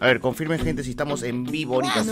A 0.00 0.06
ver, 0.06 0.20
confirmen 0.20 0.58
gente 0.58 0.82
si 0.82 0.90
estamos 0.90 1.22
en 1.22 1.44
vivo 1.44 1.76
ahorita. 1.76 2.04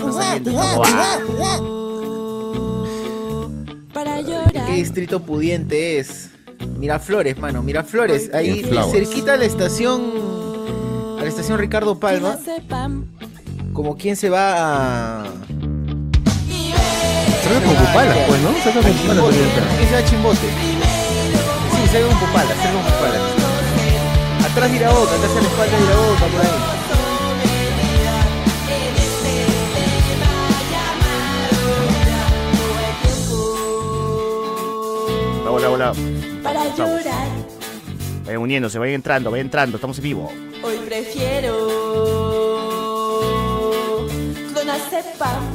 Para 3.93 4.21
llorar. 4.21 4.67
¿Qué 4.67 4.73
distrito 4.75 5.21
pudiente 5.23 5.99
es? 5.99 6.31
Miraflores, 6.79 7.39
mano, 7.39 7.63
Miraflores. 7.63 8.33
Ahí 8.33 8.65
cerquita 8.93 9.35
a 9.35 9.37
la 9.37 9.45
estación. 9.45 10.32
Estación 11.33 11.59
Ricardo 11.59 11.99
Palma. 11.99 12.39
Como 13.73 13.97
quien 13.97 14.17
se 14.17 14.29
va 14.29 15.23
a. 15.23 15.25
Cerca 17.43 17.65
con 17.65 17.75
Pupala, 17.75 18.15
pues, 18.29 18.41
¿no? 18.43 18.53
Cerca 18.63 18.83
con 18.83 18.93
Pupala. 18.93 19.23
¿Quién 19.79 19.89
se 19.89 19.95
va 19.95 19.99
a 19.99 20.05
Chimbote? 20.05 20.37
Sí, 20.37 21.89
cerca 21.91 22.07
con 22.09 22.19
Pupala, 22.19 22.49
cerca 22.49 22.73
con 22.73 22.83
Pupala. 22.83 23.19
Atrás 24.47 24.71
de 24.71 24.77
Iraboca, 24.77 25.15
atrás 25.15 25.31
a 25.31 25.35
la 25.35 25.41
espalda 25.41 25.79
de 25.79 25.85
Iraboca, 25.85 26.27
por 26.27 26.41
ahí. 26.43 26.53
Hola, 35.49 35.71
hola. 35.71 35.93
Para 36.43 36.77
llorar. 36.77 37.42
Vayan 38.25 38.41
uniéndose, 38.41 38.79
vayan 38.79 38.95
entrando, 38.97 39.31
vayan 39.31 39.47
entrando. 39.47 39.77
Estamos 39.77 39.99
en 39.99 40.05
vivo. 40.05 40.33
Hoy 40.63 40.77
prefiero. 40.87 41.57
No 44.55 45.52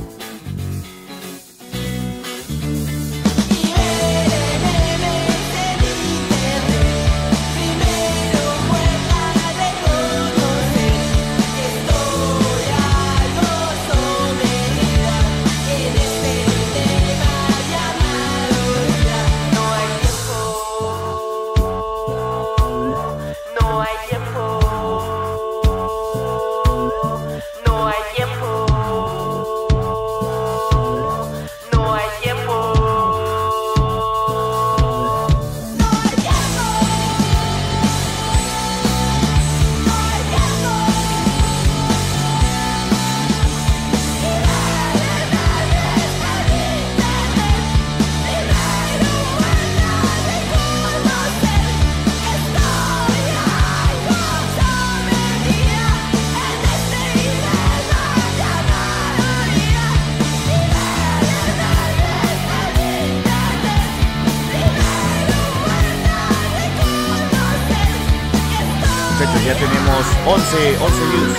11, 70.27 70.77
11 70.77 71.05
views. 71.11 71.37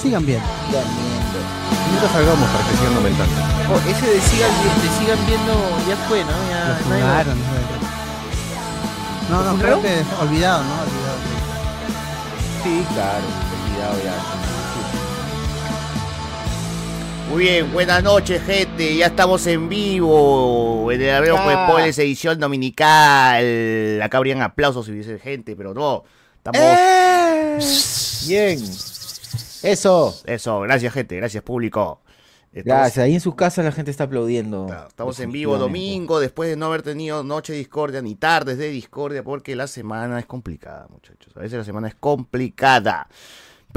Sigan 0.00 0.24
bien. 0.24 0.40
Nunca 1.92 2.08
salgamos 2.12 2.48
para 2.50 2.64
que 2.68 2.76
sigan 2.76 2.96
aumentando. 2.96 3.34
Oh, 3.70 3.78
ese 3.88 4.06
de 4.06 4.20
sigan, 4.20 4.50
de 4.50 4.88
sigan 4.98 5.26
viendo 5.26 5.54
ya 5.88 5.96
fue, 6.08 6.24
¿no? 6.24 6.30
Ya, 6.50 6.68
Lo 6.68 6.74
nadie- 6.74 7.02
funaron. 7.02 7.38
No, 9.30 9.42
no, 9.42 9.52
¿Lo 9.52 9.58
creo 9.58 9.82
que 9.82 10.02
olvidado, 10.20 10.62
¿no? 10.64 10.72
Olvidado. 10.80 11.18
Sí, 12.62 12.86
claro, 12.94 13.26
olvidado 13.66 13.96
ya. 14.04 14.14
Muy 17.30 17.42
bien, 17.42 17.72
buenas 17.72 18.02
noches, 18.02 18.40
gente. 18.46 18.67
Ya 18.78 19.06
estamos 19.06 19.44
en 19.48 19.68
vivo. 19.68 20.90
En 20.92 21.02
el 21.02 21.24
pues 21.30 21.56
Poles 21.68 21.98
edición 21.98 22.38
dominical. 22.38 24.00
Acá 24.02 24.18
habrían 24.18 24.40
aplausos 24.40 24.86
si 24.86 24.92
hubiese 24.92 25.18
gente, 25.18 25.56
pero 25.56 25.74
no. 25.74 26.04
Estamos. 26.36 26.60
¡Eh! 26.60 27.58
Bien. 28.28 28.60
Eso. 29.62 30.14
Eso, 30.26 30.60
gracias, 30.60 30.92
gente. 30.92 31.16
Gracias, 31.16 31.42
público. 31.42 32.00
Estamos- 32.52 32.80
Gracias, 32.80 33.04
ahí 33.04 33.14
en 33.14 33.20
sus 33.20 33.34
casas 33.34 33.64
la 33.64 33.72
gente 33.72 33.90
está 33.90 34.04
aplaudiendo. 34.04 34.66
Estamos 34.88 35.18
en 35.20 35.32
vivo 35.32 35.58
domingo, 35.58 36.18
después 36.20 36.48
de 36.48 36.56
no 36.56 36.66
haber 36.66 36.82
tenido 36.82 37.22
noche 37.22 37.52
de 37.52 37.58
discordia 37.58 38.00
ni 38.00 38.14
tardes 38.14 38.58
de 38.58 38.68
discordia, 38.70 39.22
porque 39.22 39.54
la 39.54 39.66
semana 39.66 40.18
es 40.18 40.26
complicada, 40.26 40.86
muchachos. 40.88 41.36
A 41.36 41.40
veces 41.40 41.58
la 41.58 41.64
semana 41.64 41.88
es 41.88 41.94
complicada. 41.94 43.08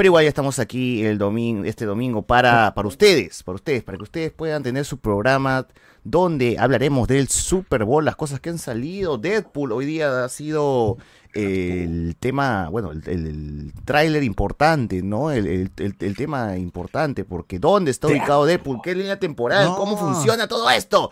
Pero 0.01 0.07
igual 0.07 0.23
ya 0.23 0.29
estamos 0.29 0.57
aquí 0.57 1.05
el 1.05 1.19
domingo, 1.19 1.63
este 1.63 1.85
domingo 1.85 2.23
para, 2.23 2.73
para 2.73 2.87
ustedes, 2.87 3.43
para 3.43 3.53
ustedes, 3.57 3.83
para 3.83 3.99
que 3.99 4.03
ustedes 4.03 4.31
puedan 4.31 4.63
tener 4.63 4.83
su 4.83 4.97
programa 4.97 5.67
donde 6.03 6.57
hablaremos 6.57 7.07
del 7.07 7.27
Super 7.27 7.83
Bowl, 7.85 8.03
las 8.03 8.15
cosas 8.15 8.39
que 8.39 8.49
han 8.49 8.57
salido. 8.57 9.19
Deadpool 9.19 9.71
hoy 9.71 9.85
día 9.85 10.23
ha 10.25 10.29
sido 10.29 10.97
el 11.35 12.15
tema, 12.19 12.67
bueno, 12.69 12.91
el, 12.93 13.03
el- 13.07 13.27
el 13.27 13.73
tráiler 13.85 14.23
importante, 14.23 15.03
¿no? 15.03 15.29
El, 15.29 15.45
el- 15.45 15.71
el- 15.77 15.95
el 15.99 16.15
tema 16.17 16.57
importante, 16.57 17.23
porque 17.23 17.59
¿dónde 17.59 17.91
está 17.91 18.07
ubicado 18.07 18.45
Deadpool? 18.45 18.79
¿Qué 18.83 18.95
línea 18.95 19.19
temporal? 19.19 19.65
No. 19.65 19.75
¿Cómo 19.75 19.97
funciona 19.97 20.47
todo 20.47 20.67
esto? 20.71 21.11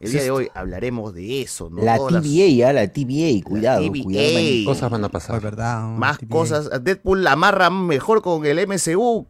El 0.00 0.08
Sí, 0.08 0.14
día 0.14 0.22
de 0.22 0.30
hoy 0.30 0.48
hablaremos 0.54 1.12
de 1.12 1.42
eso, 1.42 1.70
¿no? 1.70 1.82
La 1.82 1.96
Todas 1.96 2.12
las- 2.12 2.24
ya, 2.24 2.72
la 2.72 2.86
TVA, 2.86 3.42
cuidado, 3.44 3.80
TVA. 3.82 4.04
cuidado. 4.04 4.32
man. 4.34 4.64
Cosas 4.64 4.90
van 4.90 5.04
a 5.04 5.08
pasar. 5.08 5.36
Es 5.36 5.42
verdad. 5.42 5.82
más 5.88 6.18
cosas. 6.28 6.70
Deadpool 6.84 7.24
la 7.24 7.32
amarra 7.32 7.68
mejor 7.70 8.22
con 8.22 8.46
el 8.46 8.58
MCU 8.66 9.26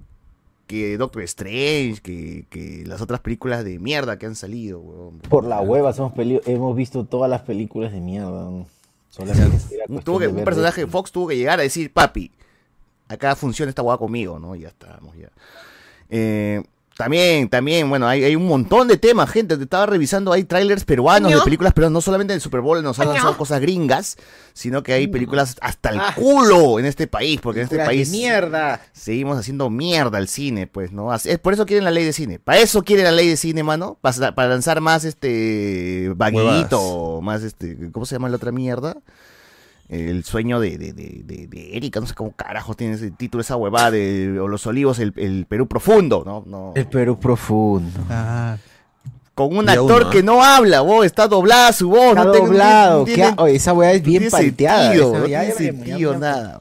que 0.66 0.98
Doctor 0.98 1.22
Strange, 1.22 2.02
que, 2.02 2.44
que 2.50 2.84
las 2.86 3.00
otras 3.00 3.20
películas 3.20 3.64
de 3.64 3.78
mierda 3.78 4.18
que 4.18 4.26
han 4.26 4.34
salido, 4.34 4.80
weón. 4.80 5.18
Por 5.20 5.44
la 5.44 5.62
hueva 5.62 5.94
somos 5.94 6.12
peli- 6.12 6.42
hemos 6.44 6.76
visto 6.76 7.04
todas 7.04 7.30
las 7.30 7.40
películas 7.40 7.90
de 7.90 8.00
mierda. 8.02 8.50
Tuvo 10.04 10.18
que, 10.18 10.26
de 10.26 10.32
un 10.32 10.44
personaje 10.44 10.82
de. 10.82 10.86
Fox 10.86 11.10
tuvo 11.10 11.28
que 11.28 11.36
llegar 11.36 11.58
a 11.58 11.62
decir, 11.62 11.90
papi, 11.92 12.30
acá 13.08 13.34
funciona 13.34 13.70
esta 13.70 13.82
hueá 13.82 13.96
conmigo, 13.96 14.38
¿no? 14.38 14.54
Ya 14.54 14.68
estamos, 14.68 15.16
ya. 15.16 15.30
Eh, 16.10 16.62
también, 16.98 17.48
también, 17.48 17.88
bueno, 17.88 18.06
hay, 18.08 18.24
hay 18.24 18.34
un 18.36 18.46
montón 18.46 18.88
de 18.88 18.96
temas, 18.98 19.30
gente. 19.30 19.56
Te 19.56 19.62
estaba 19.62 19.86
revisando, 19.86 20.32
hay 20.32 20.42
trailers 20.44 20.84
peruanos 20.84 21.32
de 21.32 21.40
películas, 21.40 21.72
pero 21.72 21.88
no 21.88 22.00
solamente 22.00 22.32
del 22.34 22.42
Super 22.42 22.60
Bowl 22.60 22.82
nos 22.82 22.98
han 22.98 23.06
lanzado 23.08 23.36
cosas 23.38 23.60
gringas, 23.60 24.16
sino 24.52 24.82
que 24.82 24.92
hay 24.94 25.06
películas 25.06 25.56
hasta 25.60 25.90
el 25.90 26.00
culo 26.16 26.78
en 26.80 26.86
este 26.86 27.06
país, 27.06 27.40
porque 27.40 27.60
en 27.60 27.64
este 27.64 27.76
Mm. 27.78 27.80
Ah. 27.80 27.84
País 27.84 28.10
mierda. 28.10 28.80
seguimos 28.92 29.38
haciendo 29.38 29.70
mierda 29.70 30.18
al 30.18 30.26
cine, 30.26 30.66
pues, 30.66 30.90
¿no? 30.92 31.12
Así- 31.12 31.30
Es 31.30 31.38
por 31.38 31.52
eso 31.54 31.64
quieren 31.64 31.84
la 31.84 31.92
ley 31.92 32.04
de 32.04 32.12
cine. 32.12 32.40
Para 32.40 32.58
eso 32.58 32.82
quieren 32.82 33.04
la 33.04 33.12
ley 33.12 33.28
de 33.28 33.36
cine, 33.36 33.62
mano. 33.62 33.96
Para, 34.00 34.34
para 34.34 34.48
lanzar 34.48 34.80
más 34.80 35.04
este 35.04 36.12
vaguito, 36.16 37.20
más 37.22 37.44
este, 37.44 37.76
¿cómo 37.92 38.06
se 38.06 38.16
llama 38.16 38.28
la 38.28 38.36
otra 38.36 38.50
mierda? 38.52 38.96
El 39.88 40.22
sueño 40.24 40.60
de, 40.60 40.76
de, 40.76 40.92
de, 40.92 41.22
de- 41.24 41.46
de 41.46 41.76
Erika, 41.76 41.98
no 42.00 42.06
sé 42.06 42.14
cómo 42.14 42.32
carajo 42.32 42.74
tiene 42.74 42.94
ese 42.94 43.10
título, 43.10 43.40
esa 43.40 43.56
huevada 43.56 43.90
de 43.90 44.38
o 44.38 44.46
Los 44.46 44.66
Olivos, 44.66 44.98
el, 44.98 45.14
el 45.16 45.46
Perú 45.48 45.66
profundo, 45.66 46.22
¿no? 46.26 46.44
no. 46.46 46.72
El 46.76 46.86
Perú 46.86 47.18
profundo. 47.18 47.98
Ah, 48.10 48.58
Con 49.34 49.56
un 49.56 49.68
actor 49.68 50.02
uno, 50.02 50.10
¿eh? 50.10 50.12
que 50.12 50.22
no 50.22 50.42
habla, 50.44 50.82
vos, 50.82 51.06
está 51.06 51.26
doblada 51.26 51.72
su 51.72 51.88
voz, 51.88 52.08
Está 52.10 52.24
no 52.24 52.32
doblado. 52.34 52.98
no 53.00 53.04
¿qué 53.06 53.14
tiene- 53.14 53.30
ha- 53.30 53.42
oye, 53.42 53.54
esa 53.56 53.72
weá 53.72 53.92
es 53.92 54.02
bien 54.02 54.24
no 54.24 54.28
tiene 54.28 54.30
palteada. 54.30 54.82
sentido, 54.88 55.10
esa- 55.12 55.18
no 55.20 55.26
ya 55.26 55.40
tiene 55.40 55.54
ya 55.54 55.56
sentido 55.58 56.18
nada. 56.18 56.60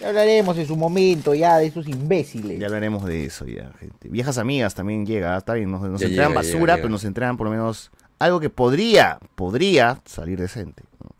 Ya 0.00 0.08
hablaremos 0.08 0.56
en 0.58 0.66
su 0.66 0.76
momento 0.76 1.34
ya 1.34 1.56
de 1.58 1.66
esos 1.66 1.88
imbéciles. 1.88 2.58
Ya 2.58 2.66
hablaremos 2.66 3.04
de 3.04 3.24
eso 3.24 3.46
ya, 3.46 3.72
gente. 3.80 4.08
Viejas 4.08 4.36
amigas 4.38 4.74
también 4.74 5.04
llega, 5.06 5.36
está 5.36 5.54
bien, 5.54 5.70
nos, 5.70 5.80
nos 5.82 6.00
entregan 6.02 6.28
llega, 6.28 6.40
basura, 6.40 6.58
llega, 6.60 6.74
pero 6.76 6.76
llega. 6.84 6.88
nos 6.90 7.04
entregan 7.04 7.36
por 7.36 7.46
lo 7.46 7.50
menos 7.50 7.90
algo 8.18 8.38
que 8.38 8.50
podría, 8.50 9.18
podría 9.34 10.00
salir 10.04 10.38
decente. 10.38 10.82
¿no? 11.02 11.10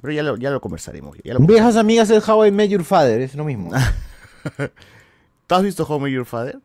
Pero 0.00 0.12
ya 0.12 0.22
lo, 0.22 0.36
ya 0.36 0.50
lo 0.50 0.60
conversaremos. 0.60 1.16
Ya 1.22 1.34
lo 1.34 1.40
Viejas 1.40 1.76
amigas 1.76 2.10
es 2.10 2.26
How 2.28 2.46
I 2.46 2.50
Met 2.50 2.70
Your 2.70 2.84
Father, 2.84 3.20
es 3.20 3.34
lo 3.34 3.44
mismo. 3.44 3.70
¿Tú 5.46 5.54
has 5.54 5.62
visto 5.62 5.84
How 5.84 5.98
I 5.98 6.00
Met 6.02 6.12
Your 6.12 6.26
Father? 6.26 6.58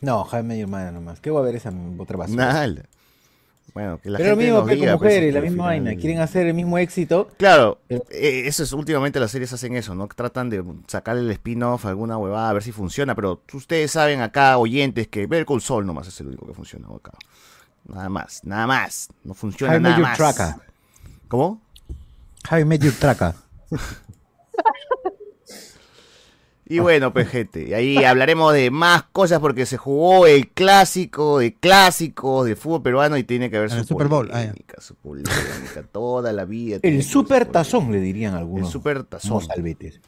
no, 0.00 0.22
How 0.22 0.40
I 0.40 0.42
Met 0.42 0.58
Your 0.58 0.68
Mother 0.68 0.92
nomás. 0.92 1.20
¿Qué 1.20 1.30
voy 1.30 1.40
a 1.42 1.44
ver 1.44 1.56
esa 1.56 1.72
otra 1.98 2.16
basura? 2.16 2.52
Nada. 2.52 2.82
Bueno, 3.74 4.00
que 4.00 4.10
la 4.10 4.18
Pero 4.18 4.30
lo 4.30 4.36
mismo 4.36 4.64
que 4.64 4.78
con 4.78 4.86
pues, 4.86 4.92
mujeres, 4.92 5.32
que 5.32 5.32
la 5.32 5.40
misma 5.40 5.64
vaina. 5.66 5.94
Quieren 5.94 6.20
hacer 6.20 6.46
el 6.46 6.54
mismo 6.54 6.78
éxito. 6.78 7.28
Claro, 7.36 7.78
Pero- 7.86 8.04
eh, 8.10 8.42
eso 8.46 8.62
es, 8.62 8.72
últimamente 8.72 9.20
las 9.20 9.30
series 9.30 9.52
hacen 9.52 9.76
eso, 9.76 9.94
¿no? 9.94 10.08
Tratan 10.08 10.50
de 10.50 10.64
sacarle 10.86 11.22
el 11.22 11.30
spin-off 11.32 11.86
a 11.86 11.90
alguna 11.90 12.18
huevada, 12.18 12.50
a 12.50 12.52
ver 12.52 12.62
si 12.62 12.72
funciona, 12.72 13.14
pero 13.14 13.42
ustedes 13.52 13.92
saben 13.92 14.20
acá, 14.22 14.58
oyentes, 14.58 15.08
que 15.08 15.26
ver 15.26 15.44
con 15.44 15.60
Sol 15.60 15.86
nomás 15.86 16.08
es 16.08 16.20
el 16.20 16.28
único 16.28 16.46
que 16.46 16.54
funciona 16.54 16.88
acá. 16.88 17.12
Nada 17.86 18.08
más, 18.08 18.40
nada 18.44 18.66
más. 18.66 19.08
No 19.24 19.34
funciona 19.34 19.74
How 19.74 19.80
nada 19.80 19.98
más. 19.98 20.18
Tracker. 20.18 20.54
¿Cómo? 21.28 21.60
How 22.50 22.58
I 22.58 22.64
Met 22.64 22.82
Your 22.82 22.94
Tracker. 22.94 23.34
Y 26.66 26.78
bueno, 26.78 27.12
pues 27.12 27.28
gente, 27.28 27.74
ahí 27.74 27.96
hablaremos 28.04 28.52
de 28.52 28.70
más 28.70 29.02
cosas 29.10 29.40
porque 29.40 29.66
se 29.66 29.76
jugó 29.76 30.28
el 30.28 30.48
clásico 30.50 31.40
de 31.40 31.54
clásicos 31.54 32.46
de 32.46 32.54
fútbol 32.54 32.82
peruano 32.82 33.16
y 33.16 33.24
tiene 33.24 33.50
que 33.50 33.56
haber 33.56 33.70
su 33.70 33.78
el 33.78 33.84
Super 33.84 34.06
Bowl, 34.06 34.30
ah, 34.32 34.38
polémica, 34.38 34.80
su 34.80 34.94
polémica, 34.94 35.82
toda 35.90 36.32
la 36.32 36.44
vida. 36.44 36.78
El 36.82 37.02
super 37.02 37.46
su 37.46 37.50
tazón, 37.50 37.90
le 37.90 37.98
dirían 37.98 38.34
El 38.34 38.38
algunos. 38.38 38.70
super 38.70 39.02
tazón. 39.02 39.42
Salvetes. 39.42 40.00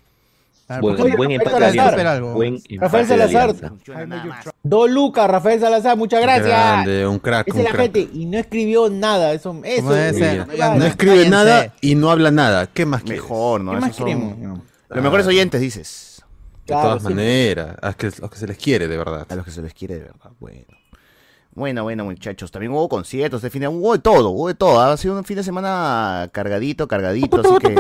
Ver, 0.77 0.81
Buen, 0.83 0.97
¿por 0.97 1.11
qué- 1.11 1.17
buen 1.17 1.31
empate 1.33 1.51
de 1.51 1.61
Rafael. 1.61 1.77
Salazar. 1.97 2.23
Buen 2.23 2.63
empate. 2.69 4.51
Dos 4.63 4.91
lucas, 4.91 5.29
Rafael 5.31 5.61
Salazar, 5.61 5.97
muchas 5.97 6.21
gracias. 6.23 6.47
Grande, 6.47 7.07
un 7.07 7.19
crack, 7.19 7.49
Esa 7.49 7.55
un 7.55 7.61
es 7.61 7.65
la 7.65 7.71
crack. 7.73 7.93
gente. 7.95 8.09
Y 8.15 8.27
no 8.27 8.39
escribió 8.39 8.89
nada. 8.91 9.33
Eso, 9.33 9.61
eso 9.65 9.95
es-. 9.97 10.45
Claro. 10.47 10.79
No 10.79 10.85
escribe 10.87 11.29
nada 11.29 11.73
y 11.81 11.95
no 11.95 12.11
habla 12.11 12.31
nada. 12.31 12.67
¿Qué 12.67 12.87
más 12.87 13.03
quieres? 13.03 13.23
Mejor, 13.23 13.61
¿no? 13.61 13.73
¿Qué 13.73 13.81
más 13.81 13.97
son 13.97 14.07
queremos? 14.07 14.61
Los 14.89 15.03
mejores 15.03 15.27
oyentes, 15.27 15.61
dices. 15.61 16.23
De 16.67 16.75
Claro, 16.75 16.83
todas 16.91 17.03
sí. 17.03 17.09
maneras. 17.09 17.77
A 17.83 17.93
que, 17.95 18.07
a 18.07 18.29
que 18.29 18.37
se 18.37 18.47
les 18.47 18.57
quiere, 18.57 18.87
de 18.87 18.97
verdad. 18.97 19.27
A 19.29 19.35
los 19.35 19.45
que 19.45 19.51
se 19.51 19.63
les 19.63 19.75
quiere 19.75 19.95
de 19.95 20.01
verdad. 20.03 20.31
Bueno. 20.39 20.65
Bueno, 21.55 21.83
bueno, 21.83 22.05
muchachos. 22.05 22.51
También 22.51 22.73
hubo 22.73 22.89
conciertos 22.89 23.43
de 23.43 23.51
fin 23.51 23.61
de 23.61 23.69
Hubo 23.69 23.93
de 23.93 23.99
todo, 23.99 24.31
hubo 24.31 24.49
de 24.49 24.55
todo. 24.55 24.81
Ha 24.81 24.97
sido 24.97 25.19
un 25.19 25.25
fin 25.25 25.37
de 25.37 25.45
semana 25.45 26.29
cargadito, 26.33 26.89
cargadito. 26.89 27.41
Así 27.41 27.55
que. 27.61 27.75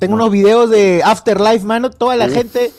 Tengo 0.00 0.14
unos 0.14 0.30
videos 0.32 0.70
de 0.70 1.00
Afterlife, 1.04 1.64
mano. 1.64 1.90
Toda 1.90 2.16
la 2.16 2.28
gente 2.28 2.72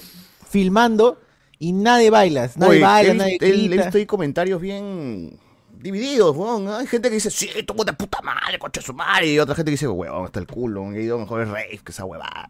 filmando 0.49 1.19
y 1.59 1.71
nadie 1.71 2.09
baila. 2.09 2.49
Nadie 2.55 2.71
Oye, 2.71 2.81
baila, 2.81 3.11
he, 3.11 3.15
nadie 3.15 3.37
he 3.39 3.51
grita. 3.67 3.83
visto 3.83 3.97
ahí 3.99 4.05
comentarios 4.05 4.59
bien 4.59 5.39
divididos, 5.79 6.35
weón. 6.35 6.67
Hay 6.67 6.87
gente 6.87 7.07
que 7.07 7.15
dice, 7.15 7.31
sí, 7.31 7.49
tuvo 7.65 7.85
de 7.85 7.93
puta 7.93 8.21
madre, 8.21 8.59
coche 8.59 8.81
su 8.81 8.93
madre. 8.93 9.27
Y 9.27 9.39
otra 9.39 9.55
gente 9.55 9.69
que 9.71 9.75
dice, 9.75 9.87
weón, 9.87 10.25
hasta 10.25 10.39
el 10.39 10.47
culo. 10.47 10.91
He 10.91 11.03
ido 11.03 11.17
mejor 11.19 11.39
el 11.41 11.47
rave 11.47 11.79
que 11.83 11.91
esa 11.93 12.03
huevada. 12.03 12.49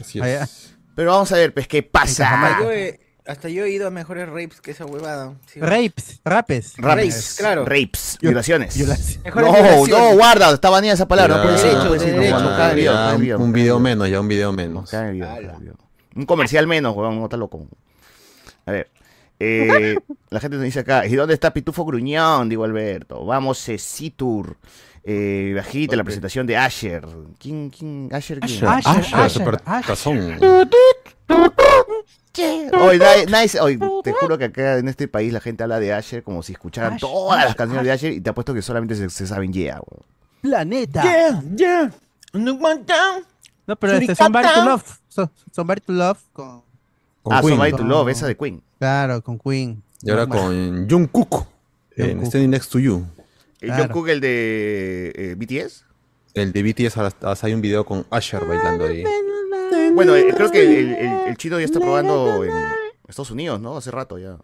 Así 0.00 0.18
Ah, 0.20 0.44
es. 0.44 0.74
Pero 0.94 1.12
vamos 1.12 1.30
a 1.32 1.36
ver, 1.36 1.52
pues, 1.52 1.68
¿qué 1.68 1.82
pasa? 1.82 2.58
Yo 2.62 2.72
he- 2.72 2.98
hasta 3.30 3.48
yo 3.48 3.64
he 3.64 3.70
ido 3.70 3.86
a 3.86 3.90
mejores 3.90 4.28
rapes 4.28 4.60
que 4.60 4.72
esa 4.72 4.84
huevada. 4.84 5.34
Sí. 5.46 5.60
Rapes, 5.60 6.20
rapes. 6.24 6.74
Rapes, 6.76 7.36
claro. 7.38 7.64
Rapes, 7.64 8.18
violaciones. 8.20 8.76
violaciones. 8.76 9.20
Mejores 9.24 9.46
No, 9.48 9.52
violaciones. 9.54 9.88
no, 9.90 10.16
guarda, 10.16 10.52
está 10.52 10.70
baneada 10.70 10.94
esa 10.94 11.06
palabra. 11.08 11.36
Ya, 11.36 11.42
no 11.42 11.48
puede 11.88 12.30
no 12.30 12.74
video, 12.74 13.18
video, 13.18 13.38
un 13.38 13.52
video 13.52 13.78
menos, 13.78 14.10
ya 14.10 14.20
un 14.20 14.28
video 14.28 14.50
No, 14.50 14.56
menos. 14.56 14.90
cae 14.90 15.08
el 15.08 15.12
video, 15.14 15.28
cae 15.28 15.38
el 15.44 15.60
video. 15.60 15.74
Un 16.16 16.26
comercial 16.26 16.66
menos, 16.66 16.96
weón, 16.96 17.18
no 17.18 17.24
está 17.24 17.36
loco. 17.36 17.66
A 18.66 18.72
ver. 18.72 18.90
eh, 19.38 19.96
la 20.30 20.40
gente 20.40 20.56
nos 20.56 20.64
dice 20.64 20.80
acá, 20.80 21.06
¿y 21.06 21.14
dónde 21.14 21.34
está 21.34 21.52
Pitufo 21.52 21.84
Gruñón? 21.84 22.48
Digo 22.48 22.64
Alberto. 22.64 23.24
Vamos, 23.24 23.58
Cecitur. 23.58 24.56
Eh, 25.02 25.54
bajita 25.56 25.96
la 25.96 26.04
presentación 26.04 26.46
de 26.46 26.56
Asher. 26.58 27.06
¿Quién, 27.38 27.70
quién? 27.70 28.10
¿Asher 28.12 28.38
quién? 28.40 28.64
Asher, 28.66 28.90
Asher, 29.14 29.14
Asher, 29.14 29.62
Asher. 29.64 30.38
Nadie- 32.36 33.26
nadie 33.28 33.48
se- 33.48 33.60
oye, 33.60 33.78
te 34.04 34.12
juro 34.12 34.38
que 34.38 34.44
acá 34.44 34.78
en 34.78 34.88
este 34.88 35.08
país 35.08 35.32
la 35.32 35.40
gente 35.40 35.62
habla 35.62 35.80
de 35.80 35.92
Asher 35.92 36.22
como 36.22 36.42
si 36.42 36.52
escucharan 36.52 36.94
Asher, 36.94 37.00
todas 37.08 37.36
las 37.38 37.46
Asher, 37.46 37.56
canciones 37.56 37.84
de 37.86 37.92
Asher 37.92 38.12
y 38.12 38.20
te 38.20 38.30
apuesto 38.30 38.54
que 38.54 38.62
solamente 38.62 38.94
se, 38.94 39.08
se 39.10 39.26
saben 39.26 39.52
Yeah, 39.52 39.80
weón. 39.86 40.04
Planeta. 40.42 41.02
Yeah, 41.02 41.42
yeah. 41.56 41.92
No. 42.32 42.58
No, 43.66 43.76
pero 43.76 43.92
este 43.94 44.14
Somebody 44.14 44.48
to. 44.54 44.64
Love. 44.64 44.84
So- 45.08 45.30
somebody 45.52 45.80
to 45.80 45.92
Love 45.92 46.18
con. 46.32 46.62
Con 47.22 47.32
ah, 47.34 47.40
Queen. 47.40 47.50
Somebody 47.50 47.72
to 47.72 47.84
Love, 47.84 48.08
esa 48.10 48.26
de 48.26 48.36
Queen. 48.36 48.62
Claro, 48.78 49.22
con 49.22 49.38
Queen. 49.38 49.82
Y 50.02 50.10
ahora 50.10 50.24
Bueno, 50.26 50.42
con 50.46 50.88
Jungkook. 50.88 51.46
En 51.96 52.08
Jungkook. 52.12 52.26
Standing 52.28 52.50
Next 52.50 52.70
to 52.72 52.78
You. 52.78 53.04
¿Y 53.60 53.66
Claro. 53.66 53.84
John 53.84 53.92
Cook, 53.92 54.08
el 54.08 54.20
de 54.20 55.12
eh, 55.14 55.34
BTS? 55.36 55.84
El 56.32 56.52
de 56.52 56.62
BTS 56.62 56.96
ahora 56.96 57.12
hasta 57.22 57.46
hay 57.46 57.52
un 57.52 57.60
video 57.60 57.84
con 57.84 58.06
Asher 58.10 58.42
bailando 58.46 58.86
ahí. 58.86 59.04
Bueno, 59.94 60.14
eh, 60.16 60.32
creo 60.34 60.50
que 60.50 60.62
el, 60.62 60.92
el- 60.94 61.28
el 61.28 61.36
chino 61.36 61.58
ya 61.58 61.64
está 61.64 61.80
probando 61.80 62.44
en 62.44 62.52
Estados 63.08 63.30
Unidos, 63.30 63.60
¿no? 63.60 63.76
Hace 63.76 63.90
rato 63.90 64.18
ya. 64.18 64.36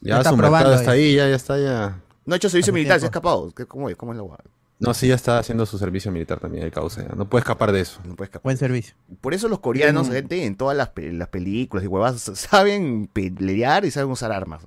Ya 0.00 0.18
está 0.18 0.30
su 0.30 0.36
mercado 0.36 0.52
probando 0.56 0.74
está 0.80 0.90
ahí. 0.92 1.08
ahí, 1.10 1.16
ya, 1.16 1.28
ya 1.28 1.34
está 1.36 1.58
ya. 1.58 2.00
No 2.24 2.34
ha 2.34 2.36
hecho 2.36 2.48
servicio 2.48 2.70
Hace 2.72 2.78
militar, 2.78 3.00
se 3.00 3.06
ha 3.06 3.10
tiempo. 3.10 3.18
escapado. 3.18 3.52
¿Qué- 3.54 3.66
¿Cómo 3.66 3.88
es? 3.90 3.96
¿Cómo 3.96 4.12
es 4.12 4.16
la 4.16 4.22
guada? 4.22 4.44
No, 4.80 4.94
sí, 4.94 5.08
ya 5.08 5.16
está 5.16 5.38
haciendo 5.40 5.66
su 5.66 5.76
servicio 5.76 6.12
militar 6.12 6.38
también, 6.38 6.62
el 6.64 6.70
causa. 6.70 7.02
ya. 7.02 7.14
No 7.16 7.28
puede 7.28 7.40
escapar 7.40 7.72
de 7.72 7.80
eso. 7.80 8.00
No 8.04 8.14
puede 8.14 8.26
escapar. 8.26 8.44
Buen 8.44 8.56
servicio. 8.56 8.94
Por 9.20 9.34
eso 9.34 9.48
los 9.48 9.58
coreanos, 9.58 10.08
gente, 10.08 10.44
en 10.44 10.56
todas 10.56 10.76
las, 10.76 10.90
pe- 10.90 11.12
las 11.12 11.28
películas 11.28 11.82
y 11.84 11.88
huevas, 11.88 12.20
saben 12.34 13.08
pelear 13.12 13.84
y 13.84 13.90
saben 13.90 14.10
usar 14.10 14.30
armas. 14.30 14.62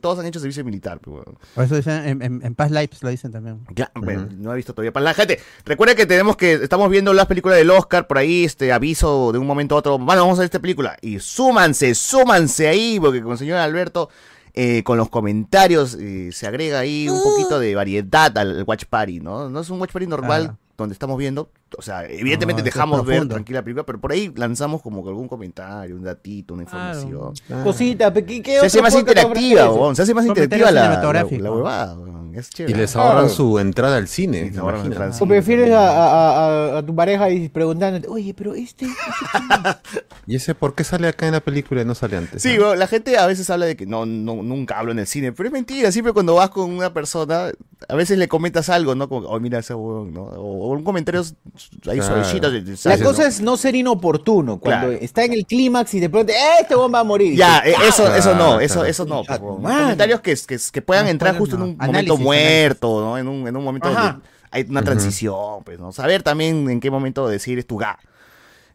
Todos 0.00 0.18
han 0.20 0.26
hecho 0.26 0.40
servicio 0.40 0.64
militar. 0.64 1.00
pues, 1.00 1.16
huevón. 1.18 1.38
Por 1.54 1.64
eso 1.64 1.76
dicen, 1.76 2.08
en, 2.08 2.22
en, 2.22 2.40
en 2.44 2.54
Past 2.54 2.72
Lives 2.72 3.02
lo 3.02 3.10
dicen 3.10 3.30
también. 3.30 3.60
Ya, 3.74 3.90
bueno, 3.94 4.26
no 4.38 4.52
he 4.54 4.56
visto 4.56 4.72
todavía 4.72 4.92
para 4.92 5.04
la 5.04 5.12
gente. 5.14 5.38
Recuerden 5.66 5.96
que 5.98 6.06
tenemos 6.06 6.36
que 6.38 6.54
estamos 6.54 6.88
viendo 6.88 7.12
las 7.12 7.26
películas 7.26 7.58
del 7.58 7.68
Oscar 7.70 8.06
por 8.06 8.16
ahí, 8.18 8.44
este 8.44 8.72
aviso 8.72 9.32
de 9.32 9.38
un 9.38 9.46
momento 9.46 9.74
a 9.74 9.78
otro. 9.80 9.98
Bueno, 9.98 10.22
vamos 10.22 10.38
a 10.38 10.40
ver 10.40 10.46
esta 10.46 10.60
película 10.60 10.96
y 11.02 11.18
súmanse, 11.18 11.94
súmanse 11.94 12.68
ahí 12.68 12.98
porque 12.98 13.20
con 13.22 13.32
el 13.32 13.38
señor 13.38 13.58
Alberto 13.58 14.08
eh, 14.54 14.82
con 14.84 14.98
los 14.98 15.08
comentarios 15.08 15.94
eh, 16.00 16.30
se 16.32 16.46
agrega 16.46 16.78
ahí 16.80 17.08
un 17.08 17.22
poquito 17.22 17.58
de 17.58 17.74
variedad 17.74 18.36
al 18.36 18.64
watch 18.66 18.84
party, 18.84 19.20
¿no? 19.20 19.48
No 19.48 19.60
es 19.60 19.70
un 19.70 19.80
watch 19.80 19.92
party 19.92 20.06
normal 20.06 20.42
Claro. 20.42 20.58
donde 20.76 20.92
estamos 20.94 21.16
viendo, 21.18 21.48
o 21.78 21.82
sea, 21.82 22.04
evidentemente 22.06 22.60
No, 22.62 22.64
dejamos 22.64 23.06
ver 23.06 23.28
tranquila 23.28 23.60
la 23.60 23.64
película, 23.64 23.84
pero 23.86 24.00
por 24.00 24.12
ahí 24.12 24.32
lanzamos 24.36 24.82
como 24.82 25.02
que 25.02 25.10
algún 25.10 25.28
comentario, 25.28 25.94
un 25.96 26.02
datito, 26.02 26.54
una 26.54 26.64
Claro. 26.64 27.00
información. 27.00 27.62
Cosita, 27.64 28.12
pe- 28.12 28.24
¿qué, 28.24 28.42
qué 28.42 28.58
Se 28.60 28.66
hace 28.66 28.82
más 28.82 28.94
interactiva, 28.94 29.94
se 29.94 30.02
hace 30.02 30.12
más 30.14 30.26
interactiva 30.26 30.70
la, 30.70 30.72
la, 30.72 30.82
cinematográfico. 30.86 31.42
la 31.42 31.52
huevada, 31.52 31.94
huevón, 32.32 32.38
es 32.38 32.70
Y 32.70 32.74
les 32.74 32.92
Claro. 32.92 33.08
ahorran 33.10 33.30
su 33.30 33.58
entrada 33.58 33.96
al 33.96 34.08
cine. 34.08 34.38
Y 34.38 34.50
les 34.50 34.58
ahorran 34.58 34.80
imagina. 34.86 34.94
entrada 35.06 35.16
al 35.16 35.22
¿O 35.22 35.26
prefieres 35.26 35.70
a, 35.72 35.88
a- 35.88 36.74
a- 36.74 36.78
a 36.78 36.82
tu 36.86 36.94
pareja 36.94 37.30
y 37.30 37.48
preguntándote, 37.48 38.08
oye, 38.08 38.34
pero 38.34 38.54
este... 38.54 38.86
¿Y 40.26 40.36
ese 40.36 40.54
por 40.54 40.74
qué 40.74 40.84
sale 40.84 41.08
acá 41.08 41.26
en 41.26 41.32
la 41.32 41.40
película 41.40 41.82
y 41.82 41.84
no 41.84 41.94
sale 41.94 42.16
antes? 42.16 42.42
Sí, 42.42 42.50
ah? 42.54 42.58
bueno, 42.58 42.74
la 42.76 42.86
gente 42.86 43.16
a 43.18 43.26
veces 43.26 43.48
habla 43.50 43.66
de 43.66 43.76
que 43.76 43.86
no, 43.86 44.06
no, 44.06 44.36
nunca 44.42 44.78
hablo 44.78 44.92
en 44.92 45.00
el 45.00 45.06
cine, 45.06 45.32
pero 45.32 45.48
es 45.48 45.52
mentira, 45.52 45.90
siempre 45.92 46.12
cuando 46.12 46.34
vas 46.36 46.50
con 46.50 46.70
una 46.70 46.92
persona, 46.92 47.50
a 47.88 47.94
veces 47.94 48.18
le 48.18 48.28
comentas 48.28 48.68
algo, 48.68 48.94
¿no? 48.94 49.08
Como, 49.08 49.26
oh, 49.26 49.40
mira 49.40 49.58
ese 49.58 49.74
huevón, 49.74 50.12
¿no? 50.14 50.22
O, 50.22 50.68
o 50.68 50.72
un 50.72 50.84
comentario 50.84 51.20
ahí 51.22 51.98
Claro. 51.98 52.02
suavecito. 52.04 52.50
de- 52.50 52.62
de- 52.62 52.70
La 52.72 52.76
¿sabes, 52.76 53.02
cosa 53.02 53.22
no? 53.22 53.28
es 53.28 53.40
no 53.40 53.56
ser 53.56 53.74
inoportuno. 53.74 54.58
Cuando 54.60 54.88
Claro. 54.88 55.02
está 55.02 55.24
en 55.24 55.32
el 55.32 55.44
clímax 55.46 55.94
y 55.94 56.00
de 56.00 56.08
pronto, 56.08 56.32
¡eh, 56.32 56.36
este 56.60 56.74
bomba 56.74 56.98
va 56.98 57.00
a 57.00 57.04
morir! 57.04 57.36
Ya, 57.36 57.58
eh, 57.64 57.74
eso, 57.88 58.14
eso 58.14 58.30
no, 58.34 58.44
Claro, 58.44 58.60
eso, 58.60 58.84
eso 58.84 59.04
no. 59.04 59.22
Ah. 59.28 59.38
Comentarios 59.38 60.20
que, 60.20 60.34
que, 60.46 60.58
que 60.72 60.82
puedan 60.82 61.04
No, 61.06 61.10
entrar 61.10 61.36
justo 61.36 61.56
en 61.56 61.62
un 61.62 61.76
Análisis, 61.78 62.08
momento 62.08 62.16
muerto, 62.22 63.00
¿no? 63.00 63.18
En 63.18 63.28
un, 63.28 63.46
en 63.46 63.56
un 63.56 63.64
momento 63.64 63.88
Ajá. 63.88 64.12
donde 64.12 64.28
hay 64.50 64.66
una 64.68 64.82
transición, 64.82 65.64
pues, 65.64 65.78
¿no? 65.78 65.92
Saber 65.92 66.22
también 66.22 66.68
en 66.68 66.80
qué 66.80 66.90
momento 66.90 67.26
decir 67.28 67.58
es 67.58 67.66
tu 67.66 67.76
ga. 67.76 67.98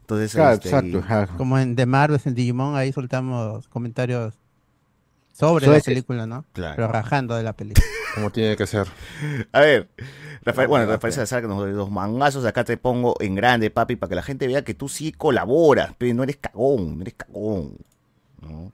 Entonces, 0.00 0.32
Claro, 0.32 0.54
este, 0.54 0.70
exacto. 0.70 1.36
Como 1.36 1.58
en 1.58 1.76
The 1.76 1.86
Marvels, 1.86 2.26
en 2.26 2.34
Digimon, 2.34 2.76
ahí 2.76 2.92
soltamos 2.92 3.68
comentarios 3.68 4.34
sobre 5.32 5.66
la 5.66 5.80
película, 5.80 6.26
¿no? 6.26 6.44
Claro. 6.52 6.76
Pero 6.76 6.88
rajando 6.88 7.36
de 7.36 7.42
la 7.42 7.52
película. 7.52 7.86
Como 8.14 8.30
tiene 8.30 8.56
que 8.56 8.66
ser. 8.66 8.88
A 9.52 9.60
ver, 9.60 9.88
Rafael, 10.42 10.66
bueno, 10.66 10.86
Rafael 10.86 11.12
Salazar 11.12 11.42
que 11.42 11.48
nos 11.48 11.64
dio 11.66 11.86
mangazos, 11.88 12.44
acá 12.44 12.64
te 12.64 12.76
pongo 12.76 13.14
en 13.20 13.34
grande, 13.34 13.70
papi, 13.70 13.96
para 13.96 14.08
que 14.08 14.14
la 14.16 14.22
gente 14.22 14.46
vea 14.48 14.64
que 14.64 14.74
tú 14.74 14.88
sí 14.88 15.12
colaboras, 15.12 15.92
pero 15.98 16.14
no 16.14 16.22
eres 16.24 16.38
cagón, 16.38 16.96
no 16.96 17.02
eres 17.02 17.14
cagón. 17.14 17.76
¿no? 18.40 18.72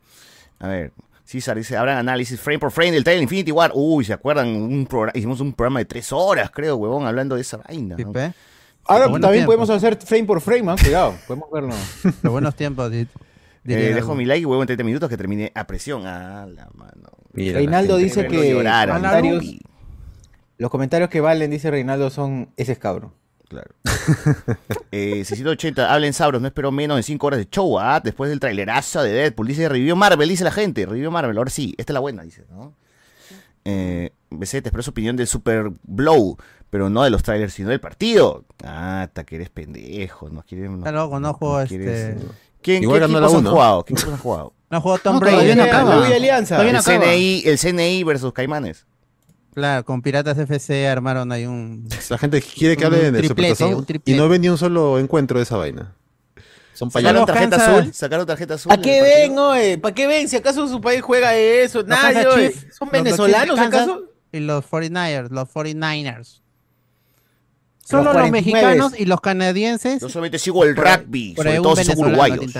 A 0.60 0.68
ver, 0.68 0.92
César 1.24 1.56
dice, 1.56 1.76
habrán 1.76 1.96
análisis 1.98 2.38
frame 2.38 2.58
por 2.58 2.70
frame 2.70 2.92
del 2.92 3.02
trailer 3.04 3.22
Infinity 3.22 3.50
War. 3.50 3.72
Uy, 3.74 4.04
¿se 4.04 4.12
acuerdan? 4.12 4.48
Un 4.48 4.86
hicimos 5.14 5.40
un 5.40 5.52
programa 5.54 5.78
de 5.80 5.86
tres 5.86 6.12
horas, 6.12 6.50
creo, 6.50 6.76
huevón, 6.76 7.06
hablando 7.06 7.34
de 7.34 7.40
esa 7.40 7.56
vaina. 7.58 7.96
¿Sí, 7.96 8.04
¿no? 8.04 8.12
Ahora 8.86 9.06
también 9.06 9.46
tiempos. 9.46 9.46
podemos 9.46 9.70
hacer 9.70 9.96
frame 9.96 10.24
por 10.24 10.40
frame, 10.42 10.70
¿ah? 10.72 10.76
Cuidado, 10.78 11.14
podemos 11.26 11.50
verlo. 11.50 11.74
Los 12.22 12.32
buenos 12.32 12.54
tiempos. 12.54 12.90
di- 12.90 12.98
Eh, 13.00 13.08
dirían 13.64 13.94
dejo 13.94 14.14
mi 14.14 14.26
like 14.26 14.42
y 14.42 14.44
huevo 14.44 14.62
en 14.62 14.66
30 14.66 14.84
minutos 14.84 15.08
que 15.08 15.16
termine 15.16 15.50
a 15.54 15.66
presión. 15.66 16.06
Ah, 16.06 16.46
la 16.46 16.68
mano. 16.74 17.08
Mira, 17.32 17.54
Reinaldo 17.54 17.94
la 17.96 18.04
dice 18.04 18.26
que 18.26 18.50
llorar, 18.50 18.88
los 20.58 20.70
comentarios, 20.70 21.08
que 21.08 21.20
valen, 21.20 21.50
dice 21.50 21.70
Reinaldo, 21.70 22.10
son 22.10 22.50
ese 22.58 22.72
es 22.72 22.78
cabro. 22.78 23.14
Claro. 23.54 23.74
eh, 24.92 25.24
680, 25.24 25.92
hablen 25.92 26.12
sabros, 26.12 26.40
no 26.42 26.48
espero 26.48 26.70
menos 26.72 26.96
de 26.96 27.02
5 27.02 27.26
horas 27.26 27.38
de 27.38 27.48
show, 27.48 27.78
¿ah? 27.78 28.00
Después 28.02 28.30
del 28.30 28.40
trailerazo 28.40 29.02
de 29.02 29.12
Deadpool. 29.12 29.46
Dice, 29.46 29.68
revivió 29.68 29.96
Marvel, 29.96 30.28
dice 30.28 30.44
la 30.44 30.50
gente. 30.50 30.86
Revivió 30.86 31.10
Marvel, 31.10 31.36
ahora 31.38 31.50
sí, 31.50 31.74
esta 31.78 31.92
es 31.92 31.94
la 31.94 32.00
buena, 32.00 32.22
dice, 32.22 32.44
¿no? 32.50 32.74
Eh, 33.64 34.10
BC, 34.30 34.50
te 34.62 34.68
expreso 34.68 34.90
opinión 34.90 35.16
del 35.16 35.26
Super 35.26 35.70
Blow, 35.84 36.36
pero 36.70 36.90
no 36.90 37.02
de 37.02 37.10
los 37.10 37.22
trailers, 37.22 37.54
sino 37.54 37.70
del 37.70 37.80
partido. 37.80 38.44
Ah, 38.62 39.02
hasta 39.02 39.24
que 39.24 39.36
eres 39.36 39.48
pendejo, 39.50 40.28
no 40.28 40.42
quieres... 40.42 40.70
No, 40.70 40.78
Está 40.78 40.92
loco, 40.92 41.18
no 41.20 41.32
juego 41.34 41.64
quieres- 41.66 42.16
este. 42.16 42.26
¿Quién, 42.62 42.82
Igual 42.82 43.00
¿qué 43.00 43.04
equipos 43.06 43.34
han 43.34 43.44
jugado? 43.44 43.84
¿Qué 43.84 43.92
equipos 43.92 44.12
han 44.12 44.18
jugado? 44.18 44.54
No 44.70 44.80
jugó 44.80 44.98
Tom 44.98 45.14
No, 45.14 45.20
Brady. 45.20 45.34
todavía 45.34 45.54
no 45.56 45.62
acaba. 45.64 45.94
no. 46.72 46.82
CNI, 46.82 47.42
el 47.44 47.58
CNI 47.58 48.04
versus 48.04 48.32
Caimanes. 48.32 48.86
Claro, 49.54 49.84
con 49.84 50.02
Piratas 50.02 50.36
FC 50.36 50.88
armaron 50.88 51.30
ahí 51.30 51.46
un... 51.46 51.88
La 52.08 52.18
gente 52.18 52.42
quiere 52.42 52.76
que 52.76 52.84
hable 52.84 53.10
del 53.12 53.22
triplete, 53.22 53.64
un 53.64 53.86
y 54.04 54.14
no 54.14 54.28
ve 54.28 54.38
ni 54.40 54.48
un 54.48 54.58
solo 54.58 54.98
encuentro 54.98 55.38
de 55.38 55.44
esa 55.44 55.56
vaina. 55.56 55.94
Son 56.72 56.90
¿Sacaron 56.90 57.24
payasos. 57.24 57.26
tarjeta 57.26 57.56
Kansas- 57.56 57.78
azul? 57.80 57.94
¿Sacaron 57.94 58.26
tarjeta 58.26 58.54
azul? 58.54 58.72
¿A 58.72 58.78
qué 58.78 59.00
ven, 59.00 59.38
oye? 59.38 59.78
¿Para 59.78 59.94
qué 59.94 60.08
ven? 60.08 60.28
Si 60.28 60.34
acaso 60.36 60.66
su 60.66 60.80
país 60.80 61.02
juega 61.02 61.36
eso. 61.36 61.78
Los 61.78 61.86
Nadie, 61.86 62.26
oye. 62.26 62.52
¿Son 62.52 62.88
los- 62.88 62.90
venezolanos 62.90 63.56
de 63.56 63.64
acaso? 63.64 64.02
Y 64.32 64.40
los 64.40 64.64
49ers, 64.64 65.30
los 65.30 65.48
49ers. 65.48 66.40
Solo 67.84 68.04
los, 68.04 68.12
49. 68.14 68.30
mexicanos 68.32 68.98
y 68.98 69.04
los 69.04 69.20
canadienses. 69.20 70.00
Yo 70.00 70.08
solamente 70.08 70.40
sigo 70.40 70.64
el 70.64 70.74
rugby, 70.74 71.34
sobre 71.36 71.56
todo 71.58 71.76
son 71.76 71.98
uruguayos. 71.98 72.52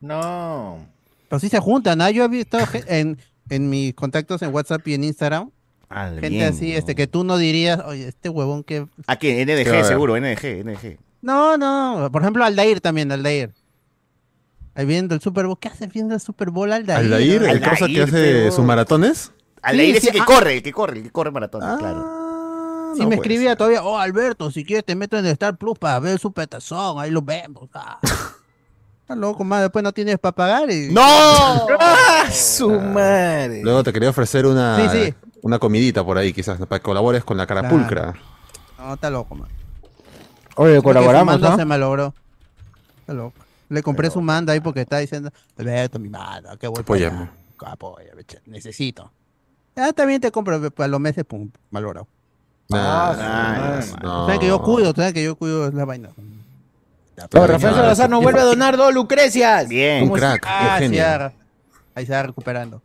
No. 0.00 0.86
Pero 1.28 1.38
sí 1.40 1.48
se 1.48 1.60
juntan, 1.60 1.98
¿no? 1.98 2.10
Yo 2.10 2.24
he 2.24 2.28
visto 2.28 2.58
en, 2.86 3.18
en 3.50 3.68
mis 3.70 3.94
contactos 3.94 4.42
en 4.42 4.54
WhatsApp 4.54 4.86
y 4.88 4.94
en 4.94 5.04
Instagram, 5.04 5.50
Ah, 5.94 6.08
gente 6.10 6.28
bien, 6.30 6.44
así, 6.48 6.72
¿no? 6.72 6.78
este, 6.78 6.94
que 6.94 7.06
tú 7.06 7.22
no 7.22 7.36
dirías, 7.36 7.80
oye, 7.84 8.08
este 8.08 8.30
huevón 8.30 8.64
que... 8.64 8.86
¿A 9.06 9.16
qué? 9.16 9.44
NDG, 9.44 9.64
Sí, 9.64 9.68
a 9.68 9.72
ver. 9.72 9.84
seguro, 9.84 10.16
NDG, 10.18 10.64
NDG. 10.64 10.98
No, 11.20 11.58
no, 11.58 12.08
por 12.10 12.22
ejemplo, 12.22 12.44
Aldair 12.44 12.80
también, 12.80 13.12
Aldair. 13.12 13.52
Ahí 14.74 14.86
viendo 14.86 15.14
el 15.14 15.20
Super 15.20 15.46
Bowl, 15.46 15.58
¿qué 15.60 15.68
hace 15.68 15.86
viendo 15.86 16.14
el 16.14 16.20
Super 16.20 16.48
Bowl 16.50 16.72
Aldair? 16.72 16.98
Aldair, 16.98 17.42
el 17.42 17.48
Aldair, 17.50 17.70
cosa 17.70 17.86
que 17.88 18.02
hace 18.02 18.10
pero- 18.12 18.52
sus 18.52 18.64
maratones. 18.64 19.32
Al 19.60 19.76
Sí, 19.78 20.10
que 20.10 20.20
ah. 20.20 20.24
corre, 20.24 20.56
el 20.56 20.62
que 20.62 20.72
corre, 20.72 20.96
el 20.98 21.02
que 21.04 21.10
corre 21.10 21.30
maratón, 21.30 21.62
Ah, 21.62 21.76
claro. 21.78 22.00
Sí, 22.94 23.00
no 23.02 23.08
me 23.08 23.16
puede 23.16 23.28
escribía 23.28 23.50
ser. 23.50 23.58
todavía, 23.58 23.82
oh 23.84 23.96
Alberto, 23.98 24.50
si 24.50 24.64
quieres 24.64 24.84
te 24.84 24.94
meto 24.96 25.16
en 25.18 25.24
el 25.26 25.32
Star 25.32 25.56
Plus 25.56 25.78
para 25.78 26.00
ver 26.00 26.18
su 26.18 26.32
petazón, 26.32 26.98
ahí 26.98 27.10
lo 27.10 27.22
vemos. 27.22 27.68
Ah. 27.74 27.98
Está 29.02 29.16
loco, 29.16 29.44
más 29.44 29.62
después 29.62 29.82
no 29.82 29.92
tienes 29.92 30.18
para 30.18 30.32
pagar 30.32 30.70
y... 30.70 30.88
¡No! 30.92 31.00
¡Ah, 31.02 32.28
su 32.30 32.70
madre! 32.70 33.60
Luego 33.62 33.82
te 33.82 33.92
quería 33.92 34.10
ofrecer 34.10 34.46
una, 34.46 34.76
Sí, 34.90 35.06
sí. 35.06 35.14
una 35.42 35.58
comidita 35.58 36.04
por 36.04 36.16
ahí, 36.18 36.32
quizás, 36.32 36.58
para 36.66 36.78
que 36.78 36.82
colabores 36.84 37.24
con 37.24 37.36
la 37.36 37.46
carapulcra. 37.46 38.14
No, 38.78 38.94
está 38.94 39.10
loco, 39.10 39.34
man. 39.34 39.48
Oye, 40.56 40.80
colaboramos, 40.82 41.40
¿no? 41.40 41.56
se 41.56 41.64
malogró. 41.64 42.14
Está 43.00 43.12
loco. 43.14 43.34
Le 43.68 43.82
compré 43.82 44.10
su 44.10 44.20
manda 44.20 44.52
ahí 44.52 44.60
porque 44.60 44.82
está 44.82 44.98
diciendo, 44.98 45.30
Alberto, 45.58 45.98
mi 45.98 46.08
manda, 46.10 46.56
que 46.56 46.66
voy 46.68 46.82
para 46.82 46.82
Apóyame. 46.82 47.30
Apóyame, 47.64 48.24
che, 48.24 48.40
necesito. 48.46 49.10
Ah, 49.76 49.92
también 49.94 50.20
te 50.20 50.30
compro, 50.30 50.60
pero 50.70 50.84
a 50.84 50.88
los 50.88 51.00
meses, 51.00 51.24
pum, 51.24 51.50
malogrado. 51.70 52.06
Nah, 52.68 53.12
Ah, 53.18 53.80
no. 54.02 54.26
Sabes 54.26 54.40
que 54.40 54.46
yo 54.46 54.60
cuido, 54.62 54.92
sabes 54.94 55.12
que 55.12 55.24
yo 55.24 55.34
cuido 55.36 55.70
la 55.70 55.84
vaina. 55.84 56.10
No, 57.16 57.46
Rafael 57.46 57.74
Salazar 57.74 58.10
nos 58.10 58.22
vuelve 58.22 58.40
a 58.40 58.44
donar 58.44 58.76
dos 58.76 58.92
lucrecias. 58.94 59.68
Bien, 59.68 60.04
Un 60.04 60.10
crack, 60.18 60.44
Ah, 60.46 60.78
sí, 60.80 60.98
ah, 60.98 61.32
ahí 61.94 62.06
se 62.06 62.12
va 62.12 62.22
recuperando. 62.22 62.82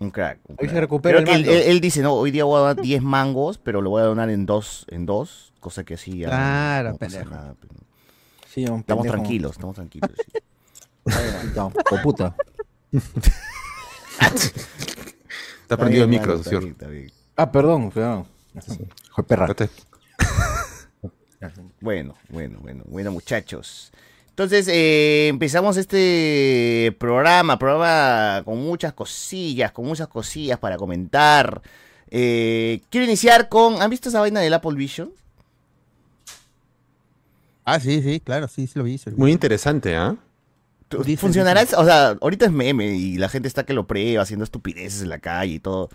un 0.00 0.10
crack. 0.10 0.38
un 0.48 0.56
Hoy 0.60 0.68
se 0.68 0.80
recupera 0.80 1.18
Creo 1.18 1.20
el 1.20 1.24
que 1.26 1.32
él, 1.32 1.46
mando. 1.46 1.52
él- 1.62 1.70
él 1.70 1.80
dice, 1.80 2.02
no, 2.02 2.14
hoy 2.14 2.30
día 2.30 2.44
voy 2.44 2.56
a 2.56 2.60
donar 2.68 2.76
10 2.82 3.02
mangos, 3.02 3.58
pero 3.58 3.80
lo 3.82 3.90
voy 3.90 4.02
a 4.02 4.06
donar 4.06 4.28
en 4.30 4.44
dos, 4.46 4.84
en 4.88 5.06
dos, 5.06 5.52
cosa 5.60 5.84
que 5.84 5.94
así 5.94 6.18
ya 6.18 6.26
no- 6.26 6.32
Claro, 6.32 6.90
no 6.92 6.96
pendejo. 6.96 7.30
nada, 7.30 7.54
pero- 7.60 7.74
Sí, 8.48 8.64
un 8.66 8.80
Estamos 8.80 9.02
pendejo. 9.02 9.12
tranquilos, 9.22 9.52
estamos 9.52 9.74
tranquilos. 9.76 10.10
sí. 10.16 10.24
No, 11.54 11.66
o 11.90 12.02
puta. 12.02 12.34
Está 15.62 15.76
prendido 15.76 16.04
el 16.04 16.10
micro, 16.10 16.42
señor. 16.42 16.60
bien, 16.62 16.72
está 16.72 16.86
bien. 16.88 17.12
Ah, 17.36 17.50
perdón, 17.50 17.90
perdón. 17.90 18.26
Joder, 19.10 19.26
perra. 19.26 19.46
Bueno, 21.80 22.14
bueno, 22.28 22.58
bueno, 22.62 22.82
bueno, 22.86 23.10
muchachos. 23.12 23.90
Entonces, 24.30 24.68
eh, 24.68 25.28
empezamos 25.28 25.76
este 25.78 26.94
programa, 26.98 27.58
programa 27.58 28.42
con 28.44 28.58
muchas 28.62 28.92
cosillas, 28.92 29.72
con 29.72 29.86
muchas 29.86 30.08
cosillas 30.08 30.58
para 30.58 30.76
comentar. 30.76 31.62
Eh, 32.10 32.82
quiero 32.90 33.06
iniciar 33.06 33.48
con, 33.48 33.80
¿han 33.80 33.88
visto 33.90 34.08
esa 34.10 34.20
vaina 34.20 34.40
del 34.40 34.52
Apple 34.52 34.74
Vision? 34.76 35.10
Ah, 37.64 37.80
sí, 37.80 38.02
sí, 38.02 38.20
claro, 38.20 38.46
sí, 38.48 38.66
sí 38.66 38.78
lo 38.78 38.84
vi. 38.84 38.98
sí 38.98 39.10
lo 39.10 39.16
vi. 39.16 39.22
Muy 39.22 39.32
interesante, 39.32 39.96
¿ah? 39.96 40.16
¿Tú- 40.88 40.98
Dicen, 41.02 41.18
¿Funcionará? 41.18 41.62
O 41.76 41.84
sea, 41.84 42.16
ahorita 42.20 42.46
es 42.46 42.52
meme 42.52 42.94
y 42.94 43.16
la 43.16 43.28
gente 43.28 43.48
está 43.48 43.64
que 43.64 43.72
lo 43.72 43.86
prueba, 43.88 44.22
haciendo 44.22 44.44
estupideces 44.44 45.02
en 45.02 45.08
la 45.08 45.18
calle 45.18 45.54
y 45.54 45.58
todo. 45.58 45.88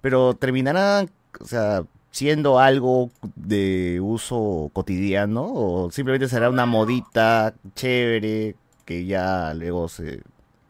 Pero 0.00 0.34
terminará, 0.34 1.04
o 1.40 1.44
sea, 1.46 1.82
siendo 2.18 2.58
algo 2.58 3.12
de 3.36 4.00
uso 4.02 4.70
cotidiano 4.72 5.48
o 5.54 5.90
simplemente 5.92 6.26
será 6.26 6.50
una 6.50 6.66
modita 6.66 7.54
chévere 7.76 8.56
que 8.84 9.06
ya 9.06 9.54
luego 9.54 9.88
se 9.88 10.22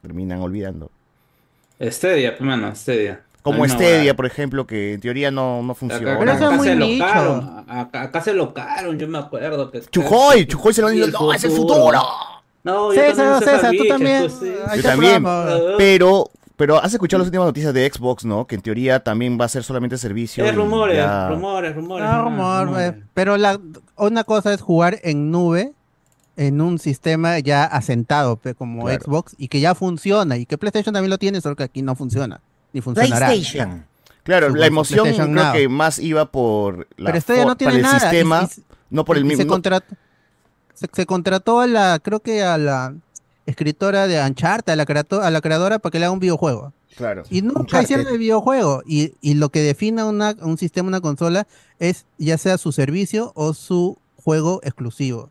terminan 0.03 0.43
olvidando. 0.43 0.91
Stadia, 1.81 2.37
pues, 2.37 2.47
mano, 2.47 2.75
Stadia. 2.75 3.23
Como 3.41 3.67
no, 3.67 3.75
ah, 3.75 4.15
por 4.15 4.27
ejemplo, 4.27 4.67
que 4.67 4.93
en 4.93 5.01
teoría 5.01 5.31
no, 5.31 5.63
no 5.63 5.75
funciona. 5.75 6.21
Acá 6.21 6.59
se 6.59 6.77
nicho. 6.77 7.05
locaron, 7.07 7.65
acá, 7.67 8.03
acá 8.03 8.21
se 8.21 8.35
locaron, 8.35 8.99
yo 8.99 9.09
me 9.09 9.17
acuerdo. 9.17 9.71
Que, 9.71 9.81
Chujoy, 9.81 10.45
Chujoy 10.45 10.75
se 10.75 10.83
lo 10.83 10.89
han 10.89 10.97
dicho, 10.97 11.19
no, 11.19 11.33
es 11.33 11.45
el 11.45 11.53
futuro. 11.53 11.99
No, 12.63 12.93
yo 12.93 13.01
César, 13.01 13.41
también 13.41 13.57
César, 13.57 13.75
tú 13.75 13.89
también. 13.89 14.23
tú 14.29 14.37
sí. 14.39 14.53
Ahí 14.67 14.83
Yo 14.83 14.83
también. 14.83 15.25
Pero, 15.79 16.31
pero 16.59 16.77
has 16.83 16.93
escuchado 16.93 17.21
las 17.21 17.29
últimas 17.29 17.47
noticias 17.47 17.73
de 17.73 17.91
Xbox, 17.91 18.27
¿no? 18.27 18.47
Que 18.47 18.57
en 18.57 18.61
teoría 18.61 19.03
también 19.03 19.39
va 19.41 19.47
a 19.47 19.49
ser 19.49 19.63
solamente 19.65 19.97
servicio. 19.97 20.45
Es 20.45 20.55
rumores, 20.55 20.97
ya- 20.99 21.31
rumores, 21.31 21.75
rumores. 21.75 22.05
No, 22.07 22.13
nomás, 22.25 22.25
rumor, 22.31 22.67
rumores. 22.67 22.91
eh, 22.93 23.03
pero 23.15 23.37
la, 23.39 23.59
una 23.97 24.25
cosa 24.25 24.53
es 24.53 24.61
jugar 24.61 24.99
en 25.05 25.31
nube 25.31 25.73
en 26.37 26.61
un 26.61 26.79
sistema 26.79 27.39
ya 27.39 27.65
asentado 27.65 28.39
como 28.59 28.85
Claro. 28.85 29.01
Xbox 29.03 29.35
y 29.39 29.49
que 29.49 29.61
ya 29.61 29.75
funciona 29.75 30.37
y 30.37 30.45
que 30.47 30.59
PlayStation 30.59 30.93
también 30.93 31.11
lo 31.11 31.19
tiene, 31.19 31.41
solo 31.41 31.57
que 31.57 31.63
aquí 31.65 31.81
no 31.83 31.95
funciona 31.95 32.41
ni 32.73 32.81
funcionará. 32.83 33.27
PlayStation. 33.29 33.87
Claro, 34.25 34.51
la 34.51 34.67
emoción 34.67 35.09
creo 35.15 35.27
Now. 35.27 35.53
que 35.55 35.69
más 35.71 35.99
iba 35.99 36.27
por 36.31 36.87
la 36.99 37.13
Pero 37.13 37.35
ya 37.37 37.45
no 37.47 37.57
tiene 37.57 37.73
para 37.73 37.77
el 37.77 37.83
nada. 37.83 38.01
sistema, 38.01 38.49
y- 38.57 38.63
no 38.91 39.05
por 39.05 39.17
el 39.17 39.25
mismo. 39.25 39.39
Se 39.43 39.47
no- 39.47 39.53
contrató, 39.53 39.95
se, 40.75 40.87
se 40.93 41.07
contrató 41.07 41.61
a 41.61 41.67
la, 41.67 41.99
creo 42.03 42.21
que 42.21 42.43
a 42.43 42.59
la 42.59 42.95
escritora 43.49 44.07
de 44.07 44.21
Uncharted, 44.25 44.73
a 44.73 44.77
la, 44.77 44.85
creato- 44.87 45.23
a 45.23 45.31
la 45.31 45.41
creadora 45.41 45.79
para 45.79 45.91
que 45.91 45.99
le 45.99 46.05
haga 46.07 46.13
un 46.13 46.21
videojuego. 46.21 46.73
Claro. 46.97 47.23
Y 47.31 47.43
nunca 47.43 47.61
Uncharted. 47.61 47.85
hicieron 47.85 48.07
el 48.13 48.19
videojuego. 48.19 48.83
Y, 48.87 49.15
y 49.21 49.35
lo 49.35 49.49
que 49.51 49.61
define 49.61 50.03
una, 50.05 50.35
un 50.43 50.59
sistema, 50.59 50.89
una 50.89 51.01
consola, 51.01 51.47
es 51.79 52.07
ya 52.19 52.39
sea 52.39 52.59
su 52.59 52.73
servicio 52.73 53.33
o 53.35 53.55
su 53.55 53.99
juego 54.17 54.61
exclusivo. 54.65 55.31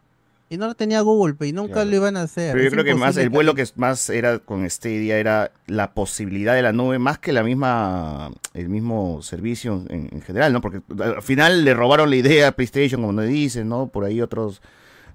Y 0.50 0.56
no 0.56 0.68
lo 0.68 0.76
tenía 0.76 1.02
Google, 1.02 1.34
pe, 1.34 1.48
y 1.48 1.52
nunca 1.52 1.74
Claro. 1.74 1.90
lo 1.90 1.96
iban 1.98 2.16
a 2.16 2.22
hacer. 2.22 2.54
Pero 2.54 2.64
yo 2.64 2.68
Es 2.70 2.74
creo 2.74 2.86
que 2.86 2.96
más 2.96 3.18
el 3.18 3.30
vuelo 3.30 3.54
que 3.54 3.66
más 3.76 4.10
era 4.10 4.40
con 4.40 4.68
Stadia 4.70 5.18
era 5.20 5.52
la 5.66 5.92
posibilidad 5.92 6.56
de 6.56 6.62
la 6.62 6.72
nube 6.72 7.00
más 7.00 7.20
que 7.20 7.34
la 7.34 7.44
misma 7.44 8.32
el 8.54 8.70
mismo 8.70 9.22
servicio 9.22 9.84
en, 9.90 10.08
en 10.10 10.22
general, 10.22 10.54
¿no? 10.54 10.62
Porque 10.62 10.80
al 11.04 11.22
final 11.22 11.66
le 11.66 11.74
robaron 11.74 12.10
la 12.10 12.16
idea 12.16 12.48
a 12.48 12.52
PlayStation, 12.54 13.02
como 13.02 13.12
nos 13.12 13.28
dicen, 13.28 13.68
¿no? 13.68 13.88
Por 13.88 14.06
ahí 14.06 14.22
otros 14.22 14.62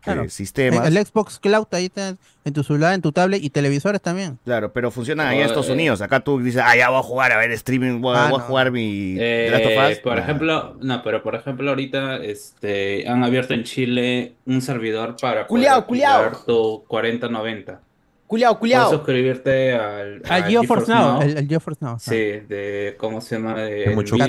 eh, 0.07 0.29
sistemas. 0.29 0.87
El, 0.87 0.97
el 0.97 1.07
Xbox 1.07 1.39
Cloud 1.39 1.67
ahí 1.73 1.87
está 1.87 2.17
en 2.45 2.53
tu 2.53 2.63
celular, 2.65 2.95
en 2.95 3.03
tu 3.03 3.13
tablet 3.13 3.43
y 3.43 3.51
televisores 3.51 4.01
también. 4.01 4.39
Claro, 4.45 4.73
pero 4.73 4.91
funcionan 4.91 5.29
ahí 5.29 5.39
en 5.39 5.45
Estados 5.45 5.69
eh. 5.69 5.73
Unidos. 5.73 6.01
Acá 6.03 6.21
tú 6.21 6.41
dices, 6.41 6.63
ah, 6.65 6.77
ya 6.77 6.89
voy 6.91 6.99
a 6.99 7.03
jugar, 7.03 7.33
a 7.33 7.39
ver, 7.39 7.51
streaming, 7.53 8.01
voy, 8.01 8.17
a- 8.17 8.27
Ah, 8.27 8.31
voy 8.31 8.39
a 8.39 8.43
no. 8.43 8.49
jugar 8.49 8.71
mi 8.73 9.17
Eh, 9.19 9.51
The 9.51 9.51
Last 9.51 9.67
of 9.67 9.91
Us. 9.93 9.99
por 10.01 10.19
ejemplo, 10.19 10.77
no, 10.81 11.03
pero 11.03 11.23
por 11.23 11.35
ejemplo 11.35 11.69
ahorita 11.71 12.17
este, 12.17 13.09
han 13.09 13.23
abierto 13.25 13.55
en 13.55 13.65
Chile 13.65 14.35
un 14.47 14.61
servidor 14.61 15.17
para 15.21 15.47
Culeao, 15.47 15.87
poder 15.87 16.05
activar 16.07 16.45
tu 16.45 16.85
4090. 16.89 17.81
Culeado, 18.27 18.59
Puedes 18.59 18.75
culeado. 18.77 18.91
suscribirte 18.93 19.75
al, 19.75 20.23
Al 20.27 20.43
al 20.45 20.51
GeForce 20.51 20.91
Now. 20.91 21.21
El, 21.21 21.37
el 21.37 21.49
GeForce 21.49 21.85
Now. 21.85 21.99
Sí, 21.99 22.15
de 22.17 22.97
cómo 22.99 23.21
se 23.21 23.37
llama 23.37 23.57
de 23.61 23.91
mucho 23.95 24.17
y 24.17 24.21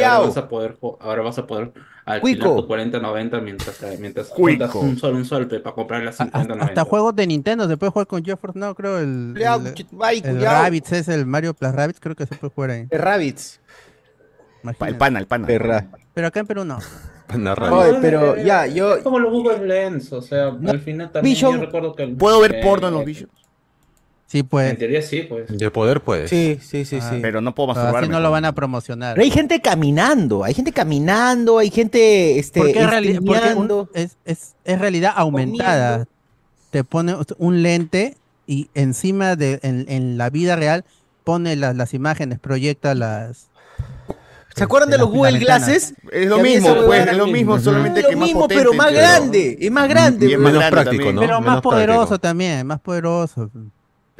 ahora 0.00 0.18
vas 0.26 0.36
a 0.38 0.48
poder 0.48 0.78
ju- 0.80 0.96
ahora 0.98 1.20
vas 1.22 1.36
a 1.38 1.46
poder 1.46 1.70
alquilar 2.14 2.38
Cuico. 2.48 2.62
tu 2.62 2.66
4090 2.68 3.40
mientras 3.40 3.80
mientras 3.98 4.28
Cuico. 4.28 4.68
juntas 4.68 4.74
un 4.74 4.98
sol 4.98 5.14
un 5.14 5.24
sol 5.24 5.46
para 5.48 5.74
comprar 5.74 6.02
la 6.02 6.08
A- 6.08 6.10
hasta, 6.10 6.24
5090. 6.24 6.64
hasta 6.64 6.84
juegos 6.84 7.16
de 7.16 7.26
Nintendo 7.26 7.68
se 7.68 7.76
puede 7.76 7.92
jugar 7.92 8.06
con 8.06 8.24
GeForce 8.24 8.58
Now, 8.58 8.74
creo. 8.74 8.98
El, 8.98 9.34
el, 9.36 10.24
el. 10.24 10.42
Rabbids 10.42 10.92
es 10.92 11.08
el 11.08 11.26
Mario 11.26 11.54
Plus 11.54 11.72
Rabbids, 11.72 12.00
creo 12.00 12.14
que 12.14 12.26
se 12.26 12.34
puede 12.36 12.52
jugar 12.54 12.70
ahí. 12.70 12.86
De 12.86 12.98
Rabbits. 12.98 13.60
Pa- 14.62 14.70
imagínate. 14.70 14.90
el 14.90 14.96
pana, 14.98 15.18
el 15.20 15.26
pana. 15.26 15.46
Perra. 15.46 15.86
Pero 16.14 16.26
acá 16.26 16.40
en 16.40 16.46
Perú 16.46 16.64
no. 16.64 16.78
Narrar. 17.36 17.72
Oye, 17.72 17.92
No, 17.92 17.98
pero 18.00 18.34
es- 18.34 18.44
ya, 18.44 18.66
yo- 18.66 18.96
es 18.96 19.02
como 19.04 19.18
los 19.20 19.32
Google 19.32 19.64
Lens, 19.66 20.12
o 20.12 20.20
sea, 20.20 20.48
al 20.48 20.80
final 20.80 21.12
también 21.12 21.34
Vision- 21.36 21.54
yo 21.54 21.60
recuerdo 21.60 21.94
que 21.94 22.02
el- 22.02 22.16
¿Puedo 22.16 22.40
ver 22.40 22.56
eh, 22.56 22.60
porno 22.62 22.88
en 22.88 22.94
los 22.94 23.04
bichos? 23.04 23.28
Sí, 24.30 24.44
pues. 24.44 24.70
En 24.70 24.76
teoría 24.78 25.02
sí, 25.02 25.22
pues. 25.22 25.48
De 25.48 25.70
poder, 25.72 26.02
pues. 26.02 26.30
Sí, 26.30 26.60
sí, 26.62 26.84
sí, 26.84 26.98
Ah, 27.02 27.10
sí. 27.10 27.18
Pero 27.20 27.40
no 27.40 27.52
puedo 27.52 27.72
Así 27.72 27.78
masturbarme. 27.80 28.08
no 28.12 28.20
lo 28.20 28.30
van 28.30 28.44
a 28.44 28.52
promocionar. 28.54 29.14
Pero 29.14 29.24
hay 29.24 29.30
gente 29.32 29.60
caminando, 29.60 30.44
hay 30.44 30.54
gente 30.54 30.70
caminando, 30.72 31.58
hay 31.58 31.70
gente 31.70 32.38
este, 32.38 32.60
Porque, 32.60 32.78
es, 32.80 32.86
reali- 32.86 33.14
porque 33.16 33.30
un- 33.30 33.36
streameando. 33.36 33.88
es, 33.92 34.16
es- 34.24 34.54
es 34.64 34.78
realidad 34.78 35.14
aumentada. 35.16 36.06
Te 36.70 36.84
pone 36.84 37.16
un 37.38 37.62
lente 37.64 38.16
y 38.46 38.68
encima 38.74 39.34
de 39.34 39.58
en, 39.64 39.86
en 39.88 40.16
la 40.16 40.30
vida 40.30 40.54
real 40.54 40.84
pone 41.24 41.56
las, 41.56 41.74
las 41.74 41.92
imágenes, 41.92 42.38
proyecta 42.38 42.94
las. 42.94 43.48
¿Se 44.54 44.62
acuerdan 44.62 44.90
de 44.90 44.96
de 44.96 45.02
los 45.02 45.10
Google. 45.10 45.40
Glasses? 45.40 45.94
Es 46.12 46.28
lo 46.28 46.38
mismo, 46.38 46.72
pues, 46.86 47.06
es 47.08 47.16
lo 47.16 47.26
mismo, 47.26 47.58
solamente 47.58 48.00
Es 48.00 48.06
que 48.06 48.12
lo 48.12 48.18
más 48.18 48.26
mismo, 48.28 48.40
potente. 48.42 48.62
pero 48.62 48.74
más 48.74 48.92
grande, 48.92 49.58
es 49.60 49.70
más 49.72 49.88
grande. 49.88 50.26
Y 50.28 50.32
es 50.34 50.38
Menos 50.38 50.52
grande 50.54 50.70
práctico, 50.70 50.96
también. 51.04 51.14
¿no? 51.16 51.20
Pero 51.22 51.40
más 51.40 51.60
poderoso 51.60 51.98
práctico. 51.98 52.18
también, 52.20 52.66
más 52.66 52.80
poderoso. 52.80 53.50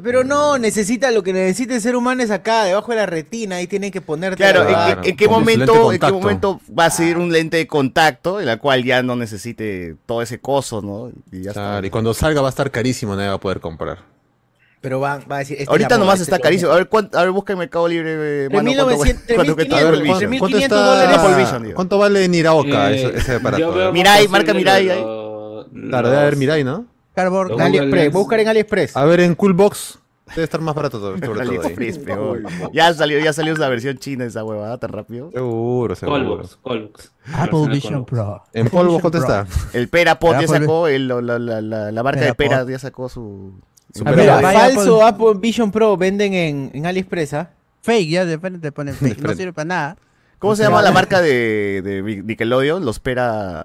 Pero 0.02 0.24
no, 0.24 0.58
necesita 0.58 1.10
lo 1.10 1.22
que 1.22 1.32
necesita 1.32 1.74
el 1.74 1.80
ser 1.80 1.96
humano 1.96 2.22
es 2.22 2.30
acá, 2.30 2.64
debajo 2.64 2.90
de 2.92 2.96
la 2.98 3.06
retina, 3.06 3.56
ahí 3.56 3.66
tienen 3.66 3.90
que 3.90 4.00
ponerte. 4.00 4.36
Claro, 4.36 4.62
¿en, 4.62 4.68
Claro, 4.68 5.02
qué- 5.02 5.10
en 5.10 5.16
qué 5.16 5.28
momento, 5.28 5.92
en 5.92 5.98
qué 6.00 6.12
momento 6.12 6.60
va 6.78 6.86
a 6.86 6.90
ser 6.90 7.18
un 7.18 7.32
lente 7.32 7.56
de 7.58 7.66
contacto 7.66 8.40
en 8.40 8.46
la 8.46 8.56
cual 8.58 8.84
ya 8.84 9.02
no 9.02 9.16
necesite 9.16 9.96
todo 10.06 10.22
ese 10.22 10.40
coso, 10.40 10.82
¿no? 10.82 11.10
Y 11.32 11.42
ya 11.42 11.52
Claro, 11.52 11.76
está. 11.76 11.86
y 11.86 11.90
cuando 11.90 12.14
salga 12.14 12.40
va 12.40 12.48
a 12.48 12.50
estar 12.50 12.70
carísimo, 12.70 13.14
nadie 13.16 13.28
va 13.28 13.34
a 13.34 13.40
poder 13.40 13.60
comprar. 13.60 13.98
Pero 14.80 14.98
va, 14.98 15.18
va 15.30 15.36
a 15.36 15.38
decir. 15.40 15.56
esta 15.58 15.64
es 15.64 15.68
Ahorita 15.68 15.90
la 15.90 15.98
nomás 15.98 16.14
este 16.14 16.22
está 16.24 16.36
es 16.36 16.40
la 16.40 16.42
carísimo. 16.42 16.70
A 16.72 16.74
ver, 16.76 16.88
cuánto, 16.88 17.18
a 17.18 17.22
ver, 17.22 17.30
busca 17.32 17.52
en 17.52 17.58
Mercado 17.58 17.86
Libre, 17.86 18.46
eh, 18.46 18.48
mano, 18.50 18.70
cuánto, 18.72 19.04
3.900, 19.04 19.16
cuánto 19.34 19.54
cuesta 19.54 19.76
3.500, 19.76 19.86
Apple 19.88 20.02
Vision. 20.02 20.30
3.500 20.32 20.62
está- 20.62 20.76
dólares. 20.86 21.72
¿Cuánto 21.74 21.98
vale 21.98 22.28
Niraoka 22.28 22.90
Eh, 22.90 22.96
ese, 23.08 23.18
ese 23.18 23.34
aparato? 23.34 23.92
Mirai, 23.92 24.26
marca 24.28 24.54
Mirai 24.54 24.86
lo- 24.86 24.92
ahí. 24.94 25.88
Claro, 25.90 26.08
debe 26.08 26.20
haber 26.22 26.36
Mirai, 26.36 26.64
¿no? 26.64 26.86
Cardboard, 27.14 27.60
AliExpress, 27.60 27.90
Google 27.90 28.08
voy 28.10 28.20
a 28.20 28.22
buscar 28.22 28.40
en 28.40 28.48
AliExpress. 28.48 28.96
A 28.96 29.04
ver, 29.04 29.20
en 29.20 29.34
Coolbox 29.34 29.98
debe 30.28 30.44
estar 30.44 30.60
más 30.60 30.74
barato 30.76 30.98
todo- 31.00 31.14
sobre 31.18 31.28
todo 31.28 31.40
ahí. 31.40 31.48
AliExpress, 31.48 31.98
peor. 31.98 32.42
Ya 32.72 32.94
salió, 32.94 33.18
ya 33.18 33.32
salió 33.32 33.54
la 33.56 33.68
versión 33.68 33.98
china 33.98 34.24
de 34.24 34.30
esa 34.30 34.44
huevada 34.44 34.78
tan 34.78 34.90
rápido. 34.92 35.30
Seguro, 35.32 35.94
seguro. 35.96 36.18
Colbox, 36.24 36.56
Colbox. 36.62 37.12
Apple 37.34 37.58
de 37.62 37.68
Vision. 37.68 38.04
Pro. 38.04 38.42
¿En 38.52 38.68
polvo 38.68 39.00
cuánto 39.00 39.18
está? 39.18 39.46
El 39.72 39.88
Perapod 39.88 40.40
ya 40.40 40.46
sacó, 40.46 40.86
el, 40.88 41.08
la, 41.08 41.20
la, 41.20 41.38
la, 41.60 41.90
la 41.92 42.02
marca 42.02 42.20
de 42.20 42.34
Perapod. 42.34 42.58
Pera 42.66 42.70
ya 42.72 42.78
sacó 42.78 43.08
su... 43.08 43.54
su 43.92 44.04
ver. 44.04 44.14
Vaya 44.28 44.52
falso 44.52 45.04
Apple 45.04 45.34
Vision 45.38 45.72
Pro 45.72 45.96
venden 45.96 46.32
en, 46.34 46.70
en 46.74 46.86
AliExpress, 46.86 47.34
¿ah? 47.34 47.50
Fake, 47.82 48.08
ya 48.10 48.24
de 48.24 48.38
te 48.38 48.72
ponen 48.72 48.94
fake. 48.94 49.20
No 49.20 49.34
sirve 49.34 49.52
para 49.52 49.64
nada. 49.64 49.96
¿Cómo 50.38 50.54
se 50.54 50.62
llama 50.62 50.80
la 50.80 50.92
marca 50.92 51.20
de, 51.20 51.82
de 51.82 52.22
Nickelodeon? 52.22 52.84
Los 52.84 53.00
Pera... 53.00 53.64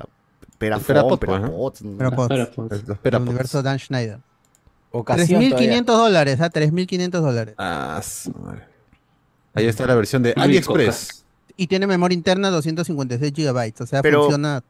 Pera 0.65 0.79
Perapod, 0.79 1.19
Pera 1.19 1.39
¿no? 1.39 1.51
Pods, 1.51 1.84
Pero 1.98 2.12
pues, 2.12 2.27
Pero, 2.29 2.50
Los 2.88 2.98
el 3.03 3.15
universo 3.22 3.62
Dan 3.63 3.79
Schneider. 3.79 4.19
Ocasión 4.91 5.41
3.500 5.41 5.84
dólares, 5.86 6.39
¿ah? 6.41 6.50
3.500 6.50 7.10
dólares. 7.10 7.55
Ah, 7.57 8.01
su 8.03 8.31
madre. 8.31 8.63
Ahí 9.53 9.67
está 9.67 9.86
la 9.86 9.95
versión 9.95 10.24
de 10.24 10.34
AliExpress. 10.36 11.24
Y 11.57 11.67
tiene 11.67 11.88
memoria 11.88 12.13
interna 12.15 12.50
256 12.50 13.34
gigabytes. 13.34 13.81
O 13.81 13.86
sea, 13.86 14.01
Pero- 14.01 14.24
funciona. 14.24 14.63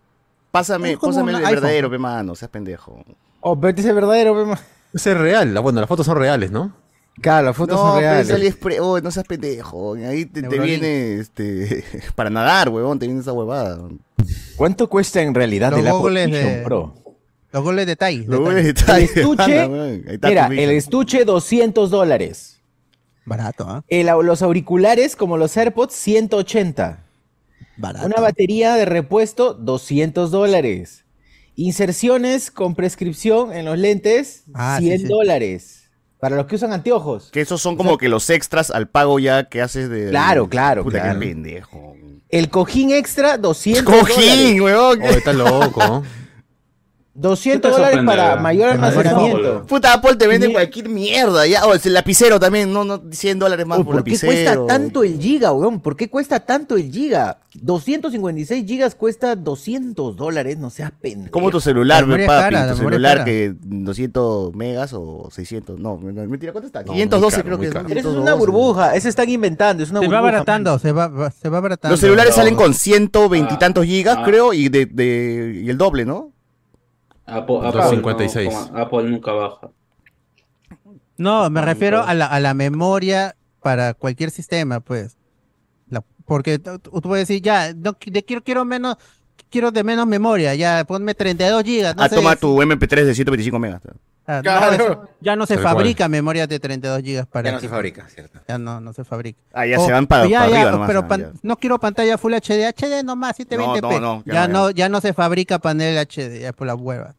Pásame, 0.51 0.97
pásame 0.97 1.31
el 1.31 1.37
iPhone. 1.37 1.53
verdadero, 1.55 1.89
pe 1.89 1.97
mano, 1.97 2.33
seas 2.35 2.49
pendejo. 2.49 3.03
Oh, 3.41 3.59
pero 3.59 3.69
este 3.75 3.81
es 3.89 3.93
verdadero, 3.93 4.33
pe, 4.35 4.45
ma- 4.51 4.59
Ese 4.93 5.11
es 5.11 5.17
real. 5.17 5.53
la- 5.53 5.59
Bueno, 5.59 5.79
las 5.81 5.89
fotos 5.89 6.05
son 6.05 6.17
reales, 6.17 6.49
¿no? 6.51 6.71
Claro, 7.21 7.47
las 7.47 7.55
fotos 7.55 7.77
no, 7.77 7.81
son 7.83 7.99
pero 7.99 8.23
reales. 8.37 8.55
es 8.61 8.79
oh, 8.81 8.99
no 8.99 9.09
seas 9.11 9.25
pendejo. 9.25 9.93
Ahí 9.95 10.25
te, 10.25 10.43
te 10.43 10.59
viene, 10.59 11.15
este, 11.15 11.83
para 12.15 12.29
nadar, 12.29 12.69
huevón, 12.69 12.99
te 12.99 13.05
viene 13.05 13.21
esa 13.21 13.31
huevada. 13.33 13.79
¿Cuánto 14.57 14.89
cuesta 14.89 15.21
en 15.21 15.33
realidad 15.33 15.71
Los 15.71 15.79
el 15.79 15.87
Apple 15.87 15.99
googles 15.99 16.25
Vision 16.27 16.45
de- 16.45 16.61
Pro? 16.63 16.93
Los 17.51 17.63
goles 17.63 17.87
de 17.87 17.95
Tai. 17.95 18.25
de 18.25 18.73
Tai. 18.73 19.03
El 19.03 19.09
estuche, 19.09 19.67
Mira, 20.23 20.47
el 20.47 20.69
estuche 20.71 21.23
200 21.23 21.89
dólares. 21.89 22.59
Barato, 23.23 23.65
¿ah? 23.67 23.83
El- 23.87 24.07
los 24.07 24.41
auriculares, 24.41 25.15
como 25.15 25.37
los 25.37 25.55
AirPods, 25.55 25.93
180. 25.95 26.99
Barato. 27.77 28.05
Una 28.07 28.21
batería 28.21 28.75
de 28.75 28.83
repuesto, 28.85 29.53
200 29.53 30.31
dólares. 30.31 31.05
Inserciones 31.55 32.51
con 32.51 32.75
prescripción 32.75 33.53
en 33.53 33.63
los 33.65 33.77
lentes, 33.77 34.43
Ah, 34.53 34.77
100 34.79 34.97
sí, 34.99 35.03
sí. 35.05 35.09
dólares. 35.09 35.84
Para 36.25 36.37
los 36.37 36.47
que 36.47 36.55
usan 36.55 36.73
anteojos. 36.73 37.29
Que 37.31 37.41
esos 37.41 37.61
son 37.61 37.77
como 37.77 37.99
que 37.99 38.09
los 38.09 38.31
extras 38.31 38.71
al 38.71 38.87
pago 38.87 39.19
ya 39.19 39.43
que 39.47 39.61
haces 39.61 39.91
de... 39.91 40.09
Claro, 40.09 40.49
claro, 40.49 40.83
Puta, 40.83 40.99
claro. 40.99 41.19
qué 41.19 41.27
pendejo. 41.27 41.95
El 42.29 42.49
cojín 42.49 42.89
extra, 42.89 43.37
200 43.37 43.83
Cojín, 43.99 44.57
dólares. 44.57 44.59
huevón. 44.61 44.99
Oh, 45.03 45.05
está 45.05 45.33
loco. 45.33 46.03
200 47.17 47.71
Te 47.71 47.77
dólares 47.77 47.99
para 48.05 48.23
¿verdad? 48.27 48.41
mayor 48.41 48.69
almacenamiento. 48.71 49.65
Puta, 49.65 49.93
Apple 49.93 50.15
te 50.17 50.27
vende 50.27 50.51
cualquier 50.51 50.89
mierda. 50.89 51.47
Ya. 51.47 51.65
O 51.65 51.73
el 51.73 51.93
lapicero 51.93 52.39
también, 52.39 52.71
no, 52.73 52.83
no, 52.83 53.01
100 53.09 53.39
dólares 53.39 53.65
más 53.65 53.79
Oh, 53.79 53.85
por, 53.85 53.95
¿Por 53.95 54.03
qué 54.03 54.11
lapicero. 54.11 54.31
cuesta 54.65 54.67
tanto 54.67 55.03
el 55.03 55.17
giga, 55.19 55.53
weón? 55.53 55.79
¿Por 55.79 55.95
qué 55.95 56.09
cuesta 56.09 56.41
tanto 56.41 56.75
el 56.75 56.91
giga? 56.91 57.39
256 57.53 58.65
gigas 58.67 58.95
cuesta 58.95 59.35
200 59.37 60.17
dólares, 60.17 60.57
no 60.57 60.69
seas 60.69 60.91
pendejo. 60.91 61.31
Como 61.31 61.51
tu 61.51 61.61
celular, 61.61 62.03
es 62.03 62.27
papi. 62.27 62.43
cara, 62.55 62.71
tu 62.71 62.77
celular 62.77 63.13
cara. 63.19 63.25
que 63.25 63.53
200 63.61 64.53
megas 64.53 64.91
o 64.93 65.29
600. 65.31 65.79
No, 65.79 65.97
mentira, 65.97 66.51
¿cuánto 66.51 66.67
está? 66.67 66.81
No, 66.83 66.91
512 66.93 67.37
muy 67.37 67.43
creo 67.45 67.59
que 67.59 67.65
es. 67.67 67.71
eso 67.71 67.79
es 67.79 67.85
512. 67.87 68.19
una 68.21 68.33
burbuja, 68.33 68.95
eso 68.95 69.07
están 69.07 69.29
inventando, 69.29 69.83
es 69.83 69.89
una 69.89 70.01
Se 70.01 70.07
va 70.07 70.19
burbuja. 70.19 70.29
abaratando, 70.29 70.79
se 70.79 70.91
va, 70.91 71.31
se 71.31 71.47
va 71.49 71.57
abaratando. 71.59 71.93
Los 71.93 72.01
celulares 72.01 72.31
No. 72.31 72.35
salen 72.35 72.55
con 72.55 72.73
120 72.73 73.53
y 73.53 73.57
tantos 73.57 73.85
gigas, 73.85 74.17
Ah. 74.19 74.23
creo, 74.25 74.53
y 74.53 74.67
de, 74.67 74.85
de 74.85 75.61
y 75.63 75.69
el 75.69 75.77
doble, 75.77 76.03
¿no? 76.05 76.31
Apple, 77.25 77.57
Apple, 77.63 77.81
256. 77.81 78.53
no, 78.53 78.67
como 78.67 78.77
Apple 78.77 79.03
nunca 79.09 79.31
baja. 79.31 79.69
No, 81.17 81.49
me 81.49 81.59
Ah, 81.61 81.65
refiero 81.65 81.97
entonces- 81.97 82.11
a 82.11 82.15
la, 82.15 82.25
a 82.27 82.39
la 82.39 82.53
memoria 82.53 83.35
para 83.61 83.93
cualquier 83.93 84.31
sistema, 84.31 84.79
pues. 84.79 85.17
La- 85.89 86.03
porque 86.25 86.59
tú, 86.59 86.79
puedes 87.01 87.27
decir, 87.27 87.41
ya, 87.41 87.73
no, 87.73 87.95
de- 88.05 88.23
quiero, 88.23 88.43
quiero 88.43 88.65
menos, 88.65 88.97
quiero 89.49 89.71
de 89.71 89.83
menos 89.83 90.05
memoria, 90.07 90.53
ya, 90.55 90.83
ponme 90.85 91.13
32 91.15 91.63
gigas. 91.63 91.95
No 91.95 92.03
ah, 92.03 92.09
sé, 92.09 92.15
toma 92.15 92.35
tu 92.35 92.61
MP3 92.61 93.05
de 93.05 93.15
125 93.15 93.57
megas. 93.59 93.81
Ah, 94.27 94.37
no, 94.37 94.41
Claro. 94.43 95.09
ya 95.21 95.35
no 95.35 95.45
se 95.45 95.57
fabrica 95.57 96.07
memoria 96.09 96.47
de 96.47 96.59
32 96.59 97.01
gigas 97.03 97.27
para 97.27 97.49
Ya 97.49 97.55
no 97.55 97.61
se 97.61 97.69
fabrica, 97.69 98.07
¿cierto? 98.09 98.39
Ya 98.47 98.57
no, 98.57 98.79
no 98.81 98.93
se 98.93 99.03
fabrica. 99.03 99.39
Ah, 99.53 99.65
ya 99.65 99.79
O- 99.79 99.85
se 99.85 99.91
van 99.91 100.07
para, 100.07 100.27
ya, 100.27 100.39
para 100.39 100.51
ya, 100.51 100.55
arriba 100.57 100.71
nomás. 100.71 100.87
pero 100.87 100.99
ah, 100.99 101.07
pan- 101.07 101.21
ya. 101.21 101.31
no 101.43 101.57
quiero 101.57 101.79
pantalla 101.79 102.17
Full 102.17 102.33
HD, 102.33 102.65
HD 102.67 103.03
nomás, 103.03 103.37
720p. 103.37 103.81
No, 103.81 103.91
no, 103.91 103.99
no, 103.99 104.23
ya 104.25 104.33
ya, 104.33 104.47
no, 104.47 104.69
ya. 104.71 104.89
no 104.89 105.01
se 105.01 105.13
fabrica 105.13 105.59
panel 105.59 105.97
HD, 105.97 106.39
ya 106.41 106.53
por 106.53 106.67
la 106.67 106.75
hueva. 106.75 107.15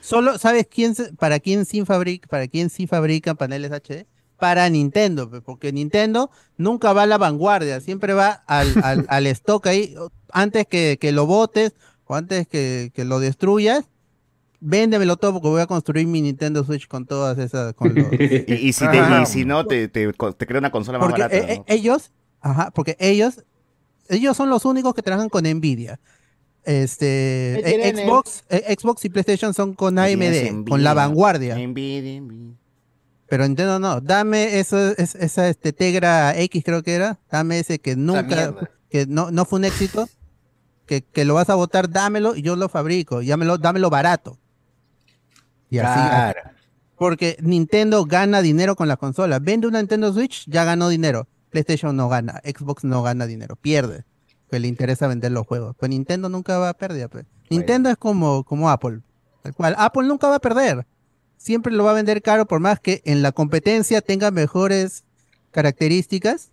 Solo, 0.00 0.38
¿sabes 0.38 0.66
quién 0.70 0.94
se- 0.94 1.12
para 1.14 1.38
quién 1.40 1.64
sí 1.66 1.84
fabrica, 1.84 2.28
para 2.28 2.46
quién 2.48 2.70
sí 2.70 2.86
fabrican 2.86 3.36
paneles 3.36 3.70
HD? 3.72 4.06
Para 4.38 4.68
Nintendo, 4.70 5.28
porque 5.44 5.72
Nintendo 5.72 6.30
nunca 6.56 6.92
va 6.92 7.02
a 7.02 7.06
la 7.06 7.18
vanguardia, 7.18 7.80
siempre 7.80 8.12
va 8.14 8.44
al, 8.46 8.72
al, 8.84 9.04
al 9.08 9.26
stock 9.36 9.66
ahí, 9.66 9.94
antes 10.32 10.66
que, 10.66 10.96
que 11.00 11.10
lo 11.12 11.26
botes 11.26 11.74
o 12.04 12.14
antes 12.14 12.46
que, 12.46 12.92
que 12.94 13.04
lo 13.04 13.18
destruyas, 13.18 13.84
véndemelo 14.60 15.16
todo 15.16 15.34
porque 15.34 15.48
voy 15.48 15.60
a 15.60 15.66
construir 15.66 16.06
mi 16.06 16.20
Nintendo 16.22 16.64
Switch 16.64 16.88
con 16.88 17.06
todas 17.06 17.38
esas, 17.38 17.74
con 17.74 17.94
los, 17.94 18.12
Y, 18.20 18.68
y 18.68 18.72
si 18.72 18.88
te, 18.88 18.98
y 19.22 19.26
si 19.26 19.44
no, 19.44 19.66
te, 19.66 19.88
te, 19.88 20.12
te 20.12 20.46
crea 20.46 20.58
una 20.58 20.70
consola 20.70 20.98
más 20.98 21.10
barata. 21.10 21.36
eh, 21.36 21.46
eh, 21.48 21.56
¿no? 21.58 21.64
ellos, 21.68 22.10
ajá, 22.40 22.70
porque 22.72 22.96
ellos, 22.98 23.44
ellos 24.08 24.36
son 24.36 24.50
los 24.50 24.64
únicos 24.64 24.94
que 24.94 25.02
trabajan 25.02 25.28
con 25.28 25.44
Nvidia. 25.44 26.00
Este, 26.64 27.60
¿Qué 27.64 27.70
tienen 27.78 27.98
eh, 27.98 28.04
Xbox, 28.04 28.44
eh, 28.50 28.76
Xbox 28.78 29.04
y 29.04 29.08
PlayStation 29.08 29.54
son 29.54 29.74
con 29.74 29.98
AMD, 29.98 30.68
con 30.68 30.82
la 30.82 30.92
vanguardia. 30.94 31.54
Nvidia, 31.56 32.20
Nvidia. 32.20 32.54
Pero 33.28 33.46
Nintendo 33.46 33.78
no, 33.78 34.00
dame 34.00 34.58
eso, 34.58 34.90
es- 34.92 35.14
esa 35.14 35.48
este 35.48 35.72
Tegra 35.72 36.36
X 36.38 36.62
creo 36.64 36.82
que 36.82 36.94
era, 36.94 37.18
dame 37.30 37.58
ese 37.58 37.78
que 37.78 37.94
nunca, 37.94 38.54
que 38.90 39.06
no, 39.06 39.30
no 39.30 39.44
fue 39.44 39.58
un 39.58 39.66
éxito, 39.66 40.08
que, 40.86 41.02
que 41.02 41.24
lo 41.26 41.34
vas 41.34 41.50
a 41.50 41.54
votar, 41.54 41.90
dámelo 41.90 42.34
y 42.34 42.42
yo 42.42 42.56
lo 42.56 42.68
fabrico, 42.70 43.22
dámelo, 43.22 43.58
dámelo 43.58 43.90
barato. 43.90 44.38
Y 45.70 45.78
así, 45.78 45.98
Claro. 46.08 46.40
porque 46.96 47.36
Nintendo 47.40 48.04
gana 48.04 48.40
dinero 48.42 48.74
con 48.76 48.88
la 48.88 48.96
consola. 48.96 49.38
Vende 49.38 49.66
una 49.66 49.78
Nintendo 49.80 50.12
Switch, 50.12 50.44
ya 50.48 50.64
ganó 50.64 50.88
dinero. 50.88 51.28
PlayStation 51.50 51.96
no 51.96 52.08
gana, 52.08 52.40
Xbox 52.44 52.84
no 52.84 53.02
gana 53.02 53.26
dinero, 53.26 53.56
pierde. 53.56 54.04
Que 54.50 54.58
le 54.58 54.68
interesa 54.68 55.06
vender 55.08 55.32
los 55.32 55.46
juegos. 55.46 55.76
Pues 55.78 55.90
Nintendo 55.90 56.28
nunca 56.28 56.58
va 56.58 56.70
a 56.70 56.74
perder. 56.74 57.08
pues. 57.10 57.24
Nintendo 57.50 57.90
es 57.90 57.96
como, 57.96 58.44
como 58.44 58.70
Apple. 58.70 59.00
Tal 59.42 59.54
cual. 59.54 59.74
Apple 59.78 60.06
nunca 60.08 60.28
va 60.28 60.36
a 60.36 60.40
perder. 60.40 60.86
Siempre 61.36 61.72
lo 61.72 61.84
va 61.84 61.90
a 61.92 61.94
vender 61.94 62.20
caro, 62.22 62.46
por 62.46 62.58
más 62.60 62.80
que 62.80 63.00
en 63.04 63.22
la 63.22 63.32
competencia 63.32 64.00
tenga 64.00 64.30
mejores 64.30 65.04
características. 65.52 66.50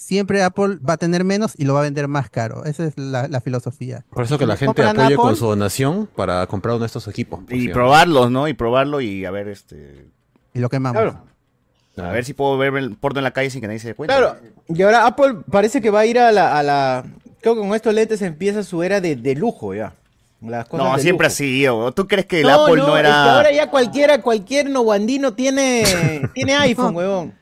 Siempre 0.00 0.42
Apple 0.42 0.78
va 0.88 0.94
a 0.94 0.96
tener 0.96 1.24
menos 1.24 1.52
y 1.58 1.66
lo 1.66 1.74
va 1.74 1.80
a 1.80 1.82
vender 1.82 2.08
más 2.08 2.30
caro. 2.30 2.64
Esa 2.64 2.86
es 2.86 2.96
la, 2.96 3.28
la 3.28 3.42
filosofía. 3.42 4.02
Por 4.08 4.24
eso 4.24 4.38
que 4.38 4.46
la 4.46 4.56
gente 4.56 4.82
apoye 4.82 5.14
con 5.14 5.36
su 5.36 5.46
donación 5.46 6.08
para 6.16 6.46
comprar 6.46 6.72
uno 6.76 6.80
de 6.80 6.86
estos 6.86 7.06
equipos. 7.06 7.40
Y 7.50 7.60
cierto. 7.60 7.74
probarlos, 7.74 8.30
¿no? 8.30 8.48
Y 8.48 8.54
probarlo 8.54 9.02
y 9.02 9.26
a 9.26 9.30
ver, 9.30 9.48
este... 9.48 10.06
Y 10.54 10.58
lo 10.58 10.70
quemamos. 10.70 11.02
Claro. 11.02 11.22
A 11.98 12.12
ver 12.12 12.24
si 12.24 12.32
puedo 12.32 12.56
ver 12.56 12.74
el 12.76 12.96
porno 12.96 13.18
en 13.20 13.24
la 13.24 13.32
calle 13.32 13.50
sin 13.50 13.60
que 13.60 13.66
nadie 13.66 13.78
se 13.78 13.88
dé 13.88 13.94
cuenta. 13.94 14.16
Claro, 14.16 14.36
y 14.68 14.80
ahora 14.82 15.06
Apple 15.06 15.34
parece 15.50 15.82
que 15.82 15.90
va 15.90 16.00
a 16.00 16.06
ir 16.06 16.18
a 16.18 16.32
la, 16.32 16.58
a 16.58 16.62
la... 16.62 17.04
Creo 17.42 17.54
que 17.54 17.60
con 17.60 17.74
estos 17.74 17.92
lentes 17.92 18.22
empieza 18.22 18.62
su 18.62 18.82
era 18.82 19.02
de, 19.02 19.16
de 19.16 19.34
lujo 19.34 19.74
ya. 19.74 19.92
Las 20.40 20.66
cosas 20.66 20.86
No, 20.86 20.96
de 20.96 21.02
siempre 21.02 21.26
lujo. 21.26 21.34
así, 21.34 21.68
¿o? 21.68 21.92
¿Tú 21.92 22.08
crees 22.08 22.24
que 22.24 22.40
el 22.40 22.46
No, 22.46 22.64
Apple 22.64 22.76
no, 22.80 22.86
no, 22.86 22.96
es 22.96 23.02
que 23.02 23.08
era... 23.08 23.34
ahora 23.36 23.52
ya 23.52 23.70
cualquiera, 23.70 24.22
cualquier 24.22 24.70
noguandino 24.70 25.34
tiene, 25.34 25.84
tiene 26.32 26.54
iPhone, 26.56 26.96
huevón. 26.96 27.34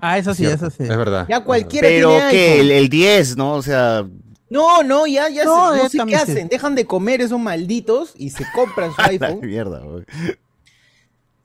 Ah, 0.00 0.18
eso 0.18 0.34
sí, 0.34 0.44
eso 0.46 0.70
sí. 0.70 0.82
Es 0.82 0.88
verdad. 0.88 1.26
Ya 1.28 1.40
cualquiera 1.44 1.86
Pero 1.88 2.08
tiene 2.10 2.30
que 2.30 2.60
el, 2.60 2.70
el 2.70 2.88
10, 2.88 3.36
¿no? 3.36 3.54
O 3.54 3.62
sea, 3.62 4.06
No, 4.48 4.82
no, 4.82 5.06
ya, 5.06 5.28
ya 5.28 5.44
No, 5.44 5.72
se- 5.72 5.82
no 5.82 5.88
sé 5.88 5.98
qué 6.06 6.16
hacen. 6.16 6.48
Dejan 6.48 6.74
de 6.74 6.84
comer 6.86 7.20
esos 7.20 7.38
malditos 7.38 8.12
y 8.16 8.30
se 8.30 8.44
compran 8.54 8.90
su 8.94 9.00
la 9.00 9.06
iPhone 9.08 9.40
mierda, 9.42 9.78
güey. 9.80 10.04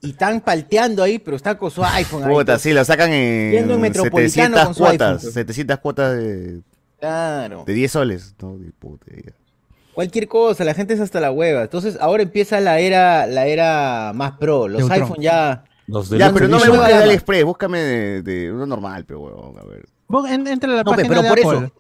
y 0.02 0.12
están 0.12 0.40
palteando 0.42 1.02
ahí, 1.04 1.20
pero 1.20 1.36
está 1.38 1.58
con 1.58 1.72
su 1.72 1.84
iPhone 1.84 2.24
ahí. 2.24 2.34
Puta, 2.34 2.60
sí, 2.60 2.74
lo 2.74 2.84
sacan 2.86 3.12
en 3.12 3.70
en 3.70 3.82
Metropolitano 3.82 4.58
700 4.58 4.66
con 4.66 4.74
su 4.76 4.80
cuotas, 4.84 5.18
iPhone. 5.24 5.34
700 5.34 5.80
cuotas 5.80 6.18
de, 6.18 6.62
Claro. 7.00 7.64
de 7.66 7.74
10 7.74 7.92
soles. 7.92 8.36
No, 8.42 8.58
de 8.58 8.72
puta, 8.72 9.06
ya. 9.16 9.32
Cualquier 9.94 10.28
cosa, 10.28 10.64
la 10.66 10.74
gente 10.74 10.94
es 10.94 11.00
hasta 11.00 11.20
la 11.22 11.32
hueva. 11.32 11.62
Entonces 11.64 11.98
ahora 12.02 12.24
empieza 12.24 12.60
la 12.60 12.80
era, 12.80 13.26
la 13.28 13.46
era 13.48 14.12
más 14.14 14.34
pro. 14.34 14.68
Los 14.68 14.82
Neutron. 14.82 15.02
iPhone 15.04 15.22
ya, 15.22 15.64
Los 15.88 16.10
Ya, 16.10 16.32
pero 16.34 16.48
no 16.48 16.60
me 16.60 16.68
busques 16.70 16.88
de. 16.88 16.94
AliExpress, 17.04 17.44
búscame 17.44 17.80
de, 17.80 18.22
de 18.24 18.52
uno 18.52 18.66
normal, 18.66 19.06
pero 19.06 19.22
huevón, 19.22 19.58
a 19.60 19.64
ver. 19.64 19.86
Vos 20.08 20.30
en- 20.30 20.48
entra 20.48 20.72
a 20.72 20.76
la 20.78 20.84
No, 20.84 20.92
página 20.92 21.08
pero 21.10 21.22
por 21.28 21.36
de 21.36 21.42
eso. 21.42 21.52
Apple. 21.52 21.72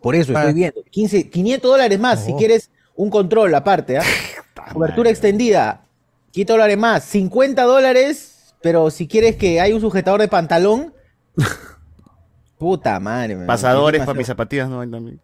Por 0.00 0.14
eso 0.14 0.32
Para- 0.32 0.46
estoy 0.48 0.60
viendo. 0.60 0.82
15, 0.90 1.28
500 1.30 1.70
dólares 1.70 1.98
más 1.98 2.24
si 2.24 2.32
Oh. 2.32 2.36
quieres 2.36 2.70
un 2.94 3.10
control 3.10 3.54
aparte, 3.54 3.98
¿ah? 3.98 4.02
Cobertura 4.72 5.10
extendida. 5.10 5.82
500 6.30 6.54
dólares 6.54 6.78
más. 6.78 7.04
50 7.04 7.62
dólares, 7.64 8.54
pero 8.62 8.90
si 8.90 9.08
quieres 9.08 9.36
que 9.36 9.60
hay 9.60 9.72
un 9.72 9.80
sujetador 9.80 10.20
de 10.20 10.28
pantalón. 10.28 10.92
Puta 12.58 12.98
madre. 13.00 13.36
man. 13.36 13.46
Pasadores 13.46 14.00
Es 14.00 14.06
para 14.06 14.16
mis 14.18 14.26
zapatillas, 14.26 14.68
no 14.68 14.80
hay 14.80 14.90
también. 14.90 15.20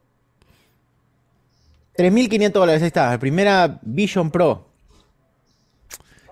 3.500 1.97 2.53
dólares, 2.53 2.83
ahí 2.83 2.89
está. 2.89 3.11
La 3.11 3.19
primera 3.19 3.79
Vision 3.83 4.31
Pro. 4.31 4.67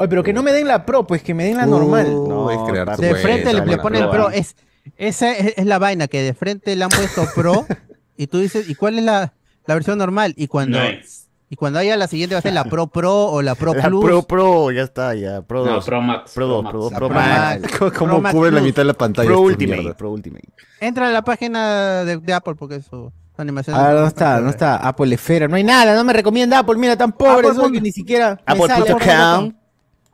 Oye, 0.03 0.09
pero 0.09 0.23
que 0.25 0.33
no 0.33 0.43
me 0.43 0.53
den 0.53 0.67
la 0.67 0.85
Pro, 0.85 1.07
pues 1.07 1.23
que 1.23 1.33
me 1.33 1.45
den 1.45 1.59
la 1.59 1.67
normal. 1.67 2.07
No, 2.13 2.51
es 2.51 2.59
crear 2.69 2.97
De 2.97 3.15
frente 3.15 3.53
le, 3.55 3.65
le 3.65 3.79
ponen 3.79 4.11
Pro. 4.11 4.31
Es, 4.31 4.57
esa 4.97 5.31
es, 5.33 5.55
es 5.57 5.65
la 5.65 5.79
vaina 5.79 6.09
que 6.09 6.23
de 6.23 6.35
frente 6.35 6.75
le 6.75 6.83
han 6.83 6.91
puesto 6.91 7.25
Pro 7.37 7.67
y 8.17 8.27
tú 8.27 8.39
dices, 8.41 8.69
¿y 8.69 8.75
cuál 8.75 8.99
es 8.99 9.05
la, 9.05 9.33
la 9.65 9.75
versión 9.75 9.99
normal? 9.99 10.35
Y 10.37 10.49
cuando, 10.49 10.81
Nice. 10.81 11.29
y 11.49 11.55
cuando 11.55 11.79
haya 11.79 11.97
la 11.97 12.09
siguiente 12.09 12.35
va 12.35 12.41
a 12.41 12.43
ser 12.43 12.53
la 12.53 12.65
Pro 12.65 12.89
Pro 12.89 13.27
o 13.27 13.43
la 13.43 13.55
Pro 13.55 13.75
La 13.77 13.85
Plus. 13.85 14.05
Pro 14.05 14.23
Pro, 14.25 14.71
ya 14.73 14.83
está, 14.83 15.15
ya. 15.15 15.43
Pro 15.43 15.65
No, 15.65 15.75
2. 15.75 15.85
Pro 15.85 16.03
Max. 16.03 16.33
Pro 16.35 16.47
2, 16.49 16.71
Pro 16.71 16.81
2, 16.81 16.93
La 16.93 16.99
Pro 16.99 17.09
Pro 17.09 17.17
Max. 17.17 17.61
Max. 17.63 17.73
¿Cómo, 17.79 18.11
Pro 18.11 18.21
Max 18.23 18.35
cubre 18.35 18.51
la 18.51 18.57
Plus. 18.59 18.67
mitad 18.67 18.83
de 18.83 18.87
la 18.87 18.95
pantalla? 18.95 19.29
Pro 19.29 19.41
Ultimate, 19.41 19.81
mierda? 19.83 19.97
Pro 19.97 20.11
Ultimate. 20.11 20.49
Entra 20.81 21.07
a 21.09 21.13
la 21.13 21.23
página 21.23 22.05
de, 22.05 22.17
de 22.17 22.33
Apple 22.33 22.57
porque 22.57 22.83
su 22.83 23.13
animación. 23.37 23.77
Ah, 23.79 23.93
no 23.93 24.07
está, 24.09 24.41
no 24.41 24.51
está. 24.51 24.77
Apple 24.77 25.15
Esfera, 25.15 25.47
no 25.47 25.55
hay 25.55 25.63
nada, 25.65 25.95
no 25.95 26.03
me 26.03 26.13
recomienda 26.13 26.59
Apple. 26.59 26.75
Mira, 26.77 26.97
tan 26.97 27.13
pobre 27.13 27.47
Apple 27.49 27.55
soy 27.55 27.73
que 27.73 27.81
ni 27.81 27.93
siquiera 27.93 28.41
Apple.com. 28.47 29.53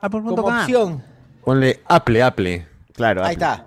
Apple.com. 0.00 0.36
como 0.36 0.48
opción. 0.60 1.02
Ponle 1.44 1.80
Apple, 1.86 2.22
Apple. 2.22 2.66
Claro, 2.94 3.24
Ahí 3.24 3.34
Apple. 3.34 3.46
está. 3.46 3.64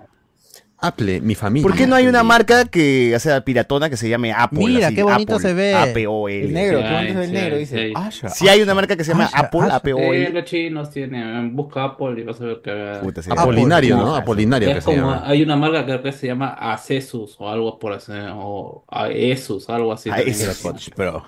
Apple, 0.84 1.20
mi 1.20 1.36
familia. 1.36 1.62
¿Por 1.68 1.76
qué 1.78 1.86
no 1.86 1.94
hay 1.94 2.08
una 2.08 2.24
marca 2.24 2.64
que, 2.64 3.14
o 3.14 3.20
sea, 3.20 3.44
piratona 3.44 3.88
que 3.88 3.96
se 3.96 4.08
llame 4.08 4.32
Apple? 4.32 4.58
Mira, 4.58 4.88
así, 4.88 4.96
qué 4.96 5.04
bonito 5.04 5.36
Apple, 5.36 5.48
se 5.48 5.54
ve. 5.54 5.74
A-P-O-L. 5.76 6.44
El 6.48 6.52
negro, 6.52 6.78
Sí 6.80 6.84
qué 6.88 6.92
bonito 6.92 7.12
es 7.12 7.18
el 7.18 7.26
sí 7.26 7.32
negro, 7.32 7.56
dice. 7.56 7.76
sí 7.76 7.80
hay. 7.84 7.92
Asha, 7.94 8.28
Si 8.30 8.48
hay 8.48 8.62
una 8.62 8.74
marca 8.74 8.96
que 8.96 9.04
se 9.04 9.12
llama 9.12 9.26
Asha, 9.26 9.38
Apple, 9.38 9.60
Asha. 9.60 9.68
Eh, 9.74 9.76
A-P-O-L. 9.76 10.30
los 10.30 10.44
chinos 10.44 10.90
tienen. 10.90 11.54
Busca 11.54 11.84
Apple 11.84 12.20
y 12.20 12.24
vas 12.24 12.40
a 12.40 12.44
ver 12.46 12.60
que. 12.64 12.98
Puta, 13.00 13.22
sí. 13.22 13.30
Apolinario, 13.30 13.94
Apple, 13.94 14.06
¿no? 14.08 14.16
Apolinario 14.16 14.68
que 14.72 14.78
Es 14.78 14.84
se 14.84 14.90
como, 14.90 15.02
llama. 15.12 15.22
hay 15.24 15.42
una 15.44 15.54
marca 15.56 15.86
que 15.86 16.02
que 16.02 16.10
se 16.10 16.26
llama 16.26 16.48
Acesus 16.48 17.36
o 17.38 17.48
algo 17.48 17.78
por 17.78 17.92
así, 17.92 18.10
o 18.34 18.84
Aesus, 18.88 19.70
algo 19.70 19.92
así. 19.92 20.10
Aesus. 20.10 20.90
Pero, 20.96 21.24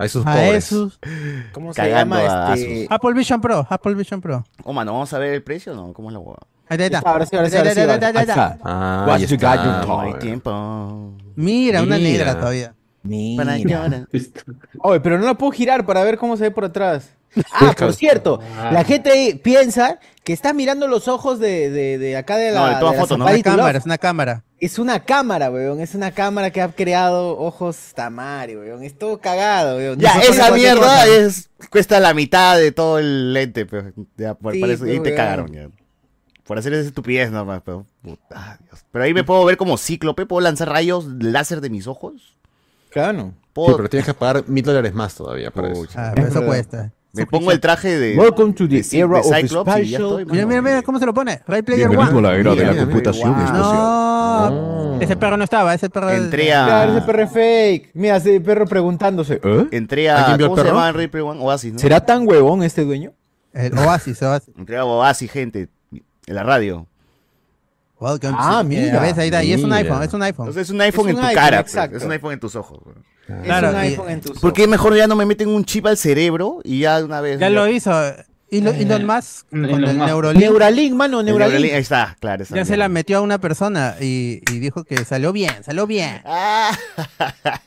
A 0.00 0.04
esos 0.06 0.26
A 0.26 0.32
pobres. 0.32 0.64
esos. 0.66 0.98
¿cómo 1.52 1.72
se 1.74 1.82
Cagando 1.82 2.16
llama 2.16 2.54
este? 2.54 2.86
Apple 2.88 3.12
Vision 3.14 3.40
Pro. 3.40 3.66
Apple 3.68 3.94
Vision 3.94 4.20
Pro. 4.20 4.44
Oh, 4.64 4.72
mano, 4.72 4.92
¿vamos 4.94 5.12
a 5.12 5.18
ver 5.18 5.34
el 5.34 5.42
precio 5.42 5.72
o 5.72 5.76
no? 5.76 5.92
¿Cómo 5.92 6.08
es 6.08 6.14
la 6.14 6.20
hueá? 6.20 6.36
Ahí 6.68 6.78
está, 6.80 6.84
ahí 6.84 6.86
está. 6.98 7.10
Ahora 7.10 7.26
sí, 7.26 7.36
ahora 7.36 7.50
sí, 7.50 7.56
ahora 7.56 7.74
sí. 7.74 7.80
Ahí 7.80 8.22
está. 8.22 8.58
Ah, 8.64 9.04
What 9.06 9.14
ahí 9.16 9.26
you 9.26 9.34
está. 9.34 9.56
got, 9.56 9.64
you 9.82 9.86
No 9.88 10.00
hay 10.00 10.12
Ay. 10.14 10.18
tiempo. 10.20 11.12
Mira, 11.36 11.82
una 11.82 11.96
Mira. 11.96 12.10
negra 12.10 12.38
todavía. 12.38 12.74
Mira. 13.02 13.56
llorar. 13.58 14.06
Oye, 14.80 15.00
pero 15.00 15.18
no 15.18 15.26
la 15.26 15.34
puedo 15.34 15.52
girar 15.52 15.84
para 15.84 16.02
ver 16.04 16.16
cómo 16.18 16.36
se 16.36 16.44
ve 16.44 16.50
por 16.50 16.64
atrás. 16.64 17.10
Ah, 17.52 17.72
por 17.78 17.92
cierto, 17.92 18.40
Ah. 18.58 18.70
la 18.72 18.82
gente 18.84 19.10
ahí 19.10 19.34
piensa 19.34 19.98
que 20.24 20.32
está 20.32 20.52
mirando 20.52 20.88
los 20.88 21.06
ojos 21.08 21.38
de, 21.38 21.70
de, 21.70 21.96
de 21.98 22.16
acá 22.16 22.36
de 22.36 22.50
la, 22.50 22.60
No, 22.60 22.66
de 22.68 22.80
toda 22.80 22.92
de 22.92 22.98
foto, 22.98 23.16
¿no? 23.18 23.24
Una 23.26 23.40
cámara, 23.42 23.78
es 23.78 23.84
una 23.84 23.98
cámara. 23.98 24.44
Es 24.60 24.78
una 24.78 25.00
cámara, 25.04 25.50
weón. 25.50 25.80
Es 25.80 25.94
una 25.94 26.10
cámara 26.12 26.50
que 26.50 26.60
ha 26.60 26.68
creado 26.70 27.38
ojos 27.38 27.78
tamari, 27.94 28.56
weón. 28.56 28.82
Es 28.82 28.98
todo 28.98 29.18
cagado, 29.18 29.76
weón. 29.78 29.98
Ya, 29.98 30.20
esa 30.20 30.50
mierda 30.50 31.06
es, 31.06 31.48
cuesta 31.70 31.98
la 31.98 32.12
mitad 32.12 32.58
de 32.58 32.70
todo 32.70 32.98
el 32.98 33.32
lente, 33.32 33.64
pero 33.66 33.92
ya, 34.16 34.34
por, 34.34 34.52
Sí, 34.52 34.60
por 34.60 34.70
eso, 34.70 34.80
pues, 34.80 34.90
ahí 34.92 34.98
te 34.98 35.08
weón. 35.10 35.16
cagaron 35.16 35.52
ya. 35.52 35.68
Por 36.44 36.58
hacer 36.58 36.74
esa 36.74 36.88
estupidez 36.88 37.30
nomás, 37.30 37.62
pero, 37.64 37.86
puta, 38.02 38.58
Dios. 38.64 38.84
pero 38.90 39.04
ahí 39.04 39.14
me 39.14 39.24
puedo 39.24 39.44
ver 39.44 39.56
como 39.56 39.78
cíclope, 39.78 40.26
puedo 40.26 40.40
lanzar 40.40 40.68
rayos 40.68 41.06
láser 41.06 41.60
de 41.60 41.70
mis 41.70 41.86
ojos. 41.86 42.36
Claro. 42.90 43.32
Puedo- 43.52 43.76
pero 43.76 43.88
tienes 43.88 44.06
que 44.06 44.14
pagar 44.14 44.44
mil 44.48 44.64
dólares 44.64 44.92
más 44.92 45.14
todavía 45.14 45.50
para 45.50 45.70
eso. 45.72 45.86
Ah, 45.94 46.12
pero 46.14 46.26
eso 46.28 46.44
cuesta. 46.44 46.92
Me 47.12 47.26
pongo 47.26 47.50
el 47.50 47.60
traje 47.60 47.98
de, 47.98 48.16
Welcome 48.16 48.52
to 48.54 48.68
the 48.68 48.82
era 48.92 49.06
de 49.08 49.14
of 49.14 49.26
Cyclops 49.26 49.76
Mira, 50.30 50.46
mira, 50.46 50.62
mira 50.62 50.82
cómo 50.82 50.98
se 50.98 51.06
lo 51.06 51.12
pone. 51.14 51.40
Ray 51.46 51.62
Player 51.62 51.88
Bienvenido 51.88 52.12
a 52.12 52.18
One. 52.18 52.28
la 52.28 52.34
era 52.36 52.54
de 52.54 52.64
la 52.64 52.72
mira, 52.72 52.84
computación. 52.84 53.32
No, 53.32 54.98
ese 55.00 55.16
perro 55.16 55.36
no 55.36 55.44
estaba, 55.44 55.74
ese 55.74 55.90
perro. 55.90 56.10
Entré 56.10 56.52
a, 56.54 56.66
Claro, 56.66 56.92
ese 56.96 57.06
perro 57.06 57.22
es 57.22 57.32
fake. 57.32 57.90
Mira, 57.94 58.16
ese 58.16 58.40
perro 58.40 58.66
preguntándose. 58.66 59.40
¿eh? 59.42 59.66
entré 59.72 60.08
¿Alguien 60.10 60.34
a, 60.34 60.36
vio 60.36 60.46
el 60.46 60.50
¿cómo 60.50 60.62
se 60.62 60.68
llama 60.68 60.88
el 60.88 60.94
Reaper 60.94 61.20
One? 61.22 61.40
Oasis, 61.42 61.72
¿no? 61.72 61.78
¿Será 61.78 62.00
tan 62.04 62.26
huevón 62.28 62.62
este 62.62 62.84
dueño? 62.84 63.12
El 63.52 63.76
Oasis, 63.78 64.22
Oasis. 64.22 64.54
Entré 64.56 64.76
a 64.76 64.84
Oasis, 64.84 65.30
gente, 65.30 65.68
en 65.92 66.34
la 66.34 66.42
radio. 66.44 66.86
Welcome 67.98 68.34
Ah, 68.38 68.60
to- 68.62 68.68
mira. 68.68 68.98
A 68.98 69.02
ver, 69.02 69.18
ahí 69.18 69.26
está. 69.28 69.42
Y 69.44 69.52
es 69.52 69.62
un 69.62 69.72
iPhone, 69.72 70.02
es 70.02 70.12
un 70.14 70.22
iPhone. 70.22 70.46
Entonces 70.46 70.68
es 70.68 70.70
un 70.74 70.80
iPhone 70.80 71.08
en 71.10 71.16
tu 71.16 71.20
iPhone, 71.22 71.34
cara, 71.34 71.60
pues, 71.62 71.74
exacto. 71.74 71.96
es 71.96 72.04
un 72.04 72.12
iPhone 72.12 72.32
en 72.32 72.40
tus 72.40 72.56
ojos. 72.56 72.78
Claro, 73.44 73.68
es 73.68 73.74
un 73.74 73.80
y- 73.80 73.82
iPhone 73.86 74.10
en 74.10 74.20
tus 74.20 74.38
¿Por 74.40 74.52
qué 74.52 74.66
mejor 74.66 74.96
ya 74.96 75.06
no 75.06 75.16
me 75.16 75.26
meten 75.26 75.48
un 75.48 75.64
chip 75.64 75.86
al 75.86 75.96
cerebro 75.96 76.60
y 76.64 76.80
ya 76.80 76.98
de 76.98 77.04
una 77.04 77.20
vez? 77.20 77.38
Ya 77.38 77.50
lo 77.50 77.66
hizo. 77.68 77.92
Elon, 78.52 78.74
Elon 78.74 79.06
Musk 79.06 79.46
con 79.48 79.64
el. 79.64 79.96
Neuralink 79.96 80.40
Neuralink, 80.42 80.94
mano, 80.94 81.22
Neuralink. 81.22 81.52
Neuralink, 81.52 81.72
Ahí 81.74 81.80
está, 81.82 82.16
claro. 82.18 82.44
ya 82.52 82.64
se 82.64 82.76
la 82.76 82.88
metió 82.88 83.18
a 83.18 83.20
una 83.20 83.38
persona 83.38 83.94
y, 84.00 84.42
y 84.50 84.58
dijo 84.58 84.82
que 84.82 85.04
salió 85.04 85.32
bien, 85.32 85.62
salió 85.62 85.86
bien. 85.86 86.20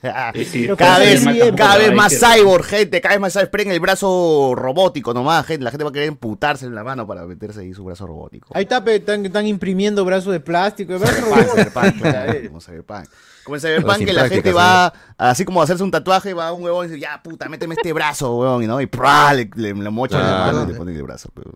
Ah. 0.05 0.31
Y 0.33 0.43
sí, 0.45 0.67
cada 0.77 0.99
vez, 0.99 1.23
cada 1.55 1.91
más 1.93 2.13
cyborg, 2.19 2.65
gente, 2.65 2.99
cada 2.99 3.15
vez 3.15 3.21
más 3.21 3.31
cyborg. 3.33 3.45
Esperen 3.45 3.71
el 3.71 3.79
brazo 3.79 4.53
robótico 4.55 5.13
nomás, 5.13 5.45
gente. 5.45 5.63
La 5.63 5.71
gente 5.71 5.83
va 5.85 5.89
a 5.89 5.93
querer 5.93 6.09
emputarse 6.09 6.65
en 6.65 6.75
la 6.75 6.83
mano 6.83 7.07
para 7.07 7.25
meterse 7.25 7.61
ahí 7.61 7.73
su 7.73 7.83
brazo 7.85 8.05
robótico. 8.05 8.49
Ahí 8.53 8.63
está, 8.63 8.83
están, 8.85 9.25
están 9.25 9.47
imprimiendo 9.47 10.03
brazos 10.03 10.33
de 10.33 10.39
plástico. 10.41 10.99
Brazo 10.99 11.13
Cyberpunk. 11.15 11.53
Cyberpunk, 11.53 12.01
claro, 12.01 12.59
Cyberpunk. 12.59 13.05
Como 13.43 13.55
en 13.55 13.61
Cyberpunk 13.61 13.97
que 14.05 14.13
la 14.13 14.29
gente 14.29 14.53
va, 14.53 14.93
así 15.17 15.43
como 15.45 15.59
a 15.61 15.65
hacerse 15.65 15.83
un 15.83 15.91
tatuaje, 15.91 16.33
va 16.33 16.47
a 16.47 16.53
un 16.53 16.63
huevón 16.63 16.85
y 16.85 16.89
dice, 16.89 16.99
ya 17.01 17.21
puta, 17.21 17.49
méteme 17.49 17.75
este 17.75 17.91
brazo, 17.93 18.37
huevón, 18.37 18.63
y 18.63 18.67
no, 18.67 18.79
y 18.79 18.85
¡prá! 18.85 19.33
le, 19.33 19.49
le, 19.55 19.73
le 19.73 19.89
mochan 19.89 20.21
la 20.21 20.45
mano 20.51 20.63
y 20.63 20.67
le 20.71 20.77
ponen 20.77 20.95
el 20.95 21.03
brazo. 21.03 21.29
pero- 21.33 21.51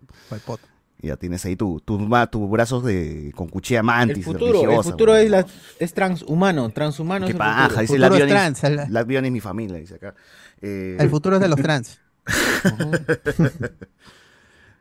ya 0.99 1.15
tienes 1.15 1.45
ahí 1.45 1.55
tus 1.55 1.83
tu, 1.85 1.99
ma- 1.99 2.25
tus 2.27 2.49
brazos 2.49 2.83
de, 2.83 3.31
con 3.35 3.47
cuchilla 3.47 3.83
mantis. 3.83 4.17
El 4.17 4.23
futuro, 4.23 4.71
el 4.71 4.83
futuro 4.83 5.15
es, 5.15 5.29
la, 5.29 5.45
es 5.79 5.93
transhumano, 5.93 6.69
transhumano 6.71 7.27
Qué 7.27 7.33
es 7.33 7.37
paja, 7.37 7.61
futuro. 7.69 7.81
dice 7.81 7.93
Futuro 7.93 8.09
la 8.09 8.15
es 8.25 8.29
trans, 8.31 8.63
la 8.89 9.05
mi 9.29 9.39
familia, 9.39 9.77
dice 9.77 9.95
acá. 9.95 10.15
Eh, 10.59 10.97
El 10.99 11.09
futuro 11.09 11.35
es 11.35 11.41
de 11.41 11.47
los 11.47 11.61
trans. 11.61 11.99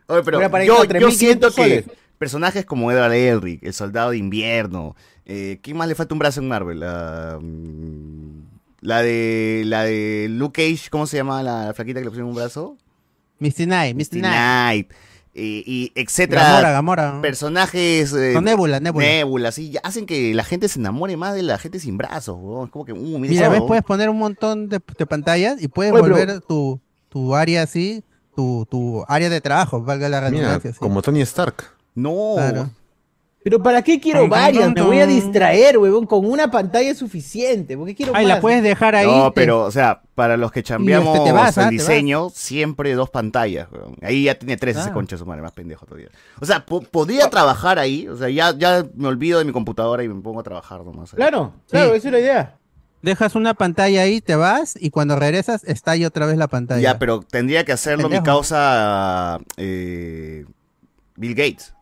Oye, 0.09 0.23
pero 0.25 0.41
yo, 0.41 0.51
ahí, 0.61 0.67
yo 1.01 1.09
3.500 1.09 1.11
siento 1.13 1.49
que 1.49 1.55
soles. 1.55 1.85
personajes 2.19 2.65
como 2.65 2.91
Edward 2.93 3.13
Elric, 3.13 3.63
el 3.65 3.75
soldado 3.75 4.11
de 4.11 4.19
invierno, 4.19 4.95
eh, 5.27 5.59
¿quién 5.63 5.77
más 5.77 5.89
le 5.89 5.95
falta 5.95 6.15
un 6.15 6.19
brazo 6.19 6.41
en 6.41 6.49
Marvel? 6.49 6.81
La, 6.81 7.39
mm, 7.41 8.41
la 8.81 9.03
de 9.03 9.63
la 9.67 9.83
de 9.85 10.29
Luke 10.31 10.63
Cage, 10.63 10.89
¿cómo 10.91 11.07
se 11.07 11.17
llama 11.17 11.43
la 11.43 11.73
flaquita 11.75 12.01
que 12.01 12.05
le 12.05 12.11
pusieron 12.11 12.31
un 12.31 12.37
brazo? 12.37 12.77
Misty 13.39 13.65
Knight, 13.67 13.95
Misty 13.97 14.21
Knight. 14.21 14.89
Knight, 14.89 14.93
y 15.35 15.93
etcétera. 15.95 16.43
Gamora, 16.43 16.71
Gamora. 16.73 17.19
Personajes 17.21 18.11
eh, 18.15 18.33
Con 18.33 18.45
Nebula, 18.45 18.81
Nebula. 18.81 19.05
Nebula, 19.07 19.53
sí, 19.53 19.75
hacen 19.83 20.07
que 20.07 20.33
la 20.33 20.45
gente 20.45 20.67
se 20.69 20.79
enamore 20.79 21.17
más 21.19 21.35
de 21.35 21.43
la 21.43 21.59
gente 21.59 21.79
sin 21.79 21.99
brazos. 21.99 22.39
Es 22.65 22.71
como 22.71 22.87
que, 22.87 22.93
uh, 22.95 23.19
mira, 23.19 23.31
Mira, 23.33 23.49
ves, 23.51 23.61
puedes 23.67 23.85
poner 23.85 24.09
un 24.09 24.17
montón 24.19 24.71
de, 24.71 24.81
de 24.97 25.07
pantallas 25.07 25.61
y 25.63 25.69
puedes 25.69 25.93
Oye, 25.93 26.03
pero- 26.03 26.15
volver 26.17 26.41
tu, 26.41 26.81
tu 27.11 27.35
área 27.35 27.63
así, 27.65 28.03
tu, 28.35 28.67
tu 28.71 29.05
área 29.09 29.29
de 29.29 29.41
trabajo, 29.43 29.83
valga 29.83 30.09
la 30.09 30.21
Mira, 30.23 30.31
redundancia. 30.31 30.73
sí. 30.73 30.79
como 30.79 31.03
Tony 31.03 31.21
Stark. 31.21 31.65
No, 31.95 32.35
Claro. 32.37 32.71
Pero 33.49 33.63
¿para 33.63 33.81
qué 33.83 34.01
quiero 34.01 34.23
Tum, 34.23 34.29
tum, 34.31 34.39
varias? 34.39 34.65
tum, 34.65 34.75
Me 34.75 34.81
voy 34.83 34.99
a 34.99 35.07
distraer, 35.07 35.79
huevón. 35.79 36.05
Con 36.05 36.27
una 36.29 36.51
pantalla 36.51 36.91
es 36.91 36.99
suficiente. 36.99 37.77
¿Por 37.77 37.87
qué 37.87 37.95
quiero 37.95 38.11
Ay, 38.13 38.25
más? 38.27 38.35
la 38.35 38.41
puedes 38.41 38.61
dejar 38.61 38.97
ahí. 38.97 39.07
No, 39.07 39.31
te- 39.31 39.41
pero, 39.41 39.61
o 39.63 39.71
sea, 39.71 40.03
para 40.17 40.37
los 40.37 40.51
que 40.51 40.65
chambeamos 40.65 41.15
este, 41.17 41.29
te 41.29 41.33
vas, 41.33 41.57
ah, 41.57 41.63
el 41.65 41.71
diseño, 41.71 42.29
siempre 42.31 42.93
dos 42.97 43.09
pantallas, 43.09 43.69
weón. 43.71 43.95
Ahí 44.03 44.25
ya 44.25 44.37
tiene 44.37 44.57
tres 44.57 44.77
ese 44.77 44.89
Ah. 44.89 44.93
concha 44.93 45.15
de 45.15 45.21
su 45.21 45.27
madre, 45.27 45.43
más 45.43 45.53
pendejo 45.53 45.87
todavía. 45.87 46.09
O 46.41 46.45
sea, 46.45 46.67
po- 46.67 46.81
podría 46.81 47.31
trabajar 47.31 47.79
ahí, 47.79 48.09
o 48.09 48.17
sea, 48.17 48.29
ya, 48.31 48.53
ya 48.59 48.85
me 48.97 49.07
olvido 49.07 49.39
de 49.39 49.45
mi 49.45 49.53
computadora 49.53 50.03
y 50.03 50.09
me 50.09 50.21
pongo 50.21 50.41
a 50.41 50.43
trabajar 50.43 50.85
nomás. 50.85 51.13
ahí. 51.13 51.17
Claro, 51.17 51.53
claro, 51.71 51.91
Sí. 51.93 51.99
esa 51.99 52.09
es 52.09 52.13
la 52.15 52.19
idea. 52.19 52.57
Dejas 53.03 53.37
una 53.37 53.55
pantalla 53.55 54.03
ahí, 54.03 54.21
te 54.21 54.35
vas 54.35 54.75
y 54.77 54.91
cuando 54.91 55.15
regresas 55.15 55.63
está 55.63 55.93
ahí 55.93 56.05
otra 56.05 56.27
vez 56.27 56.37
la 56.37 56.49
pantalla. 56.49 56.81
Ya, 56.83 56.99
pero 56.99 57.21
tendría 57.21 57.65
que 57.65 57.71
hacerlo 57.71 58.09
mi 58.09 58.17
Pendejo. 58.17 58.25
causa 58.25 59.39
eh, 59.57 60.45
Bill 61.15 61.35
Gates. 61.37 61.75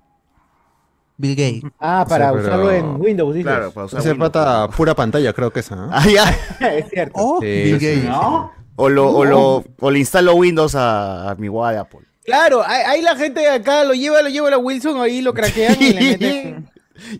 Bill 1.16 1.36
Gates. 1.36 1.62
Ah, 1.78 2.04
para 2.08 2.30
Sí, 2.30 2.36
pero- 2.36 2.46
usarlo 2.48 2.72
en 2.72 3.00
Windows, 3.00 3.34
dices. 3.34 3.50
Claro, 3.52 3.70
para 3.72 3.86
usar 3.86 4.00
Windows. 4.00 4.18
falta 4.18 4.68
pura 4.76 4.94
pantalla, 4.94 5.32
creo 5.32 5.52
que 5.52 5.60
esa. 5.60 5.76
¿no? 5.76 5.88
Ah, 5.92 6.04
ya. 6.08 6.24
es 6.76 6.88
cierto. 6.90 7.12
Oh, 7.16 7.38
Sí, 7.40 7.46
Bill 7.46 7.78
sí. 7.80 7.86
Gates. 7.86 8.04
¿No? 8.04 8.52
O, 8.76 8.88
lo, 8.88 9.10
o, 9.12 9.24
lo, 9.24 9.64
o 9.80 9.90
le 9.90 9.98
instalo 10.00 10.34
Windows 10.34 10.74
a, 10.74 11.30
a 11.30 11.34
mi 11.36 11.46
guada 11.48 11.72
de 11.74 11.78
Apple. 11.78 12.00
Claro, 12.24 12.62
ahí, 12.66 13.02
la 13.02 13.14
gente 13.16 13.40
de 13.40 13.50
acá 13.50 13.84
lo 13.84 13.92
lleva, 13.94 14.22
lo 14.22 14.28
lleva 14.30 14.48
a 14.48 14.52
la 14.52 14.58
Wilson, 14.58 15.00
ahí 15.00 15.20
lo 15.20 15.32
craquean 15.34 15.76
y 15.80 15.92
le 15.92 16.00
meten. 16.18 16.70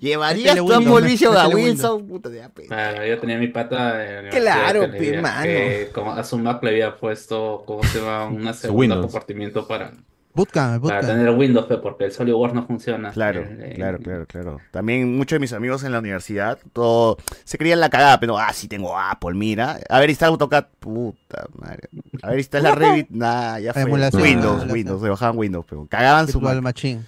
¿Llevarías 0.01 0.57
tu 0.57 0.73
Apple 0.73 1.01
Vision 1.07 1.37
a 1.37 1.49
Wilson? 1.49 2.07
Puta, 2.09 2.31
ya, 2.31 2.49
pe. 2.49 2.67
Claro, 2.67 3.05
yo 3.05 3.19
tenía 3.19 3.37
mi 3.39 3.49
pata 3.49 3.99
de 3.99 4.31
Claro, 4.31 4.89
mano. 5.21 5.43
que 5.43 5.91
como 5.93 6.13
a 6.13 6.25
su 6.25 6.39
Mac 6.39 6.63
le 6.63 6.71
había 6.71 6.97
puesto, 6.97 7.65
¿cómo 7.67 7.83
se 7.85 7.99
llama? 7.99 8.27
Una 8.33 8.53
segunda 8.55 8.81
Windows. 8.95 9.03
compartimiento 9.13 9.67
para, 9.69 9.93
Bootcamp, 10.35 10.85
Para 10.85 11.01
tener 11.01 11.31
Windows, 11.31 11.67
pe, 11.67 11.77
porque 11.79 12.07
el 12.07 12.13
SolidWorks 12.13 12.55
no 12.55 12.67
funciona. 12.67 13.13
Claro, 13.13 13.43
Eh, 13.43 13.57
eh, 13.61 13.73
claro, 13.77 13.99
claro, 13.99 14.27
claro. 14.27 14.61
También 14.73 15.17
muchos 15.17 15.37
de 15.37 15.41
mis 15.41 15.53
amigos 15.53 15.85
en 15.85 15.93
la 15.93 16.01
universidad, 16.01 16.59
todo, 16.73 17.19
se 17.45 17.57
creían 17.57 17.79
la 17.79 17.89
cagada, 17.89 18.19
pero, 18.19 18.37
ah, 18.37 18.53
sí 18.53 18.67
tengo 18.67 18.99
Apple, 18.99 19.35
mira. 19.35 19.79
A 19.89 20.01
ver, 20.01 20.11
está 20.11 20.27
AutoCAD, 20.27 20.65
puta 20.81 21.47
madre. 21.57 21.89
A 22.23 22.31
ver, 22.31 22.41
está 22.41 22.59
la 22.61 22.75
Revit, 22.75 23.11
nah, 23.11 23.59
ya 23.59 23.73
fue. 23.73 23.83
Emulación, 23.83 24.23
Windows, 24.23 24.45
emulación. 24.63 24.73
Windows, 24.73 25.03
se 25.03 25.09
bajaban 25.09 25.39
Windows, 25.39 25.67
pero 25.69 25.87
cagaban 25.89 26.27
su 26.27 26.39
Virtual 26.41 26.63
Mac. 26.63 26.75
Machine. 26.75 27.03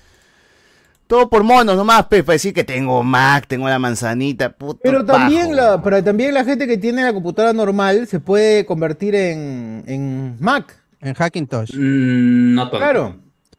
Todo 1.09 1.29
por 1.31 1.45
monos 1.45 1.77
nomás, 1.77 2.07
pe, 2.07 2.25
para 2.25 2.35
decir 2.35 2.53
que 2.53 2.65
tengo 2.65 3.03
Mac, 3.05 3.47
tengo 3.47 3.69
la 3.69 3.79
manzanita, 3.79 4.51
puta. 4.51 4.81
Pero 4.83 5.05
también, 5.05 5.51
bajo. 5.51 5.55
la, 5.55 5.83
pero 5.83 6.03
también 6.03 6.35
la 6.35 6.45
gente 6.45 6.67
que 6.67 6.79
tiene 6.79 7.03
la 7.05 7.13
computadora 7.13 7.53
normal 7.53 8.07
se 8.09 8.19
puede 8.19 8.67
convertir 8.67 9.15
en, 9.15 9.85
en 9.87 10.37
Mac. 10.41 10.77
En 11.01 11.15
Hackintosh. 11.15 11.75
mm, 11.77 12.55
no 12.55 12.63
tanto. 12.71 12.79
Claro. 12.79 13.17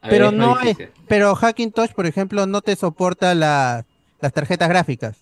Pero 0.09 0.27
es 0.27 0.33
no 0.33 0.55
hay, 0.57 0.67
difícil. 0.69 0.89
pero 1.07 1.35
Hackintosh, 1.35 1.91
por 1.91 2.05
ejemplo, 2.05 2.45
no 2.47 2.61
te 2.61 2.75
soporta 2.75 3.33
la- 3.35 3.85
las 4.21 4.33
tarjetas 4.33 4.69
gráficas. 4.69 5.17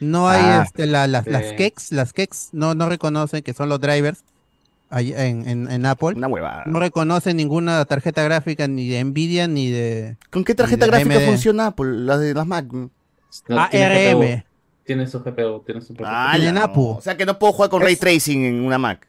No 0.00 0.28
hay 0.28 0.40
Ah, 0.42 0.62
este, 0.66 0.86
la- 0.86 1.06
las- 1.06 1.26
las. 1.26 1.52
KEX, 1.52 1.92
las 1.92 2.12
KEX 2.12 2.48
no, 2.52 2.74
no 2.74 2.88
reconocen 2.88 3.42
que 3.42 3.52
son 3.52 3.68
los 3.68 3.80
drivers 3.80 4.24
en, 4.90 5.46
en- 5.48 5.70
en 5.70 5.86
Apple. 5.86 6.14
Una 6.16 6.26
huevada. 6.28 6.62
No 6.66 6.80
reconocen 6.80 7.36
ninguna 7.36 7.84
tarjeta 7.84 8.22
gráfica 8.22 8.66
ni 8.66 8.88
de 8.88 9.04
Nvidia 9.04 9.46
ni 9.46 9.70
de 9.70 10.16
¿Con 10.30 10.42
qué 10.44 10.54
tarjeta 10.54 10.86
gráfica 10.86 11.16
AMD. 11.16 11.26
funciona 11.26 11.66
Apple? 11.66 11.92
Las 11.98 12.20
de 12.20 12.32
las 12.34 12.46
Mac. 12.46 12.66
No, 12.72 12.88
tiene 13.70 13.84
ARM. 13.86 14.20
GPU. 14.20 14.42
Tiene 14.84 15.06
su 15.06 15.20
GPU, 15.22 15.62
tiene 15.64 15.80
su 15.82 15.88
propio 15.94 16.06
Ah, 16.08 16.36
la- 16.38 16.50
Napu. 16.52 16.88
O 16.92 17.00
sea 17.02 17.16
que 17.16 17.26
no 17.26 17.38
puedo 17.38 17.52
jugar 17.52 17.70
con 17.70 17.82
ray 17.82 17.92
Es- 17.92 18.00
tracing 18.00 18.42
en 18.44 18.60
una 18.62 18.78
Mac. 18.78 19.06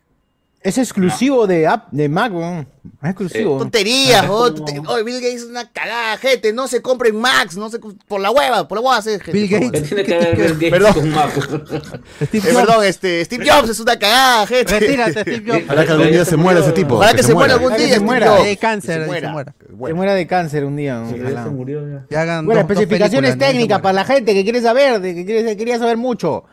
Es 0.64 0.78
exclusivo 0.78 1.48
de 1.48 1.66
app 1.66 1.88
de 1.92 2.08
Mac, 2.08 2.32
weón. 2.32 2.68
Es 3.02 3.10
exclusivo. 3.10 3.58
Tonterías, 3.58 4.24
Ah, 4.26 4.32
oh, 4.32 4.54
oh, 4.90 5.04
Bill 5.04 5.16
Gates 5.16 5.42
es 5.42 5.46
una 5.46 5.68
cagada, 5.72 6.18
gente. 6.18 6.54
No 6.54 6.68
se 6.68 6.84
compren 6.84 7.16
Macs, 7.16 7.58
no 7.58 7.68
se 7.72 7.80
por 7.80 8.22
la 8.22 8.30
hueva, 8.30 8.68
por 8.68 8.78
la 8.80 8.88
hueva. 8.88 9.02
Bill 9.34 9.48
Gates. 9.48 9.72
¿Qué 9.72 9.80
favor. 9.80 9.88
tiene 9.88 10.04
que 10.04 10.18
ver 10.20 10.36
Bill 10.36 10.54
Gates 10.54 10.70
Perdón. 10.70 10.94
con 10.94 11.10
Mac? 11.10 11.32
Steve 12.26 12.50
Eh, 12.52 12.54
perdón, 12.54 12.84
este, 12.86 13.26
Steve 13.26 13.50
Jobs 13.50 13.70
es 13.70 13.80
una 13.80 13.98
cagada, 13.98 14.46
gente. 14.46 14.80
Retírate, 14.80 15.22
Steve 15.22 15.44
Jobs. 15.52 15.64
Ojalá 15.66 15.86
que 15.86 15.92
algún 15.94 16.12
día 16.12 16.26
se 16.26 16.38
muera 16.38 16.60
ese 16.60 16.72
tipo. 16.74 16.96
Ojalá 16.96 17.14
que 17.16 17.24
se 17.24 17.34
muera 17.34 17.54
algún 17.54 17.68
Ojalá 17.68 17.78
que 17.82 17.86
día. 17.88 17.96
se 17.96 18.00
muera. 18.02 18.36
De 18.44 18.58
cáncer, 18.58 18.98
Que 19.00 19.04
se 19.06 19.08
muera. 19.30 19.56
Se 19.88 19.94
muera 19.96 20.14
de 20.14 20.28
cáncer 20.28 20.66
un 20.66 20.76
día. 20.76 21.04
Sí, 21.10 21.16
se 21.18 21.50
murió 21.50 21.90
ya. 21.90 22.06
Que 22.08 22.18
hagan 22.18 22.46
Bueno, 22.46 22.62
dos- 22.62 22.68
dos 22.70 22.78
especificaciones 22.78 23.36
¿no? 23.36 23.46
técnicas 23.48 23.82
para 23.82 23.94
la 23.94 24.06
gente 24.06 24.34
que 24.36 24.44
quiere 24.44 24.62
saber, 24.62 25.00
de 25.02 25.16
que 25.16 25.26
quiere, 25.26 25.58
quería 25.58 25.80
saber 25.80 25.98
mucho. 25.98 26.44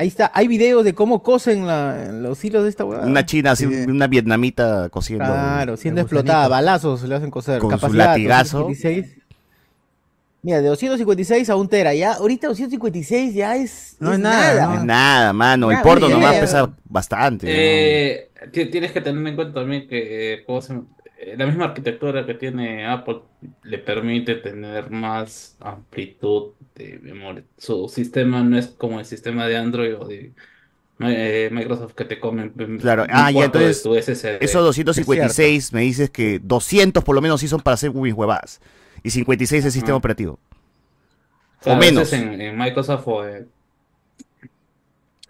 Ahí 0.00 0.06
está, 0.06 0.30
hay 0.32 0.46
videos 0.46 0.84
de 0.84 0.94
cómo 0.94 1.24
cosen 1.24 1.66
la- 1.66 2.12
los 2.12 2.44
hilos 2.44 2.62
de 2.62 2.68
esta 2.70 2.84
hueá. 2.84 3.00
Una 3.00 3.26
china, 3.26 3.50
así, 3.50 3.66
Sí. 3.66 3.90
una 3.90 4.06
vietnamita 4.06 4.88
cosiendo. 4.90 5.24
Claro, 5.24 5.76
siendo 5.76 6.00
explotada, 6.00 6.46
balazos 6.46 7.02
le 7.02 7.16
hacen 7.16 7.30
coser. 7.32 7.58
Con 7.58 7.70
su 7.72 7.76
Capacidad, 7.80 8.06
latigazo. 8.06 8.58
256. 8.60 9.16
Mira, 10.40 10.60
de 10.62 10.68
256 10.68 11.50
a 11.50 11.56
un 11.56 11.68
tera, 11.68 11.92
ya, 11.94 12.12
ahorita 12.12 12.46
256 12.46 13.34
ya 13.34 13.56
es, 13.56 13.96
No 13.98 14.10
es 14.10 14.18
es 14.18 14.20
nada, 14.22 14.66
No 14.66 14.72
es 14.74 14.78
no. 14.78 14.84
nada, 14.86 15.32
mano. 15.32 15.66
El 15.70 15.72
Nada, 15.74 15.82
porno 15.82 16.08
nomás 16.08 16.36
pesa 16.36 16.70
bastante. 16.84 17.46
¿no? 17.46 17.52
Eh, 17.52 18.30
ti- 18.52 18.66
tienes 18.66 18.92
que 18.92 19.00
tener 19.00 19.26
en 19.26 19.34
cuenta 19.34 19.52
también 19.60 19.88
que 19.88 20.34
eh. 20.34 20.44
Eh, 20.46 20.72
la 21.36 21.46
misma 21.46 21.66
arquitectura 21.66 22.24
que 22.24 22.34
tiene 22.34 22.86
Apple 22.86 23.20
le 23.64 23.78
permite 23.78 24.36
tener 24.36 24.90
más 24.90 25.56
amplitud 25.60 26.52
de 26.74 26.98
memoria. 27.02 27.44
Su 27.56 27.88
sistema 27.88 28.42
no 28.42 28.56
es 28.56 28.68
como 28.68 29.00
el 29.00 29.04
sistema 29.06 29.46
de 29.46 29.56
Android 29.56 29.96
o 29.96 30.06
de 30.06 30.32
eh, 31.00 31.48
Microsoft 31.52 31.94
que 31.94 32.04
te 32.04 32.18
comen 32.18 32.50
Claro. 32.80 33.06
Ah, 33.10 33.32
de 33.32 33.38
entonces. 33.40 33.84
Esos 34.40 34.62
256 34.64 35.72
me 35.72 35.82
dices 35.82 36.10
que 36.10 36.40
200 36.42 37.04
por 37.04 37.14
lo 37.14 37.20
menos 37.20 37.40
sí 37.40 37.48
son 37.48 37.60
para 37.60 37.74
hacer 37.74 37.92
mis 37.92 38.14
huevadas. 38.14 38.60
Y 39.02 39.10
56 39.10 39.64
es 39.64 39.72
sistema 39.72 39.96
operativo. 39.96 40.38
Claro, 41.60 41.78
o 41.78 41.80
menos. 41.80 42.12
es 42.12 42.20
En, 42.20 42.40
en 42.40 42.56
Microsoft 42.56 43.06
o 43.06 43.26
en- 43.26 43.48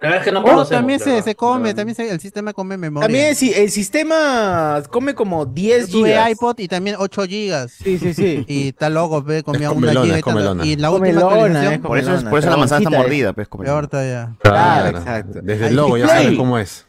La 0.01 0.11
verdad 0.11 0.19
es 0.21 0.25
que 0.27 0.33
no 0.33 0.45
Oh, 0.45 0.65
también 0.65 1.01
se, 1.01 1.21
se 1.23 1.35
come, 1.35 1.75
también 1.75 1.97
se- 1.97 2.09
el 2.09 2.21
sistema 2.21 2.53
come 2.53 2.77
memoria. 2.77 3.05
También 3.09 3.35
si 3.35 3.53
el 3.53 3.69
sistema 3.71 4.81
come 4.91 5.13
como 5.15 5.45
10 5.45 5.89
Yo 5.89 5.99
tuve 5.99 6.11
gigas. 6.11 6.31
iPod 6.31 6.59
y 6.61 6.69
también 6.69 6.95
8 7.01 7.25
gigas. 7.25 7.73
Sí, 7.73 7.99
sí, 7.99 8.15
sí. 8.15 8.45
Y 8.49 8.69
está 8.69 8.91
loco, 8.91 9.23
ve, 9.23 9.43
comía 9.43 9.71
una 9.73 9.75
comelona, 9.89 10.03
giga 10.05 10.15
y, 10.15 10.19
es 10.19 10.23
comelona. 10.25 10.51
tanto. 10.51 10.65
y 10.67 10.77
la 10.77 10.89
Comelona, 10.91 11.27
última 11.27 11.35
actualización, 11.43 11.73
es 11.75 11.81
Por 11.81 11.99
eso, 11.99 12.07
es- 12.11 12.15
Comelona, 12.15 12.31
por 12.31 12.39
eso 12.39 12.51
la 12.51 12.57
manzana 12.57 12.85
está 12.85 12.97
mordida, 12.97 13.33
pues. 13.33 13.49
como- 13.49 13.65
peor 13.65 13.89
todavía. 13.89 14.37
Claro, 14.41 14.99
exacto. 14.99 15.41
Desde 15.43 15.67
el 15.67 15.75
logo 15.77 15.97
ya 15.97 16.07
sabes 16.07 16.37
cómo 16.37 16.59
es. 16.59 16.87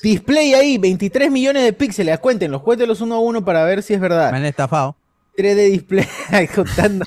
Display 0.00 0.54
ahí, 0.54 0.78
23 0.78 1.30
millones 1.32 1.64
de 1.64 1.72
píxeles. 1.72 2.16
Cuéntenlos, 2.20 2.62
cuéntenlos 2.62 3.00
uno 3.00 3.16
a 3.16 3.18
uno 3.20 3.44
para 3.44 3.64
ver 3.64 3.82
si 3.82 3.92
es 3.94 4.00
Me 4.00 4.08
verdad. 4.08 4.32
han 4.32 4.44
estafado. 4.44 4.94
3D 5.36 5.64
display, 5.70 6.06
contando. 6.54 7.04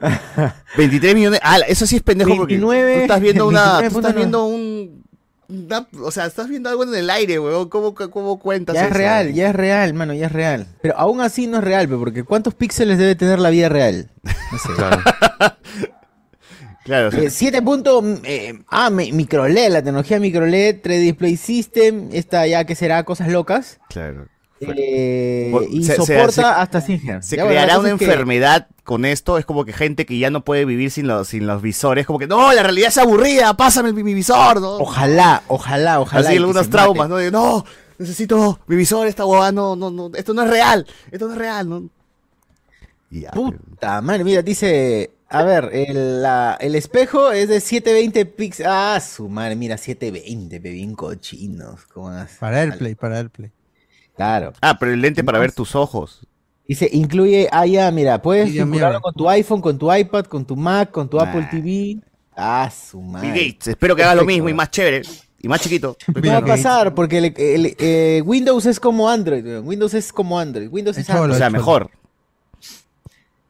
23 0.76 1.14
millones. 1.14 1.40
Ah, 1.42 1.58
eso 1.66 1.86
sí 1.86 1.96
es 1.96 2.02
pendejo 2.02 2.30
29, 2.30 2.80
porque 2.80 2.96
tú 2.96 3.02
estás 3.02 3.20
viendo 3.20 3.48
una. 3.48 3.78
tú 3.78 3.84
29.9. 3.84 3.96
estás 3.96 4.14
viendo 4.14 4.44
un. 4.46 5.04
una- 5.48 5.88
o 6.02 6.10
sea, 6.10 6.26
estás 6.26 6.48
viendo 6.48 6.68
algo 6.68 6.84
en 6.84 6.94
el 6.94 7.10
aire, 7.10 7.38
weón. 7.38 7.68
¿Cómo, 7.68 7.94
cómo 7.94 8.38
cuentas 8.38 8.74
Ya 8.74 8.82
es 8.82 8.88
eso? 8.90 8.98
real, 8.98 9.32
ya 9.32 9.48
es 9.50 9.56
real, 9.56 9.94
mano, 9.94 10.14
ya 10.14 10.26
es 10.26 10.32
real. 10.32 10.66
Pero 10.82 10.96
aún 10.96 11.20
así 11.20 11.46
no 11.46 11.58
es 11.58 11.64
real, 11.64 11.88
porque 11.88 12.22
¿cuántos 12.24 12.54
píxeles 12.54 12.98
debe 12.98 13.14
tener 13.14 13.38
la 13.38 13.50
vida 13.50 13.68
real? 13.68 14.10
No 14.22 14.58
sé. 14.58 14.68
Claro. 14.76 15.02
Claro, 16.84 17.08
o 17.08 17.10
sea, 17.10 17.20
Eh, 17.24 17.30
7 17.30 17.60
puntos, 17.60 18.02
mm, 18.02 18.14
eh, 18.24 18.62
ah, 18.70 18.88
mi- 18.88 19.12
microLED, 19.12 19.70
la 19.72 19.82
tecnología 19.82 20.18
microLED, 20.20 20.80
3D 20.80 21.00
Display 21.02 21.36
System, 21.36 22.08
esta 22.12 22.46
ya 22.46 22.64
que 22.64 22.74
será 22.74 23.02
cosas 23.04 23.28
locas. 23.28 23.78
claro. 23.90 24.26
Eh, 24.60 25.52
y 25.70 25.84
se- 25.84 25.96
soporta 25.96 26.30
se- 26.32 26.42
hasta 26.42 26.80
100 26.80 27.00
Hz. 27.00 27.26
Se 27.26 27.36
Ya, 27.36 27.46
creará 27.46 27.78
una 27.78 27.96
que- 27.96 28.04
enfermedad 28.04 28.66
con 28.84 29.04
esto. 29.04 29.38
Es 29.38 29.44
como 29.44 29.64
que 29.64 29.72
gente 29.72 30.04
que 30.06 30.18
ya 30.18 30.30
no 30.30 30.44
puede 30.44 30.64
vivir 30.64 30.90
sin 30.90 31.06
los, 31.06 31.28
sin 31.28 31.46
los 31.46 31.62
visores. 31.62 32.06
Como 32.06 32.18
que, 32.18 32.26
no, 32.26 32.52
la 32.52 32.62
realidad 32.62 32.88
es 32.88 32.98
aburrida, 32.98 33.54
pásame 33.56 33.92
mi, 33.92 34.02
mi 34.02 34.14
visor, 34.14 34.60
¿no? 34.60 34.76
Ojalá, 34.76 35.42
ojalá, 35.48 36.00
ojalá. 36.00 36.28
Así 36.28 36.36
algunos 36.36 36.68
traumas. 36.70 37.08
¿no? 37.08 37.16
De, 37.16 37.30
no, 37.30 37.64
necesito 37.98 38.58
mi 38.66 38.76
visor, 38.76 39.06
esta 39.06 39.24
huevada, 39.26 39.52
no, 39.52 39.76
no, 39.76 39.90
no, 39.90 40.10
esto 40.14 40.34
no 40.34 40.42
es 40.42 40.50
real, 40.50 40.86
esto 41.10 41.26
no 41.26 41.32
es 41.34 41.38
real, 41.38 41.68
¿no? 41.68 41.88
Ya, 43.10 43.30
Puta 43.30 44.00
madre, 44.02 44.24
mira, 44.24 44.42
dice. 44.42 45.12
A 45.30 45.42
ver, 45.42 45.68
el, 45.74 46.22
la- 46.22 46.56
el 46.58 46.74
espejo 46.74 47.32
es 47.32 47.50
de 47.50 47.60
720 47.60 48.24
píxeles. 48.24 48.72
Ah, 48.72 48.98
su 48.98 49.28
madre, 49.28 49.56
mira, 49.56 49.76
720, 49.76 50.58
pe, 50.58 50.70
bien 50.70 50.94
cochinos. 50.94 51.84
¿Cómo? 51.92 52.10
Para 52.40 52.60
AirPlay, 52.62 52.94
para 52.94 53.18
AirPlay. 53.18 53.50
Claro. 54.18 54.52
Ah, 54.60 54.76
pero 54.78 54.92
el 54.92 55.00
lente 55.00 55.24
para 55.24 55.38
ver 55.38 55.52
tus 55.52 55.74
ojos. 55.74 56.20
Dice, 56.66 56.86
incluye, 56.92 57.48
ah, 57.50 57.64
ya, 57.64 57.90
mira, 57.90 58.20
puedes 58.20 58.50
mirror. 58.66 59.00
con 59.00 59.14
tu 59.14 59.26
iPhone, 59.30 59.62
con 59.62 59.78
tu 59.78 59.90
iPad, 59.90 60.26
con 60.26 60.44
tu 60.44 60.54
Mac, 60.56 60.90
con 60.90 61.08
tu 61.08 61.16
Nah. 61.16 61.22
Apple 61.22 61.48
TV. 61.50 61.96
Ah, 62.36 62.70
su 62.70 62.98
Bill 63.00 63.08
madre. 63.10 63.28
Gates, 63.30 63.68
espero 63.68 63.96
que 63.96 64.02
haga 64.02 64.14
lo 64.16 64.24
mismo 64.26 64.50
y 64.50 64.54
más 64.54 64.70
chévere 64.70 65.00
y 65.40 65.48
más 65.48 65.60
chiquito. 65.62 65.96
No 66.22 66.30
va 66.30 66.36
a 66.38 66.44
pasar 66.44 66.94
porque 66.94 67.18
el- 67.18 67.34
el- 67.36 67.76
eh, 67.78 68.22
Windows 68.26 68.66
es 68.66 68.78
como 68.78 69.08
Android. 69.08 69.60
Windows 69.62 69.94
es 69.94 70.12
como 70.12 70.38
Android. 70.38 70.68
Windows 70.70 70.98
es 70.98 71.08
Es 71.08 71.14
cholo. 71.14 71.32
O 71.32 71.36
sea, 71.36 71.46
cholo. 71.46 71.58
mejor. 71.58 71.90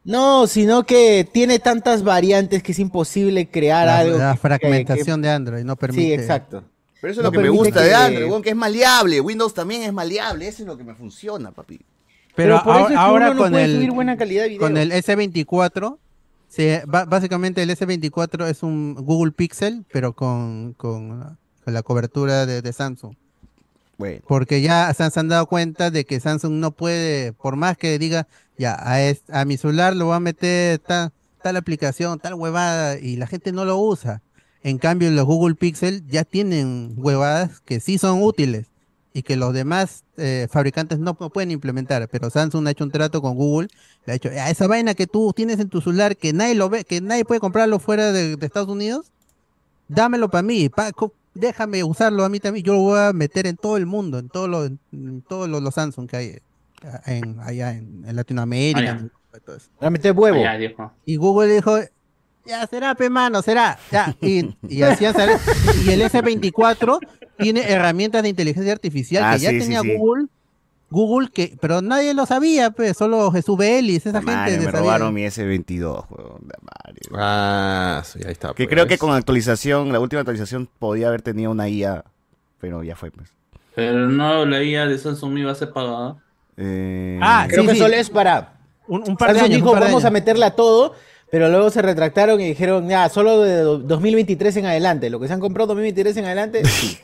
No, 0.05 0.47
sino 0.47 0.83
que 0.83 1.27
tiene 1.31 1.59
tantas 1.59 2.03
variantes 2.03 2.63
que 2.63 2.71
es 2.71 2.79
imposible 2.79 3.49
crear 3.49 3.85
La, 3.87 3.97
algo. 3.99 4.17
la 4.17 4.31
que- 4.33 4.39
fragmentación 4.39 5.21
de 5.21 5.29
Android 5.29 5.63
no 5.63 5.75
permite. 5.75 6.01
sí, 6.03 6.13
exacto. 6.13 6.63
Pero 7.01 7.11
eso 7.11 7.21
es 7.21 7.23
No 7.23 7.29
lo 7.29 7.31
que 7.31 7.39
me 7.39 7.49
gusta 7.49 7.81
de 7.81 7.93
Android, 7.95 8.25
weón, 8.29 8.41
que 8.41 8.49
es 8.49 8.55
maleable. 8.55 9.21
Windows 9.21 9.53
también 9.53 9.83
es 9.83 9.93
maleable, 9.93 10.47
eso 10.47 10.63
es 10.63 10.67
lo 10.67 10.77
que 10.77 10.83
me 10.83 10.95
funciona, 10.95 11.51
papi. 11.51 11.79
Pero, 12.35 12.61
por 12.63 12.75
eso 12.75 12.79
ahora, 12.79 12.83
es 12.83 12.89
que 12.89 12.95
ahora 12.97 13.25
uno 13.31 13.33
no 13.35 13.41
con, 13.41 13.55
el, 13.55 13.75
subir 13.75 13.91
buena 13.91 14.17
calidad 14.17 14.43
de 14.43 14.49
video. 14.49 14.61
con 14.61 14.77
el 14.77 14.91
S24, 14.91 15.97
se, 16.47 16.83
básicamente 16.85 17.61
el 17.63 17.69
S24 17.69 18.47
es 18.49 18.63
un 18.63 18.95
Google 18.95 19.31
Pixel, 19.31 19.85
pero 19.91 20.13
con, 20.13 20.73
con, 20.77 21.37
con 21.63 21.73
la 21.73 21.83
cobertura 21.83 22.45
de, 22.45 22.61
de 22.61 22.73
Samsung. 22.73 23.15
Bueno. 23.97 24.21
Porque 24.27 24.61
ya 24.61 24.93
se 24.93 25.03
han, 25.03 25.11
se 25.11 25.19
han 25.19 25.27
dado 25.27 25.45
cuenta 25.47 25.91
de 25.91 26.05
que 26.05 26.19
Samsung 26.19 26.53
no 26.53 26.71
puede, 26.71 27.33
por 27.33 27.55
más 27.57 27.77
que 27.77 27.99
diga, 27.99 28.27
ya, 28.57 28.77
a, 28.79 29.01
es- 29.01 29.23
a 29.29 29.43
mi 29.45 29.57
celular 29.57 29.95
lo 29.95 30.05
voy 30.05 30.15
a 30.15 30.19
meter 30.21 30.79
ta- 30.79 31.11
tal 31.43 31.57
aplicación, 31.57 32.19
tal 32.19 32.35
huevada, 32.35 32.97
y 32.97 33.17
la 33.17 33.27
gente 33.27 33.51
no 33.51 33.65
lo 33.65 33.77
usa. 33.77 34.21
En 34.63 34.77
cambio, 34.77 35.09
los 35.11 35.25
Google 35.25 35.55
Pixel 35.55 36.05
ya 36.07 36.23
tienen 36.25 36.93
huevadas 36.97 37.61
que 37.61 37.79
sí 37.79 37.97
son 37.97 38.21
útiles 38.21 38.67
y 39.13 39.23
que 39.23 39.35
los 39.37 39.53
demás 39.53 40.03
eh, 40.17 40.47
fabricantes 40.51 40.99
no, 40.99 41.13
pueden 41.15 41.51
implementar. 41.51 42.07
Pero 42.09 42.29
Samsung 42.29 42.67
ha 42.67 42.71
hecho 42.71 42.83
un 42.83 42.91
trato 42.91 43.21
con 43.21 43.35
Google, 43.35 43.69
le 44.05 44.11
ha 44.11 44.13
dicho, 44.13 44.29
"Ah, 44.37 44.49
esa 44.49 44.67
vaina 44.67 44.93
que 44.93 45.07
tú 45.07 45.31
tienes 45.35 45.59
en 45.59 45.69
tu 45.69 45.81
celular, 45.81 46.15
que 46.17 46.33
nadie 46.33 46.55
lo 46.55 46.69
ve, 46.69 46.83
que 46.83 47.01
nadie 47.01 47.25
puede 47.25 47.39
comprarlo 47.39 47.79
fuera 47.79 48.11
de, 48.11 48.35
de 48.35 48.45
Estados 48.45 48.69
Unidos, 48.69 49.11
dámelo 49.87 50.29
para 50.29 50.43
mí, 50.43 50.69
pa- 50.69 50.91
déjame 51.33 51.83
usarlo 51.83 52.23
a 52.25 52.29
mí 52.29 52.39
también, 52.39 52.65
yo 52.65 52.73
lo 52.73 52.79
voy 52.79 52.99
a 52.99 53.13
meter 53.13 53.47
en 53.47 53.55
todo 53.55 53.77
el 53.77 53.85
mundo, 53.85 54.19
en 54.19 54.29
todos 54.29 54.49
los, 54.49 54.71
en 54.91 55.21
todos 55.21 55.47
los, 55.49 55.61
los 55.63 55.73
Samsung 55.73 56.07
que 56.07 56.17
hay 56.17 56.37
en, 57.05 57.39
allá 57.39 57.71
en, 57.73 58.03
en 58.07 58.15
Latinoamérica. 58.15 58.81
Ya. 58.81 58.91
en 58.99 59.11
todo 59.45 59.55
eso. 59.55 59.69
A 59.79 59.89
meter 59.89 60.11
huevo. 60.11 60.41
Dijo. 60.59 60.91
Y 61.05 61.15
Google 61.15 61.53
dijo, 61.55 61.77
ya 62.49 62.67
será, 62.67 62.95
pe 62.95 63.09
mano, 63.09 63.41
será. 63.41 63.77
Ya. 63.91 64.15
Y, 64.21 64.55
y 64.67 64.81
hacían 64.83 65.13
saber- 65.13 65.37
y 65.85 65.91
el 65.91 66.01
S24 66.01 66.99
tiene 67.37 67.61
herramientas 67.71 68.23
de 68.23 68.29
inteligencia 68.29 68.73
artificial 68.73 69.23
Ah, 69.23 69.33
que 69.33 69.39
ya 69.39 69.49
sí, 69.51 69.55
sí, 69.57 69.61
tenía 69.65 69.81
sí. 69.81 69.95
Google 69.95 70.25
Google, 70.91 71.29
que, 71.31 71.55
pero 71.61 71.83
nadie 71.83 72.15
lo 72.15 72.25
sabía, 72.25 72.71
pues, 72.71 72.97
solo 72.97 73.31
Jesús 73.31 73.55
Vélez, 73.55 74.07
esa 74.07 74.21
Madre, 74.21 74.53
gente. 74.53 74.65
me 74.65 74.71
sabía. 74.71 74.79
robaron 74.79 75.13
mi 75.13 75.21
S22, 75.23 76.05
huevón, 76.09 76.41
la 76.47 76.57
madre. 76.63 76.99
Ah, 77.15 78.01
sí, 78.03 78.19
ahí 78.25 78.31
está. 78.31 78.47
Que 78.49 78.63
pues. 78.63 78.69
creo 78.69 78.87
que 78.87 78.97
con 78.97 79.13
actualización, 79.13 79.91
la 79.91 79.99
última 79.99 80.21
actualización 80.21 80.67
podía 80.79 81.09
haber 81.09 81.21
tenido 81.21 81.51
una 81.51 81.69
IA, 81.69 82.05
pero 82.59 82.81
ya 82.83 82.95
fue, 82.95 83.11
pues. 83.11 83.29
Pero 83.75 84.07
no, 84.09 84.45
la 84.47 84.63
IA 84.63 84.87
de 84.87 84.97
Samsung 84.97 85.37
iba 85.37 85.51
a 85.51 85.55
ser 85.55 85.71
pagada. 85.71 86.15
Eh, 86.57 87.19
Ah, 87.21 87.45
Creo 87.47 87.61
Sí, 87.61 87.67
que 87.67 87.73
sí. 87.75 87.79
solo 87.81 87.93
es 87.93 88.09
para. 88.09 88.53
Un, 88.87 89.03
un 89.07 89.15
par 89.15 89.33
de 89.35 89.41
años. 89.41 89.57
dijo, 89.57 89.67
un 89.69 89.73
par 89.75 89.83
de 89.83 89.89
vamos 89.89 90.05
a 90.05 90.09
meterla 90.09 90.47
a 90.47 90.55
todo, 90.55 90.95
pero 91.31 91.49
luego 91.49 91.69
se 91.69 91.81
retractaron 91.81 92.39
y 92.41 92.45
dijeron, 92.47 92.87
ya, 92.89 93.07
solo 93.09 93.41
de 93.41 93.57
do- 93.61 93.77
2023 93.79 94.57
en 94.57 94.65
adelante. 94.65 95.09
Lo 95.09 95.19
que 95.19 95.27
se 95.27 95.33
han 95.33 95.39
comprado 95.39 95.67
2023 95.67 96.17
en 96.17 96.25
adelante, 96.25 96.63
sí. 96.65 96.97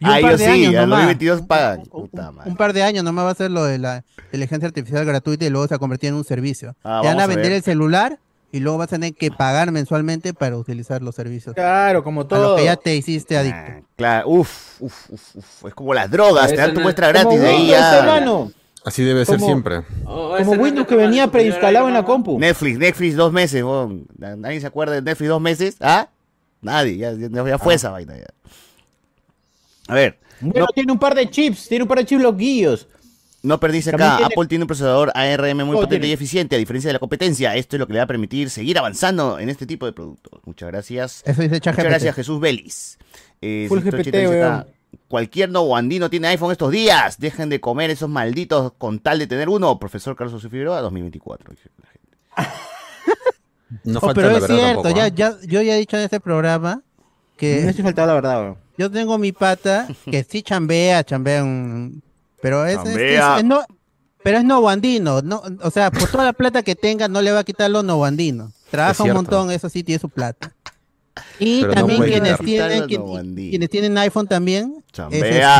Y 0.00 0.04
un 0.04 0.10
Ah, 0.10 0.18
par 0.20 0.36
de 0.36 0.44
sí, 0.44 0.50
años 0.50 0.74
a 0.74 0.80
nomás. 0.82 0.98
2022 1.06 1.42
pagan. 1.42 1.80
Un- 1.80 2.08
Puta 2.08 2.32
madre. 2.32 2.50
un 2.50 2.56
par 2.56 2.72
de 2.72 2.82
años 2.82 3.04
nomás 3.04 3.24
va 3.24 3.30
a 3.30 3.34
ser 3.34 3.50
lo 3.52 3.64
de 3.64 3.78
la 3.78 4.02
inteligencia 4.24 4.66
artificial 4.66 5.04
gratuita 5.04 5.44
y 5.44 5.50
luego 5.50 5.66
se 5.68 5.74
va 5.74 5.76
a 5.76 5.78
convertir 5.78 6.08
en 6.08 6.16
un 6.16 6.24
servicio. 6.24 6.74
Ah, 6.82 6.98
Te 7.02 7.08
van 7.08 7.20
a 7.20 7.26
vender 7.26 7.52
el 7.52 7.62
celular 7.62 8.18
y 8.50 8.58
luego 8.60 8.78
vas 8.78 8.88
a 8.88 8.96
tener 8.96 9.14
que 9.14 9.30
pagar 9.30 9.70
mensualmente 9.70 10.34
para 10.34 10.56
utilizar 10.58 11.02
los 11.02 11.14
servicios. 11.14 11.54
Claro, 11.54 12.02
como 12.02 12.22
A 12.22 12.24
lo 12.24 12.28
todo. 12.28 12.56
que 12.56 12.64
ya 12.64 12.76
te 12.76 12.96
hiciste 12.96 13.36
Ah, 13.36 13.40
adicto. 13.40 13.86
claro, 13.96 14.28
uf, 14.28 14.80
uf, 14.82 15.10
uf, 15.10 15.36
uf. 15.36 15.64
Es 15.68 15.74
como 15.74 15.94
las 15.94 16.10
drogas, 16.10 16.48
te 16.50 16.56
dan 16.56 16.74
tu 16.74 16.80
muestra 16.80 17.06
Como 17.12 17.20
gratis 17.36 17.40
de 17.40 17.48
ahí 17.48 17.68
ya. 17.68 17.98
hermano. 18.00 18.50
Así 18.84 19.04
debe 19.04 19.24
ser 19.24 19.38
siempre. 19.40 19.82
Oh, 20.04 20.34
Como 20.38 20.56
no 20.56 20.62
Windows 20.62 20.86
que 20.88 20.96
venía 20.96 21.30
preinstalado 21.30 21.86
en 21.88 21.94
la 21.94 22.04
compu. 22.04 22.38
Netflix, 22.38 22.78
Netflix 22.78 23.14
dos 23.16 23.32
meses. 23.32 23.64
¿Nadie 24.18 24.60
se 24.60 24.66
acuerda 24.66 24.94
de 24.94 25.02
Netflix 25.02 25.28
dos 25.28 25.40
meses? 25.40 25.76
¿Ah? 25.80 26.08
Nadie, 26.60 26.96
ya, 26.96 27.12
ya, 27.12 27.28
ya 27.28 27.58
fue 27.58 27.74
esa 27.74 27.90
vaina 27.90 28.16
ya. 28.16 28.26
A 29.88 29.94
ver, 29.94 30.18
Bueno, 30.40 30.66
tiene 30.74 30.92
un 30.92 30.98
par 30.98 31.14
de 31.14 31.28
chips, 31.28 31.68
tiene 31.68 31.82
un 31.82 31.88
par 31.88 31.98
de 31.98 32.06
chips 32.06 32.22
loquillos. 32.22 32.88
no 33.42 33.58
perdiste 33.58 33.90
acá. 33.90 34.16
tiene- 34.18 34.32
Apple 34.32 34.46
tiene 34.48 34.62
un 34.64 34.68
procesador 34.68 35.10
ARM 35.14 35.64
muy 35.64 35.76
Oh, 35.76 35.80
potente 35.80 35.96
tiene. 35.98 36.06
y 36.08 36.12
eficiente, 36.12 36.54
a 36.54 36.58
diferencia 36.58 36.88
de 36.88 36.92
la 36.94 36.98
competencia. 37.00 37.54
Esto 37.56 37.76
es 37.76 37.80
lo 37.80 37.86
que 37.88 37.92
le 37.94 37.98
va 37.98 38.04
a 38.04 38.08
permitir 38.08 38.50
seguir 38.50 38.78
avanzando 38.78 39.38
en 39.40 39.48
este 39.48 39.66
tipo 39.66 39.86
de 39.86 39.92
productos. 39.92 40.40
Muchas 40.44 40.68
gracias. 40.70 41.22
Eso 41.26 41.42
dice 41.42 41.54
Muchas 41.56 41.76
gracias, 41.76 42.14
Jesús 42.14 42.38
Vélez. 42.40 42.98
Eh, 43.40 43.66
Full 43.68 43.80
GPT, 43.80 44.26
Cualquier 45.08 45.50
nuevo 45.50 45.76
andino 45.76 46.08
tiene 46.10 46.28
iPhone 46.28 46.52
estos 46.52 46.70
días. 46.70 47.18
Dejen 47.18 47.48
de 47.48 47.60
comer 47.60 47.90
esos 47.90 48.08
malditos 48.08 48.72
con 48.78 48.98
tal 48.98 49.18
de 49.18 49.26
tener 49.26 49.48
uno. 49.48 49.78
Profesor 49.78 50.16
Carlos 50.16 50.32
José 50.34 50.48
Figueroa, 50.48 50.80
2024. 50.80 51.50
dice 51.52 51.70
la 51.82 51.88
gente. 51.88 52.16
No 53.84 53.98
Oh, 53.98 54.00
falta 54.02 54.14
pero 54.14 54.28
la 54.30 54.34
es 54.36 54.42
verdad 54.42 54.56
cierto, 54.56 54.82
tampoco, 54.82 54.96
ya, 54.98 55.04
¿ah? 55.04 55.08
ya, 55.08 55.36
yo 55.46 55.62
ya 55.62 55.74
he 55.74 55.78
dicho 55.78 55.96
en 55.96 56.02
este 56.02 56.20
programa 56.20 56.76
Me 56.76 56.82
que 57.38 57.68
estoy 57.68 57.82
faltando 57.82 58.08
la 58.08 58.14
verdad, 58.14 58.40
weón. 58.42 58.58
yo 58.76 58.90
tengo 58.90 59.16
mi 59.16 59.32
pata 59.32 59.88
que 60.10 60.24
sí 60.24 60.42
chambea, 60.42 61.02
chambea 61.04 61.42
un... 61.42 62.02
Pero 62.42 62.66
es, 62.66 62.78
es- 62.84 62.96
es- 62.96 63.20
es 63.38 63.44
no, 63.44 63.62
pero 64.22 64.38
es 64.38 64.44
novoandino, 64.44 65.22
no, 65.22 65.42
o 65.62 65.70
sea, 65.70 65.90
por 65.90 66.06
toda 66.10 66.24
la 66.24 66.32
plata 66.34 66.62
que 66.62 66.74
tenga 66.76 67.08
no 67.08 67.22
le 67.22 67.32
va 67.32 67.38
a 67.40 67.44
quitar 67.44 67.70
lo 67.70 67.82
novoandino. 67.82 68.52
Trabaja 68.70 68.92
Es 68.92 69.00
un 69.00 69.12
montón, 69.14 69.50
eso 69.50 69.68
sí 69.70 69.82
tiene 69.82 69.98
su 69.98 70.10
plata. 70.10 70.52
Y 71.38 71.60
Pero 71.60 71.74
no 71.74 71.80
también 71.80 72.02
quienes, 72.04 72.38
tienen, 72.38 72.86
quien- 72.86 73.34
quienes 73.50 73.68
tienen 73.70 73.98
iPhone 73.98 74.26
también. 74.26 74.82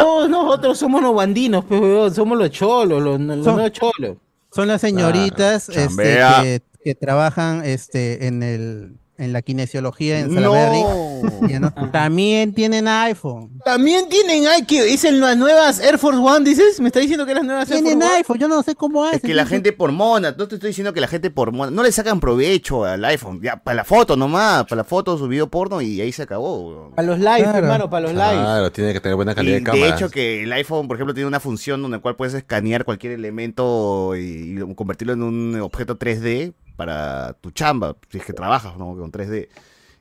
Todos 0.00 0.30
nosotros 0.30 0.78
somos 0.78 1.02
novandinos, 1.02 1.64
pues, 1.66 1.80
weón. 1.80 2.14
Somos 2.14 2.38
los 2.38 2.50
cholos, 2.50 3.02
los, 3.02 3.20
los 3.20 3.44
Son- 3.44 3.54
nuevos 3.56 3.72
cholos. 3.72 4.16
Son 4.54 4.68
las 4.68 4.80
señoritas 4.80 5.68
este, 5.68 6.20
que, 6.42 6.62
que 6.84 6.94
trabajan 6.94 7.62
este, 7.64 8.26
en, 8.26 8.42
el, 8.42 8.94
en 9.22 9.32
la 9.32 9.42
kinesiología 9.42 10.20
en 10.20 10.34
Salaberry. 10.34 10.80
No. 10.82 11.60
No- 11.60 11.90
También 11.92 12.52
tienen 12.54 12.88
iPhone. 12.88 13.50
También 13.64 14.08
tienen, 14.08 14.44
ay, 14.48 14.64
que 14.64 14.92
es 14.92 15.04
en 15.04 15.20
las 15.20 15.36
nuevas 15.36 15.78
Air 15.80 15.98
Force 15.98 16.18
One, 16.20 16.44
dices. 16.44 16.80
¿Me 16.80 16.88
está 16.88 17.00
diciendo 17.00 17.24
que 17.26 17.34
las 17.34 17.44
nuevas 17.44 17.70
Air 17.70 17.80
Tienen 17.82 18.00
Force 18.00 18.06
One? 18.08 18.16
iPhone, 18.18 18.38
yo 18.38 18.48
no 18.48 18.62
sé 18.62 18.74
cómo 18.74 19.04
hacen. 19.04 19.16
Es 19.18 19.22
que 19.22 19.34
la 19.34 19.46
gente 19.46 19.72
por 19.72 19.92
mona, 19.92 20.34
no 20.36 20.48
te 20.48 20.56
estoy 20.56 20.68
diciendo 20.68 20.92
que 20.92 21.00
la 21.00 21.06
gente 21.08 21.30
por 21.30 21.52
mona, 21.52 21.70
no 21.70 21.82
le 21.82 21.92
sacan 21.92 22.18
provecho 22.20 22.84
al 22.84 23.04
iPhone, 23.04 23.40
ya, 23.42 23.56
para 23.62 23.76
la 23.76 23.84
foto 23.84 24.16
nomás, 24.16 24.64
para 24.64 24.76
la 24.76 24.84
foto, 24.84 25.16
su 25.16 25.28
video 25.28 25.48
porno 25.48 25.80
y 25.80 26.00
ahí 26.00 26.10
se 26.12 26.22
acabó. 26.22 26.90
Para 26.96 27.06
los 27.06 27.18
lives, 27.18 27.42
Claro. 27.44 27.58
hermano, 27.58 27.90
para 27.90 28.02
los 28.02 28.12
lives. 28.12 28.30
Claro, 28.32 28.72
tiene 28.72 28.92
que 28.92 29.00
tener 29.00 29.16
buena 29.16 29.34
calidad 29.34 29.54
de 29.54 29.60
de 29.60 29.64
cámara. 29.66 29.94
hecho 29.94 30.10
que 30.10 30.42
el 30.42 30.52
iPhone, 30.52 30.88
por 30.88 30.96
ejemplo, 30.96 31.14
tiene 31.14 31.28
una 31.28 31.40
función 31.40 31.80
donde 31.82 31.98
cual 32.00 32.16
puedes 32.16 32.34
escanear 32.34 32.84
cualquier 32.84 33.12
elemento 33.12 34.16
y, 34.16 34.58
y 34.60 34.74
convertirlo 34.74 35.12
en 35.14 35.22
un 35.22 35.60
objeto 35.60 35.98
3D 35.98 36.52
para 36.76 37.34
tu 37.34 37.50
chamba, 37.50 37.96
si 38.10 38.18
es 38.18 38.24
que 38.24 38.32
trabajas 38.32 38.76
¿no? 38.76 38.96
con 38.96 39.10
3D. 39.12 39.48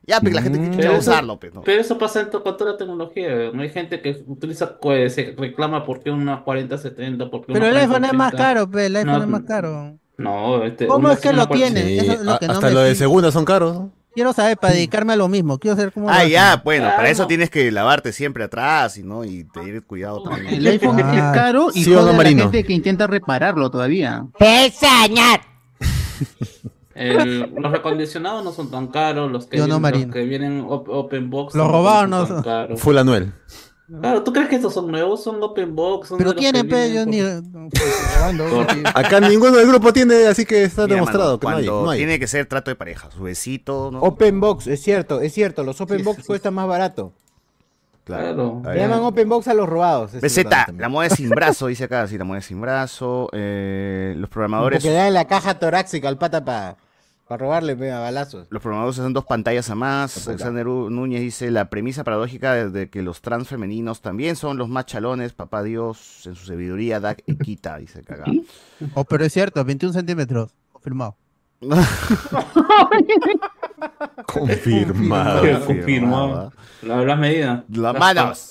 Ya, 0.07 0.19
pero 0.19 0.33
la 0.35 0.41
gente 0.41 0.59
Pero 0.75 0.93
eso- 0.93 1.11
usarlo, 1.11 1.39
pues, 1.39 1.53
¿no? 1.53 1.61
Pero 1.61 1.79
eso 1.79 1.97
pasa 1.97 2.21
en 2.21 2.27
con 2.29 2.43
toda 2.57 2.71
la 2.71 2.77
tecnología. 2.77 3.51
No 3.53 3.61
hay 3.61 3.69
gente 3.69 4.01
que 4.01 4.23
utiliza, 4.25 4.79
pues, 4.79 5.13
se 5.13 5.35
reclama 5.37 5.85
por 5.85 5.99
qué 6.01 6.09
una 6.09 6.43
4070, 6.43 7.29
por 7.29 7.41
qué 7.45 7.53
Pero 7.53 7.67
una 7.67 7.69
el 7.69 7.77
iPhone 7.77 8.05
es 8.05 8.13
más 8.13 8.31
4080. 8.31 8.37
caro, 8.43 8.69
pe, 8.71 8.85
el 8.87 8.95
iPhone 8.95 9.11
No, 9.13 9.21
es 9.23 9.27
más 9.29 9.41
caro. 9.43 9.97
No, 10.17 10.63
este, 10.65 10.87
¿Cómo 10.87 11.09
es 11.11 11.19
que 11.19 11.31
lo 11.33 11.47
40 11.47 11.55
tienen? 11.81 11.87
Sí, 11.87 11.97
Eso 11.99 12.13
es 12.13 12.21
lo 12.21 12.39
que 12.39 12.45
a- 12.45 12.47
no 12.47 12.53
hasta 12.55 12.69
lo 12.71 12.79
de 12.81 12.95
segunda 12.95 13.31
son 13.31 13.45
caros. 13.45 13.73
¿no? 13.75 13.91
Quiero 14.13 14.33
saber 14.33 14.57
para 14.57 14.73
dedicarme 14.73 15.13
a 15.13 15.15
lo 15.15 15.27
mismo. 15.29 15.57
Quiero 15.57 15.77
saber 15.77 15.93
cómo. 15.93 16.09
Ah, 16.09 16.25
ya, 16.25 16.61
bueno, 16.65 16.87
Ah, 16.87 16.95
para 16.97 17.09
eso 17.09 17.27
tienes 17.27 17.49
que 17.49 17.71
lavarte 17.71 18.11
siempre 18.11 18.43
atrás 18.43 18.97
y 18.97 19.03
no 19.03 19.23
y 19.23 19.45
tener 19.45 19.83
cuidado 19.83 20.21
también. 20.23 20.55
El 20.55 20.67
iPhone 20.67 20.99
es 20.99 21.05
Ah. 21.07 21.31
caro 21.33 21.69
y 21.73 21.83
¿Sí 21.85 21.91
no, 21.91 22.05
la 22.11 22.23
gente 22.23 22.63
que 22.65 22.73
intenta 22.73 23.07
repararlo 23.07 23.71
todavía. 23.71 24.25
El- 26.93 27.53
los 27.55 27.71
recondicionados 27.71 28.43
no 28.43 28.51
son 28.51 28.69
tan 28.69 28.87
caros, 28.87 29.31
los 29.31 29.47
que, 29.47 29.57
Yo 29.57 29.65
no, 29.67 29.79
vienen, 29.79 29.81
los 29.81 29.91
Marino. 29.91 30.13
que 30.13 30.23
vienen 30.25 30.65
op- 30.67 30.89
open 30.89 31.29
box. 31.29 31.55
Los 31.55 31.71
robados 31.71 32.01
son 32.01 32.09
no 32.09 32.17
tan 32.19 32.27
son- 32.27 32.43
caros. 32.43 32.81
Full 32.81 32.97
Anuel. 32.97 33.33
Claro, 34.01 34.23
¿tú 34.23 34.31
crees 34.31 34.47
que 34.47 34.55
estos 34.55 34.73
son 34.73 34.89
nuevos? 34.89 35.21
Son 35.23 35.41
open 35.43 35.75
box. 35.75 36.09
Son 36.09 36.17
Pero 36.17 36.33
tienen, 36.33 36.67
pe, 36.69 36.93
yo 36.93 37.05
ni. 37.05 37.19
pues. 37.69 38.85
Acá 38.95 39.19
ninguno 39.19 39.57
del 39.57 39.67
grupo 39.67 39.91
tiene, 39.91 40.27
así 40.27 40.45
que 40.45 40.63
está 40.63 40.83
Mira, 40.83 40.95
demostrado 40.95 41.37
mano, 41.37 41.39
que 41.39 41.45
no 41.45 41.49
hay. 41.57 41.65
cuando 41.65 41.83
no 41.85 41.89
hay. 41.91 41.97
tiene 41.99 42.19
que 42.19 42.27
ser 42.27 42.45
trato 42.45 42.71
de 42.71 42.75
pareja, 42.75 43.09
su 43.11 43.23
besito, 43.23 43.89
¿no? 43.91 43.99
Open 44.01 44.39
Box, 44.39 44.67
es 44.67 44.81
cierto, 44.81 45.19
es 45.21 45.33
cierto. 45.33 45.63
Los 45.63 45.81
Open 45.81 46.03
Box 46.03 46.25
cuestan 46.25 46.53
más 46.53 46.67
barato. 46.67 47.13
Claro. 48.03 48.61
Le 48.65 48.77
llaman 48.79 48.99
Open 49.01 49.29
Box 49.29 49.47
a 49.47 49.53
los 49.53 49.69
robados. 49.69 50.11
BZ, 50.19 50.43
la 50.77 50.89
moda 50.89 51.05
es 51.07 51.13
sin 51.13 51.29
brazo, 51.29 51.67
dice 51.67 51.83
acá, 51.85 52.07
sí, 52.07 52.17
la 52.17 52.23
moda 52.25 52.39
es 52.39 52.45
sin 52.45 52.59
brazo. 52.59 53.29
eh, 53.33 54.13
los 54.17 54.29
programadores, 54.29 54.77
Porque 54.79 54.89
le 54.89 54.95
dan 54.95 55.13
la 55.13 55.25
caja 55.27 55.59
torácica 55.59 56.07
al 56.09 56.17
pata 56.17 56.43
para 56.43 56.77
robarle 57.29 57.77
pe, 57.77 57.89
a 57.91 57.99
balazos. 57.99 58.47
los 58.49 58.61
programadores 58.61 58.99
usan 58.99 59.13
dos 59.13 59.23
pantallas 59.25 59.69
a 59.69 59.75
más. 59.75 60.27
Alexander 60.27 60.65
Núñez 60.65 61.21
dice 61.21 61.49
la 61.51 61.69
premisa 61.69 62.03
paradójica 62.03 62.53
de, 62.55 62.69
de 62.69 62.89
que 62.89 63.01
los 63.01 63.21
trans 63.21 63.47
femeninos 63.47 64.01
también 64.01 64.35
son 64.35 64.57
los 64.57 64.67
más 64.67 64.85
chalones, 64.85 65.31
papá 65.31 65.63
Dios, 65.63 66.23
en 66.25 66.35
su 66.35 66.45
sabiduría 66.47 66.99
da 66.99 67.15
y 67.25 67.35
quita, 67.37 67.77
dice 67.77 67.99
acá. 67.99 68.25
Oh, 68.95 69.03
pero 69.05 69.23
es 69.23 69.31
cierto, 69.31 69.63
21 69.63 69.93
centímetros. 69.93 70.51
Confirmado. 70.73 71.15
Confirmado. 74.27 75.39
Confirmado. 75.41 75.65
Confirmado. 75.65 76.53
La- 76.81 77.03
Las 77.05 77.19
medidas. 77.19 77.63
Las 77.69 77.97
manos. 77.97 78.49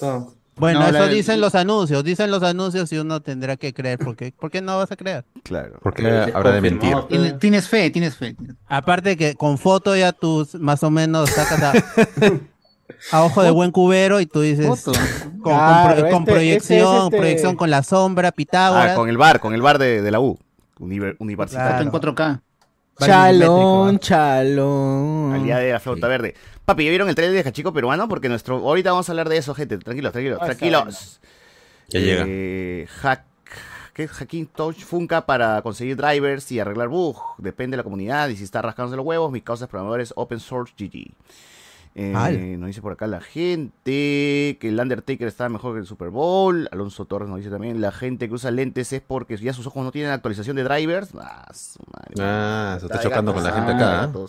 Bueno, 0.57 0.81
No, 0.81 0.87
eso 0.89 0.99
la- 0.99 1.09
dicen 1.09 1.41
los 1.41 1.55
anuncios. 1.55 2.05
Dicen 2.05 2.31
los 2.31 2.43
anuncios 2.43 2.93
y 2.93 2.99
uno 2.99 3.21
tendrá 3.21 3.57
que 3.57 3.73
creer. 3.73 3.99
porque 3.99 4.33
¿Por 4.39 4.51
qué 4.51 4.61
no 4.61 4.77
vas 4.77 4.93
a 4.93 4.97
creer? 4.97 5.25
Claro. 5.43 5.79
Porque 5.83 6.03
sí, 6.03 6.31
habrá 6.35 6.53
de 6.53 6.61
mentir. 6.61 6.95
Tienes, 7.09 7.39
tienes 7.39 7.69
fe, 7.69 7.91
tienes 7.91 8.17
fe. 8.17 8.37
Aparte 8.67 9.17
que 9.17 9.35
con 9.35 9.57
foto 9.59 9.97
ya 9.97 10.13
tú 10.13 10.47
más 10.59 10.83
o 10.83 10.91
menos 10.91 11.31
sacas 11.31 11.63
a, 11.63 11.73
a 13.17 13.25
ojo 13.25 13.43
de 13.43 13.51
buen 13.51 13.71
cubero 13.71 14.21
y 14.21 14.27
tú 14.27 14.43
dices 14.43 14.67
Foto. 14.67 14.93
con, 15.43 15.59
con 15.59 15.91
este- 15.93 16.21
proyección, 16.33 17.05
este- 17.07 17.17
proyección 17.17 17.57
con 17.57 17.71
la 17.71 17.83
sombra, 17.83 18.31
Pitágoras. 18.31 18.91
Ah, 18.93 18.95
con 18.97 19.09
el 19.09 19.17
bar, 19.17 19.41
con 19.41 19.55
el 19.55 19.63
bar 19.63 19.79
de, 19.79 20.03
de 20.03 20.11
la 20.11 20.21
U, 20.21 20.39
univer- 20.79 21.17
universitario. 21.21 21.69
Claro. 21.71 21.85
En 21.85 21.91
4K. 22.15 22.41
Chalón, 23.07 23.99
chalón. 23.99 25.33
Al 25.35 25.43
día 25.45 25.59
de 25.59 25.73
la 25.73 25.81
flauta 25.81 26.09
verde. 26.09 26.35
Papi, 26.65 26.85
¿ya 26.85 26.91
vieron 26.91 27.09
el 27.09 27.15
trailer 27.15 27.43
de 27.43 27.49
Hachico 27.49 27.73
peruano? 27.73 28.09
Porque 28.09 28.29
nuestro. 28.29 28.57
Ahorita 28.57 28.91
vamos 28.93 29.09
a 29.09 29.13
hablar 29.13 29.29
de 29.29 29.37
eso, 29.39 29.55
gente. 29.55 29.79
Tranquilos, 29.79 30.13
tranquilos, 30.13 30.39
Ah, 30.41 30.45
tranquilos. 30.47 31.21
Ya 31.89 32.01
llega. 32.01 32.25
Eh, 32.29 32.87
hack, 33.01 33.25
¿qué 33.95 34.05
es 34.05 34.11
Hackintosh 34.13 34.85
Funka 34.85 35.27
para 35.27 35.61
conseguir 35.63 35.97
drivers 35.97 36.51
y 36.53 36.61
arreglar 36.61 36.89
bugs. 36.89 37.21
Depende 37.39 37.73
de 37.75 37.79
la 37.79 37.85
comunidad 37.85 38.29
y 38.29 38.37
si 38.37 38.45
está 38.45 38.63
rascándose 38.63 38.97
los 38.97 39.05
huevos. 39.07 39.33
Mis 39.33 39.43
causas 39.43 39.69
programadores 39.69 40.13
Open 40.17 40.39
Source 40.39 40.73
GG. 40.79 41.13
Eh, 41.95 42.57
nos 42.59 42.69
dice 42.69 42.81
por 42.81 42.93
acá 42.93 43.07
la 43.09 43.21
gente 43.21 44.57
que 44.61 44.69
el 44.69 44.79
Undertaker 44.79 45.27
está 45.27 45.49
mejor 45.49 45.75
que 45.75 45.81
el 45.81 45.87
Super 45.87 46.11
Bowl. 46.11 46.69
Alonso 46.71 47.05
Torres 47.05 47.29
nos 47.29 47.39
dice 47.39 47.51
también 47.51 47.81
la 47.81 47.91
gente 47.91 48.29
que 48.29 48.35
usa 48.35 48.51
lentes 48.51 48.93
es 48.93 49.01
porque 49.01 49.37
ya 49.37 49.53
sus 49.53 49.67
ojos 49.67 49.85
no 49.85 49.91
tienen 49.91 50.13
actualización 50.13 50.57
de 50.57 50.65
drivers. 50.65 51.11
Ah, 51.19 51.51
su 51.53 51.81
madre. 51.93 52.15
Ah, 52.21 52.77
se 52.79 52.87
está 52.87 53.01
chocando 53.01 53.35
con 53.35 53.43
la 53.43 53.53
gente 53.53 53.73
acá. 53.73 54.05
¿eh? 54.05 54.27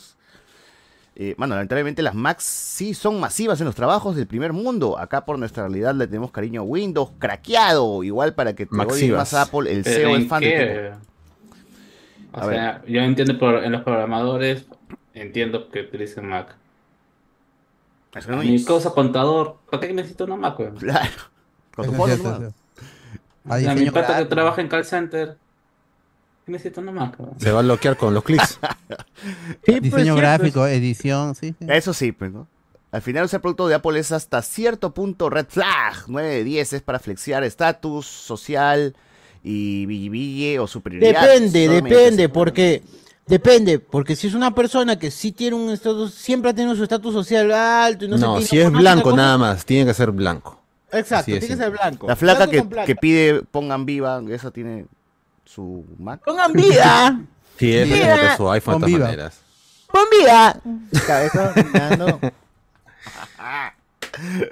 Eh, 1.16 1.36
mano, 1.38 1.56
lamentablemente 1.56 2.02
las 2.02 2.16
Macs 2.16 2.44
sí 2.44 2.94
son 2.94 3.20
masivas 3.20 3.60
en 3.60 3.66
los 3.66 3.76
trabajos 3.76 4.16
del 4.16 4.28
primer 4.28 4.54
mundo. 4.54 4.98
Acá 4.98 5.26
por 5.26 5.38
nuestra 5.38 5.64
realidad 5.64 5.94
le 5.94 6.08
tenemos 6.08 6.32
cariño 6.32 6.62
a 6.62 6.64
Windows, 6.64 7.12
craqueado. 7.20 8.04
Igual 8.04 8.34
para 8.34 8.54
que 8.54 8.66
te 8.66 8.76
odie 8.76 9.12
más 9.12 9.34
Apple, 9.34 9.72
el 9.72 9.84
¿Pero 9.84 9.96
CEO 9.96 10.16
en 10.16 10.22
es 10.22 10.28
fan 10.28 10.42
de 10.42 10.50
qué? 10.50 10.92
A 12.34 12.46
O 12.46 12.50
sea, 12.50 12.82
yo 12.88 13.02
entiendo 13.02 13.38
por, 13.38 13.64
en 13.64 13.72
los 13.72 13.84
programadores, 13.84 14.66
entiendo 15.14 15.70
que 15.70 15.82
utilicen 15.82 16.28
Mac. 16.28 16.56
No 18.28 18.38
Mi 18.38 18.64
cosa 18.64 18.92
contador, 18.92 19.58
¿para 19.70 19.88
qué 19.88 19.94
necesito 19.94 20.26
una 20.26 20.36
Mac? 20.36 20.60
weón? 20.60 20.76
Claro. 20.76 21.12
Con 21.76 21.86
tu 21.86 21.94
foto 21.94 22.16
sí. 22.16 23.66
A 23.68 23.76
mi 23.76 23.90
pata 23.90 24.18
que 24.18 24.26
trabaja 24.26 24.62
en 24.62 24.68
call 24.68 24.86
center. 24.86 25.38
¿Qué 26.46 26.52
necesito 26.52 26.82
nomás? 26.82 27.16
cabrón? 27.16 27.36
Se 27.40 27.52
va 27.52 27.60
a 27.60 27.64
bloquear 27.64 27.98
con 27.98 28.14
los 28.14 28.24
clics. 28.24 28.60
Sí, 29.64 29.74
pues, 29.74 29.82
Diseño 29.84 30.16
cierto, 30.16 30.22
gráfico, 30.22 30.68
edición, 30.68 31.36
sí. 31.36 31.54
sí. 31.60 31.66
Eso 31.70 31.94
sí, 31.94 32.12
pues, 32.12 32.32
¿no? 32.32 32.48
Al 32.92 33.04
final, 33.04 33.26
usar 33.26 33.40
producto 33.40 33.68
de 33.68 33.76
Apple 33.76 34.00
es 34.00 34.12
hasta 34.12 34.42
cierto 34.42 34.94
punto 34.94 35.30
red 35.30 35.46
flag. 35.48 36.06
9 36.08 36.28
de 36.28 36.44
10 36.44 36.74
es 36.74 36.82
para 36.82 36.98
flexear 36.98 37.44
estatus 37.44 38.08
social 38.08 38.96
y 39.44 39.86
bille 39.86 40.60
o 40.60 40.66
superioridad. 40.66 41.22
Depende, 41.22 41.70
depende, 41.70 42.30
porque 42.30 42.82
depende, 43.32 43.80
porque 43.80 44.16
si 44.16 44.28
es 44.28 44.34
una 44.34 44.54
persona 44.54 45.00
que 45.00 45.10
sí 45.12 45.32
tiene 45.32 45.56
un 45.56 45.72
estatus, 45.72 46.14
siempre 46.14 46.52
ha 46.52 46.54
tenido 46.54 46.76
su 46.76 46.84
estatus 46.84 47.14
social 47.14 47.52
alto 47.52 48.06
y 48.06 48.08
no, 48.08 48.18
No, 48.18 48.34
sé 48.36 48.40
qué, 48.40 48.44
y 48.44 48.48
si 48.48 48.60
es 48.60 48.72
blanco 48.72 49.04
cosa- 49.12 49.16
nada 49.18 49.38
más, 49.38 49.66
tiene 49.66 49.86
que 49.86 49.94
ser 49.94 50.12
blanco. 50.12 50.60
Exacto, 50.92 51.26
tiene 51.26 51.48
que 51.48 51.56
ser 51.56 51.72
blanco. 51.72 52.08
La 52.08 52.16
flaca 52.16 52.46
Blanco 52.46 52.86
que, 52.86 52.96
pide 52.96 53.42
pongan 53.44 53.86
viva, 53.86 54.22
eso 54.30 54.52
tiene 54.52 54.86
su 55.46 55.86
Mac. 55.98 56.22
Pongan 56.26 56.52
vida, 56.54 57.20
Sí, 57.58 57.74
es 57.74 57.88
que 57.90 58.38
su 58.38 58.50
iPhone 58.52 58.76
de 58.76 58.82
con 58.82 58.92
todas 58.92 59.00
maneras. 59.06 59.40
pon 59.92 60.04
vida. 60.12 60.60
Cabeza 61.08 61.54
mirando. 61.56 62.20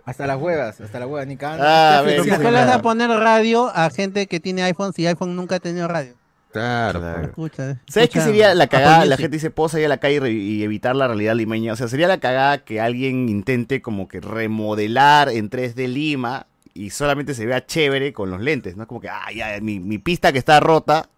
Hasta 0.05 0.25
las 0.25 0.39
huevas, 0.41 0.80
hasta 0.80 0.99
las 0.99 1.07
huevas, 1.07 1.27
ni 1.27 1.36
cagando. 1.36 1.65
Ah, 1.67 2.01
¿Por 2.03 2.23
qué 2.25 2.38
le 2.38 2.51
vas 2.51 2.69
a 2.69 2.82
poner 2.82 3.09
radio 3.09 3.69
a 3.75 3.89
gente 3.89 4.25
que 4.27 4.39
tiene 4.39 4.63
iPhone 4.63 4.93
si 4.93 5.05
iPhone 5.05 5.36
nunca 5.36 5.55
ha 5.55 5.59
tenido 5.59 5.88
radio? 5.88 6.13
Claro. 6.52 7.00
Claro. 7.00 7.28
Escucha, 7.28 7.80
¿Sabes 7.88 8.10
qué 8.10 8.22
sería 8.22 8.54
la 8.56 8.64
Apple 8.66 8.80
cagada? 8.80 9.06
La 9.06 9.18
gente 9.18 9.38
dice, 9.38 9.52
puedo 9.52 9.70
salir 9.70 9.86
a 9.86 9.89
la 9.89 9.97
calle 10.00 10.16
y, 10.16 10.20
re- 10.20 10.32
y 10.32 10.64
evitar 10.64 10.95
la 10.95 11.08
realidad 11.08 11.36
limeña. 11.36 11.74
O 11.74 11.76
sea, 11.76 11.88
sería 11.88 12.08
la 12.08 12.20
cagada 12.20 12.64
que 12.64 12.82
alguien 12.82 13.30
intente 13.30 13.82
como 13.82 14.08
que 14.08 14.20
remodelar 14.20 15.30
en 15.30 15.50
3D 15.50 15.88
Lima 15.88 16.47
y 16.74 16.89
solamente 16.91 17.34
se 17.36 17.45
vea 17.45 17.66
chévere 17.66 18.14
con 18.14 18.30
los 18.32 18.41
lentes, 18.41 18.76
¿no? 18.78 18.88
Como 18.88 19.00
que, 19.02 19.10
ah, 19.10 19.28
ya, 19.36 19.60
mi, 19.62 19.80
mi 19.80 19.97
pista 20.00 20.32
que 20.32 20.39
está 20.39 20.60
rota 20.60 21.10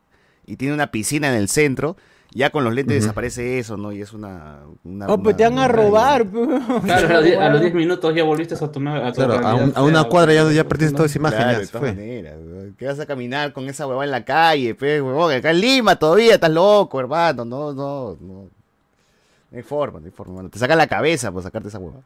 y 0.45 0.57
tiene 0.57 0.73
una 0.73 0.91
piscina 0.91 1.29
en 1.29 1.35
el 1.35 1.47
centro, 1.47 1.95
ya 2.33 2.49
con 2.49 2.63
los 2.63 2.73
lentes 2.73 3.01
desaparece 3.01 3.59
eso, 3.59 3.77
¿no? 3.77 3.91
Y 3.91 4.01
es 4.01 4.13
una... 4.13 4.59
una 4.83 5.05
No, 5.07 5.21
pues 5.21 5.35
te 5.37 5.43
van 5.43 5.57
a 5.59 5.67
robar. 5.67 6.25
pues. 6.25 6.47
Claro, 6.83 7.07
a 7.07 7.13
los, 7.13 7.23
die- 7.25 7.35
a 7.37 7.49
los 7.49 7.61
10 7.61 7.73
minutos 7.73 8.15
ya 8.15 8.23
volviste 8.23 8.55
a 8.55 8.71
tu 8.71 8.79
nueva. 8.79 9.07
a 9.07 9.11
tu 9.11 9.15
Claro, 9.17 9.33
a, 9.33 9.37
realidad 9.41 9.65
un- 9.67 9.73
a 9.75 9.83
una 9.83 10.03
cuadra 10.05 10.33
ya, 10.33 10.51
ya 10.51 10.63
perdiste 10.67 10.93
toda 10.95 11.07
esa 11.07 11.17
imagen. 11.17 11.37
Claro, 11.39 11.51
ya 11.53 11.59
de 11.59 11.67
todas 11.67 11.79
fue. 11.81 11.89
maneras. 11.93 12.35
¿Qué 12.77 12.85
vas 12.87 12.99
a 12.99 13.05
caminar 13.05 13.51
con 13.53 13.67
esa 13.69 13.85
huevada 13.85 14.05
en 14.05 14.11
la 14.11 14.23
calle, 14.25 14.73
pe, 14.75 15.01
huevón? 15.01 15.33
Acá 15.33 15.51
en 15.51 15.59
Lima 15.61 15.95
todavía 15.97 16.33
estás 16.35 16.51
loco, 16.51 16.99
hermano. 16.99 17.43
No, 17.45 17.73
no, 17.73 18.17
no. 18.19 18.47
No 19.51 19.57
hay 19.57 19.63
forma, 19.63 19.99
no 19.99 20.05
hay 20.05 20.11
forma, 20.11 20.33
hermano. 20.33 20.49
Te 20.49 20.57
saca 20.59 20.75
la 20.77 20.87
cabeza 20.87 21.31
por 21.31 21.43
sacarte 21.43 21.67
esa 21.67 21.79
huevada. 21.79 22.03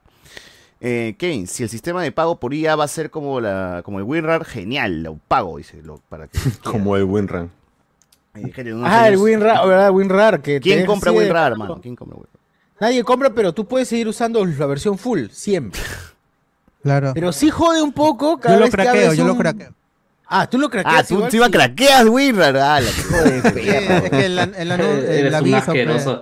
Eh, 0.81 1.15
Kevin, 1.17 1.47
si 1.47 1.63
el 1.63 1.69
sistema 1.69 2.01
de 2.03 2.11
pago 2.11 2.39
por 2.39 2.53
IA 2.53 2.75
va 2.75 2.83
a 2.83 2.87
ser 2.87 3.09
como 3.11 3.39
la 3.39 3.81
como 3.85 3.99
el 3.99 4.03
WinRAR, 4.03 4.43
genial, 4.43 5.03
lo 5.03 5.17
pago, 5.27 5.57
dice, 5.57 5.81
lo, 5.83 5.99
para 6.09 6.27
que 6.27 6.37
Como 6.63 6.95
el 6.97 7.03
WinRAR. 7.03 7.43
Eh, 7.43 7.47
gente, 7.47 7.49
en 7.49 7.53
unos 8.15 8.24
Ah, 8.83 9.07
el 9.07 9.17
WinRAR, 9.17 9.67
¿verdad? 9.67 9.91
WinRAR. 9.91 10.41
Que 10.41 10.59
¿Quién 10.59 10.85
compra 10.85 11.11
WinRAR, 11.11 11.53
hermano? 11.53 11.79
¿Quién 11.81 11.95
compra 11.95 12.17
WinRAR? 12.17 12.35
Nadie 12.79 13.03
compra, 13.03 13.29
pero 13.33 13.53
tú 13.53 13.65
puedes 13.65 13.87
seguir 13.87 14.07
usando 14.07 14.45
la 14.45 14.65
versión 14.65 14.97
full, 14.97 15.27
siempre. 15.31 15.79
Claro. 16.83 17.11
Pero 17.13 17.31
sí 17.31 17.49
jode 17.49 17.81
un 17.81 17.93
poco 17.93 18.37
cada 18.39 18.55
Yo 18.55 18.59
lo 18.59 18.65
vez 18.65 18.71
que 18.71 18.81
craqueo, 18.81 19.03
abres 19.05 19.17
yo 19.17 19.25
lo 19.25 19.31
un- 19.33 19.39
craqueo. 19.39 19.69
Ah, 20.27 20.47
tú 20.49 20.57
lo 20.57 20.69
craqueas 20.71 20.95
Ah, 21.01 21.03
tú 21.07 21.13
igual, 21.13 21.27
encima 21.27 21.45
sí. 21.45 21.51
craqueas 21.51 22.05
WinRAR. 22.07 22.57
Ah, 22.57 22.81
la 22.81 22.89
que 22.89 23.01
jode, 23.03 23.37
es 23.37 23.53
que 23.53 24.25
el, 24.25 24.39
el, 24.55 25.31
aviso. 25.35 25.71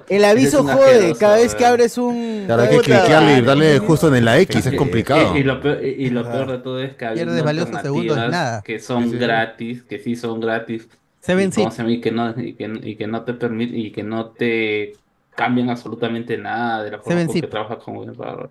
El 0.09 0.23
jode 0.65 1.15
cada 1.17 1.37
vez 1.37 1.55
que 1.55 1.63
weón. 1.63 1.71
abres 1.71 1.97
un... 1.97 2.43
Claro, 2.45 2.61
hay 2.63 2.69
que 2.69 2.79
cliquearle 2.79 3.37
y 3.37 3.41
darle 3.41 3.79
justo 3.79 4.13
en 4.13 4.25
la 4.25 4.37
X, 4.39 4.65
es 4.65 4.75
complicado. 4.75 5.35
Y, 5.35 5.39
y 5.39 5.43
lo 5.43 5.59
peor, 5.61 5.83
y, 5.83 6.09
lo 6.09 6.29
peor 6.29 6.51
de 6.51 6.57
todo 6.59 6.79
es 6.81 6.95
que 6.95 7.05
hay 7.05 7.15
Pierdes 7.15 7.43
valiosos 7.43 7.81
segundos 7.81 8.17
en 8.17 8.29
nada. 8.31 8.61
que 8.61 8.79
son 8.79 9.05
Sí, 9.05 9.11
sí. 9.11 9.17
gratis, 9.17 9.83
que 9.83 9.99
sí 9.99 10.15
son 10.17 10.39
gratis. 10.41 10.87
Seven 11.23 11.49
y, 11.49 11.51
Zip. 11.53 11.87
y 11.87 12.01
que 12.01 12.11
no 12.11 12.29
y 12.37 12.53
que, 12.53 12.79
y 12.83 12.95
que 12.97 13.07
no 13.07 13.23
te 13.23 13.33
permite 13.33 13.77
y 13.77 13.91
que 13.91 14.03
no 14.03 14.31
te 14.31 14.97
cambian 15.35 15.69
absolutamente 15.69 16.37
nada 16.37 16.83
de 16.83 16.91
la 16.91 16.97
forma 16.97 17.11
Seven 17.13 17.27
con 17.27 17.33
que 17.33 17.41
Zip. 17.41 17.49
trabajas 17.49 17.77
con 17.81 17.95
WinRAR. 17.95 18.49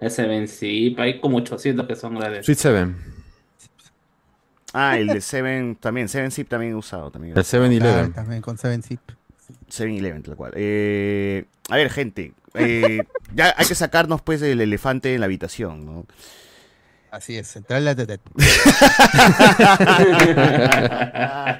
Es 0.00 0.14
Seven 0.16 0.48
Zip, 0.48 0.98
hay 0.98 1.20
como 1.20 1.38
800 1.38 1.86
que 1.86 1.94
son 1.94 2.16
gratis. 2.16 2.44
Sweet 2.44 2.58
7. 2.58 2.94
Ah, 4.72 4.98
el 4.98 5.06
de 5.06 5.20
Seven 5.20 5.76
también, 5.76 6.08
Seven 6.08 6.32
Zip 6.32 6.48
también 6.48 6.72
he 6.72 6.74
usado 6.74 7.12
también. 7.12 7.38
El 7.38 7.44
7-Eleven. 7.44 8.10
Ah, 8.10 8.14
también 8.16 8.42
con 8.42 8.56
7-Zip. 8.56 9.00
7-Eleven, 9.70 10.24
tal 10.24 10.34
cual. 10.36 10.52
Eh, 10.56 11.44
a 11.70 11.76
ver, 11.76 11.88
gente, 11.90 12.32
eh, 12.54 13.00
ya 13.32 13.54
hay 13.56 13.66
que 13.66 13.74
sacarnos 13.76 14.22
pues 14.22 14.42
el 14.42 14.60
elefante 14.60 15.14
en 15.14 15.20
la 15.20 15.26
habitación, 15.26 15.86
¿no? 15.86 16.04
Así 17.12 17.36
es, 17.36 17.46
central 17.46 17.84
la 17.84 17.94
TT. 17.94 18.20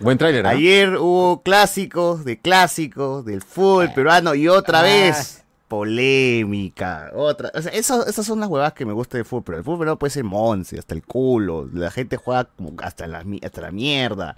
Buen 0.00 0.18
tráiler, 0.18 0.46
¿ah? 0.46 0.50
Ayer 0.50 0.96
hubo 0.96 1.42
clásicos 1.42 2.24
de 2.24 2.38
clásicos 2.40 3.24
del 3.24 3.40
fútbol 3.42 3.92
peruano 3.94 4.34
y 4.34 4.48
otra 4.48 4.82
vez 4.82 5.44
polémica. 5.68 7.10
Otra, 7.14 7.50
o 7.54 7.62
sea, 7.62 7.72
eso- 7.72 8.06
esas 8.06 8.26
son 8.26 8.40
las 8.40 8.48
huevadas 8.48 8.74
que 8.74 8.84
me 8.84 8.92
gusta 8.92 9.16
del 9.16 9.24
fútbol, 9.24 9.42
pero 9.44 9.58
el 9.58 9.64
fútbol 9.64 9.78
peruano 9.80 9.98
puede 9.98 10.10
ser 10.10 10.24
monse, 10.24 10.78
hasta 10.78 10.94
el 10.94 11.02
culo, 11.02 11.68
la 11.72 11.90
gente 11.90 12.16
juega 12.16 12.44
como 12.44 12.72
hasta 12.82 13.06
la, 13.06 13.24
hasta 13.42 13.60
la 13.60 13.70
mierda. 13.70 14.36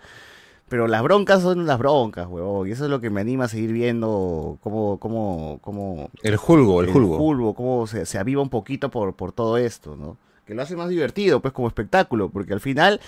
Pero 0.69 0.89
las 0.89 1.01
broncas 1.03 1.43
son 1.43 1.65
las 1.65 1.79
broncas, 1.79 2.27
huevón, 2.27 2.67
y 2.67 2.73
eso 2.73 2.85
es 2.85 2.91
lo 2.91 3.01
que 3.01 3.09
me 3.09 3.21
anima 3.21 3.45
a 3.45 3.49
seguir 3.49 3.71
viendo 3.73 4.59
cómo, 4.63 4.99
cómo, 4.99 5.59
cómo 5.63 6.11
El 6.23 6.37
Julgo, 6.37 6.83
el 6.83 6.91
Julgo. 6.93 7.19
fulbo, 7.19 7.55
cómo 7.55 7.87
se, 7.87 8.05
se 8.05 8.19
aviva 8.19 8.43
un 8.43 8.51
poquito 8.51 8.91
por, 8.91 9.15
por 9.15 9.31
todo 9.33 9.59
esto, 9.59 9.95
¿no? 9.95 10.17
Que 10.45 10.55
lo 10.55 10.63
hace 10.63 10.75
más 10.77 10.89
divertido, 10.89 11.41
pues, 11.41 11.53
como 11.55 11.69
espectáculo, 11.69 12.31
porque 12.31 12.53
al 12.53 12.61
final, 12.61 13.01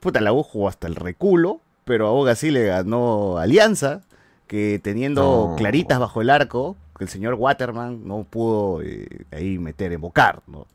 puta, 0.00 0.20
la 0.20 0.32
U 0.32 0.42
jugó 0.42 0.68
hasta 0.68 0.86
el 0.86 0.94
reculo, 0.96 1.60
pero 1.84 2.06
aún 2.08 2.28
así 2.28 2.50
le 2.50 2.66
ganó 2.66 3.38
Alianza, 3.38 4.02
que 4.46 4.80
teniendo 4.82 5.48
No. 5.50 5.56
claritas 5.56 5.98
bajo 5.98 6.20
el 6.20 6.30
arco, 6.30 6.76
que 6.96 7.04
el 7.04 7.10
señor 7.10 7.34
Waterman 7.34 8.06
no 8.06 8.24
pudo 8.28 8.80
eh, 8.82 9.06
ahí 9.32 9.58
meter, 9.58 9.92
evocar, 9.92 10.40
¿no? 10.46 10.66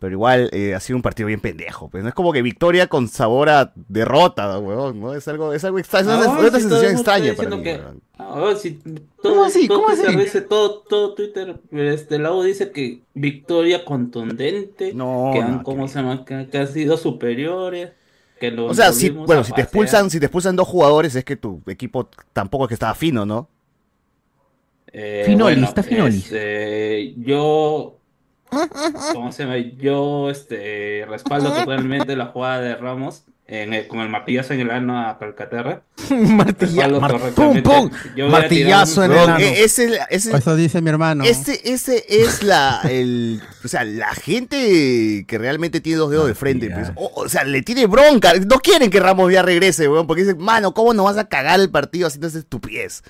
Pero 0.00 0.12
igual 0.12 0.48
eh, 0.52 0.76
ha 0.76 0.80
sido 0.80 0.96
un 0.96 1.02
partido 1.02 1.26
bien 1.26 1.40
pendejo, 1.40 1.88
pues 1.88 2.04
no 2.04 2.08
es 2.08 2.14
como 2.14 2.32
que 2.32 2.40
victoria 2.40 2.86
con 2.86 3.08
sabor 3.08 3.48
a 3.50 3.72
derrota, 3.74 4.56
huevón, 4.60 5.00
¿no? 5.00 5.12
Es 5.12 5.26
algo, 5.26 5.52
es 5.52 5.64
algo 5.64 5.80
extraño, 5.80 6.12
es 6.22 6.26
una, 6.28 6.50
sensación 6.60 6.92
extraña 6.92 7.34
para 7.34 7.50
mí, 7.56 7.62
que- 7.64 7.78
todo, 7.78 7.98
¿Cómo 9.34 9.44
así? 9.44 9.66
todo 9.66 9.82
¿Cómo 9.82 9.88
Twitter 9.94 10.08
así? 10.10 10.16
dice- 10.16 10.40
todo, 10.42 10.78
todo 10.88 11.14
Twitter, 11.14 11.60
este, 11.72 12.20
la 12.20 12.32
U 12.32 12.44
dice 12.44 12.70
que 12.70 13.02
victoria 13.14 13.84
contundente, 13.84 14.94
No, 14.94 15.30
que 15.32 15.40
han, 15.42 15.56
no, 15.58 15.62
¿cómo 15.64 15.86
que- 15.86 15.92
se 15.92 15.98
llama? 15.98 16.24
Que, 16.24 16.46
que 16.48 16.58
han 16.58 16.68
sido 16.68 16.96
superiores, 16.96 17.90
que 18.38 18.50
lo 18.50 18.66
O 18.66 18.74
sea, 18.74 18.92
si, 18.92 19.10
bueno, 19.10 19.44
si 19.44 19.52
te 19.52 19.62
expulsan, 19.62 20.10
si 20.10 20.18
te 20.18 20.26
expulsan 20.26 20.56
dos 20.56 20.68
jugadores, 20.68 21.14
es 21.14 21.24
que 21.24 21.36
tu 21.36 21.62
equipo 21.66 22.08
tampoco 22.32 22.64
es 22.64 22.68
que 22.68 22.74
estaba 22.74 22.94
fino, 22.94 23.26
¿no? 23.26 23.48
Eh, 24.92 25.24
Finoli, 25.26 25.54
bueno, 25.54 25.68
está 25.68 25.82
Finoli. 25.82 26.16
este, 26.16 27.14
yo, 27.18 27.98
¿cómo 29.12 29.32
se 29.32 29.44
llama? 29.44 29.58
Yo, 29.58 30.30
este, 30.30 31.04
respaldo 31.08 31.52
totalmente 31.58 32.16
la 32.16 32.26
jugada 32.26 32.60
de 32.60 32.76
Ramos 32.76 33.24
en 33.50 33.72
el- 33.72 33.88
con 33.88 34.00
el 34.00 34.10
martillazo 34.10 34.52
en 34.52 34.60
el 34.60 34.70
ano 34.70 34.98
a 35.08 35.18
Calcaterra. 35.18 35.80
Martilla- 36.10 36.86
Respaldo 36.86 37.00
mar- 37.00 37.32
¡Pum, 37.34 37.62
pum! 37.62 37.90
Martillazo 38.30 39.04
en 39.04 39.12
el 39.12 39.18
ano. 39.18 39.38
Eh, 39.38 39.64
ese, 39.64 39.98
ese, 40.10 40.36
Eso 40.36 40.54
dice 40.54 40.82
mi 40.82 40.90
hermano. 40.90 41.24
ese, 41.24 41.58
ese 41.64 42.04
es 42.08 42.42
la, 42.42 42.80
el, 42.88 43.40
o 43.64 43.68
sea, 43.68 43.84
la 43.84 44.12
gente 44.14 45.24
que 45.26 45.38
realmente 45.38 45.80
tiene 45.80 45.98
dos 45.98 46.10
dedos 46.10 46.26
de 46.28 46.34
frente, 46.34 46.70
pues, 46.70 46.92
o, 46.94 47.10
o 47.14 47.28
sea, 47.28 47.44
le 47.44 47.62
tiene 47.62 47.86
bronca, 47.86 48.34
no 48.34 48.58
quieren 48.58 48.90
que 48.90 49.00
Ramos 49.00 49.32
ya 49.32 49.40
regrese, 49.42 49.88
weón, 49.88 50.06
porque 50.06 50.24
dicen, 50.24 50.38
mano, 50.38 50.74
¿cómo 50.74 50.92
nos 50.92 51.06
vas 51.06 51.16
a 51.16 51.28
cagar 51.28 51.58
el 51.58 51.70
partido 51.70 52.06
haciendo 52.06 52.26
esa 52.26 52.38
estupidez? 52.38 53.02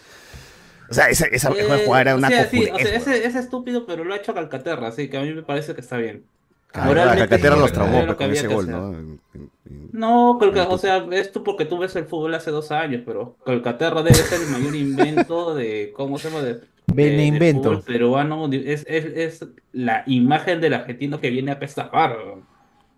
O 0.91 0.95
sea, 0.95 1.11
esa, 1.11 1.27
esa 1.27 1.51
Eh, 1.51 1.83
jugada 1.85 2.01
era 2.01 2.15
o 2.15 2.19
una 2.19 2.29
sea, 2.29 2.49
sí, 2.49 2.67
cojudez, 2.67 3.03
o 3.03 3.05
sea, 3.05 3.17
ese 3.17 3.39
estúpido, 3.41 3.87
pero 3.87 4.05
lo 4.05 4.15
ha 4.15 4.17
hecho 4.17 4.33
Calcaterra, 4.35 4.89
así 4.89 5.09
que 5.09 5.19
a 5.19 5.23
mí 5.23 5.35
me 5.35 5.43
parece 5.43 5.75
que 5.75 5.81
está 5.81 5.97
bien. 5.99 6.25
Calcaterra 6.73 7.55
sí, 7.57 7.61
los 7.61 7.73
traumó 7.73 8.01
lo 8.03 8.17
pues, 8.17 8.17
con 8.17 8.31
ese 8.37 8.47
gol, 8.47 8.65
hacer. 8.65 8.75
¿no? 8.77 9.19
No, 9.93 10.39
o 10.39 10.79
sea, 10.79 11.07
esto 11.13 11.43
porque 11.43 11.65
tú 11.65 11.79
ves 11.79 11.97
el 11.97 12.05
fútbol 12.05 12.35
hace 12.35 12.51
dos 12.51 12.71
años, 12.71 13.03
pero 13.05 13.37
Calcaterra 13.45 14.03
debe 14.03 14.15
ser 14.17 14.41
el 14.43 14.49
mayor 14.49 14.75
invento 14.77 15.55
de, 15.55 15.93
¿cómo 15.97 16.19
se 16.19 16.31
llama? 16.31 16.43
De, 16.43 16.61
Bene 16.87 17.11
de- 17.13 17.17
de 17.17 17.25
invento. 17.27 17.71
fútbol 17.71 17.83
peruano, 17.85 18.49
es, 18.53 18.85
es, 18.89 19.05
es 19.05 19.47
la 19.73 20.05
imagen 20.07 20.61
del 20.61 20.75
argentino 20.75 21.21
que 21.21 21.31
viene 21.31 21.53
a 21.53 21.59
pestafar. 21.59 22.17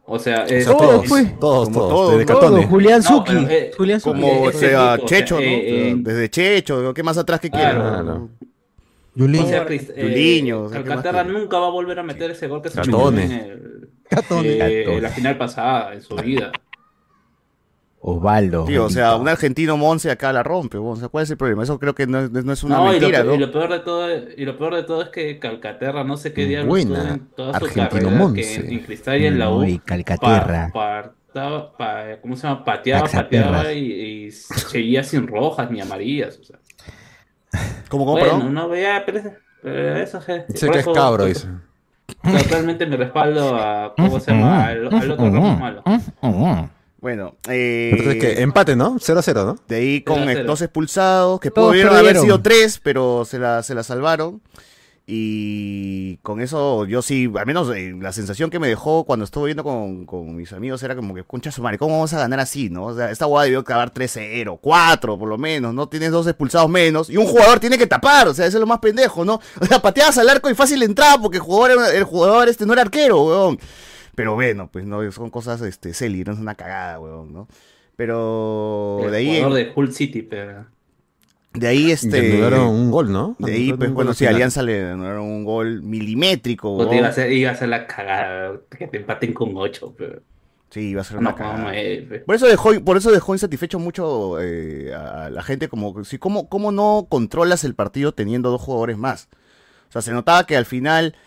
O 0.05 0.19
sea, 0.19 0.45
es, 0.47 0.65
Todo 0.67 0.77
todos, 0.77 1.07
fue. 1.07 1.25
todos, 1.41 1.69
Como 1.69 1.89
todos. 1.89 2.65
Julián 2.67 3.01
No, 3.03 3.09
Zucchi. 3.09 3.33
pero, 3.35 3.49
eh, 3.49 3.71
Julián 3.77 4.01
Zucchi. 4.01 4.21
Como, 4.21 4.43
o 4.43 4.53
sea, 4.53 4.95
o 4.95 4.97
sea, 4.97 5.07
Checho, 5.07 5.35
¿no? 5.37 5.41
eh, 5.43 5.91
eh, 5.91 5.95
Desde 5.99 6.29
Checho, 6.31 6.93
¿qué 6.95 7.03
más 7.05 7.17
atrás 7.19 7.39
que 7.41 7.49
quieren? 7.51 7.77
Claro. 7.77 7.91
O 7.93 7.99
sea, 8.01 8.09
Cris- 8.09 8.29
eh, 8.41 8.60
Juliño, 9.17 10.63
o 10.63 10.69
sea, 10.69 10.79
¿qué 10.79 10.85
más 10.85 10.97
Calcaterra 10.97 11.25
quiere? 11.25 11.39
nunca 11.39 11.59
va 11.59 11.67
a 11.67 11.71
volver 11.71 11.99
a 11.99 12.03
meter 12.03 12.31
ese 12.31 12.47
gol 12.47 12.63
que 12.63 12.71
se 12.71 12.81
metió 12.81 13.09
en, 13.11 13.19
el- 13.19 13.89
Catone. 14.09 14.49
eh, 14.49 14.59
Catone. 14.85 14.97
en 14.97 15.03
la 15.03 15.09
final 15.11 15.39
pasada 15.39 15.95
en 15.95 16.03
su 16.03 16.15
vida. 16.17 16.53
Osvaldo. 18.03 18.65
Tío, 18.65 18.87
o 18.87 18.91
sea, 18.91 19.17
un 19.17 19.29
argentino 19.29 19.77
Monse 19.77 20.11
acá 20.11 20.33
la 20.33 20.43
rompe, 20.43 20.79
o 20.79 20.97
sea, 20.97 21.09
¿cuál 21.09 21.25
es 21.25 21.31
el 21.31 21.37
problema? 21.37 21.65
Eso 21.65 21.79
creo 21.79 21.95
que 21.95 22.07
no 22.07 22.21
es, 22.21 22.31
no 22.31 22.53
es 22.53 22.63
una 22.65 22.77
No, 22.79 22.85
y 22.95 22.95
lo, 22.95 23.01
mentira, 23.09 23.25
¿no? 23.25 23.35
y 23.35 23.39
lo 23.39 23.53
peor 23.53 23.71
de 23.71 23.81
todo, 23.81 24.09
y 24.37 24.45
lo 24.47 24.57
peor 24.57 24.75
de 24.77 24.83
todo 24.85 25.03
es 25.03 25.09
que 25.11 25.39
Calcaterra 25.39 26.03
no 26.03 26.17
sé 26.17 26.33
qué 26.33 26.47
diablos 26.47 26.69
Buena, 26.69 27.11
en 27.15 27.27
toda 27.37 27.59
su 27.59 27.65
Argentino 27.67 27.89
carrera 27.91 28.11
Monse. 28.17 28.63
que 28.63 28.75
en 28.75 28.79
Cristal 28.81 29.21
y 29.21 29.27
en 29.27 29.39
la 29.39 29.51
U 29.51 29.59
Uy, 29.61 29.79
Calcaterra. 29.85 30.71
pa- 30.73 31.13
¿cómo 32.23 32.37
se 32.37 32.47
llama? 32.47 32.65
Pateaba, 32.65 33.07
pateaba 33.07 33.71
y, 33.73 33.93
y 34.27 34.31
seguía 34.33 35.05
sin 35.05 35.27
rojas 35.27 35.71
ni 35.71 35.83
amarillas. 35.83 36.39
O 36.39 36.45
sea. 36.45 36.59
¿Cómo, 37.89 38.05
cómo, 38.05 38.13
Bueno, 38.19 38.37
perdón? 38.39 38.55
no 38.55 38.69
veía, 38.69 39.03
pero, 39.05 39.19
eso- 39.19 39.33
pero 39.63 39.97
eso 39.97 40.21
Dice 40.49 40.71
que 40.71 40.79
es 40.79 40.87
cabro, 40.87 41.25
dice. 41.27 41.49
Totalmente 42.23 42.87
me 42.87 42.97
respaldo 42.97 43.55
a, 43.57 43.95
¿cómo 43.97 44.19
se 44.21 44.33
llama? 44.33 44.67
Al, 44.67 44.87
al 44.95 45.11
otro 45.13 45.31
Ramos 45.31 45.59
malo. 45.61 45.83
Bueno, 47.01 47.37
eh, 47.49 47.91
Entonces, 47.93 48.21
que 48.21 48.43
empate, 48.43 48.77
¿no? 48.77 48.97
0-0, 48.99 49.35
¿no? 49.47 49.57
de 49.69 49.77
ahí 49.77 50.03
con 50.03 50.25
cero. 50.27 50.45
dos 50.47 50.61
expulsados, 50.61 51.41
que 51.41 51.51
pudieron 51.51 51.97
haber 51.97 52.17
sido 52.19 52.43
tres, 52.43 52.79
pero 52.83 53.25
se 53.25 53.39
la, 53.39 53.63
se 53.63 53.75
la 53.75 53.83
salvaron. 53.83 54.43
Y 55.13 56.19
con 56.19 56.41
eso, 56.41 56.85
yo 56.85 57.03
sí, 57.03 57.29
al 57.37 57.45
menos 57.45 57.69
eh, 57.75 57.93
la 58.01 58.13
sensación 58.13 58.49
que 58.49 58.61
me 58.61 58.69
dejó 58.69 59.03
cuando 59.03 59.25
estuve 59.25 59.47
viendo 59.47 59.65
con, 59.65 60.07
con 60.07 60.37
mis 60.37 60.53
amigos 60.53 60.85
era 60.85 60.95
como 60.95 61.17
que, 61.17 61.25
concha 61.25 61.51
su 61.51 61.63
madre, 61.63 61.79
¿cómo 61.79 61.95
vamos 61.97 62.13
a 62.15 62.21
ganar 62.21 62.39
así, 62.39 62.71
no? 62.71 62.85
O 62.85 62.95
sea, 62.95 63.11
esta 63.11 63.25
jugada 63.25 63.47
debió 63.47 63.59
acabar 63.59 63.93
3-0, 63.93 64.61
4 64.63 65.19
por 65.19 65.29
lo 65.29 65.37
menos, 65.37 65.75
¿no? 65.75 65.89
Tienes 65.89 66.13
dos 66.13 66.29
expulsados 66.29 66.71
menos 66.71 67.11
y 67.11 67.17
un 67.17 67.27
jugador 67.27 67.59
tiene 67.59 67.77
que 67.77 67.89
tapar, 67.89 68.29
o 68.29 68.35
sea, 68.35 68.47
eso 68.47 68.59
es 68.59 68.61
lo 68.61 68.69
más 68.69 68.79
pendejo, 68.79 69.25
¿no? 69.25 69.41
O 69.61 69.67
sea, 69.67 69.83
pateabas 69.83 70.17
al 70.19 70.29
arco 70.29 70.49
y 70.49 70.55
fácil 70.55 70.81
entraba 70.85 71.21
porque 71.21 71.39
el 71.39 71.43
jugador, 71.43 71.93
el 71.93 72.05
jugador 72.05 72.49
este 72.49 72.65
no 72.65 72.73
era 72.73 72.83
arquero, 72.83 73.21
weón. 73.25 73.59
Pero 74.15 74.35
bueno, 74.35 74.71
pues 74.71 74.85
no, 74.87 75.11
son 75.11 75.31
cosas, 75.31 75.61
este, 75.63 75.93
Celi, 75.93 76.23
no 76.23 76.35
es 76.35 76.39
una 76.39 76.55
cagada, 76.55 77.01
weón, 77.01 77.33
¿no? 77.33 77.49
Pero 77.97 79.01
El 79.07 79.11
de 79.11 79.17
ahí, 79.17 79.37
jugador 79.39 79.55
de 79.55 79.73
Hull 79.75 79.93
City, 79.93 80.23
pero. 80.23 80.67
De 81.55 81.67
ahí, 81.67 81.91
Este... 81.91 82.09
este... 82.09 82.33
anularon 82.33 82.69
un 82.69 82.91
gol, 82.91 83.13
¿no? 83.13 83.37
De 83.39 83.53
ahí, 83.53 83.73
pues 83.73 83.93
bueno, 83.93 84.15
sí. 84.15 84.27
Alianza 84.27 84.63
le 84.63 84.91
anularon 84.91 85.25
un 85.25 85.45
gol 85.45 85.83
milimétrico. 85.83 86.77
Weón. 86.77 86.95
iba, 86.95 87.09
a 87.09 87.13
ser, 87.13 87.33
iba 87.33 87.51
a 87.51 87.55
ser 87.57 87.69
la 87.69 87.87
cagada, 87.87 88.61
que 88.77 88.87
te 88.87 88.99
empaten 88.99 89.33
con 89.33 89.53
8, 89.55 89.95
pero. 89.97 90.21
Sí, 90.71 90.91
iba 90.91 91.01
a 91.01 91.05
ser 91.05 91.19
una 91.19 91.31
No, 91.31 91.37
cagada. 91.37 91.73
Por 92.25 92.35
eso 92.37 92.47
dejó, 92.47 92.81
por 92.85 92.97
eso 92.97 93.11
dejó 93.11 93.35
insatisfecho 93.35 93.81
mucho 93.81 94.41
eh, 94.41 94.95
a 94.95 95.29
la 95.29 95.43
gente, 95.43 95.69
como 95.69 96.05
si 96.05 96.19
cómo, 96.19 96.49
cómo 96.49 96.71
no 96.71 97.07
controlas 97.09 97.65
el 97.65 97.75
partido 97.75 98.13
teniendo 98.13 98.51
dos 98.51 98.61
jugadores 98.63 98.97
más. 98.97 99.29
O 99.89 99.93
sea, 99.93 100.03
se 100.03 100.13
notaba 100.13 100.47
que 100.47 100.57
al 100.57 100.67
final 100.67 101.07
eh, 101.07 101.19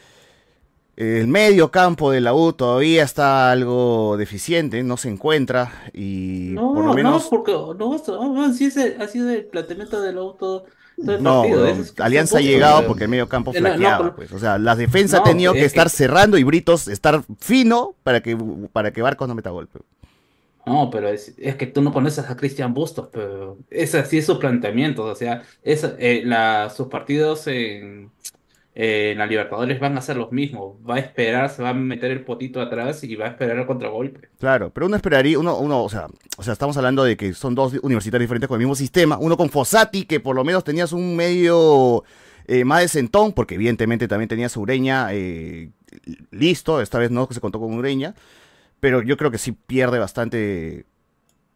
el 0.95 1.27
medio 1.27 1.71
campo 1.71 2.11
de 2.11 2.21
la 2.21 2.33
U 2.35 2.53
todavía 2.53 3.03
está 3.03 3.51
algo 3.51 4.15
deficiente, 4.17 4.83
no 4.83 4.97
se 4.97 5.09
encuentra 5.09 5.71
y 5.93 6.51
No, 6.53 6.73
por 6.73 6.85
lo 6.85 6.93
menos 6.93 7.23
no, 7.23 7.29
porque 7.29 7.51
no, 7.51 8.43
así 8.45 8.65
es 8.65 8.77
el- 8.77 9.01
ha 9.01 9.07
sido 9.07 9.29
el 9.31 9.45
planteamiento 9.45 10.01
del 10.01 10.17
auto 10.19 10.65
todo 11.03 11.15
el 11.15 11.23
no, 11.23 11.41
partido. 11.41 11.67
es 11.67 11.93
Alianza 11.99 12.37
ha 12.37 12.41
llegado 12.41 12.85
porque 12.87 13.05
el 13.05 13.09
medio 13.09 13.27
campo 13.27 13.51
Eh, 13.53 13.59
no, 13.61 13.67
flaqueaba, 13.69 14.15
pues. 14.15 14.31
O 14.31 14.39
sea, 14.39 14.57
la 14.59 14.75
defensa 14.75 15.17
ha 15.17 15.23
tenido 15.23 15.53
que 15.53 15.59
es 15.61 15.65
estar 15.65 15.87
que- 15.87 15.95
cerrando 15.97 16.37
y 16.37 16.43
Britos 16.43 16.87
estar 16.87 17.23
fino 17.39 17.95
para 18.03 18.21
que 18.21 18.37
para 18.71 18.91
que 18.91 19.01
Barcos 19.01 19.27
no 19.27 19.35
meta 19.35 19.49
golpe. 19.49 19.79
No, 20.65 20.89
pero 20.89 21.09
es, 21.09 21.33
es 21.37 21.55
que 21.57 21.67
tú 21.67 21.81
no 21.81 21.91
conoces 21.91 22.29
a 22.29 22.37
Cristian 22.37 22.73
Bustos, 22.73 23.09
pero 23.11 23.57
es 23.69 23.95
así 23.95 24.19
es 24.19 24.25
su 24.27 24.39
planteamiento. 24.39 25.03
O 25.03 25.15
sea, 25.15 25.43
es, 25.61 25.83
eh, 25.99 26.21
la, 26.25 26.69
sus 26.69 26.87
partidos 26.87 27.47
en, 27.47 28.11
en 28.75 29.17
la 29.17 29.27
Libertadores 29.27 29.79
van 29.79 29.97
a 29.97 30.01
ser 30.01 30.17
los 30.17 30.31
mismos. 30.31 30.75
Va 30.87 30.95
a 30.95 30.99
esperar, 30.99 31.49
se 31.49 31.61
va 31.61 31.69
a 31.69 31.73
meter 31.73 32.11
el 32.11 32.23
potito 32.23 32.59
atrás 32.59 33.03
y 33.03 33.15
va 33.15 33.25
a 33.25 33.29
esperar 33.29 33.57
el 33.57 33.65
contragolpe. 33.65 34.29
Claro, 34.39 34.71
pero 34.71 34.87
uno 34.87 34.95
esperaría, 34.95 35.37
uno, 35.37 35.57
uno, 35.57 35.83
o 35.83 35.89
sea, 35.89 36.07
o 36.37 36.43
sea, 36.43 36.53
estamos 36.53 36.75
hablando 36.77 37.03
de 37.03 37.15
que 37.15 37.33
son 37.33 37.53
dos 37.55 37.73
universitarios 37.81 38.25
diferentes 38.25 38.47
con 38.47 38.55
el 38.55 38.65
mismo 38.65 38.75
sistema, 38.75 39.17
uno 39.19 39.37
con 39.37 39.49
Fossati, 39.49 40.05
que 40.05 40.19
por 40.19 40.35
lo 40.35 40.43
menos 40.43 40.63
tenías 40.63 40.91
un 40.91 41.15
medio 41.15 42.03
eh, 42.47 42.65
más 42.65 42.81
de 42.81 42.87
centón, 42.87 43.33
porque 43.33 43.55
evidentemente 43.55 44.07
también 44.07 44.29
tenías 44.29 44.57
Ureña 44.57 45.07
eh, 45.11 45.69
listo, 46.31 46.81
esta 46.81 46.97
vez 46.97 47.11
no 47.11 47.27
se 47.29 47.39
contó 47.39 47.59
con 47.59 47.73
Ureña, 47.73 48.15
pero 48.79 49.01
yo 49.01 49.17
creo 49.17 49.31
que 49.31 49.37
sí 49.37 49.51
pierde 49.51 49.99
bastante 49.99 50.85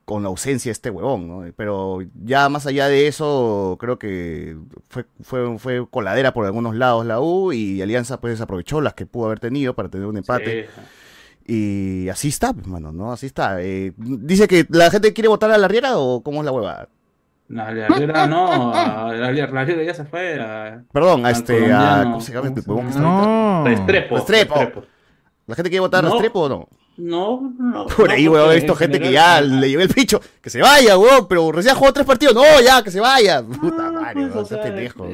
con 0.08 0.24
la 0.24 0.30
ausencia 0.30 0.70
de 0.70 0.72
este 0.72 0.89
huevón, 0.89 1.28
¿no? 1.28 1.43
Pero 1.58 1.99
ya 2.24 2.47
más 2.47 2.66
allá 2.66 2.88
de 2.88 3.08
eso, 3.08 3.76
creo 3.78 3.99
que 3.99 4.55
fue, 4.88 5.05
fue, 5.22 5.60
fue 5.60 5.86
coladera 5.89 6.34
por 6.34 6.45
algunos 6.45 6.76
lados 6.78 7.05
la 7.05 7.20
U 7.20 7.51
y 7.51 7.82
Alianza 7.82 8.22
pues 8.22 8.39
aprovechó 8.39 8.80
las 8.80 8.93
que 8.93 9.05
pudo 9.05 9.26
haber 9.26 9.41
tenido 9.41 9.74
para 9.76 9.89
tener 9.89 10.08
un 10.08 10.16
empate. 10.16 10.70
Sí. 11.45 12.03
Y 12.05 12.08
así 12.10 12.30
está, 12.30 12.53
pues, 12.53 12.68
mano, 12.68 12.93
¿no? 12.93 13.12
Así 13.12 13.26
está. 13.26 13.62
Eh, 13.62 13.91
dice 13.97 14.47
que 14.47 14.66
la 14.70 14.89
gente 14.91 15.12
quiere 15.12 15.28
votar 15.28 15.51
a 15.51 15.58
la 15.58 15.68
Riera 15.68 15.97
o 15.97 16.24
cómo 16.24 16.39
es 16.39 16.45
la 16.45 16.53
hueva. 16.53 16.88
La 17.49 17.72
la 17.74 17.88
Riera 17.89 18.28
no, 18.28 18.74
a- 18.74 19.12
la, 19.14 19.32
la 19.34 19.64
Riera 19.66 19.84
ya 19.84 19.93
se 19.93 20.05
fue 20.05 20.39
a, 20.41 20.84
Perdón, 20.93 21.26
a 21.26 21.32
este, 21.32 21.74
a, 21.74 21.99
¿cómo 22.03 22.22
se 22.22 22.34
llama 22.34 22.47
este 22.47 22.72
ahorita? 22.72 23.64
Restrepo. 23.66 24.16
Restrepo. 24.16 24.55
Restrepo. 24.55 24.84
¿La 25.47 25.55
gente 25.55 25.70
quiere 25.70 25.82
votar 25.82 26.05
a 26.05 26.08
No. 26.08 26.14
Restrepo 26.14 26.39
o 26.43 26.49
no? 26.49 26.68
No, 26.98 27.54
no. 27.60 27.86
Por 27.95 28.08
no, 28.08 28.14
ahí, 28.14 28.28
huevón, 28.28 28.39
he 28.39 28.43
porque 28.45 28.56
visto 28.56 28.72
en 28.74 28.78
gente 28.80 29.00
que 29.00 29.06
general- 29.06 29.50
ya 29.50 29.56
le 29.56 29.70
llegó 29.70 29.82
el 29.82 29.89
pincho. 29.89 30.20
Que 30.41 30.50
se 30.50 30.62
vaya, 30.62 30.98
huevón, 30.98 31.28
pero 31.28 31.52
recién 31.52 31.76
jugó 31.76 31.93
tres 31.93 32.06
partidos. 32.06 32.34
No, 32.36 32.43
ya, 32.62 32.82
que 32.84 32.91
se 32.91 33.00
vaya. 33.00 33.41
Puta 33.43 33.91
madre, 33.91 34.14
pues, 34.14 34.26
huevón, 34.26 34.43
o 34.43 34.45
sea 34.45 34.58
sea, 34.58 34.66
pendejo. 34.66 35.08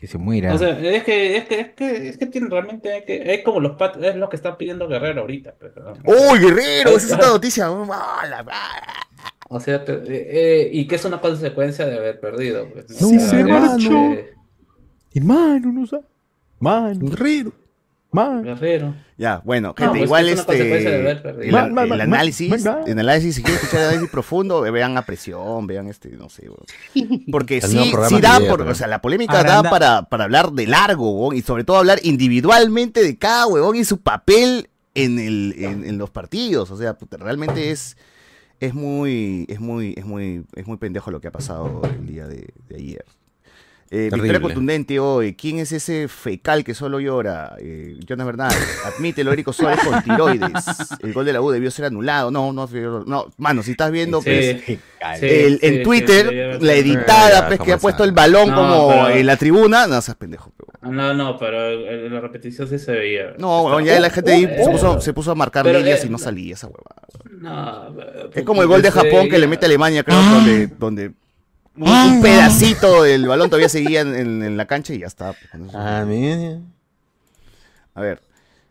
Que 0.00 0.06
se 0.08 0.18
muera. 0.18 0.52
O 0.52 0.58
sea, 0.58 0.70
es 0.80 1.04
que, 1.04 1.36
es 1.36 1.44
que, 1.46 1.60
es 1.60 1.68
que, 1.74 2.08
es 2.08 2.18
que 2.18 2.26
tiene 2.26 2.48
realmente, 2.50 3.04
que, 3.06 3.34
es 3.34 3.44
como 3.44 3.60
los 3.60 3.76
pat, 3.76 4.02
es 4.02 4.16
lo 4.16 4.28
que 4.28 4.34
está 4.34 4.58
pidiendo 4.58 4.88
Guerrero 4.88 5.20
ahorita, 5.20 5.54
pero, 5.60 5.92
¡Uy, 6.04 6.40
Guerrero! 6.40 6.90
Esa 6.90 7.06
es 7.06 7.12
otra 7.12 7.28
noticia. 7.28 7.66
¡Ah, 7.68 8.26
la 8.28 8.42
madre! 8.42 8.86
o 9.48 9.60
sea, 9.60 9.84
te- 9.84 9.92
eh, 9.92 10.02
eh, 10.08 10.70
y 10.72 10.88
que 10.88 10.96
es 10.96 11.04
una 11.04 11.20
consecuencia 11.20 11.86
de 11.86 11.98
haber 11.98 12.18
perdido, 12.18 12.66
pues, 12.72 13.00
¿no? 13.00 13.08
Sea, 13.10 13.20
se 13.20 13.44
marchó. 13.44 13.92
Hermano, 15.14 15.72
no 15.72 15.86
sabe. 15.86 16.04
Mano, 16.58 16.98
Guerrero. 17.08 17.52
mano. 18.10 18.42
Guerrero. 18.42 18.94
Ya, 19.22 19.40
bueno, 19.44 19.68
No, 19.68 19.74
gente, 19.76 19.90
pues 19.92 20.02
igual 20.02 20.28
es 20.28 20.40
este 20.40 21.44
el, 21.46 21.52
Man, 21.52 21.72
man, 21.72 21.84
el 21.84 21.90
man, 21.90 22.00
análisis, 22.00 22.50
man, 22.64 22.78
el 22.88 22.98
análisis, 22.98 23.36
si 23.36 23.42
quieren 23.44 23.60
escuchar 23.60 23.80
el 23.82 23.86
análisis 23.90 24.10
profundo, 24.10 24.60
vean 24.62 24.96
a 24.98 25.02
presión, 25.06 25.68
vean 25.68 25.86
este, 25.86 26.08
no 26.10 26.28
sé, 26.28 26.48
weón. 26.48 27.22
porque 27.30 27.60
sí, 27.60 27.92
sí 28.08 28.20
da, 28.20 28.40
por, 28.40 28.58
pero- 28.58 28.72
o 28.72 28.74
sea, 28.74 28.88
la 28.88 29.00
polémica 29.00 29.44
da 29.44 29.62
para, 29.62 30.02
para 30.02 30.24
hablar 30.24 30.50
de 30.50 30.66
largo, 30.66 31.32
y 31.32 31.42
sobre 31.42 31.62
todo 31.62 31.76
hablar 31.76 32.00
individualmente 32.02 33.00
de 33.00 33.16
cada 33.16 33.46
huevón 33.46 33.76
y 33.76 33.84
su 33.84 34.00
papel 34.00 34.68
en 34.96 35.20
el, 35.20 35.54
en, 35.56 35.84
en 35.84 35.98
los 35.98 36.10
partidos, 36.10 36.72
o 36.72 36.76
sea, 36.76 36.98
puta, 36.98 37.16
realmente 37.16 37.70
es 37.70 37.96
es 38.58 38.74
muy, 38.74 39.46
es 39.48 39.60
muy, 39.60 39.94
es 39.96 40.04
muy, 40.04 40.44
es 40.56 40.66
muy 40.66 40.78
pendejo 40.78 41.12
lo 41.12 41.20
que 41.20 41.28
ha 41.28 41.32
pasado 41.32 41.80
el 41.84 42.06
día 42.06 42.26
de, 42.26 42.48
de 42.68 42.76
ayer. 42.76 43.04
Eh, 43.94 44.08
victoria 44.10 44.40
contundente 44.40 44.98
hoy. 44.98 45.34
¿Quién 45.34 45.58
es 45.58 45.70
ese 45.70 46.08
fecal 46.08 46.64
que 46.64 46.72
solo 46.72 46.98
llora? 46.98 47.56
Eh, 47.60 48.00
Jonas 48.08 48.24
Bernal. 48.26 48.52
Admítelo, 48.86 49.30
Erico 49.34 49.52
Suárez 49.52 49.80
con 49.84 50.02
tiroides. 50.02 50.64
El 51.02 51.12
gol 51.12 51.26
de 51.26 51.34
la 51.34 51.42
U 51.42 51.50
debió 51.50 51.70
ser 51.70 51.84
anulado. 51.84 52.30
No, 52.30 52.54
no, 52.54 52.66
no. 53.06 53.26
Mano, 53.36 53.62
si 53.62 53.72
estás 53.72 53.90
viendo, 53.90 54.22
pues, 54.22 54.62
Sí, 54.64 54.78
sí, 55.20 55.26
el, 55.26 55.58
en 55.60 55.82
Twitter, 55.82 56.58
la 56.62 56.72
editada, 56.72 57.40
Ya, 57.42 57.46
pues, 57.48 57.58
¿cómo 57.58 57.66
que 57.66 57.72
ha 57.72 57.76
es 57.76 57.82
puesto 57.82 58.04
el 58.04 58.12
balón 58.12 58.48
No, 58.48 58.56
como 58.56 58.88
pero- 58.88 59.08
en 59.10 59.26
la 59.26 59.36
tribuna. 59.36 59.86
No, 59.86 60.00
seas 60.00 60.16
pendejo. 60.16 60.50
No, 60.80 61.12
no, 61.12 61.38
pero 61.38 62.08
la 62.08 62.20
repetición 62.20 62.66
sí 62.68 62.78
se 62.78 62.92
veía. 62.92 63.34
No, 63.36 63.78
ya 63.80 64.00
la 64.00 64.08
gente 64.08 64.32
ahí 64.32 64.46
se 64.46 64.70
puso, 64.70 65.00
se 65.02 65.12
puso 65.12 65.32
a 65.32 65.34
marcar 65.34 65.64
pero, 65.64 65.80
líneas 65.80 66.02
eh, 66.02 66.06
y 66.06 66.10
no 66.10 66.16
salía 66.16 66.54
esa 66.54 66.66
huevada. 66.66 67.02
No, 67.42 68.30
Es 68.32 68.42
como 68.42 68.62
el 68.62 68.68
gol 68.68 68.80
de 68.80 68.90
Japón 68.90 69.28
que 69.28 69.38
le 69.38 69.46
mete 69.46 69.66
a 69.66 69.68
Alemania, 69.68 70.02
creo, 70.02 70.16
donde, 70.16 70.66
donde 70.78 71.12
un, 71.76 71.88
un 71.88 72.22
pedacito 72.22 73.02
del 73.04 73.26
balón 73.26 73.48
todavía 73.48 73.68
seguía 73.68 74.00
en, 74.02 74.14
en- 74.14 74.42
en 74.42 74.56
la 74.56 74.66
cancha 74.66 74.92
y 74.94 74.98
ya 75.00 75.06
está. 75.06 75.34
Ah. 75.74 76.04
A 77.94 78.00
ver. 78.00 78.20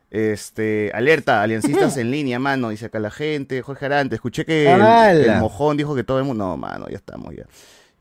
Este, 0.09 0.91
alerta, 0.93 1.41
aliancistas 1.41 1.95
en 1.97 2.11
línea, 2.11 2.37
mano, 2.37 2.69
dice 2.69 2.87
acá 2.87 2.99
la 2.99 3.11
gente. 3.11 3.61
Jorge 3.61 3.85
Arante, 3.85 4.15
escuché 4.15 4.45
que 4.45 4.69
el, 4.71 5.35
mojón 5.39 5.77
dijo 5.77 5.95
que 5.95 6.03
todo 6.03 6.19
el 6.19 6.25
mundo. 6.25 6.45
No, 6.45 6.57
mano, 6.57 6.87
ya 6.89 6.97
estamos 6.97 7.33
ya. 7.35 7.45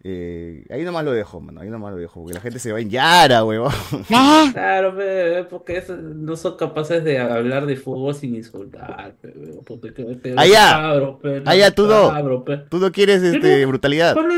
Eh, 0.03 0.65
ahí 0.71 0.83
nomás 0.83 1.05
lo 1.05 1.13
dejo, 1.13 1.41
mano, 1.43 1.61
ahí 1.61 1.69
nomás 1.69 1.93
lo 1.93 1.99
dejo, 1.99 2.23
porque 2.23 2.33
la 2.33 2.41
gente 2.41 2.59
se 2.59 2.73
va 2.73 2.81
en 2.81 2.89
Yara, 2.89 3.45
huevón. 3.45 3.71
Claro, 4.53 4.97
pe, 4.97 5.45
porque 5.51 5.77
eso- 5.77 5.95
no 5.95 6.37
son 6.37 6.57
capaces 6.57 7.05
de 7.05 7.19
hablar 7.19 7.67
de 7.67 7.77
fútbol 7.77 8.15
sin 8.15 8.35
insultar. 8.35 9.13
pe, 9.21 9.29
porque 9.67 9.91
te- 9.93 10.15
te- 10.17 10.35
Ah, 10.39 10.47
ya. 10.47 10.71
cabro, 10.71 11.19
pe, 11.19 11.43
Ah, 11.45 11.55
ya, 11.55 11.71
tú 11.71 11.87
no. 11.87 12.09
cabro, 12.09 12.43
pe. 12.45 12.57
Tú 12.71 12.79
no 12.79 12.91
quieres 12.91 13.23
este, 13.23 13.67
brutalidad. 13.67 14.15
Ponle, 14.15 14.37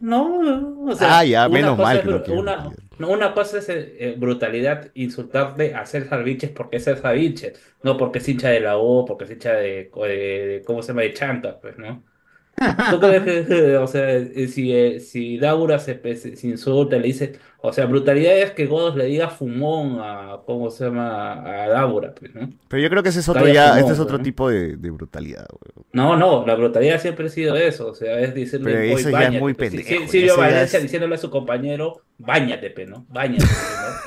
No, 0.00 0.86
o 0.88 0.94
sea, 0.96 1.18
Ah, 1.18 1.24
ya, 1.24 1.48
menos 1.48 1.78
mal 1.78 1.98
es 2.08 2.22
que 2.22 2.32
una, 2.32 2.74
una 2.98 3.34
cosa 3.34 3.58
es 3.58 3.68
eh, 3.68 4.14
brutalidad, 4.18 4.90
insultarle 4.94 5.74
a 5.74 5.84
César 5.86 6.24
Vilches 6.24 6.50
porque 6.52 6.76
es 6.78 6.84
César 6.84 7.14
Vilches, 7.16 7.58
no 7.82 7.96
porque 7.98 8.18
es 8.18 8.28
hincha 8.28 8.48
de 8.50 8.60
la 8.60 8.78
O, 8.78 9.04
porque 9.04 9.24
es 9.24 9.30
hincha 9.30 9.52
de, 9.54 9.90
de- 9.94 10.46
de- 10.46 10.62
¿cómo 10.66 10.82
se 10.82 10.88
llama? 10.88 11.02
De 11.02 11.12
Chanta, 11.14 11.60
pues, 11.60 11.76
¿no? 11.78 12.04
¿Tú 12.90 13.00
crees 13.00 13.46
que, 13.46 13.76
o 13.78 13.86
sea, 13.86 14.10
eh, 14.16 14.46
si, 14.48 14.74
eh, 14.74 15.00
si 15.00 15.38
Daura 15.38 15.78
se, 15.78 15.98
se, 16.16 16.36
se 16.36 16.46
insulta, 16.46 16.96
le 16.96 17.06
dice, 17.06 17.38
o 17.62 17.72
sea, 17.72 17.86
brutalidad 17.86 18.36
es 18.36 18.50
que 18.50 18.66
Godos 18.66 18.96
le 18.96 19.06
diga 19.06 19.30
fumón 19.30 19.98
a, 20.00 20.40
¿cómo 20.44 20.70
se 20.70 20.84
llama? 20.84 21.32
A 21.42 21.68
Daura, 21.68 22.14
pues, 22.14 22.34
¿no? 22.34 22.50
Pero 22.68 22.82
yo 22.82 22.90
creo 22.90 23.02
que 23.02 23.08
ese 23.08 23.20
es 23.20 23.28
otro 23.30 23.42
Calla 23.44 23.54
ya, 23.54 23.64
fumón, 23.68 23.78
este 23.80 23.92
es 23.94 23.98
otro 24.00 24.18
¿no? 24.18 24.24
tipo 24.24 24.50
de, 24.50 24.76
de 24.76 24.90
brutalidad, 24.90 25.46
huevón. 25.50 25.86
No, 25.92 26.16
no, 26.18 26.44
la 26.46 26.54
brutalidad 26.54 27.00
siempre 27.00 27.26
ha 27.26 27.30
sido 27.30 27.56
eso, 27.56 27.88
o 27.88 27.94
sea, 27.94 28.20
es 28.20 28.34
decirle, 28.34 28.72
Pero 28.72 28.78
"Voy, 28.92 29.00
eso 29.00 29.10
ya 29.10 29.18
es 29.18 29.24
báñate", 29.24 29.40
muy 29.40 29.54
pues. 29.54 29.70
Pendejo, 29.70 29.88
sí, 30.02 30.08
Silvio 30.08 30.32
eso 30.34 30.42
ya 30.42 30.48
Valencia 30.48 30.76
es- 30.76 30.82
diciéndole 30.82 31.14
a 31.14 31.18
su 31.18 31.30
compañero, 31.30 32.02
báñate, 32.18 32.68
pe, 32.70 32.84
¿no? 32.84 33.06
Báñate, 33.08 33.44
pe, 33.46 33.52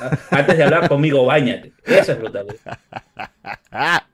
¿no? 0.00 0.06
A- 0.30 0.38
Antes 0.38 0.56
de 0.58 0.62
hablar 0.62 0.88
conmigo, 0.88 1.24
báñate. 1.26 1.72
Eso 1.84 2.12
es 2.12 2.18
brutalidad. 2.20 2.78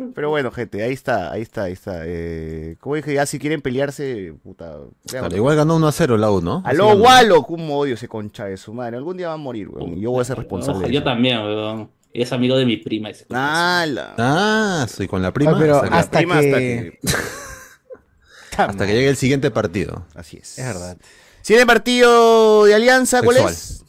Ah, 0.00 0.06
Pero 0.14 0.30
bueno, 0.30 0.50
gente, 0.50 0.82
ahí 0.82 0.92
está, 0.92 1.30
ahí 1.32 1.42
está, 1.42 1.64
ahí 1.64 1.72
está. 1.72 2.02
Eh, 2.04 2.76
como 2.80 2.94
dije, 2.96 3.14
ya 3.14 3.26
si 3.26 3.38
quieren 3.38 3.60
pelearse, 3.60 4.34
puta. 4.42 4.78
Claro, 5.06 5.36
igual 5.36 5.56
ganó 5.56 5.76
1 5.76 5.88
a 5.88 5.92
0 5.92 6.16
la 6.16 6.30
U, 6.30 6.40
¿no? 6.40 6.62
Aló, 6.64 6.94
Walo, 6.96 7.42
cómo 7.42 7.78
odio 7.78 7.94
ese 7.94 8.08
concha 8.08 8.46
de 8.46 8.56
su 8.56 8.72
madre. 8.72 8.96
Algún 8.96 9.16
día 9.16 9.28
va 9.28 9.34
a 9.34 9.38
morir, 9.38 9.68
weón. 9.68 9.98
y 9.98 10.00
Yo 10.00 10.10
voy 10.10 10.22
a 10.22 10.24
ser 10.24 10.38
responsable. 10.38 10.90
Yo 10.90 11.02
también, 11.02 11.38
weón. 11.40 11.90
Es 12.12 12.32
amigo 12.32 12.56
de 12.56 12.66
mi 12.66 12.76
prima. 12.76 13.10
ese. 13.10 13.24
¡Hala! 13.30 14.14
Ah, 14.18 14.86
soy 14.88 15.06
con 15.06 15.22
la 15.22 15.32
prima. 15.32 15.52
Ah, 15.52 15.56
pero 15.58 15.76
hasta, 15.76 15.88
que, 15.90 15.96
hasta 15.96 16.18
prima 16.18 16.34
hasta 16.38 16.58
que... 16.58 16.98
hasta 18.56 18.86
que 18.86 18.92
llegue 18.92 19.08
el 19.08 19.16
siguiente 19.16 19.50
partido. 19.50 20.06
Así 20.14 20.38
es. 20.38 20.58
Es 20.58 20.66
verdad. 20.66 20.96
Siguiente 21.42 21.66
partido 21.66 22.64
de 22.64 22.74
Alianza, 22.74 23.22
¿cuál 23.22 23.36
Sexual. 23.36 23.54
es? 23.54 23.84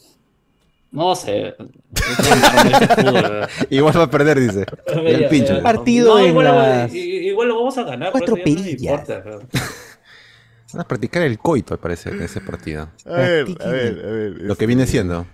No 0.92 1.14
sé. 1.16 1.56
Igual 3.70 3.98
va 3.98 4.04
a 4.04 4.10
perder, 4.10 4.38
dice. 4.38 4.66
el 4.86 5.28
pincho. 5.28 5.60
Partido 5.62 6.14
no, 6.14 6.20
en 6.20 6.26
igual, 6.30 6.46
las- 6.46 6.94
i- 6.94 7.28
igual 7.28 7.48
lo 7.48 7.56
vamos 7.56 7.76
a 7.78 7.82
ganar. 7.84 8.12
Cuatro 8.12 8.36
ya 8.36 9.22
no. 9.24 9.40
Van 10.74 10.80
a 10.80 10.88
practicar 10.88 11.22
el 11.22 11.38
coito, 11.38 11.74
al 11.74 11.80
parecer, 11.80 12.14
en 12.14 12.22
ese 12.22 12.40
partido. 12.40 12.88
A 13.04 13.10
ver, 13.12 13.46
a 13.60 13.68
ver, 13.68 14.04
a 14.04 14.10
ver. 14.10 14.32
Lo 14.40 14.56
que 14.56 14.66
viene 14.66 14.86
siendo. 14.86 15.26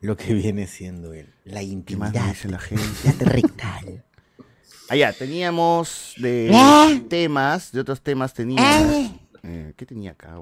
Lo 0.00 0.16
que 0.16 0.34
viene 0.34 0.66
siendo 0.66 1.14
el, 1.14 1.32
la 1.44 1.60
¿Qué 1.60 1.60
más 1.60 1.72
intimidad, 1.72 2.26
dice 2.28 2.48
la 2.48 2.58
gente? 2.58 3.24
rectal. 3.24 4.02
Allá, 4.88 5.12
teníamos 5.12 6.14
de 6.18 6.50
¿Eh? 6.52 7.02
temas, 7.08 7.70
de 7.70 7.80
otros 7.80 8.00
temas 8.00 8.34
teníamos. 8.34 9.12
Eh, 9.44 9.72
¿Qué 9.76 9.86
tenía 9.86 10.12
acá? 10.12 10.34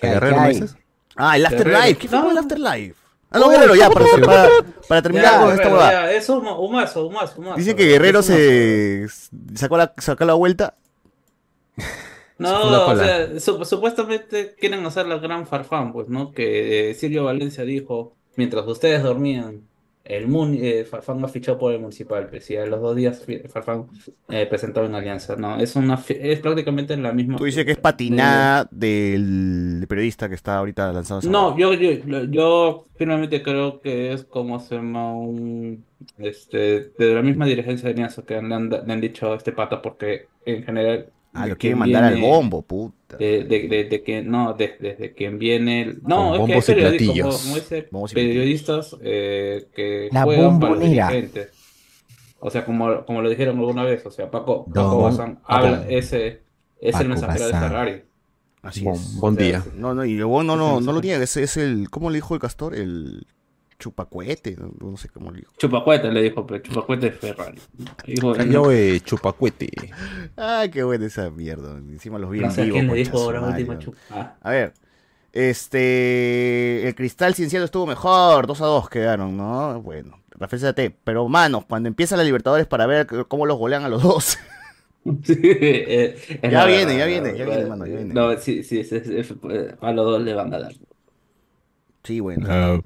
¿El 0.00 0.10
Guerrero 0.10 0.48
dices? 0.48 0.76
Ah, 1.16 1.36
el 1.36 1.46
Afterlife. 1.46 1.96
¿Qué 1.96 2.08
fue 2.08 2.30
el 2.30 2.38
Afterlife? 2.38 2.94
Ah, 3.34 3.38
no, 3.40 3.48
Guerrero, 3.50 3.74
ya, 3.74 3.90
para, 3.90 4.06
para, 4.24 4.48
para 4.88 5.02
terminar 5.02 5.32
Ya, 5.32 5.40
con 5.40 5.52
esta 5.54 5.68
huevada. 5.68 6.12
Es 6.12 6.28
un 6.28 6.46
humazo, 6.46 7.06
humazo, 7.06 7.40
humazo. 7.40 7.56
Dicen 7.56 7.76
que 7.76 7.84
Guerrero 7.86 8.22
se 8.22 9.06
sacó 9.54 9.76
la, 9.76 9.92
sacó 9.98 10.24
la 10.24 10.34
vuelta. 10.34 10.74
No, 12.36 12.88
o 12.88 12.96
sea, 12.96 13.38
su- 13.38 13.64
supuestamente 13.64 14.56
quieren 14.58 14.84
hacer 14.84 15.06
la 15.06 15.18
gran 15.18 15.46
farfán, 15.46 15.92
pues, 15.92 16.08
¿no? 16.08 16.32
Que 16.32 16.90
eh, 16.90 16.94
Silvio 16.94 17.22
Valencia 17.24 17.62
dijo, 17.64 18.12
mientras 18.34 18.66
ustedes 18.66 19.04
dormían, 19.04 19.62
el 20.04 20.28
mun 20.28 20.54
eh, 20.60 20.84
Farfán 20.84 21.24
ha 21.24 21.28
fichado 21.28 21.58
por 21.58 21.72
el 21.72 21.80
municipal, 21.80 22.28
pues, 22.28 22.50
y 22.50 22.56
a 22.56 22.66
los 22.66 22.80
dos 22.80 22.94
días 22.94 23.24
Farfán 23.48 23.86
eh, 24.28 24.46
presentó 24.46 24.84
una 24.84 24.98
alianza, 24.98 25.34
¿no? 25.36 25.58
Es 25.58 25.76
una 25.76 25.98
es 26.08 26.40
prácticamente 26.40 26.96
la 26.96 27.12
misma. 27.12 27.36
Tú 27.36 27.44
dices 27.44 27.64
que 27.64 27.72
es 27.72 27.78
patinada 27.78 28.68
del 28.70 29.86
periodista 29.88 30.28
que 30.28 30.34
está 30.34 30.58
ahorita 30.58 30.92
lanzando 30.92 31.28
No, 31.30 31.56
yo, 31.56 31.72
yo, 31.72 32.24
yo 32.24 32.86
firmemente 32.96 33.42
creo 33.42 33.80
que 33.80 34.12
es 34.12 34.24
como 34.24 34.60
se 34.60 34.74
llama 34.74 35.14
un 35.14 35.84
este 36.18 36.92
de 36.98 37.14
la 37.14 37.22
misma 37.22 37.46
dirigencia 37.46 37.88
de 37.88 37.94
Alianza 37.94 38.22
que 38.22 38.34
le 38.40 38.54
han, 38.54 38.68
le 38.68 38.92
han 38.92 39.00
dicho 39.00 39.32
a 39.32 39.36
este 39.36 39.52
pata 39.52 39.80
porque 39.80 40.28
en 40.44 40.62
general 40.64 41.06
Ah, 41.34 41.46
lo 41.46 41.56
quieren 41.58 41.78
mandar 41.80 42.04
al 42.04 42.20
bombo, 42.20 42.62
puta. 42.62 43.16
de, 43.16 43.44
de, 43.44 43.68
de, 43.68 43.84
de 43.84 44.02
que 44.02 44.22
no, 44.22 44.54
de- 44.54 44.76
desde 44.80 45.12
quien 45.14 45.38
viene 45.38 45.82
el- 45.82 46.02
no, 46.04 46.36
Con 46.38 46.50
es 46.50 46.64
que 46.64 46.68
hay 46.68 46.68
bombos 46.68 46.68
y 46.68 46.72
periodi- 46.72 46.82
como, 46.84 46.88
platillos. 47.12 47.42
como 47.42 47.54
dice, 47.56 47.88
Bombos 47.90 48.12
y 48.12 48.14
periodistas 48.14 48.96
eh, 49.02 49.66
que 49.74 50.08
La 50.12 50.22
juegan 50.22 50.60
para 50.60 50.74
los 50.74 50.80
dirigentes. 50.84 51.48
O 52.40 52.50
sea, 52.50 52.64
como, 52.64 53.04
como 53.04 53.22
lo 53.22 53.28
dijeron 53.30 53.58
alguna 53.58 53.84
vez, 53.84 54.04
o 54.06 54.10
sea, 54.10 54.30
Paco, 54.30 54.64
Paco 54.66 54.80
Don- 54.90 55.02
Bazán 55.02 55.38
habla, 55.44 55.78
Paco. 55.80 55.90
ese 55.90 56.40
es 56.80 56.92
Paco 56.92 57.02
el 57.02 57.08
mensajero 57.08 57.46
de. 57.46 57.52
Ferrari. 57.52 58.02
Así 58.62 58.82
Bon, 58.84 58.94
es. 58.94 59.16
buen 59.16 59.36
día. 59.36 59.64
No, 59.76 59.94
no, 59.94 60.04
y 60.04 60.14
luego 60.14 60.42
no, 60.42 60.56
no, 60.56 60.80
no 60.80 60.92
lo 60.92 61.00
niega, 61.00 61.22
ese 61.22 61.42
es 61.42 61.56
el, 61.56 61.90
¿cómo 61.90 62.10
le 62.10 62.16
dijo 62.18 62.34
el 62.34 62.40
castor? 62.40 62.74
El 62.74 63.26
chupacuete, 63.84 64.56
no, 64.56 64.72
no 64.80 64.96
sé 64.96 65.10
cómo 65.10 65.30
le 65.30 65.40
dijo. 65.40 65.52
Chupacuete 65.58 66.10
le 66.10 66.22
dijo, 66.22 66.46
pero 66.46 66.62
Chupacuete 66.62 67.08
es 67.08 67.18
Ferrari. 67.18 67.60
Dijo, 68.06 68.32
de 68.34 69.00
chupacuete. 69.04 69.68
Ay, 70.36 70.70
qué 70.70 70.82
buena 70.82 71.04
esa 71.04 71.28
mierda. 71.30 71.76
Encima 71.76 72.18
los 72.18 72.30
vi 72.30 72.40
no 72.40 72.46
en 72.46 72.52
sé 72.52 72.62
vivo. 72.64 72.74
quién 72.76 72.86
le 72.86 72.92
concha 72.92 73.10
dijo 73.10 73.22
ahora 73.22 73.42
última. 73.42 73.78
Ah. 74.10 74.36
A 74.40 74.50
ver. 74.50 74.72
Este. 75.34 76.88
El 76.88 76.94
Cristal 76.94 77.34
Cienciano 77.34 77.66
estuvo 77.66 77.86
mejor. 77.86 78.46
2 78.46 78.60
a 78.62 78.64
2 78.66 78.88
quedaron, 78.88 79.36
¿no? 79.36 79.82
Bueno. 79.82 80.18
Rafael 80.30 80.62
CT. 80.62 80.96
Pero, 81.04 81.28
mano, 81.28 81.66
cuando 81.68 81.88
empieza 81.88 82.16
la 82.16 82.24
Libertadores 82.24 82.66
para 82.66 82.86
ver 82.86 83.06
cómo 83.28 83.44
los 83.44 83.58
golean 83.58 83.84
a 83.84 83.88
los 83.90 84.02
dos. 84.02 84.38
Sí, 85.22 85.38
eh, 85.42 86.16
Ya 86.42 86.50
la 86.50 86.64
viene, 86.64 86.96
ya 86.96 87.04
viene, 87.04 87.36
ya 87.36 87.44
viene, 87.44 87.66
mano, 87.66 87.84
ya 87.84 87.96
viene. 87.96 88.14
No, 88.14 88.38
sí, 88.38 88.64
sí, 88.64 88.84
sí, 88.84 89.00
sí, 89.00 89.22
sí, 89.22 89.34
a 89.82 89.92
los 89.92 90.06
dos 90.06 90.22
le 90.22 90.32
van 90.32 90.54
a 90.54 90.58
dar. 90.58 90.72
Sí, 92.02 92.20
bueno. 92.20 92.82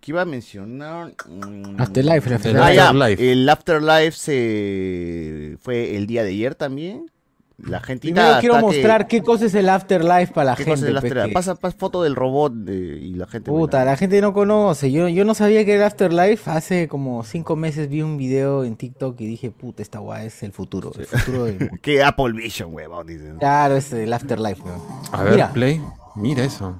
¿Qué 0.00 0.12
iba 0.12 0.22
a 0.22 0.24
mencionar? 0.24 1.12
Mm. 1.28 1.78
Afterlife, 1.80 2.28
el 2.28 2.34
Afterlife. 2.36 2.80
Ah. 2.80 2.88
Afterlife. 2.90 3.32
El 3.32 3.48
Afterlife 3.48 4.12
se 4.12 5.56
fue 5.60 5.96
el 5.96 6.06
día 6.06 6.22
de 6.22 6.30
ayer 6.30 6.54
también. 6.54 7.10
La 7.58 7.80
gente 7.80 8.08
Primero 8.08 8.38
quiero 8.40 8.58
mostrar 8.58 9.06
qué 9.06 9.20
cosa 9.22 9.44
es 9.44 9.54
el 9.54 9.68
Afterlife 9.68 10.32
para 10.32 10.52
la 10.52 10.56
¿Qué 10.56 10.64
gente. 10.64 10.70
cosa 10.78 10.84
es 10.86 10.90
el 10.92 10.96
Afterlife? 10.96 11.28
que- 11.28 11.34
Pasa, 11.34 11.54
pasa 11.56 11.76
foto 11.78 12.02
del 12.02 12.16
robot 12.16 12.54
de- 12.54 12.96
y 12.98 13.12
la 13.12 13.26
gente. 13.26 13.50
Puta, 13.50 13.84
la 13.84 13.98
gente 13.98 14.18
no 14.22 14.32
conoce. 14.32 14.90
Yo, 14.90 15.08
yo 15.08 15.26
no 15.26 15.34
sabía 15.34 15.62
que 15.66 15.74
era 15.74 15.86
Afterlife. 15.86 16.50
Hace 16.50 16.88
como 16.88 17.22
cinco 17.22 17.56
meses 17.56 17.90
vi 17.90 18.00
un 18.00 18.16
video 18.16 18.64
en 18.64 18.76
TikTok 18.76 19.20
y 19.20 19.26
dije, 19.26 19.50
puta, 19.50 19.82
esta 19.82 19.98
guay 19.98 20.28
es 20.28 20.42
el 20.42 20.52
futuro. 20.52 20.90
El 20.98 21.04
futuro 21.04 21.44
Que 21.82 22.02
Apple 22.02 22.32
Vision, 22.32 22.72
huevón, 22.74 23.06
dicen. 23.06 23.36
Claro, 23.36 23.76
es 23.76 23.92
el 23.92 24.10
Afterlife, 24.10 24.62
weón. 24.62 24.80
A 25.12 25.22
ver, 25.24 25.32
Mira. 25.34 25.52
Play. 25.52 25.82
Mira 26.16 26.44
eso. 26.44 26.74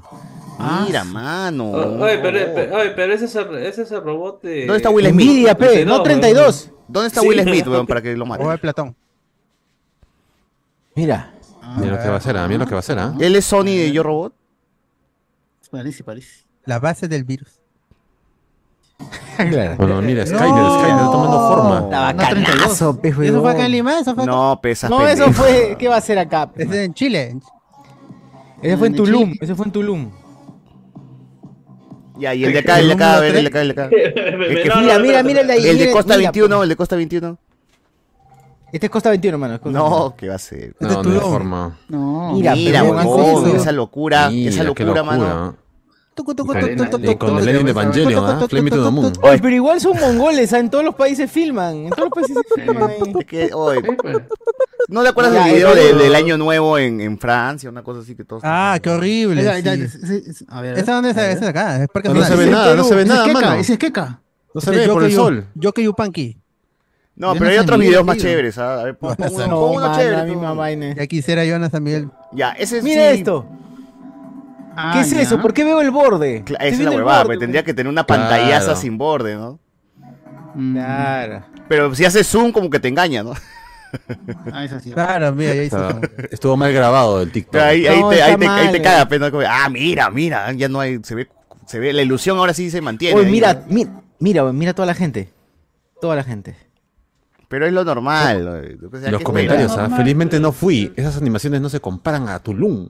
Mira, 0.87 1.05
mano. 1.05 1.71
Oh, 1.71 2.05
Oye, 2.05 2.19
pero, 2.19 2.39
pero- 2.55 2.77
oye, 2.77 2.91
pero 2.91 3.13
ese 3.15 3.25
es 3.27 3.35
el, 3.37 3.57
ese 3.59 3.83
es 3.83 3.91
el 3.93 4.03
robot 4.03 4.43
de... 4.43 4.61
¿Dónde 4.67 4.77
está 4.77 4.91
Will 4.91 5.09
Smith? 5.09 5.27
Nvidia, 5.27 5.55
P, 5.57 5.67
32, 5.67 5.97
no 5.99 6.03
32. 6.03 6.71
¿Dónde 6.89 7.07
está 7.09 7.21
Sí, 7.21 7.29
Will 7.29 7.43
Smith, 7.43 7.67
weón, 7.67 7.87
para 7.87 8.03
que 8.03 8.17
lo 8.17 8.27
mate? 8.27 8.45
O 8.45 8.53
el 8.53 8.59
Platón. 8.59 8.95
Mira. 10.95 11.33
Mira 11.79 11.93
lo 11.97 12.03
que 12.03 12.09
va 12.09 12.15
a 12.15 12.19
hacer, 12.19 12.37
ah, 12.37 12.49
mira 12.49 12.59
lo 12.61 12.67
que 12.67 12.73
va 12.73 12.79
a 12.79 12.81
hacer, 12.81 12.99
¿ah? 12.99 13.15
¿Él 13.21 13.37
es 13.37 13.45
Sony 13.45 13.65
de 13.67 13.93
Yo 13.93 14.03
Robot? 14.03 14.35
Parece, 15.71 16.03
parece. 16.03 16.45
La 16.65 16.81
base 16.81 17.07
del 17.07 17.23
virus. 17.25 17.61
claro. 19.37 19.77
Bueno, 19.77 20.03
mira, 20.03 20.27
Skyler, 20.27 20.49
Skyler 20.49 20.95
está 20.97 21.11
tomando 21.13 21.49
forma. 21.49 21.89
La 21.91 22.13
No, 22.13 22.27
32. 22.29 22.55
bacanazo, 22.57 23.01
pe, 23.01 23.09
¿Y 23.09 23.27
eso 23.29 23.41
fue 23.41 23.53
acá 23.53 23.67
en. 23.67 23.73
Lima? 23.73 23.99
¿Eso 24.01 24.15
fue 24.15 24.25
acá? 24.25 24.33
No, 24.33 24.61
pesas 24.61 24.91
No, 24.91 25.07
eso 25.07 25.33
fue. 25.33 25.77
¿Qué 25.79 25.89
va 25.89 25.95
a 25.95 25.99
hacer 25.99 26.19
acá? 26.19 26.51
pe, 26.51 26.65
Es 26.65 26.73
en 26.73 26.93
Chile. 26.93 27.37
Ese 28.61 28.77
fue 28.77 28.89
en 28.89 28.95
en 28.95 28.97
Tulum. 28.97 29.25
Chile. 29.33 29.39
Ese 29.41 29.55
fue 29.55 29.67
en 29.67 29.73
Tulum. 29.73 30.11
Ya, 32.21 32.35
y 32.35 32.45
el 32.45 32.53
de 32.53 32.59
acá, 32.61 32.79
el 32.81 32.87
de 32.89 32.93
acá, 32.95 33.15
a 33.17 33.21
ver, 33.21 33.37
el 33.37 33.43
de 33.45 33.49
acá, 33.49 33.61
el 33.63 33.69
de 33.69 33.73
acá. 33.73 33.85
El 33.91 34.63
que- 34.63 34.69
No, 34.69 34.75
no, 34.77 34.81
Mira, 34.83 34.95
no, 34.99 35.01
mira, 35.05 35.23
no, 35.23 35.27
mira 35.29 35.41
el 35.41 35.47
de 35.47 35.53
ahí. 35.55 35.67
El 35.69 35.79
de 35.79 35.85
mira, 35.85 35.93
Costa 35.97 36.17
mira, 36.17 36.31
21, 36.31 36.63
el 36.63 36.69
de 36.69 36.77
Costa 36.77 36.97
21. 36.97 37.39
Este 38.73 38.87
es 38.87 38.91
Costa 38.93 39.11
21, 39.11 39.39
mano. 39.39 39.55
es 39.55 39.61
Costa 39.61 39.79
No, 39.79 40.15
¿qué 40.17 40.29
va 40.29 40.35
a 40.37 40.39
ser? 40.39 40.75
No, 40.79 40.89
no 40.89 40.97
hay 40.99 41.03
Tulum. 41.03 41.21
forma. 41.21 41.79
No. 41.89 42.33
Mira, 42.35 42.55
Mira, 42.55 42.81
pero 42.83 42.93
huevón, 42.95 43.05
¿cómo 43.05 43.39
hace 43.39 43.49
eso? 43.49 43.57
esa 43.57 43.73
locura, 43.73 44.31
Mira, 44.31 44.51
esa 44.51 44.63
locura, 44.65 45.03
mano. 45.03 45.57
Con 46.25 46.37
el 46.57 46.77
tucu, 46.77 47.27
Evangelion, 47.69 48.25
¿ah? 48.25 48.47
Flame 48.49 48.63
Me 48.63 48.71
to 48.71 48.85
the 48.85 48.91
Moon. 48.91 49.13
Oye, 49.23 49.39
pero 49.39 49.55
igual 49.55 49.81
son 49.81 49.99
mongoles, 49.99 50.53
¿ah? 50.53 50.59
en 50.59 50.71
todos 50.71 50.85
los 50.85 50.95
países 50.95 51.31
filman. 51.31 51.77
En 51.87 51.91
todos 51.91 52.09
los 52.09 52.11
países 52.11 52.37
se 52.55 52.63
filman. 52.63 52.91
que, 53.27 53.51
pues. 54.03 54.17
¿no 54.89 55.03
te 55.03 55.09
acuerdas 55.09 55.33
del 55.45 55.55
video 55.55 55.75
de- 55.75 55.95
del 55.95 56.15
Año 56.15 56.37
Nuevo 56.39 56.79
en, 56.79 57.19
Francia? 57.19 57.69
Una 57.71 57.83
cosa 57.83 58.01
así 58.01 58.15
que 58.15 58.25
todos. 58.25 58.43
Ah, 58.45 58.79
qué 58.83 58.91
horrible. 58.91 59.49
Ahí, 59.49 59.57
ahí, 59.57 59.63
sí. 59.63 59.69
ahí, 59.69 59.89
sí, 60.25 60.33
sí, 60.33 60.47
A 60.49 60.61
ver. 60.61 60.79
¿Esa 60.79 60.95
dónde 60.95 61.11
es? 61.11 61.17
Esa 61.17 61.33
es 61.33 61.43
acá. 61.43 61.87
No, 62.05 62.25
se 62.25 62.37
ve 62.37 62.47
nada, 62.47 62.75
no 62.75 62.85
se 62.85 62.95
ve 62.95 63.05
nada, 63.05 63.27
mano. 63.29 63.55
ese 63.55 63.75
es 63.75 63.79
Keka. 63.79 64.21
No 64.55 64.61
se 64.61 64.71
ve 64.71 64.89
por 64.89 65.05
el 65.05 65.13
sol. 65.13 65.47
Yu- 65.55 65.61
Yoke 65.63 65.83
Yupanqui. 65.83 66.37
No, 67.17 67.35
pero 67.35 67.45
no 67.45 67.51
hay 67.51 67.59
otros 67.59 67.79
videos 67.79 68.05
más 68.05 68.17
chéveres. 68.17 68.57
¿ah? 68.57 68.81
A 68.81 68.85
ver, 68.85 68.97
pon, 68.97 69.15
uno, 69.19 69.95
chévere. 69.95 70.95
Ya 70.97 71.07
quisiera 71.07 71.45
yo 71.45 71.57
a 71.57 71.69
San 71.71 71.83
Miguel. 71.83 72.09
Ya, 72.33 72.53
ese 72.53 72.79
es. 72.79 72.85
Mira 72.85 73.13
sí, 73.13 73.19
esto. 73.19 73.47
Ah, 74.77 74.93
¿Qué 74.95 75.01
es 75.01 75.11
ya. 75.11 75.21
eso? 75.23 75.41
¿Por 75.41 75.53
qué 75.53 75.65
veo 75.65 75.81
el 75.81 75.91
borde? 75.91 76.45
cla- 76.45 76.55
Estoy 76.61 76.69
Esa 76.69 76.77
es 76.77 76.85
la 76.85 76.91
huevada, 76.93 77.25
pues, 77.25 77.39
tendría 77.39 77.65
que 77.65 77.75
tener 77.75 77.91
una 77.91 78.07
pantallaza 78.07 78.65
Claro. 78.67 78.81
sin 78.81 78.99
borde, 78.99 79.35
¿no? 79.35 79.59
Mm, 80.55 80.75
Claro. 80.75 81.43
Pero 81.69 81.95
si 81.95 82.05
haces 82.05 82.27
zoom, 82.27 82.53
como 82.53 82.71
que 82.71 82.81
te 82.81 82.89
engaña, 82.89 83.23
¿no? 83.23 83.33
Ah, 84.53 84.67
sí. 84.81 84.93
Claro, 84.93 85.33
mira, 85.35 85.53
ya 85.55 85.65
hizo. 85.65 85.89
Está- 85.89 86.01
Estuvo 86.31 86.57
mal 86.57 86.73
grabado 86.73 87.23
el 87.23 87.33
TikTok. 87.33 87.61
Ahí, 87.61 87.87
ahí 87.89 88.01
No, 88.01 88.09
te, 88.11 88.23
ahí 88.23 88.31
está 88.33 88.39
te, 88.39 88.47
ahí 88.49 88.67
te 88.67 88.79
mal, 88.79 88.83
caga, 88.83 89.09
pues, 89.09 89.21
¿no? 89.21 89.31
Como, 89.33 89.43
ah, 89.49 89.69
mira, 89.69 90.11
mira, 90.11 90.53
ya 90.53 90.69
no 90.69 90.79
hay, 90.79 91.01
se 91.03 91.15
ve, 91.17 91.29
se 91.67 91.81
ve, 91.81 91.93
la 91.93 92.03
ilusión 92.03 92.39
ahora 92.39 92.55
sí 92.55 92.71
se 92.71 92.81
mantiene. 92.81 93.17
Oye, 93.19 93.27
ahí, 93.27 93.33
mira, 93.33 93.55
¿no? 93.55 94.03
mira, 94.21 94.45
mira, 94.53 94.75
toda 94.75 94.87
la 94.87 94.95
gente. 94.95 95.33
Toda 96.01 96.15
la 96.15 96.23
gente. 96.23 96.55
Pero 97.49 97.67
es 97.67 97.73
lo 97.73 97.85
normal. 97.85 98.47
oye. 98.47 98.79
O 98.93 98.97
sea, 98.97 99.11
Los 99.11 99.19
¿qué 99.19 99.25
comentarios, 99.25 99.73
espera? 99.73 99.89
¿ah? 99.93 99.97
felizmente 99.97 100.39
no 100.39 100.53
fui. 100.53 100.93
Esas 100.95 101.17
animaciones 101.17 101.61
no 101.61 101.69
se 101.69 101.81
comparan 101.81 102.29
a 102.29 102.39
Tulum. 102.39 102.89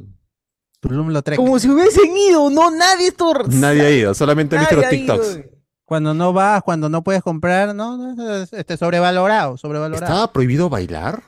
Tulum 0.80 1.08
lo 1.10 1.22
trek. 1.22 1.36
Como 1.36 1.58
si 1.58 1.68
hubiesen 1.68 2.16
ido, 2.16 2.48
no, 2.50 2.70
nadie 2.70 3.08
esto. 3.08 3.32
Nadie 3.48 3.82
ha 3.82 3.90
ido, 3.90 4.14
solamente 4.14 4.56
he 4.56 4.58
visto 4.58 4.76
los 4.76 4.84
Nadie 4.84 4.98
ha 4.98 5.04
ido, 5.04 5.14
TikToks. 5.20 5.50
Cuando 5.84 6.14
no 6.14 6.32
vas, 6.32 6.62
cuando 6.62 6.88
no 6.88 7.02
puedes 7.02 7.22
comprar, 7.22 7.74
no, 7.74 7.96
no, 7.96 8.36
es- 8.42 8.52
este, 8.52 8.76
sobrevalorado, 8.76 9.56
sobrevalorado. 9.56 10.04
¿Estaba 10.06 10.32
prohibido 10.32 10.68
bailar? 10.70 11.22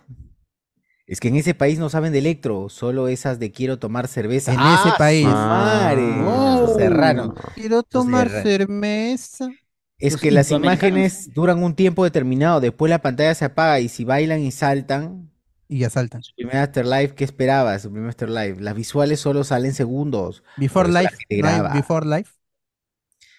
Es 1.07 1.21
que 1.21 1.29
en 1.29 1.37
ese 1.37 1.53
país 1.53 1.79
no 1.79 1.91
saben 1.91 2.13
de 2.13 2.21
electro, 2.21 2.69
solo 2.71 3.09
esas 3.09 3.39
de 3.39 3.51
quiero 3.51 3.79
tomar 3.79 4.09
cerveza. 4.09 4.53
En 4.53 4.61
¡Ah, 4.61 4.81
ese 4.87 4.97
país. 4.97 5.27
su 5.27 5.33
madre! 5.35 6.15
Ah. 6.21 6.67
Cerraron. 6.79 7.35
Quiero 7.55 7.83
tomar 7.83 8.31
cerveza. 8.31 9.51
Es 9.99 10.17
que 10.17 10.31
las 10.31 10.51
imágenes 10.51 11.35
duran 11.35 11.63
un 11.63 11.75
tiempo 11.75 12.05
determinado, 12.05 12.61
después 12.61 12.89
la 12.89 13.01
pantalla 13.03 13.35
se 13.35 13.45
apaga 13.45 13.81
y 13.81 13.89
si 13.89 14.05
bailan 14.05 14.41
y 14.41 14.51
saltan, 14.53 15.31
Y 15.69 15.79
ya 15.81 15.91
saltan. 15.91 16.23
su 16.23 16.35
primer 16.35 16.57
Afterlife, 16.59 17.15
¿qué 17.15 17.25
esperabas? 17.25 17.83
Su 17.83 17.91
primer 17.91 18.11
Afterlife. 18.11 18.61
Las 18.61 18.75
visuales 18.75 19.21
solo 19.21 19.43
salen 19.45 19.73
segundos. 19.75 20.43
Before 20.57 20.89
Por 20.89 20.95
Life. 21.03 21.17
gente 21.29 21.43
¿no 21.43 21.49
hay 21.49 21.59
graba. 21.59 21.73
Before 21.73 22.07
Life. 22.07 22.33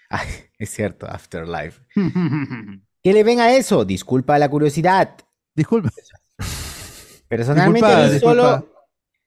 Ay, 0.10 0.28
es 0.58 0.70
cierto, 0.72 1.08
Afterlife. 1.08 1.82
¿Qué 3.04 3.14
le 3.14 3.24
ven 3.24 3.40
a 3.40 3.54
eso? 3.54 3.86
Disculpa 3.86 4.40
la 4.40 4.50
curiosidad. 4.50 5.16
Disculpa. 5.56 5.90
Personalmente, 7.28 7.88
disculpa. 8.12 8.20
solo, 8.20 8.70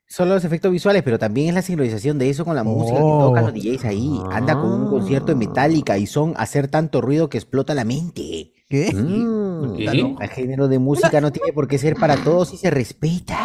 solo 0.07 0.35
los 0.35 0.45
efectos 0.45 0.71
visuales, 0.73 1.03
pero 1.03 1.19
también 1.19 1.49
es 1.49 1.55
la 1.55 1.63
sincronización 1.63 2.19
de 2.19 2.31
eso 2.31 2.45
con 2.45 2.57
la 2.57 2.65
música 2.65 2.99
que 2.99 3.03
tocan 3.03 3.45
los 3.45 3.53
Oh. 3.53 3.57
DJs 3.57 3.85
ahí. 3.85 4.11
Anda 4.31 4.55
con 4.55 4.73
un 4.73 4.89
concierto 4.91 5.27
de 5.33 5.37
Metallica 5.37 5.99
y 5.99 6.07
son 6.07 6.35
hacer 6.37 6.69
tanto 6.69 7.01
ruido 7.01 7.29
que 7.29 7.39
explota 7.39 7.75
la 7.75 7.85
mente. 7.85 8.53
¿Qué? 8.69 8.93
Mm. 8.93 9.77
¿Qué? 9.77 10.17
El 10.21 10.29
género 10.31 10.69
de 10.69 10.79
música 10.79 11.21
no 11.21 11.33
tiene 11.33 11.53
por 11.53 11.69
qué 11.69 11.79
ser 11.79 11.95
para 11.97 12.17
todos 12.17 12.53
y 12.53 12.57
se 12.57 12.71
respeta. 12.71 13.39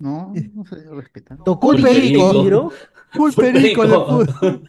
No, 0.00 0.32
no 0.54 0.64
se 0.66 0.76
debe 0.76 0.96
respetar. 1.00 1.38
Tocó 1.44 1.72
DJ 1.72 1.84
perico. 1.84 2.72
Perico 3.36 4.06
puso. 4.06 4.60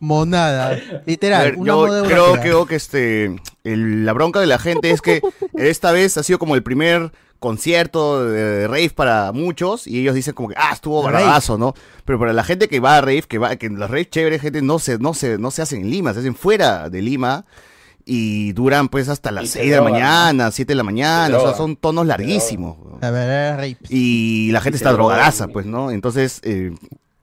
Monada. 0.00 0.78
Literal. 1.06 1.44
ver, 1.52 1.56
una 1.56 1.66
yo 1.66 1.76
moda 1.78 2.02
creo, 2.02 2.32
creo 2.34 2.66
que 2.66 2.74
este 2.74 3.36
el- 3.64 4.04
la 4.04 4.12
bronca 4.12 4.40
de 4.40 4.46
la 4.46 4.58
gente 4.58 4.90
es 4.90 5.00
que 5.00 5.22
esta 5.54 5.92
vez 5.92 6.16
ha 6.18 6.22
sido 6.22 6.38
como 6.38 6.54
el 6.54 6.62
primer 6.62 7.12
concierto 7.38 8.24
de 8.28 8.66
rave 8.66 8.90
para 8.94 9.30
muchos 9.32 9.86
y 9.86 10.00
ellos 10.00 10.14
dicen 10.14 10.34
como 10.34 10.48
que 10.48 10.54
ah 10.58 10.70
estuvo 10.72 11.02
bravazo, 11.02 11.56
¿no? 11.58 11.72
Pero 12.04 12.18
para 12.18 12.32
la 12.32 12.44
gente 12.44 12.68
que 12.68 12.80
va 12.80 12.96
a 12.98 13.00
rave, 13.00 13.22
que 13.22 13.38
va 13.38 13.56
que 13.56 13.68
los 13.70 13.88
rave 13.90 14.08
chéveres, 14.08 14.42
gente 14.42 14.60
no 14.62 14.78
se 14.78 14.98
no 14.98 15.14
se 15.14 15.38
no 15.38 15.50
se 15.50 15.62
hacen 15.62 15.82
en 15.82 15.90
Lima, 15.90 16.12
se 16.12 16.20
hacen 16.20 16.34
fuera 16.34 16.90
de 16.90 17.00
Lima 17.02 17.46
y 18.08 18.52
duran 18.52 18.88
pues 18.88 19.08
hasta 19.08 19.30
las 19.32 19.48
se 19.50 19.58
6 19.58 19.70
de 19.70 19.76
la 19.76 19.82
mañana, 19.82 20.50
7 20.52 20.70
de 20.70 20.74
la 20.76 20.84
mañana, 20.84 21.36
o 21.36 21.40
sea, 21.42 21.54
son 21.54 21.74
tonos 21.76 22.06
larguísimos. 22.06 22.76
La 23.02 23.10
verdad, 23.10 23.56
rapes. 23.56 23.90
Y 23.90 24.50
la 24.52 24.60
gente 24.60 24.76
está 24.76 24.92
drogadaza, 24.92 25.48
pues, 25.48 25.66
¿no? 25.66 25.90
Entonces, 25.90 26.40
eh, 26.44 26.72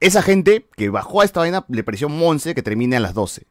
esa 0.00 0.20
gente 0.22 0.66
que 0.76 0.90
bajó 0.90 1.22
a 1.22 1.24
esta 1.24 1.40
vaina 1.40 1.64
le 1.68 1.82
pareció 1.82 2.08
Monse 2.10 2.54
que 2.54 2.62
termine 2.62 2.96
a 2.96 3.00
las 3.00 3.14
12. 3.14 3.46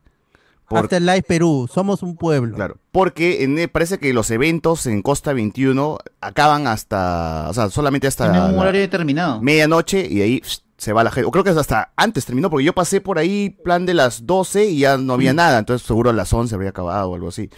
Por- 0.69 0.79
Afterlife 0.79 1.23
Perú. 1.23 1.67
Somos 1.71 2.03
un 2.03 2.15
pueblo. 2.15 2.55
Claro, 2.55 2.77
porque 2.91 3.43
en- 3.43 3.67
parece 3.69 3.97
que 3.97 4.13
los 4.13 4.31
eventos 4.31 4.85
en 4.85 5.01
Costa 5.01 5.33
21 5.33 5.97
acaban 6.21 6.67
hasta, 6.67 7.47
o 7.49 7.53
sea, 7.53 7.69
solamente 7.69 8.07
hasta 8.07 8.31
Tiene 8.31 8.45
un 8.53 8.59
horario 8.59 8.79
determinado. 8.81 9.41
medianoche 9.41 10.07
y 10.09 10.21
ahí 10.21 10.39
pss, 10.41 10.63
se 10.83 10.93
va 10.93 11.03
la 11.03 11.11
gente. 11.11 11.27
O 11.27 11.31
creo 11.31 11.43
que 11.43 11.49
hasta 11.51 11.91
antes 11.95 12.25
terminó, 12.25 12.49
porque 12.49 12.65
yo 12.65 12.73
pasé 12.73 13.01
por 13.01 13.17
ahí 13.17 13.49
plan 13.49 13.85
de 13.85 13.93
las 13.93 14.25
12 14.27 14.65
y 14.65 14.79
ya 14.79 14.97
no 14.97 15.13
había 15.13 15.33
nada, 15.33 15.57
entonces 15.59 15.85
seguro 15.87 16.09
a 16.09 16.13
las 16.13 16.31
11 16.33 16.53
habría 16.55 16.69
acabado 16.71 17.09
o 17.11 17.15
algo 17.15 17.29
así. 17.29 17.49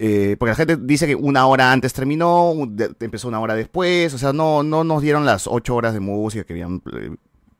Eh, 0.00 0.36
porque 0.38 0.50
la 0.50 0.54
gente 0.56 0.76
dice 0.76 1.06
que 1.06 1.14
una 1.16 1.46
hora 1.46 1.72
antes 1.72 1.92
terminó, 1.92 2.52
de- 2.68 2.92
empezó 3.00 3.26
una 3.28 3.40
hora 3.40 3.54
después, 3.54 4.14
o 4.14 4.18
sea, 4.18 4.32
no, 4.32 4.62
no 4.62 4.84
nos 4.84 5.02
dieron 5.02 5.24
las 5.24 5.46
8 5.46 5.74
horas 5.74 5.92
de 5.94 6.00
música 6.00 6.44
que 6.44 6.52
habían, 6.52 6.82
eh, 6.92 7.16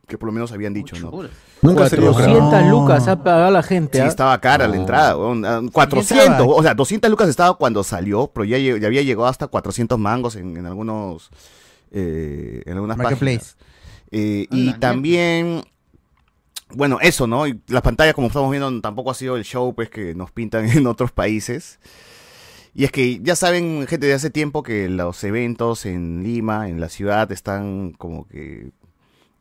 que 0.07 0.17
por 0.19 0.29
lo 0.29 0.33
menos 0.33 0.53
habían 0.53 0.73
dicho, 0.73 0.95
¿no? 1.01 1.11
Horas. 1.11 1.33
Nunca 1.63 1.89
se 1.89 1.97
dio 1.97 2.15
creo. 2.15 2.27
400 2.39 2.63
No. 2.63 2.71
lucas 2.71 3.09
ha 3.09 3.23
pagado 3.25 3.51
la 3.51 3.63
gente. 3.65 3.99
Sí, 3.99 4.05
¿ah? 4.05 4.07
estaba 4.07 4.41
cara 4.41 4.69
la 4.69 4.75
No. 4.77 4.81
entrada, 4.81 5.17
weón. 5.17 5.45
Ah, 5.45 5.61
400, 5.73 6.29
estaba. 6.29 6.45
o 6.55 6.63
sea, 6.63 6.75
200 6.75 7.11
lucas 7.11 7.29
estaba 7.29 7.55
cuando 7.59 7.83
salió, 7.83 8.29
pero 8.33 8.45
ya, 8.45 8.57
ya 8.59 8.87
había 8.87 9.03
llegado 9.03 9.27
hasta 9.27 9.49
400 9.49 9.99
mangos 9.99 10.37
en, 10.37 10.57
en 10.57 10.67
algunos, 10.67 11.31
eh, 11.91 12.63
en 12.67 12.73
algunas 12.75 12.97
Marketplace. 12.97 13.39
páginas. 13.39 13.57
Eh, 14.11 14.47
la 14.51 14.57
y 14.57 14.73
también, 14.75 15.63
bueno, 16.71 16.99
eso, 17.01 17.27
¿no? 17.27 17.47
Y 17.47 17.61
las 17.69 17.83
pantallas, 17.83 18.15
como 18.15 18.29
estamos 18.29 18.51
viendo, 18.51 18.81
tampoco 18.81 19.11
ha 19.11 19.15
sido 19.15 19.37
el 19.37 19.45
show, 19.45 19.75
pues, 19.75 19.91
que 19.91 20.15
nos 20.15 20.31
pintan 20.31 20.69
en 20.71 20.87
otros 20.87 21.13
países. 21.13 21.79
Y 22.75 22.85
es 22.85 22.93
que 22.93 23.21
ya 23.21 23.35
saben, 23.35 23.87
gente, 23.89 24.07
de 24.07 24.13
hace 24.13 24.31
tiempo 24.31 24.63
que 24.63 24.89
los 24.89 25.23
eventos 25.25 25.85
en 25.87 26.23
Lima, 26.23 26.69
en 26.69 26.81
la 26.81 26.89
ciudad, 26.89 27.31
están 27.33 27.93
como 27.93 28.29
que 28.29 28.71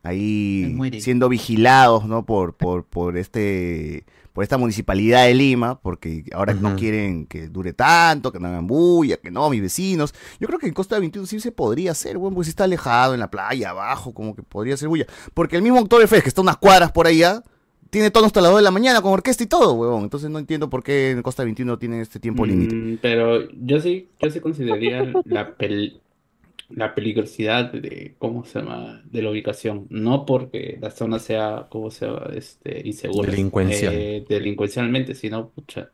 ahí 0.04 0.76
siendo 1.00 1.30
vigilados, 1.30 2.06
¿no? 2.06 2.26
Por, 2.26 2.56
por, 2.56 2.86
por 2.86 3.18
este 3.18 4.06
por 4.38 4.44
esta 4.44 4.60
municipalidad 4.60 5.26
de 5.26 5.34
Lima, 5.34 5.80
porque 5.82 6.24
ahora 6.32 6.54
no 6.54 6.76
quieren 6.76 7.26
que 7.26 7.48
dure 7.48 7.74
tanto, 7.74 8.32
que 8.32 8.38
no 8.40 8.48
hagan 8.48 8.68
bulla, 8.68 9.18
que 9.18 9.32
no, 9.32 9.50
mis 9.50 9.64
vecinos. 9.64 10.14
Yo 10.40 10.46
creo 10.46 10.60
que 10.60 10.68
en 10.68 10.76
Costa 10.76 11.00
21 11.00 11.26
sí 11.26 11.40
se 11.40 11.52
podría 11.52 11.90
hacer, 11.94 12.20
bueno, 12.20 12.36
pues 12.36 12.48
está 12.48 12.66
alejado 12.66 13.16
en 13.16 13.20
la 13.20 13.32
playa, 13.32 13.72
abajo, 13.72 14.14
como 14.14 14.36
que 14.36 14.44
podría 14.44 14.78
ser 14.78 14.90
bulla. 14.90 15.08
Porque 15.34 15.56
el 15.56 15.64
mismo 15.64 15.80
Oktoberfest, 15.80 16.22
que 16.22 16.30
está 16.30 16.42
unas 16.42 16.58
cuadras 16.58 16.92
por 16.92 17.08
allá, 17.08 17.42
tiene 17.90 18.12
tono 18.12 18.28
hasta 18.28 18.40
las 18.40 18.52
2 18.52 18.60
de 18.60 18.64
la 18.64 18.70
mañana 18.70 19.02
con 19.02 19.12
orquesta 19.12 19.44
y 19.44 19.48
todo, 19.48 19.74
huevón. 19.74 20.04
Entonces 20.04 20.30
no 20.30 20.38
entiendo 20.38 20.70
por 20.70 20.84
qué 20.84 21.10
en 21.10 21.24
Costa 21.24 21.44
21 21.44 21.80
tienen 21.80 22.02
este 22.02 22.20
tiempo 22.20 22.46
límite. 22.46 22.76
Mm, 22.76 22.98
pero 23.02 23.50
yo 23.60 23.80
sí, 23.80 24.08
yo 24.22 24.30
sí 24.30 24.40
consideraría 24.40 25.14
la 25.26 25.58
pel- 25.58 26.00
la 26.70 26.94
peligrosidad 26.96 27.72
de 27.72 28.16
cómo 28.20 28.46
se 28.46 28.60
llama 28.60 29.02
de 29.06 29.22
la 29.22 29.32
ubicación, 29.32 29.88
no 29.90 30.26
porque 30.26 30.78
la 30.82 30.92
zona 30.92 31.20
sea, 31.20 31.68
cómo 31.70 31.92
se 31.92 32.06
llama, 32.08 32.28
este, 32.36 32.88
insegura, 32.88 33.32
Delincuencial. 33.32 33.94
eh, 33.94 34.26
delincuencialmente, 34.28 35.16
sino 35.16 35.50
pucha, 35.52 35.92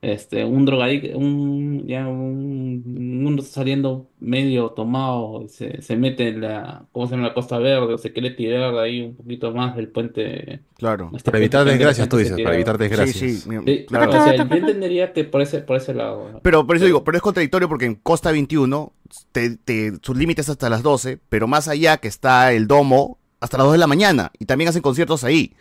este, 0.00 0.44
un 0.44 0.64
drogadicto, 0.64 1.18
un 1.18 1.84
ya 1.86 2.06
un 2.06 3.24
uno 3.26 3.42
saliendo 3.42 4.06
medio 4.20 4.70
tomado, 4.70 5.46
se, 5.48 5.82
se 5.82 5.96
mete 5.96 6.28
en 6.28 6.40
la, 6.42 6.84
¿cómo 6.92 7.06
se 7.06 7.16
llama? 7.16 7.28
la 7.28 7.34
Costa 7.34 7.58
Verde, 7.58 7.94
o 7.94 7.98
se 7.98 8.12
quiere 8.12 8.30
tirar 8.30 8.76
ahí 8.78 9.02
un 9.02 9.16
poquito 9.16 9.52
más 9.52 9.74
del 9.76 9.88
puente. 9.88 10.60
Claro. 10.76 11.10
este 11.14 11.30
Para 11.30 11.38
evitar 11.38 11.64
desgracias, 11.64 12.08
tú 12.08 12.16
dices, 12.18 12.40
para 12.40 12.54
evitar 12.54 12.78
desgracias. 12.78 13.16
Sí, 13.16 13.36
sí, 13.38 13.50
Sí, 13.66 13.86
claro. 13.86 14.10
o 14.10 14.24
sea, 14.24 14.36
yo 14.36 14.42
entendería 14.42 15.12
que 15.12 15.24
por 15.24 15.42
ese, 15.42 15.60
por 15.60 15.76
ese 15.76 15.94
lado. 15.94 16.30
¿no? 16.32 16.40
Pero 16.40 16.66
por 16.66 16.76
eso 16.76 16.84
digo, 16.84 17.02
pero 17.02 17.16
es 17.16 17.22
contradictorio 17.22 17.68
porque 17.68 17.86
en 17.86 17.96
Costa 17.96 18.30
21 18.30 18.92
te, 19.32 19.56
te- 19.56 19.92
sus 20.02 20.16
límites 20.16 20.48
hasta 20.48 20.70
las 20.70 20.82
12, 20.82 21.18
pero 21.28 21.48
más 21.48 21.66
allá 21.66 21.96
que 21.96 22.08
está 22.08 22.52
el 22.52 22.68
domo 22.68 23.18
hasta 23.40 23.56
las 23.58 23.66
2 23.66 23.72
de 23.72 23.78
la 23.78 23.86
mañana 23.86 24.30
y 24.38 24.44
también 24.44 24.68
hacen 24.68 24.82
conciertos 24.82 25.24
ahí. 25.24 25.54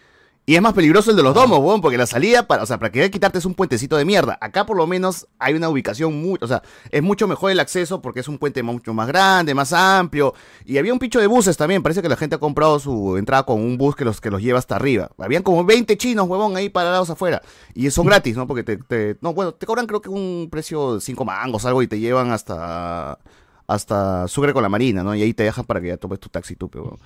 Y 0.49 0.55
es 0.55 0.61
más 0.61 0.71
peligroso 0.71 1.11
el 1.11 1.17
de 1.17 1.23
los 1.23 1.33
domos, 1.35 1.59
weón, 1.59 1.81
porque 1.81 1.97
la 1.97 2.05
salida, 2.07 2.47
para, 2.47 2.63
o 2.63 2.65
sea, 2.65 2.79
para 2.79 2.89
querer 2.89 3.11
quitarte 3.11 3.37
es 3.37 3.43
un 3.43 3.53
puentecito 3.53 3.97
de 3.97 4.05
mierda. 4.05 4.37
Acá 4.39 4.65
por 4.65 4.77
lo 4.77 4.87
menos 4.87 5.27
hay 5.39 5.55
una 5.55 5.67
ubicación 5.67 6.21
muy, 6.21 6.39
o 6.41 6.47
sea, 6.47 6.63
es 6.89 7.03
mucho 7.03 7.27
mejor 7.27 7.51
el 7.51 7.59
acceso 7.59 8.01
porque 8.01 8.21
es 8.21 8.29
un 8.29 8.37
puente 8.37 8.63
mucho 8.63 8.93
más 8.93 9.09
grande, 9.09 9.53
más 9.53 9.73
amplio. 9.73 10.33
Y 10.63 10.77
había 10.77 10.93
un 10.93 10.99
picho 10.99 11.19
de 11.19 11.27
buses 11.27 11.57
también, 11.57 11.83
parece 11.83 12.01
que 12.01 12.07
la 12.07 12.15
gente 12.15 12.37
ha 12.37 12.39
comprado 12.39 12.79
su 12.79 13.17
entrada 13.17 13.43
con 13.43 13.59
un 13.61 13.77
bus 13.77 13.97
que 13.97 14.05
los, 14.05 14.21
que 14.21 14.31
los 14.31 14.41
lleva 14.41 14.57
hasta 14.57 14.77
arriba. 14.77 15.09
Habían 15.17 15.43
como 15.43 15.65
20 15.65 15.97
chinos, 15.97 16.29
huevón, 16.29 16.55
ahí 16.55 16.69
parados 16.69 17.09
afuera. 17.09 17.41
Y 17.73 17.91
son 17.91 18.05
gratis, 18.05 18.37
¿no? 18.37 18.47
Porque 18.47 18.63
te, 18.63 18.77
te- 18.77 19.17
no, 19.19 19.33
bueno, 19.33 19.53
te 19.53 19.65
cobran 19.65 19.85
creo 19.85 20.01
que 20.01 20.07
un 20.09 20.47
precio 20.49 20.95
de 20.95 21.01
5 21.01 21.25
mangos, 21.25 21.65
algo, 21.65 21.81
y 21.81 21.87
te 21.87 21.99
llevan 21.99 22.31
hasta, 22.31 23.19
hasta 23.67 24.29
Sucre 24.29 24.53
con 24.53 24.63
la 24.63 24.69
Marina, 24.69 25.03
¿no? 25.03 25.13
Y 25.13 25.23
ahí 25.23 25.33
te 25.33 25.43
dejan 25.43 25.65
para 25.65 25.81
que 25.81 25.87
ya 25.89 25.97
tomes 25.97 26.21
tu 26.21 26.29
taxi 26.29 26.55
tú, 26.55 26.69
pero... 26.69 26.97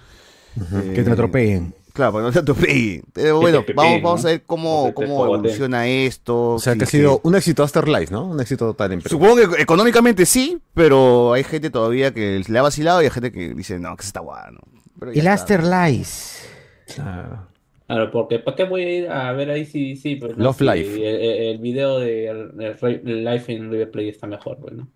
Que 0.94 1.02
te 1.04 1.10
atropellen. 1.12 1.74
Claro, 1.94 2.14
pues 2.14 2.24
no 2.24 2.32
te 2.32 2.40
atropellen. 2.40 3.04
Pero 3.14 3.26
Que 3.40 3.42
bueno, 3.42 3.58
vamos, 3.76 3.84
peguen, 3.90 4.04
vamos 4.04 4.24
¿no? 4.24 4.28
a 4.28 4.32
ver 4.32 4.44
cómo, 4.46 4.86
que 4.88 4.94
cómo 4.94 5.26
evoluciona 5.26 5.88
esto. 5.88 6.52
O 6.52 6.60
sea, 6.60 6.74
si 6.74 6.80
que 6.80 6.84
ha 6.86 6.88
sido 6.88 7.20
un 7.24 7.36
éxito 7.36 7.64
Afterlife, 7.64 8.12
¿no? 8.14 8.26
Un 8.28 8.40
éxito 8.40 8.66
total 8.68 8.94
en 8.94 9.02
Perú. 9.02 9.10
Supongo 9.18 9.36
que 9.56 9.62
económicamente 9.62 10.26
sí, 10.26 10.58
pero 10.74 11.34
hay 11.34 11.44
gente 11.44 11.70
todavía 11.70 12.14
que 12.14 12.42
le 12.48 12.60
ha 12.60 12.62
vacilado 12.62 13.02
y 13.02 13.06
hay 13.06 13.12
gente 13.12 13.32
que 13.32 13.54
dice, 13.54 13.78
no, 13.80 13.96
que 13.98 14.04
se 14.04 14.08
está 14.08 14.20
guano. 14.22 14.60
Pero 15.00 15.12
El. 15.12 15.28
Afterlife. 15.28 16.48
Claro. 16.96 17.48
Claro, 17.88 18.10
porque 18.12 18.40
¿para 18.40 18.56
qué 18.56 18.64
voy 18.64 18.84
a 18.84 18.90
ir 19.00 19.10
a 19.10 19.34
ver 19.34 19.50
ahí 19.50 19.66
sí, 19.66 19.98
sí, 19.98 20.16
pues, 20.16 20.38
no? 20.38 20.46
Love 20.46 20.60
Si 20.60 20.64
Life. 20.64 20.96
El, 20.96 21.50
el- 21.56 21.58
video 21.58 22.00
de 22.00 22.28
el- 22.28 23.24
Life 23.26 23.52
in 23.52 23.70
River 23.70 23.92
Plate 23.92 24.10
está 24.10 24.28
mejor, 24.28 24.58
pues, 24.62 24.76
¿no? 24.76 24.88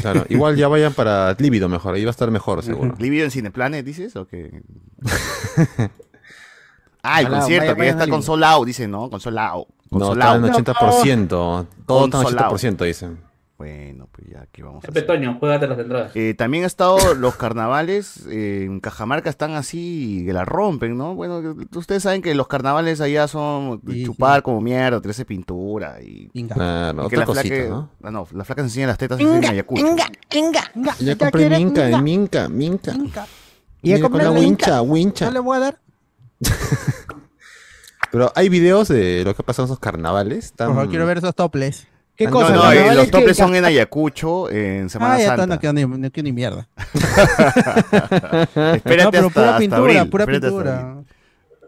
Claro, 0.00 0.24
igual 0.28 0.54
ya 0.56 0.68
vayan 0.68 0.92
para 0.92 1.34
Líbido 1.40 1.68
mejor, 1.68 1.94
ahí 1.94 2.04
va 2.04 2.10
a 2.10 2.12
estar 2.12 2.30
mejor 2.30 2.62
seguro. 2.62 2.94
¿Libido 3.00 3.24
en 3.24 3.30
Cineplanet, 3.32 3.84
dices? 3.84 4.14
¿O 4.14 4.26
qué? 4.28 4.62
ah, 7.02 7.20
el 7.20 7.28
concierto, 7.28 7.60
vaya- 7.66 7.74
que 7.74 7.78
ya 7.78 7.92
vayan 7.92 7.98
está 8.00 8.10
consolado, 8.10 8.64
dicen, 8.64 8.90
¿no? 8.90 9.10
Consolado. 9.10 9.66
No, 9.90 9.98
Consolado. 9.98 10.46
está 10.46 10.58
en 10.58 10.64
80%. 10.64 11.28
Todo 11.28 12.04
está 12.04 12.18
en 12.18 12.22
Consolado. 12.24 12.50
80%, 12.56 12.84
dicen. 12.84 13.30
Bueno, 13.58 14.08
pues 14.10 14.26
ya, 14.26 14.46
¿qué 14.50 14.62
vamos 14.62 14.82
a 14.82 14.86
Pepe 14.86 15.00
hacer? 15.00 15.06
Toño, 15.06 15.36
juégate 15.38 15.66
las 15.66 15.78
entradas. 15.78 16.12
Eh, 16.14 16.32
también 16.32 16.64
ha 16.64 16.66
estado 16.66 17.14
los 17.14 17.36
carnavales 17.36 18.26
eh, 18.30 18.64
en 18.64 18.80
Cajamarca 18.80 19.28
están 19.28 19.52
así 19.52 20.22
que 20.24 20.32
la 20.32 20.46
rompen, 20.46 20.96
¿no? 20.96 21.14
Bueno, 21.14 21.54
ustedes 21.74 22.04
saben 22.04 22.22
que 22.22 22.34
los 22.34 22.48
carnavales 22.48 23.02
allá 23.02 23.28
son 23.28 23.82
Sí, 23.86 24.04
chupar 24.06 24.42
como 24.42 24.62
mierda, 24.62 24.98
tirarse 25.02 25.26
pintura 25.26 26.00
y, 26.00 26.30
Venga. 26.32 26.54
Claro, 26.54 27.04
y 27.04 27.08
que 27.10 27.16
la 27.18 27.26
cosita, 27.26 27.54
flaca, 27.54 27.68
¿no? 27.68 27.90
ah, 28.02 28.10
no, 28.10 28.26
las 28.32 28.46
flacas 28.46 28.64
enseñan 28.64 28.88
las 28.88 28.96
tetas 28.96 29.20
en 29.20 29.44
Ayacucho. 29.44 29.84
Ya 30.98 31.16
compré 31.16 31.50
minca, 31.50 32.00
minca, 32.00 32.48
minca. 32.48 32.96
Y 33.82 33.90
ya 33.90 34.00
compré 34.00 34.24
la 34.24 34.30
wincha, 34.30 34.80
wincha. 34.80 35.26
No 35.26 35.32
le 35.32 35.38
voy 35.40 35.56
a 35.58 35.60
dar. 35.60 35.78
Pero 38.12 38.32
hay 38.34 38.48
videos 38.48 38.88
de 38.88 39.22
lo 39.24 39.34
que 39.34 39.42
ha 39.42 39.46
pasado 39.46 39.66
en 39.66 39.68
esos 39.72 39.78
carnavales. 39.78 40.48
Por 40.50 40.56
Tan... 40.56 40.68
favor, 40.68 40.88
quiero 40.88 41.06
ver 41.06 41.18
esos 41.18 41.34
toples. 41.34 41.86
¿Qué 42.16 42.24
No, 42.26 42.32
cosa? 42.32 42.50
no, 42.50 42.60
Carnaval 42.62 42.76
eh, 42.92 42.94
los 42.96 43.04
que- 43.06 43.10
topes 43.12 43.36
son 43.36 43.54
en 43.54 43.64
Ayacucho 43.64 44.50
en 44.50 44.90
Semana 44.90 45.14
Ah, 45.14 45.18
ya 45.18 45.24
está, 45.24 45.36
Santa. 45.38 45.54
no 45.54 45.60
quedó 45.60 45.72
ni, 45.72 45.86
no 45.86 46.10
quedó 46.10 46.24
ni 46.24 46.32
mierda. 46.32 46.68
Espérate 48.74 49.04
no, 49.04 49.10
pero 49.10 49.26
hasta, 49.26 49.30
pura 49.30 49.46
hasta 49.48 49.58
pintura, 49.58 49.80
abril, 49.80 50.10
pura 50.10 50.24
espérate 50.24 50.46
hasta 50.46 50.58
pintura. 50.58 50.96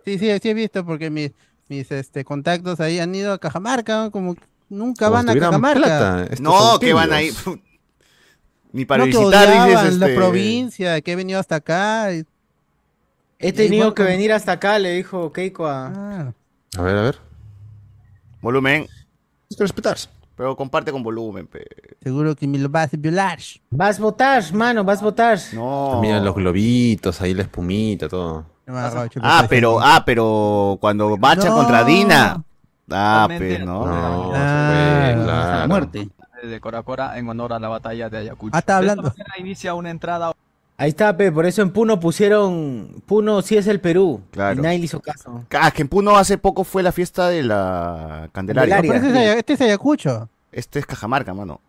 Sí, 0.04 0.18
sí, 0.18 0.30
sí 0.42 0.48
he 0.50 0.54
visto 0.54 0.84
porque 0.84 1.10
mis, 1.10 1.30
mis 1.68 1.90
este, 1.92 2.24
contactos 2.24 2.80
ahí 2.80 2.98
han 2.98 3.14
ido 3.14 3.32
a 3.32 3.38
Cajamarca, 3.38 4.04
¿no? 4.04 4.10
como 4.10 4.34
Nunca 4.68 5.06
Como 5.06 5.14
van 5.16 5.28
a 5.28 5.32
tuvieran 5.32 5.50
Cajamarca. 5.50 5.80
plata. 5.86 6.22
Estos 6.24 6.40
No, 6.40 6.78
que 6.80 6.92
van 6.92 7.12
a 7.12 7.22
ir. 7.22 7.34
tibios. 7.34 7.58
Ni 8.72 8.84
para 8.86 9.04
no 9.04 9.10
que 9.12 9.18
visitar, 9.18 9.48
odiaban 9.48 9.68
dices. 9.84 9.98
la 9.98 10.06
este, 10.06 10.16
provincia, 10.18 11.00
que 11.02 11.12
he 11.12 11.16
venido 11.16 11.38
hasta 11.38 11.56
acá. 11.56 12.12
y- 12.14 12.24
He 13.42 13.52
tenido 13.52 13.94
que 13.94 14.02
venir 14.04 14.32
hasta 14.32 14.52
acá, 14.52 14.78
le 14.78 14.92
dijo 14.92 15.32
Keiko 15.32 15.66
a... 15.66 15.86
Ah, 15.88 16.32
A 16.78 16.82
ver, 16.82 16.96
a 16.96 17.02
ver. 17.02 17.18
Volumen. 18.40 18.86
Es 19.50 19.56
que 19.56 19.64
respetarse. 19.64 20.08
Pero 20.36 20.56
comparte 20.56 20.90
con 20.90 21.02
volumen, 21.02 21.46
pe. 21.46 21.66
seguro 22.02 22.34
que 22.34 22.46
me 22.46 22.58
lo 22.58 22.68
vas 22.68 22.92
a 22.94 22.96
violar. 22.96 23.38
Vas 23.70 23.98
a 23.98 24.02
votar, 24.02 24.52
mano, 24.54 24.82
vas 24.82 25.00
a 25.00 25.04
votar. 25.04 25.38
No. 25.52 25.98
Mira 26.00 26.20
los 26.20 26.34
globitos, 26.34 27.20
ahí 27.20 27.34
la 27.34 27.42
espumita, 27.42 28.08
todo. 28.08 28.46
Ah, 29.20 29.44
pero, 29.48 29.78
ah, 29.80 30.02
pero 30.06 30.78
cuando 30.80 31.16
marcha 31.18 31.48
No. 31.48 31.56
contra 31.56 31.84
Dina. 31.84 32.42
Ah, 32.90 33.26
pues, 33.28 33.60
no. 33.60 33.86
No, 33.86 34.32
Ah, 34.34 35.12
fue, 35.14 35.24
claro. 35.24 35.58
la 35.60 35.66
muerte. 35.68 36.08
de 36.42 36.60
Cora 36.60 36.82
Cora 36.82 37.18
en 37.18 37.28
honor 37.28 37.52
a 37.52 37.60
la 37.60 37.68
batalla 37.68 38.08
de 38.10 38.18
Ayacucho. 38.18 38.56
Ah, 38.56 38.58
está 38.60 38.72
De 38.72 38.78
hablando. 38.78 39.08
esta 39.08 39.22
manera 39.22 39.34
inicia 39.38 39.74
una 39.74 39.90
entrada 39.90 40.32
Ahí 40.78 40.88
está, 40.88 41.16
pe, 41.16 41.30
por 41.30 41.46
eso 41.46 41.62
en 41.62 41.70
Puno 41.70 42.00
pusieron... 42.00 43.02
Puno 43.06 43.40
sí 43.42 43.56
es 43.56 43.66
el 43.68 43.80
Perú. 43.80 44.20
Claro. 44.32 44.58
Y 44.58 44.62
nadie 44.62 44.78
le 44.78 44.84
hizo 44.86 45.00
caso. 45.00 45.44
Ah, 45.52 45.70
que 45.70 45.82
en 45.82 45.88
Puno 45.88 46.16
hace 46.16 46.38
poco 46.38 46.64
fue 46.64 46.82
la 46.82 46.90
fiesta 46.92 47.28
de 47.28 47.42
la 47.42 48.28
Candelaria. 48.32 48.76
Candelaria. 48.76 49.00
Pero 49.00 49.14
este 49.14 49.30
es 49.32 49.36
este 49.38 49.52
es 49.52 49.60
Ayacucho. 49.60 50.28
Este 50.50 50.78
es 50.80 50.86
Cajamarca, 50.86 51.34
mano. 51.34 51.60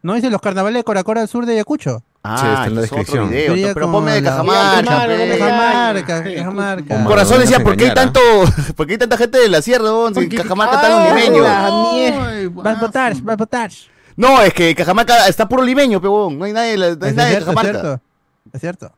¿No 0.00 0.14
dice 0.14 0.30
los 0.30 0.40
carnavales 0.40 0.78
de 0.80 0.84
Coracora 0.84 1.20
al 1.20 1.28
sur 1.28 1.44
de 1.44 1.54
Ayacucho? 1.54 2.02
Ah, 2.22 2.36
Sí, 2.40 2.46
está 2.46 2.66
en 2.66 2.74
la 2.76 2.80
es 2.80 2.82
descripción. 2.90 3.24
Otro 3.24 3.30
video, 3.36 3.48
Sería 3.54 3.74
pero 3.74 3.90
ponme 3.90 4.12
de 4.12 4.22
Cajamarca, 4.22 4.84
Cajamarca. 5.38 6.24
Cajamarca. 6.24 7.04
Corazón 7.04 7.40
decía, 7.40 7.60
¿por 7.60 7.76
qué 7.76 7.86
hay 7.86 7.94
tanto, 7.94 8.20
por 8.76 8.86
qué 8.86 8.92
hay 8.92 8.98
tanta 8.98 9.16
gente 9.16 9.38
de 9.38 9.48
la 9.48 9.60
sierra, 9.60 9.84
weón? 9.84 10.14
Si 10.14 10.28
Cajamarca 10.28 10.76
está 10.76 11.08
en 11.10 11.16
limeño. 11.16 11.42
la 11.42 11.90
mierda. 11.92 12.28
Ay, 12.28 12.46
Vas 12.46 12.76
a 12.76 12.80
votar, 12.80 13.14
vas 13.22 13.34
a 13.34 13.36
votar. 13.36 13.70
No, 14.16 14.40
es 14.42 14.54
que 14.54 14.74
Cajamarca 14.74 15.26
está 15.28 15.48
puro 15.48 15.62
limeño, 15.62 16.00
peón. 16.00 16.38
No 16.38 16.44
hay 16.44 16.52
nadie, 16.52 16.76
no 16.76 16.84
hay 17.06 17.12
nadie 17.14 17.34
de 17.34 17.38
Cajamarca. 17.40 18.00
Es 18.52 18.60
cierto. 18.60 18.90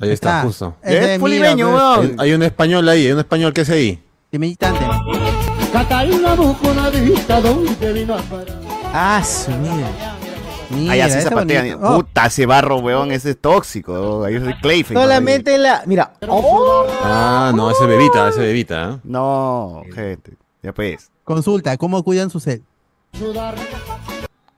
Ahí 0.00 0.10
está, 0.10 0.38
Está. 0.38 0.42
justo. 0.42 0.76
Es 0.82 1.04
Es 1.04 1.18
full 1.20 1.30
mira, 1.30 1.50
limeño, 1.50 1.70
pues, 1.70 1.82
weón. 1.82 2.20
Hay, 2.20 2.28
hay 2.28 2.34
un 2.34 2.42
español 2.42 2.88
ahí, 2.88 3.06
hay 3.06 3.12
un 3.12 3.18
español 3.18 3.52
que 3.52 3.60
es 3.62 3.70
ahí. 3.70 4.02
de 4.32 4.38
militante. 4.38 4.80
Ah, 8.92 9.22
su 9.24 9.50
mierda. 9.52 10.16
Mira, 10.70 10.92
Ahí 10.92 11.00
así 11.00 11.20
zapatean. 11.20 11.78
Oh, 11.82 11.96
Puta, 11.96 12.26
ese 12.26 12.46
barro, 12.46 12.78
weón, 12.78 13.10
ese 13.10 13.30
es 13.30 13.38
tóxico. 13.40 14.24
Ahí 14.24 14.36
es 14.36 14.42
Clayface. 14.62 14.94
Solamente 14.94 15.58
la... 15.58 15.82
Mira. 15.86 16.12
¡Oh! 16.28 16.86
Ah, 17.02 17.52
no, 17.54 17.70
ese 17.70 17.86
bebita, 17.86 18.28
ese 18.28 18.40
bebita. 18.40 18.92
¿eh? 18.92 18.98
No, 19.04 19.82
gente. 19.92 20.36
Ya 20.62 20.72
pues. 20.72 21.10
Consulta, 21.24 21.76
¿cómo 21.76 22.02
cuidan 22.04 22.30
su 22.30 22.38
cel? 22.38 22.62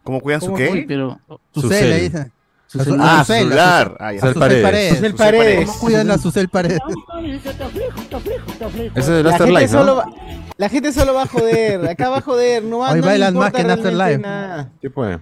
¿Cómo 0.05 0.21
cuidan 0.21 0.41
su 0.41 0.47
¿Cómo 0.49 0.57
qué? 0.59 0.85
Pero 0.87 1.19
Su, 1.55 1.61
Su 1.63 1.69
cel, 1.69 2.11
cel. 2.11 2.33
Su 2.73 2.81
A 2.81 2.85
su- 2.85 2.91
celular. 2.91 3.09
a 3.09 3.13
Ah, 3.13 3.19
su 3.19 3.27
su 3.27 3.33
cel, 3.33 3.43
celular. 3.43 3.97
Ah, 4.01 4.13
ya. 4.13 4.21
Susel 4.21 4.31
a 4.31 4.33
su 4.33 4.39
Paredes. 4.41 4.63
Paredes. 4.65 4.89
Susel 4.95 5.11
Susel 5.13 5.27
Paredes. 5.37 5.67
¿Cómo 5.67 5.79
cuidan 5.81 6.11
a 6.11 6.19
su 6.19 6.31
cel 6.31 6.49
paredes? 6.49 6.79
Ese 8.95 9.01
es 9.01 9.09
el 9.09 9.27
Afterlife, 9.27 9.69
solo 9.69 10.03
la 10.57 10.69
gente 10.69 10.93
solo 10.93 11.15
va 11.15 11.23
a 11.23 11.27
joder. 11.27 11.89
Acá 11.89 12.09
va 12.09 12.19
a 12.19 12.21
joder. 12.23 12.63
No, 12.63 12.79
va- 12.79 12.93
Hoy 12.93 13.01
no 13.01 13.07
bailan 13.07 13.35
más 13.35 13.53
que 13.53 13.61
en 13.63 13.71
Afterlife. 13.71 14.23
¿Qué 14.81 14.91
fue? 14.91 15.19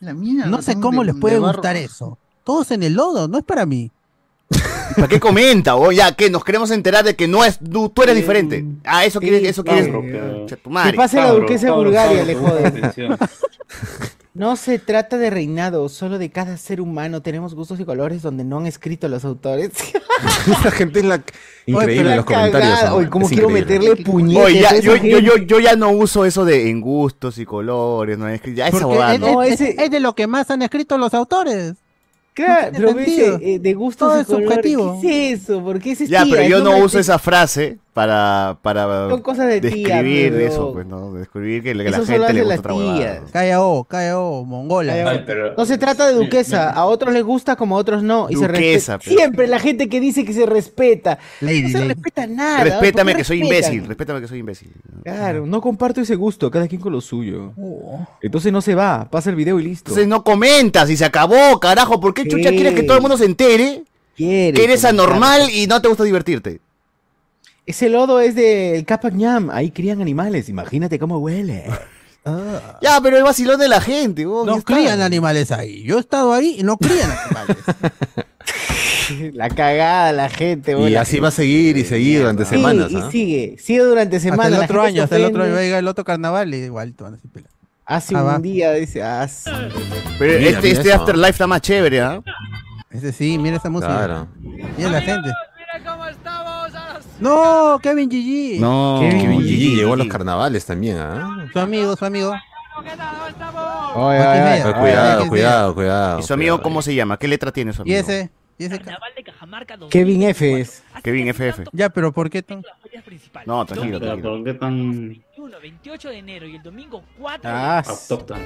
La 0.00 0.14
mierda, 0.14 0.46
No 0.46 0.60
sé 0.62 0.78
cómo 0.78 1.00
de- 1.00 1.06
les 1.12 1.20
puede 1.20 1.38
gustar 1.38 1.76
eso. 1.76 2.18
Todos 2.44 2.70
en 2.72 2.82
el 2.82 2.94
lodo, 2.94 3.26
no 3.28 3.38
es 3.38 3.44
para 3.44 3.66
mí. 3.66 3.90
¿Para 4.96 5.08
qué 5.08 5.18
comenta? 5.18 5.76
O 5.76 5.90
ya, 5.92 6.12
que 6.12 6.28
nos 6.28 6.44
queremos 6.44 6.70
enterar 6.70 7.04
de 7.04 7.16
que 7.16 7.26
no 7.26 7.44
es, 7.44 7.58
tú, 7.58 7.88
tú 7.88 8.02
eres 8.02 8.14
diferente. 8.14 8.64
Ah, 8.84 9.04
eso 9.06 9.18
quieres, 9.20 9.42
eso 9.44 9.64
quieres. 9.64 9.88
Que 10.46 10.92
pase 10.94 11.16
la 11.16 11.30
duquesa 11.32 11.66
de 11.66 11.72
Bulgaria, 11.72 12.22
le 12.24 12.34
jode. 12.34 12.92
No 14.34 14.56
se 14.56 14.78
trata 14.78 15.18
de 15.18 15.28
reinado, 15.28 15.90
solo 15.90 16.18
de 16.18 16.30
cada 16.30 16.56
ser 16.56 16.80
humano. 16.80 17.20
Tenemos 17.20 17.54
gustos 17.54 17.78
y 17.80 17.84
colores 17.84 18.22
donde 18.22 18.44
no 18.44 18.58
han 18.58 18.66
escrito 18.66 19.06
los 19.08 19.26
autores. 19.26 19.72
Esa 20.50 20.70
gente 20.70 21.00
es 21.00 21.04
la 21.04 21.22
increíble 21.66 22.10
en 22.12 22.16
los 22.16 22.24
comentarios. 22.24 22.84
¿no? 22.84 22.94
Oye, 22.96 23.10
¿cómo 23.10 23.26
Es 23.26 23.32
quiero 23.32 23.50
increíble. 23.50 23.78
meterle 23.80 24.04
puñetes? 24.04 24.44
Oye, 24.44 24.60
ya, 24.62 24.78
yo, 24.80 24.96
yo, 24.96 25.18
yo, 25.18 25.36
yo 25.36 25.60
ya 25.60 25.76
no 25.76 25.90
uso 25.90 26.24
eso 26.24 26.46
de 26.46 26.70
en 26.70 26.80
gustos 26.80 27.36
y 27.36 27.44
colores, 27.44 28.16
no 28.16 28.26
es 28.26 28.40
que 28.40 28.54
ya 28.54 28.68
esa 28.68 28.86
bobada, 28.86 29.14
es, 29.14 29.20
¿no? 29.20 29.42
es- 29.42 29.60
es 29.60 29.90
de 29.90 30.00
lo 30.00 30.14
que 30.14 30.26
más 30.26 30.50
han 30.50 30.62
escrito 30.62 30.96
los 30.96 31.12
autores. 31.12 31.74
Claro, 32.34 32.72
no 32.72 32.94
pero 32.94 33.38
eh, 33.42 33.58
de 33.58 33.74
Todo 33.98 34.16
y 34.16 34.20
es 34.22 34.26
subjetivo. 34.26 34.98
¿Qué 35.02 35.32
es 35.32 35.42
eso? 35.42 35.62
¿Por 35.62 35.78
qué 35.80 35.92
es 35.92 35.98
Ya, 36.08 36.24
tía? 36.24 36.36
pero 36.36 36.48
yo 36.48 36.64
no 36.64 36.78
uso 36.78 36.96
de- 36.96 37.02
esa 37.02 37.18
frase 37.18 37.76
para, 37.92 38.56
para 38.62 39.10
Son 39.10 39.20
cosas 39.20 39.48
de 39.48 39.60
tía, 39.60 39.70
describir 40.02 40.32
eso, 40.40 40.72
pues, 40.72 40.86
¿no? 40.86 41.12
Describir 41.12 41.62
que, 41.62 41.74
que 41.74 41.90
la 41.90 41.98
gente 41.98 42.12
le 42.12 42.18
gusta 42.18 42.32
las 42.48 42.58
otra 42.60 42.74
huevada. 42.74 42.98
tías. 42.98 43.54
KO, 43.58 43.84
KO, 43.86 44.44
mongola. 44.46 44.94
Ay, 45.10 45.24
pero- 45.26 45.54
No 45.58 45.66
se 45.66 45.76
trata 45.76 46.06
de 46.08 46.14
duquesa, 46.14 46.70
a 46.70 46.86
otros 46.86 47.12
les 47.12 47.22
gusta 47.22 47.54
como 47.56 47.76
a 47.76 47.80
otros 47.80 48.02
no. 48.02 48.28
Y 48.30 48.36
se 48.36 48.46
Duquesa, 48.46 48.96
respeta. 48.96 48.98
pero- 49.04 49.16
Siempre 49.16 49.46
la 49.46 49.58
gente 49.58 49.90
que 49.90 50.00
dice 50.00 50.24
que 50.24 50.32
se 50.32 50.46
respeta. 50.46 51.18
Lady, 51.42 51.64
no 51.64 51.68
se 51.68 51.78
lady. 51.80 51.88
respeta 51.88 52.26
nada. 52.26 52.64
Respétame 52.64 53.12
¿por 53.12 53.16
qué 53.16 53.20
que 53.20 53.24
soy 53.24 53.42
imbécil, 53.42 53.86
respétame 53.86 54.20
que 54.22 54.28
soy 54.28 54.38
imbécil. 54.38 54.72
Claro, 55.04 55.44
no 55.44 55.60
comparto 55.60 56.00
ese 56.00 56.14
gusto, 56.14 56.50
cada 56.50 56.66
quien 56.68 56.80
con 56.80 56.92
lo 56.92 57.02
suyo. 57.02 57.52
Entonces 58.22 58.50
no 58.54 58.62
se 58.62 58.74
va, 58.74 59.06
pasa 59.10 59.28
el 59.28 59.36
video 59.36 59.60
y 59.60 59.64
listo. 59.64 59.90
Entonces 59.90 60.08
no 60.08 60.24
comentas 60.24 60.88
y 60.88 60.96
se 60.96 61.04
acabó, 61.04 61.60
carajo. 61.60 62.00
¿Por 62.00 62.14
qué 62.14 62.21
chucha 62.28 62.50
quieres 62.50 62.74
que 62.74 62.82
todo 62.82 62.96
el 62.96 63.02
mundo 63.02 63.16
se 63.16 63.24
entere 63.24 63.84
Quiere 64.16 64.52
que 64.56 64.64
eres 64.64 64.84
anormal 64.84 65.50
y 65.50 65.66
no 65.66 65.80
te 65.80 65.88
gusta 65.88 66.04
divertirte? 66.04 66.60
Ese 67.64 67.88
lodo 67.88 68.20
es 68.20 68.34
del 68.34 68.84
Capac 68.84 69.14
Ñam, 69.14 69.50
ahí 69.50 69.70
crían 69.70 70.00
animales, 70.00 70.48
imagínate 70.48 70.98
cómo 70.98 71.18
huele. 71.18 71.64
Ah. 71.68 71.78
Ya, 72.80 73.00
pero 73.02 73.16
el 73.16 73.24
vacilón 73.24 73.58
de 73.58 73.66
la 73.66 73.80
gente, 73.80 74.22
ya 74.22 74.28
No 74.28 74.62
crían 74.62 75.00
animales 75.00 75.50
ahí. 75.50 75.82
Yo 75.82 75.96
he 75.96 76.00
estado 76.00 76.32
ahí 76.32 76.54
y 76.58 76.62
no 76.62 76.76
crían 76.76 77.10
animales. 77.10 77.56
La 79.34 79.48
cagada, 79.50 80.12
la 80.12 80.28
gente. 80.28 80.78
Y 80.78 80.94
así 80.94 81.18
va 81.18 81.28
a 81.28 81.32
seguir 81.32 81.76
y 81.76 81.84
seguir 81.84 82.20
durante 82.20 82.44
Sí, 82.44 82.50
semanas. 82.50 82.90
y 82.90 82.96
¿ah? 82.96 83.08
sigue, 83.10 83.56
sigue 83.58 83.80
durante 83.80 84.16
hasta 84.16 84.30
semanas. 84.30 84.52
el 84.52 84.58
la 84.60 84.64
otro 84.64 84.82
año, 84.82 85.02
hasta 85.02 85.16
el 85.16 85.24
otro 85.24 85.42
año 85.42 85.58
el 85.58 85.88
otro 85.88 86.04
carnaval 86.04 86.54
y 86.54 86.58
igual 86.58 86.94
te 86.94 87.02
van 87.02 87.14
a. 87.14 87.18
Hace 87.94 88.16
Ah, 88.16 88.22
un 88.22 88.28
va. 88.28 88.38
día, 88.38 88.72
dice, 88.72 89.02
ah, 89.02 89.26
sí. 89.28 89.50
Pero 90.18 90.38
Mira, 90.38 90.50
este, 90.50 90.68
mira 90.68 90.80
este. 90.80 90.92
Afterlife 90.92 91.30
está 91.30 91.46
más 91.46 91.60
chévere, 91.60 92.00
¿ah? 92.00 92.20
Ese 92.90 93.12
sí, 93.12 93.38
mira 93.38 93.56
esa 93.56 93.68
música. 93.68 93.92
Claro. 93.94 94.28
Mira 94.76 94.90
la 94.90 95.00
gente. 95.00 95.30
No, 97.20 97.78
Kevin 97.82 98.08
GG. 98.08 98.60
No. 98.60 98.98
Kevin 99.00 99.42
Gigi 99.42 99.76
llegó 99.76 99.92
a 99.94 99.96
los 99.96 100.06
carnavales 100.08 100.64
también, 100.66 100.96
¿ah? 100.98 101.46
Su 101.52 101.60
amigo, 101.60 101.94
su 101.96 102.04
amigo. 102.04 102.30
Oye, 103.94 104.18
oye, 104.18 104.20
oye, 104.20 104.62
Ah, 104.64 104.74
cuidado, 104.80 105.22
ay, 105.22 105.28
cuidado, 105.28 105.74
cuidado. 105.74 106.20
¿Y 106.20 106.22
su 106.22 106.32
amigo 106.32 106.56
cuidado. 106.56 106.62
cómo 106.62 106.82
se 106.82 106.94
llama? 106.94 107.18
¿Qué 107.18 107.28
letra 107.28 107.52
tiene 107.52 107.72
su 107.72 107.82
Y 107.82 107.94
amigo? 107.94 107.98
ese, 108.00 108.30
y 108.58 108.64
ese. 108.64 108.80
Kevin 109.90 110.22
F 110.24 110.60
es. 110.60 110.82
Kevin 111.02 111.28
FF. 111.28 111.64
Ya, 111.72 111.88
pero 111.90 112.12
¿por 112.12 112.30
qué 112.30 112.42
tan? 112.42 112.62
No, 113.46 113.64
tranquilo, 113.66 113.98
tranquilo. 114.00 114.36
¿por 114.36 114.44
qué 114.44 114.54
tan 114.54 115.22
28 115.62 116.08
de 116.08 116.18
enero 116.18 116.46
y 116.46 116.56
el 116.56 116.62
domingo 116.62 117.02
4 117.18 117.40
Ah, 117.52 117.82
autóctono? 117.86 118.40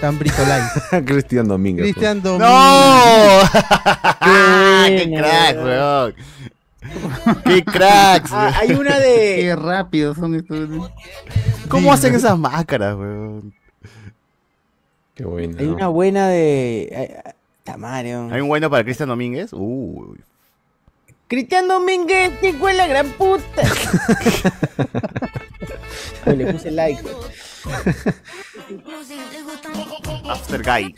Tan 0.00 0.18
britolite? 0.18 1.04
Cristian 1.04 1.48
Domínguez. 1.48 1.84
pues. 1.84 1.94
Cristian 1.94 2.22
Domínguez. 2.22 2.48
¡No! 2.48 3.40
¡Qué 4.88 5.06
buena, 5.06 5.20
crack, 5.20 5.56
weón. 5.56 5.66
weón! 5.66 7.42
¡Qué 7.44 7.64
cracks! 7.64 8.30
Ah, 8.32 8.44
weón! 8.46 8.54
hay 8.70 8.72
una 8.80 8.98
Qué 8.98 9.44
de. 9.46 9.56
rápido 9.56 10.14
son 10.14 10.34
estos. 10.34 10.68
¿Cómo 11.68 11.92
hacen 11.92 12.14
esas 12.14 12.38
máscaras, 12.38 12.96
weón? 12.96 13.52
Qué 15.14 15.24
bueno. 15.24 15.56
Hay 15.58 15.66
una 15.66 15.88
buena 15.88 16.28
de. 16.28 16.82
eh, 16.90 17.22
Tamario. 17.64 18.28
¿Hay 18.32 18.40
un 18.40 18.48
bueno 18.48 18.68
para 18.70 18.82
Cristian 18.84 19.08
Domínguez? 19.08 19.52
Uy. 19.52 20.18
Cristian 21.32 21.66
Domínguez, 21.66 22.38
que 22.40 22.52
fue 22.52 22.74
la 22.74 22.86
gran 22.86 23.08
puta. 23.12 23.62
Oye, 26.26 26.36
le 26.36 26.52
puse 26.52 26.70
like. 26.70 27.02
After 30.28 30.62
Guy. 30.62 30.94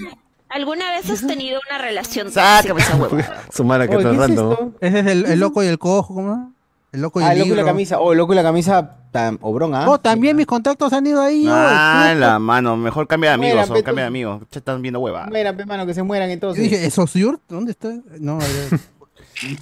¿Alguna 0.48 0.90
vez 0.90 1.08
has 1.08 1.24
tenido 1.24 1.60
una 1.70 1.78
relación 1.78 2.32
Sácame 2.32 2.80
esa 2.80 2.96
huevada. 2.96 3.44
Su 3.52 3.62
mala 3.62 3.86
que 3.86 3.94
Oye, 3.94 4.06
está 4.06 4.10
¿qué 4.10 4.16
es 4.16 4.20
random. 4.28 4.52
esto? 4.52 4.72
Ese 4.80 4.98
es 5.00 5.06
el, 5.06 5.26
el 5.26 5.38
loco 5.38 5.62
y 5.62 5.68
el 5.68 5.78
cojo, 5.78 6.14
¿cómo? 6.16 6.52
El 6.90 7.02
loco 7.02 7.20
y 7.20 7.24
Ah, 7.24 7.32
el 7.32 7.32
el 7.32 7.38
loco 7.38 7.46
y 7.46 7.50
la 7.50 7.56
libro. 7.62 7.66
camisa. 7.70 8.00
Oh, 8.00 8.10
el 8.12 8.18
loco 8.18 8.32
y 8.32 8.36
la 8.36 8.42
camisa. 8.42 8.96
Tan 9.12 9.38
obrón, 9.42 9.72
¿ah? 9.76 9.88
Oh, 9.88 10.00
también 10.00 10.36
mis 10.36 10.46
contactos 10.46 10.92
han 10.92 11.06
ido 11.06 11.22
ahí. 11.22 11.46
oh, 11.46 11.52
Ah, 11.54 12.08
el 12.12 12.18
la 12.18 12.40
mano. 12.40 12.76
Mejor 12.76 13.06
cambia 13.06 13.30
de 13.30 13.34
amigos, 13.34 13.54
Mueran, 13.58 13.70
o 13.70 13.74
pe, 13.74 13.82
cambia 13.84 14.02
de 14.02 14.08
amigos. 14.08 14.42
Están 14.50 14.82
viendo 14.82 14.98
hueva. 14.98 15.26
Mueran, 15.26 15.56
pe, 15.56 15.64
mano, 15.64 15.86
que 15.86 15.94
se 15.94 16.02
mueran 16.02 16.28
Yo 16.28 16.32
entonces. 16.34 16.64
dije, 16.64 16.84
¿eso 16.84 17.06
Yurt? 17.06 17.40
¿Dónde 17.48 17.70
está? 17.70 17.92
No, 18.18 18.34
a 18.34 18.38
ver. 18.38 18.80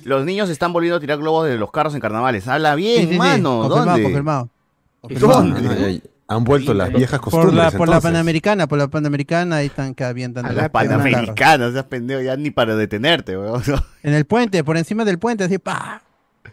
Los 0.05 0.25
niños 0.25 0.49
están 0.51 0.73
volviendo 0.73 0.97
a 0.97 1.01
tirar 1.01 1.19
globos 1.19 1.47
de 1.49 1.57
los 1.57 1.71
carros 1.71 1.95
en 1.95 2.01
carnavales. 2.01 2.47
Habla 2.49 2.75
bien, 2.75 3.07
sí, 3.09 3.13
sí, 3.13 3.19
mano. 3.19 3.61
confirmado, 3.69 3.87
¿Dónde? 3.87 4.03
confirmado. 4.03 4.49
¿Dónde? 5.03 5.69
Ah, 5.69 5.91
ya- 5.91 6.01
Han 6.29 6.45
vuelto 6.45 6.73
las 6.73 6.91
viejas 6.93 7.21
Por 7.21 7.31
costumbres. 7.31 7.55
la, 7.57 7.71
por 7.73 7.89
la. 7.89 8.01
Panamericana, 8.01 8.67
por 8.67 8.79
la 8.79 8.89
Panamericana, 8.89 9.57
ahí 9.57 9.67
están 9.67 9.95
que 9.95 10.05
habían 10.05 10.31
A 10.31 10.43
dando 10.43 10.53
las 10.53 10.71
panamericanas, 10.71 11.73
seas 11.73 11.85
pendejo, 11.85 12.23
ya 12.23 12.37
ni 12.37 12.51
para 12.51 12.75
detenerte, 12.77 13.37
weón. 13.37 13.63
En 14.03 14.15
el 14.15 14.25
puente, 14.25 14.65
por 14.65 14.77
encima 14.77 15.05
del 15.05 15.19
puente, 15.19 15.45
así, 15.45 15.59
pa. 15.59 16.03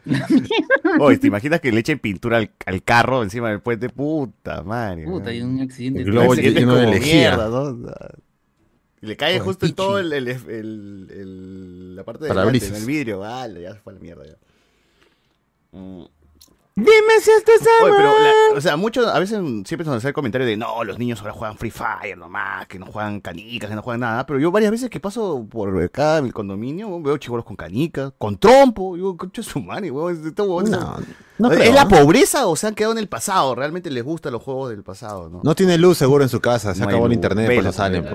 Oye, 1.00 1.18
¿te 1.18 1.28
imaginas 1.28 1.60
que 1.60 1.72
le 1.72 1.80
echen 1.82 2.00
pintura 2.00 2.38
al, 2.38 2.52
al 2.66 2.84
carro 2.84 3.22
encima 3.24 3.50
del 3.50 3.62
puente? 3.62 3.90
Puta 3.90 4.64
madre. 4.64 5.06
Puta, 5.06 5.30
hay 5.30 5.42
un 5.42 5.62
accidente. 5.62 6.00
El 6.02 6.06
globo 6.12 6.34
lleno 6.36 6.76
de 6.76 6.82
como 6.84 6.92
lejía. 6.94 7.14
mierda, 7.38 7.50
¿no? 7.50 7.78
Y 9.02 9.06
le 9.08 9.16
cae 9.18 9.40
justo 9.40 9.66
en 9.66 9.76
todo 9.76 10.00
el, 10.00 10.12
el, 10.12 10.28
el- 10.28 11.08
el- 11.10 11.96
la 11.96 12.04
parte 12.04 12.26
de 12.26 12.30
delante, 12.30 12.66
en 12.68 12.76
el 12.76 12.86
vidrio. 12.86 13.20
Vale, 13.20 13.62
ya 13.62 13.74
se 13.74 13.80
fue 13.80 13.94
a 13.94 13.96
la 13.96 14.02
mierda 14.02 14.26
ya. 14.26 14.36
Mm. 15.72 16.04
Dime 16.76 17.20
si 17.22 17.30
estás 17.32 17.60
Oye, 17.84 17.92
pero, 17.98 18.18
la- 18.20 18.58
o 18.58 18.62
sea, 18.62 18.78
muchos, 18.78 19.06
a 19.08 19.20
veces 19.20 19.38
siempre 19.66 19.84
nos 19.86 19.98
hace 19.98 20.08
el 20.08 20.14
comentario 20.14 20.48
de 20.48 20.56
no, 20.56 20.82
los 20.86 20.98
niños 20.98 21.20
ahora 21.20 21.34
juegan 21.34 21.58
Free 21.58 21.72
Fire 21.72 22.18
nomás, 22.18 22.68
que 22.68 22.80
no 22.80 22.86
juegan 22.86 23.20
canicas, 23.20 23.70
que 23.70 23.76
no 23.76 23.82
juegan 23.82 24.00
nada. 24.00 24.26
Pero 24.26 24.40
yo 24.40 24.50
varias 24.50 24.72
veces 24.72 24.90
que 24.90 25.02
paso 25.02 25.46
por 25.50 25.78
acá 25.84 26.20
en 26.20 26.28
el 26.28 26.34
condominio, 26.34 27.02
veo 27.02 27.18
chivolos 27.18 27.46
con 27.46 27.58
canicas, 27.58 28.14
con 28.18 28.38
trompo. 28.38 28.96
Yo, 28.96 29.18
concha 29.18 29.44
su 29.44 29.60
madre, 29.60 29.92
weón, 29.92 30.34
No, 30.38 30.98
no 31.38 31.52
¿Es 31.52 31.58
creo, 31.58 31.74
la 31.74 31.86
pobreza 31.90 32.48
o 32.48 32.56
se 32.56 32.68
han 32.68 32.76
quedado 32.76 32.94
en 32.94 33.00
el 33.00 33.10
pasado? 33.10 33.56
Realmente 33.56 33.92
les 33.92 34.04
gustan 34.04 34.32
los 34.32 34.42
juegos 34.42 34.70
del 34.70 34.84
pasado, 34.84 35.30
¿no? 35.30 35.42
No 35.44 35.56
tiene 35.56 35.78
luz 35.78 35.98
seguro 35.98 36.24
en 36.24 36.30
su 36.30 36.40
casa, 36.40 36.74
se 36.74 36.80
No 36.82 36.88
acabó 36.88 37.08
el 37.08 37.14
internet, 37.14 37.48
por 37.48 37.56
vela, 37.58 37.70
eso 37.70 37.78
salen. 37.78 38.06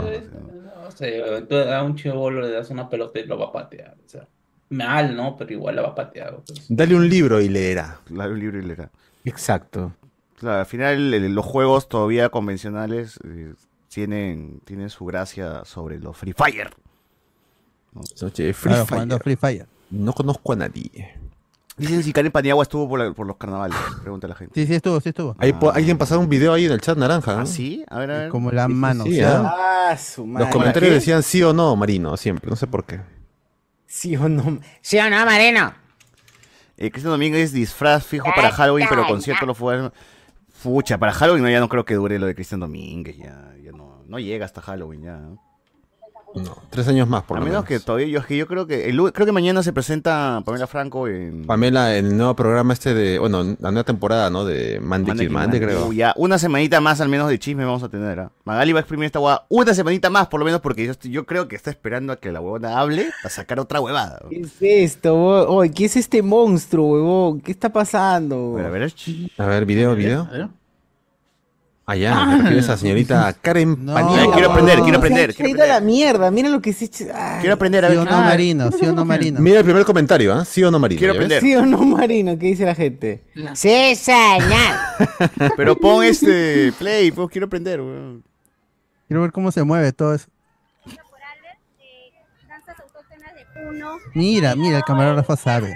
No 0.94 0.98
sé, 0.98 1.36
entonces 1.38 1.72
a 1.72 1.82
un 1.82 1.96
chivolo 1.96 2.40
le 2.42 2.50
das 2.50 2.70
una 2.70 2.88
pelota 2.88 3.18
y 3.18 3.26
lo 3.26 3.36
va 3.36 3.46
a 3.46 3.52
patear. 3.52 3.96
O 4.04 4.08
sea, 4.08 4.28
mal, 4.70 5.16
¿no? 5.16 5.36
Pero 5.36 5.52
igual 5.52 5.74
la 5.76 5.82
va 5.82 5.88
a 5.88 5.94
patear. 5.94 6.36
pues. 6.46 6.66
Dale 6.68 6.94
un 6.94 7.08
libro 7.08 7.40
y 7.40 7.48
leerá. 7.48 8.00
La- 8.10 8.28
un 8.28 8.38
libro 8.38 8.58
y 8.60 8.62
leerá. 8.62 8.90
Exacto. 9.24 9.92
Claro, 10.38 10.60
al 10.60 10.66
final 10.66 11.12
el- 11.14 11.34
los 11.34 11.44
juegos 11.44 11.88
todavía 11.88 12.28
convencionales 12.28 13.18
eh, 13.24 13.54
tienen, 13.88 14.60
tienen 14.64 14.88
su 14.90 15.04
gracia 15.04 15.64
sobre 15.64 15.98
los 15.98 16.16
Free 16.16 16.32
Fire. 16.32 16.70
Oye, 18.22 18.52
Free 18.52 18.72
Claro, 18.72 18.86
Fire. 18.86 19.18
Free 19.22 19.36
Fire. 19.36 19.66
No 19.90 20.12
conozco 20.12 20.52
a 20.52 20.56
nadie. 20.56 21.18
Dicen 21.76 22.02
si 22.04 22.12
Karen 22.12 22.30
Paniagua 22.30 22.62
estuvo 22.62 22.88
por, 22.88 23.00
la- 23.00 23.12
por 23.12 23.26
los 23.26 23.36
carnavales. 23.36 23.76
Pregunta 24.00 24.28
la 24.28 24.34
gente. 24.36 24.60
Sí, 24.60 24.66
sí 24.66 24.74
estuvo, 24.76 25.00
sí 25.00 25.08
estuvo. 25.08 25.34
Ahí 25.38 25.52
alguien 25.74 25.98
pasó 25.98 26.18
un 26.20 26.28
video 26.28 26.52
ahí 26.52 26.66
en 26.66 26.72
el 26.72 26.80
chat 26.80 26.96
naranja. 26.96 27.34
¿no? 27.34 27.40
¿Ah, 27.40 27.46
sí? 27.46 27.84
A 27.88 27.98
ver, 27.98 28.10
a 28.12 28.18
ver. 28.20 28.28
Como 28.28 28.52
la 28.52 28.68
mano. 28.68 29.04
sí, 29.04 29.12
o 29.14 29.14
sea, 29.16 29.40
¿ah? 29.40 29.88
Ah, 29.90 29.96
su 29.98 30.24
madre. 30.24 30.46
Los 30.46 30.52
comentarios 30.52 30.90
qué? 30.90 30.94
decían 30.94 31.22
sí 31.22 31.42
o 31.42 31.52
no, 31.52 31.74
Marino, 31.74 32.16
siempre. 32.16 32.48
No 32.48 32.56
sé 32.56 32.66
por 32.68 32.84
qué. 32.84 33.00
Sí 33.86 34.16
o 34.16 34.28
no. 34.28 34.60
Sí 34.80 34.98
o 34.98 35.10
no, 35.10 35.24
Marino. 35.26 35.74
Eh, 36.76 36.90
Cristian 36.90 37.12
Domínguez 37.12 37.52
disfraz 37.52 38.04
fijo 38.04 38.28
para 38.34 38.50
Halloween, 38.52 38.86
pero 38.88 39.06
concierto 39.06 39.44
lo 39.46 39.54
fue. 39.54 39.90
Fucha, 40.52 40.96
para 40.98 41.12
Halloween 41.12 41.42
no, 41.44 41.50
ya 41.50 41.60
no 41.60 41.68
creo 41.68 41.84
que 41.84 41.94
dure 41.94 42.18
lo 42.18 42.26
de 42.26 42.34
Cristian 42.34 42.60
Domínguez. 42.60 43.16
Ya, 43.18 43.52
ya 43.62 43.72
no, 43.72 44.02
no 44.08 44.18
llega 44.18 44.44
hasta 44.46 44.60
Halloween 44.62 45.02
ya. 45.02 45.16
¿no? 45.16 45.43
No, 46.34 46.56
tres 46.70 46.88
años 46.88 47.08
más 47.08 47.22
por 47.22 47.36
A 47.36 47.40
lo 47.40 47.46
menos 47.46 47.64
menos. 47.64 47.68
que 47.80 47.84
todavía 47.84 48.08
yo, 48.08 48.18
es 48.18 48.26
que 48.26 48.36
yo 48.36 48.46
creo 48.46 48.66
que 48.66 48.88
el, 48.90 48.96
creo 49.12 49.24
que 49.26 49.32
mañana 49.32 49.62
se 49.62 49.72
presenta 49.72 50.42
Pamela 50.44 50.66
Franco 50.66 51.06
en 51.06 51.44
Pamela, 51.46 51.96
el 51.96 52.16
nuevo 52.16 52.34
programa 52.34 52.72
este 52.72 52.92
de, 52.92 53.18
bueno, 53.18 53.44
la 53.60 53.70
nueva 53.70 53.84
temporada, 53.84 54.30
¿no? 54.30 54.44
De 54.44 54.80
Mandy 54.80 55.28
Mande. 55.28 55.60
creo. 55.60 55.92
Ya, 55.92 56.12
una 56.16 56.38
semanita 56.38 56.80
más 56.80 57.00
al 57.00 57.08
menos 57.08 57.28
de 57.28 57.38
chisme 57.38 57.64
vamos 57.64 57.82
a 57.84 57.88
tener. 57.88 58.18
¿ah? 58.20 58.30
Magali 58.44 58.72
va 58.72 58.80
a 58.80 58.82
exprimir 58.82 59.06
esta 59.06 59.20
huevada 59.20 59.46
una 59.48 59.74
semanita 59.74 60.10
más 60.10 60.26
por 60.26 60.40
lo 60.40 60.44
menos 60.46 60.60
porque 60.60 60.84
yo, 60.86 60.92
estoy- 60.92 61.10
yo 61.12 61.24
creo 61.24 61.46
que 61.48 61.56
está 61.56 61.70
esperando 61.70 62.12
a 62.12 62.16
que 62.16 62.32
la 62.32 62.40
huevona 62.40 62.78
hable 62.80 63.06
a 63.22 63.28
sacar 63.28 63.60
otra 63.60 63.80
huevada. 63.80 64.20
¿Qué 64.28 64.40
es 64.40 64.52
esto? 64.60 65.14
Oye, 65.14 65.70
¿qué 65.70 65.84
es 65.84 65.96
este 65.96 66.22
monstruo, 66.22 66.86
huevón? 66.94 67.40
¿Qué 67.40 67.52
está 67.52 67.72
pasando? 67.72 68.54
A 68.58 68.62
ver, 68.62 68.66
a 68.66 68.70
ver. 68.70 68.92
A 69.38 69.46
ver, 69.46 69.64
video, 69.66 69.94
video. 69.94 70.22
A 70.22 70.32
ver. 70.32 70.48
Allá, 71.86 72.24
me 72.24 72.36
refiero 72.36 72.56
a 72.56 72.60
esa 72.60 72.76
señorita 72.78 73.32
Karen 73.42 73.84
No. 73.84 73.94
Quiero 74.32 74.50
aprender, 74.50 74.80
quiero 74.80 74.98
aprender. 74.98 75.32
Se 75.34 75.42
ha 75.42 75.44
quiero 75.44 75.50
ido 75.50 75.64
a 75.64 75.66
la 75.66 75.74
aprender. 75.76 75.94
mierda, 75.94 76.30
mira 76.30 76.48
lo 76.48 76.62
que 76.62 76.70
Ay, 76.70 77.40
Quiero 77.40 77.54
aprender 77.54 77.84
a 77.84 77.88
sí 77.88 77.94
ver. 77.96 78.06
o 78.06 78.10
no, 78.10 78.16
Ah, 78.16 78.20
Marino, 78.22 78.70
sí 78.72 78.86
o 78.86 78.92
no, 78.94 79.04
Marino. 79.04 79.40
Mira 79.40 79.58
el 79.58 79.64
primer 79.64 79.84
comentario, 79.84 80.32
¿ah? 80.32 80.44
¿Sí 80.46 80.64
o 80.64 80.70
no, 80.70 80.78
Marino? 80.78 80.98
Quiero 80.98 81.12
aprender. 81.12 81.42
¿Sí 81.42 81.54
o 81.54 81.66
no, 81.66 81.78
Marino? 81.84 82.38
¿Qué 82.38 82.46
dice 82.46 82.64
la 82.64 82.74
gente? 82.74 83.22
Sí, 83.52 83.94
señor. 83.96 84.76
Pero 85.58 85.76
pon 85.76 86.02
este 86.04 86.72
play, 86.78 87.10
pues 87.10 87.28
quiero 87.30 87.46
aprender. 87.48 87.80
weón. 87.82 88.24
Quiero 89.06 89.20
ver 89.20 89.32
cómo 89.32 89.52
se 89.52 89.62
mueve 89.62 89.92
todo 89.92 90.14
eso. 90.14 90.28
Mira, 94.14 94.54
mira, 94.56 94.78
el 94.78 94.84
camarógrafo 94.84 95.36
sabe. 95.36 95.74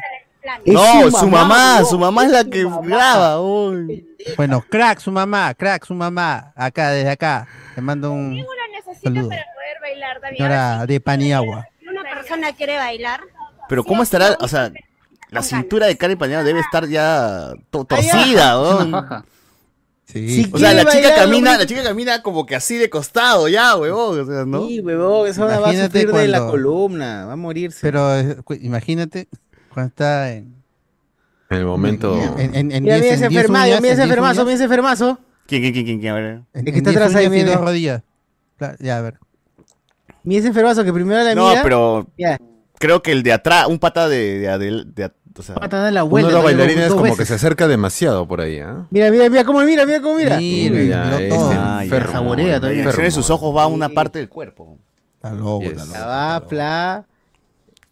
No, 0.66 1.02
su 1.02 1.10
su 1.10 1.28
mamá, 1.28 1.42
mamá, 1.48 1.80
no, 1.80 1.86
su 1.86 1.98
mamá 1.98 2.24
es 2.24 2.30
la 2.32 2.44
que 2.44 2.64
graba. 2.82 3.40
uy. 3.40 4.06
Bueno, 4.36 4.64
crack, 4.68 4.98
su 5.00 5.10
mamá, 5.12 5.54
crack, 5.54 5.84
su 5.86 5.94
mamá. 5.94 6.52
Acá, 6.56 6.90
desde 6.90 7.10
acá. 7.10 7.46
Te 7.74 7.80
mando 7.80 8.12
un 8.12 8.34
necesita 8.34 9.00
saludo. 9.04 9.28
para 9.28 9.42
poder 9.54 9.80
bailar. 9.80 10.20
Señora 10.36 10.86
de 10.86 11.00
Paniagua. 11.00 11.68
Si 11.80 11.88
una 11.88 12.02
persona 12.02 12.52
quiere 12.52 12.76
bailar, 12.76 13.20
Pero 13.68 13.84
¿cómo 13.84 14.02
estará? 14.02 14.36
O 14.40 14.48
sea, 14.48 14.72
la 15.30 15.42
cintura 15.42 15.86
de 15.86 15.96
Karen 15.96 16.18
Paniagua 16.18 16.44
debe 16.44 16.60
estar 16.60 16.86
ya 16.88 17.52
to- 17.70 17.84
torcida. 17.84 19.24
Sí. 20.10 20.42
Sí. 20.44 20.50
O 20.54 20.58
sea, 20.58 20.72
la 20.72 20.86
chica 20.86 21.08
bailar, 21.10 21.14
camina, 21.18 21.52
lo 21.52 21.58
la 21.58 21.66
chica 21.66 21.82
camina 21.82 22.22
como 22.22 22.46
que 22.46 22.56
así 22.56 22.78
de 22.78 22.88
costado 22.88 23.46
ya, 23.46 23.76
weón. 23.76 24.18
O 24.18 24.24
sea, 24.24 24.46
¿no? 24.46 24.66
Sí, 24.66 24.80
huevón, 24.80 25.28
esa 25.28 25.44
va 25.44 25.68
a 25.68 25.72
sufrir 25.74 26.10
de 26.10 26.28
la 26.28 26.46
columna, 26.46 27.26
va 27.26 27.34
a 27.34 27.36
morirse. 27.36 27.80
Pero 27.82 28.18
eh, 28.18 28.38
imagínate 28.62 29.28
cuando 29.72 29.88
está 29.88 30.32
en, 30.32 30.54
En 31.50 31.58
el 31.58 31.64
momento. 31.64 32.16
en, 32.38 32.54
en, 32.54 32.72
en 32.72 32.82
mira, 32.84 32.96
10 32.96 33.00
mira 33.00 33.06
en 33.08 33.14
ese 33.14 33.28
10 33.28 33.40
enfermazo, 33.42 33.64
mira 33.66 33.76
ese 33.76 33.86
en 33.88 33.94
10 33.94 34.00
enfermazo, 34.00 34.44
mira 34.44 34.54
ese 34.54 34.64
enfermazo. 34.64 35.18
¿Quién, 35.46 35.62
quién, 35.62 35.72
quién, 35.72 35.84
quién, 35.86 36.00
quién? 36.00 36.12
A 36.12 36.14
ver. 36.16 36.24
en- 36.24 36.46
El 36.54 36.64
que 36.64 36.70
en 36.70 36.76
está 36.76 36.90
10 36.90 37.02
atrás 37.02 37.14
ahí, 37.16 37.30
mira. 37.30 37.52
dos 37.52 37.60
rodillas. 37.60 38.02
Claro, 38.58 38.76
Ya, 38.80 38.98
a 38.98 39.00
ver. 39.02 39.18
Mira 40.24 40.40
ese 40.40 40.48
enfermazo 40.48 40.84
que 40.84 40.92
primero 40.92 41.22
la 41.22 41.34
No, 41.34 41.48
mira. 41.48 41.62
pero 41.62 42.06
Ya, 42.18 42.38
creo 42.78 43.02
que 43.02 43.12
el 43.12 43.22
de 43.22 43.32
atrás, 43.32 43.66
un 43.66 43.78
pata 43.78 44.08
de, 44.08 44.38
de, 44.40 44.48
Adel- 44.50 44.92
de, 44.94 45.10
o 45.38 45.42
sea, 45.42 45.54
va 45.54 45.64
a 45.66 45.68
dar 45.68 45.92
la 45.92 46.02
Uno 46.04 46.10
vuelta. 46.10 46.28
de 46.28 46.34
los 46.34 46.44
bailarines 46.44 46.88
como 46.92 47.16
que 47.16 47.24
se 47.24 47.34
acerca 47.34 47.66
demasiado 47.68 48.26
por 48.28 48.40
ahí, 48.40 48.58
¿ah? 48.58 48.86
Mira, 48.90 49.10
mira, 49.10 49.30
mira 49.30 49.44
cómo 49.44 49.60
mira, 49.60 49.86
mira 49.86 50.02
cómo 50.02 50.16
mira. 50.16 50.36
Mira, 50.38 51.12
este 51.12 51.28
todo. 51.28 51.50
Ah, 51.54 51.82
Saborea 52.12 52.60
todavía. 52.60 52.90
de 52.90 53.10
sus 53.10 53.30
ojos 53.30 53.56
va 53.56 53.62
a 53.62 53.66
una 53.68 53.88
parte 53.88 54.18
del 54.18 54.28
cuerpo. 54.28 54.76
Está 55.14 55.32
loco, 55.32 55.62
está 55.64 55.84
loco. 55.84 55.94
Ya 55.98 56.06
va, 56.06 56.46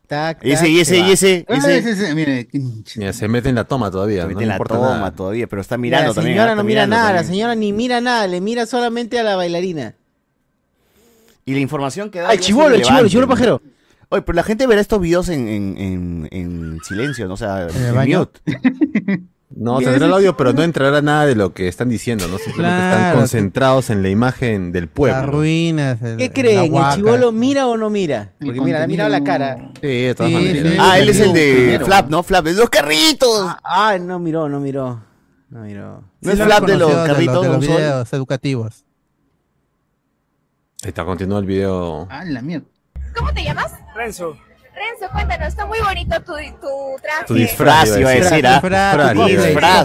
Tac, 0.07 0.44
Y 0.44 0.52
ese, 0.52 0.68
y 0.68 0.76
se 0.76 0.80
ese, 0.80 0.98
y 0.98 1.11
ese, 1.12 1.46
Ah, 1.48 1.57
ese. 1.57 1.78
ese, 1.78 1.90
ese, 1.90 2.14
mire. 2.14 2.48
Mira, 2.96 3.12
se 3.12 3.28
mete 3.28 3.48
en 3.48 3.54
la 3.57 3.64
toma 3.64 3.90
todavía. 3.90 4.22
Se 4.22 4.28
mete 4.28 4.42
en 4.42 4.48
la 4.48 4.54
importa 4.54 4.74
toma 4.74 4.96
nada. 4.98 5.11
todavía, 5.12 5.46
pero 5.46 5.61
está 5.62 5.76
Mira, 5.76 5.98
mirando 5.98 6.11
la 6.11 6.14
también. 6.14 6.34
señora 6.36 6.52
ah, 6.52 6.54
no 6.54 6.64
mira 6.64 6.86
nada, 6.86 7.12
la 7.12 7.24
señora 7.24 7.54
ni 7.54 7.72
mira 7.72 8.00
nada, 8.00 8.26
le 8.26 8.40
mira 8.40 8.66
solamente 8.66 9.18
a 9.18 9.22
la 9.24 9.36
bailarina. 9.36 9.94
Y 11.44 11.54
la 11.54 11.61
información 11.61 12.11
que 12.11 12.20
da. 12.20 12.28
Ay, 12.28 12.36
ya 12.36 12.40
es 12.40 12.46
chivolo, 12.46 12.64
chivolo, 12.64 12.76
irrelevante, 12.78 13.11
chivolo 13.11 13.28
pajero. 13.28 13.62
Oye, 14.09 14.22
pero 14.22 14.36
la 14.36 14.42
gente 14.44 14.66
verá 14.66 14.80
estos 14.80 15.00
videos 15.00 15.28
en, 15.28 15.48
en, 15.48 15.76
en, 15.78 16.28
en 16.30 16.78
silencio, 16.84 17.26
¿no? 17.26 17.34
O 17.34 17.36
sea, 17.36 17.66
el 17.66 17.74
en 17.74 18.18
mute. 18.18 18.40
No, 19.49 19.78
tendrá 19.78 20.07
el 20.07 20.12
audio, 20.12 20.36
pero 20.36 20.53
no 20.53 20.62
entrará 20.64 21.01
nada 21.03 21.24
de 21.24 21.36
lo 21.36 21.55
que 21.55 21.68
están 21.68 21.88
diciendo, 21.88 22.26
¿no? 22.26 22.36
Simplemente 22.38 22.76
están 22.84 22.99
Claro, 23.01 23.18
concentrados 23.18 23.90
en 23.90 24.03
la 24.03 24.09
imagen 24.09 24.72
del 24.72 24.84
Las 24.86 24.92
pueblo. 24.92 25.26
ruinas. 25.26 26.03
el- 26.03 26.16
¿Qué 26.16 26.32
creen? 26.32 26.74
¿El 26.74 26.84
chivolo 26.94 27.30
mira 27.30 27.68
o 27.68 27.76
no 27.76 27.88
mira? 27.88 28.32
Porque 28.44 28.61
mira, 28.61 28.78
le 28.78 28.84
ha 28.84 28.86
mirado 28.88 29.09
la 29.11 29.22
cara. 29.22 29.70
Sí, 29.80 29.86
de 29.86 30.14
todas 30.16 30.30
Sí, 30.32 30.34
maneras. 30.36 30.72
sí. 30.72 30.78
Ah, 30.80 30.99
él 30.99 31.09
es 31.09 31.20
el 31.20 31.32
de 31.32 31.55
Primero. 31.55 31.86
Flap, 31.86 32.09
¿no? 32.11 32.22
Flap, 32.24 32.44
de 32.44 32.53
los 32.55 32.68
carritos. 32.70 33.40
Ah, 33.47 33.59
ah, 33.62 33.99
no 34.01 34.18
miró, 34.18 34.49
no 34.49 34.59
miró. 34.59 35.01
No 35.49 35.61
miró. 35.61 36.03
No 36.20 36.32
es 36.32 36.42
Flap 36.42 36.64
de 36.66 36.76
los 36.76 36.90
carritos. 36.92 37.42
de 37.42 37.49
los, 37.49 37.61
videos 37.61 38.12
educativos. 38.12 38.84
Ahí 40.82 40.88
está, 40.88 41.05
continúa 41.05 41.38
el 41.38 41.47
video. 41.47 42.09
Ah, 42.11 42.24
la 42.24 42.42
mierda. 42.42 42.66
¿cómo 43.16 43.32
te 43.32 43.44
llamas? 43.44 43.72
Renzo. 43.94 44.36
Renzo, 44.77 45.11
cuéntanos, 45.12 45.49
está 45.49 45.64
muy 45.66 45.79
bonito 45.81 46.14
tu, 46.22 46.33
tu 46.61 46.97
traje. 47.03 47.24
Tu 47.27 47.35
disfraz, 47.35 47.97
iba 47.99 48.11
a 48.11 48.12
decir, 48.12 48.47
¿ah? 48.47 48.53
Disfraz, 48.61 48.95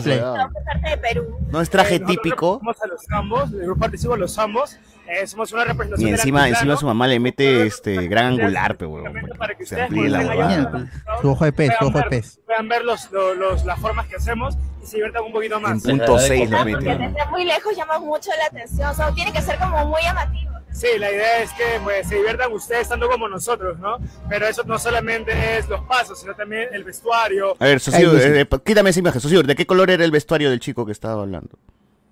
a 0.08 0.50
de 0.90 0.98
Perú. 1.02 1.38
No 1.50 1.62
es 1.62 1.70
traje 1.70 1.96
Eh, 1.96 2.00
nosotros 2.00 2.22
típico. 2.24 2.60
representamos 2.62 2.82
a 2.84 2.88
los 2.88 3.02
zambos, 3.06 3.52
el 3.54 3.62
grupo 3.66 3.80
participa 3.80 4.18
los 4.18 4.34
zambos. 4.36 4.78
Eh, 5.08 5.28
somos 5.28 5.52
una 5.52 5.64
Y 5.64 5.66
representación 5.68 6.12
del 6.12 6.20
encima, 6.20 6.40
altiplano. 6.44 6.64
encima 6.72 6.78
su 6.80 6.86
mamá 6.86 7.08
le 7.08 7.20
mete 7.20 7.66
este 7.66 8.08
gran 8.08 8.28
angular, 8.28 8.78
pe, 8.78 8.86
weón. 8.86 9.14
Para 9.38 9.56
que 9.56 9.66
Se 9.66 9.82
amplíe 9.82 10.10
la 10.10 10.20
huevada. 10.20 10.86
Su 11.22 11.32
ojo 11.32 11.44
de 11.46 11.52
pez, 11.52 11.72
su 11.80 11.86
ojo 11.88 11.98
de 11.98 12.04
pez. 12.06 12.40
Puedan 12.46 12.70
ver 12.70 12.84
los, 12.86 13.12
los- 13.12 13.38
los- 13.38 13.66
las 13.66 13.80
formas 13.80 14.08
que 14.08 14.16
hacemos 14.16 14.58
y 14.82 14.86
se 14.88 14.98
diviertan 14.98 15.24
un 15.24 15.34
poquito 15.34 15.58
En 15.58 15.62
más. 15.64 15.82
punto 15.84 16.18
6 16.20 16.50
lo 16.50 16.58
porque 16.60 16.76
mete. 16.76 16.98
desde 16.98 17.26
muy 17.30 17.44
lejos 17.46 17.76
llama 17.76 18.00
mucho 18.00 18.30
la 18.40 18.46
atención. 18.46 18.90
O 18.90 18.94
sea, 18.94 19.12
tiene 19.12 19.32
que 19.34 19.42
ser 19.42 19.58
como 19.60 19.86
muy 19.86 20.02
llamativo. 20.02 20.51
Sí, 20.74 20.88
la 20.98 21.12
idea 21.12 21.44
es 21.44 21.52
que 21.52 21.64
pues, 21.84 22.08
se 22.08 22.16
diviertan 22.16 22.52
ustedes 22.54 22.84
estando 22.84 23.10
como 23.10 23.28
nosotros, 23.28 23.78
¿no? 23.80 23.98
Pero 24.30 24.48
eso 24.48 24.64
no 24.64 24.80
solamente 24.80 25.32
es 25.58 25.68
los 25.70 25.82
pasos, 25.82 26.20
sino 26.20 26.34
también 26.34 26.70
el 26.72 26.84
vestuario. 26.84 27.56
A 27.60 27.66
ver, 27.66 27.80
Socio, 27.80 28.18
eh, 28.18 28.42
eh, 28.42 28.48
quítame 28.66 28.90
esa 28.90 29.00
imagen. 29.00 29.20
Socio, 29.22 29.44
¿de 29.44 29.56
qué 29.56 29.66
color 29.66 29.90
era 29.92 30.06
el 30.06 30.12
vestuario 30.12 30.50
del 30.50 30.60
chico 30.60 30.86
que 30.86 30.92
estaba 30.94 31.22
hablando? 31.24 31.60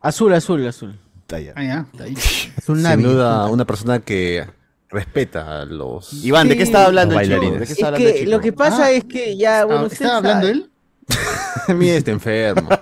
Azul, 0.01 0.33
azul, 0.33 0.67
azul. 0.67 0.99
Está 1.21 1.39
ya. 1.39 1.53
Ah, 1.55 1.63
ya, 1.63 1.85
está 1.91 2.03
ahí. 2.03 2.13
Es 2.57 2.67
un 2.69 2.83
Sin 2.83 3.01
duda, 3.03 3.45
una 3.47 3.65
persona 3.65 3.99
que 3.99 4.45
respeta 4.89 5.61
a 5.61 5.65
los 5.65 6.11
Iván, 6.25 6.49
¿de 6.49 6.57
qué 6.57 6.63
estaba 6.63 6.85
hablando 6.85 7.19
el 7.19 7.27
chico? 7.29 7.41
¿De 7.51 7.57
qué 7.57 7.63
Es 7.63 7.71
estaba 7.71 7.87
hablando 7.89 8.07
el 8.09 8.13
que 8.13 8.19
chico? 8.21 8.31
lo 8.31 8.39
que 8.41 8.53
pasa 8.53 8.85
Ah. 8.85 8.91
es 8.91 9.03
que 9.05 9.37
ya, 9.37 9.65
bueno, 9.65 9.81
Ah, 9.83 9.87
¿Estaba 9.91 10.17
hablando 10.17 10.47
sabe. 10.47 10.51
él? 10.57 10.68
Mira 11.75 11.95
este 11.95 12.11
enfermo. 12.11 12.69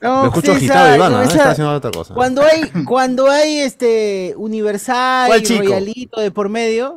No, 0.00 0.22
Lo 0.22 0.28
escucho 0.28 0.52
usted 0.52 0.56
agitado, 0.70 0.94
Iván, 0.94 1.10
no, 1.12 1.18
¿ah? 1.18 1.24
Está 1.24 1.50
haciendo 1.50 1.72
otra 1.74 1.90
cosa. 1.90 2.14
Cuando 2.14 2.42
hay, 2.42 2.70
cuando 2.86 3.28
hay 3.28 3.58
este 3.58 4.32
Universal 4.36 5.26
¿Cuál 5.26 5.40
y 5.40 5.42
chico? 5.42 5.62
Royalito 5.64 6.20
de 6.20 6.30
por 6.30 6.48
medio, 6.48 6.96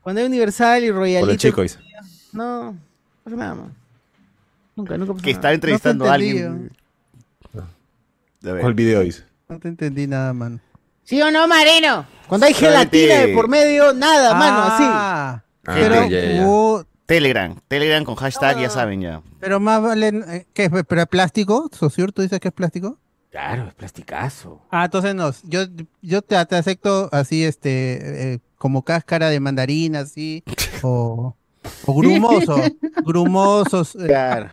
cuando 0.00 0.20
hay 0.20 0.26
Universal 0.26 0.82
y 0.82 0.90
Royalito. 0.90 1.26
Por 1.26 1.30
el 1.30 1.38
chico, 1.38 1.62
dice. 1.62 1.78
No, 2.32 2.76
no 3.24 3.36
nada 3.36 3.54
más. 3.54 3.66
Nunca, 4.74 4.98
nunca 4.98 5.12
pasó 5.12 5.22
Que 5.22 5.30
nada. 5.30 5.38
estaba 5.38 5.54
entrevistando 5.54 6.10
a 6.10 6.14
alguien. 6.14 6.72
A 7.56 8.52
ver. 8.52 8.60
¿Cuál 8.60 8.74
video 8.74 9.00
dice? 9.02 9.22
No 9.48 9.60
te 9.60 9.68
entendí 9.68 10.08
nada, 10.08 10.32
mano. 10.32 10.58
¿Sí 11.04 11.22
o 11.22 11.30
no, 11.30 11.46
Marino? 11.46 12.04
Cuando 12.26 12.46
hay 12.46 12.54
gelatina 12.54 13.14
de 13.20 13.28
por 13.34 13.48
medio, 13.48 13.92
nada, 13.92 14.34
mano, 14.34 14.62
así. 14.64 14.84
Ah, 14.86 15.44
Ah, 15.66 15.72
pero, 15.74 16.08
ya, 16.08 16.20
ya, 16.20 16.44
Telegram, 17.06 17.54
Telegram 17.68 18.04
con 18.04 18.14
hashtag, 18.14 18.58
ya 18.60 18.70
saben 18.70 19.00
ya. 19.02 19.22
pero 19.40 19.60
más 19.60 19.82
vale, 19.82 20.08
eh, 20.08 20.46
¿qué 20.54 20.64
es? 20.64 20.70
¿Pero 20.88 21.02
es 21.02 21.06
plástico? 21.08 21.68
¿Sosur, 21.72 22.12
tú 22.12 22.22
dices 22.22 22.40
que 22.40 22.48
es 22.48 22.54
plástico? 22.54 22.98
Claro, 23.30 23.66
es 23.68 23.74
plasticazo. 23.74 24.60
Ah, 24.70 24.84
entonces 24.86 25.14
no, 25.14 25.30
yo, 25.42 25.64
yo 26.00 26.22
te, 26.22 26.42
te 26.46 26.56
acepto 26.56 27.08
así, 27.12 27.44
este, 27.44 28.34
eh, 28.34 28.38
como 28.56 28.82
cáscara 28.84 29.28
de 29.28 29.40
mandarina, 29.40 30.00
así, 30.00 30.44
o, 30.82 31.36
o 31.84 31.94
grumoso, 31.94 32.56
grumosos. 33.04 33.96
eh, 33.96 34.06
Claro. 34.06 34.50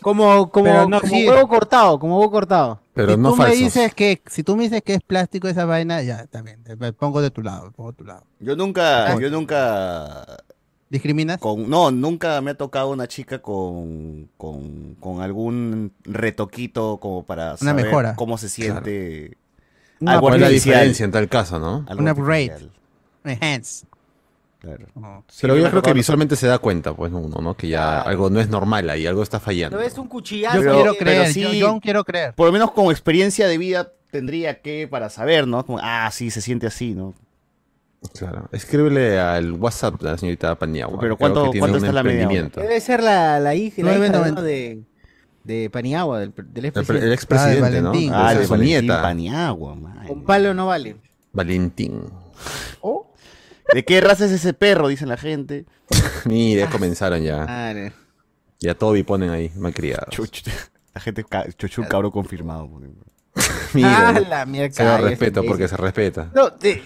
Como, 0.00 0.50
como, 0.50 0.88
no, 0.88 1.00
como 1.00 1.12
sí. 1.14 1.28
huevo 1.28 1.46
cortado, 1.46 1.98
como 2.00 2.18
huevo 2.18 2.32
cortado. 2.32 2.80
Pero 2.92 3.12
si 3.12 3.18
no 3.20 3.30
tú 3.30 3.36
me 3.36 3.50
dices 3.54 3.94
que, 3.94 4.20
si 4.26 4.42
tú 4.42 4.56
me 4.56 4.64
dices 4.64 4.82
que 4.82 4.94
es 4.94 5.00
plástico 5.00 5.46
esa 5.46 5.64
vaina, 5.64 6.02
ya, 6.02 6.26
también, 6.26 6.60
me 6.78 6.92
pongo 6.92 7.22
de 7.22 7.30
tu 7.30 7.40
lado, 7.40 7.66
me 7.66 7.70
pongo 7.70 7.92
de 7.92 7.98
tu 7.98 8.04
lado. 8.04 8.24
Yo 8.40 8.56
nunca, 8.56 9.12
Ah. 9.12 9.18
yo 9.20 9.30
nunca 9.30 10.26
¿Discriminas? 10.92 11.38
con, 11.38 11.70
no, 11.70 11.90
nunca 11.90 12.38
me 12.42 12.50
ha 12.50 12.54
tocado 12.54 12.90
una 12.90 13.08
chica 13.08 13.40
con, 13.40 14.28
con, 14.36 14.94
con 15.00 15.22
algún 15.22 15.92
retoquito 16.04 16.98
como 17.00 17.24
para 17.24 17.56
saber 17.56 17.86
mejora. 17.86 18.14
cómo 18.14 18.36
se 18.36 18.48
siente 18.50 19.38
Una- 20.00 20.12
algo 20.12 20.22
¿Cuál 20.26 20.34
es 20.34 20.40
la 20.42 20.46
artificial. 20.48 20.74
diferencia 20.74 21.04
en 21.04 21.10
tal 21.12 21.28
caso, 21.30 21.58
no? 21.58 21.84
Algo 21.88 22.02
Un 22.02 22.08
upgrade. 22.10 22.68
Enhance. 23.24 23.86
claro. 24.60 24.86
Oh. 24.94 25.22
Sí, 25.28 25.38
Pero 25.40 25.56
yo 25.56 25.70
creo 25.70 25.80
que 25.82 25.92
visualmente 25.94 26.36
se 26.36 26.46
da 26.46 26.58
cuenta, 26.58 26.92
pues 26.92 27.10
uno, 27.10 27.40
¿no? 27.40 27.54
Que 27.56 27.68
ya 27.68 28.02
algo 28.02 28.28
no 28.28 28.38
es 28.40 28.48
normal 28.50 28.90
ahí, 28.90 29.06
algo 29.06 29.22
está 29.22 29.40
fallando. 29.40 29.78
No 29.78 29.82
es 29.82 29.96
un 29.96 30.08
cuchillazo. 30.08 30.56
Yo 30.58 30.62
Pero- 30.62 30.74
quiero 30.74 30.92
pero 30.98 31.04
creer, 31.10 31.32
sí- 31.32 31.58
yo, 31.58 31.80
quiero 31.80 32.04
creer. 32.04 32.34
Por 32.34 32.46
lo 32.48 32.52
menos 32.52 32.70
con 32.72 32.86
experiencia 32.90 33.48
de 33.48 33.56
vida 33.56 33.92
tendría 34.10 34.60
que 34.60 34.86
para 34.88 35.08
saber, 35.08 35.46
¿no? 35.48 35.64
Como, 35.64 35.78
ah, 35.82 36.10
sí, 36.12 36.30
se 36.30 36.42
siente 36.42 36.66
así, 36.66 36.92
¿no? 36.92 37.14
Claro. 38.18 38.48
Escríbele 38.52 39.18
al 39.20 39.52
WhatsApp 39.52 40.00
de 40.00 40.10
la 40.10 40.18
señorita 40.18 40.54
Paniagua. 40.58 40.98
Pero 41.00 41.16
¿cuánto- 41.16 41.50
cuánto 41.58 41.76
está 41.78 41.92
la 41.92 42.02
media. 42.02 42.26
Debe 42.54 42.80
ser 42.80 43.02
la, 43.02 43.38
la 43.40 43.54
hija, 43.54 43.82
la 43.82 43.92
hija 43.96 44.06
9.90. 44.12 44.34
¿no? 44.34 44.42
de, 44.42 44.82
de 45.44 45.70
Paniagua, 45.70 46.18
del, 46.20 46.32
del 46.36 46.64
El, 46.66 46.72
pre- 46.72 46.80
expresidente. 46.82 47.06
el 47.06 47.12
expresidente, 47.12 47.80
¿no? 47.80 47.88
Valentín. 47.90 48.12
Ah, 48.14 48.34
de 48.34 48.44
su 48.44 48.50
Valentín 48.50 48.80
nieta. 48.86 49.02
Paniagua, 49.02 49.74
man. 49.76 50.06
Con 50.06 50.24
palo 50.24 50.52
no 50.54 50.66
vale. 50.66 50.96
Valentín. 51.32 52.02
¿De 53.72 53.84
qué 53.84 54.00
raza 54.00 54.26
es 54.26 54.32
ese 54.32 54.52
perro? 54.52 54.88
Dicen 54.88 55.08
la 55.08 55.16
gente. 55.16 55.64
Mira, 56.26 56.64
ya 56.66 56.70
comenzaron 56.70 57.22
ya. 57.22 57.46
Madre. 57.46 57.92
Ya 58.60 58.74
Toby 58.74 59.02
ponen 59.02 59.30
ahí, 59.30 59.50
malcriados. 59.56 60.10
Chuch, 60.10 60.42
la 60.94 61.00
gente, 61.00 61.24
chuchu, 61.56 61.84
cabrón 61.88 62.10
confirmado. 62.10 62.68
Mira, 63.74 64.08
Ah, 64.08 64.20
la 64.20 64.46
mierda, 64.46 64.74
se 64.74 64.82
da 64.84 64.90
cállate, 64.96 65.08
respeto 65.10 65.40
ese. 65.40 65.48
porque 65.48 65.68
se 65.68 65.76
respeta. 65.76 66.30
No, 66.34 66.52
te- 66.52 66.82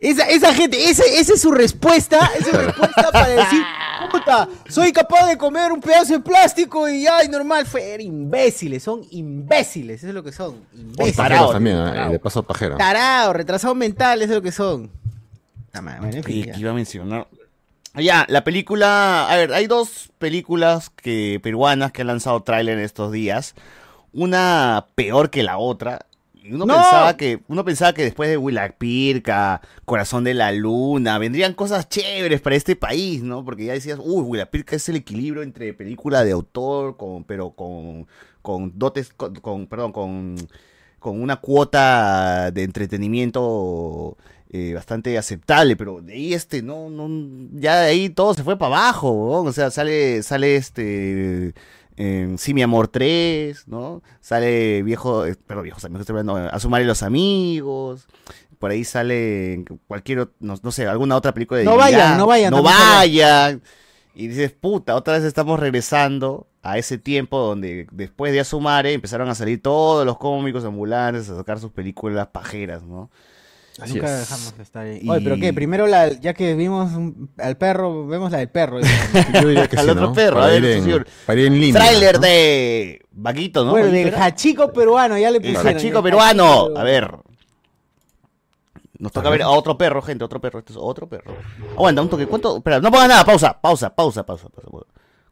esa, 0.00 0.28
esa 0.28 0.54
gente, 0.54 0.88
ese, 0.88 1.02
esa 1.20 1.34
es 1.34 1.40
su 1.40 1.50
respuesta, 1.52 2.18
esa 2.38 2.50
es 2.50 2.56
su 2.56 2.56
respuesta 2.66 3.10
para 3.12 3.28
decir, 3.28 3.62
puta, 4.10 4.48
soy 4.68 4.92
capaz 4.92 5.26
de 5.26 5.36
comer 5.36 5.72
un 5.72 5.80
pedazo 5.80 6.14
de 6.14 6.20
plástico 6.20 6.88
y 6.88 7.06
ay, 7.06 7.28
normal, 7.28 7.66
fue, 7.66 7.92
era 7.94 8.02
imbéciles, 8.02 8.82
son 8.82 9.02
imbéciles, 9.10 9.98
eso 9.98 10.08
es 10.08 10.14
lo 10.14 10.22
que 10.22 10.32
son, 10.32 10.56
imbéciles. 10.74 11.16
también, 11.52 11.76
¿eh? 11.78 12.08
De 12.10 12.18
paso 12.18 12.42
pajero. 12.42 12.76
Tarados, 12.76 13.34
retrasados 13.36 13.76
mentales, 13.76 14.24
eso 14.24 14.32
es 14.34 14.36
lo 14.38 14.42
que 14.42 14.52
son. 14.52 14.90
Ah, 15.72 15.80
man, 15.80 15.98
bueno, 16.00 16.16
en 16.16 16.24
fin, 16.24 16.36
Y 16.36 16.44
ya. 16.46 16.52
que 16.52 16.60
iba 16.60 16.70
a 16.70 16.74
mencionar. 16.74 17.26
Ya, 17.94 18.24
la 18.28 18.42
película. 18.42 19.28
A 19.30 19.36
ver, 19.36 19.52
hay 19.52 19.66
dos 19.66 20.10
películas 20.18 20.88
que 20.90 21.38
peruanas 21.42 21.92
que 21.92 22.00
han 22.00 22.06
lanzado 22.06 22.42
tráiler 22.42 22.78
en 22.78 22.84
estos 22.84 23.12
días. 23.12 23.54
Una 24.14 24.86
peor 24.94 25.28
que 25.30 25.42
la 25.42 25.58
otra. 25.58 26.06
Uno 26.50 26.66
¡No! 26.66 26.74
pensaba 26.74 27.16
que. 27.16 27.40
Uno 27.48 27.64
pensaba 27.64 27.92
que 27.92 28.02
después 28.02 28.28
de 28.28 28.36
Willac 28.36 28.76
Pirca, 28.76 29.60
Corazón 29.84 30.24
de 30.24 30.34
la 30.34 30.50
Luna, 30.52 31.18
vendrían 31.18 31.54
cosas 31.54 31.88
chéveres 31.88 32.40
para 32.40 32.56
este 32.56 32.74
país, 32.76 33.22
¿no? 33.22 33.44
Porque 33.44 33.66
ya 33.66 33.72
decías, 33.74 33.98
uy, 34.02 34.22
Willac 34.22 34.50
Pirca 34.50 34.76
es 34.76 34.88
el 34.88 34.96
equilibrio 34.96 35.42
entre 35.42 35.72
película 35.74 36.24
de 36.24 36.32
autor, 36.32 36.96
con, 36.96 37.24
pero 37.24 37.50
con, 37.50 38.06
con 38.42 38.72
dotes, 38.78 39.12
con, 39.12 39.34
con- 39.36 39.66
perdón, 39.68 39.92
con, 39.92 40.36
con 40.98 41.20
una 41.22 41.36
cuota 41.36 42.50
de 42.50 42.62
entretenimiento 42.64 44.16
eh, 44.50 44.74
bastante 44.74 45.16
aceptable, 45.18 45.76
pero 45.76 46.00
de 46.02 46.12
ahí 46.14 46.34
este, 46.34 46.62
no, 46.62 46.90
no, 46.90 47.08
ya 47.54 47.80
de 47.80 47.86
ahí 47.90 48.08
todo 48.10 48.34
se 48.34 48.42
fue 48.44 48.58
para 48.58 48.76
abajo, 48.76 49.10
weón. 49.12 49.46
o 49.48 49.52
sea, 49.52 49.70
sale, 49.70 50.22
sale 50.22 50.56
este, 50.56 51.48
eh, 51.48 51.52
Sí, 52.38 52.54
mi 52.54 52.62
amor 52.62 52.88
3, 52.88 53.68
¿no? 53.68 54.02
Sale 54.20 54.82
viejo, 54.82 55.26
eh, 55.26 55.36
perdón, 55.46 55.64
viejos 55.64 55.84
amigos, 55.84 56.00
estoy 56.02 56.18
hablando, 56.18 56.36
A 56.36 56.58
sumar 56.58 56.82
los 56.82 57.02
amigos, 57.02 58.06
por 58.58 58.70
ahí 58.70 58.84
sale 58.84 59.64
cualquier, 59.86 60.30
no, 60.40 60.54
no 60.62 60.72
sé, 60.72 60.86
alguna 60.86 61.16
otra 61.16 61.34
película 61.34 61.58
de 61.58 61.64
No 61.64 61.76
vayan, 61.76 62.16
no 62.16 62.26
vayan, 62.26 62.50
no 62.50 62.62
vayan, 62.62 63.62
y 64.14 64.28
dices, 64.28 64.52
puta, 64.52 64.94
otra 64.94 65.14
vez 65.14 65.24
estamos 65.24 65.58
regresando 65.58 66.46
a 66.62 66.78
ese 66.78 66.98
tiempo 66.98 67.38
donde 67.38 67.86
después 67.90 68.32
de 68.32 68.40
Asumare 68.40 68.92
empezaron 68.92 69.28
a 69.28 69.34
salir 69.34 69.60
todos 69.60 70.06
los 70.06 70.18
cómicos 70.18 70.64
ambulantes 70.64 71.28
a 71.28 71.36
sacar 71.36 71.58
sus 71.58 71.72
películas 71.72 72.28
pajeras, 72.28 72.82
¿no? 72.82 73.10
Así 73.80 73.94
Nunca 73.94 74.12
es. 74.14 74.20
dejamos 74.28 74.56
de 74.56 74.62
estar 74.62 74.84
ahí. 74.86 74.98
Y- 75.02 75.08
Oye, 75.08 75.20
pero 75.24 75.36
qué, 75.36 75.52
primero 75.54 75.86
la, 75.86 76.08
ya 76.12 76.34
que 76.34 76.54
vimos 76.54 76.92
un- 76.92 77.30
al 77.38 77.56
perro, 77.56 78.06
vemos 78.06 78.30
la 78.30 78.38
del 78.38 78.48
perro. 78.50 78.78
Yo 79.42 79.48
diría 79.48 79.66
que 79.68 79.76
Al 79.78 79.84
sí, 79.86 79.90
otro 79.90 80.06
¿no? 80.08 80.12
perro, 80.12 80.36
para, 80.36 80.46
a 80.52 80.54
ir 80.56 80.62
ver, 80.62 80.76
en, 80.76 80.82
señor. 80.84 81.06
para 81.26 81.40
ir 81.40 81.46
en 81.46 81.60
línea. 81.60 81.80
Tráiler 81.80 82.14
¿no? 82.16 82.20
de 82.20 83.02
Vaguito, 83.12 83.64
¿no? 83.64 83.70
bueno, 83.70 83.86
del 83.88 84.08
era. 84.08 84.24
hachico 84.26 84.72
peruano, 84.72 85.16
ya 85.16 85.30
le 85.30 85.38
El 85.38 85.42
pusieron. 85.54 85.66
hachico 85.68 85.98
el 85.98 86.04
peruano. 86.04 86.44
hachico 86.64 86.78
A 86.78 86.82
ver. 86.84 87.10
Nos 88.98 89.10
toca 89.10 89.30
ver 89.30 89.42
a 89.42 89.48
otro 89.50 89.76
perro, 89.76 90.00
gente, 90.02 90.22
otro 90.24 90.40
perro. 90.40 90.60
Este 90.60 90.72
es 90.72 90.78
otro 90.80 91.08
perro. 91.08 91.34
Aguanta, 91.72 92.02
un 92.02 92.08
toque. 92.08 92.26
¿Cuánto? 92.26 92.58
Espera, 92.58 92.78
no 92.78 92.90
pongas 92.90 93.08
nada. 93.08 93.24
Pausa, 93.24 93.58
pausa, 93.60 93.92
pausa, 93.94 94.22
pausa. 94.24 94.48
pausa. 94.48 94.86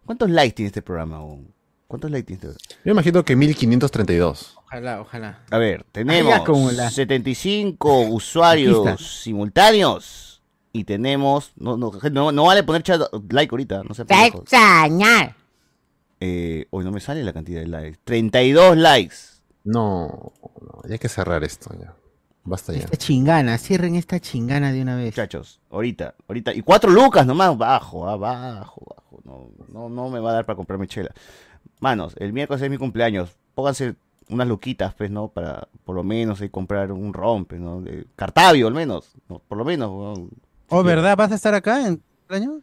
¿Cuántos 0.05 0.29
likes 0.31 0.55
tiene 0.57 0.67
este 0.69 0.83
programa? 0.83 1.19
aún? 1.19 1.53
¿Cuántos 1.87 2.11
likes 2.11 2.27
tiene 2.37 2.53
este 2.53 2.75
Yo 2.85 2.91
imagino 2.93 3.25
que 3.25 3.37
1532. 3.37 4.57
Ojalá, 4.71 5.01
ojalá. 5.01 5.39
A 5.51 5.59
ver, 5.59 5.85
tenemos 5.91 6.31
ya 6.33 6.45
como 6.45 6.71
la- 6.71 6.91
75 6.91 8.03
usuarios 8.03 9.01
simultáneos. 9.23 10.43
Y 10.73 10.85
tenemos. 10.85 11.51
No, 11.57 11.77
no, 11.77 11.91
no, 12.13 12.31
no 12.31 12.45
vale 12.45 12.63
poner 12.63 12.85
chat- 12.85 13.11
like 13.31 13.53
ahorita, 13.53 13.83
no 13.83 13.93
se. 13.95 14.03
Extrañar. 14.03 15.35
Eh, 16.21 16.67
hoy 16.71 16.85
no 16.85 16.93
me 16.93 17.01
sale 17.01 17.25
la 17.25 17.33
cantidad 17.33 17.61
de 17.61 17.67
likes. 17.67 17.99
32 18.05 18.77
likes. 18.77 19.17
No, 19.65 20.33
no, 20.61 20.83
ya 20.87 20.93
hay 20.93 20.99
que 21.01 21.09
cerrar 21.09 21.43
esto 21.43 21.71
ya. 21.79 21.93
Basta 22.45 22.73
ya. 22.73 22.81
Esta 22.81 22.97
chingana, 22.97 23.59
cierren 23.59 23.97
esta 23.97 24.21
chingana 24.21 24.71
de 24.73 24.81
una 24.83 24.95
vez. 24.97 25.07
Muchachos, 25.07 25.61
ahorita, 25.71 26.15
ahorita. 26.29 26.55
Y 26.55 26.63
cuatro 26.63 26.91
lucas 26.91 27.27
nomás, 27.27 27.57
bajo, 27.59 28.09
ah, 28.09 28.17
bajo, 28.17 28.83
bajo. 28.97 29.21
No, 29.25 29.51
no, 29.73 29.89
no 29.89 30.09
me 30.09 30.21
va 30.21 30.31
a 30.31 30.35
dar 30.35 30.47
para 30.47 30.57
comprarme 30.57 30.87
chela. 30.87 31.11
Manos, 31.81 32.15
el 32.19 32.33
miércoles 32.33 32.63
es 32.63 32.71
mi 32.71 32.79
cumpleaños. 32.79 33.31
Pónganse 33.55 33.97
unas 34.31 34.47
luquitas, 34.49 34.95
pues, 34.95 35.11
¿no? 35.11 35.29
Para 35.29 35.69
por 35.85 35.95
lo 35.97 36.03
menos 36.03 36.41
ahí 36.41 36.49
comprar 36.49 36.93
un 36.93 37.13
rompe, 37.13 37.59
¿no? 37.59 37.81
De 37.81 38.07
Cartavio, 38.17 38.67
al 38.69 38.75
menos. 38.75 39.13
¿no? 39.29 39.41
Por 39.47 39.59
lo 39.59 39.65
menos. 39.65 39.91
weón. 39.91 40.31
¿Oh, 40.69 40.83
verdad? 40.83 41.17
¿Vas 41.17 41.33
a 41.33 41.35
estar 41.35 41.55
acá 41.55 41.87
en 41.87 42.03
el 42.29 42.35
año? 42.35 42.61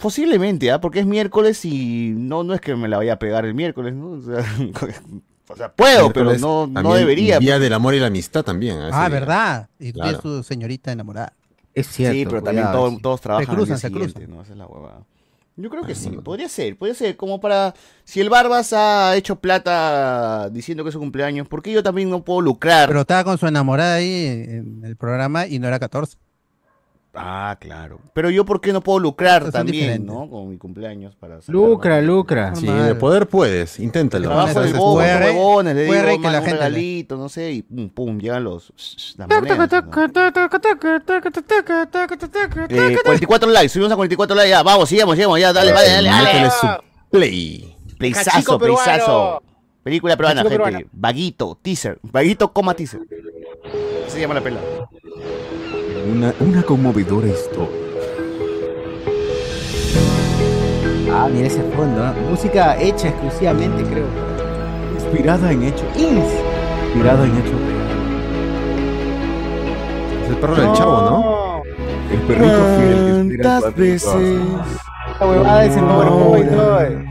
Posiblemente, 0.00 0.70
¿ah? 0.72 0.80
Porque 0.80 1.00
es 1.00 1.06
miércoles 1.06 1.64
y 1.64 2.12
no, 2.16 2.42
no 2.42 2.54
es 2.54 2.60
que 2.60 2.74
me 2.74 2.88
la 2.88 2.96
vaya 2.98 3.14
a 3.14 3.18
pegar 3.18 3.44
el 3.44 3.54
miércoles, 3.54 3.94
¿no? 3.94 4.10
O 4.10 4.20
sea, 4.20 4.44
o 5.48 5.56
sea, 5.56 5.72
puedo, 5.72 6.12
pero 6.12 6.36
no, 6.38 6.66
no 6.66 6.94
debería. 6.94 7.38
Día 7.38 7.58
del 7.58 7.72
amor 7.72 7.94
y 7.94 8.00
la 8.00 8.08
amistad 8.08 8.42
también. 8.42 8.78
Ah, 8.92 9.08
día. 9.08 9.08
¿verdad? 9.08 9.68
Y 9.78 9.92
tú 9.92 10.00
Claro. 10.00 10.18
tu 10.18 10.42
señorita 10.42 10.90
enamorada. 10.92 11.32
Es 11.72 11.86
cierto. 11.88 12.14
sí, 12.18 12.24
pero 12.26 12.42
también 12.42 12.66
todo- 12.72 12.90
sí. 12.90 12.98
todos 13.02 13.20
trabajan 13.20 13.48
al 13.50 13.54
cruzan, 13.54 13.74
día 13.76 13.80
se 13.80 13.90
cruzan. 13.92 14.30
¿no? 14.30 14.42
Esa 14.42 14.52
es 14.52 14.58
la 14.58 14.66
huevada. 14.66 15.02
Yo 15.58 15.70
creo 15.70 15.84
que 15.84 15.94
sí, 15.94 16.10
podría 16.10 16.50
ser, 16.50 16.76
podría 16.76 16.94
ser, 16.94 17.16
como 17.16 17.40
para, 17.40 17.72
si 18.04 18.20
el 18.20 18.28
Barbas 18.28 18.74
ha 18.74 19.16
hecho 19.16 19.36
plata 19.36 20.50
diciendo 20.50 20.84
que 20.84 20.90
es 20.90 20.92
su 20.92 20.98
cumpleaños, 20.98 21.48
¿por 21.48 21.62
qué 21.62 21.72
yo 21.72 21.82
también 21.82 22.10
no 22.10 22.22
puedo 22.22 22.42
lucrar? 22.42 22.88
Pero 22.88 23.00
estaba 23.00 23.24
con 23.24 23.38
su 23.38 23.46
enamorada 23.46 23.94
ahí 23.94 24.26
en 24.26 24.82
el 24.84 24.96
programa 24.96 25.46
y 25.46 25.58
no 25.58 25.66
era 25.66 25.78
14. 25.78 26.18
Ah, 27.18 27.56
claro. 27.60 27.98
Pero 28.12 28.28
yo, 28.30 28.44
¿por 28.44 28.60
qué 28.60 28.72
no 28.72 28.80
puedo 28.82 28.98
lucrar 28.98 29.42
Son 29.44 29.52
también, 29.52 30.04
diferentes. 30.04 30.14
no? 30.14 30.28
Con 30.28 30.48
mi 30.50 30.58
cumpleaños 30.58 31.14
para 31.16 31.40
sacar 31.40 31.54
Lucra, 31.54 31.96
más. 31.96 32.04
lucra. 32.04 32.54
Sí, 32.54 32.66
Normal. 32.66 32.86
de 32.86 32.94
poder 32.94 33.26
puedes, 33.28 33.80
inténtalo. 33.80 34.26
Trabajo 34.26 34.48
Eso 34.50 34.60
de 34.60 34.66
es 34.68 34.76
bobo, 34.76 34.94
puede 34.94 35.18
re- 35.18 35.24
huevones, 35.26 35.74
le 35.76 35.86
puede 35.86 36.00
digo, 36.00 36.12
re 36.16 36.20
que 36.22 36.30
la 36.30 36.38
un 36.40 36.44
gente 36.44 36.50
le- 36.50 36.68
regalito, 36.68 37.16
no 37.16 37.28
sé, 37.28 37.52
y 37.52 37.62
pum, 37.62 37.88
pum, 37.88 38.18
llegan 38.18 38.44
los, 38.44 38.72
las 39.16 39.28
monedas, 39.28 39.68
¿no? 39.82 39.90
Eh, 42.68 42.98
44 43.04 43.50
likes, 43.50 43.68
subimos 43.70 43.92
a 43.92 43.96
44 43.96 44.36
likes, 44.36 44.50
ya, 44.50 44.62
vamos, 44.62 44.88
sigamos, 44.88 45.16
sigamos, 45.16 45.40
ya, 45.40 45.52
dale, 45.52 45.72
dale, 45.72 45.88
dale, 45.88 46.08
dale. 46.08 46.24
Métele 46.32 46.50
su 46.50 46.66
play. 47.10 47.76
Pleizazo, 47.98 48.30
Cachico 48.30 48.58
peruano. 48.58 48.84
pleizazo. 48.84 49.42
Película 49.82 50.16
peruana, 50.16 50.42
Cachico 50.42 50.50
gente. 50.64 50.64
peruana. 50.78 50.90
Vaguito, 50.92 51.58
teaser. 51.62 51.98
Vaguito, 52.02 52.52
coma 52.52 52.74
teaser. 52.74 53.00
Así 54.06 54.14
se 54.14 54.20
llama 54.20 54.34
la 54.34 54.40
pela. 54.42 54.60
Una, 56.10 56.32
una 56.40 56.62
conmovedora 56.62 57.26
historia. 57.26 57.86
Ah, 61.12 61.28
mira 61.32 61.46
ese 61.48 61.62
fondo. 61.74 62.04
¿eh? 62.04 62.12
Música 62.30 62.80
hecha 62.80 63.08
exclusivamente, 63.08 63.82
creo. 63.84 64.06
Inspirada 64.94 65.50
en 65.50 65.64
hecho. 65.64 65.84
Inspirada 65.96 67.24
en 67.24 67.36
hecho. 67.36 67.56
Es 70.22 70.30
el 70.30 70.36
perro 70.36 70.54
del 70.54 70.72
chavo, 70.74 71.00
¿no? 71.02 71.62
El 72.12 72.20
perrito 72.20 72.56
fiel 72.78 73.28
que 73.30 73.38
¿Cuántas 73.38 73.74
veces? 73.74 74.40
Esta 75.12 75.26
huevada 75.26 75.64
es 75.64 75.76
el 75.76 75.84
eh. 75.84 77.04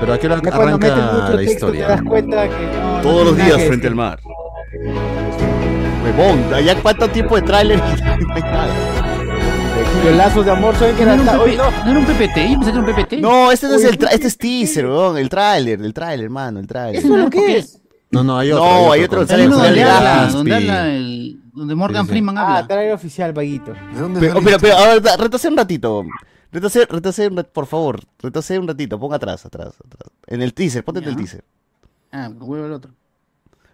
Pero 0.00 0.12
aquí 0.12 0.26
arranca 0.26 1.30
la 1.30 1.42
historia. 1.42 1.86
te 1.86 1.92
das 1.92 2.02
cuenta 2.02 2.48
que 2.48 2.66
no, 2.76 3.00
Todos 3.00 3.18
no 3.18 3.24
los 3.24 3.36
días 3.36 3.62
frente 3.64 3.86
al 3.86 3.94
mar. 3.94 4.18
Huevón, 6.16 6.54
allá 6.54 6.80
cuánto 6.82 7.08
tiempo 7.08 7.36
de 7.36 7.42
tráiler 7.42 7.78
no 8.26 8.34
hay 8.34 8.42
nada. 8.42 8.74
Los 10.04 10.16
lazos 10.16 10.44
de 10.44 10.50
amor 10.52 10.74
son 10.76 10.94
que 10.96 11.04
¿No 11.04 11.14
era 11.14 11.40
hoy 11.40 11.56
no. 11.56 11.70
¿No 11.84 11.90
era 11.90 11.98
un 11.98 12.04
PPT? 12.06 12.34
Pensé 12.34 12.64
que 12.64 12.70
era 12.70 12.80
un 12.80 12.86
PPT. 12.86 13.12
No, 13.20 13.50
este 13.52 13.66
no 13.68 13.74
es 13.74 13.84
el 13.84 13.98
tra- 13.98 14.08
este 14.12 14.26
es 14.28 14.38
teaser, 14.38 14.86
weón, 14.86 15.18
el 15.18 15.28
tráiler, 15.28 15.80
el 15.82 15.92
tráiler, 15.92 16.24
hermano, 16.24 16.60
el 16.60 16.66
tráiler. 16.66 17.02
¿Eso 17.04 17.14
es 17.16 17.24
lo 17.24 17.30
que 17.30 17.58
es? 17.58 17.80
No, 18.10 18.24
no, 18.24 18.38
hay 18.38 18.52
otro. 18.52 18.64
No, 18.64 18.92
hay 18.92 19.02
otro, 19.04 19.26
sale 19.26 19.42
Hay 19.42 19.48
donde 19.48 19.82
habla, 19.84 20.88
el, 20.94 21.40
donde 21.52 21.74
Morgan 21.74 22.02
Sí, 22.04 22.06
sí. 22.06 22.12
Freeman 22.12 22.38
Ah, 22.38 22.42
habla. 22.58 22.66
trailer 22.68 22.94
oficial, 22.94 23.32
vaguito. 23.32 23.72
¿De 23.72 24.00
dónde 24.00 24.20
Pero, 24.20 24.40
pero, 24.42 24.58
pero, 24.58 24.76
a 24.78 24.86
ver, 24.88 25.02
da- 25.02 25.16
retrocede 25.16 25.50
un 25.52 25.58
ratito. 25.58 26.04
Retrocede, 26.50 26.86
retrocede 26.86 27.28
un 27.28 27.36
rat- 27.36 27.48
por 27.52 27.66
favor, 27.66 28.00
retrocede 28.20 28.58
un 28.58 28.68
ratito, 28.68 28.98
ponga 28.98 29.16
atrás, 29.16 29.44
atrás, 29.44 29.74
atrás. 29.84 30.10
En 30.26 30.40
el 30.40 30.54
teaser, 30.54 30.82
ponte 30.84 31.00
en 31.00 31.04
el 31.08 31.10
Ya. 31.12 31.16
teaser. 31.18 31.44
Ah, 32.12 32.30
huevo 32.34 32.64
el 32.64 32.72
otro. 32.72 32.92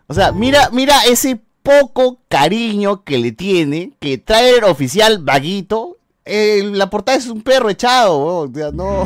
O 0.09 0.15
sea, 0.15 0.33
mira, 0.33 0.69
mira 0.73 1.05
ese 1.09 1.41
poco 1.65 2.21
cariño 2.29 3.03
que 3.05 3.19
le 3.19 3.33
tiene, 3.33 3.93
que 3.99 4.19
trailer 4.19 4.65
oficial 4.65 5.19
vaguito. 5.19 5.97
eh, 6.27 6.63
la 6.73 6.89
portada 6.91 7.19
es 7.19 7.27
un 7.27 7.43
perro 7.43 7.69
echado, 7.71 8.19
weón, 8.25 8.51
o 8.53 8.55
sea, 8.55 8.71
no. 8.71 9.05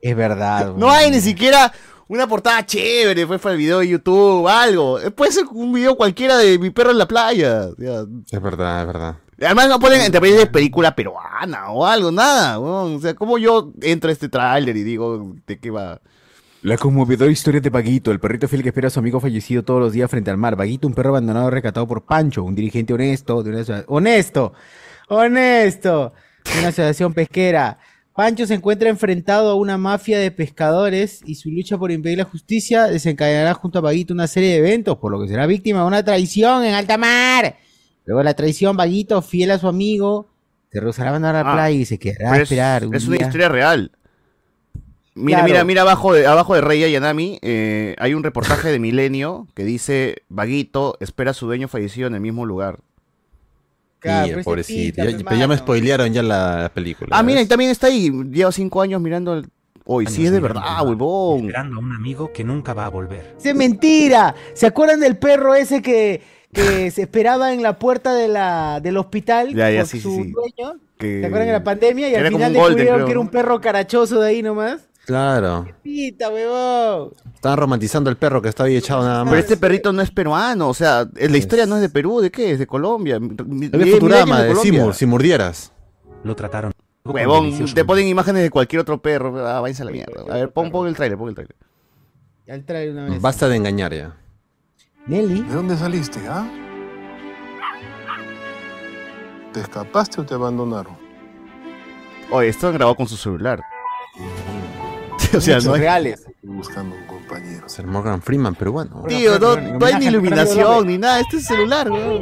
Es 0.00 0.16
verdad. 0.16 0.74
No 0.76 0.90
hay 0.90 1.10
ni 1.10 1.20
siquiera 1.20 1.72
una 2.08 2.26
portada 2.26 2.64
chévere, 2.66 3.26
fue 3.26 3.38
para 3.38 3.52
el 3.52 3.58
video 3.58 3.78
de 3.80 3.88
YouTube, 3.88 4.48
algo. 4.48 4.98
Eh, 4.98 5.10
Puede 5.10 5.32
ser 5.32 5.44
un 5.52 5.72
video 5.72 5.94
cualquiera 5.96 6.36
de 6.38 6.58
mi 6.58 6.70
perro 6.70 6.90
en 6.90 6.98
la 6.98 7.06
playa. 7.08 7.68
o 7.68 7.74
sea, 7.76 8.04
Es 8.30 8.42
verdad, 8.42 8.80
es 8.80 8.86
verdad. 8.86 9.16
Además 9.40 9.68
no 9.68 9.78
ponen 9.80 10.00
entre 10.00 10.32
de 10.32 10.46
película 10.46 10.94
peruana 10.94 11.70
o 11.70 11.84
algo, 11.84 12.10
nada. 12.12 12.58
O 12.60 12.98
sea, 13.00 13.14
¿cómo 13.14 13.36
yo 13.36 13.72
entro 13.82 14.08
a 14.08 14.12
este 14.12 14.28
tráiler 14.28 14.76
y 14.76 14.82
digo 14.84 15.34
de 15.46 15.58
qué 15.58 15.70
va? 15.70 16.00
La 16.64 16.78
conmovedora 16.78 17.30
historia 17.30 17.60
de 17.60 17.68
Vaguito, 17.68 18.10
el 18.10 18.20
perrito 18.20 18.48
fiel 18.48 18.62
que 18.62 18.70
espera 18.70 18.88
a 18.88 18.90
su 18.90 18.98
amigo 18.98 19.20
fallecido 19.20 19.62
todos 19.64 19.80
los 19.80 19.92
días 19.92 20.10
frente 20.10 20.30
al 20.30 20.38
mar. 20.38 20.56
Vaguito, 20.56 20.88
un 20.88 20.94
perro 20.94 21.10
abandonado 21.10 21.50
rescatado 21.50 21.86
por 21.86 22.06
Pancho, 22.06 22.42
un 22.42 22.54
dirigente 22.54 22.94
honesto 22.94 23.42
de 23.42 23.50
una 23.50 23.84
honesto, 23.86 24.54
honesto, 25.08 26.14
de 26.42 26.58
una 26.60 26.68
asociación 26.68 27.12
pesquera. 27.12 27.78
Pancho 28.14 28.46
se 28.46 28.54
encuentra 28.54 28.88
enfrentado 28.88 29.50
a 29.50 29.56
una 29.56 29.76
mafia 29.76 30.18
de 30.18 30.30
pescadores 30.30 31.20
y 31.26 31.34
su 31.34 31.50
lucha 31.50 31.76
por 31.76 31.92
impedir 31.92 32.16
la 32.16 32.24
justicia 32.24 32.84
desencadenará 32.86 33.52
junto 33.52 33.80
a 33.80 33.82
Vaguito 33.82 34.14
una 34.14 34.26
serie 34.26 34.52
de 34.52 34.56
eventos, 34.56 34.96
por 34.96 35.12
lo 35.12 35.20
que 35.20 35.28
será 35.28 35.44
víctima 35.46 35.80
de 35.80 35.86
una 35.86 36.02
traición 36.02 36.64
en 36.64 36.72
alta 36.72 36.96
mar. 36.96 37.56
Luego 38.06 38.20
de 38.20 38.24
la 38.24 38.32
traición, 38.34 38.74
Vaguito, 38.74 39.20
fiel 39.20 39.50
a 39.50 39.58
su 39.58 39.68
amigo, 39.68 40.30
se 40.72 40.80
rehusará 40.80 41.08
a 41.08 41.10
abandonar 41.10 41.34
la 41.44 41.50
Ah, 41.50 41.54
playa 41.56 41.76
y 41.78 41.84
se 41.84 41.98
quedará 41.98 42.32
a 42.32 42.36
es, 42.36 42.42
esperar. 42.44 42.86
un 42.86 42.94
es 42.94 43.06
una 43.06 43.16
historia 43.18 43.50
real. 43.50 43.90
Mira, 45.16 45.38
Claro. 45.38 45.48
mira, 45.52 45.64
mira 45.64 45.82
abajo 45.82 46.12
de, 46.12 46.26
abajo 46.26 46.54
de 46.54 46.60
Rey 46.60 46.82
Ayanami, 46.82 47.38
eh, 47.42 47.94
hay 47.98 48.14
un 48.14 48.24
reportaje 48.24 48.68
de 48.70 48.78
Milenio 48.80 49.46
que 49.54 49.64
dice, 49.64 50.22
Vaguito 50.28 50.96
espera 51.00 51.30
a 51.30 51.34
su 51.34 51.46
dueño 51.46 51.68
fallecido 51.68 52.08
en 52.08 52.14
el 52.14 52.20
mismo 52.20 52.44
lugar. 52.46 52.80
Claro, 54.00 54.42
pobrecito. 54.42 54.96
pinta, 54.96 55.10
Ya, 55.10 55.16
pe, 55.18 55.24
pero 55.24 55.36
ya 55.40 55.48
me 55.48 55.56
spoilearon 55.56 56.12
ya 56.12 56.22
la 56.22 56.70
película. 56.74 57.16
Ah, 57.16 57.22
mira, 57.22 57.40
y 57.40 57.46
también 57.46 57.70
está 57.70 57.86
ahí, 57.86 58.10
lleva 58.30 58.52
cinco 58.52 58.82
años 58.82 59.00
mirando 59.00 59.34
el... 59.34 59.46
Hoy, 59.86 60.06
sí 60.06 60.24
es 60.24 60.32
de 60.32 60.40
verdad, 60.40 60.62
huevón. 60.86 61.40
Esperando 61.46 61.76
a 61.76 61.78
un 61.78 61.92
amigo 61.94 62.32
que 62.32 62.42
nunca 62.42 62.72
va 62.74 62.86
a 62.86 62.88
volver. 62.88 63.34
¡Es 63.42 63.54
mentira! 63.54 64.34
¿Se 64.54 64.66
acuerdan 64.66 64.98
del 65.00 65.16
perro 65.18 65.54
ese 65.54 65.80
que, 65.82 66.22
que 66.52 66.90
se 66.90 67.02
esperaba 67.02 67.52
en 67.52 67.62
la 67.62 67.78
puerta 67.78 68.14
de 68.14 68.28
la, 68.28 68.80
del 68.80 68.96
hospital 68.96 69.54
Ya, 69.54 69.70
ya, 69.70 69.84
sí, 69.86 69.98
sí, 69.98 70.02
su 70.02 70.10
sí. 70.10 70.32
dueño? 70.32 70.78
Que- 70.98 71.20
¿Se 71.20 71.26
acuerdan 71.26 71.48
en 71.48 71.54
la 71.54 71.64
pandemia? 71.64 72.08
Y 72.08 72.14
Era 72.14 72.26
al 72.28 72.32
final 72.32 72.52
golden, 72.54 72.76
descubrieron 72.76 73.04
que 73.06 73.10
era 73.12 73.20
un 73.20 73.28
perro 73.28 73.60
carachoso 73.60 74.20
de 74.20 74.28
ahí 74.28 74.42
nomás. 74.42 74.88
Claro. 75.06 75.66
¡Pita, 75.82 76.30
huevón! 76.30 77.12
Estaban 77.34 77.58
romantizando 77.58 78.08
el 78.08 78.16
perro 78.16 78.40
que 78.40 78.48
estaba 78.48 78.68
ahí 78.68 78.76
echado 78.76 79.02
nada 79.02 79.24
más. 79.24 79.30
Pero 79.32 79.40
este 79.42 79.56
perrito 79.58 79.92
no 79.92 80.00
es 80.00 80.10
peruano, 80.10 80.68
o 80.68 80.74
sea, 80.74 81.06
es- 81.16 81.30
la 81.30 81.36
historia 81.36 81.66
no 81.66 81.76
es 81.76 81.82
de 81.82 81.90
Perú, 81.90 82.20
¿de 82.20 82.30
qué? 82.30 82.52
Es 82.52 82.58
de 82.58 82.66
Colombia. 82.66 83.16
Había 83.16 83.94
Futurama 83.94 84.42
de. 84.42 84.54
Simur, 84.56 84.94
si 84.94 85.04
mordieras. 85.06 85.72
Lo 86.22 86.34
trataron. 86.34 86.72
Huevón, 87.04 87.66
te 87.74 87.84
ponen 87.84 88.08
imágenes 88.08 88.42
de 88.44 88.50
cualquier 88.50 88.80
otro 88.80 88.96
perro. 89.02 89.46
Ah, 89.46 89.60
váyanse 89.60 89.82
a 89.82 89.84
la 89.84 89.90
mierda. 89.90 90.22
A 90.22 90.36
ver, 90.36 90.50
pon, 90.52 90.70
pon 90.70 90.88
el 90.88 90.96
trailer, 90.96 91.18
pon 91.18 91.28
el 91.28 91.34
trailer. 91.34 91.54
Ya 92.46 92.54
el 92.54 92.64
trae 92.64 92.90
una 92.90 93.04
vez. 93.04 93.20
Basta 93.20 93.46
de 93.46 93.56
engañar 93.56 93.92
ya. 93.92 94.16
Nelly. 95.06 95.42
¿De 95.42 95.54
dónde 95.54 95.76
saliste, 95.76 96.20
ah? 96.28 96.48
¿Te 99.52 99.60
escapaste 99.60 100.22
o 100.22 100.24
te 100.24 100.32
abandonaron? 100.34 100.96
Oye, 102.30 102.48
esto 102.48 102.68
han 102.68 102.72
grabado 102.74 102.96
con 102.96 103.06
su 103.06 103.16
celular. 103.18 103.60
o 105.38 105.40
sea, 105.40 105.58
no 105.60 105.74
hay... 105.74 105.80
reales. 105.80 106.20
Estoy 106.20 106.50
buscando 106.50 106.96
un 106.96 107.06
compañero. 107.06 107.68
Ser 107.68 107.86
Morgan 107.86 108.22
Freeman, 108.22 108.54
pero 108.54 108.72
bueno. 108.72 109.02
Tío, 109.08 109.38
no, 109.38 109.56
no 109.56 109.86
hay 109.86 109.94
ni 109.96 110.06
iluminación 110.06 110.86
ni 110.86 110.98
nada. 110.98 111.20
Este 111.20 111.38
es 111.38 111.46
celular, 111.46 111.90
weón. 111.90 112.20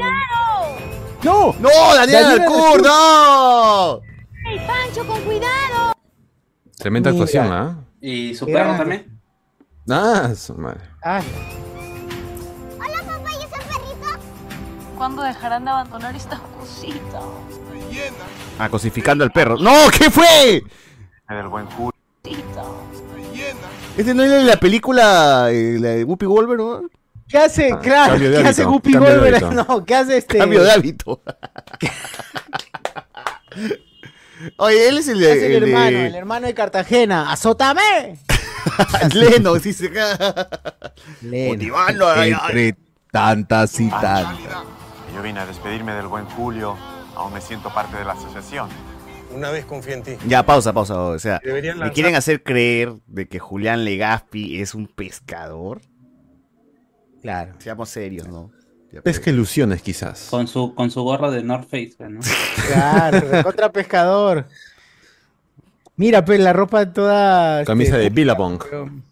¡No! 1.23 1.55
¡No, 1.61 1.69
Daniel 1.95 2.25
Alcur, 2.25 2.83
no! 2.83 4.01
¡Ey, 4.51 4.59
Pancho, 4.67 5.07
con 5.07 5.21
cuidado! 5.23 5.93
Tremenda 6.77 7.11
Mira. 7.11 7.23
actuación, 7.23 7.53
¿ah? 7.53 7.85
¿Y 8.01 8.35
su 8.35 8.47
Era- 8.47 8.65
perro 8.65 8.79
también? 8.79 9.21
Ah, 9.89 10.33
su 10.37 10.55
madre. 10.55 10.81
Ay, 11.03 11.25
Hola, 12.79 12.99
papá, 13.07 13.31
¿y 13.33 13.45
ese 13.45 13.49
perrito? 13.49 14.19
¿Cuándo 14.97 15.23
dejarán 15.23 15.65
de 15.65 15.71
abandonar 15.71 16.17
estas 16.17 16.41
cositas? 16.59 17.23
Ah, 18.59 18.69
cosificando 18.69 19.23
al 19.23 19.31
perro. 19.31 19.57
¡No! 19.59 19.73
¿Qué 19.97 20.11
fue? 20.11 20.65
El 21.29 21.49
buen 21.49 21.67
Julio. 21.67 21.93
Este 23.97 24.15
no 24.15 24.23
es 24.23 24.45
la 24.45 24.57
película 24.57 25.49
eh, 25.51 25.77
la 25.79 25.91
de 25.91 26.05
Whoopi 26.05 26.27
Goldberg, 26.27 26.59
¿no? 26.61 26.83
¿Qué 27.29 27.39
hace? 27.39 27.71
Ah, 27.73 27.79
claro, 27.81 28.19
¿qué 28.19 28.37
hace 28.39 28.63
hábito, 28.63 28.89
de 28.91 28.99
Goldberg? 28.99 29.53
No, 29.55 29.85
¿qué 29.85 29.95
hace 29.95 30.17
este? 30.19 30.39
Cambio 30.39 30.63
de 30.63 30.71
hábito. 30.73 31.23
Oye, 34.57 34.89
él 34.89 34.99
es 34.99 35.09
el 35.09 35.19
¿Qué 35.21 35.27
de. 35.27 35.33
el 35.47 35.53
el 35.53 35.61
de- 35.61 35.71
hermano? 35.71 35.99
El 35.99 36.15
hermano 36.15 36.47
de 36.47 36.55
Cartagena. 36.55 37.31
¡Azótame! 37.31 38.19
Leno, 39.15 39.57
sí 39.61 39.73
se 39.73 39.91
Leno. 41.23 41.53
Motivando 41.55 42.09
a- 42.09 42.27
Entre 42.27 42.77
tantas 43.11 43.79
y 43.81 43.89
tantas. 43.89 44.37
Yo 45.15 45.23
vine 45.23 45.41
a 45.41 45.47
despedirme 45.47 45.93
del 45.93 46.07
buen 46.09 46.25
Julio. 46.27 46.77
Aún 47.15 47.33
me 47.35 47.41
siento 47.41 47.69
parte 47.73 47.97
de 47.99 48.05
la 48.05 48.13
asociación. 48.15 48.69
Una 49.35 49.51
vez 49.51 49.65
confié 49.65 49.95
en 49.95 50.03
ti. 50.03 50.13
Ya, 50.27 50.45
pausa, 50.45 50.73
pausa. 50.73 50.99
O 51.01 51.19
sea, 51.19 51.41
Deberían 51.45 51.79
¿me 51.79 51.85
lanzar- 51.87 51.95
quieren 51.95 52.15
hacer 52.17 52.43
creer 52.43 52.93
de 53.07 53.29
que 53.29 53.39
Julián 53.39 53.85
Legaspi 53.85 54.61
es 54.61 54.75
un 54.75 54.87
pescador? 54.87 55.81
Claro. 57.23 57.55
Seamos 57.59 57.89
serios, 57.89 58.29
¿no? 58.29 58.51
Pues. 58.91 59.03
Pesca 59.03 59.31
ilusiones, 59.31 59.81
quizás. 59.81 60.27
Con 60.29 60.47
su, 60.47 60.75
con 60.75 60.91
su 60.91 61.03
gorra 61.03 61.31
de 61.31 61.43
North 61.43 61.65
Face, 61.69 61.97
¿no? 62.09 62.21
Claro, 62.69 63.43
contra 63.43 63.73
pescador. 63.73 64.47
Mira, 65.97 66.25
pues 66.25 66.41
la 66.41 66.53
ropa 66.53 66.93
toda. 66.93 67.65
Camisa 67.65 67.93
este, 67.93 68.03
de 68.05 68.11
Billabong. 68.11 68.59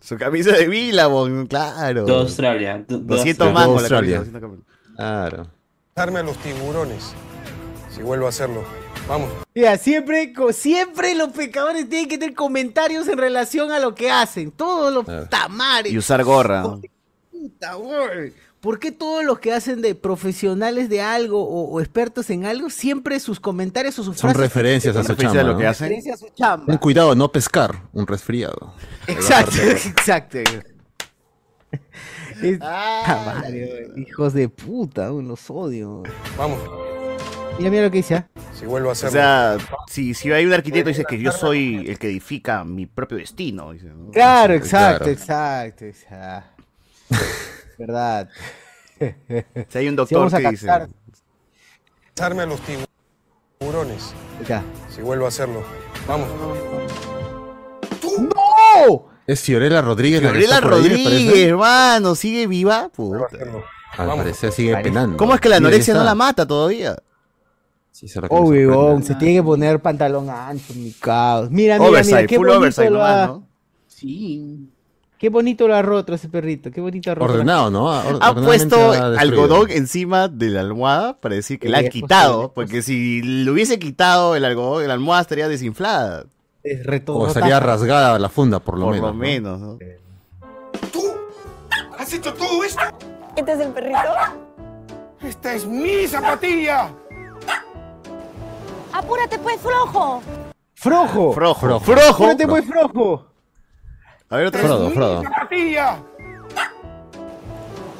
Su 0.01 0.17
camisa 0.17 0.53
de 0.53 0.67
Billabong, 0.69 1.47
claro. 1.47 2.05
De 2.05 2.13
Australia. 2.15 2.85
de- 2.87 2.99
de 2.99 3.05
200 3.05 3.47
Australia. 3.47 3.53
mangos 3.55 3.75
la 3.77 3.81
Australia. 3.83 4.17
camisa, 4.19 4.39
200 4.41 4.51
camisa. 4.67 4.97
Claro. 4.97 5.47
Darme 5.95 6.19
a 6.19 6.23
los 6.25 6.37
tiburones. 6.39 7.15
Si 7.95 8.03
vuelvo 8.03 8.27
a 8.27 8.31
hacerlo. 8.31 8.63
Vamos. 9.11 9.29
Mira, 9.55 9.77
siempre, 9.77 10.33
co- 10.33 10.53
siempre 10.53 11.15
los 11.17 11.31
pescadores 11.31 11.89
tienen 11.89 12.09
que 12.09 12.17
tener 12.17 12.35
comentarios 12.35 13.09
en 13.09 13.19
relación 13.19 13.73
a 13.73 13.81
lo 13.81 13.95
que 13.95 14.09
hacen. 14.11 14.53
Todos 14.53 14.93
los 14.95 15.05
Claro. 15.05 15.27
tamares. 15.29 15.93
Y 15.93 15.99
usar 15.99 16.23
gorra. 16.23 16.63
Puta, 17.33 17.75
güey. 17.75 18.33
¿Por 18.61 18.79
qué 18.79 18.93
todos 18.93 19.25
los 19.25 19.41
que 19.41 19.53
hacen 19.53 19.81
de 19.83 19.95
profesionales 19.95 20.89
de 20.91 21.01
algo 21.01 21.43
o, 21.43 21.71
o 21.71 21.81
expertos 21.81 22.29
en 22.31 22.45
algo, 22.45 22.69
siempre 22.71 23.19
sus 23.19 23.41
comentarios 23.41 23.99
o 23.99 24.05
sus 24.05 24.17
Son 24.19 24.31
frases 24.31 24.41
referencias 24.41 24.95
a 24.95 25.03
su 25.03 25.15
chamba. 25.15 25.43
lo 25.43 25.57
que 25.57 25.65
¿no? 25.65 25.71
hacen. 25.71 26.13
a 26.13 26.17
su 26.17 26.29
chamba? 26.29 26.67
Ten 26.67 26.77
cuidado, 26.79 27.15
no 27.15 27.33
pescar. 27.33 27.83
Un 27.93 28.07
resfriado. 28.07 28.75
Exacto, 29.07 29.57
exacto. 29.63 30.39
Es- 30.39 30.65
Ah, 32.61 33.23
madre, 33.27 33.89
güey, 33.95 34.03
hijos 34.07 34.35
de 34.35 34.49
puta, 34.49 35.09
los 35.09 35.51
odio. 35.51 36.03
Vamos. 36.37 36.59
Mira, 37.61 37.71
mira 37.71 37.83
lo 37.85 37.91
que 37.91 37.99
dice. 37.99 38.15
¿ah? 38.15 38.27
Si 38.59 38.65
vuelvo 38.65 38.89
a 38.89 38.91
O 38.91 38.93
hacerlo. 38.93 39.13
sea, 39.13 39.59
si, 39.87 40.15
si 40.15 40.33
hay 40.33 40.47
un 40.47 40.53
arquitecto 40.55 40.89
dice 40.89 41.05
que 41.05 41.19
yo 41.19 41.31
soy 41.31 41.85
el 41.89 41.99
que 41.99 42.07
edifica 42.09 42.65
mi 42.65 42.87
propio 42.87 43.19
destino. 43.19 43.73
dice, 43.73 43.85
¿no? 43.87 44.11
Claro, 44.13 44.13
Claro. 44.13 44.55
exacto, 44.55 45.11
exacto, 45.11 45.85
exacto. 45.85 46.63
Verdad. 47.79 48.31
Si 49.69 49.79
hay 49.79 49.89
un 49.89 49.97
doctor 49.97 50.35
a 50.35 50.39
que 50.39 50.51
dice. 50.53 50.67
Darme 52.17 52.43
a 52.43 52.47
los 52.47 52.61
tiburones. 53.59 54.15
Ya. 54.49 54.63
Si 54.95 55.03
vuelvo 55.03 55.27
a 55.27 55.29
hacerlo. 55.29 55.63
Vamos. 56.09 56.29
¡No! 58.19 59.07
Es 59.27 59.41
Fiorella 59.43 59.83
Rodríguez. 59.83 60.21
Fiorella 60.23 60.61
Rodríguez, 60.61 61.49
hermano, 61.49 62.15
sigue 62.15 62.47
viva. 62.47 62.89
Puta. 62.89 63.27
Al 63.99 64.09
parecer 64.17 64.51
sigue 64.51 64.77
penando. 64.79 65.19
¿Cómo 65.19 65.35
es 65.35 65.41
que 65.43 65.49
la 65.51 65.57
anorexia 65.57 65.93
no 65.93 66.05
la 66.05 66.15
mata 66.15 66.47
todavía? 66.47 66.97
Sí, 68.07 68.19
lo 68.19 68.27
Oh, 68.31 68.43
huevón, 68.45 69.03
se 69.03 69.15
tiene 69.17 69.35
que 69.35 69.43
poner 69.43 69.81
pantalón 69.81 70.31
ancho, 70.31 70.73
mi 70.75 70.91
caos. 70.93 71.51
Mira, 71.51 71.77
mira, 71.79 71.91
Oversize, 71.91 72.17
mira, 72.17 72.27
qué 72.27 72.37
full 72.37 72.49
bonito 72.49 72.83
lo 72.85 72.91
nomás, 72.91 73.11
ha... 73.11 73.27
¿no? 73.27 73.47
Sí. 73.89 74.69
Qué 75.19 75.29
bonito 75.29 75.69
lo 75.69 75.75
ha 75.75 75.83
roto 75.83 76.15
ese 76.15 76.31
perrito, 76.31 76.71
qué 76.71 76.81
bonito 76.81 77.11
ha 77.11 77.15
roto. 77.15 77.31
Ordenado, 77.31 77.71
¿no? 77.71 77.85
Or- 77.89 78.19
Ha 78.23 78.35
puesto 78.35 78.93
ha 78.93 79.21
algodón 79.21 79.71
encima 79.71 80.29
de 80.29 80.49
la 80.49 80.61
almohada 80.61 81.21
para 81.21 81.35
decir 81.35 81.59
que 81.59 81.67
Sí, 81.67 81.73
la 81.73 81.79
han 81.81 81.85
es 81.85 81.91
quitado. 81.91 82.33
posible, 82.39 82.53
porque 82.55 82.81
si 82.83 83.21
le 83.21 83.51
hubiese 83.51 83.79
quitado 83.79 84.35
el 84.35 84.47
algodón, 84.47 84.89
la 84.89 84.95
almohada 84.95 85.21
estaría 85.21 85.47
desinflada. 85.49 86.25
Es 86.63 86.83
reto- 86.87 87.15
O 87.17 87.27
estaría 87.27 87.61
rasgada 87.61 88.19
la 88.19 88.31
funda, 88.31 88.61
por 88.61 88.79
lo 88.79 88.87
Por 88.87 88.95
menos. 88.95 89.09
lo 89.09 89.13
¿no? 89.13 89.19
menos, 89.21 89.61
¿no? 89.61 89.79
¿Has 91.99 92.13
hecho 92.15 92.33
todo 92.33 92.65
esto? 92.65 92.81
¿Este 93.37 93.53
es 93.53 93.61
el 93.61 93.73
perrito? 93.73 93.99
¡Esta 95.23 95.55
es 95.55 95.67
mi 95.67 96.07
zapatilla! 96.07 96.95
Apúrate 98.93 99.39
pues, 99.39 99.61
flojo. 99.61 100.23
¡Frojo! 100.75 101.33
Frojo. 101.33 101.81
Frojo. 101.81 102.11
¡Apúrate, 102.11 102.47
pues, 102.47 102.65
flojo! 102.65 103.27
A 104.29 104.37
ver 104.37 104.47
otra 104.47 104.61
vez. 104.63 104.71
Frodo, 104.71 104.91
Frodo. 104.91 105.23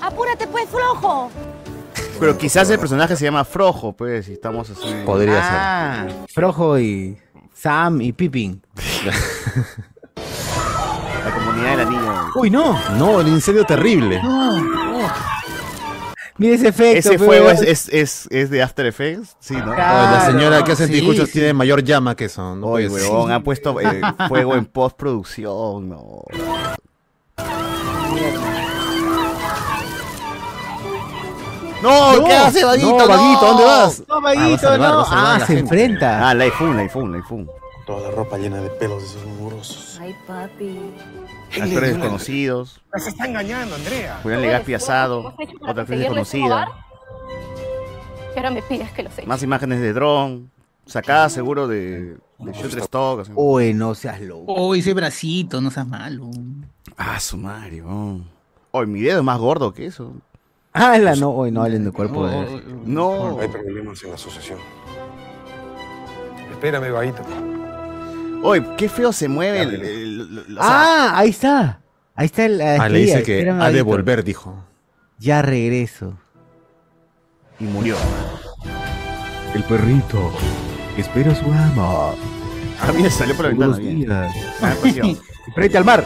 Apúrate 0.01 0.47
pues, 0.47 0.69
flojo. 0.69 1.31
Pero 2.19 2.37
quizás 2.39 2.69
el 2.71 2.79
personaje 2.79 3.17
se 3.17 3.25
llama 3.25 3.45
Frojo, 3.45 3.93
pues, 3.93 4.27
si 4.27 4.35
estamos 4.35 4.69
así. 4.71 5.03
Podría 5.05 5.41
Ah, 5.43 6.07
Frojo 6.33 6.79
y 6.79 7.19
Sam 7.55 8.01
y 8.01 8.13
Pippin. 8.13 8.63
La 11.25 11.35
comunidad 11.35 11.71
de 11.71 11.77
la 11.77 11.91
niña. 11.91 12.31
¡Uy, 12.35 12.51
no! 12.51 12.79
ser. 12.79 12.91
No, 12.93 13.21
el 13.21 13.29
incendio 13.29 13.65
terrible. 13.65 14.21
Mira 16.41 16.55
ese 16.55 16.69
efecto. 16.69 16.99
¿Ese 16.99 17.19
pe, 17.19 17.19
fuego 17.19 17.51
es, 17.51 17.61
es, 17.61 17.89
es, 17.91 18.27
es 18.31 18.49
de 18.49 18.63
After 18.63 18.87
Effects? 18.87 19.37
Sí, 19.41 19.55
¿no? 19.55 19.75
La 19.75 20.25
señora 20.25 20.65
que 20.65 20.73
hace 20.73 20.87
sí, 20.87 20.95
sí. 21.27 21.33
tiene 21.33 21.53
mayor 21.53 21.85
llama 21.85 22.17
que 22.17 22.25
eso. 22.25 22.57
No 22.57 22.69
Oye, 22.69 22.89
huevón, 22.89 23.31
ha 23.31 23.43
puesto 23.43 23.79
eh, 23.79 24.01
fuego 24.29 24.55
en 24.57 24.65
postproducción, 24.65 25.91
no. 25.91 26.23
No, 31.83 32.17
No, 32.17 32.25
¿qué 32.25 32.33
hace, 32.35 32.65
Vaguito? 32.65 32.99
no, 32.99 33.07
Vaguito, 33.09 33.47
¿dónde 33.47 33.65
vas? 33.65 34.03
No, 34.09 34.15
Ah, 34.17 34.21
Vaguito, 34.21 34.59
salvar, 34.59 34.93
no. 34.95 35.05
Ah, 35.09 35.37
la 35.39 35.47
se 35.47 35.55
gente. 35.57 35.61
enfrenta. 35.61 36.29
Ah, 36.31 36.35
la 36.35 36.45
iPhone, 36.45 36.77
la 36.77 36.83
iPhone, 36.83 37.13
la 37.13 37.19
iPhone. 37.19 37.51
Toda 37.91 38.03
la 38.09 38.11
ropa 38.15 38.39
llena 38.39 38.59
de 38.61 38.71
pelos 38.71 39.03
de 39.03 39.09
esos 39.09 39.27
mugrosos. 39.27 39.99
Ay, 40.01 40.15
papi. 40.25 40.79
Actores 41.61 41.91
desconocidos. 41.91 42.81
Las 42.93 43.09
está 43.09 43.27
engañando, 43.27 43.75
Andrea. 43.75 44.21
Julián 44.23 44.43
Legaspi 44.43 44.75
asado. 44.75 45.35
Otra 45.61 45.83
actriz 45.83 45.99
desconocida. 45.99 46.69
Y 48.33 48.39
ahora 48.39 48.51
me 48.53 48.63
pides 48.63 48.93
que 48.93 49.03
lo 49.03 49.11
sé. 49.11 49.27
Más 49.27 49.43
imágenes 49.43 49.81
de 49.81 49.93
dron. 49.93 50.53
Sacada 50.87 51.29
seguro 51.31 51.67
de, 51.67 52.17
de 52.39 52.53
Shutterstock. 52.53 53.23
así. 53.23 53.33
Uy, 53.35 53.75
no 53.75 53.97
seas 53.97 54.21
loco. 54.21 54.45
Oh, 54.53 54.73
ese 54.77 54.95
bracito, 54.95 55.61
no 55.61 55.73
seas 55.73 55.89
malo. 55.89 56.31
Ah, 56.97 57.19
su 57.19 57.37
Mario. 57.39 58.21
Oye, 58.71 58.87
mi 58.87 59.01
dedo 59.01 59.19
es 59.19 59.25
más 59.25 59.39
gordo 59.41 59.73
que 59.75 59.87
eso. 59.87 60.13
Ah, 60.73 60.97
la 60.97 61.17
no, 61.17 61.31
hoy 61.31 61.51
no 61.51 61.65
hablen 61.65 61.85
de 61.87 61.91
cuerpo 61.91 62.29
de. 62.29 62.37
Oh, 62.37 62.61
No. 62.85 63.41
Hay 63.41 63.49
problemas 63.49 64.01
en 64.05 64.11
la 64.11 64.15
asociación. 64.15 64.61
Espérame, 66.53 66.93
vaguito. 66.93 67.23
Oye, 68.43 68.65
qué 68.77 68.89
feo 68.89 69.13
se 69.13 69.29
mueve 69.29 69.63
el. 69.63 69.75
el- 69.75 69.83
el- 70.49 70.59
o 70.59 70.63
sea, 70.63 70.71
Ah, 70.71 71.13
ahí 71.19 71.31
está. 71.31 71.81
Ahí 72.15 72.27
está 72.27 72.45
el. 72.47 72.61
Ah, 72.61 72.89
le 72.89 72.99
dice 73.01 73.23
que 73.23 73.49
ha 73.49 73.71
de 73.71 73.83
volver, 73.83 74.25
dijo. 74.25 74.65
Ya 75.19 75.43
regreso. 75.43 76.17
y 77.59 77.65
murió. 77.65 77.97
El 79.55 79.63
perrito. 79.65 80.33
Espera 80.97 81.33
a 81.33 81.35
su 81.35 81.45
ama. 81.45 82.13
A 82.81 82.93
mí 82.93 83.03
me 83.03 83.11
salió 83.11 83.35
por 83.37 83.45
la 83.45 83.51
ventana. 83.67 83.77
bien. 83.77 84.11
Ah. 84.63 84.75
Frente 85.55 85.77
al 85.79 85.85
mar. 85.85 86.05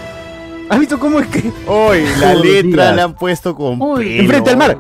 ¿Has 0.69 0.81
visto 0.81 0.99
cómo 0.99 1.21
es 1.21 1.27
que.? 1.29 1.53
Hoy 1.69 2.03
la 2.19 2.35
letra 2.35 2.85
días. 2.85 2.97
la 2.97 3.05
han 3.05 3.15
puesto 3.15 3.55
con 3.55 3.81
Uy, 3.81 4.05
pelo. 4.05 4.23
Enfrente 4.23 4.51
al 4.51 4.57
mar. 4.57 4.79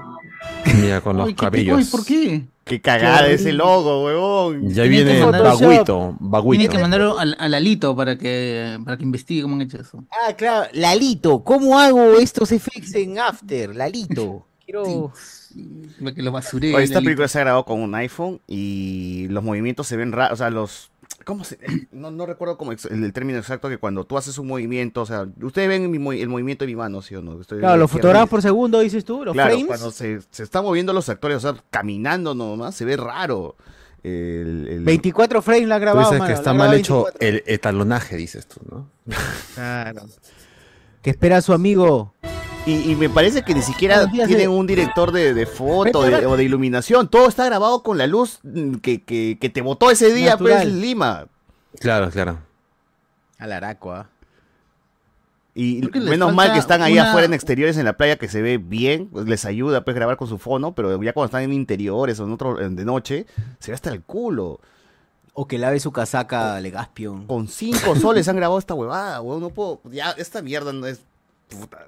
Mira, 0.80 1.00
con 1.00 1.16
los 1.16 1.26
Uy, 1.26 1.32
¿qué- 1.34 1.36
qué- 1.36 1.44
cabellos. 1.44 1.78
uy, 1.78 1.84
¿Por 1.84 2.04
qué? 2.04 2.42
Qué 2.64 2.80
cagada 2.80 3.26
ese 3.28 3.52
logo, 3.52 4.04
huevón. 4.04 4.68
Ya 4.70 4.84
Tiene 4.84 4.88
viene 5.04 5.20
Baguito. 5.26 6.16
Tienes 6.16 6.16
Baguito. 6.20 6.72
que 6.72 6.78
mandarlo 6.78 7.18
al, 7.18 7.36
al 7.38 7.52
Alito 7.54 7.94
para 7.94 8.16
que, 8.16 8.78
para 8.84 8.96
que 8.96 9.02
investigue 9.02 9.42
cómo 9.42 9.56
han 9.56 9.62
hecho 9.62 9.78
eso. 9.80 10.02
Ah, 10.10 10.32
claro. 10.32 10.70
Lalito, 10.72 11.44
¿cómo 11.44 11.78
hago 11.78 12.14
estos 12.18 12.52
effects 12.52 12.94
en 12.94 13.18
After? 13.18 13.76
Lalito. 13.76 14.46
Quiero. 14.64 15.12
Para 16.00 16.14
que 16.14 16.22
lo 16.22 16.32
basuree. 16.32 16.74
Oye, 16.74 16.84
esta 16.84 16.94
Lalito. 16.94 17.04
película 17.06 17.28
se 17.28 17.38
ha 17.38 17.42
grabado 17.42 17.64
con 17.66 17.80
un 17.80 17.94
iPhone 17.96 18.40
y 18.48 19.26
los 19.28 19.44
movimientos 19.44 19.86
se 19.86 19.96
ven 19.96 20.12
raros, 20.12 20.32
o 20.32 20.36
sea, 20.38 20.48
los... 20.50 20.90
¿Cómo 21.24 21.44
se...? 21.44 21.58
No, 21.92 22.10
no 22.10 22.26
recuerdo 22.26 22.56
cómo 22.58 22.72
el, 22.72 22.78
el 22.90 23.12
término 23.12 23.38
exacto 23.38 23.68
que 23.68 23.78
cuando 23.78 24.04
tú 24.04 24.16
haces 24.18 24.36
un 24.38 24.46
movimiento, 24.46 25.02
o 25.02 25.06
sea, 25.06 25.26
ustedes 25.42 25.68
ven 25.68 25.90
mi 25.90 26.20
el 26.20 26.28
movimiento 26.28 26.64
de 26.64 26.70
mi 26.70 26.76
mano, 26.76 27.02
¿sí 27.02 27.14
o 27.16 27.22
no? 27.22 27.40
Estoy 27.40 27.60
Claro, 27.60 27.76
los 27.76 27.90
fotogramas 27.90 28.28
por 28.28 28.42
segundo, 28.42 28.80
dices 28.80 29.04
tú, 29.04 29.24
los 29.24 29.32
Claro, 29.34 29.50
frames. 29.50 29.66
cuando 29.66 29.90
se, 29.90 30.20
se 30.30 30.42
están 30.42 30.64
moviendo 30.64 30.92
los 30.92 31.08
actores, 31.08 31.38
o 31.38 31.40
sea, 31.40 31.62
caminando 31.70 32.34
nomás, 32.34 32.74
se 32.74 32.84
ve 32.84 32.96
raro. 32.96 33.56
El, 34.02 34.68
el- 34.68 34.84
24 34.84 35.40
frames 35.40 35.66
la 35.68 35.76
ha 35.76 35.78
Tú 35.78 35.82
grabado. 35.82 36.06
dices 36.10 36.18
mano, 36.18 36.28
que 36.28 36.34
está 36.38 36.52
mal 36.52 36.74
hecho 36.74 37.04
24. 37.04 37.28
el 37.28 37.42
etalonaje, 37.46 38.16
dices 38.16 38.46
tú, 38.46 38.60
¿no? 38.70 38.90
Claro. 39.54 40.02
Que 41.02 41.10
espera 41.10 41.36
a 41.38 41.42
su 41.42 41.52
amigo. 41.52 42.13
Y, 42.66 42.92
y 42.92 42.96
me 42.96 43.10
parece 43.10 43.42
que 43.42 43.52
ni 43.54 43.60
siquiera 43.60 44.06
tienen 44.10 44.40
eh. 44.40 44.48
un 44.48 44.66
director 44.66 45.12
de, 45.12 45.34
de 45.34 45.44
foto 45.46 46.02
de- 46.02 46.24
o 46.24 46.36
de 46.36 46.44
iluminación. 46.44 47.08
Todo 47.08 47.28
está 47.28 47.44
grabado 47.44 47.82
con 47.82 47.98
la 47.98 48.06
luz 48.06 48.38
mm, 48.42 48.76
que, 48.76 49.02
que, 49.02 49.36
que 49.38 49.50
te 49.50 49.60
botó 49.60 49.90
ese 49.90 50.12
día, 50.14 50.30
Natural. 50.30 50.62
pues, 50.62 50.72
Lima. 50.74 51.26
Claro, 51.78 52.10
claro. 52.10 52.38
Al 53.38 53.52
Aracua. 53.52 54.08
Y 55.56 55.86
que 55.88 56.00
les 56.00 56.08
menos 56.10 56.34
mal 56.34 56.52
que 56.52 56.58
están 56.58 56.80
ahí 56.82 56.94
una- 56.94 57.10
afuera 57.10 57.26
en 57.26 57.34
exteriores 57.34 57.76
en 57.76 57.84
la 57.84 57.96
playa 57.98 58.16
que 58.16 58.28
se 58.28 58.40
ve 58.40 58.56
bien, 58.58 59.08
pues 59.10 59.26
les 59.26 59.44
ayuda 59.44 59.84
pues 59.84 59.94
grabar 59.94 60.16
con 60.16 60.26
su 60.26 60.38
fono, 60.38 60.74
pero 60.74 61.00
ya 61.02 61.12
cuando 61.12 61.26
están 61.26 61.42
en 61.42 61.52
interiores 61.52 62.18
o 62.18 62.24
en 62.24 62.32
otro 62.32 62.60
en- 62.60 62.76
de 62.76 62.84
noche, 62.86 63.26
se 63.60 63.70
ve 63.72 63.74
hasta 63.74 63.90
el 63.90 64.02
culo. 64.02 64.58
O 65.34 65.46
que 65.46 65.58
lave 65.58 65.80
su 65.80 65.92
casaca 65.92 66.58
Legaspion. 66.60 67.26
Con 67.26 67.46
cinco 67.46 67.94
soles 67.96 68.26
han 68.28 68.36
grabado 68.36 68.58
esta 68.58 68.72
huevada, 68.74 69.20
weón, 69.20 69.40
no 69.42 69.50
puedo, 69.50 69.80
ya 69.90 70.12
esta 70.12 70.40
mierda 70.40 70.72
no 70.72 70.86
es 70.86 71.00
puta. 71.48 71.86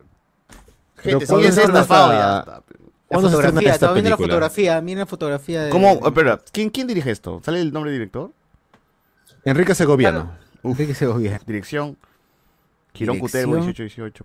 Pero 1.07 1.19
Gente, 1.21 1.27
¿cuándo 1.33 1.43
sí 1.49 1.49
es 1.53 1.59
estafado 1.67 2.13
esta- 2.13 2.19
ya. 2.35 2.39
está. 2.41 2.51
La 2.53 2.63
¿Cuándo 3.09 3.29
se 3.29 3.35
estrena 3.37 3.53
fotografía, 3.53 3.69
esta 3.69 3.75
estaba 3.77 3.93
viendo 3.95 4.11
la 4.11 4.17
fotografía. 4.17 4.81
Mira 4.81 4.99
la 5.01 5.07
fotografía 5.07 5.63
de. 5.63 5.71
¿Cómo? 5.71 6.01
Espera, 6.07 6.41
¿quién, 6.53 6.71
¿quién 6.71 6.87
dirige 6.89 7.11
esto? 7.13 7.41
¿Sale 7.45 7.61
el 7.61 7.73
nombre 7.73 7.93
del 7.93 8.01
director? 8.01 8.33
Enrique 9.45 9.75
Segoviano. 9.77 10.33
Enrique 10.65 10.93
Segovia. 10.95 11.41
Dirección. 11.47 11.97
Quirón. 12.93 13.19
Cuterbo, 13.21 13.53
1818. 13.53 14.25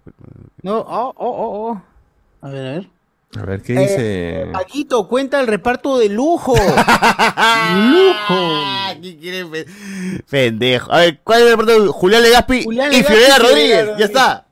No, 0.64 0.80
oh, 0.80 1.14
oh, 1.16 1.30
oh, 1.30 1.72
oh. 1.72 1.82
A 2.41 2.49
ver, 2.49 2.66
a 2.68 2.72
ver. 2.72 2.90
A 3.40 3.45
ver, 3.45 3.62
¿qué 3.62 3.74
Eh, 3.76 3.80
dice? 3.80 4.49
Paquito, 4.52 5.08
cuenta 5.08 5.40
el 5.40 5.48
reparto 5.48 5.98
de 5.99 6.10
lujo. 6.10 6.53
lujo. 7.86 8.64
¿Quién 9.02 9.20
quiere 9.20 9.45
pe- 9.45 9.66
Pendejo. 10.30 10.91
A 10.91 10.98
ver, 10.98 11.20
¿cuál 11.24 11.41
es 11.41 11.45
el 11.45 11.52
reparto? 11.58 11.94
Julián 11.94 12.24
Legaspi 12.24 12.64
Julián 12.64 12.91
y 12.91 12.95
Legaspi 12.98 13.14
Fiorella 13.16 13.38
Rodríguez. 13.38 13.90
Ya 13.99 14.06
está. 14.06 14.48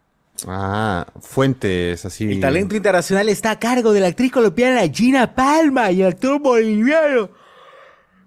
Ah, 0.47 1.05
fuentes 1.21 2.05
así. 2.05 2.31
El 2.31 2.39
talento 2.39 2.75
internacional 2.75 3.29
está 3.29 3.51
a 3.51 3.59
cargo 3.59 3.93
de 3.93 3.99
la 3.99 4.07
actriz 4.07 4.31
colombiana 4.31 4.81
Gina 4.93 5.33
Palma 5.35 5.91
y 5.91 6.01
el 6.01 6.07
actor 6.09 6.39
boliviano 6.39 7.29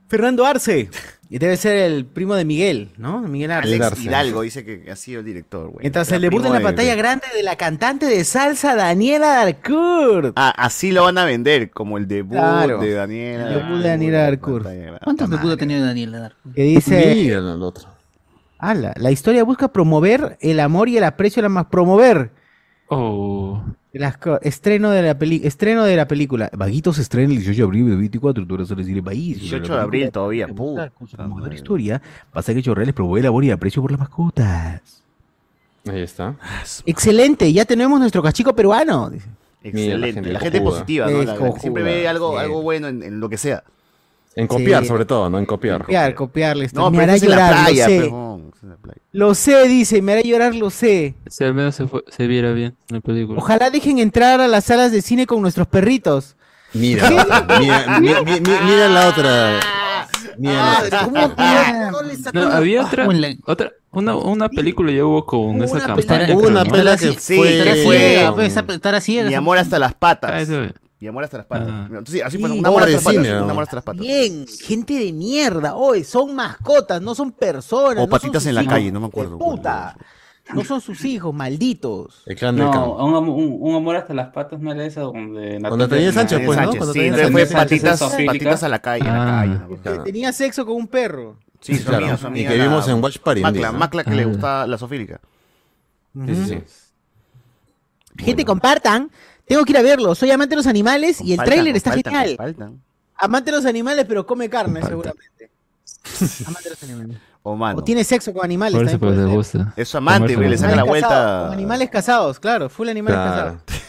Fernando 0.09 0.44
Arce. 0.44 0.90
Y 1.30 1.39
debe 1.39 1.56
ser 1.56 1.76
el 1.76 2.05
primo 2.05 2.34
de 2.34 2.44
Miguel, 2.44 2.90
¿no? 2.98 3.20
Miguel 3.22 3.51
Arce. 3.52 3.68
Alex 3.70 3.86
Arce. 3.86 4.02
Hidalgo 4.02 4.43
dice 4.43 4.66
que 4.66 4.90
ha 4.90 4.97
sido 4.97 5.20
el 5.20 5.24
director, 5.24 5.68
güey. 5.70 5.78
Mientras 5.84 6.12
el 6.12 6.20
debut 6.20 6.44
en 6.44 6.52
la 6.52 6.59
de- 6.59 6.64
pantalla 6.64 6.90
de- 6.90 6.97
grande 6.97 7.24
de 7.34 7.43
la 7.43 7.56
cantante 7.56 8.05
de 8.05 8.22
salsa 8.24 8.74
Daniela 8.76 9.28
Darcourt. 9.36 10.34
Ah, 10.36 10.52
así 10.59 10.93
lo 10.93 11.05
van 11.05 11.16
a 11.16 11.24
vender, 11.24 11.70
como 11.70 11.97
el 11.97 12.06
debut 12.06 12.36
Claro. 12.36 12.78
de 12.82 12.93
Daniela. 12.93 13.48
El 13.48 13.55
debut 13.55 13.78
de 13.82 13.89
Daniela 13.89 14.18
Darcourt. 14.24 14.66
¿Cuántos 15.02 15.30
debuts 15.30 15.55
ha 15.55 15.56
tenido 15.56 15.86
Daniel 15.86 16.12
Ladar? 16.12 16.34
Que 16.55 16.62
dice... 16.64 17.14
Mira 17.14 17.39
el 17.39 17.62
otro. 17.62 17.89
Ala, 18.62 18.94
la 18.97 19.10
historia 19.10 19.43
busca 19.43 19.66
promover 19.72 20.39
el 20.40 20.60
amor 20.60 20.89
y 20.89 20.97
el 20.97 21.02
aprecio 21.02 21.40
a 21.40 21.43
la 21.43 21.48
más 21.48 21.66
promover. 21.66 22.30
Oh. 22.86 23.60
Las 23.93 24.16
estreno 24.43 24.90
de 24.90 25.02
la 25.02 25.18
peli 25.18 25.40
estreno 25.44 25.82
de 25.84 25.97
la 25.97 26.06
película. 26.06 26.48
Vaguitos 26.56 26.94
se 26.97 27.02
estrena 27.02 27.30
el 27.32 27.39
18 27.39 27.56
de 27.56 27.62
abril 27.64 27.90
de 27.90 27.97
24, 27.97 28.47
tú 28.47 28.55
eres 28.55 28.70
a 28.70 28.74
decir 28.76 29.02
país. 29.02 29.40
18 29.40 29.74
de 29.74 29.80
abril 29.80 30.10
todavía, 30.12 30.47
puta 30.47 30.90
Con 30.90 31.09
su 31.09 31.16
conmovedora 31.16 31.55
historia, 31.55 32.01
pasa 32.32 32.55
que 32.55 32.62
Chorreles 32.62 32.94
promueve 32.94 33.20
el 33.20 33.26
amor 33.26 33.43
y 33.44 33.48
el 33.48 33.55
aprecio 33.55 33.82
por 33.82 33.90
las 33.90 33.98
mascotas. 34.01 35.02
Ahí 35.90 36.01
está. 36.02 36.36
Excelente, 36.86 37.52
ya 37.52 37.64
tenemos 37.64 37.98
nuestro 37.98 38.22
cachico 38.22 38.55
peruano. 38.55 39.10
dice. 39.10 39.28
Excelente. 39.64 40.20
Mira, 40.20 40.32
la 40.34 40.39
la 40.39 40.40
gente, 40.40 40.60
positiva, 40.60 41.10
¿no? 41.10 41.20
Es 41.20 41.26
La- 41.26 41.34
la 41.36 41.52
que 41.55 41.60
siempre 41.60 41.82
ve 41.82 42.06
algo, 42.06 42.32
sí. 42.32 42.39
algo 42.39 42.62
bueno 42.62 42.86
en, 42.86 43.02
en 43.02 43.18
lo 43.18 43.28
que 43.28 43.36
sea. 43.39 43.64
En 44.34 44.47
copiar, 44.47 44.82
Sí. 44.82 44.89
sobre 44.89 45.05
todo, 45.05 45.28
¿no? 45.28 45.39
En 45.39 45.44
copiar. 45.44 45.82
Copiar, 45.82 46.14
copiarle. 46.14 46.68
No, 46.72 46.90
me 46.90 46.98
pero 47.01 47.12
es 47.12 47.22
en 47.22 47.30
la 47.30 47.36
playa, 47.51 47.84
sé. 47.86 47.98
Pejón. 48.62 48.70
en 48.70 48.70
la 48.70 48.76
playa. 48.76 49.01
Lo 49.12 49.34
sé, 49.34 49.66
dice, 49.68 50.01
me 50.02 50.12
hará 50.12 50.22
llorar, 50.22 50.55
lo 50.55 50.70
sé. 50.70 51.14
Si 51.28 51.44
al 51.44 51.55
menos 51.55 51.74
se, 51.74 51.86
fue- 51.86 52.05
se 52.09 52.26
viera 52.26 52.52
bien 52.52 52.76
en 52.89 52.97
la 52.97 53.01
película. 53.01 53.39
Ojalá 53.39 53.70
dejen 53.70 53.98
entrar 53.98 54.40
a 54.40 54.48
las 54.48 54.64
salas 54.64 54.93
de 54.93 55.02
cine 55.02 55.26
con 55.26 55.43
nuestros 55.43 55.66
perritos. 55.66 56.36
Mira, 56.74 57.10
mira, 57.10 57.24
mira, 57.60 58.01
mira, 58.01 58.22
mira- 58.22 58.60
mira 58.64 58.89
la 58.89 59.09
otra. 59.09 59.60
Mira 60.39 60.55
la 60.55 60.72
Ah, 60.72 60.82
otra. 60.86 61.05
¿cómo 61.05 61.36
que 61.36 62.32
no 62.32 62.43
había 62.48 62.82
otra, 62.84 63.06
otra 63.44 63.72
una, 63.90 64.16
una 64.16 64.48
película 64.48 64.90
ya 64.90 65.05
hubo 65.05 65.26
con 65.26 65.62
esa 65.62 65.80
campaña. 65.80 66.32
Hubo 66.32 66.39
creo, 66.40 66.51
una 66.51 66.64
¿no? 66.64 66.70
pela 66.70 66.97
que 66.97 67.12
Sí, 67.18 67.36
fue. 67.36 67.62
que 67.62 67.82
fue- 67.84 68.30
pues, 68.34 68.52
esa- 68.56 68.64
estar 68.72 68.94
así. 68.94 69.20
Mi 69.22 69.34
amor 69.34 69.59
hasta 69.59 69.78
las 69.78 69.93
Ah, 69.93 69.97
patas. 69.98 70.48
Mi 71.03 71.09
amor 71.09 71.24
hasta 71.24 71.39
las 71.39 71.47
patas. 71.47 71.69
Ah. 71.69 71.89
Sí, 72.07 72.20
así 72.20 72.39
fue. 72.39 72.49
Sí, 72.49 72.59
Un 72.61 72.65
amor 72.65 72.83
hasta 72.83 72.93
las 72.95 73.03
patas. 73.03 73.23
cine, 73.24 73.33
Un 73.41 73.45
¿no? 73.47 73.51
amor 73.51 73.62
hasta 73.65 73.74
las 73.77 73.85
patas. 73.85 74.01
Bien, 74.01 74.47
gente 74.47 74.95
de 74.95 75.12
mierda. 75.12 75.74
Oye, 75.74 76.05
son 76.05 76.33
mascotas, 76.33 77.03
no 77.03 77.16
son 77.16 77.33
personas. 77.33 77.95
O 77.95 77.95
no 77.95 78.01
son 78.03 78.11
patitas 78.11 78.43
sus 78.45 78.51
en 78.51 78.55
la 78.55 78.62
hijos. 78.62 78.73
calle, 78.74 78.93
no 78.93 79.01
me 79.01 79.07
acuerdo. 79.09 79.37
Puta. 79.37 79.97
No 80.55 80.62
son 80.65 80.81
sus 80.81 81.05
hijos, 81.05 81.35
malditos. 81.35 82.23
El 82.27 82.37
clan 82.37 82.55
del 82.55 82.66
No, 82.66 82.95
un, 83.05 83.15
un- 83.29 83.57
un 83.61 83.74
amor 83.74 83.97
hasta 83.97 84.15
las 84.15 84.29
patas 84.29 84.61
no 84.61 84.70
era 84.73 84.85
esa 84.87 85.01
donde... 85.01 85.59
Cuando 85.61 85.89
tenía 85.89 86.12
Sánchez, 86.12 86.41
pues, 86.47 86.57
¿no? 86.57 86.62
Sánchez, 86.66 86.79
Cuando 86.79 86.93
sí, 86.93 86.99
tenía 87.01 87.29
fue 87.33 87.47
patitas, 87.47 88.01
patitas 88.01 88.62
a 88.62 88.69
la 88.69 88.79
calle. 88.79 89.09
en 89.09 89.12
la 89.12 89.23
Ah. 89.23 89.41
calle, 89.43 89.55
¿no? 89.69 89.77
Claro. 89.83 90.03
Tenía 90.05 90.33
sexo 90.33 90.65
con 90.65 90.77
un 90.77 90.87
perro. 90.87 91.37
Sí, 91.61 91.74
su 91.79 91.85
Claro, 91.87 92.07
amiga, 92.27 92.51
y 92.51 92.53
que 92.53 92.59
la- 92.59 92.65
vimos 92.65 92.87
en 92.87 93.03
Watch 93.03 93.19
Party 93.19 93.41
Macla. 93.41 93.73
Macla 93.73 94.05
que 94.05 94.11
le 94.11 94.23
Ah. 94.23 94.27
gusta 94.27 94.66
la 94.69 94.79
sofílica. 94.79 95.20
Sí, 96.27 96.35
sí, 96.37 96.45
sí. 96.47 96.62
Gente, 98.19 98.45
compartan. 98.45 99.11
Tengo 99.47 99.64
que 99.64 99.73
ir 99.73 99.78
a 99.78 99.82
verlo. 99.82 100.14
Soy 100.14 100.31
amante 100.31 100.51
de 100.52 100.56
los 100.56 100.66
animales 100.66 101.20
y 101.20 101.32
el 101.32 101.36
Faltan, 101.39 101.55
tráiler 101.55 101.77
está 101.77 101.90
faltan, 101.93 102.12
genial. 102.14 102.36
faltan. 102.36 102.82
Amante 103.16 103.51
de 103.51 103.56
los 103.56 103.66
animales, 103.66 104.05
pero 104.09 104.27
come 104.27 104.48
carne, 104.48 104.81
seguramente. 104.82 105.51
amante 106.47 106.64
de 106.64 106.70
los 106.70 106.82
animales. 106.82 107.19
O 107.44 107.56
mano. 107.56 107.78
O 107.81 107.85
tiene 107.85 108.05
sexo 108.05 108.32
con 108.32 108.44
animales. 108.44 108.74
Por 108.78 108.86
eso 108.89 108.98
también 108.98 109.14
puede 109.14 109.23
le 109.23 109.28
ser. 109.28 109.36
gusta. 109.60 109.74
Es 109.77 109.89
su 109.89 109.97
amante, 109.98 110.36
güey, 110.36 110.48
le 110.48 110.56
saca 110.59 110.77
la 110.77 110.82
Animales 110.82 110.89
vuelta. 110.90 111.09
casados, 111.09 111.44
con 111.48 111.52
animales 111.59 111.90
casados, 111.90 112.40
claro, 112.40 112.69
full 112.69 112.89
animales 112.89 113.20
Claro. 113.20 113.60
casados. 113.66 113.82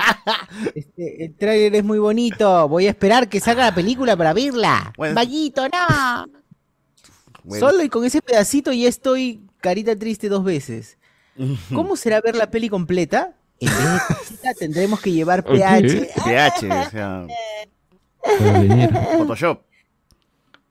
Este, 0.74 1.24
el 1.26 1.34
tráiler 1.36 1.74
es 1.76 1.84
muy 1.84 1.98
bonito. 1.98 2.66
Voy 2.68 2.86
a 2.86 2.90
esperar 2.90 3.28
que 3.28 3.38
salga 3.38 3.66
la 3.66 3.74
película 3.74 4.16
para 4.16 4.32
verla. 4.32 4.92
Bueno. 4.96 5.14
Vaguito, 5.14 5.68
no. 5.68 6.26
Bueno. 7.44 7.68
Solo 7.70 7.82
y 7.84 7.88
con 7.88 8.04
ese 8.04 8.22
pedacito 8.22 8.72
ya 8.72 8.88
estoy 8.88 9.42
carita 9.60 9.94
triste 9.96 10.28
dos 10.28 10.42
veces. 10.42 10.96
¿Cómo 11.74 11.96
será 11.96 12.20
ver 12.20 12.34
la 12.34 12.50
peli 12.50 12.68
completa? 12.68 13.34
En 13.60 13.68
vez 13.68 14.42
de 14.42 14.54
tendremos 14.58 15.00
que 15.00 15.12
llevar. 15.12 15.44
PH. 15.44 16.08
PH, 16.24 16.66
o 16.70 16.90
sea. 16.90 17.26
Photoshop. 19.18 19.60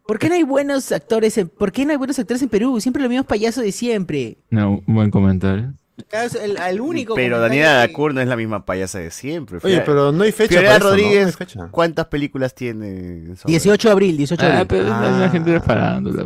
¿Por 0.05 0.17
qué 0.17 0.27
no 0.29 0.35
hay 0.35 0.43
buenos 0.43 0.91
actores 0.91 1.37
en, 1.37 1.49
¿Por 1.49 1.71
qué 1.71 1.85
no 1.85 1.91
hay 1.91 1.97
buenos 1.97 2.17
actores 2.17 2.41
en 2.41 2.49
Perú? 2.49 2.79
Siempre 2.81 3.01
los 3.03 3.09
mismos 3.09 3.27
payasos 3.27 3.63
de 3.63 3.71
siempre. 3.71 4.37
No, 4.49 4.81
un 4.85 4.95
buen 4.95 5.11
comentario. 5.11 5.73
Claro, 6.09 6.27
es 6.27 6.35
El, 6.35 6.57
el 6.57 6.81
único 6.81 7.13
Pero 7.13 7.39
Daniela 7.39 7.81
que- 7.85 7.91
Dacur 7.91 8.13
no 8.13 8.21
es 8.21 8.27
la 8.27 8.35
misma 8.37 8.65
payasa 8.65 8.99
de 8.99 9.11
siempre. 9.11 9.59
Oye, 9.61 9.81
pero 9.81 10.11
no 10.13 10.23
hay 10.23 10.31
fecha 10.31 10.55
para 10.61 10.77
eso. 10.77 10.87
Rodríguez, 10.87 11.21
No 11.21 11.27
hay 11.27 11.33
fecha. 11.33 11.67
¿cuántas 11.69 12.05
películas 12.07 12.55
tiene? 12.55 13.35
sobre- 13.35 13.51
18 13.51 13.87
de 13.89 13.91
abril, 13.91 14.17
18 14.17 14.41
de 14.45 14.51
Ah, 14.51 14.59
abril. 14.61 14.67
pero 14.67 14.89
la- 14.89 15.11
la 15.19 15.29
gente 15.29 15.51
era 15.51 15.61
farándula. 15.61 16.25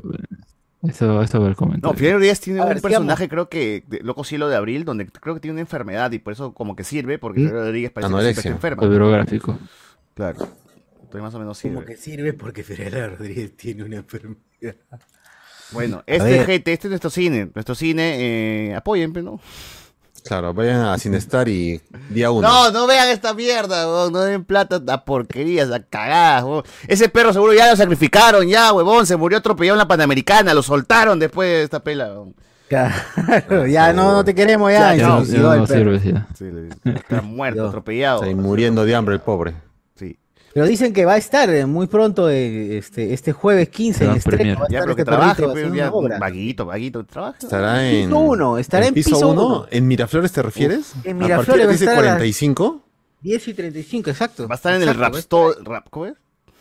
Pues. 0.83 0.95
Eso, 0.95 1.21
eso 1.21 1.39
va 1.39 1.45
el 1.47 1.51
No, 1.51 1.57
comentario. 1.57 1.93
Fiorella 1.97 2.13
Rodríguez 2.15 2.39
tiene 2.39 2.59
A 2.59 2.63
un 2.63 2.69
ver, 2.69 2.81
personaje, 2.81 3.29
creo 3.29 3.49
que, 3.49 3.83
de 3.87 3.99
Loco 4.01 4.23
Cielo 4.23 4.47
de 4.49 4.55
Abril, 4.55 4.85
donde 4.85 5.07
creo 5.07 5.33
que 5.33 5.39
tiene 5.41 5.53
una 5.53 5.61
enfermedad 5.61 6.11
y 6.11 6.19
por 6.19 6.33
eso 6.33 6.53
como 6.53 6.75
que 6.75 6.83
sirve, 6.83 7.17
porque 7.17 7.41
¿Mm? 7.41 7.49
Rodríguez 7.49 7.91
parece 7.91 8.09
que 8.09 8.15
Anorexia. 8.15 8.41
siempre 8.41 8.57
está 8.57 8.65
enferma. 8.75 8.83
Claro. 10.13 10.47
Entonces 10.95 11.21
más 11.21 11.33
o 11.35 11.39
menos 11.39 11.61
Como 11.61 11.81
sirve. 11.81 11.85
que 11.85 11.97
sirve 11.97 12.33
porque 12.33 12.63
Fiorella 12.63 13.07
Rodríguez 13.07 13.55
tiene 13.57 13.83
una 13.83 13.97
enfermedad. 13.97 14.37
Bueno, 15.71 16.03
este 16.05 16.43
gente, 16.45 16.73
este 16.73 16.87
es 16.87 16.89
nuestro 16.89 17.09
cine. 17.09 17.49
Nuestro 17.53 17.73
cine, 17.75 18.69
eh, 18.69 18.75
apoyen, 18.75 19.11
pero 19.13 19.25
no. 19.25 19.39
Claro, 20.25 20.53
vayan 20.53 20.81
a 20.85 20.97
Cinestar 20.97 21.47
y 21.49 21.81
día 22.09 22.31
uno. 22.31 22.47
No, 22.47 22.71
no 22.71 22.87
vean 22.87 23.09
esta 23.09 23.33
mierda, 23.33 23.83
no 23.85 24.19
den 24.21 24.45
plata 24.45 24.81
a 24.87 25.03
porquerías, 25.05 25.69
a 25.71 25.81
cagadas. 25.83 26.63
Ese 26.87 27.09
perro 27.09 27.33
seguro 27.33 27.53
ya 27.53 27.69
lo 27.69 27.75
sacrificaron, 27.75 28.47
ya, 28.47 28.71
huevón, 28.73 29.05
se 29.05 29.17
murió 29.17 29.37
atropellado 29.39 29.75
en 29.75 29.79
la 29.79 29.87
Panamericana, 29.87 30.53
lo 30.53 30.63
soltaron 30.63 31.19
después 31.19 31.49
de 31.49 31.63
esta 31.63 31.81
pela. 31.81 32.13
Claro, 32.69 33.67
ya 33.67 33.93
no, 33.93 34.13
no 34.13 34.23
te 34.25 34.33
queremos 34.33 34.71
ya. 34.71 34.95
Ya, 34.95 35.07
no, 35.07 35.19
no 35.19 35.65
perro. 35.67 35.99
sirve 35.99 36.11
ya. 36.13 36.27
Sí, 36.37 36.45
le- 36.45 36.69
está 36.95 37.21
muerto, 37.21 37.67
atropellado. 37.67 38.23
Está 38.23 38.35
muriendo 38.35 38.85
de 38.85 38.95
hambre 38.95 39.15
el 39.15 39.21
pobre. 39.21 39.53
Pero 40.53 40.67
dicen 40.67 40.93
que 40.93 41.03
va 41.05 41.13
a 41.13 41.17
estar 41.17 41.49
eh, 41.49 41.65
muy 41.65 41.87
pronto, 41.87 42.29
eh, 42.29 42.77
este, 42.77 43.13
este 43.13 43.31
jueves 43.31 43.69
15 43.69 43.99
Se 43.99 44.05
va 44.05 44.11
en 44.11 44.17
estreno. 44.17 44.37
premiar. 44.37 44.57
Va 44.61 44.65
a 44.65 44.69
Ya, 44.69 44.77
estar 44.77 44.83
pero 44.83 44.95
que 44.95 45.01
este 45.01 45.11
trabaje, 45.11 45.43
obra. 45.91 46.19
vaguito, 46.19 46.65
vaguito, 46.65 47.03
trabaja. 47.05 47.37
Estará 47.41 47.89
en. 47.89 48.05
Piso 48.07 48.19
uno, 48.19 48.57
estará 48.59 48.85
en 48.87 48.93
piso 48.93 49.29
uno. 49.29 49.65
¿En 49.71 49.87
Miraflores 49.87 50.31
te 50.31 50.41
refieres? 50.43 50.93
en 51.03 51.17
a 51.17 51.25
Miraflores 51.25 51.65
partir 51.67 51.89
a 51.89 51.91
de 51.91 51.97
a 51.97 52.01
las- 52.01 52.03
45. 52.13 52.83
10 53.21 53.47
y 53.47 53.53
35, 53.53 54.09
exacto. 54.09 54.47
Va 54.47 54.55
a 54.55 54.57
estar 54.57 54.73
en 54.75 54.81
el 54.83 54.89
Exacto, 54.89 55.01
rap 55.01 55.13
va 55.13 55.17
a 55.17 55.19
store, 55.19 55.55
rap, 55.63 55.87
¿cómo 55.89 56.05
es? 56.07 56.13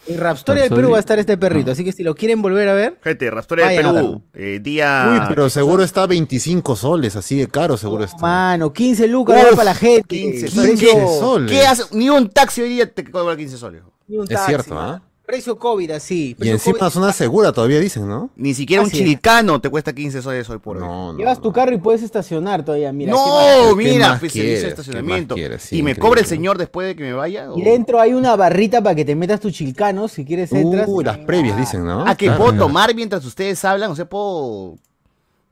En 0.06 0.18
Rapstoria 0.18 0.64
del. 0.64 0.72
Perú 0.72 0.90
va 0.90 0.96
a 0.96 1.00
estar 1.00 1.18
este 1.18 1.36
perrito, 1.38 1.70
así 1.70 1.84
que 1.84 1.92
si 1.92 2.02
lo 2.02 2.14
quieren 2.14 2.42
volver 2.42 2.68
a 2.68 2.74
ver, 2.74 2.98
Gente, 3.04 3.30
Rapstoria 3.30 3.68
del 3.68 3.76
Vayan 3.76 3.96
a 3.96 4.00
Perú, 4.00 4.22
eh, 4.34 4.58
día... 4.60 5.08
Uy, 5.12 5.26
pero 5.28 5.48
seguro 5.48 5.82
está 5.84 6.06
25 6.06 6.74
soles, 6.76 7.14
así 7.16 7.36
de 7.36 7.46
caro 7.48 7.76
seguro 7.76 8.02
está. 8.04 8.18
mano, 8.20 8.72
15 8.72 9.06
lucas 9.08 9.36
Uf, 9.40 9.46
va 9.52 9.56
para 9.56 9.64
la 9.64 9.74
gente. 9.74 10.08
15 10.08 10.50
precio, 10.60 10.90
soles. 10.90 11.18
soles. 11.20 11.50
¿Qué 11.52 11.66
hace? 11.66 11.84
Ni 11.92 12.10
un 12.10 12.28
taxi 12.30 12.62
hoy 12.62 12.70
día 12.70 12.92
te 12.92 13.08
cobra 13.10 13.36
15 13.36 13.56
soles. 13.56 13.82
ni 14.08 14.16
un 14.16 14.24
Es 14.24 14.30
taxi, 14.30 14.46
cierto, 14.46 14.74
mano. 14.74 14.92
¿ah? 14.94 15.02
Precio 15.24 15.56
COVID 15.56 15.90
así. 15.92 16.36
Y 16.40 16.48
encima 16.48 16.78
COVID. 16.80 16.90
zona 16.90 17.12
segura 17.12 17.52
todavía 17.52 17.78
dicen, 17.78 18.08
¿no? 18.08 18.30
Ni 18.36 18.54
siquiera 18.54 18.82
un 18.82 18.88
es. 18.88 18.92
chilcano 18.94 19.60
te 19.60 19.70
cuesta 19.70 19.92
15 19.92 20.20
soles 20.20 20.50
hoy 20.50 20.58
por 20.58 20.76
hoy. 20.76 20.82
No, 20.82 21.12
no. 21.12 21.18
Llevas 21.18 21.40
tu 21.40 21.52
carro 21.52 21.72
y 21.72 21.78
puedes 21.78 22.02
estacionar 22.02 22.64
todavía, 22.64 22.92
mira. 22.92 23.12
No, 23.12 23.24
¿Qué 23.70 23.74
mira, 23.84 24.16
pues, 24.18 24.32
quieres? 24.32 24.32
servicio 24.32 24.54
de 24.54 24.60
¿Qué 24.62 24.68
estacionamiento. 24.68 25.34
quieres? 25.36 25.62
Sí, 25.62 25.78
¿Y 25.78 25.82
me 25.82 25.94
cobra 25.96 26.20
el 26.20 26.26
señor 26.26 26.58
después 26.58 26.88
de 26.88 26.96
que 26.96 27.02
me 27.04 27.12
vaya? 27.12 27.52
o- 27.52 27.56
Y 27.58 27.62
dentro 27.62 28.00
hay 28.00 28.14
una 28.14 28.34
barrita 28.36 28.82
para 28.82 28.96
que 28.96 29.04
te 29.04 29.14
metas 29.14 29.38
tu 29.40 29.50
chilcano, 29.50 30.08
si 30.08 30.24
quieres 30.24 30.52
entras. 30.52 30.86
Uh, 30.88 31.02
las 31.02 31.18
previas 31.18 31.56
dicen, 31.56 31.84
¿no? 31.84 32.04
Ah, 32.06 32.16
que 32.16 32.26
Claro. 32.26 32.44
puedo 32.44 32.58
tomar 32.58 32.92
mientras 32.94 33.24
ustedes 33.24 33.64
hablan, 33.64 33.92
o 33.92 33.96
sea, 33.96 34.06
puedo 34.08 34.76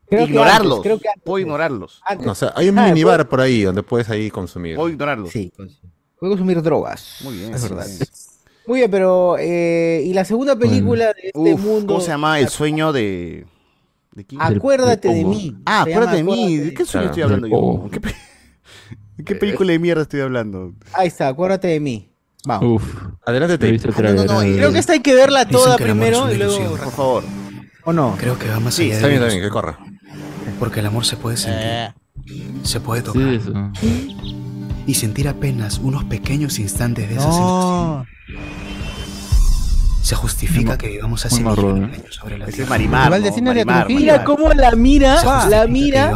Creo 0.08 0.24
que 0.26 0.32
ignorarlos. 0.32 0.78
antes, 0.78 0.82
creo 0.82 0.98
que 0.98 1.08
antes. 1.08 1.22
Puedo 1.22 1.38
ignorarlos. 1.38 2.02
No, 2.24 2.32
o 2.32 2.34
sea, 2.34 2.52
hay 2.56 2.68
un 2.68 2.78
Ah, 2.80 2.88
minibar 2.88 3.28
por 3.28 3.40
ahí 3.40 3.62
donde 3.62 3.84
puedes 3.84 4.10
ahí 4.10 4.30
consumir. 4.32 4.74
Puedo 4.74 4.88
ignorarlos. 4.88 5.30
Sí, 5.30 5.52
puedo 6.18 6.32
consumir 6.32 6.60
drogas. 6.60 7.18
Muy 7.22 7.36
bien, 7.38 7.54
Es 7.54 7.62
verdad. 7.62 7.86
sí. 7.86 8.04
Muy 8.66 8.80
bien, 8.80 8.90
pero 8.90 9.36
este 9.38 10.02
y 10.04 10.12
la 10.12 10.24
segunda 10.24 10.56
película 10.56 11.06
de 11.06 11.28
este 11.34 11.54
Uf, 11.54 11.60
mundo. 11.60 11.86
¿Cómo 11.94 12.00
se 12.00 12.08
llama? 12.08 12.38
El 12.38 12.48
sueño 12.48 12.92
de. 12.92 13.46
¿De 14.12 14.24
quién? 14.24 14.40
Acuérdate 14.42 15.08
de 15.08 15.24
mí. 15.24 15.56
Ah, 15.66 15.82
acuérdate 15.82 16.16
de 16.16 16.24
mí. 16.24 16.56
¿De 16.58 16.74
qué 16.74 16.84
sueño 16.84 16.90
Claro, 16.90 17.06
estoy 17.06 17.22
hablando 17.22 17.46
yo? 17.46 17.90
¿Qué, 17.90 18.00
pe- 18.00 18.14
¿De 19.16 19.24
qué 19.24 19.34
película 19.34 19.72
de 19.72 19.78
mierda 19.78 20.02
estoy 20.02 20.20
hablando? 20.20 20.74
Ahí 20.92 21.08
está, 21.08 21.28
acuérdate 21.28 21.68
de 21.68 21.80
mí. 21.80 22.06
Vamos. 22.44 22.82
Uf. 22.82 22.96
Adelante, 23.26 23.54
He 23.54 23.58
te 23.58 23.70
visto 23.70 23.88
el 23.88 23.94
Ah, 24.06 24.12
no, 24.12 24.24
no, 24.24 24.32
no, 24.34 24.42
eh. 24.42 24.54
Creo 24.56 24.72
que 24.72 24.78
esta 24.78 24.94
hay 24.94 25.00
que 25.00 25.14
verla 25.14 25.46
toda 25.46 25.76
que 25.76 25.84
primero 25.84 26.32
y 26.32 26.38
luego. 26.38 26.76
Por 26.76 26.90
favor. 26.92 27.24
¿O 27.84 27.92
no? 27.92 28.16
Creo 28.18 28.38
que 28.38 28.48
va 28.48 28.60
más 28.60 28.74
Sí, 28.74 28.84
allá 28.84 28.94
Está 28.94 29.06
de 29.06 29.12
bien, 29.12 29.22
está 29.22 29.34
bien, 29.34 29.46
que 29.46 29.50
corra. 29.50 29.78
Porque 30.58 30.80
el 30.80 30.86
amor 30.86 31.04
se 31.04 31.16
puede 31.16 31.36
sentir, 31.36 31.94
se 32.62 32.80
puede 32.80 33.02
tocar 33.02 33.22
Sí, 33.22 33.34
eso. 33.36 33.52
Y 34.86 34.94
sentir 34.94 35.28
apenas 35.28 35.78
unos 35.78 36.04
pequeños 36.04 36.58
instantes 36.58 37.08
de 37.08 37.14
esa 37.14 37.24
sensación. 37.24 37.46
No. 37.46 38.06
Se 40.02 40.14
justifica 40.16 40.76
que 40.78 40.88
vivamos 40.88 41.24
hace 41.26 41.36
millones 41.42 41.58
marrón, 41.64 41.90
de 41.90 41.96
años 41.98 42.14
sobre 42.14 42.38
la 42.38 42.44
Ese 42.44 42.50
es 42.50 42.56
tierra. 42.56 42.70
Marimar. 42.70 43.10
Marimar. 43.44 43.86
Mira 43.88 44.24
cómo 44.24 44.52
la 44.52 44.72
mira, 44.74 45.46
la 45.48 45.66
mira. 45.66 46.10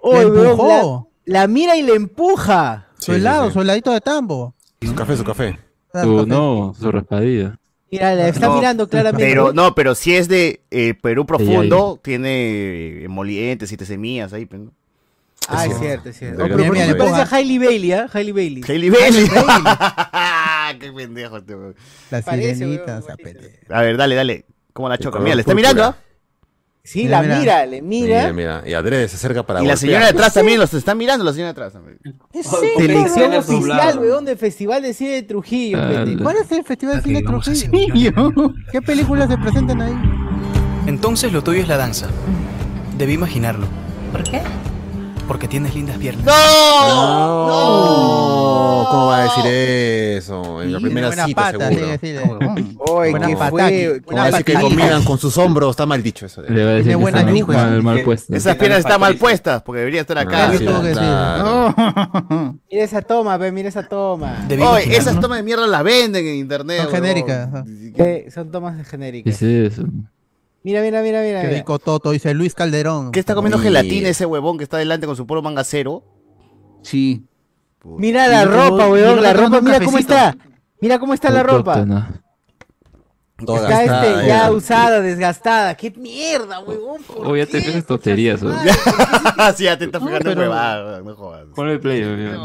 Oh, 0.00 0.12
La 0.12 0.18
weón, 0.28 0.36
empujó. 0.50 1.08
la, 1.24 1.40
la 1.40 1.46
mira 1.48 1.76
y 1.76 1.82
le 1.82 1.94
empuja. 1.94 2.86
Sí, 2.98 3.06
Su 3.06 3.12
sí, 3.12 3.18
helado, 3.18 3.46
sí. 3.48 3.54
su 3.54 3.60
heladito 3.62 3.92
de 3.92 4.00
tambo. 4.00 4.54
Su 4.82 4.94
café, 4.94 5.16
su 5.16 5.24
café. 5.24 5.58
Su- 5.92 6.16
café. 6.16 6.26
no, 6.26 6.74
su 6.78 6.92
raspadilla. 6.92 7.58
Mira, 7.90 8.14
la 8.14 8.28
está 8.28 8.46
No, 8.46 8.54
mirando 8.56 8.88
claramente. 8.88 9.26
Pero 9.26 9.52
no, 9.52 9.74
pero 9.74 9.94
si 9.96 10.14
es 10.14 10.28
de 10.28 10.62
eh, 10.70 10.94
Perú 10.94 11.26
profundo, 11.26 11.98
tiene 12.02 13.02
emolientes, 13.02 13.68
siete 13.68 13.84
semillas 13.84 14.32
ahí. 14.32 14.46
pues, 14.46 14.62
¿no? 14.62 14.72
Ah, 15.48 15.66
es 15.66 15.78
cierto, 15.78 16.08
es 16.10 16.18
cierto. 16.18 16.38
De 16.38 16.44
Oh, 16.44 16.56
pero 16.56 16.66
¿por 16.68 16.76
se 16.76 16.94
parece 16.94 17.16
a 17.22 17.36
Hailey 17.36 17.58
Bailey, 17.58 17.92
¿ah? 17.92 18.06
Hailey 18.12 18.32
Bailey. 18.32 18.62
Hailey 18.68 18.90
Bailey. 18.90 19.24
Qué 20.80 20.92
pendejo 20.92 21.38
este 21.38 21.54
weón. 21.56 21.74
La 22.10 22.22
Parece, 22.22 22.54
sirenita, 22.54 22.84
weón, 22.92 23.02
zapete. 23.02 23.60
A 23.68 23.82
ver, 23.82 23.96
dale, 23.96 24.14
dale. 24.14 24.44
¿Cómo 24.72 24.88
la 24.88 24.98
choca? 24.98 25.18
Mira, 25.18 25.34
le 25.34 25.40
está 25.40 25.54
mirando. 25.54 25.84
¿ah? 25.84 25.96
Sí, 26.82 27.04
Mira, 27.04 27.16
la 27.16 27.22
mira. 27.22 27.38
mira, 27.40 27.66
le 27.66 27.82
mira. 27.82 28.20
Mira, 28.20 28.32
mira. 28.32 28.62
Y 28.68 28.74
Adrede 28.74 29.08
se 29.08 29.16
acerca 29.16 29.44
para 29.44 29.60
Y 29.60 29.64
la 29.66 29.74
golpear. 29.74 29.78
señora 29.78 30.04
de 30.04 30.10
atrás 30.10 30.34
también 30.34 30.58
los 30.60 30.72
está 30.72 30.94
mirando, 30.94 31.24
la 31.24 31.32
señora 31.32 31.48
de 31.48 31.52
atrás 31.52 31.72
también. 31.74 31.98
Selección 32.32 33.14
Trailers 33.14 33.48
oficial, 33.48 33.98
weón, 33.98 34.24
del 34.24 34.38
Festival 34.38 34.82
de 34.82 34.94
Cine 34.94 35.10
de 35.10 35.22
Trujillo, 35.24 35.78
Ah, 35.82 35.88
pendejo. 35.88 36.22
¿Cuál 36.22 36.36
es 36.38 36.50
el 36.52 36.64
Festival 36.64 36.96
de 36.96 37.02
Cine 37.02 37.18
hace 37.18 37.68
Trujillo? 37.68 38.54
¿Qué 38.72 38.80
películas 38.82 39.28
se 39.28 39.36
presentan 39.36 39.82
ahí? 39.82 39.94
Entonces 40.86 41.32
lo 41.32 41.42
tuyo 41.42 41.60
es 41.60 41.68
la 41.68 41.76
danza. 41.76 42.08
Debí 42.96 43.12
imaginarlo. 43.14 43.66
¿Por 44.12 44.22
qué? 44.22 44.40
Porque 45.30 45.46
tienes 45.46 45.72
lindas 45.76 45.96
piernas. 45.96 46.26
¡No! 46.26 47.46
No, 47.46 48.84
¿cómo 48.90 49.06
va 49.06 49.18
a 49.18 49.22
decir 49.22 49.46
eso? 49.46 50.60
En 50.60 50.72
la 50.72 50.80
primera 50.80 51.06
buenas 51.06 51.26
cita, 51.26 51.52
patas, 51.52 51.72
seguro. 52.00 52.40
Oye, 52.78 53.12
¿qué 53.26 53.36
fue? 53.36 54.02
¿Cómo 54.06 54.18
va 54.18 54.24
a 54.24 54.30
decir 54.32 54.44
que 54.44 54.54
combinan 54.54 55.04
con 55.04 55.18
sus 55.18 55.38
hombros? 55.38 55.70
Está 55.70 55.86
mal 55.86 56.02
dicho 56.02 56.26
eso. 56.26 56.42
Le 56.42 56.64
va 56.64 56.70
a 56.72 56.74
decir 56.74 56.96
que 56.96 57.38
yujas. 57.38 57.64
mal, 57.64 57.80
mal 57.80 58.02
puesto. 58.02 58.34
Esas 58.34 58.56
piernas 58.56 58.80
están 58.80 59.00
mal 59.00 59.14
puestas, 59.18 59.62
porque 59.62 59.78
deberían 59.78 60.00
estar 60.00 60.18
acá. 60.18 60.50
Mira 62.68 62.84
esa 62.84 63.00
toma, 63.00 63.36
ve, 63.36 63.52
mira 63.52 63.68
esa 63.68 63.86
toma. 63.86 64.48
Oye, 64.50 64.96
esas 64.96 65.14
¿no? 65.14 65.20
tomas 65.20 65.38
de 65.38 65.44
mierda 65.44 65.64
las 65.68 65.84
venden 65.84 66.26
en 66.26 66.34
internet. 66.34 66.82
Son 66.82 66.90
genéricas. 66.90 67.48
Eh, 67.68 68.26
son 68.34 68.50
tomas 68.50 68.78
¿Qué 68.78 68.84
genéricas. 68.84 69.40
es 69.40 69.74
eso? 69.74 69.84
Mira, 70.62 70.82
mira, 70.82 71.02
mira, 71.02 71.22
mira. 71.22 71.40
Qué 71.40 71.46
mira. 71.48 71.58
rico 71.58 71.78
Toto, 71.78 72.10
dice 72.10 72.34
Luis 72.34 72.54
Calderón. 72.54 73.12
¿Qué 73.12 73.20
está 73.20 73.34
comiendo 73.34 73.58
gelatina 73.58 74.08
ese 74.08 74.26
huevón 74.26 74.58
que 74.58 74.64
está 74.64 74.76
delante 74.76 75.06
con 75.06 75.16
su 75.16 75.26
puro 75.26 75.40
manga 75.42 75.64
cero? 75.64 76.04
Sí. 76.82 77.24
Mira 77.84 78.28
la 78.28 78.44
ropa, 78.44 78.88
weón, 78.88 79.22
la 79.22 79.32
ropa, 79.32 79.60
mira 79.60 79.80
cómo 79.80 79.98
está. 79.98 80.36
Mira 80.80 80.98
cómo 80.98 81.14
está 81.14 81.30
la 81.30 81.42
ropa. 81.42 81.86
Toda 83.44 83.62
Está 83.62 83.84
gastada, 83.84 84.12
este, 84.16 84.28
ya 84.28 84.38
ya. 84.44 84.52
usada, 84.52 85.00
desgastada. 85.00 85.74
¡Qué 85.74 85.90
mierda, 85.92 86.60
huevón! 86.60 87.02
¿por 87.02 87.26
Oye, 87.26 87.46
ya 87.46 87.50
te 87.50 87.82
tonterías, 87.82 88.42
weón. 88.42 88.58
sí, 89.56 89.64
ya 89.64 89.78
te 89.78 89.86
estás 89.86 90.02
fijando 90.02 90.32
huevadas, 90.32 91.02
no 91.02 91.16
jodas. 91.16 91.46
Ponle 91.54 91.78
play, 91.78 92.02
weón. 92.02 92.36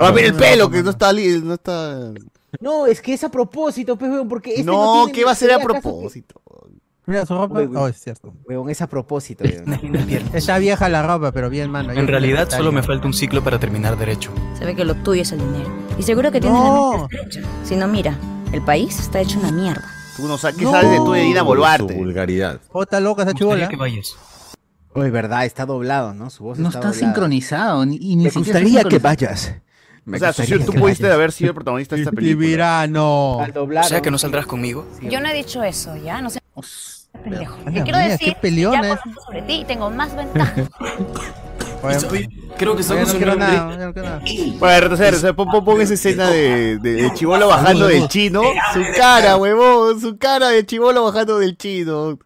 Ah, 0.00 0.12
mira 0.12 0.28
el 0.28 0.34
pelo, 0.34 0.70
que 0.70 0.82
no 0.84 0.90
está 0.90 1.12
li- 1.12 1.40
no 1.42 1.54
está. 1.54 2.12
No, 2.60 2.86
es 2.86 3.00
que 3.00 3.14
es 3.14 3.24
a 3.24 3.30
propósito, 3.30 3.96
pues, 3.96 4.12
weón, 4.12 4.28
porque 4.28 4.50
este 4.50 4.64
No, 4.64 5.02
tiene 5.06 5.12
¿qué 5.12 5.24
va 5.24 5.32
a 5.32 5.34
ser 5.34 5.50
a 5.50 5.56
ni 5.56 5.62
idea, 5.64 5.70
¿acaso 5.70 5.90
propósito? 5.90 6.40
Mira 7.08 7.24
su 7.24 7.34
ropa. 7.34 7.58
Uy, 7.60 7.66
uy. 7.68 7.76
Oh, 7.76 7.88
es 7.88 7.96
cierto. 8.00 8.34
Weón, 8.46 8.68
es 8.68 8.82
a 8.82 8.86
propósito. 8.86 9.42
Está 10.34 10.58
vieja 10.58 10.88
la 10.90 11.02
ropa, 11.02 11.32
pero 11.32 11.48
bien, 11.48 11.70
mano. 11.70 11.90
En 11.92 12.06
realidad 12.06 12.50
solo 12.50 12.70
me 12.70 12.82
falta 12.82 13.06
un 13.06 13.14
ciclo 13.14 13.42
para 13.42 13.58
terminar 13.58 13.96
derecho. 13.98 14.30
Se 14.58 14.66
ve 14.66 14.76
que 14.76 14.84
lo 14.84 14.94
tuyo 14.94 15.22
es 15.22 15.32
el 15.32 15.38
dinero. 15.38 15.70
Y 15.98 16.02
seguro 16.02 16.30
que 16.30 16.38
tienes 16.40 16.60
No. 16.60 16.92
la 16.92 16.98
mente 16.98 17.16
estrecha. 17.16 17.48
Si 17.64 17.76
no, 17.76 17.88
mira, 17.88 18.14
el 18.52 18.62
país 18.62 19.00
está 19.00 19.20
hecho 19.20 19.38
una 19.38 19.50
mierda. 19.50 19.84
Tú 20.18 20.28
no 20.28 20.36
sabes 20.36 20.56
qué 20.58 20.64
sabes 20.66 20.90
de 20.90 20.96
tú 20.98 21.12
de 21.12 21.20
Dina 21.22 21.40
Su 21.40 21.46
Boluarte. 21.46 21.94
vulgaridad. 21.94 22.60
Está 22.78 23.00
loca 23.00 23.22
esa 23.22 23.32
Me 23.32 23.32
gustaría 23.32 23.36
chibola. 23.38 23.68
que 23.68 23.76
vayas. 23.76 24.16
Oye, 24.94 25.10
verdad, 25.10 25.46
está 25.46 25.64
doblado, 25.64 26.12
¿no? 26.12 26.28
Su 26.28 26.44
voz 26.44 26.58
No 26.58 26.68
está, 26.68 26.92
sincronizado. 26.92 27.86
Ni, 27.86 27.96
y 27.96 28.16
ni 28.16 28.24
Me 28.24 28.30
gustaría 28.30 28.84
que 28.84 28.98
vayas. 28.98 29.54
Me 30.04 30.16
O 30.16 30.20
sea, 30.20 30.32
tú 30.32 30.72
pudiste 30.74 31.04
vayas. 31.04 31.14
haber 31.14 31.32
sido 31.32 31.48
el 31.50 31.54
protagonista 31.54 31.94
de 31.96 32.02
esta 32.02 32.12
Y 32.12 32.16
película. 32.16 32.48
verano. 32.48 33.38
Al 33.40 33.56
O 33.56 33.82
sea 33.84 34.02
que 34.02 34.10
no 34.10 34.18
saldrás 34.18 34.46
conmigo. 34.46 34.86
Yo 35.02 35.20
no 35.20 35.28
he 35.28 35.34
dicho 35.34 35.62
eso, 35.62 35.96
¿ya? 35.96 36.20
No 36.20 36.28
sé. 36.30 36.40
Pendejo. 37.22 37.56
Yo 37.66 37.82
quiero 37.84 37.98
mía, 37.98 38.08
decir 38.08 38.36
qué 38.40 38.48
que 38.50 38.54
ya 38.56 38.70
conozco 38.80 39.20
sobre 39.26 39.42
ti 39.42 39.52
y 39.60 39.64
tengo 39.64 39.90
más 39.90 40.14
ventajas. 40.14 40.68
Oye, 41.82 42.28
Creo 42.56 42.74
que 42.76 42.82
ya 42.82 42.94
no 43.04 43.12
quiero 43.12 43.36
nada, 43.36 43.76
ya 43.78 43.86
no 43.86 43.92
quiero 43.92 44.08
nada. 44.08 44.20
Bueno, 44.58 44.80
retroceder, 44.80 45.14
o 45.14 45.18
sea, 45.18 45.32
pon, 45.32 45.48
pon- 45.64 45.80
esa 45.80 45.94
escena 45.94 46.28
de, 46.28 46.78
de, 46.78 46.92
de 47.02 47.14
chivolo 47.14 47.46
bajando 47.46 47.86
del 47.86 48.08
chino. 48.08 48.42
Su 48.72 48.82
cara, 48.96 49.36
huevón, 49.36 50.00
su 50.00 50.18
cara 50.18 50.48
de 50.48 50.66
chivolo 50.66 51.04
bajando 51.04 51.38
del 51.38 51.56
chino. 51.56 52.18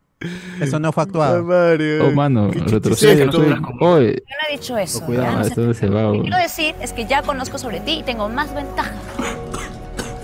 Eso 0.61 0.79
no 0.79 0.91
fue 0.93 1.03
actuado. 1.03 1.43
Mario. 1.45 2.07
Oh, 2.07 2.11
mano, 2.13 2.51
retrocede. 2.51 3.29
Yo 3.31 3.41
no 3.43 3.99
he 3.99 4.53
dicho 4.53 4.79
eso, 4.79 5.01
¿ya? 5.01 5.07
cuidado, 5.07 5.33
No 5.33 5.43
sé. 5.45 5.49
¿hasta 5.51 5.61
dónde 5.61 5.75
se 5.75 5.89
va, 5.89 6.03
Lo 6.03 6.13
que 6.13 6.21
quiero 6.23 6.37
decir 6.39 6.75
es 6.81 6.93
que 6.93 7.05
ya 7.07 7.23
conozco 7.23 7.59
sobre 7.59 7.81
ti 7.81 7.99
y 7.99 8.03
tengo 8.05 8.29
más 8.31 8.55
ventajas. 8.55 8.95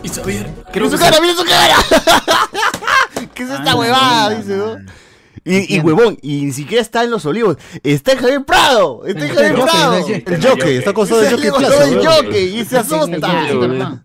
Y 0.02 0.08
saber. 0.08 0.46
¡Mira 0.48 0.70
Creo 0.72 0.88
su 0.90 0.96
cara, 0.96 1.18
mira 1.20 1.34
su 1.34 1.44
cara! 1.44 1.74
¿Qué 3.38 3.44
es 3.44 3.50
esta 3.50 3.74
huevada? 3.76 4.30
Dice, 4.34 4.56
¿no? 4.56 4.76
Y, 5.44 5.76
y 5.76 5.80
huevón, 5.80 6.18
y 6.20 6.44
ni 6.44 6.52
siquiera 6.52 6.82
está 6.82 7.04
en 7.04 7.10
los 7.10 7.24
olivos. 7.24 7.56
Está 7.82 8.12
en 8.12 8.18
Javier 8.18 8.44
Prado. 8.44 9.06
Está 9.06 9.24
en 9.26 9.34
Javier 9.34 9.54
Prado. 9.54 9.94
el 9.96 10.42
jockey, 10.46 10.76
está 10.76 10.90
acostado 10.90 11.22
el 11.22 11.30
jockey 11.30 11.50
plaza. 11.50 11.84
el 11.84 12.06
jockey 12.06 12.60
y 12.60 12.64
se 12.66 12.78
asusta. 12.78 14.02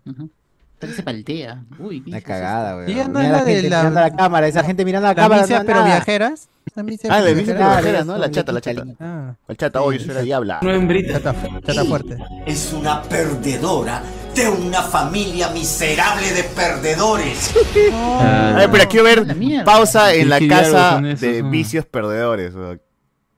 Se 0.94 1.02
paltea. 1.02 1.64
Uy, 1.78 2.02
¿qué 2.02 2.18
es 2.18 2.24
cagada, 2.24 2.76
weón. 2.76 2.88
Y 2.90 2.92
ella 2.92 3.08
no 3.08 3.18
Mira 3.18 3.24
es 3.24 3.30
la 3.32 3.38
la 3.38 3.44
de 3.44 3.52
gente 3.54 3.70
la- 3.70 3.78
mirando 3.78 3.98
a 4.00 4.02
la 4.02 4.16
cámara, 4.16 4.46
esa 4.48 4.62
gente 4.64 4.84
mirando 4.84 5.06
la 5.08 5.14
La 5.14 5.14
cámara. 5.14 5.42
no, 5.42 5.64
pero 5.64 5.78
nada. 5.80 5.86
viajeras. 5.86 6.48
La 6.74 6.82
Ah, 7.10 7.20
le 7.20 7.34
dice 7.34 7.52
viajeras. 7.52 7.82
viajera, 7.82 8.04
¿no? 8.04 8.18
La 8.18 8.30
chata, 8.30 8.50
la 8.52 8.60
chata. 8.60 8.84
Ah, 8.98 9.34
La 9.46 9.54
chata, 9.54 9.82
hoy 9.82 9.96
eso 9.96 10.10
era 10.10 10.22
diabla. 10.22 10.58
No 10.62 10.72
hembrita. 10.72 11.14
chata, 11.14 11.34
chata 11.64 11.84
fuerte. 11.84 12.16
Es 12.46 12.72
una 12.72 13.02
perdedora 13.02 14.02
de 14.34 14.48
una 14.48 14.82
familia 14.82 15.50
miserable 15.50 16.32
de 16.32 16.42
perdedores. 16.42 17.54
A 17.92 18.54
ver, 18.56 18.70
pero 18.70 18.88
quiero 18.88 19.24
La 19.24 19.34
ver 19.34 19.64
pausa 19.64 20.14
en 20.14 20.28
la 20.30 20.38
¿Qué 20.38 20.48
casa 20.48 21.00
de 21.00 21.42
no? 21.42 21.50
vicios 21.50 21.86
perdedores. 21.86 22.54
weón. 22.54 22.80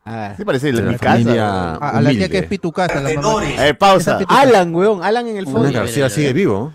Ah, 0.04 0.34
¿Qué 0.36 0.44
parece? 0.46 0.72
La, 0.72 0.82
la 0.82 0.92
mi 0.92 0.96
casa. 0.98 1.74
A, 1.74 1.98
a 1.98 2.00
la 2.00 2.10
tía 2.10 2.28
que 2.28 2.38
es 2.38 2.46
Pitucasa, 2.46 2.94
la 2.94 3.00
mamá. 3.00 3.08
Perdedores. 3.14 3.58
A 3.58 3.62
ver, 3.64 3.76
pausa. 3.78 4.18
Alan, 4.28 4.72
weón, 4.74 5.02
Alan 5.02 5.26
en 5.26 5.36
el 5.36 5.46
Una 5.46 5.52
fondo. 5.52 5.72
García 5.72 6.08
sigue 6.08 6.32
vivo. 6.32 6.72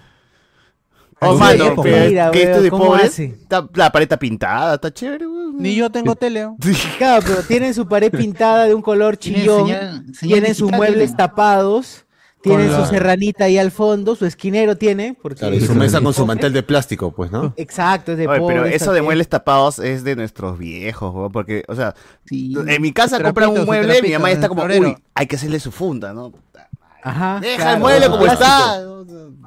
Oh, 1.23 1.35
mano, 1.37 1.75
pero 1.83 2.07
mira, 2.09 2.31
que 2.31 2.43
esto 2.43 2.61
de 2.63 2.69
¿cómo 2.71 2.85
pobres. 2.87 3.05
hace? 3.05 3.25
está- 3.25 3.67
La 3.75 3.91
pared 3.91 4.03
está 4.03 4.17
pintada, 4.17 4.75
está 4.75 4.91
chévere, 4.91 5.27
weón. 5.27 5.57
Ni 5.59 5.75
yo 5.75 5.89
tengo 5.91 6.15
tele. 6.15 6.47
Claro, 6.97 7.23
pero 7.27 7.43
tienen 7.43 7.73
su 7.73 7.87
pared 7.87 8.11
pintada 8.11 8.65
de 8.65 8.73
un 8.73 8.81
color 8.81 9.17
chillón, 9.17 9.67
señal- 9.67 10.03
señal 10.15 10.33
tienen 10.39 10.55
sus 10.55 10.71
muebles 10.71 11.15
tapados, 11.15 12.05
tienen 12.41 12.71
su 12.75 12.85
serranita 12.87 13.43
ahí 13.45 13.59
al 13.59 13.69
fondo, 13.69 14.15
su 14.15 14.25
esquinero 14.25 14.75
tiene, 14.75 15.15
porque 15.21 15.41
Claro, 15.41 15.53
y 15.55 15.61
su 15.61 15.75
mesa 15.75 16.01
con 16.01 16.11
su 16.11 16.25
mantel 16.25 16.53
de 16.53 16.63
plástico, 16.63 17.11
pues, 17.11 17.29
¿no? 17.31 17.53
Exacto, 17.55 18.13
es 18.13 18.17
de 18.17 18.25
Oye, 18.27 18.41
pero 18.47 18.61
pobres 18.63 18.81
eso 18.81 18.91
de 18.93 19.03
muebles 19.03 19.27
tapados 19.29 19.77
es 19.77 20.03
de 20.03 20.15
nuestros 20.15 20.57
viejos, 20.57 21.29
porque, 21.31 21.63
o 21.67 21.75
sea, 21.75 21.93
Sí. 22.25 22.55
en 22.65 22.81
mi 22.81 22.91
casa 22.93 23.17
compran 23.21 23.49
trapito, 23.49 23.59
un 23.61 23.65
mueble 23.67 23.85
y 23.85 24.01
mi 24.01 24.07
trapito 24.09 24.19
mamá 24.19 24.31
está 24.31 24.49
como, 24.49 24.63
uy, 24.63 24.95
hay 25.13 25.27
que 25.27 25.35
hacerle 25.35 25.59
su 25.59 25.71
funda, 25.71 26.13
¿no? 26.13 26.33
Ajá, 27.03 27.39
Deja 27.41 27.55
claro, 27.57 27.73
el 27.73 27.79
mueble 27.79 28.09
como 28.09 28.25
está. 28.25 28.73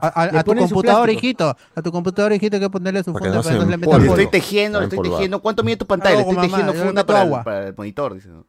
A, 0.00 0.08
a- 0.08 0.32
Le 0.32 0.38
a 0.38 0.42
tu 0.44 0.54
computador, 0.54 1.10
hijito. 1.10 1.56
A 1.74 1.82
tu 1.82 1.92
computador, 1.92 2.32
hijito, 2.32 2.56
hay 2.56 2.62
que 2.62 2.70
ponerle 2.70 3.02
su 3.04 3.12
funda 3.12 3.28
no 3.28 3.42
para 3.42 3.54
que 3.54 3.54
no 3.54 3.64
se 3.64 3.70
le 3.70 3.76
meta 3.76 3.90
polvo. 3.92 4.06
estoy 4.06 4.26
tejiendo, 4.30 4.80
le 4.80 4.86
estoy 4.86 5.08
tejiendo. 5.10 5.40
¿Cuánto 5.40 5.62
mide 5.62 5.76
tu 5.76 5.86
pantalla? 5.86 6.16
Le 6.16 6.20
estoy 6.22 6.34
mamá, 6.36 6.48
tejiendo 6.48 6.74
funda 6.74 7.06
para 7.06 7.20
el, 7.22 7.26
agua. 7.26 7.44
para 7.44 7.68
el 7.68 7.74
monitor, 7.76 8.14
dice. 8.14 8.28
¿no? 8.28 8.44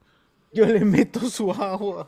Yo 0.53 0.65
le 0.65 0.83
meto 0.85 1.19
su 1.29 1.51
agua. 1.51 2.07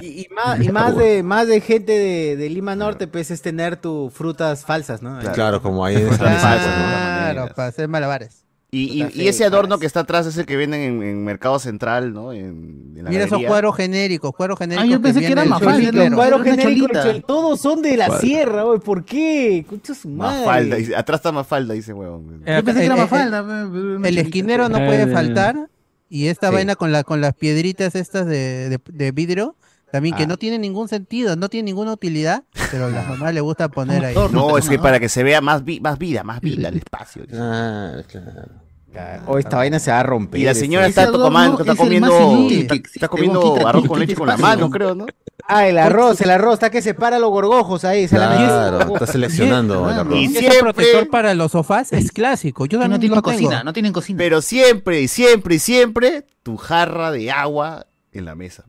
Y, 0.00 0.22
y 0.22 0.28
más, 0.34 0.60
y 0.60 0.68
más 0.70 0.96
de 0.96 1.22
más 1.24 1.48
de 1.48 1.60
gente 1.60 1.92
de, 1.92 2.36
de 2.36 2.48
Lima 2.50 2.76
Norte, 2.76 3.08
pues 3.08 3.30
es 3.32 3.42
tener 3.42 3.76
tus 3.76 4.12
frutas 4.12 4.64
falsas, 4.64 5.02
¿no? 5.02 5.18
Claro, 5.34 5.60
como 5.60 5.84
ahí 5.84 5.94
Claro. 5.96 6.08
pues, 6.08 6.20
¿no? 6.20 6.26
Claro, 6.26 7.48
para 7.54 7.68
hacer 7.68 7.88
malabares. 7.88 8.44
Y, 8.74 9.04
y- 9.14 9.28
ese 9.28 9.44
adorno 9.44 9.78
que 9.78 9.84
está 9.84 10.00
atrás 10.00 10.24
es 10.26 10.38
el 10.38 10.46
que 10.46 10.56
venden 10.56 10.80
en, 10.80 11.02
en 11.02 11.24
Mercado 11.24 11.58
Central, 11.58 12.14
¿no? 12.14 12.32
En, 12.32 12.94
en 12.96 13.04
la 13.04 13.10
Mira 13.10 13.24
esos 13.24 13.42
cuadros 13.44 13.76
genéricos, 13.76 14.32
cuadros 14.34 14.58
genéricos. 14.58 14.88
yo 14.88 15.02
pensé 15.02 15.20
que 15.20 15.26
vienen 15.26 15.32
era 15.32 15.42
del 15.42 15.50
Mafalda, 15.50 15.74
Choli, 15.74 15.84
¿no? 15.86 15.92
claro. 15.92 16.16
Cuadro 16.16 16.36
Una 16.36 16.44
genérico, 16.44 16.86
cholita. 16.86 17.02
Chol, 17.02 17.24
todos 17.26 17.60
son 17.60 17.82
de 17.82 17.96
la 17.98 18.06
¿Cuál? 18.06 18.20
sierra, 18.22 18.62
güey. 18.62 18.80
¿Por 18.80 19.04
qué? 19.04 19.66
Concha 19.68 19.94
su 19.94 20.08
madre. 20.08 20.38
Mafalda, 20.46 20.76
dice- 20.76 20.96
atrás 20.96 21.18
está 21.18 21.32
Mafalda, 21.32 21.74
dice 21.74 21.92
huevón. 21.92 22.42
Yo 22.46 22.64
pensé 22.64 22.80
que 22.80 22.86
era 22.86 22.94
El- 22.94 23.00
el- 23.00 23.04
Mafalda. 23.04 24.08
El 24.08 24.16
esquinero 24.18 24.68
no 24.70 24.78
Eh, 24.78 24.86
puede 24.86 25.06
faltar. 25.12 25.68
Y 26.08 26.28
esta 26.28 26.48
Sí. 26.48 26.54
vaina 26.54 26.74
con, 26.74 26.92
la, 26.92 27.04
con 27.04 27.20
las 27.20 27.34
piedritas 27.34 27.94
estas 27.94 28.24
de, 28.24 28.70
de, 28.70 28.78
de 28.90 29.12
vidrio, 29.12 29.54
también 29.92 30.16
que 30.16 30.24
Ah. 30.24 30.26
no 30.26 30.36
tiene 30.38 30.58
ningún 30.58 30.88
sentido, 30.88 31.36
no 31.36 31.48
tiene 31.48 31.66
ninguna 31.66 31.92
utilidad, 31.92 32.42
pero 32.72 32.86
a 32.86 32.90
las 32.90 33.06
mamás 33.08 33.32
le 33.34 33.40
gusta 33.42 33.68
poner 33.68 34.04
ahí. 34.04 34.16
No, 34.32 34.58
es 34.58 34.68
que 34.68 34.78
para 34.80 34.98
que 34.98 35.08
se 35.08 35.22
vea 35.22 35.40
más, 35.40 35.64
vi- 35.64 35.78
más 35.80 35.98
vida, 35.98 36.24
más 36.24 36.40
vida 36.40 36.68
el 36.70 36.78
espacio. 36.78 37.24
Ah, 37.34 37.98
claro. 38.10 39.22
O 39.26 39.38
esta 39.38 39.56
vaina 39.56 39.78
se 39.78 39.90
va 39.90 40.00
a 40.00 40.02
romper. 40.02 40.40
Y 40.40 40.44
la 40.44 40.54
señora 40.54 40.86
está, 40.86 41.04
está 41.04 41.12
comiendo, 41.18 41.58
está, 41.62 42.74
que 42.74 42.82
está 42.94 43.08
comiendo 43.08 43.66
arroz 43.66 43.86
con 43.86 43.98
leche 44.00 44.14
con 44.14 44.26
la 44.26 44.36
mano, 44.36 44.68
creo, 44.70 44.94
¿no? 44.94 45.06
Ah, 45.48 45.66
el 45.66 45.76
arroz, 45.78 46.20
el 46.20 46.30
arroz, 46.30 46.54
está 46.54 46.70
que 46.70 46.82
separa 46.82 47.18
los 47.18 47.30
gorgojos 47.30 47.84
ahí. 47.84 48.06
se 48.06 48.18
la 48.18 48.28
Claro, 48.36 48.94
está 48.94 49.06
seleccionando 49.06 49.88
el 49.90 49.98
arroz. 49.98 50.16
Y 50.18 50.24
ese 50.26 50.38
siempre- 50.40 50.60
protector 50.60 51.08
para 51.08 51.34
los 51.34 51.52
sofás 51.52 51.92
es 51.92 52.12
clásico. 52.12 52.66
Yo 52.66 52.78
no 52.78 52.84
tienen 52.98 53.10
tengo. 53.10 53.22
cocina, 53.22 53.64
no 53.64 53.72
tienen 53.72 53.92
cocina. 53.92 54.18
Pero 54.18 54.40
siempre, 54.42 55.00
y 55.00 55.08
siempre, 55.08 55.54
y 55.56 55.58
siempre, 55.58 56.26
tu 56.42 56.56
jarra 56.58 57.10
de 57.12 57.30
agua 57.30 57.86
en 58.12 58.24
la 58.26 58.34
mesa. 58.34 58.64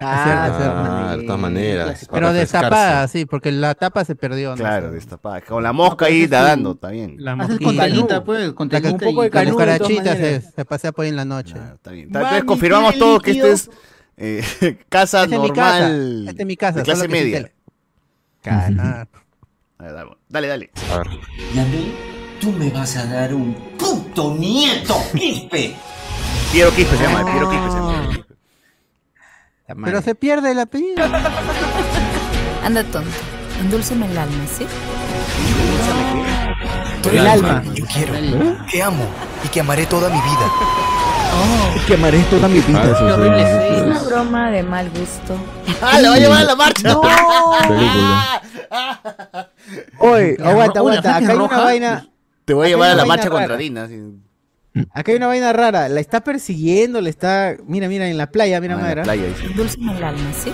Ah, 0.00 1.08
Ah, 1.10 1.16
de 1.16 1.24
todas 1.24 1.40
maneras. 1.40 2.06
Pero 2.10 2.32
destapada, 2.32 3.08
sí, 3.08 3.24
porque 3.26 3.50
la 3.50 3.74
tapa 3.74 4.04
se 4.04 4.14
perdió. 4.14 4.50
¿no? 4.50 4.56
Claro, 4.56 4.92
destapada. 4.92 5.40
Con 5.40 5.62
la 5.62 5.72
mosca 5.72 6.06
ahí 6.06 6.26
nadando, 6.28 6.72
está 6.72 6.90
bien. 6.90 7.16
La 7.18 7.32
Haces 7.32 7.48
mosquita. 7.48 7.64
con 7.64 7.76
telita, 7.76 8.24
pues, 8.24 8.52
con 8.52 8.68
telita 8.68 8.92
un 8.92 8.98
poco 8.98 9.22
de 9.22 9.30
cucarachita 9.50 10.16
se, 10.16 10.40
se 10.40 10.64
pasea 10.64 10.92
por 10.92 11.04
ahí 11.04 11.08
en 11.10 11.16
la 11.16 11.24
noche. 11.24 11.54
Claro, 11.54 11.74
está 11.74 11.90
bien. 11.90 12.08
Mami, 12.10 12.24
Entonces 12.24 12.44
confirmamos 12.44 12.90
¿tiene 12.92 13.04
todos 13.06 13.22
que 13.22 13.30
este 13.32 13.50
es 13.52 13.70
eh, 14.16 14.78
casa 14.88 15.24
Esta 15.24 15.34
es 15.36 15.40
mi 15.42 15.50
casa. 15.50 15.80
normal. 15.88 16.28
Esta 16.28 16.42
es 16.42 16.46
mi 16.46 16.56
casa. 16.56 16.78
de 16.78 16.84
clase 16.84 17.08
media. 17.08 17.50
Ah, 18.46 19.06
dale, 19.78 20.10
dale. 20.28 20.48
dale. 20.48 20.70
A 20.92 20.98
ver. 20.98 21.06
Y 21.54 21.58
a 21.58 21.64
mí, 21.64 21.94
tú 22.40 22.52
me 22.52 22.70
vas 22.70 22.96
a 22.96 23.06
dar 23.06 23.34
un 23.34 23.54
puto 23.78 24.34
nieto, 24.36 24.96
Quispe. 25.16 25.74
Piero 26.52 26.70
Quispe 26.72 26.96
se 26.96 27.02
llama, 27.02 27.24
Piero 27.30 27.50
Quispe 27.50 27.70
se 27.70 27.76
llama. 27.76 28.08
La. 29.68 29.74
Pero 29.84 30.02
se 30.02 30.14
pierde 30.14 30.50
el 30.52 30.58
apellido. 30.60 31.04
Anda 32.64 32.82
tonto. 32.84 33.10
Endúlceme 33.60 34.06
el 34.06 34.16
alma, 34.16 34.44
¿sí? 34.56 34.66
Tú 37.02 37.08
El 37.10 37.18
eres 37.18 37.32
alma. 37.32 37.62
que 37.62 37.74
yo 37.80 37.86
quiero, 37.86 38.12
que 38.70 38.82
amo 38.82 39.04
y 39.44 39.48
que 39.48 39.60
amaré 39.60 39.86
toda 39.86 40.08
mi 40.08 40.16
vida. 40.20 40.50
Quemaré 41.86 42.20
toda 42.24 42.48
mi 42.48 42.60
vida. 42.60 42.82
Ah. 42.82 43.74
Es 43.76 43.82
una 43.82 44.02
broma 44.02 44.50
de 44.50 44.62
mal 44.62 44.90
gusto. 44.90 45.36
¡Ah, 45.82 46.00
lo 46.00 46.10
va 46.10 46.14
a 46.14 46.18
llevar 46.18 46.40
a 46.40 46.44
la 46.44 46.56
marcha! 46.56 46.88
No. 46.88 47.00
Película. 47.68 48.42
Oye, 49.98 50.36
La 50.38 50.50
aguanta, 50.50 50.74
la 50.74 50.80
aguanta. 50.80 51.16
Acá 51.16 51.32
hay 51.32 51.38
una 51.38 51.58
vaina. 51.58 52.08
Te 52.44 52.54
voy 52.54 52.66
a 52.66 52.68
llevar 52.70 52.90
a 52.90 52.94
la 52.94 53.04
marcha 53.04 53.30
contra. 53.30 53.56
Dina. 53.56 53.84
así. 53.84 54.00
Acá 54.92 55.12
hay 55.12 55.16
una 55.16 55.26
vaina 55.26 55.52
rara. 55.52 55.88
La 55.88 56.00
está 56.00 56.22
persiguiendo, 56.22 57.00
le 57.00 57.10
está. 57.10 57.56
Mira, 57.66 57.88
mira, 57.88 58.08
en 58.08 58.16
la 58.18 58.30
playa, 58.30 58.60
mira, 58.60 58.74
Ah, 58.74 58.76
en 58.78 58.82
la 58.82 58.88
madre. 58.88 59.02
playa, 59.02 59.22
dice. 59.26 59.48
Dulce 59.54 59.78
el 59.80 60.02
alma, 60.02 60.30
¿sí? 60.32 60.50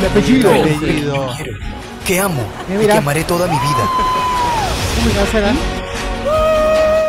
Mi 0.00 0.06
apellido. 0.06 0.50
Apellido. 0.54 1.28
Que 2.06 2.18
amo 2.20 2.42
Mira, 2.68 2.82
y 2.82 2.86
que 2.86 2.92
amaré 2.92 3.24
toda 3.24 3.46
mi 3.46 3.54
vida. 3.54 3.90
¿Cómo 4.96 5.14
no 5.20 5.26
será? 5.30 5.50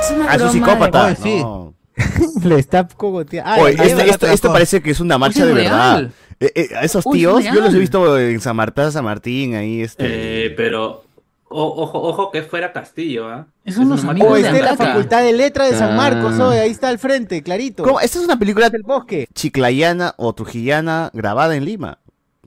Es 0.02 0.12
una 0.12 0.32
Ah, 0.32 0.36
es 0.36 0.42
un 0.42 0.50
broma 0.50 0.52
psicópata. 0.52 1.06
Oye, 1.06 1.16
sí. 1.22 1.40
No. 1.42 1.74
Le 2.44 2.60
está 2.60 2.88
cogoteando. 2.88 3.50
Ah, 3.66 3.70
esto, 3.70 4.02
esto 4.02 4.26
atrapó. 4.26 4.54
parece 4.54 4.82
que 4.82 4.92
es 4.92 5.00
una 5.00 5.18
marcha 5.18 5.46
de 5.46 5.54
verdad. 5.54 5.98
real. 6.00 6.12
Eh, 6.40 6.52
eh, 6.56 6.68
a 6.76 6.84
esos 6.84 7.06
Uy, 7.06 7.20
tíos, 7.20 7.44
yo 7.44 7.54
los 7.62 7.74
he 7.74 7.78
visto 7.78 8.18
en 8.20 8.40
San 8.42 8.56
Martín, 8.56 8.92
San 8.92 9.06
Martín, 9.06 9.56
ahí 9.56 9.82
este. 9.82 10.48
Eh, 10.48 10.50
pero 10.58 11.04
o- 11.52 11.84
ojo, 11.84 12.02
ojo 12.02 12.32
que 12.32 12.42
fuera 12.44 12.72
Castillo, 12.74 13.28
¿ah? 13.28 13.48
Es 13.66 13.78
unos 13.78 14.02
una 14.04 14.12
amigos 14.12 14.32
O 14.32 14.36
está 14.38 14.58
en 14.58 14.66
la. 14.66 14.76
Facultad 14.78 15.22
de 15.24 15.34
Letras 15.34 15.72
de 15.72 15.78
San 15.78 15.96
Marcos, 15.96 16.36
Ah. 16.40 16.48
oye, 16.48 16.60
ahí 16.60 16.72
está 16.72 16.90
al 16.90 16.98
frente, 17.00 17.44
clarito. 17.44 17.84
¿Cómo? 17.84 18.00
Esta 18.00 18.20
es 18.20 18.26
una 18.26 18.40
película 18.40 18.70
del 18.70 18.84
bosque. 18.84 19.28
chiclayana 19.34 20.14
o 20.18 20.34
trujillana 20.34 21.10
grabada 21.14 21.56
en 21.56 21.66
Lima. 21.66 22.00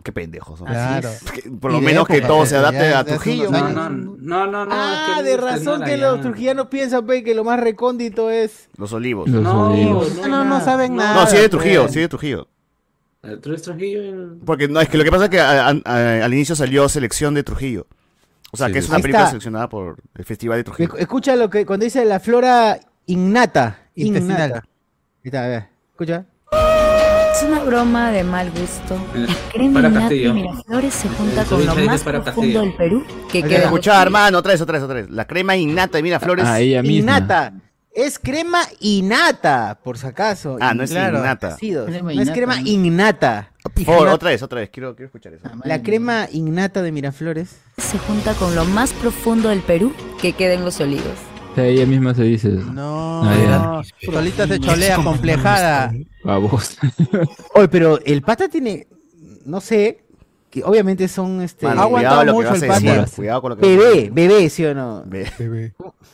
Qué 0.03 0.13
pendejos 0.13 0.59
son. 0.59 0.69
Claro. 0.69 1.09
Que 1.33 1.51
Por 1.51 1.73
lo 1.73 1.81
de 1.81 1.87
menos 1.87 2.07
que 2.07 2.21
todo 2.21 2.39
pues, 2.39 2.51
se 2.51 2.57
adapte 2.57 2.91
ya- 2.91 2.99
a 2.99 3.05
Trujillo. 3.05 3.51
No, 3.51 3.69
no, 3.71 3.89
no, 3.89 4.47
no, 4.47 4.67
no. 4.67 4.69
Ah, 4.71 5.07
es 5.09 5.17
que 5.17 5.23
de 5.31 5.37
no 5.39 5.47
razón 5.47 5.83
que 5.83 5.97
los 5.97 6.21
trujillanos 6.21 6.67
piensan 6.67 7.07
pe, 7.07 7.23
que 7.25 7.35
lo 7.35 7.43
más 7.43 7.59
recóndito 7.59 8.29
es. 8.31 8.69
Los 8.77 8.93
olivos. 8.93 9.31
Los 9.31 9.43
No, 9.43 9.71
olivos. 9.71 10.15
No, 10.17 10.27
no, 10.29 10.45
no 10.45 10.61
saben 10.61 10.97
nada. 10.97 11.15
No, 11.15 11.27
sí 11.27 11.37
de 11.37 11.49
pues. 11.49 11.51
Trujillo, 11.53 11.89
sí 11.89 12.01
de 12.01 12.09
Trujillo. 12.09 12.49
El 13.23 13.41
Tru- 13.41 13.59
Trujillo. 13.59 14.37
Porque 14.45 14.69
no, 14.69 14.79
es 14.83 14.91
que 14.91 14.99
lo 14.99 15.05
que 15.05 15.11
pasa 15.11 15.25
es 15.25 15.31
que 15.31 15.41
a- 15.41 15.69
a- 15.69 15.75
a- 15.87 16.25
al 16.27 16.35
inicio 16.35 16.55
salió 16.55 16.87
selección 16.91 17.33
de 17.33 17.43
Trujillo. 17.43 17.87
O 18.55 18.57
sea, 18.57 18.69
Sí, 18.69 18.73
que 18.73 18.79
es 18.79 18.89
una 18.89 18.99
película 18.99 19.19
está. 19.19 19.31
seleccionada 19.31 19.69
por 19.69 19.97
el 20.15 20.25
Festival 20.25 20.59
de 20.59 20.65
Trujillo. 20.65 20.89
Esc- 20.95 20.99
Escucha 21.01 21.35
lo 21.37 21.51
que 21.51 21.67
cuando 21.67 21.85
dice 21.85 22.05
la 22.05 22.21
flora 22.21 22.79
innata. 23.07 23.79
Intestinal. 23.97 24.51
Innata. 24.51 24.65
Está, 25.25 25.45
a 25.45 25.49
ver. 25.49 25.69
Escucha. 25.91 26.25
Es 27.35 27.43
una 27.43 27.59
broma 27.65 28.13
de 28.13 28.23
mal 28.23 28.49
gusto. 28.53 28.97
La 29.15 29.35
crema 29.53 29.75
para 29.75 29.89
innata 29.89 30.01
Castillo. 30.03 30.29
de 30.29 30.35
Miraflores 30.35 30.95
se 30.95 31.09
junta 31.09 31.43
El 31.43 31.47
con 31.49 31.67
lo 31.67 31.75
más 31.87 32.03
para 32.05 32.23
profundo 32.23 32.61
del 32.61 32.75
Perú, 32.77 33.05
que 33.31 33.43
queda. 33.43 33.65
Escucha, 33.65 34.01
hermano, 34.01 34.39
otra 34.39 34.53
vez, 34.53 34.61
otra 34.61 34.75
vez, 34.75 34.83
otra 34.85 34.95
vez. 34.95 35.11
La 35.11 35.27
crema 35.27 35.57
innata 35.57 35.99
de 35.99 36.03
Miraflores. 36.05 36.45
Ah, 36.47 36.61
ella 36.61 36.81
misma. 36.83 37.19
Innata. 37.19 37.53
Es 37.95 38.19
crema 38.19 38.61
innata, 38.81 39.79
por 39.85 39.99
si 39.99 40.07
acaso. 40.07 40.57
Ah, 40.61 40.75
no 40.75 40.83
es 40.83 40.91
Claro, 40.91 41.19
innata. 41.21 41.55
ácidos. 41.55 41.87
Crema 41.87 42.03
No 42.03 42.11
es 42.11 42.17
innata, 42.17 42.33
crema 42.33 42.61
¿no? 42.61 42.67
innata. 42.67 43.51
Por 43.63 43.85
favor, 43.85 44.09
otra 44.09 44.31
vez, 44.31 44.43
otra 44.43 44.61
vez. 44.61 44.71
Quiero, 44.71 44.95
quiero 44.97 45.07
escuchar 45.07 45.33
eso. 45.35 45.49
La 45.65 45.81
crema 45.83 46.27
innata 46.33 46.83
de 46.83 46.91
Miraflores. 46.93 47.57
se 47.79 47.99
junta 47.99 48.35
con 48.35 48.55
lo 48.57 48.65
más 48.65 48.93
profundo 48.95 49.49
del 49.51 49.61
Perú, 49.61 49.95
que 50.21 50.33
queda 50.33 50.55
en 50.55 50.65
los 50.65 50.81
olivos. 50.81 51.07
O 51.53 51.55
sea, 51.55 51.67
ella 51.67 51.87
misma 51.87 52.15
se 52.15 52.25
dice. 52.25 52.49
No, 52.49 53.23
Ah, 53.23 53.83
no. 54.05 54.13
Solita 54.13 54.47
se 54.49 54.59
cholea 54.59 54.97
complejada. 54.97 55.95
Babos. 56.25 56.77
Oye, 57.55 57.69
pero 57.69 58.01
el 58.05 58.23
pata 58.23 58.49
tiene, 58.49 58.89
no 59.47 59.61
sé, 59.61 60.04
que 60.55 60.63
obviamente 60.63 61.09
son 61.09 61.43
este. 61.43 61.67
Mano, 61.67 61.83
aguantado 61.83 62.33
mucho 62.33 62.55
el 62.55 62.67
pata. 62.69 63.07
Cuidado 63.17 63.41
con 63.43 63.51
lo 63.51 63.57
que 63.57 63.67
Bebé, 63.77 64.11
bebé, 64.13 64.49
¿sí 64.49 64.65
o 64.65 64.73
no? 64.73 65.03
Be- 65.05 65.25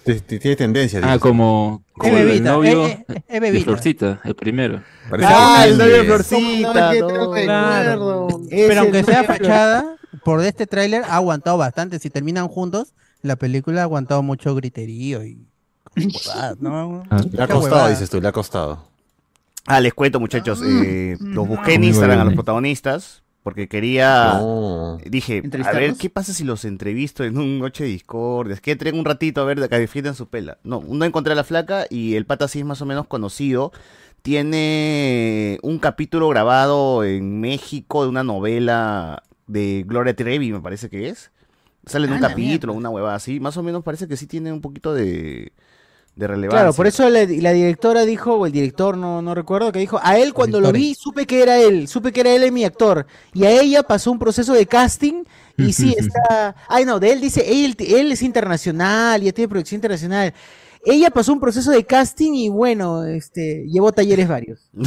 T- 0.02 0.20
t- 0.22 0.38
Tiene 0.38 0.56
tendencia. 0.56 0.98
Ah, 1.04 1.18
como, 1.18 1.82
como 1.92 2.16
el 2.16 2.24
bebita, 2.24 2.52
novio 2.52 2.86
es- 2.86 2.98
es- 3.06 3.16
es 3.16 3.24
de 3.28 3.40
bebita. 3.40 3.64
Florcita, 3.64 4.20
el 4.24 4.34
primero. 4.34 4.82
Parece 5.10 5.28
Ah, 5.30 5.64
el 5.68 5.76
novio 5.76 5.92
de 5.98 6.04
Florcita. 6.04 6.94
no, 6.94 7.30
claro. 7.32 8.28
Pero 8.48 8.80
aunque 8.80 9.04
sea 9.04 9.22
novio 9.22 9.26
fachada, 9.28 9.96
por 10.24 10.42
este 10.42 10.66
tráiler 10.66 11.02
ha 11.04 11.16
aguantado 11.16 11.58
bastante. 11.58 11.98
Si 11.98 12.08
terminan 12.08 12.48
juntos, 12.48 12.94
la 13.20 13.36
película 13.36 13.82
ha 13.82 13.84
aguantado 13.84 14.22
mucho 14.22 14.54
griterío 14.54 15.22
y... 15.22 15.46
¿no? 16.60 17.02
Ah. 17.10 17.20
Le 17.30 17.42
ha 17.42 17.46
costado, 17.46 17.60
huevada. 17.60 17.88
dices 17.90 18.08
tú, 18.08 18.22
le 18.22 18.28
ha 18.28 18.32
costado. 18.32 18.86
Ah, 19.66 19.80
les 19.80 19.92
cuento, 19.92 20.18
muchachos. 20.18 20.60
eh, 20.64 21.18
los 21.20 21.46
busqué 21.46 21.74
en 21.74 21.84
Instagram 21.84 22.20
a 22.20 22.24
los 22.24 22.34
protagonistas. 22.34 23.22
Porque 23.42 23.68
quería. 23.68 24.34
No. 24.34 24.98
Dije, 25.04 25.42
a 25.64 25.72
ver. 25.72 25.94
¿qué 25.94 26.10
pasa 26.10 26.34
si 26.34 26.44
los 26.44 26.64
entrevisto 26.66 27.24
en 27.24 27.38
un 27.38 27.58
noche 27.58 27.84
de 27.84 27.90
discordia? 27.90 28.54
Es 28.54 28.60
que 28.60 28.72
entren 28.72 28.98
un 28.98 29.04
ratito 29.04 29.40
a 29.40 29.44
ver 29.44 29.58
de 29.60 29.68
que 29.68 29.78
defiendan 29.78 30.14
su 30.14 30.28
pela. 30.28 30.58
No, 30.62 30.82
no 30.86 31.04
encontré 31.04 31.32
a 31.32 31.36
la 31.36 31.44
flaca 31.44 31.86
y 31.88 32.16
el 32.16 32.26
pata 32.26 32.48
sí 32.48 32.58
es 32.60 32.64
más 32.66 32.82
o 32.82 32.86
menos 32.86 33.06
conocido. 33.06 33.72
Tiene 34.22 35.58
un 35.62 35.78
capítulo 35.78 36.28
grabado 36.28 37.04
en 37.04 37.40
México 37.40 38.02
de 38.02 38.10
una 38.10 38.22
novela 38.22 39.22
de 39.46 39.84
Gloria 39.86 40.14
Trevi, 40.14 40.52
me 40.52 40.60
parece 40.60 40.90
que 40.90 41.08
es. 41.08 41.30
Sale 41.86 42.06
en 42.06 42.12
un 42.12 42.22
Ah, 42.22 42.28
capítulo, 42.28 42.74
una 42.74 42.90
huevada 42.90 43.14
así. 43.14 43.40
Más 43.40 43.56
o 43.56 43.62
menos 43.62 43.82
parece 43.82 44.06
que 44.06 44.18
sí 44.18 44.26
tiene 44.26 44.52
un 44.52 44.60
poquito 44.60 44.92
de, 44.92 45.52
de 46.20 46.26
relevancia. 46.26 46.60
Claro, 46.60 46.74
por 46.74 46.86
eso 46.86 47.08
la, 47.08 47.24
la 47.24 47.52
directora 47.52 48.04
dijo, 48.04 48.34
o 48.34 48.46
el 48.46 48.52
director, 48.52 48.96
no, 48.96 49.22
no 49.22 49.34
recuerdo, 49.34 49.72
que 49.72 49.78
dijo, 49.80 49.98
a 50.02 50.18
él 50.18 50.32
cuando 50.32 50.60
lo 50.60 50.70
vi 50.70 50.94
supe 50.94 51.26
que 51.26 51.42
era 51.42 51.58
él, 51.58 51.88
supe 51.88 52.12
que 52.12 52.20
era 52.20 52.30
él 52.30 52.52
mi 52.52 52.64
actor. 52.64 53.06
Y 53.32 53.44
a 53.44 53.50
ella 53.50 53.82
pasó 53.82 54.12
un 54.12 54.18
proceso 54.18 54.52
de 54.52 54.66
casting 54.66 55.24
y 55.56 55.72
sí 55.72 55.94
está... 55.98 56.54
Ay, 56.68 56.84
no, 56.84 57.00
de 57.00 57.12
él 57.12 57.20
dice, 57.20 57.64
él, 57.64 57.74
él 57.78 58.12
es 58.12 58.22
internacional, 58.22 59.22
ya 59.22 59.32
tiene 59.32 59.48
proyección 59.48 59.78
internacional. 59.78 60.32
Ella 60.84 61.10
pasó 61.10 61.32
un 61.32 61.40
proceso 61.40 61.70
de 61.70 61.84
casting 61.84 62.32
y 62.32 62.48
bueno, 62.48 63.04
este, 63.04 63.66
llevó 63.66 63.92
talleres 63.92 64.28
varios. 64.28 64.70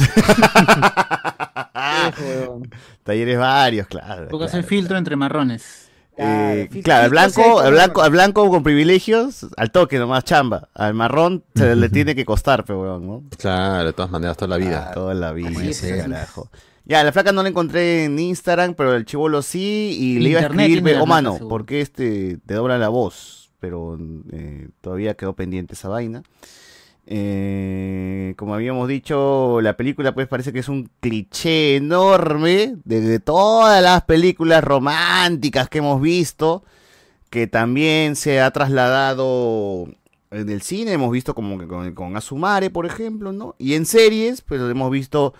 Talleres 3.02 3.38
varios, 3.38 3.86
claro. 3.86 4.28
Porque 4.28 4.46
hace 4.46 4.58
claro. 4.58 4.68
filtro 4.68 4.98
entre 4.98 5.16
marrones. 5.16 5.83
Eh, 6.16 6.68
claro, 6.84 7.04
al 7.04 7.10
blanco, 7.10 7.60
al 7.60 7.72
blanco, 7.72 8.02
al 8.02 8.10
blanco 8.10 8.48
con 8.48 8.62
privilegios, 8.62 9.46
al 9.56 9.70
toque 9.70 9.98
nomás 9.98 10.24
chamba. 10.24 10.68
Al 10.74 10.94
marrón 10.94 11.44
se 11.54 11.74
le 11.74 11.88
tiene 11.90 12.14
que 12.14 12.24
costar, 12.24 12.64
pero 12.64 12.82
weón, 12.82 13.06
¿no? 13.06 13.22
Claro, 13.38 13.86
de 13.86 13.92
todas 13.92 14.10
maneras, 14.10 14.36
toda 14.36 14.56
la 14.56 14.64
vida. 14.64 14.92
Toda 14.94 15.14
la 15.14 15.32
vida, 15.32 15.50
carajo. 15.98 16.50
Ya, 16.86 17.02
la 17.02 17.12
flaca 17.12 17.32
no 17.32 17.42
la 17.42 17.48
encontré 17.48 18.04
en 18.04 18.18
Instagram, 18.18 18.74
pero 18.74 18.94
el 18.94 19.06
chivolo 19.06 19.40
sí, 19.42 19.96
y 19.98 20.18
le 20.18 20.30
iba 20.30 20.40
a 20.40 20.42
escribir, 20.44 20.82
la 20.82 21.02
oh 21.02 21.06
mano, 21.06 21.32
seguro. 21.32 21.48
¿por 21.48 21.66
qué 21.66 21.80
este 21.80 22.38
te 22.44 22.54
dobla 22.54 22.76
la 22.76 22.90
voz? 22.90 23.50
Pero 23.58 23.98
eh, 24.32 24.68
todavía 24.82 25.14
quedó 25.14 25.32
pendiente 25.32 25.72
esa 25.72 25.88
vaina. 25.88 26.22
Eh, 27.06 28.34
como 28.36 28.54
habíamos 28.54 28.88
dicho, 28.88 29.60
la 29.60 29.76
película 29.76 30.14
pues 30.14 30.26
parece 30.26 30.52
que 30.52 30.60
es 30.60 30.68
un 30.68 30.90
cliché 31.00 31.76
enorme 31.76 32.76
de, 32.84 33.00
de 33.00 33.20
todas 33.20 33.82
las 33.82 34.04
películas 34.04 34.64
románticas 34.64 35.68
que 35.68 35.78
hemos 35.78 36.00
visto, 36.00 36.64
que 37.28 37.46
también 37.46 38.16
se 38.16 38.40
ha 38.40 38.50
trasladado 38.52 39.88
en 40.30 40.48
el 40.48 40.62
cine, 40.62 40.92
hemos 40.92 41.12
visto 41.12 41.34
como 41.34 41.58
que 41.58 41.66
con, 41.66 41.94
con 41.94 42.16
Asumare, 42.16 42.70
por 42.70 42.86
ejemplo, 42.86 43.32
¿no? 43.32 43.54
Y 43.58 43.74
en 43.74 43.86
series, 43.86 44.40
pues 44.40 44.60
lo 44.60 44.68
hemos 44.68 44.90
visto 44.90 45.34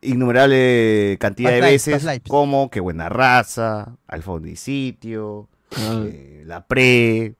innumerable 0.00 1.16
cantidad 1.20 1.50
Past 1.50 1.62
de 1.62 1.70
veces, 1.70 2.22
como 2.28 2.70
Que 2.70 2.80
Buena 2.80 3.08
Raza, 3.08 3.96
Al 4.06 4.22
Fondo 4.22 4.48
y 4.48 4.56
Sitio, 4.56 5.48
eh, 5.78 6.42
La 6.46 6.66
Pre, 6.66 7.34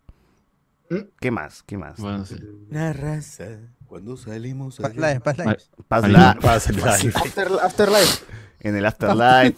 ¿qué 1.20 1.31
más? 1.31 1.62
¿Qué 1.64 1.77
más? 1.77 1.98
Bueno, 1.98 2.24
sí. 2.24 2.36
La 2.70 2.93
raza, 2.93 3.44
cuando 3.86 4.16
salimos 4.16 4.77
Past 4.78 4.97
Lives, 4.97 5.20
Past 5.20 5.39
Lives. 5.39 5.70
Past 5.89 6.05
Ay, 6.05 6.12
Li- 6.12 6.40
Past 6.40 6.70
Lives. 6.70 7.16
After, 7.16 7.48
Afterlife. 7.62 8.24
en 8.60 8.77
el 8.77 8.86
Afterlife, 8.86 9.56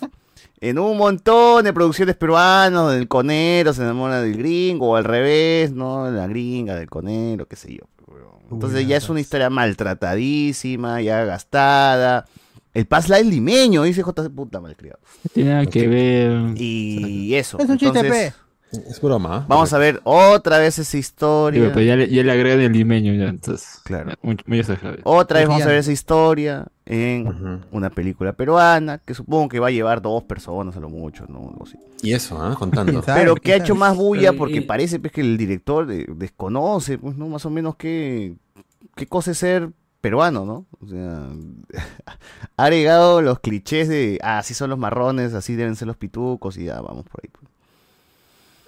en 0.60 0.78
un 0.78 0.96
montón 0.96 1.64
de 1.64 1.72
producciones 1.72 2.16
peruanas, 2.16 2.72
donde 2.82 2.98
el 2.98 3.08
conero 3.08 3.72
se 3.72 3.82
enamora 3.82 4.20
del 4.22 4.36
gringo, 4.36 4.90
o 4.90 4.96
al 4.96 5.04
revés, 5.04 5.72
¿no? 5.72 6.10
La 6.10 6.26
gringa 6.26 6.74
del 6.76 6.88
conero, 6.90 7.46
qué 7.46 7.56
sé 7.56 7.74
yo. 7.74 7.84
Entonces 8.50 8.86
ya 8.86 8.96
es 8.96 9.08
una 9.08 9.20
historia 9.20 9.50
maltratadísima, 9.50 11.00
ya 11.00 11.24
gastada. 11.24 12.26
El 12.72 12.86
Past 12.86 13.08
Life 13.08 13.24
limeño, 13.24 13.84
dice 13.84 14.02
JC, 14.02 14.28
puta 14.30 14.60
malcriado. 14.60 14.98
Tiene 15.32 15.50
nada 15.50 15.66
que 15.66 15.86
ver. 15.88 16.54
Y 16.56 17.34
eso. 17.34 17.58
Es 17.58 17.68
un 17.68 17.78
chiste, 17.78 17.98
entonces, 18.00 18.32
pe. 18.32 18.43
Es 18.88 19.00
broma. 19.00 19.38
¿eh? 19.38 19.44
Vamos 19.48 19.72
a 19.72 19.78
ver 19.78 20.00
otra 20.04 20.58
vez 20.58 20.78
esa 20.78 20.96
historia. 20.96 21.60
Digo, 21.60 21.72
pero 21.72 21.84
ya 21.84 21.96
le, 21.96 22.08
ya 22.08 22.22
le 22.22 22.32
agregan 22.32 22.60
el 22.60 22.72
limeño 22.72 23.14
ya, 23.14 23.28
entonces. 23.28 23.80
Claro. 23.84 24.12
Muy, 24.22 24.36
muy 24.46 24.60
exagerado. 24.60 24.98
Otra 25.04 25.40
vez 25.40 25.48
vamos 25.48 25.64
a 25.64 25.68
ver 25.68 25.78
esa 25.78 25.92
historia 25.92 26.66
en 26.86 27.62
una 27.70 27.90
película 27.90 28.32
peruana, 28.32 28.98
que 28.98 29.14
supongo 29.14 29.48
que 29.48 29.60
va 29.60 29.68
a 29.68 29.70
llevar 29.70 30.02
dos 30.02 30.22
personas 30.24 30.76
a 30.76 30.80
lo 30.80 30.88
mucho, 30.88 31.24
¿no? 31.28 31.48
Algo 31.48 31.64
así. 31.64 31.78
Y 32.02 32.12
eso, 32.12 32.40
¿ah? 32.40 32.54
Contando. 32.58 33.02
Pero 33.06 33.34
que 33.36 33.52
ha 33.52 33.56
¿Quién 33.56 33.64
hecho 33.64 33.74
más 33.74 33.96
bulla 33.96 34.32
porque 34.32 34.62
parece 34.62 34.98
pues, 34.98 35.12
que 35.12 35.20
el 35.20 35.36
director 35.36 35.90
eh, 35.90 36.06
desconoce, 36.08 36.98
pues, 36.98 37.16
¿no? 37.16 37.28
Más 37.28 37.46
o 37.46 37.50
menos 37.50 37.76
qué, 37.76 38.36
qué 38.94 39.06
cosa 39.06 39.30
es 39.30 39.38
ser 39.38 39.70
peruano, 40.00 40.44
¿no? 40.44 40.66
O 40.80 40.86
sea, 40.86 41.30
ha 42.56 42.62
agregado 42.62 43.22
los 43.22 43.40
clichés 43.40 43.88
de, 43.88 44.18
ah, 44.22 44.38
así 44.38 44.52
son 44.52 44.68
los 44.68 44.78
marrones, 44.78 45.32
así 45.32 45.54
deben 45.54 45.76
ser 45.76 45.88
los 45.88 45.96
pitucos 45.96 46.58
y 46.58 46.64
ya, 46.64 46.80
vamos 46.82 47.04
por 47.04 47.22
ahí. 47.22 47.30
pues. 47.30 47.53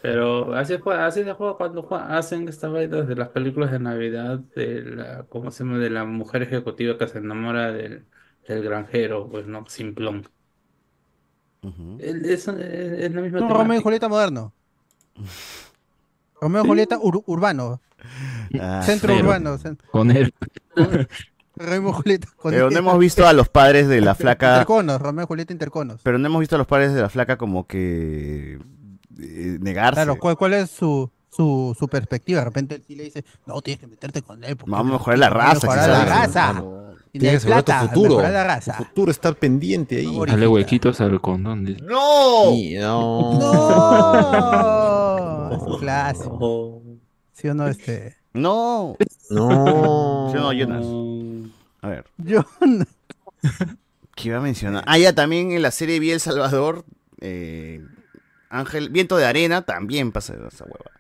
Pero 0.07 0.55
así 0.55 0.79
fue, 0.79 0.99
así 1.01 1.25
se 1.25 1.33
juega 1.33 1.57
cuando 1.57 1.89
hacen 1.95 2.49
estas 2.49 2.71
vainas 2.73 3.07
de 3.09 3.17
las 3.17 3.29
películas 3.31 3.71
de 3.73 3.79
Navidad, 3.79 4.39
de 4.55 4.83
la, 4.83 5.23
¿cómo 5.29 5.51
se 5.51 5.65
llama? 5.65 5.79
De 5.79 5.91
la 5.91 6.05
mujer 6.05 6.43
ejecutiva 6.43 6.97
que 6.99 7.07
se 7.09 7.19
enamora 7.19 7.73
del, 7.73 8.05
del 8.47 8.63
granjero, 8.63 9.29
pues 9.29 9.47
no, 9.47 9.65
simplón. 9.69 10.29
El- 11.99 12.25
Es, 12.27 12.47
es- 12.47 12.49
es 12.49 13.13
la 13.15 13.21
misma 13.21 13.41
Un 13.41 13.49
Romeo 13.49 13.63
y 13.65 13.67
temática. 13.67 13.83
Julieta 13.83 14.09
moderno. 14.09 14.53
Romeo 16.41 16.65
y 16.65 16.67
Julieta 16.69 16.99
ur- 16.99 17.23
urbano. 17.27 17.81
Ah, 18.61 18.83
Centro 18.85 19.09
pero- 19.15 19.25
urbano. 19.27 19.59
Con 19.91 20.11
él. 20.11 20.33
Romeo 21.57 21.91
y 21.91 21.93
Julieta. 21.93 22.29
con- 22.37 22.53
Pero 22.53 22.71
no 22.71 22.79
hemos 22.79 22.99
visto 22.99 23.27
a 23.27 23.33
los 23.33 23.49
padres 23.49 23.89
de 23.89 24.01
la 24.01 24.15
flaca. 24.15 24.53
Interconos, 24.53 25.01
Romeo 25.01 25.25
y 25.25 25.27
Julieta 25.27 25.53
interconos. 25.53 26.01
Pero 26.03 26.19
no 26.19 26.27
hemos 26.27 26.41
visto 26.41 26.55
a 26.55 26.59
los 26.59 26.67
padres 26.67 26.93
de 26.95 27.01
la 27.01 27.09
flaca 27.09 27.37
como 27.39 27.67
que 27.67 28.59
eh, 29.19 29.59
negarse. 29.61 29.95
Claro, 29.95 30.19
¿cuál, 30.19 30.37
cuál 30.37 30.55
es 30.55 30.71
su, 30.71 31.11
su, 31.31 31.75
su 31.79 31.89
perspectiva? 31.89 32.41
De 32.41 32.45
repente 32.47 32.75
él 32.77 32.85
sí 32.87 32.95
le 32.97 33.05
dice, 33.05 33.25
no, 33.47 33.61
tienes 33.63 33.81
que 33.81 33.87
meterte 33.87 34.23
con 34.23 34.43
él. 34.45 34.57
porque 34.57 34.71
Vamos 34.71 34.91
a 34.91 34.93
mejorar 34.99 35.19
la 35.19 35.31
raza. 35.31 35.67
mejorar 35.67 35.89
la 35.89 36.05
raza. 36.05 36.65
Tienes 37.13 37.45
que 37.45 37.47
tu 37.47 37.53
plata, 37.55 37.89
futuro. 37.89 38.21
la 38.21 38.45
raza. 38.45 38.77
Tu 38.77 38.85
futuro 38.85 39.11
está 39.11 39.33
pendiente 39.33 39.97
ahí. 39.97 40.19
Dale 40.27 40.47
huequitos 40.47 41.01
al 41.01 41.19
condón. 41.21 41.65
dice. 41.65 41.81
¡No! 41.83 42.53
Y 42.53 42.75
no. 42.75 43.39
¡No! 43.39 45.51
Es 45.53 45.79
clásico. 45.81 46.83
¿Sí 47.33 47.49
o 47.49 47.55
no? 47.55 47.69
Este... 47.69 48.17
No. 48.35 48.97
No. 49.31 50.33
Yo 50.35 50.41
no, 50.41 50.53
Jonas. 50.53 50.85
A 51.81 51.89
ver. 51.89 52.05
No. 52.19 52.45
¿Qué 54.15 54.29
iba 54.29 54.39
a 54.39 54.43
mencionar? 54.43 54.85
Ah, 54.87 54.99
ya 54.99 55.15
también 55.15 55.53
en 55.53 55.63
la 55.63 55.71
serie 55.71 55.99
Vi 56.01 56.11
El 56.11 56.21
Salvador, 56.21 56.85
eh, 57.21 57.83
Ángel, 58.49 58.91
Viento 58.91 59.17
de 59.17 59.25
Arena, 59.25 59.63
también 59.63 60.13
pasa 60.13 60.35
esa 60.35 60.65
hueva. 60.65 60.91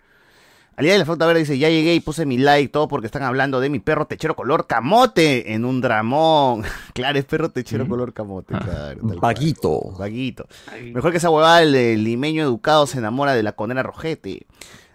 Al 0.76 0.84
día 0.84 0.92
de 0.92 0.98
la 0.98 1.04
flauta 1.06 1.24
verde 1.24 1.40
dice, 1.40 1.56
ya 1.56 1.70
llegué 1.70 1.94
y 1.94 2.00
puse 2.00 2.26
mi 2.26 2.36
like, 2.36 2.70
todo 2.70 2.86
porque 2.86 3.06
están 3.06 3.22
hablando 3.22 3.60
de 3.60 3.70
mi 3.70 3.78
perro 3.78 4.06
techero 4.06 4.36
color 4.36 4.66
camote 4.66 5.54
en 5.54 5.64
un 5.64 5.80
dramón. 5.80 6.64
claro, 6.92 7.18
es 7.18 7.24
perro 7.24 7.50
techero 7.50 7.88
color 7.88 8.12
camote, 8.12 8.54
claro. 8.58 9.00
Vaguito. 9.18 9.94
Vaguito. 9.98 10.46
Mejor 10.92 11.12
que 11.12 11.16
esa 11.16 11.30
huevada, 11.30 11.62
el, 11.62 11.74
el 11.74 12.04
limeño 12.04 12.42
educado 12.42 12.86
se 12.86 12.98
enamora 12.98 13.32
de 13.32 13.42
la 13.42 13.52
conera 13.52 13.82
rojete. 13.82 14.46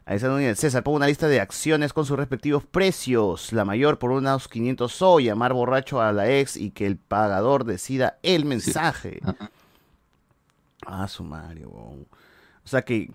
Alessandro 0.06 0.38
Núñez 0.38 0.60
César, 0.60 0.84
pongo 0.84 0.98
una 0.98 1.08
lista 1.08 1.28
de 1.28 1.40
acciones 1.40 1.94
con 1.94 2.06
sus 2.06 2.18
respectivos 2.18 2.66
precios. 2.66 3.54
La 3.54 3.66
mayor 3.66 3.98
por 3.98 4.12
unos 4.12 4.48
500 4.48 4.92
so, 4.92 5.20
llamar 5.20 5.54
borracho 5.54 6.02
a 6.02 6.12
la 6.12 6.30
ex 6.30 6.58
y 6.58 6.72
que 6.72 6.86
el 6.86 6.98
pagador 6.98 7.66
decida 7.66 8.20
el 8.22 8.46
mensaje. 8.46 9.20
Ah, 10.86 11.08
sumario. 11.08 11.70
weón. 11.70 12.08
O 12.64 12.68
sea 12.68 12.84
que, 12.84 13.12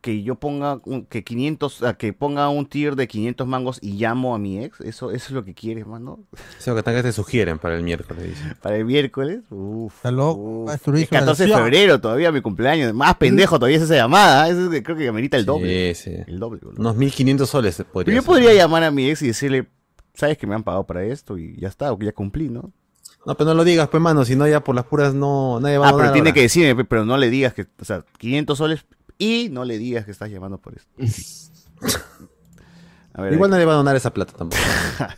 que 0.00 0.22
yo 0.24 0.34
ponga 0.34 0.80
un- 0.84 1.06
que 1.06 1.22
500, 1.22 1.82
ah, 1.84 1.94
que 1.94 2.12
ponga 2.12 2.48
un 2.48 2.66
tier 2.66 2.96
de 2.96 3.06
500 3.06 3.46
mangos 3.46 3.78
y 3.80 3.92
llamo 3.92 4.34
a 4.34 4.38
mi 4.38 4.58
ex, 4.62 4.80
eso, 4.80 5.12
eso 5.12 5.26
es 5.26 5.30
lo 5.30 5.44
que 5.44 5.54
quieres, 5.54 5.86
mano. 5.86 6.18
Eso 6.58 6.74
que 6.74 6.82
te 6.82 7.12
sugieren 7.12 7.58
para 7.60 7.76
el 7.76 7.84
miércoles, 7.84 8.24
dice. 8.24 8.56
Para 8.60 8.76
el 8.76 8.84
miércoles. 8.84 9.40
Uf, 9.50 9.94
Está 9.94 10.10
loco. 10.10 10.66
Es 10.72 10.80
su 10.82 10.90
14 11.08 11.46
de 11.46 11.54
febrero 11.54 12.00
todavía 12.00 12.32
mi 12.32 12.40
cumpleaños. 12.40 12.92
Más 12.92 13.14
pendejo 13.14 13.58
todavía 13.60 13.76
es 13.76 13.84
esa 13.84 13.94
llamada. 13.94 14.48
Eso 14.48 14.72
es 14.72 14.82
creo 14.82 14.96
que 14.96 15.06
amerita 15.08 15.36
el 15.36 15.44
doble. 15.44 15.94
Sí, 15.94 16.10
sí. 16.10 16.16
El 16.26 16.40
doble. 16.40 16.60
boludo. 16.62 16.80
Unos 16.80 16.96
1500 16.96 17.48
soles 17.48 17.76
Pero 17.76 17.90
podría 17.92 18.14
yo 18.16 18.22
ser. 18.22 18.26
podría 18.26 18.54
llamar 18.54 18.82
a 18.82 18.90
mi 18.90 19.08
ex 19.08 19.22
y 19.22 19.28
decirle, 19.28 19.68
sabes 20.14 20.36
que 20.36 20.46
me 20.48 20.56
han 20.56 20.64
pagado 20.64 20.84
para 20.84 21.04
esto 21.04 21.38
y 21.38 21.56
ya 21.60 21.68
está, 21.68 21.92
o 21.92 21.98
que 21.98 22.06
ya 22.06 22.12
cumplí, 22.12 22.48
¿no? 22.48 22.72
No, 23.24 23.36
pero 23.36 23.50
no 23.50 23.54
lo 23.54 23.64
digas, 23.64 23.88
pues, 23.88 24.02
mano, 24.02 24.24
si 24.24 24.34
no, 24.36 24.46
ya 24.48 24.64
por 24.64 24.74
las 24.74 24.84
puras 24.84 25.14
no. 25.14 25.60
Nadie 25.60 25.78
va 25.78 25.86
a 25.86 25.90
Ah, 25.90 25.96
pero 25.96 26.12
tiene 26.12 26.30
ahora. 26.30 26.34
que 26.34 26.40
decirme, 26.42 26.74
pe- 26.74 26.84
pero 26.84 27.04
no 27.04 27.16
le 27.16 27.30
digas 27.30 27.54
que, 27.54 27.66
o 27.80 27.84
sea, 27.84 28.04
500 28.18 28.58
soles 28.58 28.84
y 29.18 29.48
no 29.50 29.64
le 29.64 29.78
digas 29.78 30.04
que 30.04 30.10
estás 30.10 30.30
llamando 30.30 30.58
por. 30.58 30.74
A 33.14 33.22
ver, 33.22 33.34
Igual 33.34 33.50
nadie 33.50 33.64
va 33.66 33.72
a 33.74 33.76
donar 33.76 33.94
esa 33.96 34.12
plata 34.12 34.32
tampoco. 34.36 34.62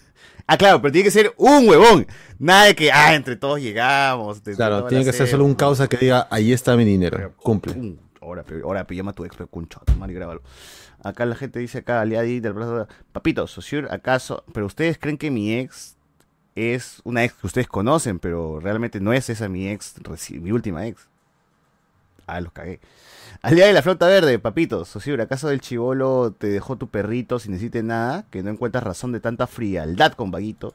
Ah, 0.46 0.58
claro, 0.58 0.82
pero 0.82 0.92
tiene 0.92 1.04
que 1.04 1.10
ser 1.10 1.32
un 1.38 1.66
huevón. 1.66 2.06
Nada 2.38 2.64
de 2.66 2.74
que, 2.74 2.92
ah, 2.92 3.14
entre 3.14 3.34
todos 3.36 3.62
llegamos. 3.62 4.36
entre 4.36 4.54
Claro, 4.54 4.84
tiene 4.84 5.02
la 5.02 5.10
que 5.10 5.16
ser 5.16 5.26
solo 5.26 5.46
un 5.46 5.54
causa 5.54 5.88
que 5.88 5.96
diga, 5.96 6.28
ahí 6.30 6.52
está 6.52 6.76
mi 6.76 6.84
dinero. 6.84 7.32
Cumple. 7.38 7.96
Ahora, 8.20 8.42
pe- 8.42 8.60
ahora 8.62 8.86
pe, 8.86 8.94
llama 8.94 9.12
a 9.12 9.14
tu 9.14 9.24
ex, 9.24 9.34
pe, 9.36 9.46
concha, 9.46 9.80
tu 9.86 9.94
madre, 9.94 10.12
grábalo. 10.12 10.42
Acá 11.02 11.24
la 11.24 11.34
gente 11.34 11.60
dice 11.60 11.78
acá, 11.78 12.02
Aliadi 12.02 12.40
del 12.40 12.52
Plaza, 12.52 12.88
Papito, 13.10 13.46
Sociur, 13.46 13.88
¿acaso? 13.90 14.44
Pero 14.52 14.66
ustedes 14.66 14.98
creen 14.98 15.16
que 15.16 15.30
mi 15.30 15.54
ex 15.54 15.96
es 16.54 17.00
una 17.04 17.24
ex 17.24 17.34
que 17.34 17.46
ustedes 17.46 17.68
conocen, 17.68 18.18
pero 18.18 18.60
realmente 18.60 19.00
no 19.00 19.12
es 19.12 19.28
esa 19.30 19.48
mi 19.48 19.68
ex, 19.68 19.94
mi 20.30 20.52
última 20.52 20.86
ex. 20.86 21.08
Ah, 22.26 22.40
los 22.40 22.52
cagué. 22.52 22.80
Al 23.42 23.54
día 23.54 23.66
de 23.66 23.72
la 23.72 23.82
flauta 23.82 24.06
verde, 24.06 24.38
papito, 24.38 24.84
Sociur, 24.84 25.20
¿acaso 25.20 25.50
el 25.50 25.60
chivolo 25.60 26.32
te 26.32 26.46
dejó 26.46 26.76
tu 26.76 26.88
perrito 26.88 27.38
sin 27.38 27.52
decirte 27.52 27.82
nada? 27.82 28.24
Que 28.30 28.42
no 28.42 28.50
encuentras 28.50 28.84
razón 28.84 29.12
de 29.12 29.20
tanta 29.20 29.46
frialdad 29.46 30.12
con 30.12 30.30
Vaguito. 30.30 30.74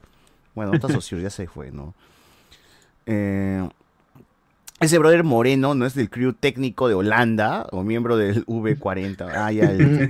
Bueno, 0.53 0.71
no 0.71 0.75
está 0.75 0.87
Sociur, 0.93 1.21
ya 1.21 1.29
se 1.29 1.47
fue, 1.47 1.71
¿no? 1.71 1.95
Eh, 3.05 3.67
ese 4.79 4.97
brother 4.97 5.23
moreno 5.23 5.75
no 5.75 5.85
es 5.85 5.93
del 5.93 6.09
crew 6.09 6.33
técnico 6.33 6.87
de 6.87 6.93
Holanda 6.93 7.67
o 7.71 7.83
miembro 7.83 8.15
del 8.15 8.45
V40. 8.45 9.29
Ah, 9.35 9.51
ya. 9.51 9.71
El... 9.71 10.09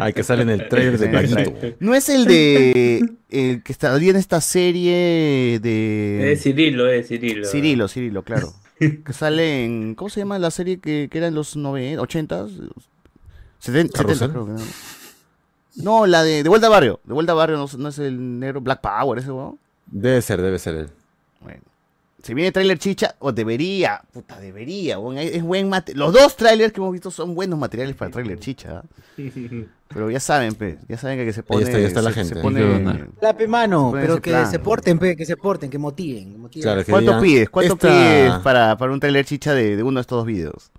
Ay, 0.00 0.12
que 0.12 0.22
sale 0.22 0.42
en 0.42 0.50
el 0.50 0.68
trailer 0.68 0.98
de 0.98 1.10
Vaguito. 1.10 1.52
No 1.80 1.94
es 1.94 2.08
el 2.08 2.26
de. 2.26 3.08
El 3.28 3.62
que 3.62 3.72
estaría 3.72 4.10
en 4.10 4.16
esta 4.16 4.40
serie 4.40 5.58
de. 5.60 6.32
Es 6.32 6.42
Cirilo, 6.42 6.88
es 6.88 7.08
Cirilo. 7.08 7.46
Cirilo, 7.46 7.88
Cirilo, 7.88 8.22
claro. 8.22 8.52
que 8.78 9.12
sale 9.12 9.64
en. 9.64 9.94
¿Cómo 9.96 10.10
se 10.10 10.20
llama 10.20 10.38
la 10.38 10.52
serie 10.52 10.78
que, 10.78 11.08
que 11.10 11.18
era 11.18 11.26
en 11.26 11.34
los 11.34 11.56
90, 11.56 12.00
80? 12.00 12.46
70, 13.58 13.98
¿Carrusel? 13.98 14.30
creo 14.30 14.46
que 14.46 14.52
no. 14.52 14.60
No, 15.76 16.06
la 16.06 16.22
de, 16.22 16.42
de 16.42 16.48
Vuelta 16.48 16.68
a 16.68 16.70
Barrio. 16.70 17.00
De 17.04 17.12
Vuelta 17.12 17.32
a 17.32 17.34
Barrio 17.34 17.56
no, 17.58 17.66
no 17.78 17.88
es 17.88 17.98
el 17.98 18.38
negro 18.38 18.60
Black 18.60 18.80
Power 18.80 19.18
ese 19.18 19.30
weón. 19.30 19.58
Debe 19.86 20.22
ser, 20.22 20.40
debe 20.40 20.58
ser 20.58 20.74
él. 20.76 20.88
Bueno. 21.40 21.62
Si 22.22 22.34
viene 22.34 22.50
trailer 22.50 22.78
chicha, 22.78 23.14
o 23.20 23.30
debería, 23.30 24.02
puta, 24.12 24.40
debería, 24.40 24.98
es 25.20 25.42
buen 25.42 25.68
mate- 25.68 25.94
Los 25.94 26.12
dos 26.12 26.34
trailers 26.36 26.72
que 26.72 26.80
hemos 26.80 26.92
visto 26.92 27.10
son 27.10 27.34
buenos 27.34 27.58
materiales 27.58 27.94
para 27.94 28.10
trailer 28.10 28.38
chicha. 28.40 28.82
¿ah? 28.82 28.84
Pero 29.88 30.10
ya 30.10 30.18
saben, 30.18 30.54
pe, 30.56 30.78
ya 30.88 30.98
saben 30.98 31.24
que 31.24 31.32
se 31.32 31.44
pone. 31.44 31.62
está, 31.64 31.78
ya 31.78 31.86
está 31.86 32.02
la 32.02 32.10
se- 32.12 32.24
se 32.24 32.34
gente. 32.34 32.42
pone- 32.42 33.08
La 33.20 33.36
pe, 33.36 33.46
mano, 33.46 33.86
se 33.86 33.90
pone 33.92 34.02
pero 34.02 34.14
que 34.20 34.30
plan. 34.30 34.50
se 34.50 34.58
porten, 34.58 34.98
pe, 34.98 35.14
que 35.16 35.24
se 35.24 35.36
porten, 35.36 35.70
que 35.70 35.78
motiven. 35.78 36.32
que 36.32 36.38
motiven. 36.38 36.62
Claro, 36.64 36.84
que 36.84 36.90
¿Cuánto 36.90 37.12
digan, 37.12 37.22
pides? 37.22 37.50
¿Cuánto 37.50 37.74
esta- 37.74 37.88
pides 37.88 38.32
para, 38.42 38.76
para 38.76 38.92
un 38.92 38.98
trailer 38.98 39.24
chicha 39.24 39.54
de, 39.54 39.76
de 39.76 39.82
uno 39.84 40.00
de 40.00 40.00
estos 40.00 40.16
dos 40.18 40.26
videos? 40.26 40.72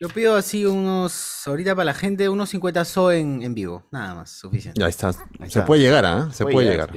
Yo 0.00 0.08
pido 0.08 0.36
así 0.36 0.64
unos, 0.64 1.42
ahorita 1.46 1.74
para 1.74 1.86
la 1.86 1.94
gente, 1.94 2.28
unos 2.28 2.48
50 2.50 2.84
so 2.86 3.10
en, 3.12 3.42
en 3.42 3.52
vivo. 3.52 3.84
Nada 3.90 4.14
más, 4.14 4.30
suficiente. 4.30 4.80
Ya 4.80 4.88
está. 4.88 5.08
Ahí 5.40 5.50
Se 5.50 5.60
puede 5.62 5.82
llegar, 5.82 6.06
¿ah? 6.06 6.30
Se 6.32 6.46
puede 6.46 6.70
llegar. 6.70 6.90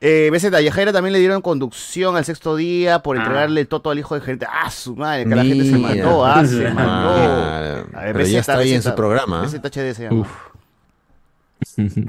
Eh, 0.00 0.30
BZ, 0.32 0.50
Yajaira 0.62 0.92
también 0.92 1.12
le 1.12 1.18
dieron 1.18 1.42
conducción 1.42 2.16
al 2.16 2.24
sexto 2.24 2.54
día 2.54 3.00
por 3.02 3.16
Ah. 3.16 3.20
entregarle 3.22 3.60
el 3.62 3.68
toto 3.68 3.90
al 3.90 3.98
hijo 3.98 4.14
de 4.14 4.20
gerente. 4.20 4.46
¡Ah, 4.48 4.70
su 4.70 4.94
madre! 4.94 5.24
Que 5.28 5.34
la 5.34 5.44
gente 5.44 5.64
se 5.64 5.76
mandó, 5.78 6.24
¡ah, 6.24 6.44
se 6.46 6.66
Ah, 6.68 6.72
mandó! 6.74 7.98
A 7.98 8.04
ver, 8.04 8.12
pero 8.12 8.26
ya 8.26 8.40
está 8.40 8.58
ahí 8.58 8.72
en 8.74 8.82
su 8.82 8.90
BZ, 8.90 8.96
programa, 8.96 9.42
¿ah? 9.42 9.46
BZHD 9.46 9.94
se 9.94 10.02
llama. 10.04 10.26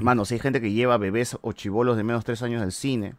Mano, 0.00 0.24
si 0.24 0.34
hay 0.34 0.40
gente 0.40 0.60
que 0.60 0.70
lleva 0.72 0.96
bebés 0.98 1.36
o 1.40 1.52
chivolos 1.52 1.96
de 1.96 2.04
menos 2.04 2.22
de 2.22 2.26
3 2.26 2.42
años 2.42 2.62
al 2.62 2.72
cine. 2.72 3.14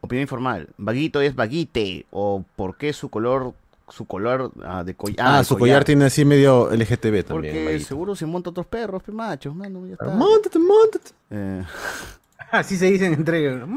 Opinión 0.00 0.22
informal. 0.22 0.68
Vaguito 0.78 1.20
es 1.20 1.34
vaguite. 1.34 2.06
O 2.10 2.44
por 2.56 2.76
qué 2.76 2.92
su 2.94 3.10
color, 3.10 3.52
su 3.88 4.06
color 4.06 4.52
ah, 4.64 4.84
de 4.84 4.94
collar. 4.94 5.26
Ah, 5.40 5.44
su 5.44 5.58
collar 5.58 5.84
tiene 5.84 6.06
así 6.06 6.24
medio 6.24 6.70
LGTB 6.70 7.24
también. 7.24 7.26
Porque 7.28 7.64
Vaguito. 7.66 7.84
seguro 7.88 8.16
se 8.16 8.24
monta 8.24 8.50
otros 8.50 8.66
perros, 8.66 9.02
pe 9.02 9.12
machos, 9.12 9.54
mano. 9.54 9.86
Ya 9.86 9.92
está. 9.92 10.06
Móntate, 10.06 10.58
móntate. 10.58 11.10
Eh, 11.30 11.62
Así 12.52 12.76
se 12.76 12.86
dicen 12.86 13.12
entre 13.12 13.40
ellos. 13.40 13.68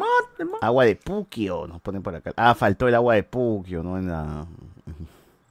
Agua 0.61 0.85
de 0.85 0.95
Puquio, 0.95 1.67
nos 1.67 1.81
ponen 1.81 2.01
por 2.01 2.15
acá. 2.15 2.33
Ah, 2.35 2.55
faltó 2.55 2.87
el 2.87 2.95
agua 2.95 3.15
de 3.15 3.23
Puquio, 3.23 3.83
¿no? 3.83 3.97
En 3.97 4.07
la. 4.07 4.45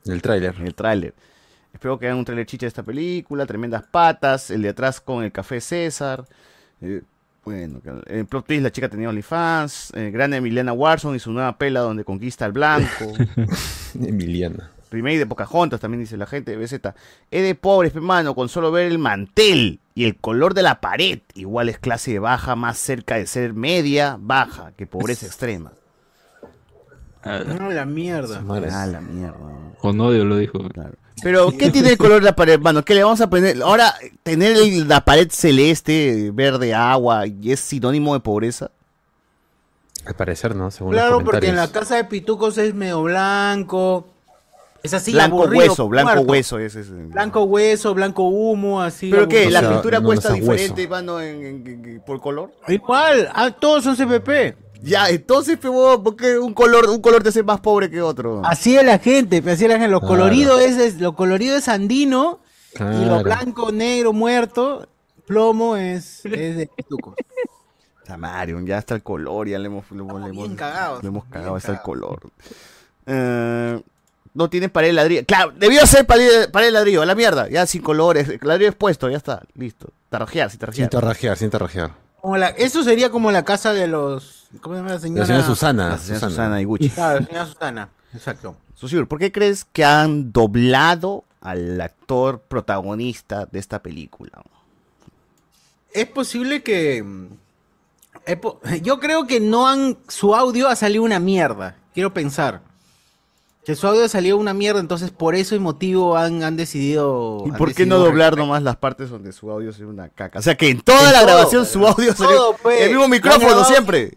El 0.06 0.22
tráiler. 0.22 0.54
En 0.58 0.66
el 0.66 0.74
tráiler. 0.74 1.14
Espero 1.72 1.98
que 1.98 2.06
hagan 2.06 2.18
un 2.18 2.24
tráiler 2.24 2.46
chicha 2.46 2.66
de 2.66 2.68
esta 2.68 2.82
película, 2.82 3.46
tremendas 3.46 3.84
patas, 3.84 4.50
el 4.50 4.62
de 4.62 4.70
atrás 4.70 5.00
con 5.00 5.22
el 5.22 5.32
café 5.32 5.60
César. 5.60 6.24
Eh, 6.80 7.02
bueno, 7.44 7.80
en 8.06 8.26
plot 8.26 8.46
twist 8.46 8.62
la 8.62 8.72
chica 8.72 8.88
tenía 8.88 9.08
OnlyFans, 9.08 9.92
eh, 9.94 10.10
grande 10.10 10.36
Emiliana 10.38 10.72
Warson 10.72 11.14
y 11.14 11.18
su 11.18 11.32
nueva 11.32 11.56
pela 11.56 11.80
donde 11.80 12.04
conquista 12.04 12.44
al 12.44 12.52
blanco. 12.52 13.12
Emiliana. 13.94 14.70
Remake 14.90 15.18
de 15.18 15.26
Pocahontas 15.26 15.80
también 15.80 16.00
dice 16.00 16.16
la 16.16 16.26
gente, 16.26 16.56
BZ. 16.56 16.74
Es 17.30 17.42
de 17.42 17.54
pobres, 17.54 17.94
hermano, 17.94 18.34
con 18.34 18.48
solo 18.48 18.72
ver 18.72 18.90
el 18.90 18.98
mantel 18.98 19.78
y 20.00 20.06
el 20.06 20.16
color 20.16 20.54
de 20.54 20.62
la 20.62 20.80
pared. 20.80 21.18
Igual 21.34 21.68
es 21.68 21.78
clase 21.78 22.18
baja, 22.18 22.56
más 22.56 22.78
cerca 22.78 23.16
de 23.16 23.26
ser 23.26 23.52
media, 23.52 24.16
baja, 24.18 24.72
que 24.74 24.86
pobreza 24.86 25.26
extrema. 25.26 25.72
No, 27.22 27.70
la 27.70 27.84
mierda. 27.84 28.42
Ah, 28.48 28.86
la 28.86 29.02
mierda. 29.02 29.36
Con 29.78 30.00
odio 30.00 30.24
lo 30.24 30.38
dijo. 30.38 30.58
Pero, 31.22 31.50
¿qué 31.50 31.70
tiene 31.72 31.90
el 31.90 31.98
color 31.98 32.20
de 32.20 32.24
la 32.24 32.34
pared, 32.34 32.58
mano? 32.58 32.82
¿Qué 32.82 32.94
le 32.94 33.04
vamos 33.04 33.20
a 33.20 33.28
poner? 33.28 33.60
Ahora, 33.62 33.94
tener 34.22 34.56
la 34.86 35.04
pared 35.04 35.28
celeste, 35.30 36.30
verde, 36.32 36.72
agua, 36.72 37.26
¿y 37.26 37.52
es 37.52 37.60
sinónimo 37.60 38.14
de 38.14 38.20
pobreza? 38.20 38.70
Al 40.06 40.14
parecer, 40.14 40.56
¿no? 40.56 40.70
Según 40.70 40.92
Claro, 40.92 41.16
los 41.16 41.24
porque 41.24 41.48
en 41.48 41.56
la 41.56 41.70
casa 41.70 41.96
de 41.96 42.04
Pitucos 42.04 42.56
es 42.56 42.72
medio 42.72 43.02
blanco. 43.02 44.09
Es 44.82 44.94
así, 44.94 45.12
Blanco 45.12 45.42
aburrido, 45.42 45.66
hueso, 45.66 45.88
blanco 45.88 46.10
muerto. 46.14 46.30
hueso, 46.32 46.58
ese 46.58 46.80
es. 46.80 47.08
Blanco 47.10 47.42
hueso, 47.44 47.92
blanco 47.94 48.22
humo, 48.28 48.80
así. 48.80 49.10
¿Pero 49.10 49.28
qué? 49.28 49.50
¿La 49.50 49.68
pintura 49.68 50.00
no, 50.00 50.06
cuesta 50.06 50.32
diferente, 50.32 50.88
mano, 50.88 51.20
en- 51.20 51.44
en- 51.44 51.84
en- 51.84 52.00
por 52.00 52.20
color? 52.20 52.52
Igual, 52.68 53.28
ah, 53.34 53.50
todos 53.50 53.84
son 53.84 53.96
CPP. 53.96 54.56
Ya, 54.82 55.10
entonces, 55.10 55.58
¿por 55.58 56.16
qué 56.16 56.38
un 56.38 56.54
color, 56.54 56.88
un 56.88 57.02
color 57.02 57.22
te 57.22 57.28
hace 57.28 57.42
más 57.42 57.60
pobre 57.60 57.90
que 57.90 58.00
otro? 58.00 58.40
Así 58.44 58.74
es 58.76 58.82
la 58.82 58.98
gente, 58.98 59.38
así 59.50 59.64
es 59.64 59.68
la 59.70 59.74
gente. 59.76 59.88
Lo 59.88 60.00
Claro. 60.00 60.14
colorido 60.14 60.58
es, 60.58 60.78
es- 60.78 60.98
lo 60.98 61.14
colorido 61.14 61.56
es 61.56 61.68
andino 61.68 62.40
y 62.74 63.04
lo 63.04 63.22
blanco, 63.22 63.72
negro, 63.72 64.14
muerto, 64.14 64.88
plomo 65.26 65.76
es, 65.76 66.24
es 66.24 66.56
de 66.56 66.66
pituco. 66.74 67.10
O 68.02 68.06
sea, 68.06 68.16
Mario, 68.16 68.58
ya 68.64 68.78
está 68.78 68.94
el 68.94 69.02
color, 69.02 69.46
ya 69.48 69.58
le 69.58 69.66
hemos, 69.66 69.84
le 69.90 69.98
hemos, 70.00 70.20
le 70.22 70.28
hemos- 70.30 70.44
bien 70.44 70.56
cagados, 70.56 71.02
le 71.02 71.08
hemos 71.10 71.26
cagado 71.26 71.56
hasta 71.56 71.72
el 71.72 71.82
color. 71.82 72.30
Eh, 73.06 73.82
no 74.34 74.48
tiene 74.50 74.68
pared 74.68 74.88
de 74.88 74.92
ladrillo. 74.94 75.24
Claro, 75.26 75.52
debió 75.56 75.86
ser 75.86 76.06
pared, 76.06 76.50
pared 76.50 76.66
de 76.68 76.72
ladrillo, 76.72 77.02
a 77.02 77.06
la 77.06 77.14
mierda. 77.14 77.48
Ya 77.48 77.66
sin 77.66 77.82
colores, 77.82 78.28
el 78.28 78.38
ladrillo 78.42 78.68
expuesto, 78.70 79.08
ya 79.10 79.16
está, 79.16 79.42
listo. 79.54 79.88
Tarrajear, 80.08 80.50
sin 80.50 80.52
Sin 80.52 80.60
tarrajear. 80.60 80.90
tarrajear, 80.90 81.36
sin 81.36 81.50
tarrajear. 81.50 81.90
Como 82.20 82.36
la- 82.36 82.48
eso 82.50 82.82
sería 82.84 83.10
como 83.10 83.30
la 83.32 83.44
casa 83.44 83.72
de 83.72 83.86
los. 83.86 84.48
¿Cómo 84.60 84.74
se 84.74 84.80
llama 84.82 84.94
la 84.94 85.00
señora? 85.00 85.20
La 85.20 85.26
señora 85.26 85.46
Susana. 85.46 85.88
La 85.90 85.98
señora 85.98 86.28
Susana 86.28 86.60
Iguchi. 86.60 86.90
Claro, 86.90 87.20
la 87.20 87.26
señora 87.26 87.46
Susana. 87.46 87.88
Exacto. 88.12 88.56
Susur, 88.74 89.06
¿por 89.08 89.18
qué 89.18 89.30
crees 89.32 89.64
que 89.64 89.84
han 89.84 90.32
doblado 90.32 91.24
al 91.40 91.80
actor 91.80 92.40
protagonista 92.40 93.46
de 93.46 93.58
esta 93.58 93.80
película? 93.82 94.42
Es 95.92 96.06
posible 96.06 96.62
que. 96.62 97.04
es 98.26 98.36
po- 98.36 98.60
Yo 98.82 99.00
creo 99.00 99.26
que 99.26 99.40
no 99.40 99.68
han. 99.68 99.96
Su 100.08 100.34
audio 100.34 100.68
ha 100.68 100.76
salido 100.76 101.02
una 101.04 101.18
mierda. 101.20 101.76
Quiero 101.94 102.12
pensar. 102.12 102.60
Que 103.64 103.74
su 103.74 103.86
audio 103.86 104.04
ha 104.04 104.08
salido 104.08 104.38
una 104.38 104.54
mierda, 104.54 104.80
entonces 104.80 105.10
por 105.10 105.34
eso 105.34 105.54
y 105.54 105.58
motivo 105.58 106.16
han, 106.16 106.42
han 106.42 106.56
decidido. 106.56 107.42
¿Y 107.46 107.50
han 107.50 107.56
por 107.56 107.74
qué 107.74 107.84
no 107.84 107.98
doblar 107.98 108.36
nomás 108.36 108.62
las 108.62 108.76
partes 108.76 109.10
donde 109.10 109.32
su 109.32 109.50
audio 109.50 109.72
sea 109.72 109.86
una 109.86 110.08
caca? 110.08 110.38
O 110.38 110.42
sea, 110.42 110.56
que 110.56 110.70
en 110.70 110.80
toda 110.80 110.98
En 111.08 111.12
la 111.12 111.18
todo, 111.20 111.26
grabación 111.26 111.66
su 111.66 111.86
audio 111.86 112.14
todo, 112.14 112.26
salió 112.26 112.56
pues. 112.62 112.80
el 112.80 112.90
mismo 112.90 113.06
micrófono 113.08 113.46
grabado 113.46 113.64
siempre. 113.66 114.14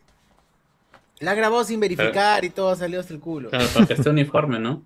La 1.19 1.33
grabó 1.35 1.63
sin 1.63 1.79
verificar 1.79 2.43
y 2.43 2.49
todo 2.49 2.69
ha 2.69 2.75
salido 2.75 3.01
hasta 3.01 3.13
el 3.13 3.19
culo. 3.19 3.49
Claro, 3.49 3.65
para 3.73 3.85
que 3.85 3.93
esté 3.93 4.09
uniforme, 4.09 4.59
¿no? 4.59 4.83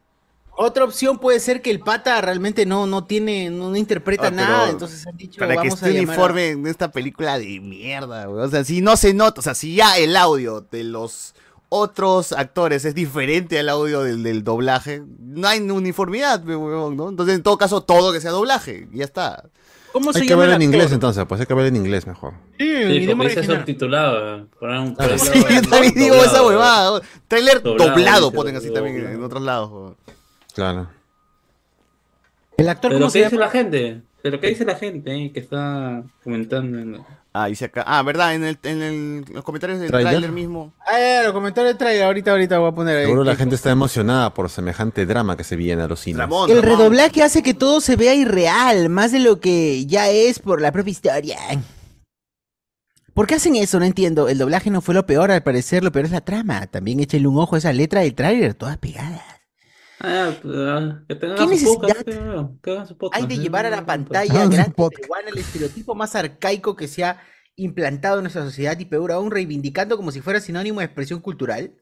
Otra 0.59 0.83
opción 0.85 1.19
puede 1.19 1.39
ser 1.39 1.61
que 1.61 1.69
el 1.69 1.79
pata 1.79 2.19
realmente 2.19 2.65
no, 2.65 2.87
no 2.87 3.05
tiene, 3.05 3.51
no, 3.51 3.69
no 3.69 3.75
interpreta 3.75 4.27
Ah, 4.27 4.31
nada, 4.31 4.69
entonces 4.71 5.05
han 5.05 5.15
dicho 5.15 5.37
Para 5.39 5.51
que 5.53 5.57
vamos 5.69 5.73
a 5.83 5.87
esté 5.87 5.99
llamar 5.99 6.15
a- 6.15 6.19
uniforme 6.19 6.49
en 6.49 6.65
esta 6.67 6.91
película 6.91 7.37
de 7.37 7.59
mierda, 7.59 8.25
güey. 8.25 8.43
O 8.43 8.49
sea, 8.49 8.63
si 8.63 8.81
no 8.81 8.97
se 8.97 9.13
nota, 9.13 9.39
o 9.39 9.43
sea, 9.43 9.53
si 9.53 9.75
ya 9.75 9.97
el 9.99 10.15
audio 10.17 10.61
de 10.61 10.83
los 10.83 11.35
otros 11.69 12.31
actores 12.31 12.85
es 12.85 12.95
diferente 12.95 13.59
al 13.59 13.69
audio 13.69 14.01
del, 14.01 14.23
del 14.23 14.43
doblaje, 14.43 15.03
no 15.19 15.47
hay 15.47 15.59
uniformidad, 15.59 16.43
¿no? 16.43 17.09
Entonces, 17.09 17.35
en 17.35 17.43
todo 17.43 17.57
caso, 17.57 17.81
todo 17.81 18.13
que 18.13 18.21
sea 18.21 18.31
doblaje, 18.31 18.87
ya 18.93 19.03
está. 19.03 19.43
¿Cómo 19.91 20.11
Hay 20.13 20.27
que 20.27 20.35
verlo 20.35 20.53
en 20.55 20.61
inglés 20.61 20.91
entonces, 20.91 21.25
pues 21.27 21.41
hay 21.41 21.47
que 21.47 21.53
verlo 21.53 21.69
en 21.69 21.75
inglés 21.75 22.05
mejor. 22.05 22.33
Sí, 22.59 23.07
porque 23.15 23.29
dice 23.29 23.43
subtitulado. 23.43 24.47
Un, 24.61 24.95
el 24.99 25.19
Sí, 25.19 25.43
yo 25.49 25.61
también 25.69 25.93
digo 25.95 26.15
doblado, 26.15 26.35
esa 26.35 26.45
huevada. 26.45 27.01
Trailer 27.27 27.63
Doblado, 27.63 28.31
ponen 28.31 28.55
así 28.57 28.71
también 28.71 28.97
en 28.97 29.23
otros 29.23 29.41
lados. 29.41 29.95
Claro. 30.53 30.89
El 32.57 32.69
actor, 32.69 32.89
Pero 32.91 32.99
¿cómo 32.99 33.07
¿qué 33.07 33.11
se 33.11 33.19
dice 33.19 33.31
llama? 33.31 33.45
la 33.45 33.51
gente? 33.51 34.01
Pero 34.21 34.39
¿qué 34.39 34.47
dice 34.47 34.65
la 34.65 34.75
gente 34.75 35.15
eh, 35.15 35.31
que 35.31 35.39
está 35.39 36.03
comentando? 36.23 37.05
Ah, 37.39 37.47
dice 37.47 37.65
acá. 37.65 37.83
Ah, 37.85 38.01
verdad, 38.03 38.33
en, 38.33 38.43
el, 38.43 38.57
en 38.63 38.81
el- 38.81 39.25
los 39.33 39.43
comentarios 39.43 39.79
del 39.79 39.89
¿Trailer? 39.89 40.11
trailer 40.13 40.31
mismo. 40.31 40.73
Ah, 40.79 40.97
ya, 40.99 41.23
los 41.23 41.33
comentarios 41.33 41.73
de 41.73 41.77
trailer, 41.77 42.03
ahorita, 42.05 42.31
ahorita 42.31 42.57
voy 42.59 42.69
a 42.69 42.71
poner 42.73 42.97
ahí. 42.97 43.03
Seguro 43.03 43.23
la 43.23 43.35
gente 43.35 43.55
está 43.55 43.69
emocionada 43.71 44.33
por 44.33 44.49
semejante 44.49 45.05
drama 45.05 45.37
que 45.37 45.43
se 45.43 45.55
viene 45.55 45.81
a 45.83 45.87
los 45.87 45.99
cines. 45.99 46.27
El 46.49 46.63
redoblaje 46.63 47.21
hace 47.23 47.43
que 47.43 47.53
todo 47.53 47.79
se 47.81 47.95
vea 47.95 48.15
irreal, 48.15 48.89
más 48.89 49.11
de 49.11 49.19
lo 49.19 49.39
que 49.39 49.85
ya 49.85 50.09
es 50.09 50.39
por 50.39 50.61
la 50.61 50.71
propia 50.71 50.91
historia. 50.91 51.37
¿Por 53.13 53.25
qué 53.25 53.35
hacen 53.35 53.55
eso? 53.55 53.79
No 53.79 53.85
entiendo. 53.85 54.29
El 54.29 54.37
doblaje 54.37 54.69
no 54.69 54.81
fue 54.81 54.93
lo 54.93 55.05
peor, 55.05 55.31
al 55.31 55.41
parecer 55.43 55.83
lo 55.83 55.91
peor 55.91 56.05
es 56.05 56.11
la 56.11 56.21
trama. 56.21 56.67
También 56.67 56.99
échenle 56.99 57.27
un 57.27 57.39
ojo 57.39 57.55
a 57.55 57.57
esa 57.57 57.73
letra 57.73 58.01
del 58.01 58.13
tráiler, 58.13 58.53
todas 58.53 58.77
pegadas. 58.77 59.21
Ah, 59.99 60.31
pues, 60.41 60.53
ah, 60.57 61.03
que 61.07 61.15
tengan 61.15 61.37
¿Qué 61.37 61.43
su 61.43 61.49
necesidad 61.49 61.73
podcast, 61.75 62.05
que- 62.05 62.59
que 62.61 62.71
hagan 62.71 62.87
su 62.87 62.97
podcast, 62.97 63.21
Hay 63.21 63.27
de 63.27 63.41
llevar 63.41 63.65
a 63.65 63.69
la 63.71 63.85
pantalla 63.85 64.31
Hagan 64.31 64.49
grande 64.51 64.73
peruana 64.75 65.29
el 65.29 65.37
estereotipo 65.39 65.95
más 65.95 66.15
arcaico 66.15 66.75
que 66.75 66.87
se 66.87 67.03
ha 67.03 67.19
implantado 67.55 68.17
en 68.17 68.23
nuestra 68.23 68.43
sociedad 68.43 68.77
y 68.77 68.85
peor 68.85 69.11
aún 69.11 69.31
reivindicando 69.31 69.97
como 69.97 70.11
si 70.11 70.21
fuera 70.21 70.39
sinónimo 70.39 70.79
de 70.79 70.85
expresión 70.85 71.19
cultural. 71.19 71.73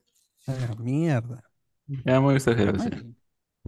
Ah, 0.47 0.53
mierda. 0.79 1.43
Ya 2.05 2.19
muy 2.21 2.35
exagerado. 2.35 2.79
sí. 2.81 2.89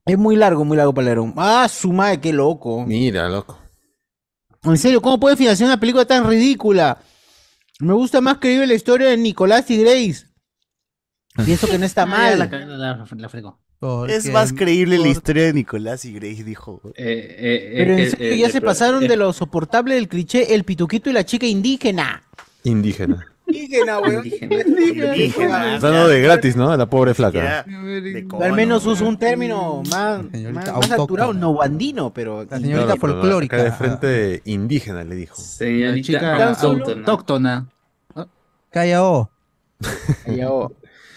Es 0.05 0.17
muy 0.17 0.37
largo, 0.37 0.63
muy 0.63 0.77
largo 0.77 0.93
para 0.93 1.13
leer. 1.13 1.19
Ah, 1.35 1.67
su 1.69 1.91
madre, 1.91 2.21
qué 2.21 2.31
loco. 2.31 2.85
Mira, 2.85 3.27
loco. 3.27 3.59
En 4.63 4.77
serio, 4.77 5.01
¿cómo 5.01 5.19
puede 5.19 5.35
financiar 5.35 5.67
una 5.67 5.79
película 5.79 6.05
tan 6.05 6.25
ridícula? 6.27 6.97
Me 7.79 7.93
gusta 7.93 8.21
más 8.21 8.37
creíble 8.37 8.67
la 8.67 8.73
historia 8.75 9.07
de 9.09 9.17
Nicolás 9.17 9.69
y 9.69 9.77
Grace. 9.83 10.25
Pienso 11.45 11.67
que 11.67 11.77
no 11.77 11.85
está 11.85 12.03
Ah, 12.03 12.05
mal. 12.05 12.39
La, 12.39 12.45
la, 12.47 13.05
la 13.17 13.29
fregó. 13.29 13.59
Es 14.09 14.31
más 14.31 14.53
creíble 14.53 14.97
la 14.97 15.07
historia 15.07 15.43
de 15.43 15.53
Nicolás 15.53 16.03
y 16.05 16.13
Grace, 16.13 16.43
dijo. 16.43 16.81
Eh, 16.95 17.73
Pero 17.77 17.97
en 17.97 18.11
serio, 18.11 18.35
ya 18.35 18.49
se 18.49 18.59
pasaron 18.59 19.07
de 19.07 19.15
lo 19.15 19.31
soportable 19.33 19.95
del 19.95 20.07
cliché 20.07 20.55
el 20.55 20.63
pituquito 20.63 21.09
y 21.09 21.13
la 21.13 21.25
chica 21.25 21.45
indígena. 21.45 22.23
Indígena. 22.63 23.27
Indígena, 23.45 23.99
weón. 23.99 24.25
Indígena. 24.25 25.79
Dando 25.79 26.07
de 26.07 26.21
gratis, 26.21 26.55
¿no? 26.55 26.71
A 26.71 26.77
la 26.77 26.89
pobre 26.89 27.13
flaca. 27.13 27.63
Al 28.41 28.53
menos 28.53 28.85
usa 28.85 29.07
un 29.07 29.17
término 29.17 29.83
más, 29.89 30.23
más, 30.23 30.89
más 30.89 31.35
no 31.35 31.61
andino, 31.61 32.11
pero. 32.11 32.47
Claro, 32.47 32.95
pero 32.99 33.37
Acá 33.37 33.63
de 33.63 33.71
frente 33.71 34.41
indígena 34.45 35.03
le 35.03 35.15
dijo. 35.15 35.35
Señorita 35.39 36.05
chica 36.05 36.49
autóctona. 36.49 36.99
autóctona. 36.99 37.67
Calla. 38.71 39.29
Ya, 40.25 40.51
oh. 40.51 40.71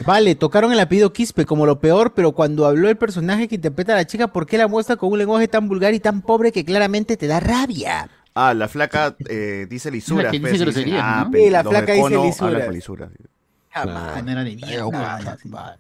Vale, 0.06 0.35
tocaron 0.35 0.72
el 0.72 0.81
apellido 0.81 1.12
Quispe 1.12 1.44
como 1.44 1.66
lo 1.66 1.78
peor, 1.78 2.14
pero 2.14 2.32
cuando 2.32 2.66
habló 2.66 2.89
el 2.89 2.97
personaje 2.97 3.48
que 3.48 3.56
interpreta 3.56 3.93
a 3.93 3.97
la 3.97 4.06
chica, 4.06 4.28
¿por 4.32 4.47
qué 4.47 4.56
la 4.59 4.66
muestra 4.68 4.97
con 4.97 5.12
un 5.12 5.18
lenguaje 5.18 5.47
tan 5.48 5.68
vulgar 5.68 5.93
y 5.94 6.01
tan 6.01 6.22
pobre 6.22 6.52
que 6.52 6.64
claramente 6.64 7.16
te 7.16 7.27
da 7.27 7.39
rabia? 7.40 8.09
Ah, 8.35 8.55
la 8.55 8.68
flaca 8.68 9.16
eh, 9.28 9.66
dice 9.68 9.90
lisuras. 9.90 10.27
La 10.27 10.31
que 10.31 10.40
pues, 10.40 10.52
dice 10.52 10.64
groserías, 10.64 11.02
ah, 11.02 11.22
¿no? 11.24 11.31
pe- 11.31 11.44
Sí, 11.44 11.51
la 11.51 11.62
flaca 11.64 11.93
dice 11.93 12.02
Cono 12.02 12.24
lisuras. 12.24 12.43
hablan 12.43 12.64
con 12.66 12.74
lisuras. 12.74 13.10
Jamás. 13.70 14.24
No 14.24 14.31
era 14.32 14.44
de 14.44 14.56
mierda. 14.56 15.78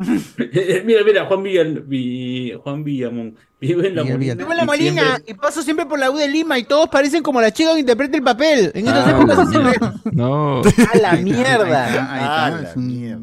mira, 0.84 1.00
mira, 1.04 1.26
Juan 1.26 1.42
Villa, 1.42 1.62
Vi- 1.86 2.52
Juan 2.62 2.82
Villamón. 2.84 3.36
Vive 3.60 3.88
en 3.88 3.94
la 3.96 4.02
Miguel 4.02 4.16
Molina. 4.18 4.34
Vivo 4.36 4.50
en 4.52 4.56
la 4.56 4.62
y 4.62 4.66
Molina 4.66 5.02
siempre- 5.02 5.24
y 5.32 5.34
paso 5.34 5.62
siempre 5.62 5.84
por 5.86 5.98
la 5.98 6.10
U 6.10 6.16
de 6.16 6.28
Lima 6.28 6.58
y 6.58 6.64
todos 6.64 6.88
parecen 6.88 7.22
como 7.22 7.40
la 7.40 7.52
chica 7.52 7.74
que 7.74 7.80
interpreta 7.80 8.16
el 8.16 8.22
papel. 8.22 8.72
En 8.74 8.86
estas 8.86 9.06
Ah, 9.06 9.10
épocas 9.10 9.50
siempre- 9.50 9.78
No. 10.12 10.62
A 10.94 10.98
la 10.98 11.12
mierda. 11.16 11.84
Ahí 11.84 11.90
está, 11.92 12.46
Ah, 12.46 12.48
es 12.62 12.62
la 12.64 12.72
un- 12.76 12.86
mierda. 12.86 13.22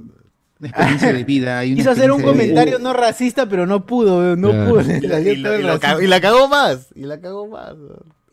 Una 0.59 0.69
experiencia 0.69 1.13
de 1.13 1.23
vida. 1.23 1.59
hay 1.59 1.67
una 1.73 1.77
Quiso 1.77 1.91
hacer 1.91 2.11
un 2.11 2.21
comentario 2.21 2.79
no 2.79 2.93
racista, 2.93 3.47
pero 3.47 3.65
no 3.67 3.85
pudo, 3.85 4.35
no 4.35 4.49
Claro. 4.51 4.69
pudo. 4.69 4.81
Y 4.81 5.01
la, 5.07 5.19
y 5.19 5.35
la- 5.37 5.57
y 5.59 5.63
la 5.63 5.79
cagó, 5.79 6.01
y 6.01 6.07
la 6.07 6.19
cagó 6.21 6.47
más. 6.47 6.87
Y 6.95 7.01
la 7.03 7.19
cagó 7.19 7.47
más. 7.47 7.73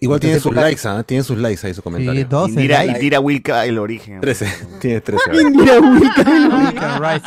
Igual 0.05 0.21
tiene 0.21 0.39
sus 0.39 0.55
likes, 0.55 0.87
¿ah? 0.87 1.03
Tiene 1.03 1.25
sus 1.25 1.39
likes 1.39 1.67
ahí 1.67 1.73
su 1.73 1.83
comentario. 1.83 2.21
Sí, 2.23 2.29
12 2.29 2.51
Indira, 2.53 2.79
likes. 2.79 2.93
Indira 2.93 3.21
Wilka, 3.21 3.65
el 3.65 3.79
origen. 3.79 4.21
13. 4.21 4.49
Tiene 4.81 5.01
13. 5.01 5.31
Indira 5.41 5.81
Wicca. 5.81 7.21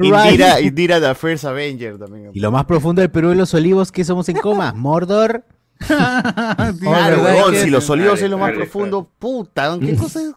Indira, 0.00 0.60
Indira 0.60 1.00
the 1.00 1.14
First 1.14 1.44
Avenger 1.44 1.98
también. 1.98 2.30
Y 2.32 2.40
lo 2.40 2.50
más 2.50 2.64
profundo 2.64 3.00
del 3.00 3.10
Perú 3.10 3.28
de 3.28 3.36
los 3.36 3.54
olivos, 3.54 3.92
que 3.92 4.04
somos 4.04 4.28
en 4.28 4.36
coma? 4.38 4.72
Mordor. 4.76 5.44
Si 7.54 7.70
los 7.70 7.88
olivos 7.90 8.20
es 8.22 8.30
lo 8.30 8.38
más 8.38 8.52
profundo, 8.52 9.08
puta, 9.18 9.78
¿qué 9.80 9.96
cosa 9.96 10.20
es? 10.20 10.32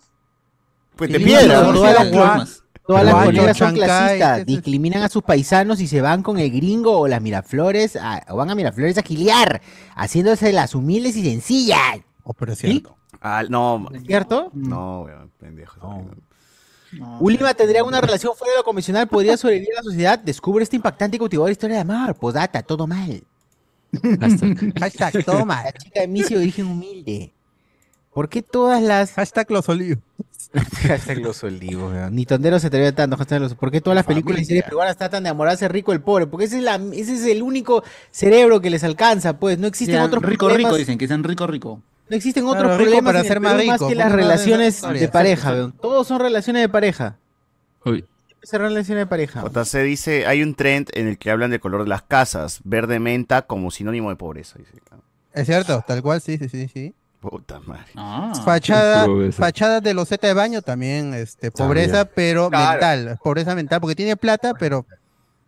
Pues 0.95 1.11
de 1.11 1.19
piedra. 1.19 1.61
no, 1.61 1.71
¿no? 1.71 1.73
Todas 1.73 1.93
las, 1.93 2.11
Guamas. 2.11 2.63
Todas 2.87 3.03
las 3.05 3.25
colegas 3.25 3.57
son 3.57 3.73
clasistas, 3.73 4.45
discriminan 4.45 5.01
a 5.03 5.09
sus 5.09 5.23
paisanos 5.23 5.79
y 5.81 5.87
se 5.87 6.01
van 6.01 6.21
con 6.23 6.37
el 6.39 6.51
gringo 6.51 6.99
o 6.99 7.07
las 7.07 7.21
Miraflores, 7.21 7.95
a- 7.95 8.23
o 8.29 8.35
van 8.37 8.49
a 8.49 8.55
Miraflores 8.55 8.97
a 8.97 9.01
giliar, 9.01 9.61
haciéndose 9.95 10.51
las 10.53 10.75
humildes 10.75 11.15
y 11.17 11.23
sencillas. 11.23 11.99
Oh, 12.23 12.33
pero 12.33 12.53
es 12.53 12.59
cierto. 12.59 12.95
Ah, 13.21 13.43
no, 13.49 13.87
¿Es 13.93 14.03
cierto? 14.03 14.51
no, 14.53 15.01
weón, 15.03 15.31
pendejo. 15.39 16.05
Ulima 17.19 17.53
tendría 17.53 17.83
una 17.83 17.99
relación 17.99 18.33
fuera 18.37 18.53
de 18.53 18.57
lo 18.59 18.63
convencional, 18.63 19.07
podría 19.07 19.35
sobrevivir 19.35 19.69
a 19.73 19.77
la 19.77 19.83
sociedad. 19.83 20.17
Descubre 20.19 20.63
esta 20.63 20.75
impactante 20.77 21.17
y 21.17 21.19
cautivadora 21.19 21.51
historia 21.51 21.75
de 21.77 21.81
amor. 21.81 22.15
Posdata, 22.15 22.63
todo 22.63 22.87
mal. 22.87 23.21
Hashtag, 24.79 25.23
toma. 25.25 25.63
La 25.63 25.71
chica 25.73 26.01
de 26.01 26.07
Micio 26.07 26.37
de 26.37 26.43
origen 26.43 26.65
humilde. 26.67 27.33
¿Por 28.15 28.29
qué 28.29 28.41
todas 28.41 28.81
las. 28.81 29.11
Hashtag 29.11 29.51
los 29.51 29.67
olivos. 29.67 29.99
Hashtag 30.87 31.17
los 31.19 31.43
olivos, 31.43 31.91
weón. 31.91 32.15
Ni 32.15 32.25
tondero 32.25 32.57
se 32.59 32.67
atreve 32.67 32.93
tanto. 32.93 33.17
hashtag 33.17 33.41
los- 33.41 33.55
¿Por 33.55 33.71
qué 33.71 33.81
todas 33.81 33.95
las 33.95 34.05
películas 34.05 34.41
y 34.41 34.45
series 34.45 34.63
peruanas 34.63 34.95
tratan 34.95 35.23
de 35.23 35.29
enamorarse 35.29 35.67
rico 35.67 35.91
el 35.91 35.99
pobre? 35.99 36.25
Porque 36.25 36.45
ese 36.45 36.59
es, 36.59 36.63
la, 36.63 36.75
ese 36.93 37.15
es 37.15 37.25
el 37.25 37.43
único 37.43 37.83
cerebro 38.11 38.61
que 38.61 38.69
les 38.69 38.85
alcanza, 38.85 39.37
pues. 39.37 39.59
No 39.59 39.67
existen 39.67 39.95
Sean 39.95 40.05
otros 40.05 40.23
rico, 40.23 40.45
problemas. 40.47 40.71
rico, 40.71 40.77
dicen, 40.77 40.97
que 40.97 41.09
sean 41.09 41.25
rico, 41.25 41.45
rico. 41.45 41.81
No 42.07 42.15
existen 42.15 42.43
Claro, 42.45 42.57
otros 42.59 42.77
rico 42.77 42.89
problemas 42.91 43.13
para 43.13 43.23
ser 43.27 43.39
más 43.41 43.57
rico, 43.57 43.87
que 43.89 43.95
las 43.95 44.07
¿cómo 44.07 44.21
no 44.21 44.27
deben 44.29 44.37
ser 44.39 44.51
relaciones 44.53 45.01
de 45.01 45.07
pareja, 45.09 45.51
weón. 45.51 45.71
Todos 45.73 46.07
son 46.07 46.21
relaciones 46.21 46.61
de 46.61 46.69
pareja. 46.69 47.17
Uy. 47.83 48.05
escena 48.41 48.99
de 48.99 49.07
pareja. 49.07 49.43
JC 49.43 49.83
dice, 49.83 50.25
hay 50.25 50.41
un 50.41 50.55
trend 50.55 50.87
en 50.93 51.07
el 51.07 51.17
que 51.17 51.31
hablan 51.31 51.51
del 51.51 51.59
color 51.59 51.83
de 51.83 51.89
las 51.89 52.03
casas, 52.03 52.61
verde 52.63 52.99
menta 52.99 53.41
como 53.41 53.71
sinónimo 53.71 54.09
de 54.09 54.15
pobreza. 54.15 54.57
Dice. 54.57 54.71
Es 55.33 55.47
cierto, 55.47 55.83
tal 55.85 56.01
cual, 56.01 56.21
sí, 56.21 56.37
sí, 56.37 56.47
sí, 56.47 56.69
sí. 56.73 56.93
Puta 57.29 57.59
madre. 57.61 57.85
Fachada, 58.43 59.07
fachada 59.31 59.81
de 59.81 59.93
loseta 59.93 60.27
de 60.27 60.33
baño 60.33 60.61
también, 60.61 61.13
este, 61.13 61.51
pobreza, 61.51 62.05
pero 62.05 62.49
Claro. 62.49 62.71
mental, 62.71 63.19
pobreza 63.23 63.55
mental, 63.55 63.81
porque 63.81 63.95
tiene 63.95 64.15
plata, 64.15 64.53
pero 64.59 64.85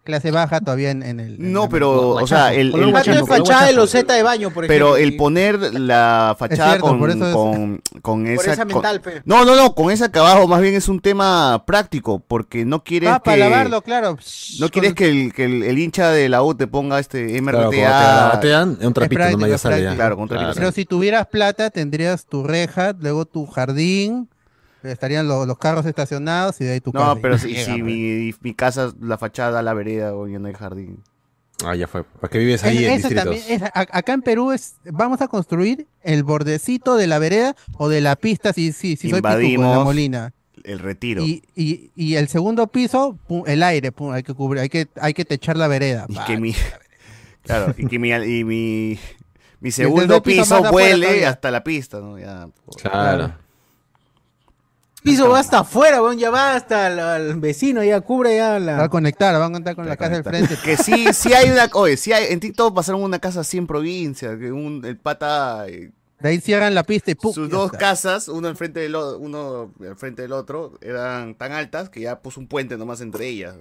clase 0.07 0.31
baja 0.31 0.59
todavía 0.61 0.89
en, 0.89 1.03
en 1.03 1.19
el. 1.19 1.35
No, 1.51 1.69
pero, 1.69 2.09
o 2.15 2.25
sea, 2.25 2.53
el, 2.53 2.73
el- 2.73 2.89
Plata 2.91 3.11
de 3.13 3.25
fachada 3.25 3.65
de 3.67 3.73
loseta 3.73 4.13
de 4.15 4.23
baño, 4.23 4.49
por 4.51 4.65
ejemplo. 4.65 4.88
pero 4.93 4.97
el 4.97 5.15
poner 5.17 5.59
la 5.79 6.35
fachada 6.39 6.69
cierto, 6.71 6.88
con, 6.88 6.99
por 6.99 7.09
eso 7.11 7.27
es- 7.27 7.34
con, 7.35 7.81
con 8.01 8.25
esa... 8.27 8.55
Con- 8.57 8.67
mental, 8.67 9.01
pe. 9.01 9.21
No, 9.25 9.45
no, 9.45 9.55
no, 9.55 9.75
con 9.75 9.91
ese 9.91 10.05
acá 10.05 10.21
abajo 10.21 10.47
más 10.47 10.61
bien 10.61 10.73
es 10.73 10.88
un 10.88 10.99
tema 10.99 11.63
práctico, 11.67 12.19
porque 12.27 12.65
no 12.65 12.84
quieres 12.84 13.09
Ah, 13.09 13.19
que... 13.19 13.25
para 13.25 13.38
lavarlo, 13.38 13.81
claro. 13.84 14.17
No 14.59 14.69
quieres 14.69 14.93
que 14.95 15.09
el, 15.09 15.34
que 15.34 15.43
el, 15.45 15.61
el 15.63 15.77
hincha 15.77 16.09
de 16.11 16.29
la 16.29 16.41
U 16.41 16.55
te 16.55 16.65
ponga 16.67 16.99
este 16.99 17.39
MRTA. 17.41 17.51
Claro, 17.51 17.69
cuando 17.69 17.71
te 17.71 17.81
la 17.81 18.29
batean, 18.34 18.77
es 18.79 18.88
un 18.88 18.93
trapito, 18.93 19.19
práctico, 19.19 19.45
es 19.45 19.61
sale 19.61 19.84
ya. 19.84 19.95
Claro, 19.95 20.15
con 20.15 20.23
un 20.23 20.29
trapito. 20.29 20.51
Pero 20.55 20.71
si 20.71 20.85
tuvieras 20.85 21.27
plata, 21.27 21.69
tendrías 21.69 22.25
tu 22.25 22.43
reja, 22.43 22.93
luego 22.99 23.25
tu 23.25 23.45
jardín, 23.45 24.29
estarían 24.88 25.27
lo- 25.27 25.45
los 25.45 25.57
carros 25.57 25.85
estacionados 25.85 26.59
y 26.61 26.65
de 26.65 26.72
ahí 26.73 26.81
tu 26.81 26.91
casa. 26.91 27.05
No, 27.15 27.22
pero 27.22 27.38
si, 27.38 27.49
llega, 27.49 27.65
si 27.65 27.81
mi, 27.84 28.34
mi 28.41 28.53
casa, 28.53 28.93
la 29.01 29.18
fachada, 29.18 29.61
la 29.61 29.73
vereda, 29.73 30.14
o 30.15 30.27
ya 30.27 30.39
no 30.39 30.47
hay 30.47 30.53
jardín. 30.53 31.03
Ah, 31.65 31.76
ya 31.76 31.88
fue. 31.88 32.03
¿Para 32.03 32.30
qué 32.30 32.38
vives 32.38 32.64
ahí 32.64 32.77
Es- 32.85 32.89
en 32.89 32.95
distritos? 32.97 33.23
también 33.23 33.43
es- 33.49 33.61
a- 33.64 33.72
acá 33.97 34.14
en 34.14 34.22
Perú 34.22 34.51
es 34.51 34.76
vamos 34.85 35.22
a 35.22 35.27
construir 35.27 35.88
el 36.03 36.23
bordecito 36.23 36.95
de 36.95 37.07
la 37.07 37.18
vereda 37.19 37.55
o 37.77 37.89
de 37.89 37.99
la 38.01 38.15
pista 38.15 38.53
si 38.53 38.72
si, 38.73 38.95
si 38.95 39.09
soy 39.09 39.22
pituco, 39.22 39.41
en 39.43 39.61
la 39.61 39.80
Molina. 39.84 40.34
el 40.64 40.77
retiro. 40.80 41.23
Y, 41.23 41.41
y, 41.55 41.91
y 41.95 42.15
el 42.15 42.27
segundo 42.27 42.68
piso, 42.68 43.18
pum, 43.27 43.43
el 43.47 43.64
aire, 43.64 43.91
pum, 43.91 44.11
hay 44.11 44.22
que 44.22 44.34
cubrir, 44.35 44.61
hay 44.61 44.69
que 44.69 44.88
hay 45.01 45.14
que 45.15 45.26
techar 45.26 45.57
la 45.57 45.68
vereda. 45.68 46.05
Y 46.09 46.15
pa. 46.15 46.26
que 46.26 46.38
mi, 46.38 46.53
claro, 47.43 47.73
y 47.76 47.88
que 47.88 47.97
mi, 47.97 48.11
y 48.11 48.43
mi, 48.43 48.99
mi 49.59 49.72
segundo 49.72 50.18
el 50.18 50.22
piso 50.22 50.43
piso 50.43 50.55
afuera 50.57 50.69
vuele 50.97 51.26
hasta 51.26 51.49
la 51.49 51.64
pista, 51.64 51.99
¿no? 51.99 52.19
Ya. 52.19 52.49
Claro. 52.84 53.34
Piso 55.11 55.29
va 55.29 55.39
hasta 55.39 55.59
afuera, 55.59 56.01
weón, 56.01 56.17
ya 56.17 56.29
va 56.29 56.55
hasta 56.55 56.88
el, 56.88 56.99
al 56.99 57.39
vecino, 57.39 57.84
ya 57.84 58.01
cubre 58.01 58.35
ya 58.38 58.49
Va 58.49 58.55
a 58.55 58.59
la... 58.59 58.89
conectar, 58.89 59.34
van 59.34 59.43
a 59.43 59.47
conectar 59.53 59.75
con 59.75 59.88
la 59.88 59.97
casa 59.97 60.15
del 60.15 60.23
frente. 60.23 60.57
Que 60.63 60.77
sí, 60.77 61.07
sí 61.13 61.34
hay 61.34 61.49
una, 61.49 61.69
oye, 61.73 61.97
sí 61.97 62.11
hay, 62.13 62.31
en 62.34 62.39
TikTok 62.39 62.73
pasaron 62.75 63.01
una 63.01 63.19
casa 63.19 63.41
así 63.41 63.57
en 63.57 63.67
provincia, 63.67 64.38
que 64.38 64.51
un, 64.51 64.84
el 64.85 64.97
pata, 64.97 65.67
eh, 65.67 65.91
De 66.19 66.29
ahí 66.29 66.39
cierran 66.41 66.75
la 66.75 66.84
pista 66.84 67.11
y 67.11 67.15
pum. 67.15 67.34
sus 67.34 67.49
dos 67.49 67.67
está. 67.67 67.77
casas, 67.77 68.27
uno 68.27 68.47
enfrente 68.47 68.79
del 68.81 68.95
uno 68.95 69.71
al 69.81 69.95
frente 69.95 70.21
del 70.23 70.34
otro, 70.34 70.73
eran 70.81 71.35
tan 71.35 71.51
altas 71.51 71.89
que 71.89 72.01
ya 72.01 72.19
puso 72.19 72.39
un 72.39 72.47
puente 72.47 72.77
nomás 72.77 73.01
entre 73.01 73.27
ellas. 73.27 73.55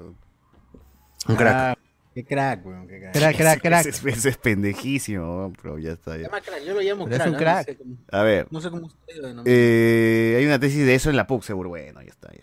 Un 1.29 1.37
crack. 1.37 1.55
Ah, 1.55 1.75
qué 2.17 2.25
crack, 2.25 2.65
weón, 2.65 2.89
qué 2.89 2.99
crack. 2.99 3.13
Crack, 3.13 3.37
crack, 3.37 3.61
crack. 3.63 3.87
Ese, 3.87 4.09
ese 4.09 4.29
es 4.31 4.39
pendejísimo, 4.39 5.37
weón, 5.37 5.53
pero 5.61 5.79
ya 5.79 5.93
está. 5.93 6.17
Ya. 6.17 6.29
crack, 6.31 6.65
Yo 6.67 6.73
lo 6.73 6.81
llamo 6.81 7.05
Pero 7.05 7.17
es 7.17 7.21
crack. 7.21 7.27
un 7.29 7.33
¿no? 7.33 7.39
crack. 7.39 7.67
No 7.69 7.73
sé 7.75 7.77
cómo- 7.77 7.97
A 8.11 8.23
ver. 8.23 8.47
No 8.51 8.61
sé 8.63 8.71
cómo 8.71 8.89
lo 8.89 9.29
denominan. 9.29 9.45
Eh, 9.47 10.37
hay 10.39 10.47
una 10.47 10.59
tesis 10.59 10.87
de 10.87 10.95
eso 10.95 11.11
en 11.11 11.17
la 11.17 11.27
PUC, 11.27 11.43
seguro. 11.43 11.69
Bueno, 11.69 12.01
ya 12.01 12.09
está. 12.09 12.33
ya. 12.33 12.41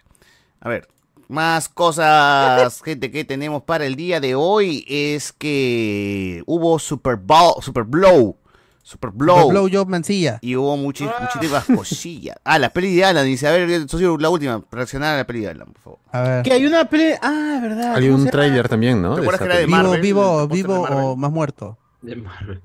A 0.61 0.69
ver, 0.69 0.87
más 1.27 1.69
cosas, 1.69 2.81
gente, 2.85 3.09
que 3.09 3.25
tenemos 3.25 3.63
para 3.63 3.85
el 3.87 3.95
día 3.95 4.19
de 4.19 4.35
hoy 4.35 4.85
es 4.87 5.33
que 5.33 6.43
hubo 6.45 6.77
Super 6.77 7.15
Bowl, 7.15 7.55
Super 7.63 7.83
Blow, 7.83 8.37
Super 8.85 9.11
Blow, 9.11 9.49
Blow 9.49 9.69
Job 9.71 9.87
Mancilla. 9.87 10.39
y 10.41 10.57
hubo 10.57 10.75
muchis- 10.75 11.09
muchísimas 11.21 11.63
cosillas. 11.65 12.35
Ah, 12.43 12.59
la 12.59 12.69
peli 12.69 12.93
de 12.95 13.05
Alan, 13.05 13.25
dice, 13.25 13.47
a 13.47 13.51
ver, 13.51 13.87
socio, 13.89 14.17
la 14.17 14.29
última, 14.29 14.61
reaccionar 14.71 15.13
a 15.15 15.17
la 15.19 15.25
peli 15.25 15.39
de 15.39 15.47
Alan, 15.49 15.67
por 15.71 15.81
favor. 15.81 15.99
A 16.11 16.21
ver. 16.21 16.43
Que 16.43 16.51
hay 16.51 16.65
una 16.65 16.83
peli... 16.89 17.13
Ah, 17.21 17.59
verdad. 17.61 17.95
Hay 17.95 18.09
¿cómo 18.09 18.21
un 18.23 18.29
tráiler 18.29 18.67
también, 18.67 19.01
¿no? 19.01 19.15
¿Te 19.15 19.21
acuerdas 19.21 19.39
que 19.39 19.45
era 19.45 19.55
de. 19.57 19.65
Vivo, 19.67 19.77
Marvel, 19.77 20.01
vivo, 20.01 20.47
vivo 20.49 20.81
Marvel. 20.81 20.99
o 21.01 21.15
más 21.15 21.31
muerto. 21.31 21.77
De 22.01 22.15
Marvel. 22.17 22.61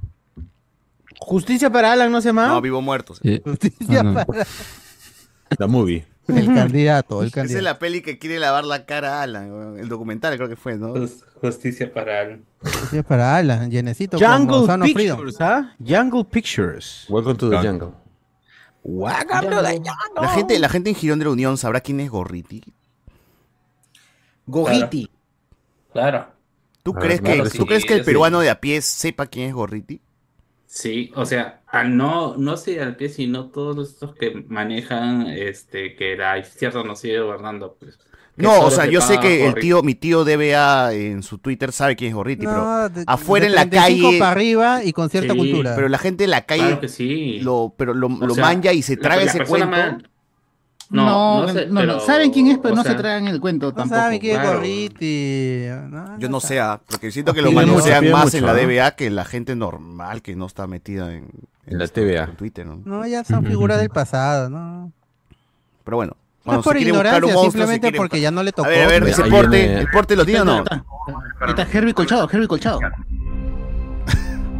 Justicia 1.20 1.70
para 1.70 1.92
Alan, 1.92 2.10
¿no 2.12 2.20
se 2.20 2.28
llama? 2.30 2.48
No, 2.48 2.60
vivo 2.60 2.80
muertos. 2.82 3.20
Sí. 3.22 3.40
Justicia 3.44 4.00
Ah, 4.00 4.02
no. 4.02 4.26
para- 4.26 4.46
La 5.58 5.66
movie. 5.66 6.04
El 6.28 6.46
candidato, 6.54 7.22
el 7.22 7.28
Esa 7.28 7.40
es 7.40 7.42
candidato. 7.42 7.64
la 7.64 7.78
peli 7.78 8.02
que 8.02 8.18
quiere 8.18 8.38
lavar 8.38 8.64
la 8.64 8.84
cara 8.84 9.18
a 9.18 9.22
Alan, 9.22 9.76
el 9.78 9.88
documental 9.88 10.36
creo 10.36 10.48
que 10.48 10.56
fue, 10.56 10.76
¿no? 10.76 10.94
Jus- 10.94 11.24
Justicia 11.40 11.92
para 11.92 12.20
Alan. 12.20 12.44
Justicia 12.60 13.02
para 13.02 13.36
Alan, 13.36 13.70
llenecito 13.70 14.18
Jungle 14.18 14.66
Freedom. 14.92 15.16
Pictures, 15.18 15.40
¿ah? 15.40 15.74
Jungle 15.84 16.24
Pictures. 16.24 17.06
Welcome 17.08 17.36
to 17.36 17.50
the 17.50 17.56
jungle. 17.56 17.92
La 18.84 20.28
gente, 20.34 20.58
la 20.58 20.68
gente 20.68 20.90
en 20.90 20.96
Girón 20.96 21.18
de 21.18 21.24
la 21.26 21.30
Unión 21.32 21.56
sabrá 21.58 21.80
quién 21.80 22.00
es 22.00 22.10
Gorriti. 22.10 22.62
Gogiti. 24.46 25.10
Claro. 25.92 26.26
¿Tú 26.82 26.94
crees 26.94 27.20
que, 27.20 27.34
claro, 27.34 27.44
¿tú 27.50 27.50
sí, 27.50 27.66
crees 27.66 27.84
que 27.84 27.94
el 27.94 28.00
sí. 28.00 28.06
peruano 28.06 28.40
de 28.40 28.50
a 28.50 28.60
pie 28.60 28.80
sepa 28.80 29.26
quién 29.26 29.48
es 29.48 29.54
Gorriti? 29.54 30.00
Sí, 30.66 31.12
o 31.16 31.26
sea, 31.26 31.57
a 31.70 31.84
no, 31.84 32.36
no 32.36 32.56
sé 32.56 32.80
al 32.80 32.96
pie, 32.96 33.08
sino 33.08 33.50
todos 33.50 33.90
estos 33.90 34.14
que 34.14 34.44
manejan 34.48 35.26
este 35.28 35.94
que 35.96 36.16
la 36.16 36.38
izquierda 36.38 36.82
nos 36.82 37.00
sigue 37.00 37.20
gobernando, 37.20 37.76
pues. 37.78 37.96
que 38.36 38.42
No, 38.42 38.52
o 38.52 38.56
solo 38.56 38.70
sea, 38.70 38.84
se 38.86 38.92
yo 38.92 39.00
sé 39.00 39.14
paga 39.16 39.28
que 39.28 39.46
el 39.46 39.54
tío, 39.56 39.82
mi 39.82 39.94
tío 39.94 40.24
DBA 40.24 40.92
en 40.94 41.22
su 41.22 41.38
Twitter 41.38 41.72
sabe 41.72 41.96
quién 41.96 42.10
es 42.10 42.14
Gorriti, 42.14 42.46
No, 42.46 42.52
pero 42.52 42.88
de- 42.88 43.04
afuera 43.06 43.44
de 43.44 43.50
en 43.50 43.54
la 43.56 43.62
35 43.68 44.06
calle, 44.08 44.18
para 44.18 44.30
arriba 44.30 44.84
y 44.84 44.92
con 44.92 45.10
cierta 45.10 45.32
Sí, 45.34 45.38
cultura. 45.38 45.74
pero 45.74 45.88
la 45.88 45.98
gente 45.98 46.24
en 46.24 46.30
la 46.30 46.42
calle 46.46 46.62
Claro 46.62 46.80
que 46.80 46.88
sí. 46.88 47.40
lo, 47.40 47.74
pero 47.76 47.94
lo, 47.94 48.06
O 48.06 48.26
lo 48.26 48.34
sea, 48.34 48.44
manja 48.44 48.72
y 48.72 48.82
se 48.82 48.96
la- 48.96 49.02
traga 49.02 49.24
la 49.24 49.30
ese 49.30 49.44
cuento. 49.44 50.08
No, 50.90 51.42
no, 51.42 51.48
sé, 51.52 51.66
no, 51.66 51.80
pero, 51.80 52.00
saben 52.00 52.30
quién 52.30 52.46
es, 52.46 52.58
pero 52.58 52.74
no 52.74 52.82
sea, 52.82 52.92
se 52.92 52.98
tragan 52.98 53.28
el 53.28 53.40
cuento 53.40 53.66
no 53.66 53.74
tampoco. 53.74 54.00
saben 54.00 54.18
quién 54.20 54.36
es 54.36 54.40
claro. 54.40 54.58
Gorriti. 54.58 55.66
Yo 56.18 56.28
no 56.30 56.40
sé, 56.40 56.60
ah, 56.60 56.80
porque 56.88 57.10
siento 57.10 57.34
que 57.34 57.42
lo 57.42 57.50
pide 57.50 57.66
más 57.66 57.66
mucho, 57.66 58.36
en 58.38 58.46
la 58.46 58.54
¿no? 58.54 58.58
DBA 58.58 58.90
que 58.92 59.10
la 59.10 59.26
gente 59.26 59.54
normal 59.54 60.22
que 60.22 60.34
no 60.34 60.46
está 60.46 60.66
metida 60.66 61.12
en, 61.12 61.28
En 61.66 61.78
la 61.78 61.84
esto, 61.84 62.00
TVA. 62.00 62.24
en 62.24 62.36
Twitter, 62.36 62.64
¿no? 62.66 62.80
No, 62.86 63.06
ya 63.06 63.22
son 63.22 63.44
figuras 63.44 63.78
del 63.80 63.90
pasado, 63.90 64.48
¿no? 64.48 64.90
Pero 65.84 65.98
bueno. 65.98 66.16
No 66.46 66.60
es 66.60 66.64
por 66.64 66.78
ignorancia, 66.78 67.20
monstruo, 67.20 67.42
simplemente 67.50 67.92
porque 67.92 68.22
ya 68.22 68.30
no 68.30 68.42
le 68.42 68.52
tocó. 68.52 68.68
A 68.68 68.70
ver, 68.70 68.84
a 68.84 68.86
ver, 68.88 69.02
ese 69.08 69.24
porte, 69.24 69.80
¿el 69.80 69.90
porte 69.90 70.16
lo 70.16 70.24
tiene 70.24 70.40
o 70.40 70.44
no? 70.46 70.64
Ahí 71.40 71.50
está 71.50 71.66
Herbie 71.70 71.92
Colchado, 71.92 72.28
Herbie 72.32 72.48
Colchado. 72.48 72.80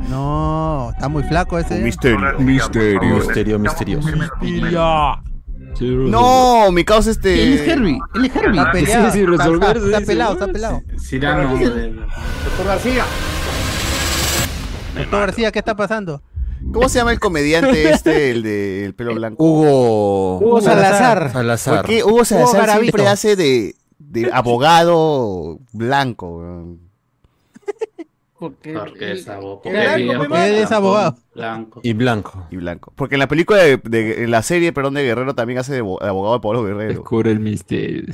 No, 0.09 0.89
está 0.95 1.07
muy 1.09 1.23
flaco 1.23 1.59
ese. 1.59 1.75
Un 1.75 1.85
misterio. 1.85 2.39
Misterio. 2.39 3.17
Misterio 3.17 3.59
misterioso. 3.59 4.09
No, 5.81 6.73
mi 6.73 6.85
causa 6.85 7.11
este. 7.11 7.43
Él 7.43 7.53
es 7.55 7.69
Herbie, 7.69 7.99
él 8.15 8.25
es 8.25 8.35
Herbie. 8.37 8.59
Está 8.59 8.73
peleado. 8.73 9.07
Sí, 9.07 9.13
sí, 9.13 9.21
está- 9.25 9.31
resolver, 9.45 9.77
está, 9.77 9.87
está 9.87 9.99
sí, 10.01 10.05
pelado, 10.07 10.33
está 10.33 10.47
pelado. 10.49 10.83
Cirano 11.01 11.57
del- 11.57 11.97
Doctor 11.97 12.67
García. 12.67 13.05
Doctor 14.97 15.21
García, 15.21 15.53
¿qué 15.53 15.59
está 15.61 15.77
pasando? 15.77 16.23
¿Cómo 16.73 16.89
se 16.89 16.99
llama 16.99 17.13
el 17.13 17.21
comediante 17.21 17.91
este, 17.91 18.31
el 18.33 18.43
de 18.43 18.85
el 18.85 18.95
pelo 18.95 19.15
blanco? 19.15 19.43
Hugo. 19.45 20.39
Hugo 20.39 20.61
Salazar. 20.61 21.31
Salazar. 21.33 21.77
¿Por 21.83 21.87
qué 21.87 22.03
Hugo 22.03 22.25
Salazar 22.25 22.61
Garavito. 22.63 22.83
siempre 22.97 23.07
hace 23.09 23.37
de, 23.37 23.77
de 23.99 24.31
abogado 24.33 25.59
blanco? 25.73 26.43
Porque, 28.39 28.73
Porque 28.73 29.13
es 29.13 29.29
abogado. 29.29 29.61
Porque 29.63 30.63
es 30.63 30.71
abogado. 30.73 31.17
Blanco. 31.35 31.81
Y 31.83 31.93
blanco. 31.93 32.47
Y 32.51 32.57
blanco. 32.57 32.93
Porque 32.95 33.17
en 33.17 33.19
la 33.21 33.29
película 33.29 33.59
de, 33.59 33.79
de- 33.79 34.25
en 34.25 34.31
la 34.31 34.43
serie, 34.43 34.73
perdón, 34.73 34.95
de 34.95 35.03
Guerrero 35.03 35.35
también 35.35 35.59
hace 35.59 35.73
de, 35.75 35.81
bo- 35.81 35.99
de 36.01 36.09
abogado 36.09 36.35
de 36.35 36.41
Pablo 36.41 36.63
Guerrero. 36.65 36.89
Descubre 36.91 37.31
el 37.33 37.41
misterio. 37.41 38.05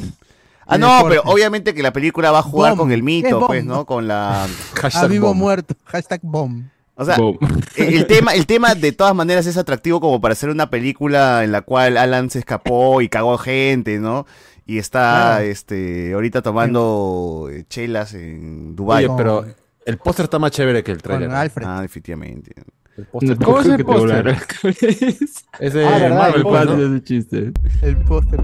Ah, 0.66 0.78
no, 0.78 0.94
deporte. 0.96 1.18
pero 1.18 1.30
obviamente 1.32 1.74
que 1.74 1.82
la 1.82 1.92
película 1.92 2.30
va 2.30 2.38
a 2.38 2.42
jugar 2.42 2.70
Bomb. 2.72 2.80
con 2.80 2.92
el 2.92 3.00
¿Qué 3.00 3.04
mito, 3.04 3.38
es 3.40 3.46
pues? 3.46 3.64
¿no? 3.66 3.84
Con 3.84 4.08
la. 4.08 4.44
A 4.44 4.48
Hashtag 4.80 5.10
vivo 5.10 5.28
bomb. 5.28 5.38
muerto. 5.38 5.74
Hashtag 5.84 6.20
bomb. 6.22 6.64
O 6.96 7.04
sea, 7.04 7.16
el 7.76 8.06
tema, 8.06 8.34
el 8.34 8.46
tema 8.46 8.74
de 8.74 8.92
todas 8.92 9.14
maneras 9.14 9.46
es 9.46 9.56
atractivo 9.58 10.00
como 10.00 10.20
para 10.22 10.32
hacer 10.32 10.48
una 10.48 10.70
película 10.70 11.44
en 11.44 11.52
la 11.52 11.60
cual 11.60 11.96
Alan 11.98 12.30
se 12.30 12.38
escapó 12.38 13.02
y 13.02 13.08
cagó 13.10 13.36
gente, 13.36 13.98
¿no? 13.98 14.26
Y 14.64 14.78
está 14.78 15.42
este 15.44 16.14
ahorita 16.14 16.40
tomando 16.40 17.48
eh, 17.52 17.64
chelas 17.68 18.14
en 18.14 18.74
Dubai. 18.74 19.04
Oye, 19.04 19.14
pero 19.18 19.44
el 19.86 19.96
póster 19.98 20.24
está 20.24 20.38
más 20.38 20.50
chévere 20.50 20.82
que 20.82 20.92
el 20.92 21.02
Con 21.02 21.16
trailer. 21.18 21.30
Alfred. 21.30 21.66
Ah, 21.66 21.80
definitivamente. 21.82 22.52
El 22.96 23.06
póster 23.06 23.36
¿Cómo 23.38 23.60
es 23.60 23.66
el 23.66 23.76
que 23.76 23.84
te 23.84 23.90
volará 23.92 24.34
póster? 24.62 24.86
es 25.60 25.72
de 25.74 25.84
Ah. 25.86 26.08
Marvel, 26.14 26.34
El 26.36 26.42
pues, 26.42 26.64
¿Cuál 26.64 26.66
¿no? 26.78 26.94
ese 26.96 27.04
chiste? 27.04 27.52
El 27.82 27.96
póster. 27.98 28.40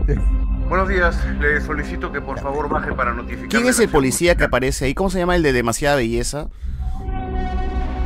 Buenos 0.68 0.88
días, 0.88 1.16
le 1.40 1.60
solicito 1.60 2.12
que 2.12 2.20
por 2.20 2.38
favor 2.40 2.68
baje 2.68 2.92
para 2.92 3.12
notificar. 3.12 3.48
¿Quién 3.48 3.66
es 3.66 3.78
el 3.80 3.88
policía 3.88 4.36
que 4.36 4.44
aparece 4.44 4.84
ahí? 4.86 4.94
¿Cómo 4.94 5.10
se 5.10 5.18
llama 5.18 5.34
el 5.36 5.42
de 5.42 5.52
demasiada 5.52 5.96
belleza? 5.96 6.48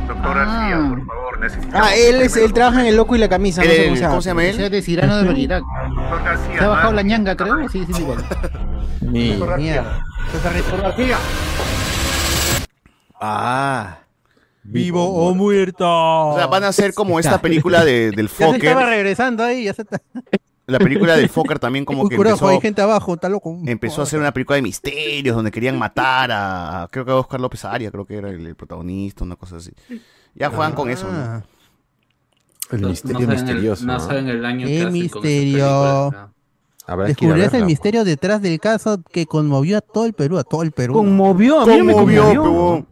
Doctor 0.07 0.35
García, 0.35 0.77
por 0.89 1.05
favor, 1.05 1.39
necesitamos. 1.39 1.87
Ah, 1.87 1.95
él 1.95 2.21
es, 2.21 2.35
él 2.37 2.53
trabaja 2.53 2.81
en 2.81 2.87
el 2.87 2.95
loco 2.95 3.15
y 3.15 3.19
la 3.19 3.27
camisa. 3.29 3.63
no 3.63 3.69
El- 3.69 3.75
sé 3.75 3.83
cómo 3.85 3.95
se 3.95 4.01
llama. 4.01 4.09
¿Cómo 4.11 4.21
se 4.21 4.29
llama 4.29 4.45
él? 4.45 4.69
de 4.71 4.81
Cirano 4.81 5.17
de 5.17 5.25
García. 5.25 5.61
Se 6.59 6.63
ha 6.63 6.67
bajado 6.67 6.91
¿no? 6.91 6.95
la 6.97 7.01
ñanga, 7.01 7.35
creo. 7.35 7.69
Sí, 7.69 7.83
sí, 7.87 7.93
sí. 7.93 8.03
Doctor 8.03 9.47
García. 9.49 9.83
Ah. 13.27 13.99
Vivo 14.63 15.03
o 15.05 15.33
muerto. 15.35 15.85
O 15.87 16.35
sea, 16.37 16.47
van 16.47 16.63
a 16.63 16.69
hacer 16.69 16.93
como 16.93 17.19
esta 17.19 17.39
película 17.39 17.85
de, 17.85 18.11
del 18.11 18.27
Ya 18.29 18.33
se 18.35 18.43
estaba 18.43 18.53
Fokker. 18.53 18.77
regresando 18.77 19.43
ahí, 19.43 19.65
ya 19.65 19.73
se 19.73 19.83
está. 19.83 20.01
la 20.65 20.79
película 20.79 21.15
del 21.15 21.29
Fokker 21.29 21.59
también 21.59 21.85
como 21.85 22.09
que 22.09 22.15
empezó, 22.15 22.47
hay 22.47 22.59
gente 22.59 22.81
abajo, 22.81 23.13
está 23.13 23.29
loco. 23.29 23.55
empezó 23.67 24.01
a 24.01 24.05
hacer 24.05 24.19
una 24.19 24.31
película 24.31 24.55
de 24.55 24.63
misterios 24.63 25.35
donde 25.35 25.51
querían 25.51 25.77
matar 25.77 26.31
a, 26.31 26.87
creo 26.91 27.05
que 27.05 27.11
a 27.11 27.15
Oscar 27.15 27.39
López 27.39 27.63
Aria, 27.65 27.91
creo 27.91 28.05
que 28.05 28.15
era 28.17 28.29
el, 28.31 28.43
el 28.45 28.55
protagonista, 28.55 29.23
una 29.23 29.35
cosa 29.35 29.57
así. 29.57 29.71
Ya 30.33 30.49
juegan 30.49 30.73
con 30.73 30.89
eso, 30.89 31.07
Ah. 31.11 31.43
¿no? 32.71 32.75
El 32.75 32.81
No- 32.81 32.89
misterio 32.89 33.19
no 33.19 33.25
saben 33.27 33.37
el- 33.37 33.43
misterioso. 33.45 33.85
no 33.85 33.99
saben 33.99 34.27
el 34.27 34.43
año 34.45 34.65
que 34.65 34.71
¡Qué 34.73 34.77
hacen 34.81 34.89
con 34.89 34.95
esas 34.97 35.21
misterio! 35.23 36.31
Descubrirás 37.05 37.45
el 37.47 37.51
verla. 37.51 37.65
misterio 37.67 38.03
detrás 38.03 38.41
del 38.41 38.59
caso 38.59 38.99
que 39.11 39.27
conmovió 39.27 39.77
a 39.77 39.81
todo 39.81 40.05
el 40.05 40.13
Perú, 40.13 40.39
a 40.39 40.43
todo 40.43 40.63
el 40.63 40.71
Perú. 40.71 40.93
Conmovió, 40.95 41.61
a 41.61 41.65
mí 41.67 41.81
me 41.83 41.93
Conmovió. 41.93 42.87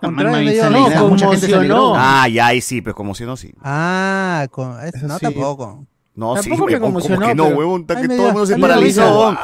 Contrario, 0.00 0.30
no, 0.44 0.50
se 0.50 0.62
alegró. 0.62 1.08
conmocionó. 1.08 1.94
Ah, 1.96 2.28
ya 2.28 2.46
ahí 2.48 2.60
sí, 2.60 2.82
pues 2.82 2.94
como 2.94 3.14
si 3.14 3.24
no, 3.24 3.36
sí. 3.36 3.52
Ah, 3.62 4.46
con, 4.50 4.78
eso 4.84 5.06
no 5.06 5.18
Sí. 5.18 5.26
tampoco. 5.26 5.86
No, 6.14 6.36
sí, 6.36 6.50
Tampoco 6.50 6.66
me 6.66 6.72
huevón, 6.74 6.80
como 6.92 7.00
conmocionó, 7.00 7.26
que 7.28 7.34
no, 7.34 7.44
pero- 7.44 7.56
huevón, 7.58 7.86
Ay, 7.88 7.96
que 8.02 8.08
me 8.08 8.16
todo 8.16 8.26
el 8.26 8.32
mundo 8.32 8.46
se 8.46 8.56
me 8.56 8.60
paralizó. 8.62 9.36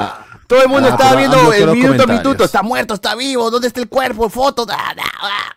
Todo 0.46 0.62
el 0.62 0.68
mundo 0.68 0.88
Ah, 0.88 0.90
estaba 0.92 1.16
viendo 1.16 1.52
el 1.52 1.70
minuto 1.72 2.02
a 2.02 2.06
minuto, 2.06 2.44
está 2.44 2.62
muerto, 2.62 2.94
está 2.94 3.14
vivo, 3.14 3.50
¿dónde 3.50 3.68
está 3.68 3.80
el 3.80 3.88
cuerpo? 3.88 4.28
Foto, 4.28 4.66
da, 4.66 4.76
da, 4.76 4.94
da. 4.94 5.56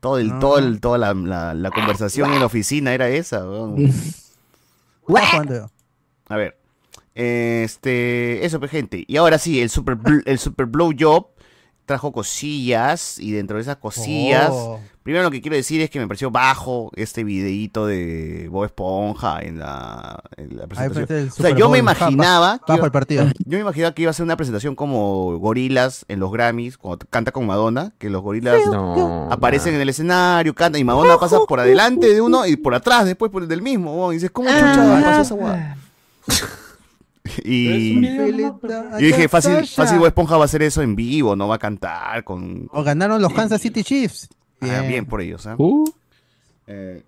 Todo 0.00 0.18
el, 0.18 0.38
todo 0.38 0.58
el, 0.58 0.80
toda 0.80 0.98
la, 0.98 1.14
la, 1.14 1.54
la 1.54 1.70
conversación 1.70 2.32
en 2.32 2.40
la 2.40 2.46
oficina 2.46 2.92
era 2.92 3.08
esa. 3.08 3.44
A 6.28 6.36
ver. 6.36 6.58
Este, 7.14 8.44
eso, 8.44 8.58
pues, 8.58 8.70
gente. 8.70 9.04
Y 9.06 9.16
ahora 9.16 9.38
sí, 9.38 9.60
el 9.60 9.70
super, 9.70 9.96
el 10.26 10.38
super 10.38 10.66
blow 10.66 10.92
job 10.98 11.28
trajo 11.86 12.12
cosillas 12.12 13.18
y 13.18 13.30
dentro 13.32 13.56
de 13.56 13.62
esas 13.62 13.76
cosillas, 13.76 14.50
Oh. 14.52 14.80
primero 15.04 15.22
lo 15.22 15.30
que 15.30 15.40
quiero 15.40 15.56
decir 15.56 15.80
es 15.80 15.88
que 15.88 16.00
me 16.00 16.08
pareció 16.08 16.30
bajo 16.32 16.90
este 16.96 17.22
videíto 17.22 17.86
de 17.86 18.48
Bob 18.50 18.64
Esponja 18.64 19.40
en 19.40 19.60
la, 19.60 20.20
en 20.36 20.56
la 20.56 20.66
presentación. 20.66 21.28
O 21.28 21.32
sea, 21.32 21.50
yo 21.50 21.68
me 21.68 21.80
Bowl, 21.80 21.96
imaginaba, 21.96 22.58
que 22.58 22.64
Bajo 22.72 22.78
iba- 22.78 22.86
el 22.86 22.92
partido. 22.92 23.24
yo 23.38 23.56
me 23.56 23.60
imaginaba 23.60 23.94
que 23.94 24.02
iba 24.02 24.10
a 24.10 24.14
ser 24.14 24.24
una 24.24 24.36
presentación 24.36 24.74
como 24.74 25.38
Gorilas 25.38 26.04
en 26.08 26.18
los 26.20 26.32
Grammys, 26.32 26.76
cuando 26.76 27.06
canta 27.08 27.30
con 27.30 27.46
Madonna, 27.46 27.92
que 27.98 28.10
los 28.10 28.20
Gorilas 28.22 28.66
No, 28.66 29.28
aparecen 29.30 29.74
en 29.76 29.80
el 29.80 29.88
escenario, 29.88 30.54
cantan 30.54 30.80
y 30.80 30.84
Madonna 30.84 31.18
pasa 31.18 31.38
por 31.48 31.60
adelante 31.60 32.12
de 32.12 32.20
uno 32.20 32.44
y 32.46 32.56
por 32.56 32.74
atrás 32.74 33.04
después 33.06 33.30
por 33.30 33.42
el 33.44 33.48
del 33.48 33.62
mismo. 33.62 34.10
Y 34.12 34.16
dices, 34.16 34.30
¿cómo 34.32 34.48
chucha 34.50 35.00
pasó 35.04 35.22
esa 35.22 35.34
hueá? 35.34 35.76
Y 37.44 38.00
yo 38.02 38.98
dije, 38.98 39.28
fácil, 39.28 39.66
fácil 39.66 39.98
Bob 39.98 40.06
Esponja 40.08 40.36
va 40.36 40.42
a 40.42 40.46
hacer 40.46 40.62
eso 40.62 40.82
en 40.82 40.96
vivo, 40.96 41.36
no 41.36 41.48
va 41.48 41.56
a 41.56 41.58
cantar 41.58 42.24
con... 42.24 42.68
O 42.72 42.82
ganaron 42.82 43.20
los 43.22 43.32
Kansas 43.32 43.60
City 43.60 43.82
Chiefs. 43.84 44.28
Ah, 44.60 44.82
Bien. 44.86 45.04
por 45.06 45.20
ellos, 45.20 45.46
¿ah? 45.46 45.54
Uh, 45.58 45.84
Eh, 46.66 47.02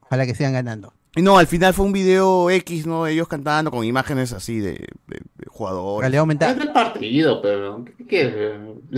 Ojalá 0.00 0.26
que 0.26 0.34
sigan 0.34 0.52
ganando. 0.52 0.92
Y 1.16 1.22
no, 1.22 1.38
al 1.38 1.46
final 1.46 1.72
fue 1.74 1.86
un 1.86 1.92
video 1.92 2.50
X, 2.50 2.86
¿no? 2.86 3.06
Ellos 3.06 3.28
cantando 3.28 3.70
con 3.70 3.84
imágenes 3.84 4.32
así 4.32 4.58
de, 4.58 4.72
de- 4.72 5.20
de 5.36 5.46
jugadores. 5.48 6.10
Realidad 6.10 6.50
Es 6.50 6.58
del 6.58 6.72
partido, 6.72 7.40
pero. 7.40 7.84
¿Qué? 8.08 8.52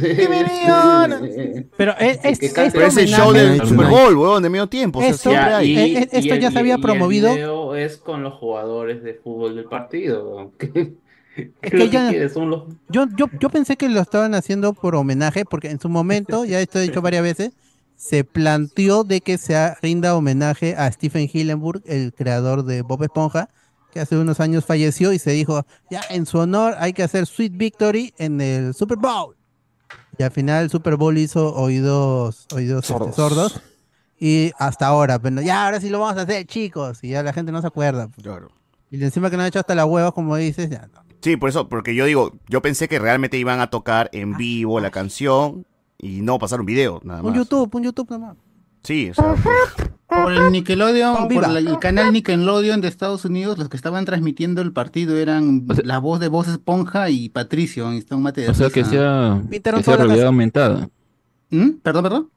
Pero 1.77 1.95
es, 1.99 2.19
es, 2.25 2.39
Que. 2.39 2.51
Pero 2.73 2.87
es 2.87 2.97
el 2.97 3.07
show 3.09 3.33
del 3.33 3.61
Super. 3.67 3.87
Bowl, 3.87 4.17
weón, 4.17 4.43
de 4.43 4.51
medio 4.51 4.67
tiempo. 4.67 4.99
O 4.99 5.13
sea, 5.13 5.33
Ya, 5.33 5.63
y- 5.63 5.97
esto 5.97 6.17
el- 6.35 6.41
ya 6.41 6.51
se 6.51 6.59
había 6.59 6.77
y 6.77 6.81
promovido. 6.81 7.29
El 7.31 7.37
video 7.37 7.75
es 7.75 7.97
con 7.97 8.23
los 8.23 8.35
jugadores 8.35 9.03
de 9.03 9.15
fútbol 9.15 9.57
del 9.57 9.65
partido. 9.67 10.53
¿Qué, 10.59 10.71
qué 10.73 10.93
Es 11.63 11.71
que 11.71 11.89
ya- 11.91 12.11
los. 12.13 12.63
Yo, 12.89 13.07
yo, 13.17 13.27
yo 13.41 13.49
pensé 13.51 13.77
que 13.77 13.89
lo 13.89 14.01
estaban 14.01 14.35
haciendo 14.35 14.73
por 14.73 14.95
homenaje, 14.95 15.45
porque 15.45 15.71
en 15.71 15.81
su 15.81 15.89
momento, 15.89 16.45
ya 16.47 16.61
esto 16.61 16.79
he 16.79 16.83
dicho 16.83 17.03
varias 17.03 17.23
veces, 17.23 17.53
se 17.97 18.24
planteó 18.24 19.05
de 19.05 19.20
que 19.20 19.39
se 19.39 19.74
rinda 19.77 20.14
homenaje 20.14 20.77
a 20.77 20.90
Stephen 20.93 21.28
Hillenburg, 21.32 21.82
el 21.86 22.12
creador 22.12 22.64
de 22.64 22.82
Bob 22.82 23.02
Esponja, 23.02 23.48
que 23.93 24.01
hace 24.01 24.16
unos 24.16 24.40
años 24.40 24.64
falleció 24.64 25.12
y 25.12 25.18
se 25.18 25.31
dijo, 25.31 25.64
ya 25.90 26.02
en 26.10 26.27
su 26.27 26.39
honor 26.39 26.74
hay 26.78 26.93
que 26.93 27.02
hacer 27.02 27.27
Sweet 27.27 27.56
Victory 27.56 28.12
en 28.18 28.40
el 28.40 28.74
Super 28.74 28.98
Bowl. 28.98 29.35
Y 30.18 30.23
al 30.23 30.31
final 30.31 30.64
el 30.64 30.70
Super 30.70 30.97
Bowl 30.97 31.16
hizo 31.16 31.55
oídos, 31.55 32.47
oídos 32.55 32.89
este, 32.90 33.12
Sordos. 33.12 33.60
Y 34.18 34.52
hasta 34.59 34.86
ahora, 34.86 35.18
pero 35.18 35.43
ya 35.43 35.66
ahora 35.66 35.81
sí 35.81 35.90
lo 35.90 36.01
vamos 36.01 36.16
a 36.16 36.23
hacer, 36.23 36.47
chicos. 36.47 37.01
Y 37.02 37.10
ya 37.10 37.23
la 37.23 37.32
gente 37.32 37.52
no 37.52 37.60
se 37.60 37.66
acuerda. 37.66 38.09
Claro. 38.23 38.51
Y 38.90 39.02
encima 39.02 39.31
que 39.31 39.36
no 39.36 39.43
ha 39.43 39.48
hecho 39.48 39.59
hasta 39.59 39.74
la 39.74 39.85
hueva, 39.85 40.12
como 40.12 40.36
dices, 40.36 40.70
ya 40.70 40.89
no. 40.93 41.05
Sí, 41.20 41.36
por 41.36 41.48
eso, 41.48 41.68
porque 41.68 41.94
yo 41.94 42.05
digo, 42.05 42.35
yo 42.48 42.62
pensé 42.62 42.89
que 42.89 42.98
realmente 42.98 43.36
iban 43.36 43.60
a 43.60 43.68
tocar 43.68 44.09
en 44.12 44.36
vivo 44.36 44.81
la 44.81 44.90
canción 44.90 45.66
y 45.98 46.20
no 46.23 46.39
pasar 46.39 46.60
un 46.60 46.66
video, 46.66 47.01
nada 47.05 47.20
Un 47.23 47.28
más. 47.31 47.36
YouTube, 47.36 47.74
un 47.74 47.82
YouTube 47.82 48.10
nomás. 48.10 48.36
Sí, 48.82 49.10
o 49.10 49.14
sea, 49.14 49.35
Por 50.09 50.32
el 50.32 50.52
Nickelodeon, 50.52 51.27
por 51.28 51.48
la- 51.48 51.59
el 51.59 51.78
canal 51.81 52.12
Nickelodeon 52.12 52.81
de 52.81 52.86
Estados 52.86 53.24
Unidos, 53.24 53.59
los 53.59 53.68
que 53.68 53.77
estaban 53.77 54.05
transmitiendo 54.05 54.62
el 54.62 54.73
partido 54.73 55.16
eran 55.18 55.66
O 55.68 55.74
sea- 55.74 55.85
la 55.85 55.98
voz 55.98 56.20
de 56.20 56.28
Voz 56.28 56.47
Esponja 56.47 57.10
y 57.10 57.28
Patricio. 57.28 57.93
Y 57.93 57.98
está 57.98 58.14
un 58.14 58.23
mate 58.23 58.43
de 58.43 58.51
o 58.51 58.55
sea, 58.55 58.70
que 58.70 58.85
sea, 58.85 59.43
que 59.51 59.60
sea 59.82 59.97
realidad 59.97 60.14
casa. 60.16 60.27
aumentada. 60.28 60.89
¿Mm? 61.51 61.70
Perdón, 61.82 62.02
perdón. 62.05 62.31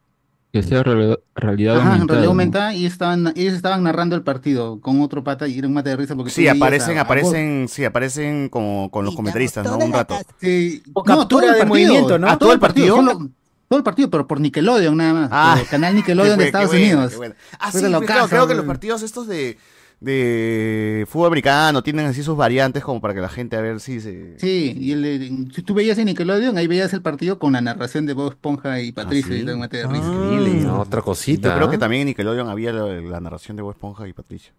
Que 0.52 0.64
sea 0.64 0.82
realidad, 0.82 1.20
realidad 1.36 1.76
Ajá, 1.76 1.82
en 1.84 1.88
aumentada. 1.92 2.08
realidad 2.16 2.30
aumentada 2.32 2.74
y 2.74 2.86
estaban, 2.88 3.34
ellos 3.36 3.54
estaban 3.54 3.84
narrando 3.84 4.16
el 4.16 4.24
partido 4.24 4.82
con 4.82 5.00
otro 5.02 5.24
pata 5.24 5.48
y 5.48 5.60
era 5.60 5.68
un 5.68 5.76
mate 5.76 5.92
de 5.92 5.96
risa 5.98 6.16
porque 6.16 6.32
sí, 6.32 6.48
aparecen, 6.48 6.98
a- 6.98 7.02
a 7.02 7.04
aparecen, 7.04 7.68
sí, 7.70 7.86
aparecen 7.86 8.50
como 8.50 8.90
con 8.90 9.06
los 9.06 9.16
comentaristas, 9.16 9.64
¿no? 9.66 9.78
Un 9.78 9.94
rato. 9.94 10.16
Sí, 10.42 10.82
O 10.94 11.04
no, 11.06 11.28
todo 11.28 11.42
el 11.42 11.46
de 11.46 11.52
partido, 11.52 11.68
movimiento, 11.68 12.18
¿no? 12.18 12.28
ah, 12.28 12.38
¿Todo 12.40 12.52
el 12.54 12.60
partido? 12.60 12.96
solo- 12.96 13.30
todo 13.70 13.78
el 13.78 13.84
partido, 13.84 14.10
pero 14.10 14.28
por 14.28 14.42
Nickelodeon 14.42 14.98
nada 14.98 15.14
más. 15.14 15.30
Ah, 15.32 15.52
por 15.54 15.64
el 15.64 15.70
canal 15.70 15.96
Nickelodeon 15.96 16.38
de 16.38 16.46
Estados 16.46 16.70
buena, 16.72 16.86
Unidos. 17.08 17.14
Ah, 17.60 17.72
sí, 17.72 17.80
claro, 18.06 18.28
creo 18.28 18.48
que 18.48 18.56
los 18.56 18.66
partidos 18.66 19.04
estos 19.04 19.28
de, 19.28 19.58
de 20.02 21.06
fútbol 21.10 21.28
americano 21.28 21.84
tienen 21.84 22.06
así 22.08 22.24
sus 22.24 22.36
variantes 22.36 22.84
como 22.84 23.00
para 23.00 23.14
que 23.14 23.22
la 23.22 23.30
gente 23.30 23.56
a 23.58 23.62
ver 23.62 23.80
si 23.80 24.00
se... 24.02 24.40
Sí, 24.40 24.76
y 24.80 24.92
el, 24.94 25.02
de- 25.04 25.54
si 25.54 25.62
tú 25.62 25.74
veías 25.74 25.98
en 26.00 26.06
Nickelodeon, 26.06 26.58
ahí 26.58 26.68
veías 26.68 26.92
el 26.94 27.02
partido 27.02 27.38
con 27.38 27.54
la 27.54 27.62
narración 27.62 28.06
de 28.06 28.14
Bob 28.14 28.32
Esponja 28.32 28.82
y 28.82 28.92
Patricio, 28.92 29.34
¿sí? 29.34 29.40
y 29.40 29.44
era 29.44 29.54
un 29.54 29.60
mate 29.60 29.78
de 29.78 29.88
risa. 29.88 30.06
Increíble. 30.06 30.62
No, 30.64 30.80
otra 30.82 31.02
cosita. 31.02 31.50
Yo 31.50 31.56
creo 31.56 31.70
que 31.70 31.76
¿ah? 31.76 31.80
también 31.80 32.02
en 32.02 32.08
Nickelodeon 32.08 32.50
había 32.50 32.74
la, 32.74 32.86
la 33.02 33.20
narración 33.20 33.56
de 33.56 33.64
Bob 33.64 33.72
Esponja 33.74 34.08
y 34.08 34.14
Patricio. 34.14 34.52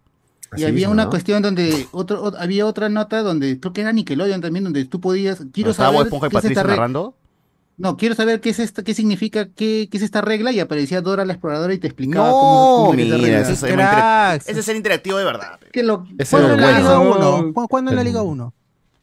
Y 0.55 0.63
había 0.63 0.73
mismo, 0.73 0.91
una 0.91 1.05
¿no? 1.05 1.09
cuestión 1.09 1.41
donde, 1.41 1.87
otro, 1.91 2.23
ot- 2.25 2.35
había 2.37 2.65
otra 2.65 2.89
nota 2.89 3.21
donde, 3.23 3.59
creo 3.59 3.71
que 3.73 3.81
era 3.81 3.93
Nickelodeon 3.93 4.41
también, 4.41 4.65
donde 4.65 4.83
tú 4.85 4.99
podías, 4.99 5.43
quiero 5.53 5.67
¿No 5.67 5.71
estaba 5.71 5.89
Bob 5.91 5.97
saber 5.99 6.07
Esponja 6.07 6.27
y 6.27 6.29
Patricio 6.29 6.63
re- 6.63 6.69
narrando? 6.69 7.15
No, 7.81 7.97
quiero 7.97 8.13
saber 8.15 8.39
qué 8.41 8.51
es 8.51 8.59
esta, 8.59 8.83
qué 8.83 8.93
significa, 8.93 9.47
qué, 9.49 9.87
qué 9.91 9.97
es 9.97 10.03
esta 10.03 10.21
regla, 10.21 10.51
y 10.51 10.59
aparecía 10.59 11.01
Dora 11.01 11.25
la 11.25 11.33
exploradora 11.33 11.73
y 11.73 11.79
te 11.79 11.87
explicaba 11.87 12.27
No, 12.27 12.31
cómo, 12.33 12.75
cómo 12.77 12.93
mira, 12.93 13.17
regla. 13.17 13.39
Ese 14.47 14.59
es 14.59 14.65
ser 14.65 14.75
interactivo 14.75 15.17
de 15.17 15.25
verdad. 15.25 15.59
lo- 15.83 16.05
¿Cuándo 16.29 16.53
la 16.61 16.77
Liga 16.77 16.97
bueno. 16.99 17.35
1? 17.37 17.53
¿Cu- 17.53 17.67
¿Cuándo 17.67 17.91
en 17.91 17.97
la 17.97 18.03
Liga 18.03 18.21
1? 18.21 18.53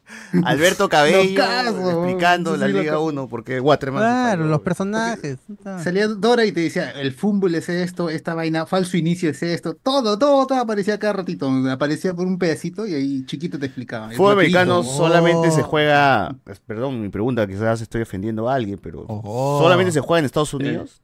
Alberto 0.43 0.87
Cabello 0.89 1.19
explicando 1.19 2.55
la 2.57 2.67
Liga 2.67 2.83
locazo. 2.93 3.03
1 3.05 3.27
porque 3.27 3.59
Waterman... 3.59 4.01
Claro, 4.01 4.45
los 4.45 4.61
personajes. 4.61 5.37
Salía 5.83 6.07
Dora 6.07 6.45
y 6.45 6.51
te 6.51 6.61
decía, 6.61 6.91
el 6.91 7.13
fútbol 7.13 7.55
es 7.55 7.69
esto, 7.69 8.09
esta 8.09 8.33
vaina, 8.33 8.65
falso 8.65 8.97
inicio 8.97 9.29
es 9.29 9.41
esto, 9.43 9.73
todo, 9.75 10.17
todo, 10.19 10.45
todo 10.47 10.59
aparecía 10.59 10.99
cada 10.99 11.13
ratito, 11.13 11.49
aparecía 11.69 12.13
por 12.13 12.27
un 12.27 12.37
pedacito 12.37 12.85
y 12.87 12.93
ahí 12.93 13.25
chiquito 13.25 13.57
te 13.59 13.65
explicaba. 13.67 14.09
El 14.11 14.17
Fútbol 14.17 14.33
americano 14.33 14.83
solamente 14.83 15.51
se 15.51 15.61
Oh. 15.61 15.65
juega, 15.65 16.35
pues, 16.43 16.59
perdón 16.59 17.01
mi 17.01 17.09
pregunta, 17.09 17.45
quizás 17.47 17.81
estoy 17.81 18.01
ofendiendo 18.01 18.49
a 18.49 18.55
alguien, 18.55 18.79
pero 18.81 19.05
Oh. 19.07 19.59
solamente 19.61 19.91
se 19.91 19.99
juega 19.99 20.19
en 20.19 20.25
Estados 20.25 20.53
Unidos. 20.53 21.01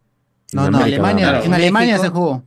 No, 0.54 0.66
En 0.68 0.72
no, 0.72 0.78
En 0.78 0.84
América, 0.84 1.08
Alemania, 1.10 1.44
en 1.44 1.54
Alemania 1.54 1.94
México. 1.98 2.04
se 2.04 2.10
jugó. 2.10 2.44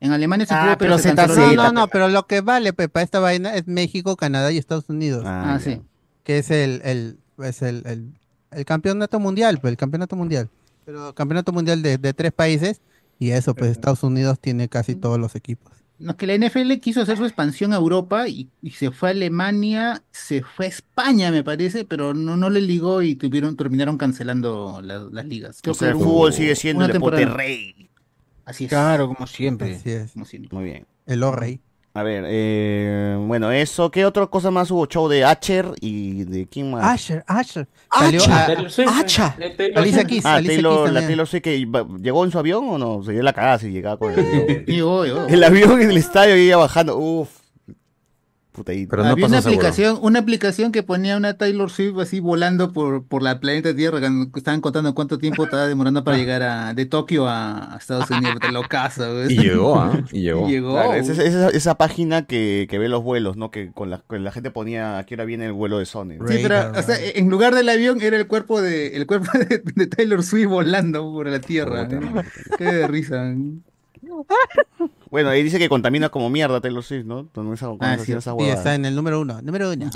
En 0.00 0.12
Alemania 0.12 0.44
se 0.46 0.52
Ah, 0.54 0.62
jugó, 0.64 0.78
pero, 0.78 0.90
pero 0.90 0.98
se 0.98 1.08
se 1.10 1.14
canceló. 1.14 1.54
No, 1.54 1.62
no, 1.64 1.72
no, 1.72 1.88
pero 1.88 2.08
lo 2.08 2.26
que 2.26 2.40
vale, 2.42 2.72
Pepa, 2.72 3.00
esta 3.02 3.18
vaina 3.18 3.54
es 3.54 3.66
México, 3.66 4.16
Canadá 4.16 4.52
y 4.52 4.58
Estados 4.58 4.88
Unidos. 4.90 5.22
Ah, 5.26 5.54
Ah, 5.54 5.60
sí. 5.60 5.80
Que 6.26 6.38
es 6.38 6.50
el, 6.50 6.80
el, 6.84 7.18
es 7.38 7.62
el, 7.62 7.82
el, 7.86 8.12
el 8.50 8.64
campeonato 8.64 9.20
mundial, 9.20 9.58
pues 9.60 9.70
el 9.70 9.76
campeonato 9.76 10.16
mundial. 10.16 10.50
Pero 10.84 11.14
campeonato 11.14 11.52
mundial 11.52 11.82
de, 11.82 11.98
de 11.98 12.12
tres 12.12 12.32
países. 12.32 12.80
Y 13.18 13.30
eso, 13.30 13.54
pues 13.54 13.70
Estados 13.70 14.02
Unidos 14.02 14.40
tiene 14.40 14.68
casi 14.68 14.94
todos 14.96 15.18
los 15.18 15.36
equipos. 15.36 15.72
No, 15.98 16.10
es 16.10 16.16
que 16.18 16.26
la 16.26 16.34
NFL 16.36 16.72
quiso 16.82 17.00
hacer 17.00 17.16
su 17.16 17.24
expansión 17.24 17.72
a 17.72 17.76
Europa 17.76 18.28
y, 18.28 18.50
y 18.60 18.72
se 18.72 18.90
fue 18.90 19.08
a 19.08 19.12
Alemania, 19.12 20.02
se 20.10 20.42
fue 20.42 20.66
a 20.66 20.68
España, 20.68 21.30
me 21.30 21.42
parece, 21.42 21.86
pero 21.86 22.12
no, 22.12 22.36
no 22.36 22.50
le 22.50 22.60
ligó 22.60 23.00
y 23.00 23.14
tuvieron, 23.14 23.56
terminaron 23.56 23.96
cancelando 23.96 24.82
la- 24.82 24.98
las 25.10 25.24
ligas. 25.24 25.60
O 25.60 25.62
Creo 25.62 25.74
sea, 25.74 25.88
que 25.92 25.98
el 25.98 26.04
fútbol 26.04 26.32
sigue 26.34 26.54
siendo 26.56 26.84
el 26.84 26.92
deporte 26.92 27.24
rey. 27.24 27.88
Así 28.44 28.64
es. 28.64 28.68
Claro, 28.70 29.08
como 29.08 29.26
siempre. 29.26 29.76
Así 29.76 29.90
es. 29.90 30.12
como 30.12 30.26
siempre. 30.26 30.54
Muy 30.54 30.64
bien. 30.66 30.86
El 31.06 31.22
O-Rey. 31.22 31.60
A 31.96 32.02
ver, 32.02 32.24
eh, 32.26 33.16
bueno, 33.18 33.50
eso. 33.50 33.90
¿Qué 33.90 34.04
otra 34.04 34.26
cosa 34.26 34.50
más 34.50 34.70
hubo? 34.70 34.86
Show 34.86 35.08
de 35.08 35.24
Asher 35.24 35.72
y 35.80 36.24
de 36.24 36.46
quién 36.46 36.70
más? 36.70 36.84
Asher, 36.84 37.24
Asher. 37.26 37.66
Salió 37.90 38.20
Acha. 38.22 39.34
Alicia. 39.74 40.04
Keys. 40.04 40.26
Ah, 40.26 40.34
Alicia 40.34 40.54
Taylor, 40.56 40.74
Keys 40.74 40.92
la 40.92 41.00
también. 41.00 41.06
Taylor 41.06 41.26
Swift 41.26 41.42
que 41.42 41.58
llegó 42.02 42.24
en 42.26 42.30
su 42.30 42.38
avión 42.38 42.68
o 42.68 42.76
no? 42.76 43.02
Se 43.02 43.12
dio 43.12 43.22
la 43.22 43.32
cagada 43.32 43.58
si 43.60 43.70
llegaba 43.70 43.96
con 43.96 44.12
el 44.12 44.18
avión. 44.68 45.26
El 45.30 45.42
avión 45.42 45.80
en 45.80 45.90
el 45.90 45.96
estadio 45.96 46.36
y 46.36 46.42
ella 46.46 46.58
bajando. 46.58 46.98
Uf. 46.98 47.30
Puta, 48.56 48.72
y- 48.72 48.86
Pero 48.86 49.04
no 49.04 49.10
Había 49.10 49.26
una 49.26 49.42
seguro. 49.42 49.58
aplicación, 49.60 49.98
una 50.00 50.18
aplicación 50.20 50.72
que 50.72 50.82
ponía 50.82 51.18
una 51.18 51.34
Taylor 51.36 51.70
Swift 51.70 51.98
así 52.00 52.20
volando 52.20 52.72
por, 52.72 53.04
por 53.04 53.22
la 53.22 53.38
planeta 53.38 53.76
Tierra, 53.76 54.00
cuando 54.00 54.30
estaban 54.34 54.62
contando 54.62 54.94
cuánto 54.94 55.18
tiempo 55.18 55.44
estaba 55.44 55.66
demorando 55.66 56.02
para 56.04 56.16
llegar 56.16 56.42
a, 56.42 56.72
de 56.72 56.86
Tokio 56.86 57.28
a, 57.28 57.76
Estados 57.78 58.10
Unidos. 58.10 58.38
Te 58.40 58.50
lo 58.52 58.62
casa. 58.62 59.08
Y 59.28 59.36
llegó, 59.36 59.78
¿ah? 59.78 59.92
Y 60.10 60.22
llegó. 60.22 60.48
Y 60.48 60.52
llegó. 60.52 60.72
Claro, 60.72 60.94
es 60.94 61.08
esa, 61.10 61.22
esa- 61.22 61.48
esa 61.50 61.74
página 61.76 62.22
que, 62.26 62.66
que 62.70 62.78
ve 62.78 62.88
los 62.88 63.02
vuelos, 63.04 63.36
¿no? 63.36 63.50
Que 63.50 63.70
con 63.72 63.90
la, 63.90 63.98
con 64.06 64.24
la 64.24 64.32
gente 64.32 64.50
ponía 64.50 64.96
a 64.98 65.04
qué 65.04 65.14
hora 65.14 65.26
viene 65.26 65.44
el 65.44 65.52
vuelo 65.52 65.78
de 65.78 65.84
Sony. 65.84 66.14
¿no? 66.18 66.26
Sí, 66.26 66.38
pero 66.42 66.72
o 66.74 66.82
sea, 66.82 66.96
en 66.98 67.28
lugar 67.28 67.54
del 67.54 67.68
avión 67.68 68.00
era 68.00 68.16
el 68.16 68.26
cuerpo 68.26 68.62
de 68.62 68.96
el 68.96 69.06
cuerpo 69.06 69.26
de, 69.38 69.62
de 69.74 69.86
Taylor 69.86 70.22
Swift 70.22 70.48
volando 70.48 71.02
por 71.12 71.26
la 71.28 71.40
Tierra. 71.40 71.86
Qué 72.56 72.64
de 72.64 72.86
risa. 72.88 73.34
Bueno, 75.10 75.28
ahí 75.30 75.42
dice 75.42 75.58
que 75.58 75.68
contamina 75.68 76.08
como 76.08 76.28
mierda 76.30 76.60
Taylor 76.60 76.82
Swift, 76.82 77.04
¿no? 77.06 77.28
Con 77.32 77.52
esa, 77.52 77.66
con 77.66 77.78
Ah, 77.80 77.94
esa- 77.94 78.04
sí. 78.04 78.12
esa 78.12 78.32
Sí, 78.32 78.36
huevada. 78.36 78.54
está 78.58 78.74
en 78.74 78.84
el 78.84 78.94
número 78.94 79.20
uno. 79.20 79.40
Número 79.40 79.70
uno. 79.72 79.90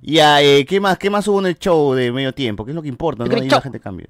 Ya, 0.00 0.42
eh, 0.42 0.64
¿qué 0.66 0.80
más, 0.80 0.98
¿qué 0.98 1.10
más 1.10 1.26
hubo 1.28 1.40
en 1.40 1.46
el 1.46 1.58
show 1.58 1.94
de 1.94 2.10
medio 2.12 2.32
tiempo? 2.32 2.64
¿Qué 2.64 2.70
es 2.72 2.74
lo 2.74 2.82
que 2.82 2.88
importa? 2.88 3.24
¿no? 3.24 3.34
Ahí 3.34 3.48
la 3.48 3.60
gente 3.60 3.80
cambia. 3.80 4.08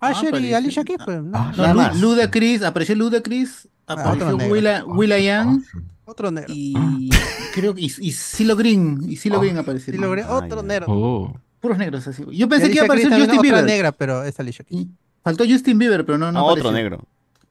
Asher 0.00 0.24
y 0.24 0.28
apareció. 0.28 0.56
Alicia 0.56 0.84
Keys, 0.84 0.98
pues, 1.04 1.22
¿no? 1.22 1.30
No, 1.30 1.52
nada 1.52 1.72
Lu- 1.72 1.80
más. 1.80 2.00
Ludacris, 2.00 2.62
apareció 2.62 2.94
Ludacris, 2.94 3.68
apareció 3.86 4.12
otro 4.26 4.36
negro. 4.36 4.54
Willa- 4.54 4.84
Will.i.am 4.86 5.64
Otro 6.04 6.30
negro. 6.30 6.52
y 6.54 7.08
creo 7.54 7.74
que 7.74 7.80
y, 7.82 7.86
y 7.86 8.12
Silo 8.12 8.54
Green, 8.56 9.00
y 9.08 9.16
Silo 9.16 9.40
Green 9.40 9.56
apareció. 9.56 9.94
Otro 10.30 10.62
negro. 10.62 10.86
Oh. 10.88 11.34
Puros 11.60 11.78
negros 11.78 12.06
así. 12.06 12.22
Yo 12.32 12.46
pensé 12.48 12.66
Y 12.66 12.70
que 12.70 12.74
iba 12.74 12.82
a 12.82 12.86
aparecer 12.86 13.10
Justin 13.12 13.30
otra 13.30 13.40
Bieber. 13.42 13.64
negra, 13.64 13.92
pero 13.92 14.22
es 14.24 14.38
Alicia 14.38 14.64
Keys. 14.66 14.86
Faltó 15.22 15.44
Justin 15.48 15.78
Bieber, 15.78 16.04
pero 16.04 16.18
no, 16.18 16.26
no 16.26 16.40
No, 16.40 16.44
otro 16.46 16.68
apareció. 16.68 16.72
negro. 16.72 17.04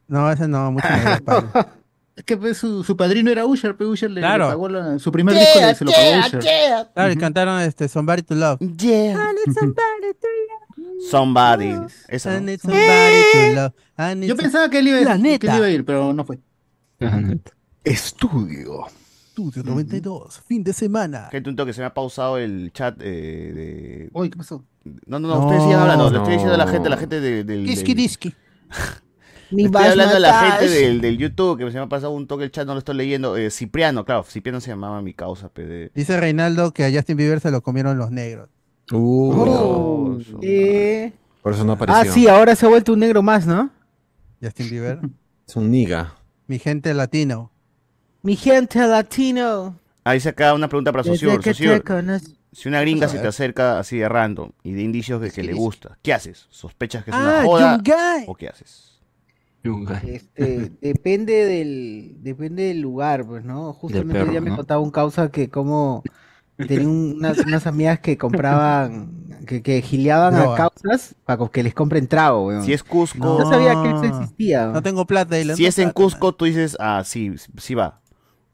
No, 0.08 0.32
ese 0.32 0.48
no, 0.48 0.72
mucho 0.72 0.88
padre. 1.26 1.48
Es 2.16 2.24
que 2.24 2.38
pues, 2.38 2.58
su, 2.58 2.84
su 2.84 2.96
padrino 2.96 3.32
era 3.32 3.46
Usher, 3.46 3.76
pero 3.76 3.90
Usher 3.90 4.10
le, 4.12 4.22
le 4.22 4.28
Claro. 4.28 4.48
pagó 4.50 4.70
la- 4.70 5.00
su 5.00 5.12
primer 5.12 5.34
disco 5.36 5.60
le- 5.60 5.74
se 5.76 5.84
lo 5.86 5.92
pagó 5.92 6.20
Usher. 6.28 6.88
Claro, 6.94 7.12
y 7.12 7.18
cantaron 7.18 7.60
este 7.62 7.88
Somebody 7.88 8.22
to 8.22 8.36
Love. 8.36 8.60
Yeah. 8.78 9.18
Somebody. 11.10 11.76
Esa, 12.08 12.34
I 12.38 12.40
¿no? 12.40 12.46
need 12.46 12.60
somebody 12.60 13.24
to 13.34 13.54
love. 13.56 13.74
I 13.98 14.16
need 14.16 14.30
Yo 14.30 14.36
pensaba 14.36 14.70
que 14.70 14.80
él 14.80 14.88
iba, 14.90 15.00
La 15.02 15.14
a- 15.14 15.16
que 15.18 15.22
neta. 15.24 15.52
él 15.52 15.58
iba 15.58 15.66
a 15.66 15.70
ir, 15.70 15.86
pero 15.86 16.14
no 16.14 16.24
fue. 16.24 16.40
Estudio. 17.84 18.86
Estudio 19.36 19.64
92, 19.64 20.42
fin 20.48 20.64
de 20.64 20.74
semana. 20.74 21.28
Gente, 21.32 21.50
un 21.50 21.56
toque, 21.56 21.74
se 21.74 21.82
me 21.82 21.88
ha 21.88 21.94
pausado 21.94 22.38
el 22.38 22.72
chat 22.72 22.96
eh, 23.02 23.52
de... 23.54 24.10
Uy, 24.14 24.30
¿qué 24.30 24.38
pasó? 24.38 24.64
No, 25.08 25.20
no, 25.20 25.28
no, 25.28 25.46
ustedes 25.46 25.64
sigan 25.64 25.80
hablando. 25.82 26.12
Le 26.12 26.18
estoy 26.18 26.34
diciendo 26.34 26.54
a 26.54 26.58
la 26.58 26.66
No. 26.66 26.72
gente, 26.72 26.88
a 26.88 26.92
la 26.92 26.98
gente 26.98 27.20
de- 27.20 27.44
del... 27.44 27.66
Diski 27.66 27.94
del- 27.96 28.36
Estoy 29.58 29.84
hablando 29.86 30.16
a 30.16 30.20
la 30.20 30.52
gente 30.52 30.70
del, 30.70 31.02
del 31.02 31.18
YouTube, 31.18 31.58
que 31.58 31.66
se 31.72 31.78
me 31.78 31.84
ha 31.84 31.88
pasado 31.88 32.12
un 32.12 32.28
toque 32.28 32.44
el 32.46 32.52
chat, 32.52 32.66
no 32.66 32.74
lo 32.74 32.80
estoy 32.80 32.96
leyendo. 32.96 33.36
Eh, 33.38 33.50
Cipriano, 33.52 34.06
claro, 34.06 34.24
Cipriano 34.24 34.60
se 34.62 34.70
llamaba 34.70 35.02
mi 35.02 35.14
causa, 35.14 35.50
pe, 35.50 35.66
de- 35.66 35.92
Dice 35.94 36.20
Reinaldo 36.20 36.72
que 36.72 36.86
a 36.86 36.92
Justin 36.92 37.18
Bieber 37.18 37.40
se 37.40 37.52
lo 37.52 37.62
comieron 37.62 37.98
los 37.98 38.12
negros. 38.12 38.50
Uh, 38.92 39.34
Oh, 39.36 40.18
eh. 40.42 41.14
Por 41.42 41.54
eso 41.54 41.64
no 41.64 41.74
Ah, 41.74 41.76
apareció. 41.76 42.14
sí, 42.14 42.28
ahora 42.28 42.56
se 42.56 42.66
ha 42.66 42.70
vuelto 42.70 42.94
un 42.94 43.00
negro 43.00 43.22
más, 43.22 43.46
¿no? 43.46 43.70
Justin 44.42 44.70
Bieber. 44.70 45.00
Es 45.48 45.56
un 45.58 45.70
niga. 45.72 46.16
Mi 46.48 46.58
gente 46.58 46.94
latino. 46.94 47.52
Mi 48.22 48.36
gente 48.38 48.80
latino. 48.88 49.78
Ahí 50.06 50.20
se 50.22 50.30
acá 50.30 50.54
una 50.54 50.70
pregunta 50.70 50.92
para 50.94 51.04
Socio. 51.04 51.38
Si 52.52 52.68
una 52.70 52.82
gringa 52.82 53.08
se 53.10 53.20
te 53.20 53.28
acerca 53.28 53.80
así 53.80 53.98
de 53.98 54.08
random 54.08 54.52
y 54.64 54.72
de 54.74 54.82
indicios 54.84 55.20
de 55.20 55.32
que 55.32 55.44
le 55.44 55.54
gusta, 55.54 55.98
¿qué 56.02 56.14
haces? 56.14 56.46
¿Sospechas 56.50 57.04
que 57.04 57.12
es 57.12 57.18
Ah, 57.18 57.20
una 57.22 57.44
joda 57.44 57.82
o 58.28 58.36
qué 58.36 58.48
haces? 58.48 58.93
Este, 60.06 60.72
depende 60.81 61.45
del, 61.45 62.18
depende 62.19 62.64
del 62.64 62.81
lugar, 62.81 63.26
pues, 63.26 63.44
¿no? 63.45 63.73
Justamente 63.73 64.14
perro, 64.14 64.34
ya 64.34 64.41
me 64.41 64.49
¿no? 64.49 64.57
contaba 64.57 64.81
un 64.81 64.91
causa 64.91 65.31
que 65.31 65.49
como 65.49 66.03
tenía 66.57 66.88
unas, 66.88 67.40
unas 67.40 67.65
amigas 67.65 67.99
que 67.99 68.18
compraban, 68.18 69.11
que, 69.48 69.61
que 69.61 69.81
gileaban 69.81 70.35
a 70.35 70.56
causas 70.56 71.15
para 71.26 71.48
que 71.49 71.64
les 71.64 71.73
compren 71.73 72.07
trago, 72.07 72.48
weón. 72.48 72.64
Si 72.64 72.73
es 72.73 72.84
Cusco, 72.84 73.40
No 73.40 73.49
sabía 73.49 73.73
que 73.81 73.90
eso 73.90 74.03
existía. 74.03 74.68
No 74.68 74.84
tengo 74.84 75.06
plata. 75.06 75.40
y 75.40 75.44
si 75.56 75.64
no 75.64 75.69
es 75.69 75.80
en 75.80 75.85
plata, 75.85 75.94
Cusco, 75.94 76.35
tú 76.35 76.45
dices, 76.45 76.76
ah, 76.80 77.03
sí, 77.06 77.34
sí 77.57 77.73
va. 77.73 78.02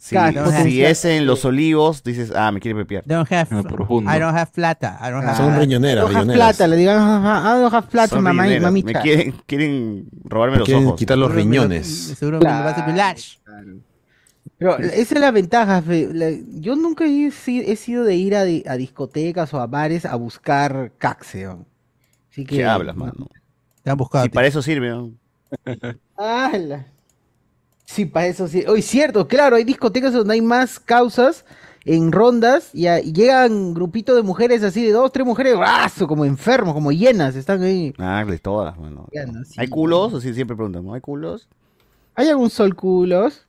Si, 0.01 0.15
Claro, 0.15 0.49
si 0.63 0.81
es 0.81 1.03
en 1.03 1.25
Los 1.25 1.43
Olivos, 1.43 2.03
dices, 2.05 2.31
ah, 2.33 2.53
me 2.53 2.61
quiere 2.61 2.79
pepear. 2.79 3.03
Don't 3.05 3.29
have, 3.33 3.47
No, 3.53 3.63
profundo. 3.63 4.09
I 4.09 4.17
don't 4.17 4.33
have 4.33 4.49
plata. 4.53 4.97
I 5.01 5.11
don't 5.11 5.25
have 5.25 5.35
Son 5.35 5.53
riñoneras, 5.59 6.05
No 6.05 6.07
have 6.09 6.21
riñoneras. 6.21 6.55
plata, 6.55 6.67
le 6.69 6.75
digan, 6.77 6.97
ah, 6.99 7.57
no 7.59 7.67
have 7.67 7.87
plata, 7.89 8.07
Son 8.15 8.23
mamá, 8.23 8.43
riñoneras. 8.43 8.63
mamita. 8.63 8.93
Me 8.93 9.01
quieren, 9.01 9.35
quieren 9.45 10.07
robarme 10.23 10.53
Me 10.53 10.59
los 10.59 10.65
quieren 10.67 10.85
ojos. 10.87 10.99
quitar 10.99 11.17
los 11.17 11.29
me 11.31 11.35
riñones. 11.35 11.87
Seguro 12.17 12.39
me 12.39 12.45
lo 12.45 12.49
vas 12.63 12.77
a 12.77 12.85
pilar. 12.85 13.17
Pero 14.57 14.77
esa 14.79 15.15
es 15.15 15.19
la 15.19 15.31
ventaja, 15.31 15.81
fe. 15.81 16.09
La- 16.13 16.31
yo 16.59 16.75
nunca 16.77 17.05
he, 17.05 17.29
si- 17.31 17.59
he 17.69 17.75
sido 17.75 18.05
de 18.05 18.15
ir 18.15 18.35
a, 18.35 18.43
di- 18.45 18.63
a 18.67 18.75
discotecas 18.77 19.53
o 19.53 19.59
a 19.59 19.67
bares 19.67 20.05
a 20.05 20.15
buscar 20.15 20.93
caxeón. 20.97 21.65
Así 22.31 22.45
que... 22.45 22.55
¿Qué 22.57 22.65
hablas, 22.65 22.95
mano? 22.95 23.27
Te 23.83 23.89
han 23.89 23.97
buscado. 23.97 24.25
Y 24.25 24.29
para 24.29 24.47
eso 24.47 24.61
sirve, 24.61 24.89
¿no? 24.89 25.11
Sí, 27.91 28.05
para 28.05 28.27
eso 28.27 28.47
sí. 28.47 28.63
Hoy 28.67 28.83
cierto, 28.83 29.27
claro, 29.27 29.55
hay 29.55 29.63
discotecas 29.63 30.13
donde 30.13 30.35
hay 30.35 30.41
más 30.43 30.79
causas 30.79 31.43
en 31.85 32.11
rondas 32.11 32.69
y, 32.71 32.85
a- 32.85 32.99
y 33.01 33.13
llegan 33.13 33.73
grupitos 33.73 34.15
de 34.15 34.21
mujeres 34.21 34.61
así 34.61 34.85
de 34.85 34.91
dos, 34.91 35.11
tres 35.11 35.25
mujeres, 35.25 35.57
brazo, 35.57 36.07
como 36.07 36.23
enfermos, 36.23 36.75
como 36.75 36.91
llenas, 36.91 37.35
están 37.35 37.63
ahí. 37.63 37.91
Ah, 37.97 38.23
de 38.27 38.37
todas, 38.37 38.77
mano. 38.77 39.07
No, 39.11 39.43
sí. 39.43 39.55
¿Hay 39.57 39.67
culos? 39.69 40.13
Así 40.13 40.35
siempre 40.35 40.55
preguntan, 40.55 40.85
¿no? 40.85 40.93
¿Hay 40.93 41.01
culos? 41.01 41.47
¿Hay 42.13 42.29
algún 42.29 42.51
sol 42.51 42.75
culos? 42.75 43.47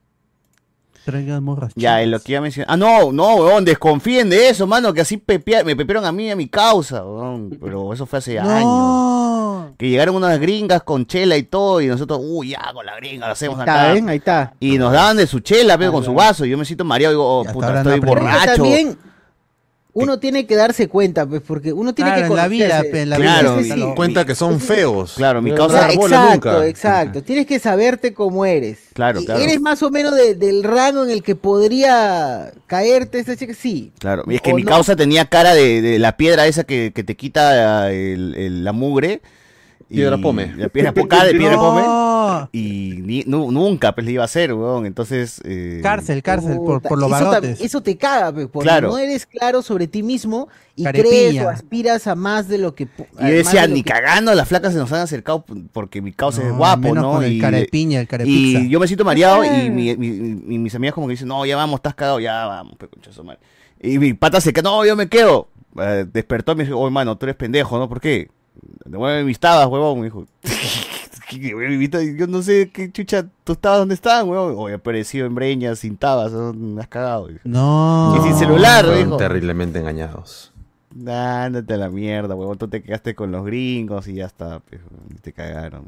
Traigan 1.05 1.43
morras 1.45 1.73
Ya, 1.77 2.03
en 2.03 2.11
lo 2.11 2.21
que 2.21 2.33
ya 2.33 2.41
mencioné. 2.41 2.67
Ah, 2.71 2.77
no, 2.79 3.13
no, 3.13 3.37
weón, 3.37 3.65
desconfíen 3.67 4.31
de 4.31 4.49
eso, 4.49 4.67
mano, 4.67 4.95
que 4.95 5.01
así 5.03 5.19
pepea- 5.19 5.65
me 5.65 5.77
pepearon 5.77 6.05
a 6.07 6.13
mí 6.13 6.27
y 6.27 6.31
a 6.31 6.37
mi 6.37 6.49
causa, 6.49 7.05
weón. 7.05 7.59
Pero 7.61 7.93
eso 7.93 8.07
fue 8.07 8.19
hace 8.21 8.39
años. 8.39 8.65
Que 9.81 9.89
llegaron 9.89 10.15
unas 10.15 10.39
gringas 10.39 10.83
con 10.83 11.07
chela 11.07 11.37
y 11.37 11.43
todo, 11.43 11.81
y 11.81 11.87
nosotros, 11.87 12.21
uy, 12.23 12.51
ya, 12.51 12.71
con 12.73 12.85
la 12.85 12.95
gringa, 12.97 13.27
lo 13.27 13.33
hacemos 13.33 13.59
Ahí 13.59 13.63
está, 13.63 13.83
acá. 13.83 13.93
¿ven? 13.95 14.09
Ahí 14.11 14.19
está. 14.19 14.53
Y 14.61 14.77
nos 14.79 14.93
daban 14.93 15.17
de 15.17 15.27
su 15.27 15.41
chela, 15.41 15.77
pero 15.79 15.91
con 15.91 16.05
su 16.05 16.13
vaso, 16.15 16.45
y 16.45 16.51
yo 16.51 16.59
me 16.59 16.65
siento 16.67 16.85
mareado, 16.85 17.13
y 17.13 17.17
digo, 17.17 17.27
oh, 17.41 17.45
puta, 17.47 17.79
estoy 17.79 17.99
borracho. 18.01 18.55
También 18.57 18.99
uno 19.93 20.21
tiene 20.21 20.47
que 20.47 20.55
darse 20.55 20.87
cuenta, 20.89 21.27
pues, 21.27 21.43
porque 21.45 21.73
uno 21.73 21.93
tiene 21.95 22.13
Claro, 22.13 22.23
que 22.27 22.31
en 22.31 22.37
la 22.37 22.49
vida, 22.49 22.69
conocerse. 22.77 23.03
en 23.03 23.11
la 23.11 23.17
Claro, 23.17 23.51
vida. 23.57 23.63
Sí, 23.65 23.71
sí, 23.71 23.75
sí. 23.75 23.83
sí. 23.89 23.93
Cuenta 23.97 24.25
que 24.25 24.35
son 24.37 24.61
feos. 24.61 25.15
Claro, 25.17 25.43
mi 25.43 25.53
causa- 25.53 25.89
bola 25.97 26.15
Exacto, 26.17 26.51
nunca. 26.53 26.67
exacto. 26.69 27.23
Tienes 27.25 27.47
que 27.47 27.59
saberte 27.59 28.15
cómo 28.15 28.45
eres. 28.45 28.79
Claro, 28.93 29.21
Y 29.21 29.25
claro. 29.25 29.41
¿Eres 29.41 29.61
más 29.61 29.83
o 29.83 29.91
menos 29.91 30.15
de- 30.15 30.37
del 30.37 30.63
rango 30.63 31.03
en 31.05 31.11
el 31.11 31.23
que 31.25 31.35
podría 31.37 32.53
caerte 32.67 33.19
esta 33.19 33.35
chica? 33.37 33.53
Sí. 33.55 33.93
Claro, 33.99 34.23
y 34.29 34.37
es 34.37 34.43
que 34.43 34.53
¿O 34.53 34.57
mi 34.57 34.63
no? 34.63 34.69
causa 34.69 34.95
tenía 34.95 35.25
cara 35.25 35.55
de, 35.55 35.81
de 35.83 35.99
la 35.99 36.17
piedra 36.17 36.47
esa 36.47 36.65
que, 36.65 36.93
que 36.95 37.03
te 37.03 37.17
quita 37.17 37.91
el- 37.91 38.35
el- 38.37 38.63
la 38.65 38.73
mugre. 38.73 39.21
Y- 39.91 39.97
Piedra 39.97 40.17
pome. 40.19 40.55
La 40.57 40.69
piedra 40.69 40.93
poca 40.95 41.25
de 41.25 41.35
piedra 41.35 41.57
pome. 41.59 41.83
Y 42.53 42.95
ni- 43.03 43.25
nu- 43.27 43.51
nunca 43.51 43.93
pues 43.95 44.07
le 44.07 44.13
iba 44.13 44.23
a 44.23 44.25
hacer, 44.27 44.55
weón. 44.55 44.87
Entonces. 44.87 45.41
eh, 45.45 45.81
Cárcel, 45.83 46.23
cárcel, 46.23 46.57
por, 46.59 46.81
por 46.81 46.99
los 46.99 47.11
eso, 47.13 47.25
barotes. 47.25 47.61
eso 47.61 47.81
te 47.83 47.97
caga, 47.97 48.33
pues, 48.33 48.47
porque 48.51 48.65
Claro. 48.69 48.89
no 48.91 48.99
eres 48.99 49.27
claro 49.27 49.63
sobre 49.63 49.89
ti 49.89 50.03
mismo 50.03 50.49
y 50.77 50.85
crees 50.85 51.43
o 51.43 51.49
aspiras 51.49 52.07
a 52.07 52.15
más 52.15 52.49
de 52.49 52.59
lo 52.59 52.75
que... 52.75 52.85
Y 52.85 53.23
yo 53.23 53.29
decía, 53.29 53.67
de 53.67 53.75
ni 53.75 53.83
que- 53.83 53.91
cagando, 53.91 54.33
las 54.35 54.49
flacas 54.49 54.73
se 54.73 54.79
nos 54.79 54.91
han 54.93 55.01
acercado 55.01 55.45
porque 55.73 56.01
mi 56.01 56.13
causa 56.13 56.43
es 56.47 56.53
guapo, 56.57 56.83
menos 56.83 57.03
¿no? 57.03 57.13
con 57.15 57.25
el 57.25 57.33
y, 57.33 57.41
carepiña, 57.41 58.01
el 58.01 58.07
carepizza. 58.09 58.61
y 58.61 58.69
yo 58.71 58.79
me 58.81 58.87
siento 58.87 59.05
mareado 59.05 59.43
Ah. 59.43 59.47
y, 59.65 59.71
mi- 59.71 59.97
mi- 59.97 60.09
mi- 60.17 60.59
mis 60.59 60.75
amigas 60.75 60.95
como 60.95 61.09
que 61.09 61.13
dicen, 61.13 61.29
no, 61.29 61.45
ya 61.45 61.57
vamos, 61.57 61.79
estás 61.79 61.95
cagado, 61.95 62.21
ya 62.21 62.47
vamos, 62.47 62.77
pe, 62.77 62.87
concha 62.89 63.11
de 63.11 63.17
su 63.17 63.25
madre. 63.25 63.41
Y 63.83 63.99
mi 63.99 64.15
pata 64.15 64.41
se 64.41 64.53
queda, 64.53 64.71
no, 64.71 64.85
yo 64.85 64.95
me 64.95 65.09
quedo. 65.09 65.49
Eh, 65.81 66.05
despertó 66.13 66.53
y 66.53 66.57
me 66.57 66.65
dijo, 66.65 66.79
oye, 66.79 66.91
mano, 66.93 67.17
tú 67.17 67.27
eres 67.27 67.37
pendejo, 67.37 67.79
¿no? 67.79 67.89
¿Por 67.89 68.01
qué? 68.01 68.29
Devuelve 68.85 69.25
mis 69.25 69.39
tabas, 69.39 69.67
huevón, 69.69 69.99
me 70.01 70.05
dijo. 70.07 70.27
¿Qué, 71.29 71.55
huevón, 71.55 71.79
mi 71.79 71.87
tab- 71.89 72.17
Yo 72.17 72.27
no 72.27 72.43
sé 72.43 72.71
qué 72.73 72.91
chucha, 72.91 73.25
tú 73.45 73.53
estabas 73.53 73.79
donde 73.81 73.95
estaban, 73.95 74.29
huevón. 74.29 74.55
Oye, 74.59 74.75
aparecido 74.75 75.27
en 75.27 75.35
breñas, 75.35 75.79
sin 75.81 75.97
tabas, 75.97 76.33
me 76.33 76.81
has 76.81 76.89
cagado. 76.89 77.29
dijo. 77.29 77.41
No. 77.45 78.15
Y 78.19 78.23
sin 78.23 78.35
celular, 78.37 78.85
Fueron 78.85 79.05
dijo. 79.05 79.17
terriblemente 79.17 79.79
engañados. 79.79 80.53
Ándate 81.07 81.75
a 81.75 81.77
la 81.77 81.89
mierda, 81.89 82.35
huevón. 82.35 82.59
Tú 82.59 82.67
te 82.69 82.83
quedaste 82.83 83.15
con 83.15 83.31
los 83.31 83.45
gringos 83.45 84.09
y 84.09 84.15
ya 84.15 84.27
está, 84.27 84.59
pues, 84.61 84.81
y 85.11 85.15
te 85.21 85.33
cagaron. 85.33 85.85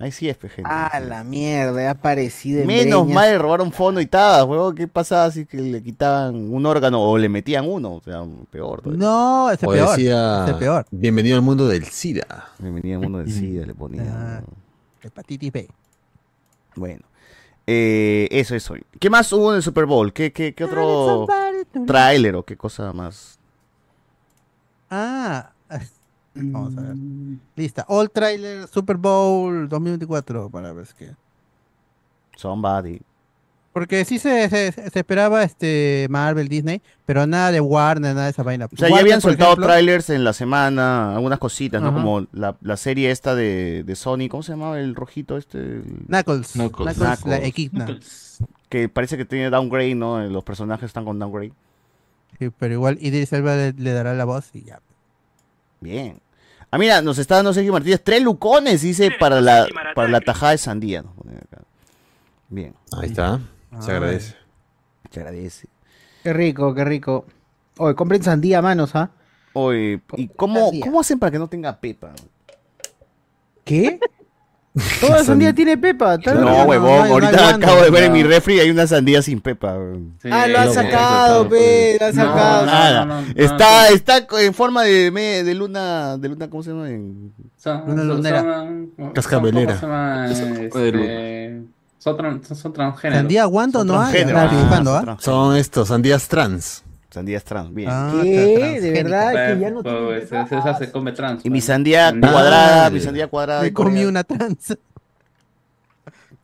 Ahí 0.00 0.10
sí 0.10 0.28
es, 0.28 0.36
gente. 0.38 0.62
Ah, 0.64 0.98
la 1.00 1.22
mierda, 1.22 1.80
he 1.80 1.86
aparecido 1.86 2.60
en 2.62 2.66
Menos 2.66 3.02
breñas. 3.04 3.14
mal 3.14 3.30
le 3.30 3.38
robaron 3.38 3.70
fondo 3.70 4.00
y 4.00 4.06
tabas, 4.06 4.44
huevón. 4.44 4.74
¿Qué 4.74 4.88
pasaba 4.88 5.30
si 5.30 5.46
que 5.46 5.56
le 5.58 5.80
quitaban 5.82 6.34
un 6.52 6.66
órgano 6.66 7.00
o 7.00 7.16
le 7.16 7.28
metían 7.28 7.64
uno? 7.68 7.94
O 7.94 8.00
sea, 8.02 8.22
peor. 8.50 8.82
todavía. 8.82 9.06
No, 9.06 9.50
ese 9.52 9.66
O 9.66 9.70
peor. 9.70 9.88
decía, 9.90 10.44
Ese 10.48 10.54
peor. 10.54 10.84
bienvenido 10.90 11.36
al 11.36 11.42
mundo 11.42 11.68
del 11.68 11.84
SIDA. 11.84 12.48
Bienvenido 12.58 12.96
al 12.98 13.02
mundo 13.04 13.18
del 13.20 13.30
SIDA, 13.32 13.66
le 13.66 13.74
ponía. 13.74 14.02
Ah. 14.04 14.42
Hepatitis 15.02 15.52
B. 15.52 15.68
Bueno. 16.74 17.02
Eh, 17.66 18.26
eso, 18.32 18.56
eso. 18.56 18.74
¿Qué 18.98 19.08
más 19.08 19.32
hubo 19.32 19.50
en 19.52 19.56
el 19.58 19.62
Super 19.62 19.86
Bowl? 19.86 20.12
¿Qué, 20.12 20.32
qué, 20.32 20.54
qué 20.54 20.64
otro 20.64 21.26
tráiler 21.86 22.34
o 22.34 22.42
qué 22.44 22.56
cosa 22.56 22.92
más? 22.92 23.38
Ah. 24.90 25.50
Vamos 26.34 26.76
a 26.76 26.80
ver. 26.82 26.96
Lista. 27.56 27.84
All 27.88 28.10
Trailer 28.10 28.66
Super 28.68 28.96
Bowl 28.96 29.68
2024 29.68 30.50
para 30.50 30.72
ver 30.72 30.86
qué. 30.98 31.12
Somebody. 32.36 33.00
Porque 33.74 34.04
sí 34.04 34.20
se, 34.20 34.48
se, 34.48 34.70
se 34.70 34.98
esperaba 35.00 35.42
este 35.42 36.06
Marvel, 36.08 36.46
Disney, 36.46 36.80
pero 37.06 37.26
nada 37.26 37.50
de 37.50 37.60
Warner, 37.60 38.14
nada 38.14 38.26
de 38.26 38.30
esa 38.30 38.44
vaina. 38.44 38.66
O 38.72 38.76
sea, 38.76 38.88
ya 38.88 38.98
habían 38.98 39.20
soltado 39.20 39.50
ejemplo, 39.54 39.66
trailers 39.66 40.10
en 40.10 40.22
la 40.22 40.32
semana, 40.32 41.12
algunas 41.12 41.40
cositas, 41.40 41.82
¿no? 41.82 41.88
Ajá. 41.88 41.96
Como 41.96 42.26
la, 42.30 42.56
la 42.60 42.76
serie 42.76 43.10
esta 43.10 43.34
de, 43.34 43.82
de 43.84 43.96
Sony, 43.96 44.28
¿cómo 44.30 44.44
se 44.44 44.52
llamaba 44.52 44.78
el 44.78 44.94
rojito 44.94 45.36
este? 45.36 45.82
Knuckles. 46.06 46.52
Knuckles, 46.52 46.98
la 47.26 47.38
Equidna. 47.38 47.98
Que 48.68 48.88
parece 48.88 49.16
que 49.16 49.24
tiene 49.24 49.50
downgrade, 49.50 49.96
¿no? 49.96 50.22
Los 50.22 50.44
personajes 50.44 50.86
están 50.86 51.04
con 51.04 51.18
downgrade. 51.18 51.52
Sí, 52.38 52.50
pero 52.56 52.74
igual 52.74 52.96
Idris 53.00 53.32
Elba 53.32 53.56
le, 53.56 53.72
le 53.72 53.92
dará 53.92 54.14
la 54.14 54.24
voz 54.24 54.50
y 54.54 54.62
ya. 54.62 54.80
Bien. 55.80 56.20
Ah, 56.74 56.78
mira, 56.78 57.00
nos 57.02 57.18
está 57.18 57.36
dando 57.36 57.54
Sergio 57.54 57.72
Martínez. 57.72 58.00
Tres 58.02 58.20
lucones, 58.20 58.82
dice, 58.82 59.12
para 59.20 59.40
la, 59.40 59.68
para 59.94 60.08
la 60.08 60.20
tajada 60.20 60.50
de 60.50 60.58
sandía. 60.58 61.02
nos 61.02 61.14
pone 61.14 61.36
acá. 61.36 61.62
Bien. 62.48 62.74
Ahí 63.00 63.10
está. 63.10 63.40
Se 63.78 63.92
agradece. 63.92 64.34
Se 65.08 65.20
agradece. 65.20 65.68
Qué 66.24 66.32
rico, 66.32 66.74
qué 66.74 66.84
rico. 66.84 67.26
Oye, 67.78 67.94
compren 67.94 68.24
sandía 68.24 68.58
a 68.58 68.62
manos, 68.62 68.96
¿ah? 68.96 69.12
Oye, 69.52 70.00
¿y 70.16 70.26
cómo, 70.26 70.72
cómo 70.82 70.98
hacen 70.98 71.20
para 71.20 71.30
que 71.30 71.38
no 71.38 71.46
tenga 71.46 71.78
pepa? 71.78 72.12
¿Qué? 73.64 74.00
Toda 75.00 75.18
la 75.18 75.24
sandía 75.24 75.52
tiene 75.54 75.78
pepa. 75.78 76.14
está 76.16 76.34
No, 76.34 76.64
huevón, 76.64 77.06
no 77.08 77.14
ahorita 77.14 77.50
acabo 77.50 77.80
de 77.82 77.90
ver 77.90 78.04
en 78.04 78.12
mi 78.12 78.24
refri 78.24 78.56
y 78.56 78.60
hay 78.60 78.70
una 78.70 78.86
sandía 78.88 79.22
sin 79.22 79.40
pepa. 79.40 79.76
Ah, 80.30 80.46
lo 80.48 80.58
han 80.58 80.72
sacado, 80.72 81.48
pe, 81.48 81.96
lo 82.00 82.06
No, 82.08 82.12
sacado. 82.12 82.66
nada. 82.66 83.04
no, 83.04 83.22
no, 83.22 83.26
está, 83.36 83.88
está 83.90 84.26
en 84.40 84.52
forma 84.52 84.82
de, 84.82 85.12
me- 85.12 85.44
de 85.44 85.54
luna, 85.54 86.16
de 86.16 86.28
luna, 86.28 86.50
¿cómo 86.50 86.62
se 86.64 86.70
llama? 86.70 86.88
En- 86.90 87.32
Son, 87.56 87.82
Una 87.86 87.96
son- 87.98 88.08
lunera. 88.08 88.66
Cascabelera. 89.14 89.78
son, 89.78 89.90
tran- 92.16 92.42
son, 92.42 92.56
son 92.56 92.72
transgéneros. 92.72 93.18
Sandía 93.20 93.44
guando 93.44 93.84
no 93.84 94.00
hay. 94.00 94.24
Ah. 94.34 95.16
Son 95.20 95.56
estos, 95.56 95.86
sandías 95.88 96.26
trans. 96.28 96.82
Sandías 97.14 97.44
trans, 97.44 97.72
bien. 97.72 97.88
Ah, 97.90 98.18
¿Qué? 98.22 98.80
¿De 98.80 98.90
verdad? 98.90 99.54
Que 99.54 99.60
ya 99.60 99.70
no 99.70 99.82
Pues, 99.82 100.24
esa 100.24 100.42
esa 100.42 100.74
se 100.76 100.90
come 100.90 101.12
trans. 101.12 101.44
Y 101.44 101.48
mi 101.50 101.58
pues. 101.58 101.64
sandía 101.66 102.12
cuadrada, 102.20 102.90
mi 102.90 102.98
sandía 103.00 103.28
cuadrada. 103.28 103.62
Me 103.62 103.72
comí 103.72 104.04
una 104.04 104.24
trans. 104.24 104.76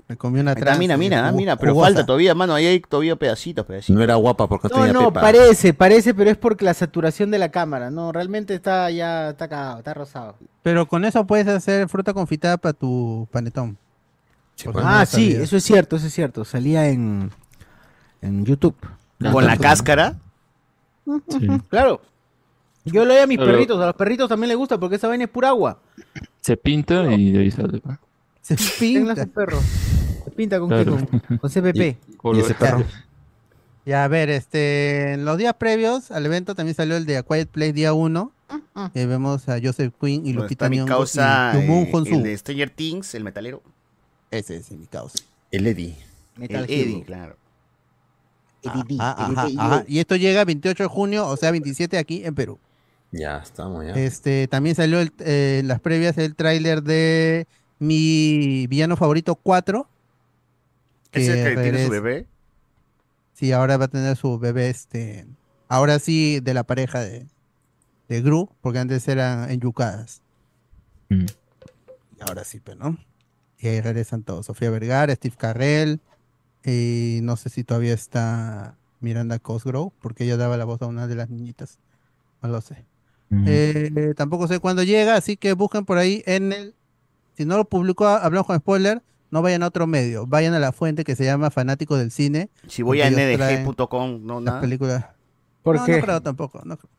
Me 0.07 0.17
comí 0.17 0.41
una 0.41 0.55
trans. 0.57 0.79
mira, 0.79 0.97
mira, 0.97 1.29
ah, 1.29 1.33
mira, 1.33 1.57
pero 1.57 1.73
jugosa. 1.73 1.87
falta 1.89 2.07
todavía, 2.07 2.35
mano, 2.35 2.55
ahí 2.55 2.67
hay 2.67 2.81
todavía 2.81 3.15
pedacitos, 3.17 3.65
pedacitos. 3.67 3.97
No 3.97 4.03
era 4.03 4.15
guapa 4.17 4.49
porque 4.49 4.69
no, 4.69 4.77
No, 4.77 4.81
tenía 4.85 4.93
no, 4.93 5.09
pepa. 5.13 5.21
parece, 5.21 5.73
parece, 5.75 6.15
pero 6.15 6.31
es 6.31 6.37
porque 6.37 6.65
la 6.65 6.75
saturación 6.75 7.31
de 7.31 7.39
la 7.39 7.49
cámara. 7.51 7.91
No, 7.91 8.11
realmente 8.13 8.55
está 8.55 8.91
ya, 8.91 9.31
está 9.31 9.49
cagado, 9.49 9.79
está 9.79 9.95
rosado. 9.95 10.37
Pero 10.63 10.87
con 10.87 11.05
eso 11.05 11.27
puedes 11.27 11.47
hacer 11.49 11.89
fruta 11.89 12.13
confitada 12.13 12.57
para 12.59 12.73
tu 12.73 13.29
panetón. 13.31 13.77
No 14.67 14.73
Ah, 14.85 15.07
sí, 15.07 15.33
eso 15.33 15.57
es 15.57 15.65
cierto, 15.65 15.97
eso 15.97 16.07
es 16.07 16.13
cierto. 16.13 16.45
Salía 16.45 16.89
en, 16.89 17.31
en 18.21 18.45
YouTube. 18.45 18.77
Con 19.33 19.47
la 19.47 19.57
cáscara. 19.57 20.17
Claro. 21.69 22.01
Yo 22.85 23.05
lo 23.05 23.13
doy 23.13 23.23
a 23.23 23.27
mis 23.27 23.39
Pero- 23.39 23.51
perritos, 23.53 23.81
a 23.81 23.87
los 23.87 23.95
perritos 23.95 24.29
también 24.29 24.49
les 24.49 24.57
gusta 24.57 24.79
porque 24.79 24.97
esa 24.97 25.09
vaina 25.09 25.25
es 25.25 25.31
pura 25.31 25.49
agua. 25.49 25.81
Se 26.41 26.57
pinta 26.57 27.13
y 27.13 27.31
de 27.33 27.39
ahí 27.41 27.51
sale. 27.51 27.81
Se 28.41 28.57
Tengan 28.79 29.29
perros. 29.29 29.63
Se 30.25 30.31
pinta 30.31 30.59
con, 30.59 30.69
qué, 30.71 30.85
Claro. 30.85 31.07
con, 31.29 31.39
con 31.39 31.51
CPP. 31.51 31.97
Y 32.35 32.39
ese 32.41 32.55
perro. 32.55 32.85
Ya, 33.87 34.05
a 34.05 34.09
ver, 34.09 34.31
este, 34.31 35.15
en 35.15 35.25
los 35.25 35.37
días 35.39 35.55
previos 35.55 36.11
al 36.11 36.25
evento 36.27 36.55
también 36.55 36.75
salió 36.75 36.97
el 36.97 37.07
de 37.07 37.17
A 37.19 37.23
Quiet 37.23 37.49
Place 37.49 37.73
día 37.73 37.93
1. 37.93 38.33
Y 38.95 39.05
vemos 39.07 39.49
a 39.49 39.59
Joseph 39.63 39.93
Quinn 40.01 40.27
y 40.27 40.33
Lupita 40.33 40.67
está 40.67 40.69
mi 40.71 40.77
Nyong'o 40.79 40.89
causa, 40.89 41.53
y 41.55 41.59
eh, 41.71 41.91
el 42.13 42.23
de 42.23 42.37
Stranger 42.37 42.71
Things, 42.71 43.15
el 43.15 43.23
metalero. 43.25 43.63
Ese 44.31 44.57
es 44.57 44.71
mi 44.73 44.87
causa. 44.87 45.19
El 45.51 45.67
Eddie. 45.67 45.97
Metal 46.37 46.65
el. 46.65 46.71
Eddie, 46.71 47.03
claro. 47.05 47.37
Ah, 48.65 48.85
ajá, 49.19 49.49
ajá. 49.59 49.85
Y 49.89 49.99
esto 50.01 50.17
llega 50.17 50.45
28 50.45 50.83
de 50.85 50.89
junio, 50.89 51.27
o 51.27 51.37
sea, 51.37 51.51
27 51.51 51.97
aquí 51.99 52.25
en 52.25 52.35
Perú. 52.35 52.59
Ya 53.13 53.39
estamos, 53.39 53.85
ya. 53.85 53.95
Este, 53.95 54.47
también 54.49 54.77
salió 54.77 55.01
el- 55.01 55.13
eh, 55.21 55.59
en 55.61 55.69
las 55.69 55.81
previas 55.81 56.17
el 56.19 56.35
tráiler 56.37 56.83
de 56.83 57.47
mi 57.79 58.67
villano 58.69 58.97
favorito 58.97 59.35
4. 59.35 59.89
¿Es 61.13 61.29
el 61.29 61.57
que 61.57 61.63
tiene 61.63 61.85
su 61.87 61.91
bebé? 61.91 62.27
Sí, 63.33 63.53
ahora 63.53 63.77
va 63.79 63.87
a 63.87 63.89
tener 63.89 64.17
su 64.17 64.39
bebé, 64.39 64.69
este, 64.69 65.27
ahora 65.69 65.99
sí 65.99 66.41
de 66.41 66.55
la 66.55 66.63
pareja 66.63 67.01
de, 67.01 67.27
de 68.09 68.23
Gru, 68.23 68.51
porque 68.61 68.79
antes 68.79 69.09
eran 69.09 69.51
enyucadas. 69.51 70.21
Mm. 71.09 71.25
Y 71.25 72.23
ahora 72.29 72.45
sí, 72.45 72.61
pero 72.63 72.79
no. 72.79 72.99
Y 73.59 73.69
ahí 73.69 73.81
regresan 73.81 74.23
todos. 74.23 74.47
Sofía 74.47 74.71
Vergara, 74.71 75.15
Steve 75.15 75.35
Carrell, 75.37 76.01
y 76.65 77.21
no 77.23 77.37
sé 77.37 77.49
si 77.49 77.65
todavía 77.65 77.95
está 77.95 78.77
Miranda 79.01 79.39
Cosgrove, 79.39 79.93
porque 80.01 80.25
ella 80.25 80.37
daba 80.37 80.57
la 80.57 80.65
voz 80.65 80.83
a 80.83 80.87
una 80.87 81.07
de 81.07 81.15
las 81.15 81.31
niñitas. 81.31 81.79
No 82.43 82.49
lo 82.49 82.61
sé. 82.61 82.85
Eh, 83.47 84.13
tampoco 84.17 84.49
sé 84.49 84.59
cuándo 84.59 84.83
llega, 84.83 85.15
así 85.15 85.37
que 85.37 85.53
busquen 85.53 85.85
por 85.85 85.99
ahí 85.99 86.23
en 86.27 86.53
el. 86.53 86.75
Si 87.37 87.45
no 87.45 87.57
lo 87.57 87.65
publicó, 87.65 88.07
hablamos 88.09 88.47
con 88.47 88.59
spoiler, 88.59 89.03
no 89.31 89.41
vayan 89.41 89.63
a 89.63 89.69
otro 89.69 89.87
medio, 89.87 90.27
vayan 90.27 90.53
a 90.55 90.59
la 90.59 90.73
fuente 90.73 91.05
que 91.05 91.15
se 91.15 91.25
llama 91.25 91.51
Fanático 91.51 91.97
del 91.97 92.11
Cine. 92.11 92.51
Si 92.67 92.83
voy 92.83 93.01
a 93.03 93.11
ndg.com, 93.11 94.21
no, 94.27 94.35
las 94.41 94.45
nada. 94.45 94.61
películas. 94.61 95.07
¿Por 95.63 95.77
no, 95.77 95.85
qué? 95.85 95.99
no 95.99 96.03
creo 96.03 96.23
tampoco. 96.23 96.61
no 96.65 96.77
creo. 96.77 96.91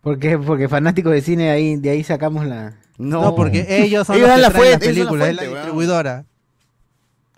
¿Por 0.00 0.18
qué? 0.18 0.38
Porque 0.38 0.68
fanáticos 0.68 1.12
de 1.12 1.20
cine, 1.20 1.50
ahí, 1.50 1.76
de 1.76 1.90
ahí 1.90 2.04
sacamos 2.04 2.46
la... 2.46 2.78
No, 2.98 3.34
porque 3.34 3.66
ellos 3.68 4.06
son 4.06 4.16
Ellos 4.16 4.28
los 4.28 4.28
dan 4.28 4.36
que 4.36 4.42
la 4.42 4.50
traen 4.50 4.70
las 4.70 4.78
fuente, 4.80 4.90
ellos 4.90 5.08
son 5.08 5.18
la 5.18 5.24
películas, 5.24 5.28
es 5.28 5.34
la 5.36 5.42
fuente, 5.42 5.56
distribuidora. 5.56 6.24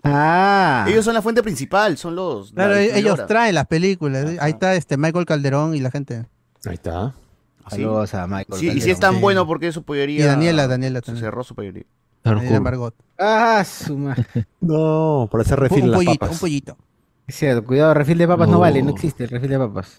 Ah. 0.03 0.85
Ellos 0.87 1.05
son 1.05 1.13
la 1.13 1.21
fuente 1.21 1.43
principal, 1.43 1.97
son 1.97 2.15
los. 2.15 2.51
Claro, 2.53 2.73
la 2.73 2.81
ellos 2.81 3.25
traen 3.27 3.55
las 3.55 3.67
películas. 3.67 4.25
Ahí 4.39 4.51
está 4.51 4.73
este 4.75 4.97
Michael 4.97 5.25
Calderón 5.25 5.75
y 5.75 5.79
la 5.79 5.91
gente. 5.91 6.25
Ahí 6.65 6.73
está. 6.73 7.13
¿Sí? 7.69 7.75
Saludos 7.77 8.13
a 8.15 8.25
Michael 8.27 8.59
Sí, 8.59 8.65
y 8.67 8.69
si 8.69 8.77
Calderón. 8.79 8.91
es 8.91 8.99
tan 8.99 9.13
Sí. 9.15 9.21
bueno, 9.21 9.47
porque 9.47 9.71
su 9.71 9.83
pollería. 9.83 10.19
Y 10.25 10.27
Daniela, 10.27 10.67
Daniela 10.67 11.01
Se 11.05 11.15
cerró 11.17 11.43
su 11.43 11.53
pollería. 11.55 11.83
Daniela 12.23 12.59
Margot. 12.59 12.95
Ah, 13.17 13.63
su 13.65 13.97
madre. 13.97 14.25
No, 14.61 15.27
por 15.31 15.41
hacer 15.41 15.59
refil 15.59 15.85
un 15.85 15.93
pollito, 15.93 16.13
papas. 16.19 16.31
un 16.31 16.39
pollito. 16.39 16.77
Es 17.27 17.35
cierto, 17.35 17.63
cuidado, 17.65 17.93
refil 17.93 18.17
de 18.17 18.27
papas 18.27 18.47
no. 18.47 18.53
No. 18.55 18.59
vale, 18.59 18.81
no 18.81 18.89
existe 18.91 19.23
el 19.23 19.29
refil 19.29 19.49
de 19.51 19.57
papas. 19.59 19.97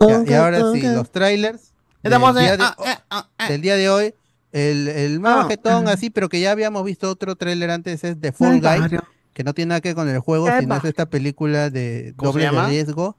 Ya, 0.00 0.24
y 0.26 0.32
ahora 0.34 0.72
sí, 0.72 0.80
los 0.82 1.10
trailers 1.10 1.72
del 2.02 2.12
Estamos 2.12 2.36
en- 2.36 2.42
día, 2.42 2.56
de, 2.56 2.62
ah, 2.62 2.76
ah, 2.78 3.02
ah, 3.10 3.28
ah. 3.38 3.48
del 3.48 3.60
día 3.60 3.76
de 3.76 3.90
hoy. 3.90 4.14
El, 4.52 4.88
el 4.88 5.20
más 5.20 5.32
Ah. 5.34 5.42
bajetón 5.42 5.86
así, 5.88 6.10
pero 6.10 6.28
que 6.28 6.40
ya 6.40 6.50
habíamos 6.52 6.82
visto 6.84 7.08
otro 7.10 7.36
trailer 7.36 7.70
antes, 7.70 8.02
es 8.02 8.18
The 8.20 8.32
Fall 8.32 8.60
Guy, 8.60 8.98
que 9.32 9.44
no 9.44 9.54
tiene 9.54 9.70
nada 9.70 9.80
que 9.80 9.88
ver 9.90 9.94
con 9.96 10.08
el 10.08 10.18
juego, 10.18 10.48
Ay, 10.48 10.60
sino 10.62 10.76
es 10.76 10.84
esta 10.84 11.06
película 11.06 11.70
de 11.70 12.12
¿Cómo 12.16 12.32
se 12.32 12.38
doble 12.46 12.60
de 12.60 12.66
riesgo. 12.68 13.16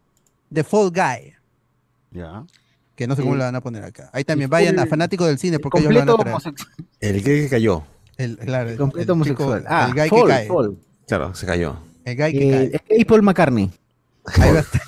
The 0.54 0.64
Fall 0.64 0.90
Guy, 0.92 1.34
Ya. 2.12 2.44
que 2.96 3.08
no 3.08 3.16
sé 3.16 3.22
cómo 3.22 3.34
Sí. 3.36 3.40
la 3.40 3.46
van 3.46 3.56
a 3.56 3.62
poner 3.62 3.84
acá. 3.86 4.10
Ahí 4.14 4.24
también 4.24 4.50
vayan 4.50 4.78
a 4.80 4.86
fanáticos 4.86 5.28
del 5.28 5.38
cine, 5.40 5.60
porque 5.60 5.80
ellos 5.80 5.94
lo 5.94 6.00
van 6.00 6.08
Completo 6.08 6.38
a 6.38 6.42
traer. 6.42 6.56
homosexual. 6.58 6.88
El 7.00 7.24
que 7.24 7.50
cayó. 7.50 7.84
El, 8.18 8.38
claro, 8.38 8.70
el- 8.70 8.78
Completo 8.78 9.14
el 9.14 9.22
chico- 9.24 9.44
homosexual. 9.44 9.66
Ah, 9.68 9.86
el 9.88 9.94
guy 9.94 10.10
Fall, 10.10 10.22
que 10.22 10.28
cae. 10.28 10.48
Fall. 10.48 10.78
Claro, 11.08 11.34
se 11.36 11.46
cayó. 11.46 11.78
El 12.04 12.18
guy 12.18 12.32
que 12.34 12.64
Eh, 12.66 12.72
cae. 12.88 13.00
es 13.00 13.06
Paul 13.06 13.22
McCartney. 13.24 13.72
Ahí 14.26 14.52
va 14.52 14.58
a 14.58 14.62
estar, 14.62 14.82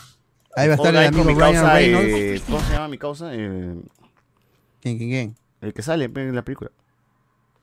ahí 0.55 0.67
va 0.67 0.73
a 0.73 0.75
estar 0.77 0.95
el 0.95 1.05
amigo 1.07 1.23
mi 1.23 1.33
Ryan 1.33 1.53
causa, 1.53 1.73
Reynolds. 1.73 2.07
eh, 2.09 2.41
¿Cómo 2.45 2.59
se 2.59 2.71
llama 2.73 2.87
mi 2.89 2.97
causa? 2.97 3.29
Eh, 3.33 3.75
¿Quién, 4.81 4.97
quién, 4.97 5.09
quién? 5.09 5.35
el 5.61 5.73
que 5.73 5.81
sale 5.81 6.05
en 6.13 6.35
la 6.35 6.41
película. 6.43 6.69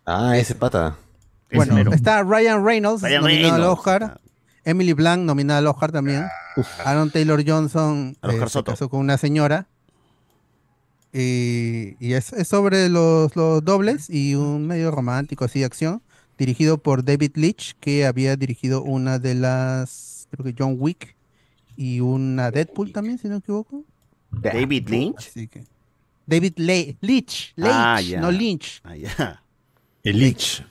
Ah, 0.06 0.36
ese 0.38 0.54
pata. 0.54 0.96
Bueno, 1.56 1.74
mero. 1.74 1.92
está 1.92 2.22
Ryan 2.22 2.64
Reynolds 2.64 3.02
Ryan 3.02 3.22
nominado 3.22 3.54
al. 3.54 3.62
Oscar. 3.64 4.20
Emily 4.64 4.92
Blunt 4.92 5.24
nominada 5.24 5.58
al 5.58 5.66
Oscar 5.66 5.90
también. 5.92 6.24
Aaron 6.84 7.10
Taylor 7.10 7.42
Johnson 7.46 8.16
Al 8.20 8.30
Oscar 8.30 8.46
eh, 8.46 8.48
se 8.48 8.52
Soto. 8.52 8.72
casó 8.72 8.88
con 8.88 9.00
una 9.00 9.16
señora. 9.18 9.66
Y, 11.12 11.96
y 11.98 12.12
es, 12.12 12.32
es 12.32 12.46
sobre 12.46 12.88
los, 12.88 13.34
los 13.34 13.64
dobles 13.64 14.08
y 14.10 14.34
un 14.36 14.66
medio 14.66 14.90
romántico, 14.92 15.44
así 15.44 15.58
de 15.60 15.64
acción, 15.64 16.02
dirigido 16.38 16.78
por 16.78 17.04
David 17.04 17.32
Leitch, 17.34 17.74
que 17.80 18.06
había 18.06 18.36
dirigido 18.36 18.82
una 18.82 19.18
de 19.18 19.34
las, 19.34 20.28
creo 20.30 20.44
que 20.44 20.54
John 20.56 20.76
Wick 20.78 21.16
y 21.76 22.00
una 22.00 22.50
Deadpool 22.52 22.92
también, 22.92 23.18
si 23.18 23.26
no 23.26 23.34
me 23.34 23.38
equivoco. 23.38 23.84
David 24.30 24.88
Lynch. 24.88 25.16
Así 25.18 25.48
que 25.48 25.64
David 26.26 26.52
Le- 26.58 26.96
Leitch, 27.00 27.54
Leitch, 27.56 27.72
Ah, 27.74 28.00
no 28.20 28.30
Lynch. 28.30 28.80
Ah, 28.84 28.94
ya. 28.96 29.42
El 30.04 30.18
Lich. 30.20 30.64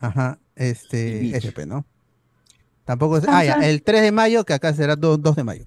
Ajá, 0.00 0.38
este. 0.56 1.36
SP, 1.36 1.66
¿no? 1.66 1.84
Tampoco 2.84 3.18
es, 3.18 3.24
ah, 3.28 3.44
ya, 3.44 3.54
el 3.68 3.82
3 3.82 4.00
de 4.02 4.12
mayo, 4.12 4.44
que 4.44 4.54
acá 4.54 4.72
será 4.72 4.96
2, 4.96 5.20
2 5.22 5.36
de 5.36 5.44
mayo. 5.44 5.66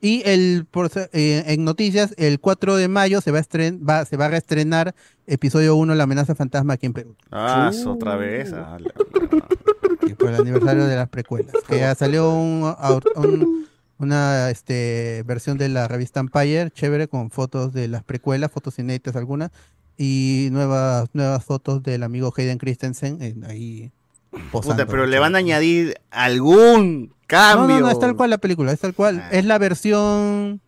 Y 0.00 0.22
el 0.26 0.66
por, 0.70 0.90
eh, 1.12 1.42
en 1.46 1.64
noticias, 1.64 2.14
el 2.18 2.38
4 2.40 2.76
de 2.76 2.86
mayo 2.88 3.20
se 3.20 3.30
va 3.32 3.38
a 3.38 3.40
estren, 3.40 3.80
va, 3.88 4.04
se 4.04 4.16
va 4.16 4.26
a 4.26 4.28
reestrenar 4.28 4.94
episodio 5.26 5.74
1, 5.76 5.94
La 5.94 6.04
amenaza 6.04 6.34
fantasma 6.34 6.74
aquí 6.74 6.86
en 6.86 6.92
Perú. 6.92 7.16
Ah, 7.32 7.70
es 7.72 7.84
otra 7.86 8.16
vez. 8.16 8.52
Ah, 8.52 8.78
la- 8.78 8.92
Y 10.08 10.14
por 10.14 10.28
el 10.28 10.36
aniversario 10.36 10.86
de 10.86 10.94
las 10.94 11.08
precuelas. 11.08 11.52
Que 11.66 11.78
ya 11.80 11.94
salió 11.94 12.30
un, 12.32 12.62
au- 12.62 13.02
un- 13.16 13.66
una 13.98 14.50
este, 14.50 15.24
versión 15.26 15.58
de 15.58 15.68
la 15.68 15.88
revista 15.88 16.20
Empire, 16.20 16.70
chévere, 16.70 17.08
con 17.08 17.30
fotos 17.30 17.72
de 17.72 17.88
las 17.88 18.04
precuelas, 18.04 18.52
fotos 18.52 18.78
inéditas 18.78 19.16
algunas, 19.16 19.50
y 19.98 20.48
nuevas, 20.52 21.08
nuevas 21.12 21.44
fotos 21.44 21.82
del 21.82 22.02
amigo 22.04 22.32
Hayden 22.36 22.56
Christensen, 22.58 23.20
en- 23.20 23.44
ahí 23.44 23.90
Puta, 24.52 24.86
pero 24.86 25.06
le 25.06 25.18
van 25.18 25.34
a 25.34 25.38
añadir 25.38 25.96
algún 26.10 27.14
cambio. 27.26 27.66
No, 27.76 27.80
no, 27.80 27.86
no, 27.86 27.90
es 27.90 27.98
tal 27.98 28.14
cual 28.14 28.30
la 28.30 28.38
película, 28.38 28.72
es 28.72 28.78
tal 28.80 28.94
cual. 28.94 29.26
Es 29.32 29.44
la 29.44 29.58
versión. 29.58 30.60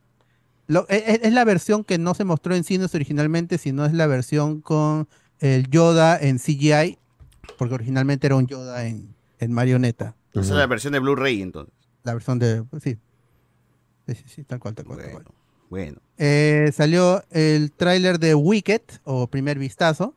lo- 0.66 0.86
e- 0.88 0.96
e- 0.96 1.20
es, 1.24 1.32
la 1.32 1.44
versión 1.44 1.84
que 1.84 1.98
no 1.98 2.14
se 2.14 2.24
mostró 2.24 2.54
en 2.54 2.64
cines 2.64 2.94
originalmente, 2.94 3.58
sino 3.58 3.84
es 3.84 3.92
la 3.92 4.06
versión 4.06 4.60
con 4.62 5.08
el 5.40 5.68
Yoda 5.68 6.18
en 6.18 6.38
CGI, 6.38 6.98
porque 7.58 7.74
originalmente 7.74 8.26
era 8.26 8.36
un 8.36 8.46
Yoda 8.46 8.86
en, 8.86 9.14
en 9.38 9.52
marioneta. 9.52 10.16
Esa 10.32 10.40
es 10.40 10.50
la 10.50 10.66
versión 10.66 10.92
de 10.94 10.98
Blu-ray, 11.00 11.42
entonces. 11.42 11.74
La 12.02 12.14
versión 12.14 12.38
de. 12.38 12.64
Sí. 12.82 12.96
Sí, 14.06 14.14
sí, 14.14 14.24
sí, 14.26 14.44
tal 14.44 14.58
cual, 14.58 14.74
tal 14.74 14.86
cual. 14.86 14.98
tal 15.00 15.10
cual. 15.12 15.24
Bueno. 15.70 15.98
Eh, 16.18 16.70
salió 16.74 17.24
el 17.30 17.72
tráiler 17.72 18.18
de 18.18 18.34
Wicked, 18.34 18.82
o 19.04 19.26
Primer 19.28 19.58
Vistazo, 19.58 20.14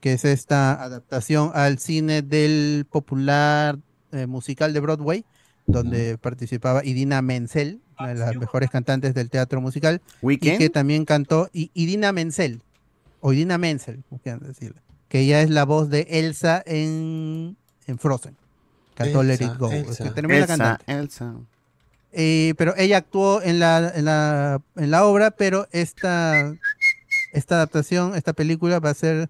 que 0.00 0.14
es 0.14 0.24
esta 0.24 0.82
adaptación 0.82 1.52
al 1.54 1.78
cine 1.78 2.22
del 2.22 2.86
popular 2.90 3.78
eh, 4.12 4.26
musical 4.26 4.72
de 4.72 4.80
Broadway, 4.80 5.24
donde 5.66 6.16
participaba 6.18 6.84
Idina 6.84 7.20
Menzel, 7.20 7.80
una 7.98 8.08
de 8.08 8.14
las 8.14 8.36
mejores 8.36 8.70
cantantes 8.70 9.12
del 9.14 9.28
teatro 9.28 9.60
musical, 9.60 10.00
¿Weekend? 10.22 10.54
y 10.54 10.58
que 10.58 10.70
también 10.70 11.04
cantó 11.04 11.50
I- 11.52 11.70
Idina 11.74 12.10
Menzel, 12.12 12.62
o 13.20 13.32
Idina 13.32 13.58
Menzel, 13.58 14.02
como 14.08 14.20
quieran 14.20 14.40
decirle, 14.40 14.80
que 15.08 15.20
ella 15.20 15.42
es 15.42 15.50
la 15.50 15.64
voz 15.64 15.90
de 15.90 16.06
Elsa 16.08 16.62
en, 16.64 17.56
en 17.86 17.98
Frozen. 17.98 18.36
Cantó 18.94 19.22
Let 19.22 19.34
It 19.44 19.56
Go. 19.58 19.70
Elsa. 19.70 20.04
que 20.04 20.10
tremenda 20.10 20.44
Elsa, 20.44 20.56
cantante. 20.56 20.92
Elsa. 20.92 21.34
Eh, 22.12 22.54
pero 22.56 22.74
ella 22.76 22.98
actuó 22.98 23.42
en 23.42 23.58
la, 23.58 23.92
en 23.94 24.04
la, 24.06 24.60
en 24.76 24.90
la 24.90 25.04
obra, 25.04 25.30
pero 25.30 25.68
esta, 25.72 26.54
esta 27.32 27.56
adaptación, 27.56 28.14
esta 28.14 28.32
película 28.32 28.80
va 28.80 28.90
a 28.90 28.94
ser 28.94 29.28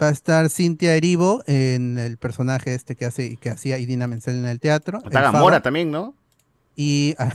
va 0.00 0.08
a 0.08 0.10
estar 0.10 0.48
Cintia 0.48 0.94
Erivo 0.94 1.42
en 1.46 1.98
el 1.98 2.18
personaje 2.18 2.72
este 2.74 2.94
que 2.94 3.04
hace 3.04 3.36
que 3.36 3.50
hacía 3.50 3.78
Idina 3.78 4.06
Menzel 4.06 4.36
en 4.36 4.46
el 4.46 4.60
teatro. 4.60 4.98
Está 5.04 5.22
Gamora 5.22 5.60
también, 5.60 5.90
¿no? 5.90 6.14
Y 6.76 7.16
ah, 7.18 7.34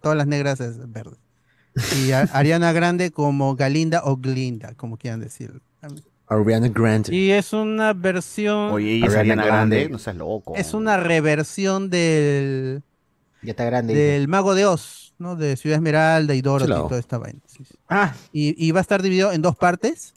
todas 0.00 0.16
las 0.16 0.26
negras 0.28 0.60
es 0.60 0.76
verde. 0.92 1.16
Y 2.04 2.12
a- 2.12 2.28
Ariana 2.32 2.72
Grande 2.72 3.10
como 3.10 3.56
Galinda 3.56 4.02
o 4.04 4.16
Glinda, 4.18 4.74
como 4.74 4.98
quieran 4.98 5.18
decirlo. 5.20 5.60
Ariana 6.28 6.68
Grande. 6.68 7.12
Y 7.16 7.30
es 7.32 7.52
una 7.52 7.92
versión. 7.92 8.70
Oye, 8.72 8.96
ella 8.96 9.06
es 9.06 9.14
Ariana 9.16 9.44
Grande. 9.46 9.88
No 9.88 9.98
seas 9.98 10.14
loco. 10.16 10.54
Es 10.54 10.74
una 10.74 10.96
reversión 10.96 11.90
del. 11.90 12.82
Ya 13.42 13.50
está 13.52 13.64
grande. 13.64 13.94
Del 13.94 14.28
Mago 14.28 14.54
de 14.54 14.66
Oz, 14.66 15.14
¿no? 15.18 15.36
De 15.36 15.56
Ciudad 15.56 15.76
Esmeralda 15.76 16.34
y 16.34 16.42
Dorothy 16.42 16.72
y 16.72 16.88
toda 16.88 16.98
esta 16.98 17.18
vaina. 17.18 17.40
sí, 17.46 17.64
sí. 17.64 17.74
Ah. 17.88 18.14
Y, 18.32 18.54
y 18.66 18.70
va 18.72 18.80
a 18.80 18.82
estar 18.82 19.02
dividido 19.02 19.32
en 19.32 19.42
dos 19.42 19.56
partes. 19.56 20.14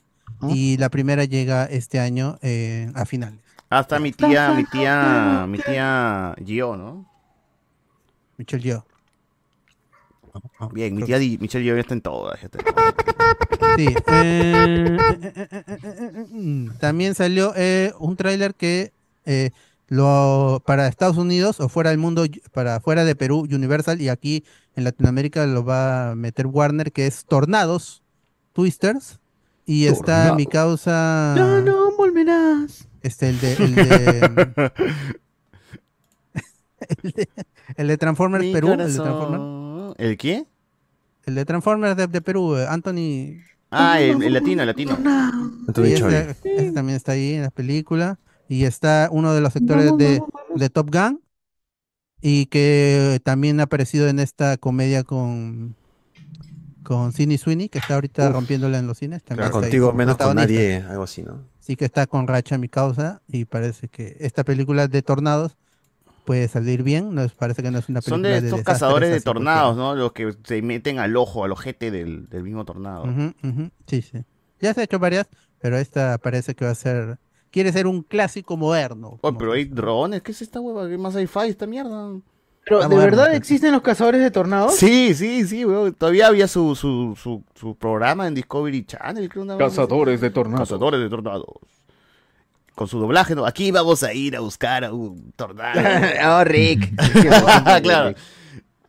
Y 0.50 0.76
la 0.78 0.90
primera 0.90 1.24
llega 1.24 1.66
este 1.66 2.00
año 2.00 2.38
eh, 2.42 2.92
a 2.96 3.06
finales. 3.06 3.40
Hasta 3.70 3.98
mi 4.00 4.12
tía, 4.12 4.54
mi 4.54 4.66
tía, 4.66 5.46
mi 5.48 5.58
tía 5.58 6.36
Gio, 6.46 6.76
¿no? 6.76 7.06
Michelle 8.38 8.62
Yeoh. 8.64 8.86
Bien, 10.74 10.94
mi 10.96 11.04
tía 11.04 11.18
Di- 11.18 11.38
Michelle 11.40 11.64
Gio 11.64 11.76
ya 11.76 11.82
está 11.82 11.94
en 11.94 12.00
está 12.42 12.60
en 12.60 12.66
Sí. 13.78 13.88
eh, 13.88 13.98
eh, 14.08 14.98
eh, 15.22 15.48
eh, 15.52 15.64
eh, 15.68 15.94
eh, 15.98 16.26
mm, 16.30 16.78
También 16.80 17.16
salió 17.16 17.54
eh, 17.56 17.94
un 18.00 18.16
tráiler 18.16 18.54
que 18.56 18.92
eh, 19.26 19.52
lo 19.88 20.62
para 20.66 20.88
Estados 20.88 21.18
Unidos 21.18 21.60
o 21.60 21.70
fuera 21.70 21.90
del 21.92 22.00
mundo, 22.00 22.26
para 22.52 22.80
fuera 22.80 23.06
de 23.06 23.16
Perú, 23.16 23.48
Universal 23.52 24.02
y 24.02 24.10
aquí 24.10 24.44
en 24.76 24.84
Latinoamérica 24.86 25.46
lo 25.46 25.64
va 25.64 26.12
a 26.12 26.16
meter 26.16 26.48
Warner, 26.48 26.92
que 26.92 27.08
es 27.08 27.26
Tornados, 27.26 28.04
Twisters. 28.54 29.20
Y 29.66 29.86
está 29.86 30.36
mi 30.36 30.46
causa. 30.46 31.36
No, 31.38 31.62
no 31.62 31.96
volverás. 31.96 32.90
Este, 33.02 33.30
el 33.30 33.40
de. 33.40 33.54
El 33.54 33.76
de, 33.76 33.84
el 37.04 37.12
de, 37.12 37.30
el 37.78 37.88
de 37.88 37.98
Transformers 37.98 38.44
Mi 38.44 38.52
Perú. 38.52 38.72
El 38.72 38.78
de. 38.78 38.94
Transformers. 38.94 39.96
¿El 40.00 40.18
qué? 40.18 40.46
El 41.26 41.36
de 41.36 41.46
Transformers 41.46 41.96
de, 41.96 42.08
de 42.08 42.22
Perú, 42.22 42.56
Anthony. 42.56 43.40
Ah, 43.72 44.02
el, 44.02 44.22
el 44.22 44.34
latino, 44.34 44.62
el 44.64 44.68
latino. 44.68 44.98
Y 45.78 45.94
ese, 45.94 46.36
ese 46.44 46.72
también 46.74 46.98
está 46.98 47.14
ahí 47.14 47.36
en 47.36 47.44
la 47.44 47.52
película. 47.52 48.20
Y 48.54 48.66
está 48.66 49.10
uno 49.12 49.34
de 49.34 49.42
los 49.42 49.52
sectores 49.54 49.98
de, 49.98 50.22
de 50.56 50.70
Top 50.70 50.92
Gun. 50.94 51.20
Y 52.22 52.46
que 52.46 53.20
también 53.24 53.60
ha 53.60 53.64
aparecido 53.64 54.08
en 54.08 54.20
esta 54.20 54.58
comedia 54.58 55.04
con 55.04 55.76
con 56.84 57.14
Sidney 57.14 57.38
Sweeney, 57.38 57.70
que 57.70 57.80
está 57.80 57.96
ahorita 57.96 58.28
Uf. 58.28 58.34
rompiéndola 58.34 58.78
en 58.78 58.88
los 58.88 58.98
cines. 58.98 59.24
También 59.24 59.48
ahí 59.48 59.52
contigo 59.52 59.94
menos 59.94 60.18
con 60.18 60.36
nadie, 60.36 60.84
algo 60.88 61.04
así, 61.04 61.24
¿no? 61.24 61.40
Sí 61.60 61.76
que 61.76 61.86
está 61.86 62.06
con 62.08 62.28
racha 62.28 62.58
mi 62.58 62.68
causa. 62.70 63.22
Y 63.28 63.46
parece 63.46 63.88
que 63.88 64.18
esta 64.20 64.44
película 64.44 64.88
de 64.88 65.02
tornados 65.02 65.56
puede 66.26 66.48
salir 66.48 66.84
bien. 66.84 67.16
No, 67.16 67.24
es- 67.24 67.34
parece 67.34 67.64
que 67.64 67.72
no 67.72 67.80
es 67.80 67.90
una 67.90 68.02
película 68.02 68.30
Son 68.36 68.42
de 68.42 68.48
estos 68.50 68.62
cazadores 68.64 69.12
de 69.12 69.22
tornados, 69.22 69.76
¿no? 69.78 69.96
Los 69.96 70.12
que 70.12 70.36
se 70.44 70.62
meten 70.62 71.00
al 71.00 71.16
ojo, 71.18 71.44
al 71.46 71.52
ojete 71.54 71.90
del, 71.90 72.30
del 72.30 72.44
mismo 72.44 72.66
tornado. 72.66 73.06
Sí, 73.88 74.02
sí. 74.02 74.24
Ya 74.60 74.74
se 74.74 74.82
ha 74.82 74.84
hecho 74.84 75.00
varias, 75.00 75.28
pero 75.60 75.78
esta 75.78 76.18
parece 76.20 76.54
que 76.54 76.66
va 76.66 76.72
a 76.72 76.76
ser. 76.76 77.18
Quiere 77.54 77.72
ser 77.72 77.86
un 77.86 78.02
clásico 78.02 78.58
moderno. 78.58 79.20
Oye, 79.22 79.36
pero 79.38 79.52
hay 79.52 79.66
drones, 79.66 80.24
¿qué 80.24 80.32
es 80.32 80.42
esta 80.42 80.60
hueva? 80.60 80.90
¿Qué 80.90 80.98
más 80.98 81.14
sci-fi 81.14 81.50
esta 81.50 81.68
mierda? 81.68 82.10
Pero, 82.66 82.90
¿de 82.90 82.96
verdad 82.96 83.36
existen 83.36 83.72
los 83.72 83.84
cazadores 83.84 84.22
de 84.22 84.32
tornados? 84.32 84.76
Sí, 84.76 85.14
sí, 85.14 85.46
sí, 85.46 85.64
weón. 85.64 85.94
Todavía 85.94 86.26
había 86.28 86.48
su, 86.48 86.74
su, 86.74 87.16
su, 87.16 87.44
su 87.54 87.76
programa 87.76 88.26
en 88.26 88.34
Discovery 88.34 88.84
Channel, 88.86 89.30
creo. 89.30 89.44
Una. 89.44 89.58
Cazadores 89.58 90.20
de 90.20 90.32
tornados. 90.32 90.68
Cazadores 90.68 91.00
de 91.00 91.10
tornados. 91.10 91.46
Con 92.74 92.88
su 92.88 93.00
doblaje, 93.00 93.36
¿no? 93.36 93.46
Aquí 93.46 93.70
vamos 93.70 94.02
a 94.02 94.16
ir 94.16 94.36
a 94.36 94.40
buscar 94.40 94.84
a 94.84 94.92
un 94.92 95.32
tornado. 95.36 95.80
Oh, 96.26 96.44
Rick. 96.44 96.92
claro. 97.84 98.16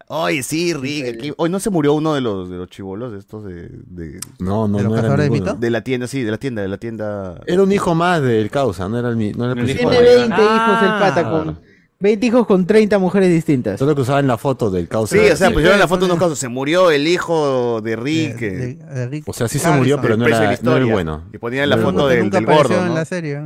Oye, 0.08 0.42
sí, 0.42 0.74
Rick. 0.74 1.14
Aquí... 1.16 1.32
Hoy 1.36 1.48
no 1.50 1.58
se 1.60 1.70
murió 1.70 1.94
uno 1.94 2.14
de 2.14 2.20
los, 2.20 2.48
de 2.50 2.56
los 2.56 2.68
chivolos 2.68 3.12
de 3.12 3.18
estos 3.18 3.44
de, 3.44 3.68
de... 3.86 4.20
No, 4.38 4.68
no, 4.68 4.78
¿De 4.78 4.84
los 4.84 4.92
no 4.92 4.98
era 4.98 5.16
de 5.16 5.30
mito? 5.30 5.54
De 5.54 5.70
la 5.70 5.82
tienda, 5.82 6.06
sí, 6.06 6.22
de 6.22 6.30
la 6.30 6.38
tienda, 6.38 6.60
de 6.62 6.68
la 6.68 6.76
tienda. 6.78 7.40
Era 7.46 7.62
un 7.62 7.72
hijo 7.72 7.94
más 7.94 8.20
del 8.22 8.50
causa, 8.50 8.88
no 8.88 8.98
era 8.98 9.08
el, 9.08 9.16
mi- 9.16 9.32
no 9.32 9.50
era 9.50 9.60
el 9.60 9.66
Tiene 9.66 9.80
principal. 9.88 10.04
20 10.04 10.42
hijos 10.42 10.82
el 10.82 10.88
pata 11.00 11.30
con 11.30 11.58
20 12.00 12.26
hijos 12.26 12.46
con 12.46 12.66
30 12.66 12.98
mujeres 12.98 13.30
distintas. 13.30 13.78
Solo 13.78 13.94
que 13.94 14.02
usaban 14.02 14.26
la 14.26 14.36
foto 14.36 14.70
del 14.70 14.88
causa. 14.88 15.16
Sí, 15.16 15.22
o 15.30 15.36
sea, 15.36 15.50
pusieron 15.50 15.78
la 15.78 15.88
foto 15.88 16.00
de 16.00 16.12
unos 16.12 16.18
casos. 16.18 16.38
Se 16.38 16.48
murió 16.48 16.90
el 16.90 17.06
hijo 17.08 17.80
de 17.80 17.96
Rick. 17.96 18.36
De- 18.40 18.50
de- 18.50 18.74
de 18.74 19.06
Rick 19.08 19.24
O 19.26 19.32
sea, 19.32 19.48
sí 19.48 19.58
se 19.58 19.64
Harrison. 19.68 19.78
murió, 19.78 20.00
pero 20.02 20.16
no 20.18 20.26
era, 20.26 20.38
la 20.52 20.58
no 20.60 20.76
era 20.76 20.84
el 20.84 20.92
bueno. 20.92 21.22
Y 21.32 21.38
ponían 21.38 21.70
la 21.70 21.78
foto 21.78 22.06
del, 22.08 22.20
nunca 22.24 22.38
del 22.38 22.46
gordo, 22.46 22.78
en 22.78 22.88
¿no? 22.88 22.94
la 22.94 23.04
serie. 23.06 23.40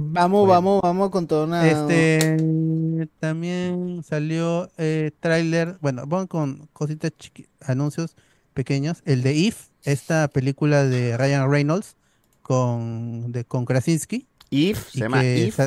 Vamos, 0.00 0.46
vamos, 0.48 0.80
vamos 0.82 1.10
con 1.10 1.26
todo 1.26 1.44
una... 1.44 1.66
Este 1.68 3.08
también 3.20 4.02
salió 4.04 4.70
eh, 4.78 5.10
tráiler, 5.20 5.76
bueno, 5.80 6.06
vamos 6.06 6.28
con 6.28 6.68
cositas 6.72 7.12
chiqui- 7.18 7.48
anuncios 7.60 8.14
pequeños. 8.54 9.02
El 9.04 9.22
de 9.22 9.34
If, 9.34 9.68
esta 9.82 10.28
película 10.28 10.84
de 10.84 11.16
Ryan 11.16 11.50
Reynolds 11.50 11.96
con 12.42 13.32
de 13.32 13.44
con 13.44 13.64
Krasinski. 13.64 14.26
If, 14.50 14.90
se 14.90 15.00
llama 15.00 15.20
que 15.20 15.46
If. 15.46 15.58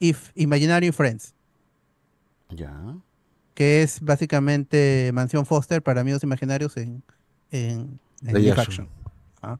If, 0.00 0.30
Imaginary 0.34 0.90
Friends, 0.92 1.34
Ya. 2.50 2.96
que 3.54 3.82
es 3.82 4.00
básicamente 4.00 5.10
Mansión 5.12 5.44
Foster 5.46 5.82
para 5.82 6.00
amigos 6.00 6.22
imaginarios 6.24 6.76
en, 6.76 7.02
en, 7.50 7.98
en 8.24 8.34
Live 8.34 8.52
action. 8.52 8.64
action. 8.66 8.88
Ah, 9.42 9.58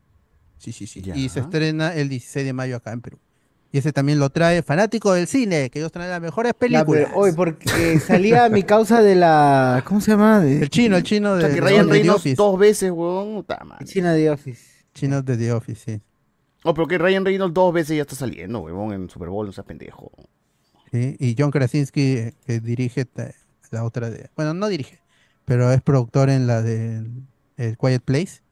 Sí, 0.58 0.72
sí, 0.72 0.86
sí. 0.86 1.02
Ya. 1.02 1.16
Y 1.16 1.28
se 1.28 1.40
estrena 1.40 1.94
el 1.94 2.08
16 2.08 2.46
de 2.46 2.52
mayo 2.52 2.76
acá 2.76 2.92
en 2.92 3.00
Perú. 3.00 3.18
Y 3.72 3.78
ese 3.78 3.92
también 3.92 4.18
lo 4.18 4.28
trae 4.28 4.62
Fanático 4.62 5.14
del 5.14 5.26
Cine, 5.26 5.70
que 5.70 5.78
ellos 5.78 5.90
traen 5.90 6.10
las 6.10 6.20
mejores 6.20 6.52
Ya, 6.52 6.58
películas. 6.58 7.04
pero 7.08 7.16
hoy, 7.18 7.32
porque 7.32 7.98
salía 8.00 8.48
mi 8.50 8.62
causa 8.64 9.00
de 9.02 9.14
la... 9.14 9.82
¿Cómo 9.86 10.00
se 10.02 10.10
llama? 10.10 10.40
De... 10.40 10.60
El 10.60 10.68
chino, 10.68 10.96
el 10.98 11.02
chino 11.02 11.30
O 11.32 11.34
de, 11.36 11.40
sea, 11.40 11.48
que 11.48 11.54
de- 11.56 11.60
Ryan 11.62 11.86
de 11.86 11.92
The 11.92 11.92
Reynolds 11.98 12.20
Office. 12.20 12.36
dos 12.36 12.58
veces, 12.58 12.92
madre. 12.92 13.84
China 13.86 14.12
de 14.12 14.30
Office. 14.30 14.62
Chinos 14.94 15.24
de 15.24 15.36
The 15.38 15.52
Office, 15.52 15.92
sí. 15.94 16.00
Oh, 16.64 16.74
pero 16.74 16.86
que 16.86 16.98
Ryan 16.98 17.24
Reynolds 17.24 17.54
dos 17.54 17.72
veces 17.72 17.96
ya 17.96 18.02
está 18.02 18.14
saliendo, 18.14 18.60
weón, 18.60 18.92
en 18.92 19.08
Super 19.08 19.30
Bowl, 19.30 19.46
no 19.46 19.52
sea 19.52 19.64
pendejo. 19.64 20.12
Sí, 20.92 21.16
Y 21.18 21.34
John 21.38 21.50
Krasinski, 21.50 22.12
eh, 22.18 22.34
que 22.46 22.60
dirige 22.60 23.06
la 23.70 23.84
otra 23.84 24.10
de. 24.10 24.28
Bueno, 24.36 24.52
no 24.52 24.68
dirige, 24.68 24.98
pero 25.46 25.72
es 25.72 25.80
productor 25.80 26.28
en 26.28 26.46
la 26.46 26.60
de 26.60 27.02
el 27.56 27.78
Quiet 27.78 28.02
Place. 28.02 28.42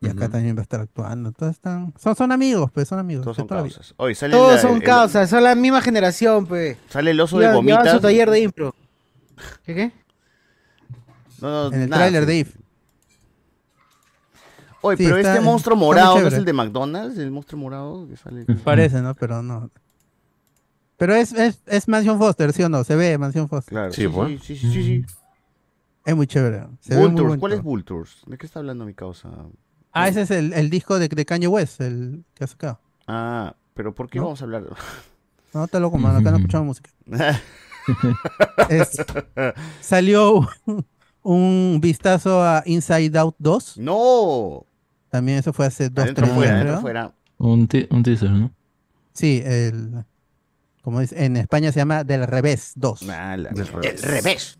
Y 0.00 0.08
acá 0.08 0.28
también 0.28 0.54
va 0.56 0.60
a 0.60 0.62
estar 0.62 0.80
actuando. 0.80 1.32
Todos 1.32 1.52
están. 1.52 1.94
Son, 1.98 2.14
son 2.14 2.30
amigos, 2.30 2.70
pues 2.70 2.86
son 2.86 2.98
amigos. 2.98 3.24
Todos 3.24 3.36
son 3.38 3.46
causas. 3.46 3.94
Hoy 3.96 4.14
sale 4.14 4.32
Todos 4.34 4.56
la- 4.56 4.60
son 4.60 4.76
el- 4.76 4.82
causas, 4.82 5.30
son 5.30 5.42
la 5.42 5.54
misma 5.54 5.80
generación, 5.80 6.46
pues. 6.46 6.76
Sale 6.90 7.12
el 7.12 7.20
oso 7.20 7.38
de 7.38 7.52
gomitas. 7.52 7.92
su 7.94 8.00
taller 8.00 8.30
de 8.30 8.40
impro. 8.40 8.74
¿Qué 9.64 9.74
qué? 9.74 9.92
No, 11.40 11.48
no, 11.70 11.74
En 11.74 11.82
el 11.82 11.90
nada, 11.90 12.02
tráiler 12.02 12.22
sí. 12.22 12.26
de 12.28 12.36
If. 12.38 12.56
Oye, 14.82 14.96
Sí, 14.98 15.04
pero 15.04 15.16
está- 15.16 15.32
este 15.32 15.44
monstruo 15.44 15.76
morado 15.76 16.20
¿no 16.20 16.28
es 16.28 16.34
el 16.34 16.44
de 16.44 16.52
McDonald's, 16.52 17.18
el 17.18 17.30
monstruo 17.30 17.60
morado 17.60 18.06
que 18.08 18.16
sale. 18.16 18.44
Parece, 18.62 19.02
¿no? 19.02 19.14
Pero 19.14 19.42
no. 19.42 19.70
Pero 20.96 21.14
es, 21.14 21.32
es, 21.32 21.60
es 21.66 21.88
Mansion 21.88 22.18
Foster, 22.18 22.52
¿sí 22.52 22.62
o 22.62 22.68
no? 22.68 22.84
Se 22.84 22.94
ve 22.96 23.18
Mansion 23.18 23.48
Foster. 23.48 23.72
Claro, 23.72 23.92
Sí, 23.92 24.02
sí, 24.02 24.08
pues. 24.08 24.42
sí, 24.42 24.56
sí, 24.56 24.72
sí, 24.72 24.82
sí. 24.82 25.04
Es 26.04 26.14
muy 26.14 26.26
chévere. 26.26 26.66
Se 26.80 26.94
ve 26.94 27.08
muy. 27.08 27.38
¿cuál 27.38 27.52
es 27.52 27.62
Vultures? 27.62 28.18
¿De 28.26 28.38
qué 28.38 28.46
está 28.46 28.60
hablando 28.60 28.84
mi 28.84 28.94
causa? 28.94 29.28
Ah, 29.98 30.08
ese 30.08 30.22
es 30.22 30.30
el, 30.30 30.52
el 30.52 30.68
disco 30.70 30.98
de, 30.98 31.08
de 31.08 31.24
Kanye 31.24 31.46
West, 31.48 31.80
el 31.80 32.24
que 32.34 32.44
ha 32.44 32.46
sacado. 32.46 32.80
Ah, 33.06 33.54
Pero 33.74 33.94
¿por 33.94 34.08
qué 34.10 34.18
¿No? 34.18 34.24
vamos 34.26 34.40
a 34.40 34.44
hablar? 34.44 34.64
No, 35.54 35.64
está 35.64 35.80
loco, 35.80 35.96
mano. 35.96 36.18
Acá 36.18 36.30
no 36.32 36.36
escuchamos 36.36 36.66
música. 36.66 36.90
Es- 38.68 38.96
salió 39.80 40.46
un, 41.22 41.78
vistazo 41.80 42.42
a 42.42 42.62
Inside 42.66 43.16
Out 43.18 43.36
2. 43.38 43.78
No. 43.78 44.66
También 45.08 45.38
eso 45.38 45.52
fue 45.54 45.64
hace 45.66 45.88
dos, 45.88 46.02
Adentro 46.04 46.24
tres 46.26 46.36
fuera, 46.36 46.60
creo. 46.60 46.80
fuera. 46.80 47.12
Un, 47.38 47.68
ti- 47.68 47.86
un 47.90 48.02
teaser, 48.02 48.30
¿no? 48.30 48.50
Sí, 49.14 49.40
el, 49.46 50.04
como 50.82 51.00
dice, 51.00 51.24
en 51.24 51.36
España 51.38 51.72
se 51.72 51.78
llama 51.80 52.04
Del 52.04 52.26
Revés 52.26 52.72
2. 52.74 53.00
El 53.02 53.98
revés. 54.02 54.58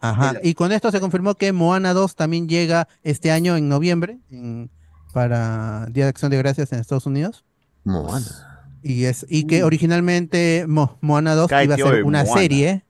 Ajá. 0.00 0.34
Y 0.42 0.54
con 0.54 0.72
esto 0.72 0.90
se 0.90 1.00
confirmó 1.00 1.34
que 1.34 1.52
Moana 1.52 1.92
2 1.94 2.14
también 2.16 2.48
llega 2.48 2.86
este 3.02 3.30
año 3.30 3.56
en 3.56 3.68
noviembre 3.68 4.18
en- 4.30 4.70
para 5.12 5.86
Día 5.90 6.04
de 6.04 6.10
Acción 6.10 6.30
de 6.30 6.36
Gracias 6.36 6.72
en 6.72 6.78
Estados 6.78 7.06
Unidos. 7.06 7.44
Moana. 7.84 8.68
Y 8.82 9.04
es 9.04 9.24
y 9.28 9.44
que 9.46 9.64
originalmente 9.64 10.66
Mo- 10.68 10.98
Moana 11.00 11.34
2 11.34 11.48
Cállate 11.48 11.80
iba 11.80 11.88
a 11.90 11.92
ser 11.94 12.04
una 12.04 12.24
Moana. 12.24 12.40
serie, 12.40 12.84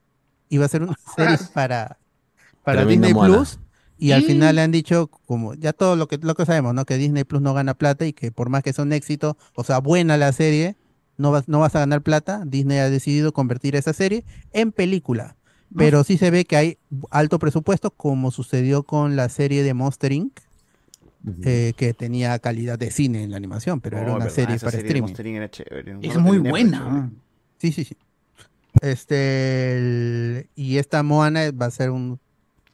iba 0.48 0.64
a 0.64 0.68
ser 0.68 0.82
una 0.82 0.96
serie 1.16 1.38
para, 1.54 1.98
para 2.64 2.84
Disney 2.84 3.14
Moana. 3.14 3.34
Plus 3.34 3.58
y 3.98 4.10
al 4.12 4.22
Y- 4.22 4.26
final 4.26 4.56
le 4.56 4.62
han 4.62 4.72
dicho 4.72 5.08
como 5.26 5.54
ya 5.54 5.72
todo 5.72 5.96
lo 5.96 6.08
que 6.08 6.18
lo 6.18 6.34
que 6.34 6.44
sabemos, 6.44 6.74
¿no? 6.74 6.84
Que 6.84 6.96
Disney 6.98 7.24
Plus 7.24 7.40
no 7.40 7.54
gana 7.54 7.74
plata 7.74 8.04
y 8.04 8.12
que 8.12 8.32
por 8.32 8.48
más 8.50 8.62
que 8.62 8.72
sea 8.72 8.84
un 8.84 8.92
éxito, 8.92 9.38
o 9.54 9.62
sea, 9.64 9.78
buena 9.78 10.16
la 10.16 10.32
serie, 10.32 10.76
no 11.16 11.30
vas 11.30 11.48
no 11.48 11.60
vas 11.60 11.74
a 11.76 11.78
ganar 11.78 12.02
plata. 12.02 12.42
Disney 12.44 12.78
ha 12.78 12.90
decidido 12.90 13.32
convertir 13.32 13.76
esa 13.76 13.92
serie 13.92 14.24
en 14.52 14.72
película. 14.72 15.36
Pero 15.74 16.04
sí 16.04 16.16
se 16.18 16.30
ve 16.30 16.44
que 16.44 16.56
hay 16.56 16.78
alto 17.10 17.38
presupuesto 17.38 17.90
como 17.90 18.30
sucedió 18.30 18.82
con 18.84 19.16
la 19.16 19.28
serie 19.28 19.62
de 19.62 19.74
Monster 19.74 20.12
Inc. 20.12 20.38
eh, 21.42 21.72
que 21.76 21.92
tenía 21.92 22.38
calidad 22.38 22.78
de 22.78 22.90
cine 22.90 23.22
en 23.24 23.30
la 23.32 23.36
animación, 23.36 23.80
pero 23.80 23.98
era 23.98 24.12
Oh, 24.12 24.16
una 24.16 24.26
verdad, 24.26 24.34
serie 24.34 24.58
para 24.58 24.70
serie 24.70 24.86
streaming. 24.86 25.08
Monster 25.08 25.26
Inc. 25.26 25.36
era 25.36 25.50
chévere. 25.50 25.94
No 25.94 26.00
Es 26.00 26.16
muy 26.18 26.38
buena. 26.38 27.10
Sí, 27.58 27.72
sí, 27.72 27.84
sí. 27.84 27.96
Este, 28.80 29.76
el- 29.76 30.50
y 30.54 30.78
esta 30.78 31.02
Moana 31.02 31.50
va 31.50 31.66
a 31.66 31.70
ser 31.70 31.90
un, 31.90 32.20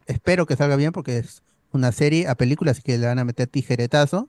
espero 0.06 0.46
que 0.46 0.56
salga 0.56 0.76
bien 0.76 0.92
porque 0.92 1.18
es 1.18 1.42
una 1.72 1.92
serie 1.92 2.28
a 2.28 2.34
película, 2.34 2.72
así 2.72 2.82
que 2.82 2.98
le 2.98 3.06
van 3.06 3.18
a 3.18 3.24
meter 3.24 3.46
tijeretazo 3.46 4.28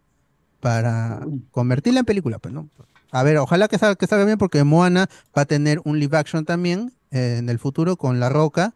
para 0.59 1.25
convertirla 1.51 1.99
en 1.99 2.05
película, 2.05 2.39
pues, 2.39 2.53
¿no? 2.53 2.69
A 3.11 3.23
ver, 3.23 3.37
ojalá 3.37 3.67
que 3.67 3.77
salga, 3.77 3.95
que 3.95 4.07
salga 4.07 4.25
bien 4.25 4.37
porque 4.37 4.63
Moana 4.63 5.09
va 5.37 5.41
a 5.41 5.45
tener 5.45 5.81
un 5.83 5.99
live 5.99 6.17
action 6.17 6.45
también 6.45 6.93
eh, 7.13 7.37
en 7.39 7.47
el 7.49 7.59
futuro 7.59 7.95
con 7.95 8.19
La 8.19 8.27
Roca, 8.29 8.73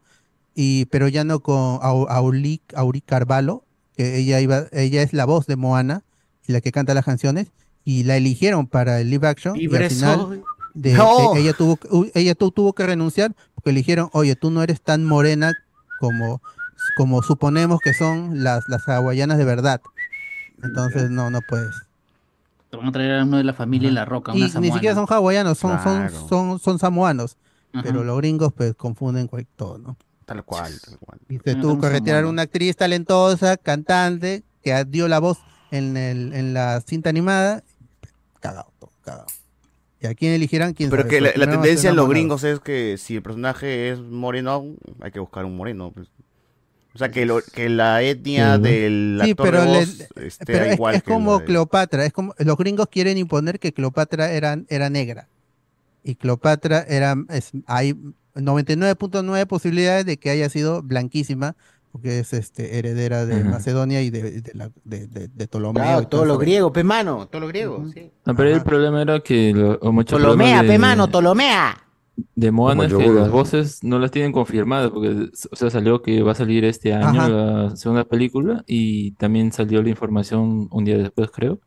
y, 0.55 0.85
pero 0.85 1.07
ya 1.07 1.23
no 1.23 1.39
con 1.41 1.79
Au- 1.81 2.07
Auli, 2.09 2.61
Auri 2.75 3.01
Carvalho, 3.01 3.63
que 3.95 4.17
ella 4.17 4.39
iba, 4.39 4.65
ella 4.71 5.01
es 5.01 5.11
la 5.13 5.25
voz 5.25 5.45
de 5.47 5.55
Moana 5.55 6.03
y 6.47 6.53
la 6.53 6.61
que 6.61 6.71
canta 6.71 6.93
las 6.93 7.03
canciones, 7.05 7.47
y 7.83 8.03
la 8.03 8.15
eligieron 8.17 8.67
para 8.67 8.99
el 9.01 9.09
live 9.09 9.27
action, 9.27 9.55
y 9.55 9.61
Libre 9.61 9.85
al 9.85 9.89
final 9.91 10.43
de- 10.73 10.93
No. 10.93 11.33
de- 11.33 11.41
ella 11.41 11.53
tuvo 11.53 11.77
ella 12.13 12.35
tu- 12.35 12.51
tuvo 12.51 12.73
que 12.73 12.85
renunciar 12.85 13.33
porque 13.55 13.71
le 13.71 13.79
dijeron, 13.79 14.09
oye, 14.13 14.35
tú 14.35 14.51
no 14.51 14.61
eres 14.63 14.81
tan 14.81 15.03
morena 15.03 15.53
como, 15.99 16.41
como 16.95 17.23
suponemos 17.23 17.79
que 17.81 17.93
son 17.93 18.43
las, 18.43 18.63
las 18.69 18.87
hawaianas 18.87 19.37
de 19.39 19.45
verdad. 19.45 19.81
Entonces 20.63 21.09
no, 21.09 21.29
no 21.29 21.39
puedes. 21.47 21.75
Te 22.69 22.77
van 22.77 22.87
a 22.87 22.91
traer 22.91 23.19
a 23.19 23.23
uno 23.23 23.37
de 23.37 23.43
la 23.43 23.53
familia 23.53 23.89
y 23.89 23.93
la 23.93 24.05
roca, 24.05 24.33
Y 24.35 24.41
ni 24.59 24.71
siquiera 24.71 24.93
son 24.95 25.05
hawaianos, 25.07 25.57
son, 25.57 25.77
Claro. 25.77 26.09
son, 26.11 26.29
son, 26.29 26.59
son 26.59 26.79
samoanos. 26.79 27.37
Ajá. 27.73 27.83
Pero 27.83 28.03
los 28.03 28.17
gringos 28.17 28.53
pues 28.53 28.73
confunden 28.75 29.27
cual- 29.27 29.47
todo, 29.55 29.77
¿no? 29.77 29.97
Tal 30.25 30.43
cual, 30.43 30.73
tal 30.83 30.97
cual. 30.99 31.19
Y 31.29 31.37
se 31.39 31.55
tuvo 31.55 31.73
un 31.73 31.81
que 31.81 31.87
retirar 31.89 32.17
samoano. 32.19 32.29
una 32.29 32.41
actriz 32.43 32.75
talentosa, 32.75 33.55
cantante, 33.57 34.43
que 34.61 34.83
dio 34.85 35.07
la 35.07 35.19
voz 35.19 35.37
en, 35.71 35.95
el, 35.95 36.33
en 36.33 36.53
la 36.53 36.81
cinta 36.81 37.09
animada. 37.09 37.63
Cagado, 38.41 38.71
todo, 38.79 38.91
cagado. 39.03 39.25
¿Y 40.01 40.07
a 40.07 40.13
quién 40.15 40.33
eligieran? 40.33 40.73
¿Quién 40.73 40.89
Pero 40.89 41.03
sabe? 41.03 41.09
que 41.09 41.21
la, 41.21 41.49
tendencia 41.49 41.89
a 41.89 41.91
en 41.91 41.95
los 41.95 42.09
gringos 42.09 42.43
es 42.43 42.59
que 42.59 42.97
si 42.97 43.15
el 43.15 43.23
personaje 43.23 43.89
es 43.91 43.99
moreno, 43.99 44.65
hay 45.01 45.11
que 45.11 45.19
buscar 45.19 45.45
un 45.45 45.55
moreno. 45.57 45.91
pues. 45.91 46.07
O 46.93 46.97
sea, 46.97 47.09
que, 47.09 47.25
lo- 47.25 47.41
que 47.41 47.69
la 47.69 48.01
etnia 48.01 48.55
Sí, 48.55 48.61
¿no? 48.61 48.67
del 48.67 49.19
Sí, 49.23 49.31
actor 49.31 49.45
pero, 49.45 49.61
de 49.61 49.67
le- 49.67 49.79
voz 49.79 49.89
esté 50.17 50.45
pero 50.45 50.65
es, 50.65 50.73
igual 50.73 50.95
es 50.95 51.03
que 51.03 51.11
como 51.13 51.39
de- 51.39 51.45
Cleopatra, 51.45 52.05
es 52.05 52.11
como 52.11 52.33
los 52.37 52.57
gringos 52.57 52.87
quieren 52.89 53.17
imponer 53.17 53.59
que 53.59 53.71
Cleopatra 53.71 54.31
era, 54.31 54.57
era 54.67 54.89
negra 54.89 55.27
y 56.07 56.15
Cleopatra 56.15 56.83
era 56.87 57.15
es, 57.29 57.51
hay 57.65 57.93
99.9 58.35 59.45
posibilidades 59.47 60.05
de 60.05 60.17
que 60.17 60.29
haya 60.29 60.49
sido 60.49 60.81
blanquísima 60.83 61.55
porque 61.91 62.19
es 62.19 62.33
este 62.33 62.77
heredera 62.77 63.25
de. 63.25 63.43
Macedonia 63.43 64.01
y 64.03 64.09
de, 64.11 64.41
de, 64.41 64.51
la- 64.53 64.69
de- 64.83 65.07
de- 65.07 65.27
de 65.29 65.47
Ptolomeo. 65.47 65.83
Claro, 65.83 66.01
y 66.03 66.05
todo 66.05 66.25
lo 66.25 66.37
griego, 66.37 66.71
pe 66.71 66.83
mano, 66.83 67.27
todo 67.27 67.41
lo 67.41 67.47
griego. 67.47 67.85
sí. 67.93 68.11
No, 68.25 68.35
pero 68.35 68.53
el 68.53 68.61
problema 68.61 69.01
era 69.01 69.19
que 69.21 69.51
lo, 69.53 69.79
o 69.81 69.91
mucho 69.91 70.15
Tolomea, 70.17 70.57
problema 70.57 70.61
pe 70.61 70.67
de, 70.73 70.77
mano, 70.79 71.07
Tolomea. 71.07 71.77
de 72.35 72.51
Moana 72.51 72.85
es 72.85 72.93
que 72.93 73.07
las 73.09 73.31
voces 73.31 73.83
no 73.83 73.97
las 73.97 74.11
tienen 74.11 74.31
confirmadas, 74.31 74.91
porque 74.91 75.29
o 75.51 75.55
sea, 75.55 75.69
salió 75.71 76.01
que 76.03 76.21
va 76.21 76.33
a 76.33 76.35
salir 76.35 76.65
este 76.65 76.93
año 76.93 77.19
Ajá. 77.21 77.29
la 77.29 77.75
segunda 77.75 78.03
película 78.03 78.63
y 78.67 79.11
también 79.13 79.51
salió 79.51 79.81
la 79.81 79.89
información 79.89 80.67
un 80.69 80.85
día 80.85 80.97
después, 80.99 81.31
creo, 81.31 81.59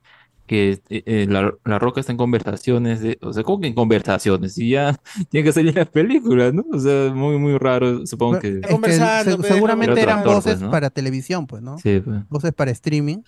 que 0.50 0.80
eh, 0.88 1.02
eh, 1.06 1.26
la, 1.28 1.54
la 1.64 1.78
Roca 1.78 2.00
está 2.00 2.10
en 2.10 2.18
conversaciones 2.18 3.00
de, 3.00 3.18
o 3.22 3.32
sea, 3.32 3.44
¿cómo 3.44 3.60
que 3.60 3.68
en 3.68 3.74
conversaciones? 3.74 4.58
Y 4.58 4.70
ya 4.70 4.98
tiene 5.30 5.44
que 5.44 5.52
salir 5.52 5.76
la 5.76 5.84
película, 5.84 6.50
¿no? 6.50 6.64
O 6.72 6.78
sea, 6.80 7.12
muy, 7.14 7.38
muy 7.38 7.56
raro, 7.56 8.04
supongo 8.04 8.40
que... 8.40 8.48
Es 8.58 8.66
que 8.66 8.72
conversando, 8.72 9.30
se- 9.36 9.38
pe, 9.38 9.48
seguramente 9.54 10.00
eran 10.02 10.18
actor, 10.18 10.34
voces 10.34 10.54
pues, 10.54 10.62
¿no? 10.62 10.70
para 10.72 10.90
televisión, 10.90 11.46
pues, 11.46 11.62
¿no? 11.62 11.78
Sí, 11.78 12.00
pues. 12.04 12.28
Voces 12.28 12.52
para 12.52 12.72
streaming 12.72 13.18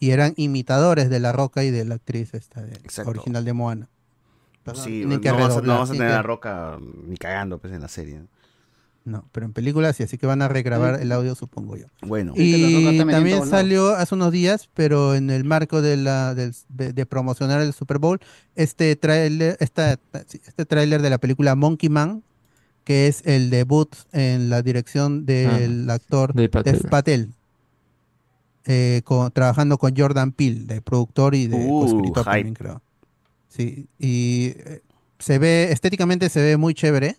y 0.00 0.10
eran 0.10 0.34
imitadores 0.36 1.08
de 1.08 1.20
La 1.20 1.30
Roca 1.30 1.62
y 1.62 1.70
de 1.70 1.84
la 1.84 1.94
actriz 1.94 2.34
esta 2.34 2.62
de- 2.62 2.80
original 3.04 3.44
de 3.44 3.52
Moana. 3.52 3.88
Sí, 4.74 5.04
no, 5.06 5.20
que 5.20 5.30
vas 5.30 5.38
a, 5.42 5.42
no 5.42 5.48
redoblar, 5.50 5.78
vas 5.78 5.90
a 5.90 5.92
tienen 5.92 6.08
tener 6.08 6.12
que- 6.14 6.18
a 6.18 6.22
Roca 6.22 6.78
ni 7.06 7.16
cagando 7.16 7.58
pues 7.58 7.72
en 7.72 7.80
la 7.82 7.88
serie. 7.88 8.18
No, 8.18 8.26
pero 9.32 9.46
en 9.46 9.52
películas 9.52 9.96
sí, 9.96 10.02
así 10.02 10.18
que 10.18 10.26
van 10.26 10.42
a 10.42 10.48
regrabar 10.48 11.00
el 11.00 11.12
audio, 11.12 11.34
supongo 11.34 11.76
yo. 11.76 11.86
Bueno, 12.02 12.32
Y 12.36 12.98
también 13.12 13.36
salió 13.50 13.88
hace 13.94 14.14
unos 14.14 14.32
días, 14.32 14.68
pero 14.74 15.14
en 15.14 15.30
el 15.30 15.44
marco 15.44 15.80
de 15.80 15.96
la 15.96 16.34
de, 16.34 16.52
de 16.68 17.06
promocionar 17.06 17.60
el 17.60 17.72
Super 17.72 17.98
Bowl, 17.98 18.18
este 18.56 18.94
tráiler, 18.96 19.56
esta- 19.60 19.98
este 20.12 20.66
tráiler 20.66 21.02
de 21.02 21.10
la 21.10 21.18
película 21.18 21.54
Monkey 21.54 21.88
Man, 21.88 22.22
que 22.84 23.06
es 23.08 23.22
el 23.24 23.50
debut 23.50 23.94
en 24.12 24.48
la 24.50 24.62
dirección 24.62 25.24
del 25.26 25.88
actor 25.90 26.34
Dev 26.34 26.50
Patel. 26.50 26.72
Dev 26.80 26.90
Patel, 26.90 27.30
eh, 28.64 29.02
con- 29.04 29.30
trabajando 29.30 29.78
con 29.78 29.94
Jordan 29.96 30.32
Peele, 30.32 30.64
de 30.64 30.82
productor 30.82 31.34
y 31.34 31.46
de 31.46 31.68
Uh, 31.70 32.12
también, 32.12 32.54
creo. 32.54 32.82
Sí, 33.48 33.86
y 33.98 34.52
eh, 34.56 34.82
se 35.18 35.38
ve, 35.38 35.70
estéticamente 35.72 36.28
se 36.28 36.42
ve 36.42 36.56
muy 36.56 36.74
chévere, 36.74 37.16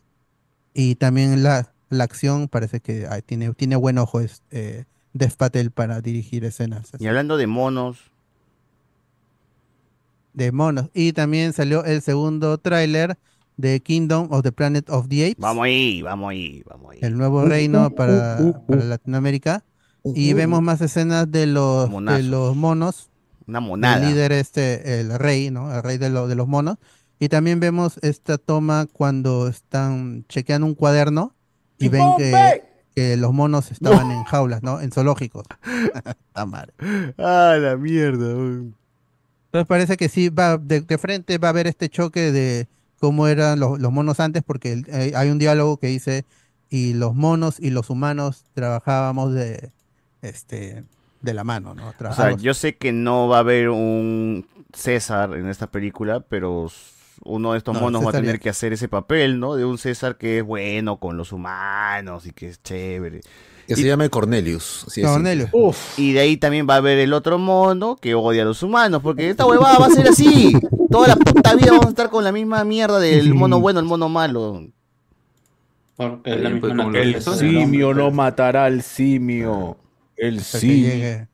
y 0.73 0.95
también 0.95 1.41
la, 1.43 1.73
la 1.89 2.03
acción 2.03 2.47
parece 2.47 2.79
que 2.79 3.07
ah, 3.09 3.21
tiene, 3.21 3.53
tiene 3.53 3.75
buen 3.75 3.97
ojo 3.97 4.19
es, 4.19 4.43
eh, 4.51 4.85
Dev 5.13 5.35
Patel 5.37 5.71
para 5.71 6.01
dirigir 6.01 6.43
escenas 6.45 6.93
así, 6.93 7.03
y 7.03 7.07
hablando 7.07 7.37
de 7.37 7.47
monos, 7.47 7.97
de 10.33 10.51
monos. 10.51 10.89
Y 10.93 11.13
también 11.13 11.53
salió 11.53 11.83
el 11.85 12.01
segundo 12.01 12.57
tráiler 12.57 13.17
de 13.55 13.79
Kingdom 13.79 14.27
of 14.31 14.43
the 14.43 14.51
Planet 14.51 14.89
of 14.89 15.07
the 15.07 15.23
Apes, 15.25 15.37
vamos 15.39 15.65
ahí, 15.65 16.01
vamos 16.03 16.29
ahí, 16.29 16.63
vamos 16.69 16.91
ahí. 16.91 16.99
el 17.01 17.17
nuevo 17.17 17.43
reino 17.45 17.89
para, 17.91 18.37
para 18.67 18.83
Latinoamérica. 18.83 19.63
Y 20.15 20.31
vemos 20.33 20.61
más 20.61 20.79
escenas 20.79 21.29
de 21.29 21.47
los, 21.47 21.89
de 21.89 22.23
los 22.23 22.55
monos, 22.55 23.09
Una 23.45 23.59
el 23.59 23.65
monada. 23.65 24.07
líder 24.07 24.31
este, 24.31 25.01
el 25.01 25.17
rey, 25.19 25.49
¿no? 25.51 25.73
El 25.75 25.83
rey 25.83 25.97
de, 25.97 26.09
lo- 26.09 26.27
de 26.29 26.35
los 26.35 26.47
monos. 26.47 26.77
Y 27.19 27.27
también 27.29 27.59
vemos 27.59 27.99
esta 28.03 28.37
toma 28.37 28.85
cuando 28.93 29.47
están 29.49 30.23
chequeando 30.29 30.65
un 30.67 30.75
cuaderno 30.75 31.33
y 31.77 31.89
ven 31.89 32.07
que, 32.17 32.63
que 32.95 33.17
los 33.17 33.33
monos 33.33 33.71
estaban 33.71 34.11
en 34.11 34.23
jaulas, 34.23 34.63
¿no? 34.63 34.81
En 34.81 34.91
zoológicos. 34.91 35.45
Está 36.27 36.45
mal. 36.45 36.73
Ah, 37.17 37.57
la 37.59 37.77
mierda. 37.77 38.35
uy. 38.35 38.73
Entonces 39.47 39.67
parece 39.67 39.97
que 39.97 40.09
sí, 40.09 40.29
va 40.29 40.57
de, 40.57 40.81
de 40.81 40.97
frente 40.97 41.37
va 41.37 41.47
a 41.47 41.51
haber 41.51 41.67
este 41.67 41.89
choque 41.89 42.31
de 42.31 42.67
cómo 42.99 43.27
eran 43.27 43.59
los, 43.59 43.79
los 43.79 43.91
monos 43.91 44.19
antes, 44.19 44.43
porque 44.43 44.83
eh, 44.87 45.13
hay 45.15 45.29
un 45.29 45.39
diálogo 45.39 45.77
que 45.77 45.87
dice, 45.87 46.25
y 46.69 46.93
los 46.93 47.15
monos 47.15 47.59
y 47.59 47.69
los 47.69 47.89
humanos 47.89 48.45
trabajábamos 48.53 49.33
de, 49.33 49.71
este, 50.21 50.83
de 51.21 51.33
la 51.33 51.43
mano, 51.43 51.73
¿no? 51.73 51.93
O 51.97 52.13
sea, 52.13 52.35
yo 52.35 52.53
sé 52.53 52.75
que 52.75 52.91
no 52.91 53.27
va 53.27 53.37
a 53.37 53.39
haber 53.39 53.69
un 53.69 54.47
César 54.73 55.33
en 55.35 55.47
esta 55.47 55.67
película, 55.67 56.19
pero 56.19 56.69
uno 57.23 57.51
de 57.53 57.57
estos 57.59 57.73
No, 57.75 57.81
monos 57.81 58.05
va 58.05 58.09
a 58.09 58.13
tener 58.13 58.39
que 58.39 58.49
hacer 58.49 58.73
ese 58.73 58.87
papel, 58.87 59.39
¿no? 59.39 59.55
De 59.55 59.65
un 59.65 59.77
César 59.77 60.17
que 60.17 60.39
es 60.39 60.43
bueno 60.43 60.97
con 60.97 61.17
los 61.17 61.31
humanos 61.31 62.25
y 62.25 62.31
que 62.31 62.47
es 62.49 62.61
chévere. 62.63 63.21
Que 63.67 63.75
se 63.75 63.83
llame 63.83 64.09
Cornelius. 64.09 64.85
así 64.87 65.01
Cornelius. 65.01 65.49
simple. 65.51 65.73
Y 65.97 66.13
de 66.13 66.19
ahí 66.21 66.37
también 66.37 66.65
va 66.69 66.75
a 66.75 66.77
haber 66.77 66.99
el 66.99 67.11
otro 67.11 67.37
mono 67.37 67.97
que 67.97 68.15
odia 68.15 68.43
a 68.43 68.45
los 68.45 68.63
humanos, 68.63 69.01
porque 69.03 69.29
esta 69.29 69.45
huevada 69.45 69.77
va 69.77 69.87
a 69.87 69.89
ser 69.89 70.07
así. 70.07 70.53
Toda 70.89 71.09
la 71.09 71.15
puta 71.17 71.53
vida 71.55 71.71
vamos 71.71 71.87
a 71.87 71.89
estar 71.89 72.09
con 72.09 72.23
la 72.23 72.31
misma 72.31 72.63
mierda 72.63 72.97
del 72.99 73.33
mono 73.33 73.59
bueno, 73.59 73.79
el 73.81 73.85
mono 73.85 74.07
malo. 74.07 74.65
Porque 75.97 76.31
es 76.31 76.37
la 76.41 76.49
Oye, 76.49 76.53
misma 76.53 76.59
pues, 76.61 76.71
como 76.71 76.83
naturaleza 76.91 77.31
el 77.33 77.37
Simio 77.39 77.93
no 77.93 78.11
matará 78.11 78.65
al 78.65 78.81
simio. 78.83 79.77
El 80.15 80.37
hasta 80.37 80.59
que 80.59 80.65
simio. 80.67 80.87
llegue, 80.89 81.27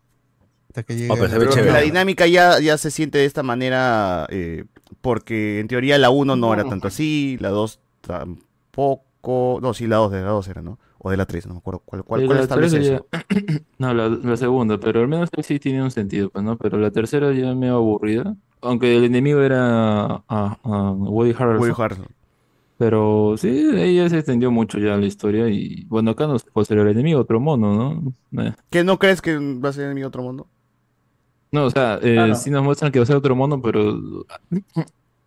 hasta 0.69 0.84
que 0.84 0.95
llegue 0.95 1.10
Oh, 1.11 1.15
pero 1.15 1.27
se 1.30 1.34
ve 1.34 1.35
el- 1.35 1.39
Pero 1.49 1.53
chévere. 1.53 1.72
la 1.73 1.80
dinámica 1.81 2.26
ya, 2.27 2.60
ya 2.60 2.77
se 2.77 2.89
siente 2.89 3.18
de 3.18 3.26
esta 3.26 3.43
manera 3.43 4.26
eh, 4.30 4.64
porque 5.04 5.60
en 5.60 5.68
teoría 5.68 5.98
la 5.98 6.10
1 6.10 6.38
no 6.38 6.54
era 6.54 6.64
tanto 6.64 6.88
así, 6.88 7.38
la 7.42 7.50
2 7.50 7.80
tampoco. 8.00 9.60
No, 9.62 9.74
sí, 9.74 9.86
la 9.86 9.98
2 9.98 10.12
de 10.12 10.22
la 10.22 10.30
2 10.32 10.48
era, 10.48 10.62
¿no? 10.62 10.80
O 10.98 11.12
de 11.12 11.18
la 11.18 11.26
3, 11.26 11.46
no 11.48 11.54
me 11.56 11.60
acuerdo 11.60 11.82
cuál, 11.84 12.04
cuál, 12.04 12.26
cuál 12.26 12.40
establece 12.40 12.80
eso. 12.80 13.06
ya- 13.12 13.26
No, 13.78 13.94
la, 13.94 14.08
la 14.08 14.38
segunda, 14.38 14.80
pero 14.80 15.02
al 15.02 15.08
menos 15.10 15.30
sí 15.44 15.60
tiene 15.60 15.84
un 15.84 15.92
sentido, 15.92 16.30
pues, 16.30 16.44
¿no? 16.46 16.58
Pero 16.58 16.78
la 16.78 16.92
tercera 16.92 17.34
ya 17.34 17.54
me 17.54 17.68
aburrida. 17.70 18.36
Aunque 18.62 18.96
el 18.96 19.04
enemigo 19.04 19.42
era 19.42 20.06
a, 20.06 20.24
a 20.64 20.92
Woody 20.92 21.32
Harrelson. 21.38 21.60
Woody 21.70 21.74
Harrelson. 21.82 22.08
Pero 22.78 23.36
sí, 23.38 23.96
ya 23.96 24.10
se 24.10 24.18
extendió 24.18 24.52
mucho 24.52 24.80
ya 24.80 24.96
la 24.96 25.06
historia. 25.06 25.50
Y 25.50 25.84
bueno, 25.86 26.12
acá 26.12 26.28
nos 26.28 26.44
puede 26.46 26.66
ser 26.66 26.78
el 26.80 26.88
enemigo, 26.88 27.20
otro 27.20 27.40
mono, 27.42 27.76
¿no? 28.32 28.42
Eh. 28.44 28.54
¿Qué 28.70 28.84
no 28.86 28.98
crees 29.00 29.22
que 29.22 29.38
va 29.38 29.70
a 29.70 29.74
ser 29.74 29.86
enemigo 29.86 30.08
otro 30.08 30.24
mundo? 30.24 30.48
No, 31.54 31.66
o 31.66 31.70
sea, 31.70 32.00
eh, 32.02 32.16
Claro. 32.16 32.36
sí 32.36 32.50
nos 32.50 32.64
muestran 32.64 32.92
que 32.92 33.00
va 33.00 33.04
a 33.04 33.06
ser 33.06 33.16
otro 33.16 33.36
mono, 33.36 33.62
pero 33.62 34.26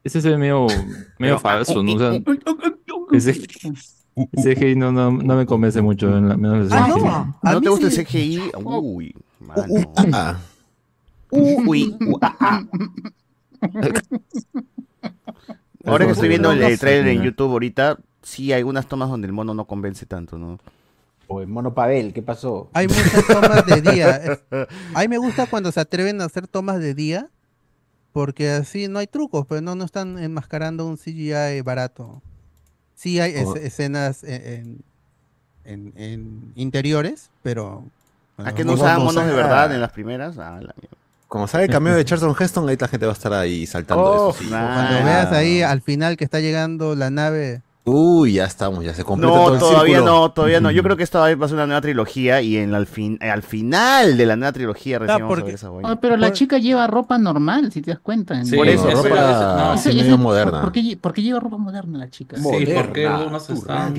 ese 0.05 0.21
se 0.21 0.29
ve 0.31 0.37
medio, 0.37 0.67
medio 1.19 1.39
falso, 1.39 1.83
¿no? 1.83 1.93
O 1.95 1.99
sea, 1.99 2.13
ese, 3.13 3.31
ese 4.33 4.55
CGI 4.57 4.75
no, 4.77 4.91
no, 4.93 5.11
no 5.13 5.37
me 5.37 5.47
convence 5.47 5.81
mucho, 5.81 6.17
en 6.17 6.29
la, 6.29 6.37
menos 6.37 6.67
el 6.67 6.73
Ah, 6.77 6.89
CGI. 6.93 7.01
no. 7.03 7.39
¿No 7.53 7.61
te 7.61 7.69
gusta 7.69 7.87
el 7.87 7.93
CGI? 8.05 8.41
Uy, 8.63 9.15
mano. 9.41 9.63
Ah, 10.13 10.37
Uy, 11.31 11.95
uh, 12.07 12.19
ah, 12.23 12.37
ah. 12.41 12.63
Ahora 15.85 16.07
que 16.07 16.13
estoy 16.13 16.29
viendo 16.29 16.51
el, 16.53 16.63
el 16.63 16.79
trailer 16.79 17.09
en 17.09 17.23
YouTube 17.23 17.51
ahorita, 17.53 17.99
sí 18.23 18.53
hay 18.53 18.59
algunas 18.59 18.87
tomas 18.89 19.09
donde 19.09 19.27
el 19.27 19.33
mono 19.33 19.55
no 19.55 19.65
convence 19.67 20.07
tanto, 20.07 20.37
¿no? 20.39 20.59
O 21.29 21.41
el 21.41 21.47
mono 21.49 21.75
Pavel, 21.75 22.13
¿qué 22.13 22.23
pasó? 22.23 22.71
Hay 22.73 22.87
muchas 22.89 23.27
tomas 23.27 23.67
de 23.67 23.81
día. 23.83 24.39
A 24.95 25.01
mí 25.01 25.09
me 25.09 25.19
gusta 25.19 25.47
cuando 25.47 25.73
se 25.73 25.81
atreven 25.81 26.21
a 26.21 26.25
hacer 26.27 26.47
tomas 26.47 26.79
de 26.79 26.95
día, 26.95 27.29
porque 28.13 28.51
así 28.51 28.87
no 28.89 28.99
hay 29.01 29.07
trucos, 29.09 29.45
pero 29.49 29.61
no, 29.61 29.75
no 29.75 29.85
están 29.85 30.19
enmascarando 30.19 30.87
un 30.87 30.97
CGI 30.97 31.61
barato. 31.65 32.23
Sí 32.95 33.21
hay 33.21 33.33
es- 33.33 33.47
Oh. 33.47 33.57
escenas 33.57 34.23
en, 34.25 34.83
en- 35.65 35.93
en 35.97 36.53
interiores, 36.55 37.31
pero... 37.43 37.85
¿A 38.39 38.53
que 38.55 38.63
bueno, 38.65 38.73
no 38.73 38.75
usaban 38.75 38.99
no 38.99 39.05
monos 39.07 39.27
de 39.27 39.33
verdad 39.33 39.75
en 39.75 39.81
las 39.81 39.91
primeras? 39.93 40.39
Ah, 40.39 40.53
la 40.61 40.75
mierda. 40.81 40.97
Como 41.27 41.49
sale 41.49 41.65
el 41.65 41.71
cameo 41.71 41.95
de 41.97 42.05
Charlton 42.05 42.37
Heston, 42.39 42.69
ahí 42.69 42.77
la 42.79 42.87
gente 42.89 43.05
va 43.07 43.13
a 43.13 43.15
estar 43.15 43.33
ahí 43.33 43.67
saltando 43.67 44.05
Oh, 44.05 44.31
eso. 44.31 44.39
sí. 44.43 44.49
Cuando 44.49 45.05
veas 45.05 45.33
ahí 45.33 45.61
al 45.63 45.81
final 45.83 46.17
que 46.17 46.25
está 46.25 46.39
llegando 46.41 46.95
la 46.95 47.11
nave... 47.11 47.63
Uy, 47.89 48.33
ya 48.33 48.45
estamos, 48.47 48.85
ya 48.85 48.93
se 48.93 49.05
completa 49.05 49.33
No, 49.33 49.45
todo 49.45 49.55
el 49.55 49.61
todavía 49.61 49.95
círculo. 49.99 50.13
no, 50.13 50.31
todavía 50.33 50.61
no. 50.61 50.73
Yo 50.73 50.83
creo 50.83 50.97
que 50.97 51.05
esta 51.05 51.21
va 51.21 51.27
a 51.29 51.49
ser 51.49 51.55
una 51.55 51.67
nueva 51.67 51.81
trilogía 51.81 52.43
y 52.43 52.57
en 52.57 52.73
la- 52.73 52.79
al, 52.79 52.87
fin, 52.89 53.17
eh, 53.21 53.31
al 53.31 53.45
final 53.45 54.17
de 54.17 54.27
la 54.27 54.35
nueva 54.35 54.51
trilogía 54.53 54.99
recién 54.99 55.21
vamos 55.21 55.39
a 55.39 55.43
ver 55.45 55.55
esa 55.55 55.71
vaina. 55.71 55.91
Ah, 55.93 56.01
pero 56.01 56.17
la 56.17 56.33
chica 56.33 56.59
lleva 56.59 56.89
ropa 56.89 57.17
normal, 57.17 57.71
si 57.71 57.83
te 57.83 57.93
das 57.93 58.01
cuenta. 58.01 58.45
Sí, 58.45 58.57
Por 58.57 58.67
eso, 58.67 58.91
ropa 58.91 59.73
así 59.75 59.91
ese- 59.91 59.99
medio 59.99 60.15
ese- 60.15 60.23
moderna. 60.23 60.61
¿por 60.63 60.73
qué, 60.73 60.81
lle- 60.83 60.99
por 61.01 61.13
qué 61.13 61.23
lleva 61.23 61.39
ropa 61.39 61.59
moderna 61.59 61.99
la 61.99 62.11
chica? 62.11 62.37
Sí, 62.37 62.67
porque 62.75 63.07
algunos 63.07 63.49
están... 63.49 63.95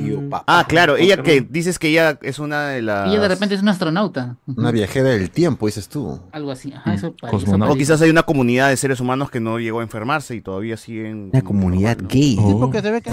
Ah, 0.48 0.66
claro, 0.68 0.98
ella 0.98 1.24
que 1.24 1.40
dices 1.40 1.80
que 1.80 1.88
ella 1.88 2.20
es 2.24 2.40
una 2.40 2.68
de 2.68 2.82
las... 2.82 3.08
Ella 3.10 3.22
de 3.22 3.28
repente 3.30 3.56
es 3.56 3.62
una 3.62 3.72
astronauta. 3.72 4.36
Una 4.48 4.72
viajera 4.72 5.10
del 5.12 5.32
tiempo, 5.32 5.66
dices 5.66 5.88
tú. 5.88 6.20
Algo 6.34 6.52
así. 6.52 6.74
Ajá, 6.74 6.94
eso 6.94 7.16
parece. 7.20 7.50
O 7.54 7.76
quizás 7.76 8.02
hay 8.02 8.10
una 8.10 8.24
comunidad 8.24 8.68
de 8.68 8.76
seres 8.76 9.00
humanos 9.00 9.32
que 9.32 9.40
no 9.40 9.60
llegó 9.60 9.80
a 9.80 9.84
enfermarse 9.84 10.36
y 10.36 10.42
todavía 10.42 10.76
siguen... 10.76 11.30
Una 11.32 11.42
comunidad 11.42 11.98
gay. 12.02 12.36
Sí, 12.36 12.56
porque 12.60 12.82
se 12.82 12.92
ve 12.92 13.02
que 13.02 13.12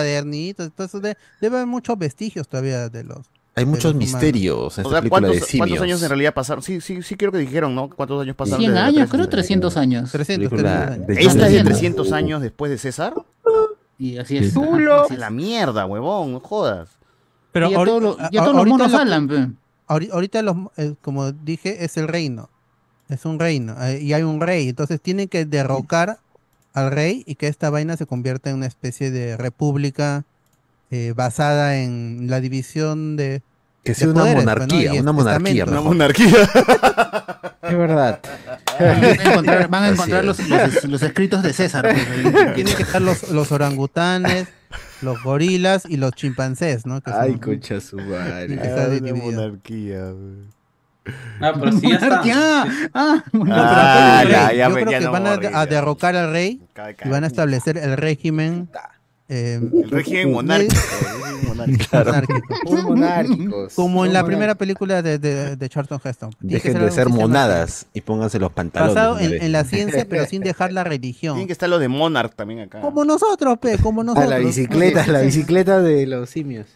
cuadernitos, 0.00 0.66
entonces 0.66 1.02
de- 1.02 1.16
debe 1.40 1.56
haber 1.56 1.66
muchos 1.66 1.98
vestigios 1.98 2.48
todavía 2.48 2.88
de 2.88 3.04
los... 3.04 3.18
Hay 3.56 3.64
de 3.64 3.70
muchos 3.70 3.92
los 3.92 3.96
misterios 3.96 4.78
en 4.78 4.84
O 4.86 4.88
esta 4.88 4.90
sea, 4.90 5.00
película 5.00 5.28
de 5.28 5.40
¿cuántos, 5.58 5.80
años 5.82 6.02
en 6.02 6.08
realidad 6.08 6.34
pasaron? 6.34 6.62
Sí, 6.62 6.80
sí, 6.80 7.02
sí 7.02 7.16
creo 7.16 7.32
que 7.32 7.38
dijeron, 7.38 7.74
¿no? 7.74 7.90
¿Cuántos 7.90 8.22
años 8.22 8.36
pasaron? 8.36 8.60
100 8.60 8.70
desde 8.72 8.80
la 8.80 8.86
años, 8.86 9.10
creo 9.10 9.28
300 9.28 9.76
años. 9.76 10.12
300, 10.12 10.48
Película 10.50 10.86
300 10.86 11.06
de 11.06 11.14
¿Esta 11.14 11.28
es 11.28 11.52
de 11.52 11.64
300. 11.64 11.64
300 11.64 12.12
años 12.12 12.42
después 12.42 12.70
de 12.70 12.78
César? 12.78 13.14
Y 13.98 14.16
así 14.18 14.38
es. 14.38 14.54
La 15.18 15.30
mierda, 15.30 15.84
huevón, 15.84 16.32
no 16.32 16.40
jodas. 16.40 16.88
Pero 17.52 17.68
ya 17.70 17.76
todo 17.84 18.16
todos 18.16 18.54
los 18.54 18.66
monos 18.66 18.94
hablan, 18.94 19.58
Ahorita, 19.88 20.40
los, 20.42 20.56
eh, 20.76 20.94
como 21.02 21.32
dije, 21.32 21.84
es 21.84 21.96
el 21.96 22.06
reino. 22.06 22.48
Es 23.08 23.24
un 23.24 23.40
reino. 23.40 23.74
eh, 23.84 24.00
y 24.00 24.12
hay 24.12 24.22
un 24.22 24.40
rey. 24.40 24.68
Entonces 24.68 25.00
tienen 25.00 25.28
que 25.28 25.44
derrocar 25.44 26.18
al 26.72 26.90
rey 26.90 27.22
y 27.26 27.34
que 27.36 27.46
esta 27.48 27.70
vaina 27.70 27.96
se 27.96 28.06
convierta 28.06 28.50
en 28.50 28.56
una 28.56 28.66
especie 28.66 29.10
de 29.10 29.36
república 29.36 30.24
eh, 30.90 31.12
basada 31.16 31.76
en 31.78 32.26
la 32.28 32.40
división 32.40 33.16
de. 33.16 33.42
Que 33.84 33.92
de 33.92 33.94
sea 33.94 34.08
una 34.08 34.20
poderes, 34.20 34.44
pues, 34.44 34.56
monarquía, 34.56 34.92
una 35.00 35.12
monarquía, 35.12 35.66
mejor. 35.66 35.82
monarquía. 35.84 36.36
Es 37.62 37.76
verdad. 37.78 38.20
Van 38.78 39.04
a 39.04 39.10
encontrar, 39.10 39.68
van 39.68 39.82
a 39.82 39.86
Así 39.86 39.94
encontrar 39.94 40.24
los, 40.24 40.38
es. 40.40 40.48
los, 40.48 40.84
los 40.84 41.02
escritos 41.02 41.42
de 41.42 41.52
César. 41.52 41.88
pues, 41.90 42.54
Tienen 42.54 42.74
que 42.76 42.82
estar 42.82 43.00
los, 43.00 43.30
los 43.30 43.52
orangutanes, 43.52 44.48
los 45.02 45.22
gorilas 45.22 45.84
y 45.88 45.96
los 45.96 46.12
chimpancés, 46.12 46.84
¿no? 46.86 47.00
Que 47.00 47.10
Ay, 47.10 47.30
son- 47.32 47.38
concha 47.40 47.80
su 47.80 47.96
madre. 47.96 48.58
Ah, 48.62 48.88
una 49.00 49.14
monarquía. 49.14 50.12
Ah, 51.40 51.52
pero 51.58 51.72
sí 51.72 51.88
ya 51.88 51.96
está. 51.96 52.22
Ah, 52.94 53.24
Ah, 53.50 54.24
ya, 54.28 54.52
ya 54.52 54.68
yo 54.68 54.74
me- 54.74 54.80
creo 54.82 54.90
ya 54.92 54.98
que 54.98 55.04
no 55.06 55.12
van 55.12 55.26
a, 55.26 55.30
a 55.32 55.60
a 55.62 55.66
derrocar 55.66 56.14
al 56.16 56.30
rey 56.32 56.60
y 57.04 57.08
van 57.08 57.24
a 57.24 57.26
establecer 57.26 57.78
el 57.78 57.96
régimen. 57.96 58.68
eh, 59.28 59.60
El 59.82 59.90
régimen 59.90 60.32
monárquico. 60.32 60.76
Puros 62.64 62.84
monárquicos. 62.84 63.74
Como 63.74 64.04
en 64.06 64.12
la 64.12 64.24
primera 64.24 64.54
película 64.54 65.02
de, 65.02 65.18
de, 65.18 65.56
de 65.56 65.68
Charlton 65.68 66.00
Heston. 66.02 66.30
Tiene 66.40 66.54
Dejen 66.54 66.78
de 66.80 66.90
ser 66.90 67.08
monadas 67.08 67.86
y 67.92 68.00
pónganse 68.02 68.38
los 68.38 68.52
pantalones. 68.52 68.94
Basado 68.94 69.18
en, 69.18 69.52
la 69.52 69.64
ciencia, 69.64 70.06
pero 70.08 70.26
sin 70.26 70.42
dejar 70.44 70.72
la 70.72 70.84
religión. 70.84 71.46
que 71.46 71.52
estar 71.52 71.68
lo 71.68 71.78
de 71.78 71.88
Monarch 71.88 72.34
también 72.34 72.60
acá. 72.60 72.80
Como 72.80 73.04
nosotros, 73.04 73.58
pe, 73.58 73.78
como 73.78 74.02
nosotros. 74.04 74.30
la 74.30 74.38
bicicleta, 74.38 75.06
la 75.06 75.20
bicicleta 75.20 75.80
de 75.80 76.06
los 76.06 76.28
simios. 76.30 76.66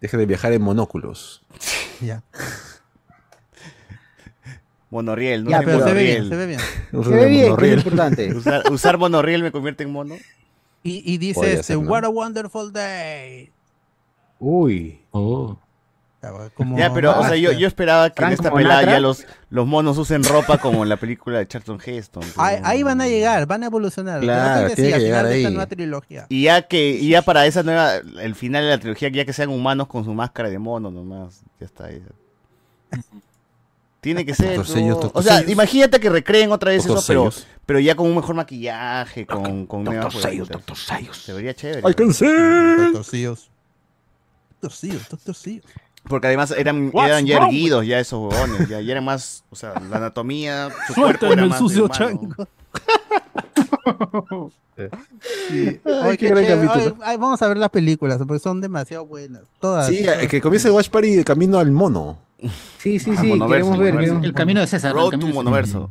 Dejen 0.00 0.20
de 0.20 0.26
viajar 0.26 0.52
en 0.52 0.62
monóculos. 0.62 1.42
Ya, 2.02 2.22
Monorriel, 4.90 5.44
no 5.44 5.50
Ya, 5.50 5.60
pero 5.62 5.84
se 5.84 5.92
ve 5.92 6.02
bien, 6.02 6.24
monorriel. 6.24 6.28
se 6.28 6.36
ve 6.36 6.46
bien. 6.46 6.60
Se 7.04 7.10
ve 7.10 7.26
bien, 7.26 7.56
que 7.56 7.72
es 7.72 7.76
importante. 7.78 8.34
Usar, 8.36 8.72
usar 8.72 8.98
monorriel 8.98 9.42
me 9.42 9.50
convierte 9.50 9.84
en 9.84 9.90
mono. 9.92 10.14
Y, 10.82 11.02
y 11.12 11.18
dice 11.18 11.34
Podría 11.34 11.54
este, 11.54 11.64
ser, 11.64 11.78
¿no? 11.78 11.90
What 11.90 12.04
a 12.04 12.08
wonderful 12.08 12.72
day. 12.72 13.50
Uy. 14.38 15.00
Oh. 15.10 15.58
Como- 16.54 16.78
Ya, 16.78 16.92
pero, 16.92 17.18
o 17.18 17.22
sea, 17.24 17.36
yo, 17.36 17.52
yo 17.52 17.66
esperaba 17.66 18.10
que 18.10 18.24
en 18.24 18.32
esta 18.32 18.52
pelada 18.52 18.82
ya 18.84 19.00
los, 19.00 19.24
los 19.50 19.66
monos 19.66 19.96
usen 19.98 20.24
ropa 20.24 20.58
como 20.58 20.82
en 20.82 20.88
la 20.88 20.96
película 20.96 21.38
de 21.38 21.46
Charlton 21.48 21.78
Heston. 21.84 22.22
pero- 22.22 22.42
ahí, 22.42 22.58
ahí 22.64 22.82
van 22.82 23.00
a 23.00 23.06
llegar, 23.08 23.46
van 23.46 23.62
a 23.62 23.66
evolucionar. 23.66 24.20
Claro, 24.20 24.70
tiene 24.74 24.92
que 24.92 24.98
llegar 25.00 25.26
esta 25.26 25.50
nueva 25.50 25.66
trilogía. 25.66 26.26
Y 26.28 26.44
ya 26.44 26.62
que, 26.62 26.90
y 26.90 27.08
ya 27.10 27.22
para 27.22 27.46
esa 27.46 27.62
nueva, 27.62 27.96
el 27.96 28.34
final 28.34 28.64
de 28.64 28.70
la 28.70 28.78
trilogía, 28.78 29.08
ya 29.10 29.24
que 29.24 29.32
sean 29.32 29.50
humanos 29.50 29.86
con 29.88 30.04
su 30.04 30.12
máscara 30.14 30.50
de 30.50 30.58
mono 30.58 30.90
nomás, 30.90 31.42
ya 31.60 31.66
está 31.66 31.86
ahí. 31.86 32.02
Tiene 34.00 34.24
que 34.24 34.34
ser. 34.34 34.56
Doctor 34.56 34.66
Sellos. 34.74 35.00
Doctor 35.00 35.10
O 35.14 35.22
sea, 35.22 35.38
Sellos. 35.38 35.50
imagínate 35.52 35.98
que 35.98 36.08
recreen 36.10 36.52
otra 36.52 36.70
vez 36.70 36.84
Doctor 36.86 36.98
eso, 36.98 37.06
pero, 37.08 37.30
Sellos. 37.32 37.46
pero 37.66 37.80
ya 37.80 37.96
con 37.96 38.06
un 38.08 38.14
mejor 38.14 38.36
maquillaje, 38.36 39.26
con, 39.26 39.66
con 39.66 39.82
nuevas 39.82 40.04
Doctor 40.12 40.22
Sellos. 40.30 40.48
Doctor 40.48 40.76
Sellos. 40.76 41.16
Se 41.22 41.32
vería 41.32 41.54
chévere. 41.54 41.80
Doctorcillos. 41.80 43.50
Doctorcillos, 44.60 45.08
doctorcillos. 45.08 45.64
Porque 46.08 46.28
además 46.28 46.52
eran, 46.56 46.90
eran 46.94 47.26
ya 47.26 47.38
erguidos 47.38 47.86
ya 47.86 47.98
esos 47.98 48.20
huevones, 48.32 48.68
ya, 48.68 48.80
ya 48.80 48.92
eran 48.92 49.04
más, 49.04 49.44
o 49.50 49.56
sea, 49.56 49.74
la 49.90 49.96
anatomía, 49.96 50.68
su 50.86 50.94
cuerpo 50.94 51.26
era 51.26 51.42
el 51.42 51.48
más 51.50 51.58
sucio 51.58 51.88
chango. 51.88 52.34
Sí. 54.76 55.80
Ay, 56.02 56.16
qué 56.18 56.28
gran 56.28 56.68
ay, 57.02 57.16
vamos 57.16 57.40
a 57.40 57.48
ver 57.48 57.56
las 57.56 57.70
películas, 57.70 58.18
porque 58.18 58.38
son 58.38 58.60
demasiado 58.60 59.06
buenas. 59.06 59.42
Todas. 59.60 59.86
Sí, 59.88 60.04
todas. 60.04 60.22
eh, 60.22 60.28
que 60.28 60.40
comience 60.40 60.70
Watch 60.70 60.90
Party 60.90 61.14
de 61.16 61.24
camino 61.24 61.58
al 61.58 61.70
mono. 61.70 62.18
Sí, 62.78 62.98
sí, 62.98 63.12
Ah, 63.16 63.20
sí, 63.20 63.38
queremos 63.48 63.78
ver. 63.78 63.94
Queremos- 63.96 64.24
El 64.24 64.34
camino 64.34 64.60
de 64.60 64.66
César. 64.66 64.90
el 64.90 64.96
Road 64.96 65.10
to. 65.18 65.26
Monoverso. 65.28 65.90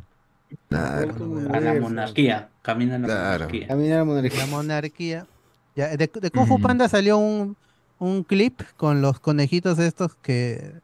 Claro. 0.68 1.14
A 1.52 1.60
la 1.60 1.74
monarquía. 1.80 2.48
Camina 2.62 2.94
a 2.94 2.98
la 3.00 3.06
Claro. 3.06 3.38
monarquía. 3.46 3.66
Caminar 3.68 3.94
a 3.94 3.98
la 3.98 4.04
monarquía. 4.04 4.38
La 4.40 4.46
monarquía. 4.46 5.26
Ya, 5.74 5.88
de, 5.88 6.10
de 6.20 6.30
Kung 6.30 6.46
Fu 6.46 6.60
Panda 6.60 6.88
salió 6.88 7.18
un, 7.18 7.56
un 7.98 8.24
clip 8.24 8.60
con 8.76 9.00
los 9.02 9.20
conejitos 9.20 9.78
estos 9.78 10.14
que 10.16 10.74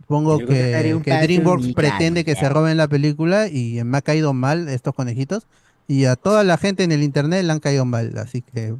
supongo 0.00 0.38
que 0.38 0.74
DreamWorks 1.02 1.72
pretende 1.74 2.24
que 2.24 2.34
se 2.34 2.48
roben 2.48 2.76
la 2.76 2.88
película 2.88 3.48
y 3.48 3.82
me 3.84 3.98
ha 3.98 4.02
caído 4.02 4.34
mal 4.34 4.68
estos 4.68 4.94
conejitos 4.94 5.46
y 5.88 6.04
a 6.04 6.16
toda 6.16 6.44
la 6.44 6.56
gente 6.58 6.82
en 6.84 6.92
el 6.92 7.02
internet 7.02 7.44
le 7.44 7.52
han 7.52 7.60
caído 7.60 7.84
mal, 7.84 8.16
así 8.18 8.42
que 8.42 8.74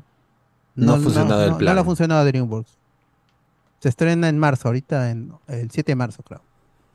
No 0.74 0.94
ha 0.94 0.98
funcionado 1.00 1.44
el 1.44 1.50
no 1.52 1.58
plan. 1.58 1.74
le 1.74 1.80
ha 1.80 1.84
funcionado 1.84 2.20
a 2.20 2.24
DreamWorks. 2.24 2.70
Se 3.80 3.88
estrena 3.90 4.28
en 4.28 4.38
marzo, 4.38 4.68
ahorita 4.68 5.10
en 5.10 5.32
el 5.48 5.70
7 5.70 5.92
de 5.92 5.96
marzo, 5.96 6.22
creo. 6.22 6.40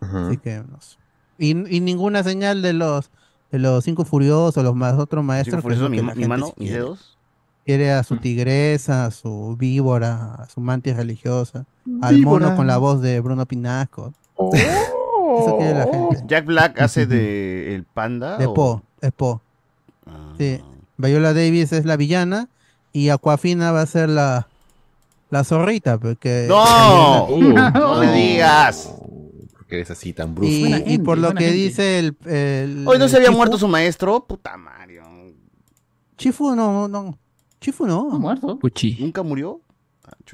Así 0.02 0.38
que 0.38 0.64
no 0.68 0.80
sé. 0.82 0.98
y, 1.38 1.50
y 1.76 1.80
ninguna 1.80 2.24
señal 2.24 2.62
de 2.62 2.74
los 2.74 3.12
de 3.52 3.58
los 3.60 3.84
cinco 3.84 4.06
furiosos, 4.06 4.64
los 4.64 4.76
más 4.76 4.94
otros 4.94 5.24
maestros. 5.24 5.64
Que 5.64 5.90
mi, 5.90 6.02
mi 6.16 6.28
mano, 6.28 6.54
mis 6.58 6.72
dedos. 6.72 7.18
Quiere 7.70 7.92
a 7.92 8.02
su 8.04 8.18
tigresa, 8.18 9.06
a 9.06 9.12
su 9.12 9.56
víbora, 9.56 10.34
a 10.34 10.50
su 10.50 10.60
mantis 10.60 10.96
religiosa, 10.96 11.68
al 12.02 12.18
mono 12.20 12.56
con 12.56 12.66
la 12.66 12.80
voz 12.80 13.00
de 13.00 13.20
Bruno 13.20 13.46
Pinasco. 13.46 14.12
Eso 14.56 15.56
quiere 15.60 15.76
la 15.76 15.84
gente. 15.86 16.24
Jack 16.26 16.46
Black 16.48 16.82
hace 16.82 17.06
de 17.06 17.76
el 17.76 17.84
panda. 17.84 18.40
De 18.40 18.48
o- 18.48 18.56
Po, 18.56 18.82
es 19.02 19.12
Po. 19.12 19.44
Sí. 20.40 20.60
Viola 20.98 21.32
Davis 21.36 21.72
es 21.72 21.86
la 21.86 21.96
villana 21.96 22.50
y 22.92 23.10
Aquafina 23.10 23.72
va 23.72 23.82
a 23.84 23.86
ser 23.86 24.10
la, 24.10 24.48
la 25.30 25.44
zorrita. 25.44 26.00
Porque 26.00 26.48
¡No! 26.50 27.28
Uh, 27.28 27.40
no 27.54 28.00
me 28.00 28.12
digas. 28.14 28.92
Porque 29.56 29.76
eres 29.76 29.92
así 29.92 30.12
tan 30.12 30.34
brusco. 30.34 30.52
Y, 30.56 30.84
y 30.88 30.98
por 30.98 31.20
lo 31.20 31.36
que 31.36 31.52
dice 31.52 32.00
el, 32.00 32.18
el- 32.26 32.84
Hoy 32.88 32.98
no 32.98 33.04
el 33.04 33.10
se 33.12 33.18
había 33.18 33.30
Chifu- 33.30 33.36
muerto 33.36 33.60
su 33.60 33.68
maestro. 33.68 34.26
Puta 34.26 34.58
Mario. 34.58 35.04
Chifu 36.18 36.56
no, 36.56 36.88
no. 36.88 37.16
Chifu 37.60 37.86
no. 37.88 38.06
muerto. 38.20 38.58
Puchi. 38.60 38.98
¿Nunca 39.00 39.24
murió? 39.24 39.62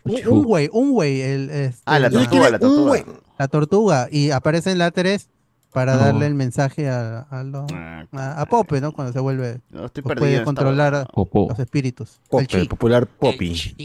Un, 0.04 0.28
un 0.28 0.44
güey, 0.44 0.70
un 0.72 0.92
güey. 0.92 1.22
El, 1.22 1.50
este, 1.50 1.82
Ah, 1.86 2.00
la 2.00 2.10
tortuga, 2.10 2.50
la 2.50 2.60
tortuga. 2.60 3.04
La 3.38 3.48
tortuga. 3.48 4.08
Y 4.12 4.32
aparece 4.32 4.72
en 4.72 4.78
la 4.78 4.92
3 4.92 5.30
para 5.74 5.95
No. 5.95 6.00
darle 6.00 6.28
el 6.28 6.36
mensaje 6.36 6.88
a, 6.90 7.22
a, 7.30 7.44
lo- 7.44 7.66
a- 8.14 8.42
a 8.42 8.45
Pope, 8.45 8.80
¿no? 8.80 8.94
Cuando 8.94 9.12
se 9.12 9.20
vuelve. 9.20 9.60
No, 9.72 9.86
estoy 9.86 10.04
perdido 10.04 10.20
puede 10.20 10.44
controlar. 10.44 11.08
Popo. 11.14 11.48
los 11.50 11.60
espíritus. 11.60 12.20
Poppy, 12.30 12.56
El 12.56 12.68
popular 12.68 13.08
Poppy. 13.08 13.76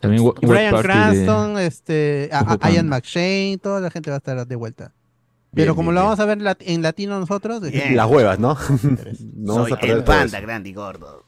También 0.00 0.24
Brian 0.42 0.74
de- 0.74 0.82
Cranston, 0.82 1.58
este, 1.58 2.30
a- 2.32 2.56
a- 2.60 2.70
Ian. 2.70 2.88
McShane, 2.88 3.58
toda 3.62 3.80
la 3.80 3.90
gente 3.90 4.10
va 4.10 4.16
a 4.16 4.18
estar 4.18 4.46
de 4.46 4.56
vuelta. 4.56 4.92
Bien, 5.52 5.66
Pero 5.66 5.74
como 5.76 5.88
bien, 5.90 5.96
lo 5.96 6.00
bien. 6.02 6.06
vamos 6.06 6.20
a 6.20 6.24
ver 6.24 6.58
en 6.68 6.82
latino 6.82 7.18
nosotros. 7.20 7.60
Las 7.92 8.06
huevas, 8.10 8.38
¿no? 8.38 8.56
no 9.34 9.54
vamos 9.54 9.68
Soy 9.68 9.72
a 9.72 9.80
perder 9.80 9.96
el 9.98 10.04
panda 10.04 10.40
grande 10.40 10.70
y 10.70 10.72
gordo. 10.74 11.24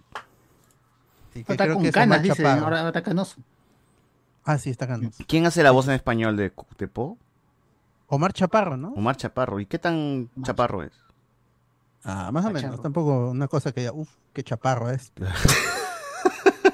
Sí, 1.32 1.44
que 1.44 1.52
Está 1.52 1.64
creo 1.64 1.74
con 1.74 1.84
que 1.84 1.92
canas, 1.92 2.22
dice. 2.22 2.46
Ahora 2.46 2.86
está 2.88 3.02
canoso. 3.02 3.40
Ah, 4.44 4.58
sí, 4.58 4.70
está 4.70 4.86
canoso. 4.86 5.22
¿Quién 5.26 5.46
hace 5.46 5.62
la 5.62 5.70
voz 5.70 5.86
en 5.88 5.94
español 5.94 6.36
de, 6.36 6.52
de 6.78 6.88
Po? 6.88 7.18
Omar 8.08 8.32
Chaparro, 8.32 8.76
¿no? 8.76 8.92
Omar 8.92 9.16
Chaparro. 9.16 9.60
¿Y 9.60 9.66
qué 9.66 9.78
tan 9.78 10.28
chaparro 10.42 10.82
es? 10.82 10.92
Ah, 12.04 12.30
más 12.32 12.44
o 12.44 12.50
menos. 12.50 12.82
Tampoco 12.82 13.30
una 13.30 13.48
cosa 13.48 13.72
que 13.72 13.84
ya, 13.84 13.92
uff, 13.92 14.10
qué 14.32 14.42
chaparro 14.42 14.90
es. 14.90 15.12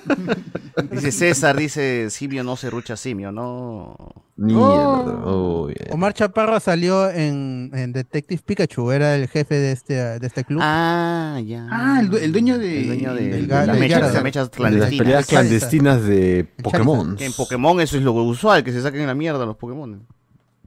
Dice 0.92 1.10
César, 1.12 1.56
dice 1.56 2.08
simio 2.10 2.44
no 2.44 2.56
se 2.56 2.70
rucha 2.70 2.96
simio, 2.96 3.32
no. 3.32 3.96
Mierda. 4.36 4.60
Oh. 4.64 5.22
Oh, 5.24 5.66
bien. 5.66 5.78
Omar 5.90 6.14
Chaparro 6.14 6.60
salió 6.60 7.10
en, 7.10 7.70
en 7.74 7.92
Detective 7.92 8.40
Pikachu, 8.46 8.92
era 8.92 9.16
el 9.16 9.26
jefe 9.28 9.56
de 9.56 9.72
este, 9.72 9.94
de 9.94 10.24
este 10.26 10.44
club. 10.44 10.60
Ah, 10.62 11.40
ya. 11.44 11.66
Ah, 11.70 11.98
el, 12.00 12.08
du- 12.10 12.16
el 12.18 12.30
dueño 12.30 12.56
de. 12.58 12.80
El 12.82 12.86
dueño 12.86 13.14
de, 13.14 13.28
del 13.28 13.48
de 13.48 13.54
ga- 13.54 13.66
las 13.66 13.78
las 14.14 14.22
mechas 14.22 14.48
peleas 14.50 15.26
clandestinas 15.26 16.02
de 16.04 16.46
Pokémon. 16.62 17.16
En 17.18 17.32
Pokémon 17.32 17.80
eso 17.80 17.96
es 17.96 18.02
lo 18.04 18.12
usual, 18.12 18.62
que 18.62 18.72
se 18.72 18.80
saquen 18.80 19.06
la 19.06 19.14
mierda 19.14 19.44
los 19.44 19.56
Pokémon. 19.56 20.06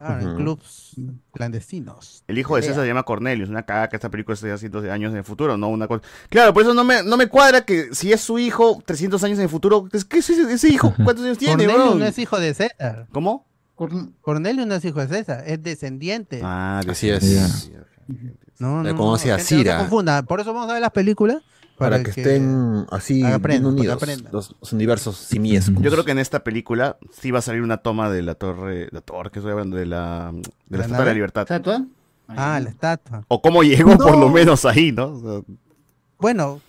Ah, 0.03 0.17
en 0.19 0.35
clubs 0.35 0.95
clandestinos. 1.31 2.23
El 2.27 2.38
hijo 2.38 2.55
de 2.55 2.63
César 2.63 2.81
se 2.83 2.88
llama 2.88 3.03
Cornelius, 3.03 3.49
una 3.49 3.63
cagada 3.63 3.88
que 3.89 3.95
esta 3.97 4.09
película 4.09 4.33
esté 4.33 4.57
cientos 4.57 4.81
de 4.83 4.89
años 4.91 5.11
en 5.11 5.17
el 5.19 5.23
futuro, 5.23 5.57
no 5.57 5.67
una 5.69 5.88
cosa. 5.88 6.01
Claro, 6.30 6.53
por 6.53 6.63
eso 6.63 6.73
no 6.73 6.83
me, 6.83 7.03
no 7.03 7.17
me 7.17 7.27
cuadra 7.27 7.61
que 7.65 7.93
si 7.93 8.11
es 8.11 8.21
su 8.21 8.39
hijo 8.39 8.81
300 8.85 9.23
años 9.23 9.38
en 9.38 9.43
el 9.43 9.49
futuro, 9.49 9.88
es- 9.91 10.03
¿qué 10.05 10.17
es 10.19 10.30
ese, 10.30 10.51
ese 10.51 10.69
hijo? 10.69 10.93
¿Cuántos 11.03 11.23
años 11.25 11.38
tiene, 11.38 11.65
Cornelio 11.65 11.85
weón? 11.85 11.99
no 11.99 12.05
es 12.05 12.17
hijo 12.17 12.39
de 12.39 12.53
César. 12.53 13.07
¿Cómo? 13.11 13.45
Cornelio 14.21 14.65
no 14.65 14.75
es 14.75 14.85
hijo 14.85 14.99
de 14.99 15.07
César, 15.07 15.43
es 15.45 15.61
descendiente. 15.61 16.41
Ah, 16.43 16.81
Así 16.88 17.09
es. 17.09 17.69
No, 18.59 18.83
La 18.83 18.91
no, 18.91 18.97
conoce 18.97 19.30
no, 19.30 19.33
a 19.35 19.38
no 19.38 19.43
se 19.43 19.55
Cira. 19.57 19.77
confunda. 19.80 20.21
Por 20.23 20.39
eso 20.39 20.53
vamos 20.53 20.69
a 20.69 20.73
ver 20.73 20.81
las 20.81 20.91
películas. 20.91 21.38
Para, 21.81 22.03
que, 22.03 22.09
estén 22.11 22.85
así 22.91 23.23
aprendan, 23.23 23.73
unidos. 23.73 24.01
Los, 24.31 24.55
los 24.59 24.73
universos 24.73 25.17
simiescos. 25.17 25.81
Yo 25.83 25.91
creo 25.91 26.05
que 26.05 26.11
en 26.11 26.19
esta 26.19 26.43
película 26.43 26.97
sí 27.11 27.31
va 27.31 27.39
a 27.39 27.41
salir 27.41 27.61
una 27.61 27.77
toma 27.77 28.09
de 28.09 28.21
la 28.21 28.35
torre, 28.35 28.87
la 28.91 29.01
torre 29.01 29.31
que 29.31 29.39
estoy 29.39 29.51
hablando, 29.51 29.75
de 29.77 29.85
la, 29.85 30.31
de 30.33 30.41
la 30.41 30.77
¿La 30.77 30.83
Estatua 30.85 30.99
de 30.99 31.05
la 31.05 31.13
Libertad. 31.13 31.41
¿Estatua? 31.43 31.85
Ah, 32.27 32.59
la 32.63 32.69
estatua. 32.69 33.25
O 33.27 33.41
cómo 33.41 33.61
llegó 33.63 33.97
por 33.97 34.11
lo 34.13 34.27
No. 34.27 34.29
menos 34.29 34.63
ahí, 34.65 34.91
¿no? 34.93 35.07
O 35.07 35.19
sea, 35.19 35.55
Bueno, 36.17 36.61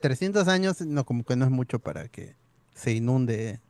300 0.00 0.48
años 0.48 0.80
no 0.80 1.04
como 1.04 1.24
que 1.24 1.36
no 1.36 1.44
es 1.44 1.50
mucho 1.50 1.78
para 1.78 2.08
que 2.08 2.34
se 2.74 2.92
inunde. 2.92 3.60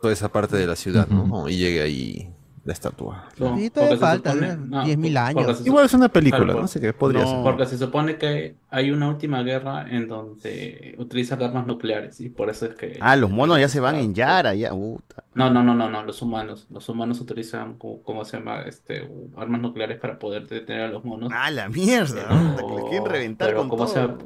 Toda 0.00 0.12
esa 0.12 0.28
parte 0.30 0.56
de 0.56 0.66
la 0.66 0.76
ciudad, 0.76 1.08
¿no? 1.08 1.48
Y 1.48 1.56
llegue 1.56 1.80
ahí 1.80 2.30
la 2.66 2.72
estatua. 2.72 3.24
No, 3.38 3.56
Sí, 3.56 3.70
todavía 3.70 3.96
falta, 3.96 4.32
supone- 4.32 4.56
¿no? 4.56 4.66
no, 4.66 4.84
10.000 4.84 5.32
porque 5.32 5.46
años. 5.50 5.66
Igual 5.66 5.86
es 5.86 5.94
una 5.94 6.08
película, 6.08 6.44
Claro, 6.44 6.58
¿no? 6.58 6.64
Así 6.64 6.80
que 6.80 6.92
podría 6.92 7.22
no. 7.22 7.28
ser. 7.30 7.42
Porque 7.44 7.66
se 7.66 7.78
supone 7.78 8.16
que 8.18 8.56
hay 8.70 8.90
una 8.90 9.08
última 9.08 9.42
guerra 9.44 9.86
en 9.88 10.08
donde 10.08 10.94
utilizan 10.98 11.40
armas 11.42 11.66
nucleares 11.66 12.20
y 12.20 12.28
por 12.28 12.50
eso 12.50 12.66
es 12.66 12.74
que... 12.74 12.98
Ah, 13.00 13.14
los 13.14 13.30
monos 13.30 13.60
ya 13.60 13.68
se 13.68 13.78
van 13.78 13.94
en 13.94 14.14
Yara, 14.14 14.54
ya. 14.54 14.70
No, 14.70 14.98
no, 15.34 15.50
no, 15.62 15.74
no, 15.74 15.88
no, 15.88 16.02
los 16.04 16.20
humanos. 16.22 16.66
Los 16.70 16.88
humanos 16.88 17.20
utilizan, 17.20 17.74
como- 17.78 18.02
¿cómo 18.02 18.24
se 18.24 18.38
llama? 18.38 18.62
Este, 18.62 19.08
armas 19.36 19.60
nucleares 19.60 20.00
para 20.00 20.18
poder 20.18 20.46
detener 20.48 20.82
a 20.82 20.88
los 20.88 21.04
monos. 21.04 21.30
Ah, 21.32 21.50
la 21.52 21.68
mierda. 21.68 22.26
Pero- 22.56 22.68
¿no? 22.68 22.76
Le 22.78 22.82
quieren 22.90 23.06
reventar 23.06 23.48
pero 23.48 23.60
con 23.60 23.68
¿cómo 23.68 23.86
todo. 23.86 23.94
se? 24.18 24.24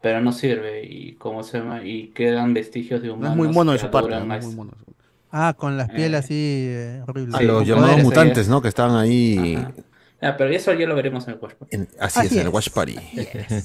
Pero 0.00 0.20
no 0.20 0.32
sirve 0.32 0.84
y 0.84 1.12
cómo 1.14 1.44
se 1.44 1.58
llama 1.58 1.84
y 1.84 2.08
quedan 2.08 2.54
vestigios 2.54 3.02
de 3.02 3.08
No 3.08 3.14
humanos. 3.14 3.32
es 3.32 3.36
muy 3.36 3.48
mono 3.54 3.70
de 3.70 3.78
su 3.78 3.88
parte. 3.88 4.08
duran 4.08 4.26
no 4.26 4.34
es 4.34 4.44
más- 4.44 4.46
muy 4.46 4.56
mono. 4.56 4.72
Ah, 5.32 5.54
con 5.56 5.76
las 5.78 5.88
pieles 5.88 6.24
así 6.24 6.66
eh, 6.68 7.02
horribles. 7.08 7.34
A 7.34 7.38
Sí, 7.38 7.44
los 7.44 7.66
llamados 7.66 7.88
poderes, 7.90 8.04
mutantes, 8.04 8.46
eh. 8.46 8.50
¿no? 8.50 8.60
Que 8.62 8.68
estaban 8.68 8.96
ahí. 8.96 9.56
Ah, 10.24 10.36
pero 10.38 10.50
eso 10.50 10.72
ya 10.74 10.86
lo 10.86 10.94
veremos 10.94 11.26
en 11.26 11.34
el 11.34 11.38
cuerpo. 11.40 11.66
en- 11.70 11.88
así, 11.98 12.20
Así 12.20 12.26
es, 12.28 12.32
en 12.34 12.38
el 12.42 12.46
es. 12.48 12.52
Watch 12.54 12.68
Party. 12.70 12.96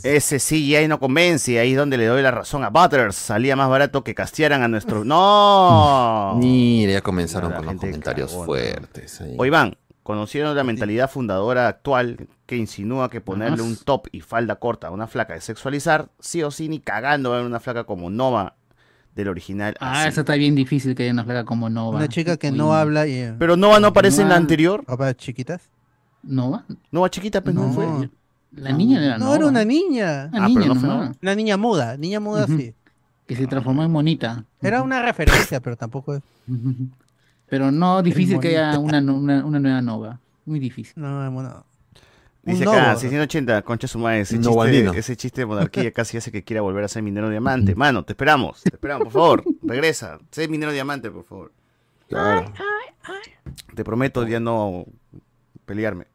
Ese 0.03 0.39
CGI 0.39 0.87
no 0.87 0.99
convence, 0.99 1.59
ahí 1.59 1.71
es 1.73 1.77
donde 1.77 1.97
le 1.97 2.05
doy 2.07 2.21
la 2.23 2.31
razón 2.31 2.63
a 2.63 2.69
Butters. 2.69 3.15
Salía 3.15 3.55
más 3.55 3.69
barato 3.69 4.03
que 4.03 4.15
castearan 4.15 4.63
a 4.63 4.67
nuestro. 4.67 5.03
¡No! 5.05 6.35
Mira, 6.39 6.93
ya 6.93 7.01
comenzaron 7.01 7.51
La 7.51 7.57
con 7.57 7.65
los 7.67 7.75
comentarios 7.75 8.31
cagona. 8.31 8.45
fuertes. 8.47 9.21
ahí. 9.21 9.35
O 9.37 9.45
Iván, 9.45 9.77
conocieron 10.03 10.55
la 10.55 10.63
mentalidad 10.63 11.09
fundadora 11.11 11.67
actual 11.67 12.27
que 12.45 12.55
insinúa 12.55 13.09
que 13.09 13.19
ponerle 13.21 13.61
un 13.61 13.75
top 13.77 14.07
y 14.11 14.21
falda 14.21 14.55
corta 14.55 14.87
a 14.87 14.91
una 14.91 15.05
flaca 15.05 15.33
de 15.33 15.41
sexualizar, 15.41 16.07
sí 16.19 16.41
o 16.43 16.49
sí, 16.49 16.69
ni 16.69 16.79
cagando 16.79 17.29
va 17.29 17.35
a 17.35 17.39
haber 17.39 17.49
una 17.49 17.59
flaca 17.59 17.83
como 17.83 18.09
Nova 18.09 18.55
del 19.17 19.27
original. 19.27 19.75
Ah, 19.81 20.01
así. 20.01 20.09
eso 20.09 20.21
está 20.21 20.35
bien 20.35 20.55
difícil 20.55 20.95
que 20.95 21.11
nos 21.11 21.27
haga 21.27 21.43
como 21.43 21.69
Nova. 21.69 21.97
Una 21.97 22.07
chica 22.07 22.37
que 22.37 22.51
Uy, 22.51 22.57
no 22.57 22.73
habla 22.73 23.05
y... 23.07 23.13
eh, 23.13 23.35
Pero 23.37 23.57
Nova 23.57 23.79
no 23.81 23.87
aparece 23.87 24.21
en 24.21 24.29
la 24.29 24.35
Nova- 24.35 24.41
anterior. 24.41 24.85
¿Papá 24.85 25.13
chiquitas? 25.15 25.61
¿Nova? 26.23 26.63
Nova 26.91 27.09
chiquita, 27.09 27.41
pero 27.41 27.59
no, 27.59 27.67
No. 27.67 27.73
fue. 27.73 28.09
La 28.53 28.71
niña 28.71 29.03
era 29.03 29.17
No, 29.17 29.25
Nova. 29.25 29.35
era 29.35 29.45
una 29.47 29.65
niña. 29.65 30.29
Una 30.31 30.45
Ah, 30.45 30.47
niña 30.47 30.61
pero 30.61 30.73
no 30.73 30.79
fue. 30.79 30.89
Nova. 30.89 31.11
Una 31.21 31.35
niña 31.35 31.57
muda. 31.57 31.97
Niña 31.97 32.19
muda, 32.19 32.47
sí. 32.47 32.73
Que 33.25 33.35
se 33.35 33.45
transformó 33.47 33.83
en 33.83 33.91
monita. 33.91 34.45
Era 34.61 34.81
una 34.81 35.01
referencia, 35.01 35.59
pero 35.59 35.75
tampoco 35.75 36.15
es... 36.15 36.21
Pero 37.49 37.71
no, 37.71 38.01
difícil 38.01 38.39
que 38.39 38.49
haya 38.57 38.77
una, 38.79 39.01
no- 39.01 39.15
una, 39.15 39.45
una 39.45 39.59
nueva 39.59 39.81
Nova. 39.81 40.19
Muy 40.45 40.59
difícil. 40.59 40.93
No, 41.01 41.25
es 41.27 41.31
bueno. 41.33 41.65
Dice 42.47 42.63
acá, 42.63 42.87
Novo. 42.89 42.99
680, 42.99 43.61
concha 43.61 43.87
su 43.87 43.99
madre, 43.99 44.21
ese 44.21 44.35
No, 44.37 44.41
chiste, 44.43 44.57
Balbino. 44.57 44.93
ese 44.93 45.15
chiste 45.17 45.41
de 45.41 45.45
monarquía 45.45 45.91
casi 45.93 46.17
hace 46.17 46.31
que 46.31 46.43
quiera 46.43 46.61
volver 46.61 46.83
a 46.83 46.87
ser 46.87 47.03
minero 47.03 47.29
diamante. 47.29 47.75
Mano, 47.75 48.03
te 48.05 48.13
esperamos, 48.13 48.63
te 48.63 48.69
esperamos, 48.75 49.05
por 49.05 49.11
favor, 49.13 49.43
regresa, 49.63 50.17
sé 50.31 50.47
minero 50.47 50.71
diamante, 50.71 51.11
por 51.11 51.23
favor. 51.25 51.51
Claro. 52.09 52.51
Te 53.75 53.83
prometo 53.83 54.25
ya 54.25 54.39
no 54.39 54.85
pelearme. 55.65 56.07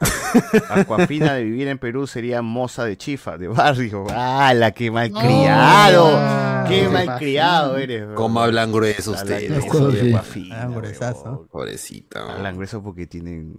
Aquafina 0.70 1.34
de 1.34 1.42
vivir 1.44 1.66
en 1.68 1.78
Perú 1.78 2.06
sería 2.06 2.40
moza 2.40 2.84
de 2.84 2.96
chifa, 2.96 3.36
de 3.36 3.48
barrio. 3.48 4.06
¡Hala, 4.10 4.70
qué 4.70 4.90
malcriado! 4.92 6.10
No. 6.12 6.68
¡Qué 6.68 6.82
¿Qué 6.82 6.88
malcriado 6.88 7.76
eres! 7.78 8.06
bro! 8.06 8.14
¿Cómo 8.14 8.40
hablan 8.40 8.70
grueso 8.70 9.16
Hablan 9.16 9.34
ustedes? 9.34 9.64
grueso 9.64 9.90
de. 9.90 10.14
Aquafina, 10.14 10.62
Ah, 10.62 10.68
huevón. 10.68 11.48
Pobrecita. 11.48 12.32
Hablan 12.36 12.54
grueso 12.56 12.82
porque 12.82 13.06
tienen... 13.06 13.56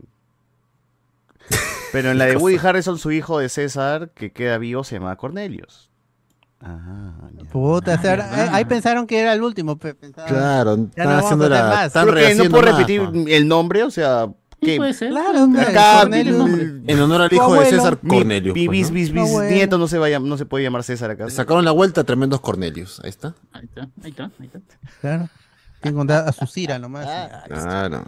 Pero 1.91 2.11
en 2.11 2.17
la 2.19 2.25
de 2.25 2.37
Woody 2.37 2.57
Harrison, 2.61 2.97
su 2.97 3.11
hijo 3.11 3.39
de 3.39 3.49
César, 3.49 4.11
que 4.13 4.31
queda 4.31 4.57
vivo, 4.57 4.83
se 4.83 4.95
llama 4.99 5.15
Cornelius. 5.15 5.89
Ah, 6.61 7.13
ya. 7.31 7.45
Puta, 7.49 7.95
o 7.95 8.01
sea, 8.01 8.11
verdad. 8.17 8.45
eh, 8.47 8.49
ahí 8.51 8.65
pensaron 8.65 9.07
que 9.07 9.19
era 9.19 9.31
el 9.33 9.41
último. 9.41 9.77
pe- 9.79 9.95
pensaban- 9.95 10.29
Claro, 10.29 10.75
Ya 10.75 10.83
están 10.83 11.05
no 11.05 11.09
vamos 11.11 11.23
haciendo 11.25 11.49
la. 11.49 11.63
más. 11.69 11.85
Están 11.87 12.03
Creo 12.03 12.15
que 12.15 12.21
no 12.21 12.25
rehaciendo 12.27 12.57
puedo 12.59 12.71
más, 12.71 12.79
repetir 12.81 13.27
el 13.33 13.47
nombre, 13.47 13.83
o 13.83 13.91
sea, 13.91 14.27
Sí, 14.61 14.65
que 14.65 14.75
puede 14.75 14.93
ser. 14.93 15.09
Claro, 15.11 15.43
hombre, 15.45 15.61
acá. 15.61 16.01
En 16.03 16.99
honor 16.99 17.21
al 17.21 17.29
Tu 17.29 17.35
hijo 17.37 17.53
de. 17.53 17.65
César 17.69 17.97
mi- 18.01 18.09
Cornelius. 18.09 18.55
Mi, 18.55 18.65
pues, 18.67 18.91
bis, 18.91 19.09
¿no? 19.13 19.21
bis- 19.21 19.29
Abuelo. 19.31 19.49
bisnieto 19.49 19.77
no 19.77 19.87
se, 19.87 19.97
vaya, 19.99 20.19
no 20.19 20.37
se 20.37 20.45
puede 20.45 20.65
llamar 20.65 20.83
César 20.83 21.11
acá. 21.11 21.29
Sacaron 21.29 21.63
la 21.63 21.71
vuelta 21.71 22.03
tremendos 22.03 22.41
Cornelius. 22.41 22.99
Ahí 23.05 23.09
está. 23.09 23.35
Ahí 23.53 23.63
está, 23.63 23.81
ahí 24.03 24.09
está, 24.09 24.23
ahí 24.37 24.47
está. 24.53 24.59
Claro. 24.99 25.29
Tiene 25.81 25.93
que 25.93 25.97
contar 25.97 26.27
a 26.27 26.31
su 26.33 26.45
Cira 26.45 26.77
nomás. 26.77 27.07
Ah. 27.07 27.43
Claro. 27.47 28.03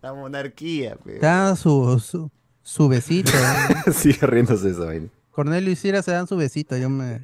La 0.00 0.14
monarquía, 0.14 0.94
pe. 1.04 1.18
Dan 1.18 1.56
su, 1.56 1.98
su, 1.98 2.30
su 2.68 2.86
besito. 2.86 3.32
¿no? 3.86 3.92
Sigue 3.92 4.26
riéndose 4.26 4.70
esa 4.70 4.84
vaina. 4.84 5.08
Cornelio 5.30 5.72
y 5.72 5.76
Cira 5.76 6.02
se 6.02 6.12
dan 6.12 6.26
su 6.26 6.36
besito. 6.36 6.76
Yo 6.76 6.90
me. 6.90 7.22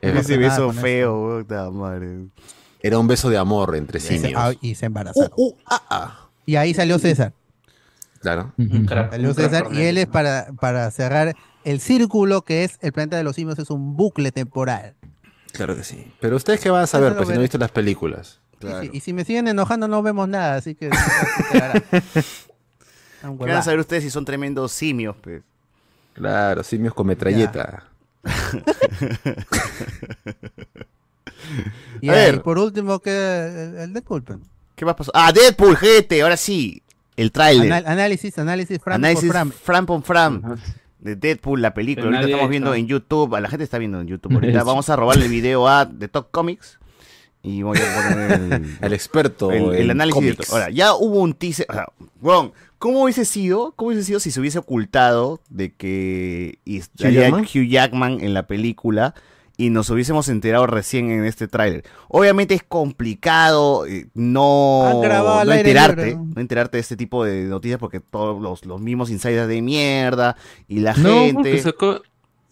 Ese 0.00 0.38
beso 0.38 0.72
feo, 0.72 1.40
puta 1.40 1.70
madre. 1.70 2.26
Era 2.82 2.98
un 2.98 3.06
beso 3.06 3.28
de 3.28 3.36
amor 3.36 3.76
entre 3.76 4.00
simios. 4.00 4.32
ah, 4.36 4.52
y 4.60 4.74
se 4.74 4.86
embarazaron. 4.86 5.30
Uh, 5.36 5.48
uh, 5.48 5.56
ah, 5.66 5.82
ah. 5.90 6.28
Y 6.46 6.56
ahí 6.56 6.72
salió 6.72 6.98
César. 6.98 7.32
Claro. 8.20 8.54
Salió 9.10 9.34
César 9.34 9.68
y 9.72 9.82
él 9.82 9.98
es 9.98 10.06
para, 10.06 10.48
para 10.60 10.90
cerrar 10.90 11.34
el 11.64 11.80
círculo 11.80 12.42
que 12.42 12.64
es 12.64 12.78
el 12.80 12.92
planeta 12.92 13.16
de 13.16 13.24
los 13.24 13.36
simios, 13.36 13.58
es 13.58 13.70
un 13.70 13.96
bucle 13.96 14.32
temporal. 14.32 14.94
Claro 15.52 15.76
que 15.76 15.84
sí. 15.84 16.12
Pero 16.20 16.36
ustedes 16.36 16.60
qué 16.60 16.70
van 16.70 16.84
a 16.84 16.86
saber, 16.86 17.14
pues 17.16 17.26
si 17.26 17.32
no 17.32 17.38
veré. 17.38 17.42
viste 17.42 17.58
las 17.58 17.70
películas. 17.70 18.40
Sí, 18.60 18.68
sí, 18.80 18.90
Y 18.92 19.00
si 19.00 19.12
me 19.12 19.24
siguen 19.24 19.48
enojando 19.48 19.88
no 19.88 20.02
vemos 20.02 20.28
nada, 20.28 20.56
así 20.56 20.74
que... 20.74 20.90
se 20.94 21.42
enterarán. 21.42 21.84
Ah, 21.90 22.00
¿Qué 22.20 22.22
van 23.34 23.50
a 23.50 23.62
saber 23.62 23.80
ustedes 23.80 24.04
si 24.04 24.10
son 24.10 24.24
tremendos 24.24 24.72
simios, 24.72 25.16
pe? 25.16 25.42
Claro, 26.14 26.62
simios 26.62 26.94
con 26.94 27.06
metralleta. 27.06 27.84
Y 32.00 32.08
A 32.08 32.12
ver. 32.12 32.42
por 32.42 32.58
último, 32.58 32.98
que 33.00 33.10
el, 33.10 33.76
el 33.78 33.92
Deadpool. 33.92 34.22
pues. 34.22 34.38
¿Qué 34.74 34.84
más 34.84 34.94
pasó? 34.94 35.10
Ah, 35.14 35.32
Deadpool, 35.32 35.76
gente, 35.76 36.20
ahora 36.22 36.36
sí. 36.36 36.82
El 37.16 37.32
tráiler. 37.32 37.72
Anal- 37.72 37.86
análisis, 37.86 38.38
análisis, 38.38 38.78
Fran 38.78 39.00
por 39.00 39.06
Análisis 39.06 39.30
Fran. 39.30 39.52
Fran 39.52 39.86
por 39.86 40.02
Fran 40.02 40.42
de 40.98 41.16
Deadpool, 41.16 41.62
la 41.62 41.72
película. 41.72 42.08
Que 42.10 42.16
Ahorita 42.16 42.30
estamos 42.30 42.50
viendo 42.50 42.74
en 42.74 42.86
YouTube. 42.86 43.34
A 43.36 43.40
la 43.40 43.48
gente 43.48 43.64
está 43.64 43.78
viendo 43.78 44.00
en 44.00 44.08
YouTube. 44.08 44.34
Ahorita 44.34 44.62
vamos 44.64 44.90
a 44.90 44.96
robarle 44.96 45.24
el 45.26 45.30
video 45.30 45.66
a 45.68 45.88
The 45.88 46.08
Top 46.08 46.30
Comics. 46.30 46.78
Y 47.46 47.62
voy 47.62 47.78
a 47.78 48.10
poner 48.10 48.32
el, 48.32 48.76
El 48.82 48.92
experto 48.92 49.52
el, 49.52 49.88
análisis. 49.88 50.36
de 50.36 50.44
Ahora, 50.50 50.68
ya 50.68 50.94
hubo 50.94 51.20
un 51.20 51.32
teaser. 51.32 51.66
O 51.68 51.74
sea, 51.74 51.86
weón, 52.20 52.52
¿cómo 52.78 53.04
hubiese 53.04 53.24
sido? 53.24 53.72
¿Cómo 53.76 53.90
hubiese 53.90 54.04
sido 54.04 54.18
si 54.18 54.32
se 54.32 54.40
hubiese 54.40 54.58
ocultado 54.58 55.40
de 55.48 55.72
que 55.72 56.58
estaría 56.64 57.22
Jackman? 57.22 57.44
Hugh 57.44 57.68
Jackman 57.68 58.20
en 58.20 58.34
la 58.34 58.48
película? 58.48 59.14
Y 59.56 59.70
nos 59.70 59.88
hubiésemos 59.90 60.28
enterado 60.28 60.66
recién 60.66 61.10
en 61.10 61.24
este 61.24 61.46
tráiler. 61.46 61.84
Obviamente 62.08 62.52
es 62.54 62.64
complicado 62.64 63.86
eh, 63.86 64.08
no, 64.12 65.02
enterarte, 65.48 66.16
¿no? 66.16 66.40
enterarte 66.40 66.76
de 66.78 66.80
este 66.80 66.96
tipo 66.96 67.24
de 67.24 67.44
noticias 67.44 67.78
porque 67.78 68.00
todos 68.00 68.42
los, 68.42 68.66
los 68.66 68.80
mismos 68.80 69.08
insiders 69.08 69.48
de 69.48 69.62
mierda 69.62 70.36
y 70.68 70.80
la 70.80 70.94
No, 70.94 71.28
porque 71.32 71.50
gente 71.50 71.62
sacó, 71.62 72.02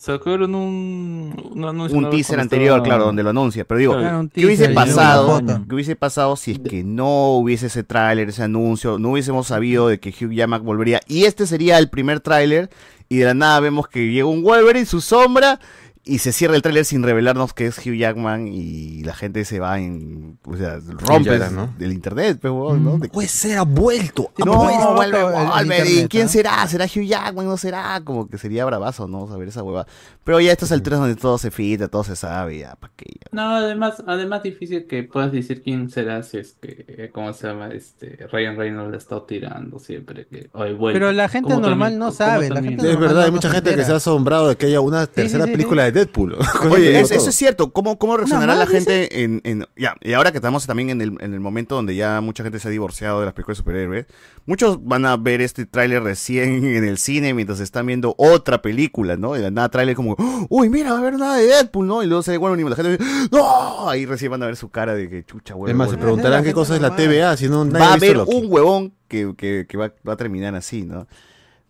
sacaron 0.04 0.54
un, 0.54 1.50
un 1.52 1.64
anuncio. 1.64 1.96
un 1.98 2.10
teaser 2.10 2.38
anterior, 2.40 2.76
estaba- 2.76 2.84
claro, 2.84 3.04
donde 3.06 3.22
lo 3.22 3.30
anuncia. 3.30 3.64
Pero 3.64 3.78
digo, 3.78 3.98
Claro, 3.98 4.28
¿qué 4.32 4.44
hubiese 4.44 4.68
pasado? 4.70 5.40
¿Qué 5.68 5.74
hubiese 5.74 5.96
pasado 5.96 6.36
si 6.36 6.52
es 6.52 6.58
que 6.58 6.84
no 6.84 7.36
hubiese 7.36 7.66
ese 7.66 7.82
tráiler, 7.84 8.28
ese 8.28 8.42
anuncio? 8.42 8.98
No 8.98 9.10
hubiésemos 9.12 9.46
sabido 9.46 9.88
de 9.88 9.98
que 10.00 10.10
Hugh 10.10 10.32
Jackman 10.32 10.64
volvería. 10.64 11.00
Y 11.08 11.24
este 11.24 11.46
sería 11.46 11.78
el 11.78 11.88
primer 11.90 12.20
tráiler. 12.20 12.70
Y 13.08 13.18
de 13.18 13.26
la 13.26 13.34
nada 13.34 13.60
vemos 13.60 13.86
que 13.88 14.10
llega 14.10 14.26
un 14.26 14.42
Wolverine, 14.42 14.86
su 14.86 15.00
sombra. 15.00 15.60
Y 16.06 16.18
se 16.18 16.32
cierra 16.32 16.54
el 16.54 16.60
tráiler 16.60 16.84
sin 16.84 17.02
revelarnos 17.02 17.54
que 17.54 17.64
es 17.66 17.78
Hugh 17.78 17.94
Jackman. 17.96 18.46
Y 18.48 19.02
la 19.04 19.14
gente 19.14 19.44
se 19.46 19.58
va 19.58 19.78
en. 19.80 20.38
O 20.44 20.54
sea, 20.54 20.78
rompe 20.86 21.38
¿no? 21.50 21.72
del 21.78 21.92
internet, 21.94 22.38
pues, 22.42 22.52
weón, 22.52 22.84
¿no? 22.84 22.98
De- 22.98 23.08
Puede 23.08 23.28
ser, 23.28 23.56
ha 23.56 23.62
vuelto. 23.62 24.30
ha 24.38 24.44
no, 24.44 24.56
vuelto. 24.56 24.94
vuelve 24.94 25.18
el- 25.20 25.24
el 25.26 25.32
Wolverine. 25.32 25.76
internet, 25.86 26.08
¿Quién 26.10 26.28
será? 26.28 26.66
¿Será 26.68 26.84
Hugh 26.84 27.06
Jackman? 27.06 27.46
¿No 27.46 27.56
será? 27.56 28.02
Como 28.04 28.28
que 28.28 28.36
sería 28.36 28.66
bravazo, 28.66 29.08
¿no? 29.08 29.26
Saber 29.28 29.48
esa 29.48 29.62
hueva. 29.62 29.86
Pero 30.24 30.40
ya 30.40 30.50
a 30.50 30.52
estas 30.52 30.72
alturas 30.72 31.00
donde 31.00 31.16
todo 31.16 31.38
se 31.38 31.50
filtra, 31.50 31.88
todo 31.88 32.04
se 32.04 32.16
sabe, 32.16 32.58
ya, 32.58 32.74
¿para 32.76 32.92
qué? 32.96 33.06
Ya. 33.14 33.26
No, 33.32 33.56
además, 33.56 34.02
además 34.06 34.42
difícil 34.42 34.86
que 34.86 35.04
puedas 35.04 35.32
decir 35.32 35.62
quién 35.62 35.88
será 35.90 36.22
si 36.22 36.36
es 36.38 36.54
que, 36.60 36.84
eh, 36.86 37.10
¿cómo 37.14 37.32
se 37.32 37.46
llama? 37.46 37.68
Este, 37.68 38.26
Ryan 38.30 38.56
Reynolds 38.58 38.90
le 38.90 38.96
ha 38.96 38.98
estado 38.98 39.22
tirando 39.22 39.78
siempre 39.78 40.26
que, 40.26 40.48
"Oye, 40.52 40.74
vuelve". 40.74 40.98
Pero 41.00 41.12
la 41.12 41.28
gente 41.30 41.48
normal 41.50 41.78
también- 41.92 41.98
no 41.98 42.12
sabe, 42.12 42.50
la 42.50 42.62
gente 42.62 42.90
Es 42.90 42.98
verdad, 43.00 43.24
hay 43.24 43.30
mucha 43.30 43.48
gente 43.50 43.74
que 43.74 43.84
se 43.84 43.92
ha 43.92 43.96
asombrado 43.96 44.48
de 44.48 44.56
que 44.56 44.66
haya 44.66 44.80
una 44.80 45.06
tercera 45.06 45.46
película 45.46 45.84
de 45.84 45.93
Deadpool. 45.94 46.36
Oye, 46.70 47.00
es- 47.00 47.10
eso 47.10 47.30
es 47.30 47.34
cierto. 47.34 47.72
¿Cómo, 47.72 47.98
cómo 47.98 48.16
reaccionará 48.16 48.54
la 48.54 48.66
gente 48.66 49.22
en, 49.24 49.40
en- 49.44 49.66
Ya, 49.76 49.94
y 50.02 50.12
ahora 50.12 50.30
que 50.32 50.38
estamos 50.38 50.66
también 50.66 50.90
en 50.90 51.00
el, 51.00 51.16
en 51.20 51.32
el 51.32 51.40
momento 51.40 51.74
donde 51.76 51.94
ya 51.96 52.20
mucha 52.20 52.42
gente 52.42 52.58
se 52.58 52.68
ha 52.68 52.70
divorciado 52.70 53.20
de 53.20 53.24
las 53.26 53.34
películas 53.34 53.56
de 53.58 53.60
superhéroes, 53.62 54.06
muchos 54.46 54.84
van 54.84 55.06
a 55.06 55.16
ver 55.16 55.40
este 55.40 55.64
tráiler 55.64 56.02
recién 56.02 56.64
en 56.76 56.84
el 56.84 56.98
cine 56.98 57.32
mientras 57.32 57.60
están 57.60 57.86
viendo 57.86 58.14
otra 58.18 58.60
película, 58.60 59.16
¿no? 59.16 59.34
Y 59.34 59.38
de 59.38 59.44
la 59.44 59.50
nada 59.50 59.68
tráiler 59.70 59.94
como, 59.96 60.16
uy, 60.50 60.68
mira, 60.68 60.90
va 60.90 60.96
a 60.96 61.00
haber 61.00 61.14
nada 61.18 61.36
de 61.36 61.46
Deadpool, 61.46 61.86
¿no? 61.86 62.02
Y 62.02 62.06
luego 62.06 62.22
sale 62.22 62.36
Wolverine 62.38 62.66
y 62.66 62.70
la 62.70 62.76
gente 62.76 62.98
dice, 62.98 63.28
¡no! 63.32 63.88
Ahí 63.88 64.04
recién 64.04 64.30
van 64.30 64.42
a 64.42 64.46
ver 64.46 64.56
su 64.56 64.68
cara 64.70 64.94
de 64.94 65.08
que 65.08 65.24
chucha, 65.24 65.54
Es 65.54 65.58
Wolverine. 65.58 65.78
más, 65.78 65.90
se 65.90 65.96
preguntarán 65.96 66.44
qué 66.44 66.52
cosa 66.52 66.74
es 66.76 66.82
la 66.82 66.94
TVA, 66.96 67.36
si 67.36 67.48
no 67.48 67.64
nadie 67.64 67.78
va 67.86 67.90
a 67.92 67.94
haber 67.94 68.16
Loki. 68.16 68.34
un 68.36 68.46
huevón 68.52 68.92
que, 69.08 69.34
que- 69.36 69.66
que 69.68 69.76
va, 69.76 69.92
va 70.06 70.14
a 70.14 70.16
terminar 70.16 70.54
así, 70.56 70.82
¿no? 70.82 71.06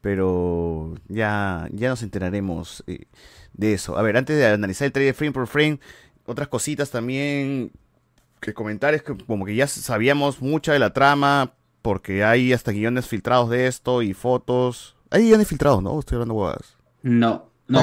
Pero 0.00 0.94
ya, 1.08 1.66
ya 1.72 1.88
nos 1.88 2.02
enteraremos 2.02 2.84
eh, 2.86 3.06
de 3.54 3.72
eso. 3.72 3.96
A 3.96 4.02
ver, 4.02 4.16
antes 4.16 4.36
de 4.36 4.46
analizar 4.46 4.86
el 4.86 4.92
trailer 4.92 5.14
frame 5.14 5.32
por 5.32 5.46
frame, 5.46 5.80
otras 6.26 6.48
cositas 6.48 6.90
también 6.90 7.72
que 8.40 8.52
comentar 8.54 8.94
es 8.94 9.02
que 9.02 9.16
como 9.16 9.46
que 9.46 9.54
ya 9.54 9.66
sabíamos 9.66 10.42
mucha 10.42 10.72
de 10.72 10.78
la 10.78 10.92
trama, 10.92 11.54
porque 11.82 12.24
hay 12.24 12.52
hasta 12.52 12.72
guiones 12.72 13.06
filtrados 13.06 13.50
de 13.50 13.66
esto 13.66 14.02
y 14.02 14.14
fotos. 14.14 14.96
Hay 15.10 15.24
guiones 15.28 15.48
filtrados, 15.48 15.82
¿no? 15.82 15.98
Estoy 15.98 16.16
hablando 16.16 16.34
huevadas. 16.34 16.76
No, 17.02 17.50
no. 17.66 17.80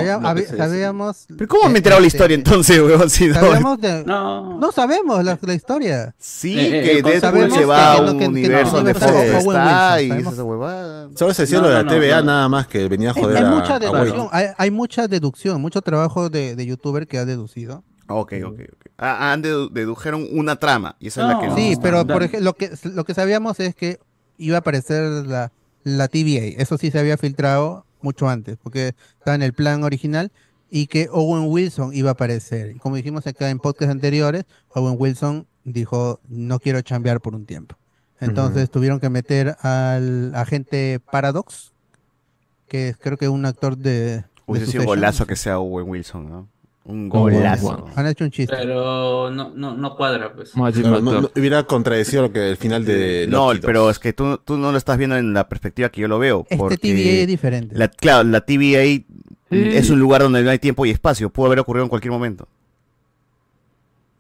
Sabíamos. 0.57 1.25
¿Pero 1.35 1.47
cómo 1.47 1.67
me 1.69 1.75
he 1.75 1.77
enterado 1.77 2.01
la 2.01 2.07
historia 2.07 2.35
entonces, 2.35 2.79
huevón? 2.79 3.09
Si 3.09 3.27
no- 3.27 3.77
No. 4.05 4.59
no 4.59 4.71
sabemos 4.71 5.23
la, 5.23 5.37
la 5.41 5.53
historia. 5.53 6.13
Sí, 6.19 6.57
Eh, 6.59 6.69
que 6.83 6.97
eh, 6.99 7.01
Deadpool 7.01 7.51
se 7.51 7.65
va 7.65 7.93
a 7.93 8.01
un 8.01 8.05
que- 8.05 8.11
que- 8.13 8.19
que 8.19 8.27
universo 8.27 8.83
no, 8.83 8.93
Fox 8.93 8.99
de 9.11 9.31
Wilson, 9.37 9.51
y 9.51 10.07
sabemos. 10.07 10.33
esa 10.33 10.43
huevada. 10.43 11.09
Solo 11.15 11.33
se 11.33 11.41
decía 11.43 11.57
No, 11.57 11.63
lo 11.63 11.69
de 11.69 11.73
la 11.75 11.83
no, 11.83 11.91
no, 11.91 11.97
TVA 11.99 12.17
no. 12.19 12.23
nada 12.25 12.49
más 12.49 12.67
que 12.67 12.87
venía 12.87 13.09
a 13.09 13.13
Hay, 13.15 13.21
joder 13.23 13.37
hay 13.37 13.43
a, 13.43 13.47
mucha 13.49 13.79
deducción, 13.79 14.27
hay, 14.31 14.45
hay 14.57 14.71
mucha 14.71 15.07
deducción, 15.07 15.61
mucho 15.61 15.81
trabajo 15.81 16.29
de, 16.29 16.55
de 16.55 16.65
youtuber 16.65 17.07
que 17.07 17.17
ha 17.17 17.25
deducido. 17.25 17.83
Ok, 18.07 18.33
ok, 18.45 18.59
ok. 18.73 18.85
Ah, 18.97 19.31
han 19.31 19.41
dedu- 19.41 19.71
dedujeron 19.71 20.27
una 20.31 20.57
trama 20.57 20.95
y 20.99 21.07
esa 21.07 21.21
es 21.21 21.27
la 21.27 21.39
que 21.39 21.47
No. 21.47 21.55
Sí, 21.55 21.71
está- 21.71 21.81
pero 21.81 22.05
por 22.05 22.21
ejemplo, 22.23 22.45
lo 22.45 22.53
que, 22.55 22.69
lo 22.83 23.03
que 23.03 23.13
sabíamos 23.13 23.59
es 23.59 23.73
que 23.73 23.99
iba 24.37 24.57
a 24.57 24.59
aparecer 24.59 25.03
la, 25.25 25.51
la 25.83 26.07
TVA. 26.07 26.61
Eso 26.61 26.77
sí 26.77 26.91
se 26.91 26.99
había 26.99 27.17
filtrado 27.17 27.85
mucho 28.03 28.29
antes, 28.29 28.57
porque 28.61 28.95
estaba 29.17 29.35
en 29.35 29.43
el 29.43 29.53
plan 29.53 29.83
original 29.83 30.31
y 30.69 30.87
que 30.87 31.09
Owen 31.11 31.51
Wilson 31.51 31.93
iba 31.93 32.09
a 32.09 32.13
aparecer. 32.13 32.75
Y 32.75 32.79
como 32.79 32.95
dijimos 32.95 33.27
acá 33.27 33.49
en 33.49 33.59
podcasts 33.59 33.91
anteriores, 33.91 34.45
Owen 34.69 34.95
Wilson 34.97 35.45
dijo, 35.63 36.19
no 36.29 36.59
quiero 36.59 36.81
chambear 36.81 37.19
por 37.19 37.35
un 37.35 37.45
tiempo. 37.45 37.75
Entonces 38.19 38.69
tuvieron 38.69 38.99
que 38.99 39.09
meter 39.09 39.57
al 39.61 40.33
agente 40.35 40.99
Paradox, 41.11 41.73
que 42.67 42.89
es 42.89 42.97
creo 42.97 43.17
que 43.17 43.27
un 43.27 43.45
actor 43.45 43.77
de... 43.77 44.23
Hubiese 44.45 44.71
sido 44.71 44.85
golazo 44.85 45.25
que 45.25 45.35
sea 45.35 45.59
Owen 45.59 45.89
Wilson, 45.89 46.29
¿no? 46.29 46.47
Un 46.83 47.09
golazo. 47.09 47.85
Han 47.95 48.07
hecho 48.07 48.23
un 48.23 48.31
chiste. 48.31 48.55
Pero 48.57 49.29
no, 49.29 49.51
no, 49.55 49.75
no 49.75 49.95
cuadra, 49.95 50.33
pues. 50.33 50.55
No, 50.55 50.99
no, 50.99 51.29
hubiera 51.35 51.63
contradecido 51.63 52.23
lo 52.23 52.31
que 52.31 52.49
el 52.49 52.57
final 52.57 52.85
de 52.85 53.27
No, 53.29 53.51
pero 53.61 53.89
es 53.89 53.99
que 53.99 54.13
tú, 54.13 54.39
tú 54.43 54.57
no 54.57 54.71
lo 54.71 54.77
estás 54.77 54.97
viendo 54.97 55.15
en 55.15 55.33
la 55.33 55.47
perspectiva 55.47 55.89
que 55.89 56.01
yo 56.01 56.07
lo 56.07 56.17
veo. 56.17 56.41
Este 56.49 56.57
porque 56.57 56.77
TVA 56.77 57.21
es 57.21 57.27
diferente. 57.27 57.77
La, 57.77 57.87
claro, 57.87 58.27
la 58.27 58.41
TVA 58.41 59.03
es 59.51 59.89
un 59.91 59.99
lugar 59.99 60.23
donde 60.23 60.41
no 60.43 60.49
hay 60.49 60.57
tiempo 60.59 60.85
y 60.85 60.89
espacio. 60.89 61.29
Pudo 61.29 61.47
haber 61.47 61.59
ocurrido 61.59 61.83
en 61.83 61.89
cualquier 61.89 62.11
momento. 62.11 62.47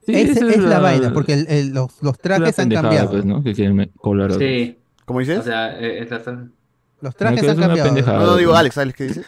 Sí, 0.05 0.13
Esa 0.15 0.31
esa 0.31 0.49
es, 0.49 0.57
la, 0.59 0.79
vaina, 0.79 1.13
porque 1.13 1.33
el- 1.33 1.47
el- 1.47 1.69
los, 1.73 2.01
los 2.01 2.15
la 2.17 2.21
trajes 2.37 2.57
han 2.59 2.69
cambiado. 2.69 3.11
pues, 3.11 3.25
¿no? 3.25 3.43
Que 3.43 3.53
quieren 3.53 3.91
Sí. 4.39 4.77
¿Cómo 5.05 5.19
dices? 5.19 5.39
O 5.39 5.43
sea, 5.43 5.79
eh, 5.79 5.99
es 6.03 6.09
la- 6.09 6.47
Los 7.01 7.15
trajes 7.15 7.43
han 7.43 7.49
es 7.59 7.65
cambiado. 7.67 7.93
no, 8.19 8.25
no 8.25 8.35
digo 8.37 8.51
pues. 8.51 8.59
Alex, 8.59 8.77
Alex, 8.77 8.97
¿qué 8.97 9.03
dices? 9.05 9.25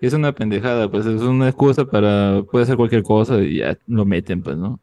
Es 0.00 0.12
una 0.12 0.32
pendejada, 0.32 0.90
pues 0.90 1.06
es 1.06 1.20
una 1.22 1.48
excusa 1.48 1.84
para. 1.84 2.42
Puede 2.50 2.66
ser 2.66 2.76
cualquier 2.76 3.02
cosa 3.02 3.38
y 3.38 3.58
ya 3.58 3.76
lo 3.86 4.04
meten, 4.04 4.42
pues, 4.42 4.56
¿no? 4.56 4.78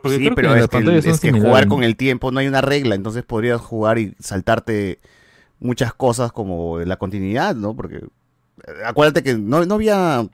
Porque 0.00 0.18
Sí, 0.18 0.30
pero 0.34 0.54
que 0.54 0.60
es 0.60 0.68
que, 0.68 1.10
es 1.10 1.20
que 1.20 1.32
jugar 1.32 1.66
¿no? 1.66 1.74
con 1.74 1.84
el 1.84 1.96
tiempo 1.96 2.30
no 2.30 2.40
hay 2.40 2.46
una 2.46 2.60
regla, 2.60 2.94
entonces 2.94 3.22
podrías 3.24 3.60
jugar 3.60 3.98
y 3.98 4.14
saltarte 4.18 5.00
muchas 5.58 5.94
cosas 5.94 6.32
como 6.32 6.78
la 6.80 6.96
continuidad, 6.96 7.54
¿no? 7.54 7.74
Porque 7.74 7.96
eh, 7.96 8.72
acuérdate 8.84 9.22
que 9.22 9.34
no, 9.34 9.64
no 9.64 9.74
había... 9.74 10.26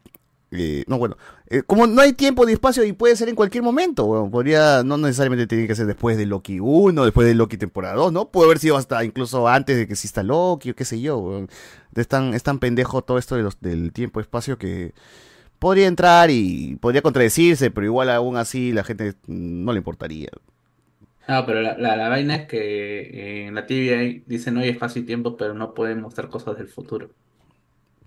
eh, 0.50 0.84
no, 0.86 0.96
bueno, 0.96 1.16
eh, 1.48 1.62
como 1.66 1.86
no 1.86 2.00
hay 2.00 2.14
tiempo 2.14 2.46
ni 2.46 2.52
espacio 2.52 2.82
y 2.84 2.92
puede 2.92 3.16
ser 3.16 3.28
en 3.28 3.34
cualquier 3.34 3.62
momento, 3.62 4.28
podría, 4.30 4.82
no 4.82 4.96
necesariamente 4.96 5.46
tiene 5.46 5.66
que 5.66 5.74
ser 5.74 5.86
después 5.86 6.16
de 6.16 6.24
Loki 6.26 6.58
1, 6.60 7.04
después 7.04 7.26
de 7.26 7.34
Loki 7.34 7.58
temporada 7.58 7.94
2, 7.96 8.12
¿no? 8.12 8.30
Puede 8.30 8.46
haber 8.46 8.58
sido 8.58 8.76
hasta 8.76 9.04
incluso 9.04 9.46
antes 9.46 9.76
de 9.76 9.86
que 9.86 9.92
exista 9.92 10.22
Loki 10.22 10.70
o 10.70 10.74
qué 10.74 10.84
sé 10.86 11.00
yo. 11.00 11.46
Es 11.94 12.08
tan, 12.08 12.32
es 12.34 12.42
tan 12.42 12.58
pendejo 12.60 13.02
todo 13.02 13.18
esto 13.18 13.36
de 13.36 13.42
los, 13.42 13.60
del 13.60 13.92
tiempo-espacio 13.92 14.56
que 14.58 14.94
podría 15.58 15.86
entrar 15.86 16.30
y 16.30 16.76
podría 16.80 17.02
contradecirse, 17.02 17.70
pero 17.70 17.86
igual 17.86 18.10
aún 18.10 18.36
así 18.36 18.72
la 18.72 18.84
gente 18.84 19.14
no 19.26 19.72
le 19.72 19.78
importaría. 19.78 20.30
No, 21.28 21.44
pero 21.44 21.60
la, 21.60 21.76
la, 21.76 21.94
la 21.96 22.08
vaina 22.08 22.36
es 22.36 22.46
que 22.48 23.00
eh, 23.00 23.46
en 23.48 23.54
la 23.54 23.66
TVA 23.66 24.22
dicen 24.26 24.54
no 24.54 24.60
hay 24.60 24.70
espacio 24.70 25.02
y 25.02 25.04
tiempo, 25.04 25.36
pero 25.36 25.52
no 25.54 25.74
pueden 25.74 26.00
mostrar 26.00 26.30
cosas 26.30 26.56
del 26.56 26.68
futuro. 26.68 27.10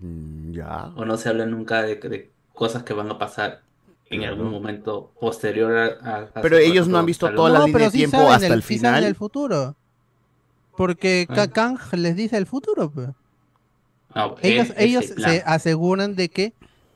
Mm, 0.02 0.52
Ya. 0.52 0.92
O 0.96 1.04
no 1.04 1.16
se 1.16 1.28
habla 1.30 1.46
nunca 1.46 1.82
de, 1.82 1.96
de 1.96 2.30
cosas 2.52 2.82
que 2.82 2.92
van 2.92 3.10
a 3.10 3.18
pasar 3.18 3.62
en 4.10 4.24
algún 4.24 4.50
momento 4.50 5.10
posterior 5.18 5.74
a... 6.04 6.26
a- 6.36 6.42
Pero 6.42 6.56
su- 6.58 6.62
ellos 6.62 6.86
no 6.88 6.98
han 6.98 7.06
visto 7.06 7.32
toda 7.34 7.48
la 7.48 7.58
No, 7.60 7.66
línea 7.66 7.72
pero 7.78 7.84
de 7.86 7.90
sí 7.92 7.98
tiempo 7.98 8.16
saben 8.18 8.32
hasta 8.34 8.46
el- 8.48 8.52
el 8.52 8.62
sí 8.62 8.78
saben 8.78 8.96
final. 8.96 9.04
el 9.04 9.14
futuro. 9.14 9.76
Porque 10.76 11.26
Ah. 11.30 11.34
Ka- 11.34 11.48
Kang 11.48 11.78
les 11.92 12.16
dice 12.16 12.36
el 12.36 12.46
futuro. 12.46 12.90
pues. 12.90 13.08
No, 14.14 14.34
Ellos, 14.42 14.68
es- 14.70 14.74
ellos 14.76 15.04
se 15.16 15.42
aseguran 15.46 16.14
de 16.14 16.28
que 16.28 16.52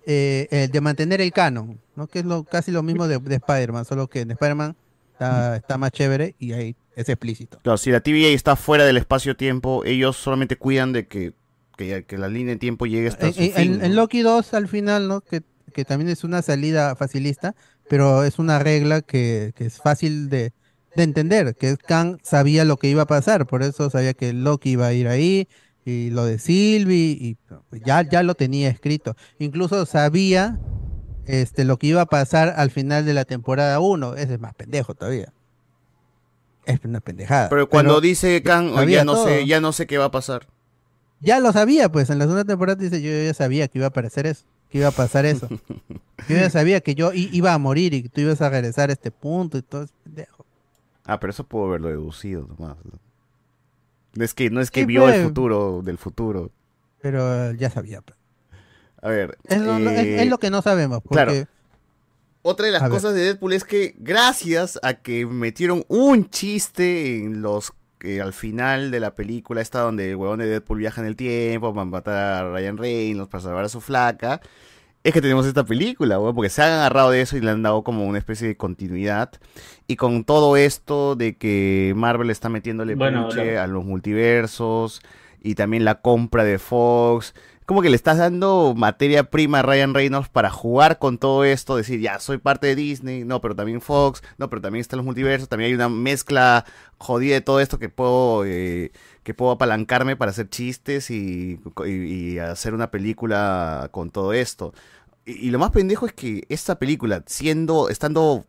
eh, 0.08 0.46
eh, 0.50 0.68
de 0.70 0.80
mantener 0.80 1.20
el 1.20 1.32
canon, 1.32 1.80
¿no? 1.96 2.06
que 2.06 2.20
es 2.20 2.24
lo 2.24 2.44
casi 2.44 2.70
lo 2.70 2.82
mismo 2.84 3.08
de, 3.08 3.18
de 3.18 3.34
Spider-Man, 3.36 3.84
solo 3.86 4.06
que 4.06 4.20
en 4.20 4.30
Spider-Man 4.30 4.76
está, 5.12 5.56
está 5.56 5.78
más 5.78 5.90
chévere 5.90 6.36
y 6.38 6.52
ahí 6.52 6.76
es 6.94 7.08
explícito. 7.08 7.58
Claro, 7.62 7.76
si 7.76 7.90
la 7.90 8.00
TVA 8.00 8.28
está 8.28 8.54
fuera 8.54 8.84
del 8.84 8.98
espacio-tiempo, 8.98 9.84
ellos 9.84 10.16
solamente 10.16 10.56
cuidan 10.56 10.92
de 10.92 11.08
que, 11.08 11.32
que, 11.76 12.04
que 12.04 12.18
la 12.18 12.28
línea 12.28 12.54
de 12.54 12.58
tiempo 12.58 12.86
llegue 12.86 13.08
hasta 13.08 13.26
En, 13.28 13.34
su 13.34 13.42
en- 13.42 13.52
fin. 13.52 13.84
en. 13.84 13.94
Loki 13.96 14.22
2 14.22 14.54
al 14.54 14.68
final, 14.68 15.08
¿no? 15.08 15.20
Que, 15.20 15.42
que 15.72 15.84
también 15.84 16.08
es 16.10 16.24
una 16.24 16.42
salida 16.42 16.96
facilista, 16.96 17.54
pero 17.88 18.24
es 18.24 18.38
una 18.38 18.58
regla 18.58 19.02
que, 19.02 19.52
que 19.54 19.66
es 19.66 19.78
fácil 19.78 20.28
de, 20.30 20.52
de 20.96 21.02
entender, 21.02 21.54
que 21.56 21.76
Kang 21.76 22.18
sabía 22.22 22.64
lo 22.64 22.78
que 22.78 22.88
iba 22.88 23.02
a 23.02 23.06
pasar, 23.06 23.46
por 23.46 23.62
eso 23.62 23.90
sabía 23.90 24.14
que 24.14 24.32
Loki 24.32 24.70
iba 24.70 24.86
a 24.86 24.92
ir 24.92 25.06
ahí, 25.08 25.48
y 25.84 26.10
lo 26.10 26.24
de 26.24 26.38
Sylvie, 26.38 27.16
y 27.20 27.36
ya, 27.84 28.02
ya 28.02 28.22
lo 28.24 28.34
tenía 28.34 28.68
escrito. 28.70 29.14
Incluso 29.38 29.86
sabía 29.86 30.58
este, 31.26 31.64
lo 31.64 31.76
que 31.78 31.88
iba 31.88 32.00
a 32.00 32.06
pasar 32.06 32.54
al 32.56 32.70
final 32.70 33.04
de 33.04 33.14
la 33.14 33.24
temporada 33.24 33.78
1. 33.78 34.14
Ese 34.16 34.34
es 34.34 34.40
más 34.40 34.54
pendejo 34.54 34.94
todavía. 34.94 35.32
Es 36.64 36.80
una 36.84 37.00
pendejada. 37.00 37.48
Pero 37.48 37.68
cuando 37.68 37.92
Pero 37.94 38.00
dice 38.00 38.42
Kang, 38.42 38.70
"Oh, 38.72 38.76
sabía 38.78 38.98
ya 38.98 39.04
no 39.04 39.14
todo. 39.14 39.26
sé, 39.26 39.46
ya 39.46 39.60
no 39.60 39.72
sé 39.72 39.86
qué 39.86 39.98
va 39.98 40.06
a 40.06 40.10
pasar. 40.10 40.48
Ya 41.20 41.40
lo 41.40 41.52
sabía, 41.52 41.90
pues 41.90 42.10
en 42.10 42.18
la 42.18 42.24
segunda 42.24 42.44
temporada 42.44 42.80
dice, 42.82 43.00
yo 43.00 43.10
ya 43.10 43.32
sabía 43.34 43.68
que 43.68 43.78
iba 43.78 43.86
a 43.86 43.88
aparecer 43.88 44.26
eso, 44.26 44.44
que 44.70 44.78
iba 44.78 44.88
a 44.88 44.92
pasar 44.92 45.24
eso. 45.26 45.48
yo 46.28 46.36
ya 46.36 46.50
sabía 46.50 46.80
que 46.80 46.94
yo 46.94 47.12
i- 47.14 47.30
iba 47.32 47.52
a 47.54 47.58
morir 47.58 47.94
y 47.94 48.02
que 48.02 48.08
tú 48.08 48.20
ibas 48.20 48.40
a 48.42 48.50
regresar 48.50 48.90
a 48.90 48.92
este 48.92 49.10
punto 49.10 49.56
y 49.58 49.62
todo 49.62 49.84
eso. 49.84 49.94
pendejo. 50.04 50.44
Ah, 51.04 51.18
pero 51.20 51.30
eso 51.30 51.44
puedo 51.44 51.66
haberlo 51.66 51.88
deducido 51.88 52.46
nomás. 52.46 52.76
¿no? 52.84 54.22
Es 54.22 54.34
que, 54.34 54.50
no 54.50 54.60
es 54.60 54.70
que 54.70 54.80
Sí, 54.80 54.86
vio 54.86 55.02
pues. 55.02 55.16
el 55.16 55.24
futuro 55.24 55.82
del 55.82 55.98
futuro. 55.98 56.50
Pero 57.00 57.52
ya 57.52 57.70
sabía. 57.70 58.00
pues. 58.02 58.18
A 59.02 59.08
ver. 59.08 59.38
Es 59.44 59.60
lo, 59.60 59.78
lo- 59.78 59.90
es- 59.90 59.98
eh, 60.04 60.22
es 60.22 60.28
lo 60.28 60.38
que 60.38 60.50
no 60.50 60.62
sabemos. 60.62 61.00
Porque, 61.02 61.14
claro. 61.14 61.32
Otra 62.42 62.66
de 62.66 62.72
las 62.72 62.82
A 62.82 62.88
ver. 62.88 62.96
cosas 62.96 63.14
de 63.14 63.22
Deadpool 63.22 63.52
es 63.54 63.64
que 63.64 63.94
gracias 63.98 64.78
a 64.82 64.94
que 64.94 65.26
metieron 65.26 65.84
un 65.88 66.28
chiste 66.30 67.16
en 67.24 67.42
los 67.42 67.72
que 67.98 68.20
al 68.20 68.32
final 68.32 68.90
de 68.90 69.00
la 69.00 69.14
película 69.14 69.60
está 69.60 69.80
donde 69.80 70.10
el 70.10 70.16
huevón 70.16 70.38
de 70.38 70.46
Deadpool 70.46 70.78
viaja 70.78 71.00
en 71.00 71.06
el 71.06 71.16
tiempo 71.16 71.72
para 71.74 71.84
matar 71.84 72.44
a 72.44 72.52
Ryan 72.52 72.76
Reynolds 72.76 73.30
para 73.30 73.42
salvar 73.42 73.64
a 73.64 73.68
su 73.68 73.80
flaca, 73.80 74.40
es 75.06 75.12
que 75.12 75.20
tenemos 75.20 75.46
esta 75.46 75.64
película, 75.64 76.18
huevón, 76.18 76.34
porque 76.34 76.50
se 76.50 76.62
han 76.62 76.72
agarrado 76.72 77.10
de 77.10 77.20
eso 77.20 77.36
y 77.36 77.40
le 77.40 77.50
han 77.52 77.62
dado 77.62 77.84
como 77.84 78.06
una 78.06 78.18
especie 78.18 78.48
de 78.48 78.56
continuidad. 78.56 79.30
Y 79.86 79.94
con 79.94 80.24
todo 80.24 80.56
esto 80.56 81.14
de 81.14 81.36
que 81.36 81.92
Marvel 81.96 82.30
está 82.30 82.48
metiéndole 82.48 82.96
Bueno, 82.96 83.28
puche 83.28 83.56
a 83.56 83.68
los 83.68 83.84
multiversos 83.84 85.00
y 85.40 85.54
también 85.54 85.84
la 85.84 86.00
compra 86.00 86.42
de 86.42 86.58
Fox. 86.58 87.34
Como 87.66 87.82
que 87.82 87.90
le 87.90 87.96
estás 87.96 88.18
dando 88.18 88.74
materia 88.76 89.28
prima 89.28 89.58
a 89.58 89.62
Ryan 89.62 89.92
Reynolds 89.92 90.28
para 90.28 90.50
jugar 90.50 90.98
con 91.00 91.18
todo 91.18 91.44
esto, 91.44 91.76
decir, 91.76 92.00
ya, 92.00 92.20
soy 92.20 92.38
parte 92.38 92.68
de 92.68 92.76
Disney, 92.76 93.24
no, 93.24 93.40
pero 93.40 93.56
también 93.56 93.80
Fox, 93.80 94.22
no, 94.38 94.48
pero 94.48 94.62
también 94.62 94.80
están 94.80 94.98
los 94.98 95.04
multiversos, 95.04 95.48
también 95.48 95.70
hay 95.70 95.74
una 95.74 95.88
mezcla 95.88 96.64
jodida 96.98 97.34
de 97.34 97.40
todo 97.40 97.58
esto 97.60 97.78
que 97.80 97.88
puedo, 97.88 98.44
eh, 98.46 98.92
que 99.24 99.34
puedo 99.34 99.50
apalancarme 99.50 100.14
para 100.16 100.30
hacer 100.30 100.48
chistes 100.48 101.10
y, 101.10 101.58
hacer 102.38 102.72
una 102.72 102.90
película 102.90 103.88
con 103.90 104.10
todo 104.10 104.32
esto. 104.32 104.72
Y, 105.24 105.48
y 105.48 105.50
lo 105.50 105.58
más 105.58 105.72
pendejo 105.72 106.06
es 106.06 106.12
que 106.12 106.44
esta 106.48 106.78
película, 106.78 107.24
siendo, 107.26 107.88
estando 107.88 108.46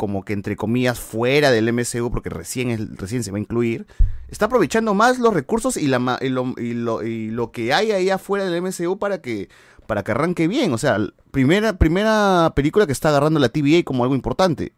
como 0.00 0.24
que 0.24 0.32
entre 0.32 0.56
comillas 0.56 0.98
fuera 0.98 1.50
del 1.50 1.70
MCU 1.74 2.10
porque 2.10 2.30
recién 2.30 2.96
recién 2.96 3.22
se 3.22 3.30
va 3.32 3.36
a 3.36 3.40
incluir 3.40 3.86
está 4.28 4.46
aprovechando 4.46 4.94
más 4.94 5.18
los 5.18 5.34
recursos 5.34 5.76
y 5.76 5.88
lo, 5.88 7.52
que 7.52 7.74
hay 7.74 7.92
ahí 7.92 8.08
afuera 8.08 8.46
del 8.46 8.62
MCU 8.62 8.98
para 8.98 9.20
que 9.20 9.50
para 9.86 10.02
que 10.02 10.12
arranque 10.12 10.48
bien. 10.48 10.72
O 10.72 10.78
sea 10.78 10.96
primera 11.32 11.74
primera 11.76 12.54
película 12.56 12.86
que 12.86 12.92
está 12.92 13.10
agarrando 13.10 13.40
la 13.40 13.50
TVA 13.50 13.82
como 13.84 14.02
algo 14.02 14.14
importante. 14.14 14.72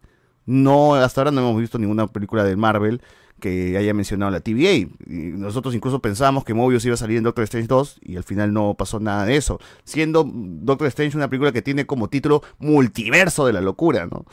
No 0.45 0.97
hasta 0.97 1.21
ahora 1.21 1.31
no 1.31 1.41
hemos 1.41 1.61
visto 1.61 1.79
ninguna 1.79 2.09
película 2.09 2.43
de 2.43 2.57
Marvel 2.57 3.01
que 3.39 3.77
haya 3.79 3.95
mencionado 3.95 4.33
la 4.33 4.41
TVA 4.41 4.89
nosotros 5.07 5.75
incluso 5.75 6.01
pensábamos 6.01 6.45
que 6.45 6.55
Mobius 6.55 6.85
iba 6.85 6.95
a 6.95 6.97
salir 6.97 7.19
en 7.19 7.25
Doctor 7.25 7.45
Strange 7.45 7.67
2 7.69 8.01
y 8.03 8.17
al 8.17 8.23
final 8.23 8.53
no 8.53 8.75
pasó 8.75 9.01
nada 9.01 9.25
de 9.25 9.37
eso 9.37 9.59
siendo 9.83 10.25
Doctor 10.25 10.87
Strange 10.89 11.17
una 11.17 11.29
película 11.29 11.51
que 11.51 11.61
tiene 11.61 11.85
como 11.85 12.09
título 12.09 12.43
multiverso 12.61 13.45
de 13.45 13.53
la 13.53 13.61
locura 13.61 14.07
no 14.07 14.25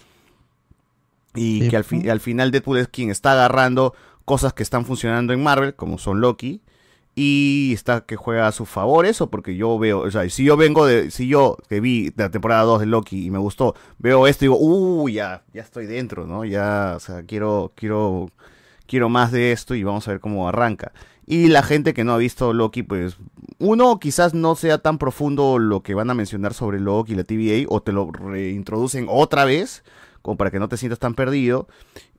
y 1.39 1.67
que 1.69 1.77
al, 1.77 1.83
fi- 1.83 2.09
al 2.09 2.19
final 2.19 2.51
Deadpool 2.51 2.77
es 2.79 2.87
quien 2.87 3.09
está 3.09 3.31
agarrando 3.33 3.93
cosas 4.25 4.53
que 4.53 4.63
están 4.63 4.85
funcionando 4.85 5.33
en 5.33 5.41
Marvel, 5.41 5.73
como 5.75 5.97
son 5.97 6.21
Loki, 6.21 6.61
y 7.15 7.71
está 7.73 8.01
que 8.01 8.15
juega 8.15 8.47
a 8.47 8.51
su 8.51 8.65
favor 8.65 9.05
eso, 9.05 9.29
porque 9.29 9.55
yo 9.55 9.77
veo, 9.77 9.99
o 10.01 10.11
sea, 10.11 10.29
si 10.29 10.43
yo 10.45 10.55
vengo 10.55 10.85
de, 10.85 11.11
si 11.11 11.27
yo 11.27 11.57
que 11.67 11.79
vi 11.81 12.13
la 12.15 12.29
temporada 12.29 12.63
2 12.63 12.81
de 12.81 12.85
Loki 12.85 13.25
y 13.25 13.31
me 13.31 13.39
gustó, 13.39 13.75
veo 13.97 14.27
esto 14.27 14.45
y 14.45 14.47
digo, 14.47 14.57
uy, 14.59 15.13
ya, 15.13 15.43
ya 15.53 15.61
estoy 15.61 15.85
dentro, 15.85 16.25
¿no? 16.27 16.45
Ya, 16.45 16.93
o 16.95 16.99
sea, 16.99 17.23
quiero, 17.23 17.73
quiero, 17.75 18.29
quiero 18.85 19.09
más 19.09 19.31
de 19.31 19.51
esto 19.51 19.75
y 19.75 19.83
vamos 19.83 20.07
a 20.07 20.11
ver 20.11 20.19
cómo 20.19 20.47
arranca. 20.47 20.93
Y 21.25 21.47
la 21.49 21.61
gente 21.61 21.93
que 21.93 22.03
no 22.03 22.13
ha 22.13 22.17
visto 22.17 22.53
Loki, 22.53 22.83
pues, 22.83 23.17
uno, 23.57 23.99
quizás 23.99 24.33
no 24.33 24.55
sea 24.55 24.77
tan 24.77 24.97
profundo 24.97 25.59
lo 25.59 25.81
que 25.83 25.93
van 25.93 26.09
a 26.09 26.13
mencionar 26.15 26.53
sobre 26.53 26.79
Loki 26.79 27.13
y 27.13 27.15
la 27.15 27.23
TVA, 27.23 27.65
o 27.67 27.81
te 27.81 27.91
lo 27.91 28.11
reintroducen 28.11 29.07
otra 29.09 29.45
vez, 29.45 29.83
como 30.29 30.37
para 30.37 30.51
que 30.51 30.59
no 30.59 30.69
te 30.69 30.77
sientas 30.77 30.99
tan 30.99 31.15
perdido. 31.15 31.67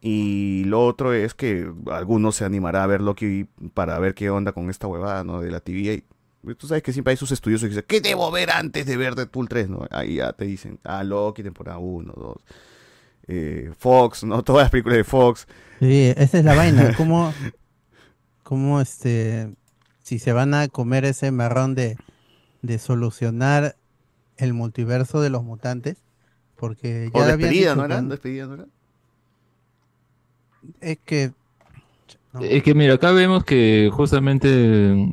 Y 0.01 0.65
lo 0.65 0.85
otro 0.85 1.13
es 1.13 1.33
que 1.33 1.73
algunos 1.93 2.35
se 2.35 2.45
animará 2.45 2.83
a 2.83 2.87
ver 2.89 3.01
Loki 3.03 3.47
para 3.73 3.97
ver 4.01 4.15
qué 4.15 4.31
onda 4.31 4.51
con 4.51 4.69
esta 4.69 4.89
huevada, 4.89 5.23
¿no? 5.23 5.41
De 5.41 5.49
la 5.49 5.61
TVA. 5.61 6.03
Tú 6.59 6.67
sabes 6.67 6.83
que 6.83 6.93
siempre 6.93 7.13
hay 7.13 7.17
sus 7.17 7.31
estudiosos 7.31 7.67
que 7.67 7.69
dicen, 7.69 7.85
¿qué 7.87 8.01
debo 8.01 8.29
ver 8.33 8.51
antes 8.51 8.85
de 8.85 8.97
ver 8.97 9.15
Deadpool 9.15 9.49
3, 9.49 9.69
no? 9.69 9.87
Ahí 9.93 10.17
ya 10.17 10.33
te 10.33 10.45
dicen, 10.45 10.81
ah, 10.83 11.05
Loki, 11.05 11.45
temporada 11.45 11.79
1, 11.79 12.13
2. 12.17 12.37
eh, 13.29 13.71
Fox, 13.79 14.25
¿no? 14.25 14.43
Todas 14.45 14.65
las 14.65 14.71
películas 14.73 14.97
de 14.99 15.05
Fox. 15.05 15.47
Sí, 15.79 16.13
esa 16.17 16.39
es 16.39 16.45
la 16.45 16.55
vaina. 16.55 16.91
¿Cómo, 16.97 17.33
cómo 18.43 18.81
este, 18.81 19.55
si 20.03 20.19
se 20.19 20.33
van 20.33 20.53
a 20.55 20.67
comer 20.67 21.05
ese 21.05 21.31
marrón 21.31 21.77
de, 21.77 22.01
de 22.63 22.79
solucionar 22.81 23.77
el 24.37 24.53
multiverso 24.53 25.21
de 25.21 25.31
los 25.31 25.45
mutantes? 25.45 25.99
Porque 26.61 27.11
ya 27.13 27.21
O 27.21 27.25
despedida, 27.25 27.71
dicho 27.71 27.77
¿no 27.77 27.87
que- 27.87 27.95
era? 27.95 28.03
Despedida, 28.03 28.47
¿no 28.47 28.55
era? 28.55 28.67
Es 30.81 30.99
que 31.05 31.33
Es 32.41 32.63
que 32.63 32.75
mira, 32.75 32.95
acá 32.95 33.13
vemos 33.13 33.45
que 33.45 33.91
justamente, 33.93 34.49
eh, 34.51 35.07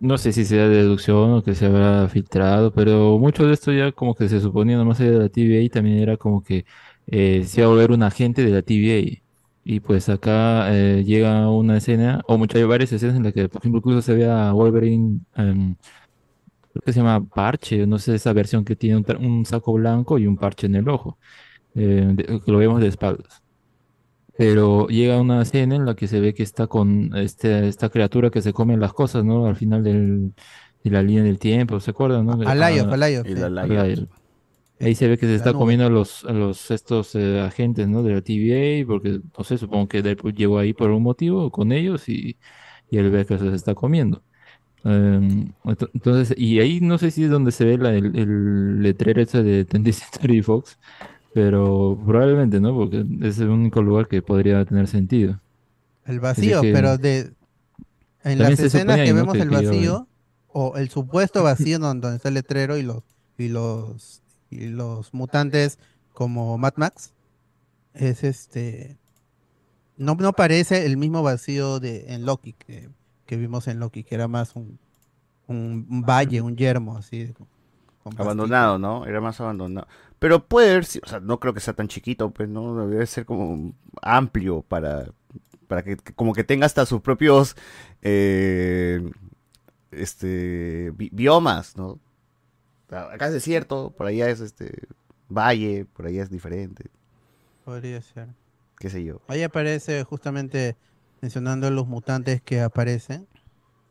no 0.00 0.18
sé 0.18 0.32
si 0.32 0.44
sea 0.44 0.68
deducción 0.68 1.32
o 1.34 1.42
que 1.42 1.54
se 1.54 1.66
habrá 1.66 2.08
filtrado, 2.08 2.72
pero 2.72 3.18
mucho 3.18 3.46
de 3.46 3.54
esto 3.54 3.72
ya 3.72 3.92
como 3.92 4.14
que 4.14 4.28
se 4.28 4.40
suponía 4.40 4.76
nomás 4.76 5.00
era 5.00 5.12
de 5.12 5.18
la 5.24 5.28
TVA 5.28 5.72
también 5.72 5.98
era 5.98 6.16
como 6.16 6.42
que 6.42 6.64
eh, 7.06 7.44
se 7.46 7.60
iba 7.60 7.66
a 7.66 7.70
volver 7.70 7.90
un 7.92 8.02
agente 8.02 8.44
de 8.44 8.50
la 8.50 8.62
TVA. 8.62 9.22
Y 9.64 9.80
pues 9.80 10.08
acá 10.08 10.74
eh, 10.76 11.04
llega 11.04 11.48
una 11.50 11.76
escena, 11.78 12.20
o 12.26 12.36
muchas 12.36 12.56
hay 12.60 12.64
varias 12.64 12.92
escenas 12.92 13.16
en 13.16 13.22
las 13.24 13.32
que, 13.32 13.48
por 13.48 13.60
ejemplo, 13.62 13.78
incluso 13.78 14.02
se 14.02 14.14
ve 14.14 14.28
a 14.28 14.52
Wolverine, 14.52 15.20
em, 15.36 15.76
creo 16.72 16.82
que 16.82 16.92
se 16.92 17.00
llama 17.00 17.24
parche, 17.26 17.86
no 17.86 17.98
sé, 17.98 18.14
esa 18.16 18.32
versión 18.32 18.64
que 18.64 18.76
tiene 18.76 19.04
un, 19.20 19.44
saco 19.46 19.72
blanco 19.74 20.18
y 20.18 20.26
un 20.26 20.36
parche 20.38 20.66
en 20.66 20.76
el 20.76 20.88
ojo, 20.88 21.18
eh, 21.74 22.08
de- 22.14 22.40
lo 22.46 22.58
vemos 22.58 22.80
de 22.80 22.88
espaldas. 22.88 23.42
Pero 24.36 24.88
llega 24.88 25.20
una 25.20 25.42
escena 25.42 25.76
en 25.76 25.84
la 25.86 25.94
que 25.94 26.08
se 26.08 26.20
ve 26.20 26.34
que 26.34 26.42
está 26.42 26.66
con 26.66 27.14
este, 27.16 27.68
esta 27.68 27.90
criatura 27.90 28.30
que 28.30 28.42
se 28.42 28.52
come 28.52 28.76
las 28.76 28.92
cosas, 28.94 29.24
¿no? 29.24 29.46
Al 29.46 29.56
final 29.56 29.84
del, 29.84 30.34
de 30.82 30.90
la 30.90 31.02
línea 31.02 31.22
del 31.24 31.38
tiempo, 31.38 31.78
¿se 31.80 31.90
acuerdan, 31.90 32.26
no? 32.26 32.32
Alayoth, 32.42 32.88
Ah, 32.90 32.90
Alayoth, 32.90 33.94
sí. 33.94 34.08
Ahí 34.80 34.94
se 34.96 35.06
ve 35.08 35.16
que 35.18 35.26
se 35.26 35.36
está 35.36 35.54
comiendo 35.54 35.86
a 35.86 35.90
los, 35.90 36.24
a 36.24 36.32
los 36.32 36.70
estos 36.72 37.14
eh, 37.14 37.40
agentes, 37.40 37.88
¿no? 37.88 38.02
De 38.02 38.14
la 38.14 38.22
TVA, 38.22 38.86
porque, 38.86 39.20
no 39.38 39.44
sé, 39.44 39.58
supongo 39.58 39.86
que 39.88 40.02
Deadpool 40.02 40.34
llegó 40.34 40.58
ahí 40.58 40.74
por 40.74 40.90
un 40.90 41.02
motivo 41.04 41.50
con 41.52 41.70
ellos 41.72 42.08
y, 42.08 42.38
y 42.90 42.98
él 42.98 43.10
ve 43.10 43.24
que 43.26 43.38
se 43.38 43.44
los 43.44 43.54
está 43.54 43.74
comiendo. 43.76 44.24
Em, 44.84 45.52
ento- 45.64 45.90
entonces, 45.94 46.34
y 46.36 46.58
ahí 46.60 46.80
no 46.80 46.98
sé 46.98 47.10
si 47.10 47.24
es 47.24 47.30
donde 47.30 47.52
se 47.52 47.64
ve 47.64 47.78
la- 47.78 47.92
el, 47.94 48.16
el 48.18 48.82
letrero 48.82 49.22
ese 49.22 49.42
de 49.42 49.64
20th 49.66 49.92
Century 49.92 50.42
Fox, 50.42 50.78
pero 51.32 51.98
probablemente, 52.04 52.60
¿no? 52.60 52.74
Porque 52.74 53.04
es 53.22 53.38
el 53.38 53.48
único 53.48 53.80
lugar 53.82 54.08
que 54.08 54.22
podría 54.22 54.64
tener 54.64 54.86
sentido. 54.88 55.40
el 56.04 56.18
vacío, 56.18 56.60
que- 56.62 56.72
pero 56.72 56.98
de 56.98 57.32
en 58.24 58.38
las 58.38 58.50
escenas 58.66 58.96
que 59.04 59.12
vemos 59.12 59.34
el 59.36 59.50
vacío 59.70 60.08
o 60.48 60.76
el 60.76 60.88
supuesto 60.90 61.42
vacío 61.44 61.78
donde, 61.78 62.00
donde 62.02 62.16
está 62.16 62.28
el 62.28 62.34
letrero 62.34 62.76
y 62.76 62.82
los 62.82 63.02
y 63.38 63.48
los 63.48 64.20
y 64.50 64.66
los 64.66 65.14
mutantes 65.14 65.78
como 66.12 66.58
Mad 66.58 66.74
Max 66.76 67.12
es 67.94 68.22
este 68.24 68.96
no 69.96 70.14
no 70.16 70.32
parece 70.32 70.86
el 70.86 70.96
mismo 70.96 71.22
vacío 71.22 71.78
de 71.80 72.12
en 72.14 72.26
Loki 72.26 72.52
que, 72.54 72.88
que 73.32 73.38
vimos 73.38 73.66
en 73.68 73.80
Loki 73.80 74.04
que 74.04 74.14
era 74.14 74.28
más 74.28 74.54
un, 74.56 74.78
un, 75.48 75.86
un 75.90 76.02
valle, 76.02 76.42
un 76.42 76.56
yermo 76.56 76.96
así 76.98 77.32
con 77.34 77.48
Abandonado, 78.16 78.78
¿no? 78.78 79.06
Era 79.06 79.20
más 79.20 79.40
abandonado. 79.40 79.86
Pero 80.18 80.46
puede 80.46 80.82
si- 80.82 81.00
o 81.02 81.06
sea, 81.06 81.20
no 81.20 81.40
creo 81.40 81.54
que 81.54 81.60
sea 81.60 81.72
tan 81.74 81.88
chiquito, 81.88 82.30
pues, 82.30 82.48
¿no? 82.48 82.86
Debe 82.86 83.06
ser 83.06 83.24
como 83.24 83.72
amplio 84.02 84.62
para, 84.62 85.06
para 85.68 85.82
que, 85.82 85.96
como 86.14 86.34
que 86.34 86.44
tenga 86.44 86.66
hasta 86.66 86.86
sus 86.86 87.00
propios, 87.00 87.56
eh, 88.02 89.02
este, 89.92 90.92
bi- 90.96 91.10
biomas, 91.12 91.76
¿no? 91.76 92.00
Acá 92.90 93.28
es 93.28 93.32
desierto, 93.34 93.92
por 93.96 94.06
allá 94.06 94.28
es, 94.30 94.40
este, 94.40 94.88
valle, 95.28 95.86
por 95.86 96.06
allá 96.06 96.22
es 96.22 96.30
diferente, 96.30 96.90
podría 97.64 98.00
ser. 98.02 98.28
qué 98.78 98.90
sé 98.90 99.04
yo. 99.04 99.20
Ahí 99.28 99.42
aparece 99.42 100.04
justamente 100.04 100.76
mencionando 101.22 101.70
los 101.70 101.86
mutantes 101.86 102.42
que 102.42 102.60
aparecen. 102.60 103.26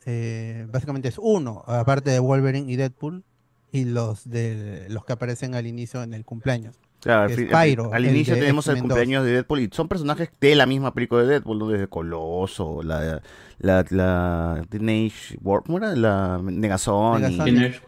Eh, 0.06 0.68
básicamente 0.72 1.08
es 1.08 1.18
uno, 1.20 1.64
aparte 1.66 2.12
de 2.12 2.20
Wolverine 2.20 2.72
y 2.72 2.76
Deadpool, 2.76 3.24
y 3.72 3.86
los 3.86 4.30
de 4.30 4.88
los 4.90 5.06
que 5.06 5.14
aparecen 5.14 5.56
al 5.56 5.66
inicio 5.66 6.04
en 6.04 6.14
el 6.14 6.26
cumpleaños. 6.26 6.76
Claro, 7.00 7.22
al, 7.24 7.32
Spyro, 7.34 7.92
al 7.94 8.06
inicio 8.06 8.36
tenemos 8.36 8.68
el 8.68 8.74
X-Men 8.74 8.90
2. 8.90 8.96
cumpleaños 8.98 9.26
de 9.26 9.32
Deadpool 9.32 9.60
y 9.62 9.70
son 9.72 9.88
personajes 9.88 10.30
de 10.40 10.56
la 10.56 10.66
misma 10.68 10.94
película 10.94 11.22
de 11.24 11.30
Deadpool, 11.30 11.58
¿no? 11.58 11.68
desde 11.70 11.88
Coloso, 11.88 12.84
la, 12.84 13.22
la, 13.60 13.86
la 13.90 14.64
Teenage 14.70 15.38
War, 15.42 15.64
¿cómo 15.66 15.78
era? 15.80 15.96
La 15.96 16.40
Negazón. 16.44 17.20
y- 17.20 17.24
Negasonic. 17.24 17.82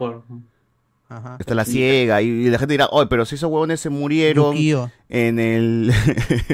Ajá. 1.16 1.36
Está 1.38 1.54
la 1.54 1.64
ciega 1.64 2.20
y, 2.22 2.26
y 2.26 2.50
la 2.50 2.58
gente 2.58 2.72
dirá, 2.74 2.88
oye, 2.90 3.06
pero 3.08 3.24
si 3.26 3.34
esos 3.36 3.50
huevones 3.50 3.80
se 3.80 3.90
murieron 3.90 4.54
Yukio. 4.54 4.90
en 5.08 5.38
el 5.38 5.92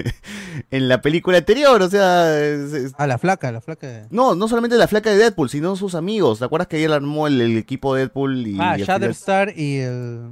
en 0.70 0.88
la 0.88 1.00
película 1.00 1.38
anterior, 1.38 1.80
o 1.82 1.88
sea, 1.88 2.38
es- 2.38 2.72
es- 2.72 2.92
Ah, 2.98 3.06
la 3.06 3.18
flaca, 3.18 3.50
la 3.52 3.60
flaca. 3.60 4.06
no, 4.10 4.34
no 4.34 4.48
solamente 4.48 4.76
la 4.76 4.88
flaca 4.88 5.10
de 5.10 5.16
Deadpool, 5.16 5.48
sino 5.50 5.76
sus 5.76 5.94
amigos. 5.94 6.38
¿Te 6.38 6.44
acuerdas 6.44 6.68
que 6.68 6.76
ayer 6.76 6.92
armó 6.92 7.26
el, 7.26 7.40
el 7.40 7.56
equipo 7.56 7.94
de 7.94 8.00
Deadpool 8.02 8.46
y 8.46 8.56
Ah, 8.60 8.76
Shatterstar 8.76 9.52
y 9.58 9.78
el. 9.78 10.30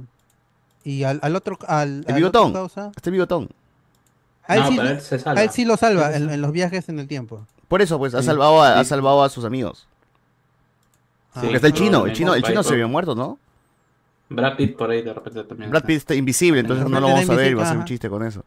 Y 0.83 1.03
al, 1.03 1.19
al 1.21 1.35
otro. 1.35 1.57
Al, 1.67 1.89
el 1.89 1.95
al 1.97 2.01
otro 2.01 2.15
bigotón? 2.15 2.53
causa. 2.53 2.91
Este 2.95 3.11
bigotón. 3.11 3.49
A 4.47 4.55
él, 4.55 4.61
No, 4.63 4.69
sí, 4.69 4.75
pero 4.77 4.89
él 4.89 5.01
se 5.01 5.19
salva. 5.19 5.41
a 5.41 5.43
él 5.43 5.49
sí 5.51 5.65
lo 5.65 5.77
salva 5.77 6.15
en, 6.15 6.29
en 6.29 6.41
los 6.41 6.51
viajes 6.51 6.89
en 6.89 6.99
el 6.99 7.07
tiempo. 7.07 7.45
Por 7.67 7.81
eso, 7.83 7.99
pues, 7.99 8.15
ha 8.15 8.23
salvado 8.23 8.63
a, 8.63 8.79
ha 8.79 8.83
salvado 8.83 9.23
a 9.23 9.29
sus 9.29 9.45
amigos. 9.45 9.85
Ah, 11.35 11.41
Porque 11.41 11.57
está 11.57 11.67
el 11.67 11.73
chino, 11.73 12.05
el 12.07 12.13
chino, 12.13 12.33
el 12.33 12.41
chino 12.41 12.63
se 12.63 12.73
había 12.73 12.87
muerto, 12.87 13.13
¿no? 13.13 13.37
Brad 14.29 14.55
Pitt 14.57 14.77
por 14.77 14.89
ahí 14.91 15.01
de 15.01 15.13
repente 15.13 15.43
también. 15.43 15.69
Brad 15.71 15.83
Pitt 15.83 15.97
está 15.97 16.15
invisible, 16.15 16.59
entonces 16.61 16.87
no 16.89 16.99
lo 16.99 17.07
vamos 17.07 17.29
a 17.29 17.35
ver 17.35 17.51
y 17.51 17.53
va 17.55 17.63
a 17.63 17.69
ser 17.69 17.77
un 17.77 17.85
chiste 17.85 18.09
con 18.09 18.23
eso. 18.23 18.43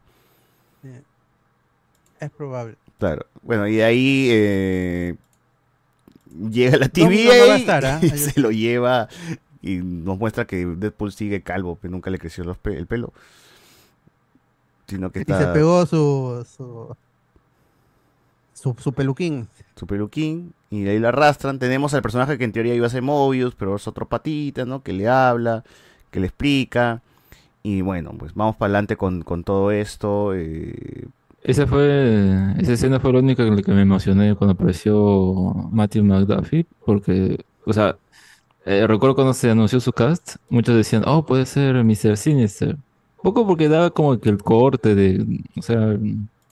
Es 2.21 2.31
probable. 2.31 2.77
Claro. 2.99 3.27
Bueno, 3.43 3.67
y 3.67 3.77
de 3.77 3.85
ahí 3.85 4.29
eh, 4.31 5.17
llega 6.51 6.77
la 6.79 6.87
No, 6.87 7.05
no 7.05 7.11
TVA 7.11 7.57
estar, 7.57 7.85
¿ah? 7.85 7.99
y 8.03 8.09
se 8.11 8.39
lo 8.41 8.53
lleva 8.53 9.09
y 9.61 9.77
nos 9.77 10.19
muestra 10.19 10.45
que 10.45 10.65
Deadpool 10.65 11.13
sigue 11.13 11.43
calvo, 11.43 11.79
que 11.81 11.89
nunca 11.89 12.11
le 12.11 12.19
creció 12.19 12.45
los 12.45 12.59
pe- 12.59 12.77
el 12.77 12.87
pelo. 12.87 13.13
Sino 14.87 15.11
que 15.11 15.21
Y 15.21 15.23
está 15.23 15.39
se 15.39 15.47
pegó 15.53 15.85
su. 15.87 16.47
su. 16.57 16.97
su, 18.55 18.77
su 18.79 18.93
peluquín. 18.93 19.49
Su 19.77 19.87
peluquín 19.87 20.53
y 20.71 20.83
de 20.83 20.93
ahí 20.93 20.99
lo 20.99 21.09
arrastran. 21.09 21.59
Tenemos 21.59 21.95
al 21.95 22.03
personaje 22.03 22.39
que 22.39 22.45
en 22.45 22.53
teoría 22.53 22.75
iba 22.75 22.87
a 22.87 22.91
ser 22.91 23.03
Mobius, 23.03 23.55
pero 23.55 23.77
es 23.77 23.87
otro 23.89 24.07
patita, 24.09 24.65
¿no? 24.65 24.83
Que 24.83 24.93
le 24.93 25.09
habla, 25.09 25.65
que 26.11 26.21
le 26.21 26.27
explica. 26.27 27.03
Y 27.63 27.81
bueno, 27.83 28.13
pues 28.19 28.35
vamos 28.35 28.57
para 28.57 28.69
adelante 28.71 28.97
con, 28.97 29.23
todo 29.45 29.71
esto. 29.71 30.35
eh, 30.35 31.07
Esa 31.43 31.67
fue, 31.67 32.55
esa 32.59 32.73
escena 32.73 33.01
fue 33.01 33.13
la 33.13 33.21
única 33.21 33.43
en 33.45 33.57
la 33.57 33.63
que 33.63 33.73
me 33.73 33.83
emocioné 33.83 34.35
cuando 34.35 34.55
apareció 34.55 35.53
Matthew 35.71 36.05
McDuffie, 36.05 36.67
porque, 36.85 37.45
o 37.65 37.73
sea, 37.73 37.97
eh, 38.65 38.87
recuerdo 38.87 39.15
cuando 39.15 39.35
se 39.35 39.51
anunció 39.51 39.81
su 39.81 39.93
cast, 39.93 40.37
muchos 40.49 40.77
decían, 40.77 41.03
oh, 41.07 41.25
puede 41.27 41.47
ser 41.47 41.83
Mr. 41.85 42.17
Sinister. 42.17 42.77
Poco 43.23 43.47
porque 43.47 43.69
daba 43.69 43.91
como 43.91 44.19
que 44.19 44.29
el 44.31 44.43
corte 44.43 44.95
de, 44.95 45.41
o 45.57 45.63
sea, 45.63 45.97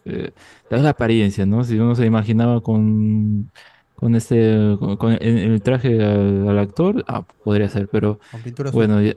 eh, 0.04 0.32
la 0.70 0.90
apariencia, 0.90 1.46
¿no? 1.46 1.64
Si 1.64 1.78
uno 1.78 1.94
se 1.94 2.06
imaginaba 2.06 2.60
con, 2.62 3.52
con 3.94 4.14
este, 4.14 4.76
con, 4.78 4.96
con 4.96 5.12
el, 5.12 5.20
el 5.22 5.62
traje 5.62 6.02
al, 6.04 6.48
al 6.48 6.58
actor, 6.58 7.04
ah, 7.08 7.26
podría 7.42 7.68
ser, 7.68 7.88
pero 7.88 8.18
Con 8.30 8.44
bueno, 8.70 9.00
ya- 9.02 9.14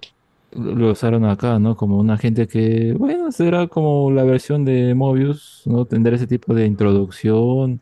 lo 0.51 0.91
usaron 0.91 1.25
acá, 1.25 1.57
¿no? 1.59 1.75
Como 1.75 1.97
una 1.99 2.17
gente 2.17 2.47
que, 2.47 2.93
bueno, 2.93 3.31
será 3.31 3.67
como 3.67 4.11
la 4.11 4.23
versión 4.23 4.65
de 4.65 4.93
Mobius, 4.95 5.63
¿no? 5.65 5.85
Tendrá 5.85 6.15
ese 6.15 6.27
tipo 6.27 6.53
de 6.53 6.65
introducción. 6.67 7.81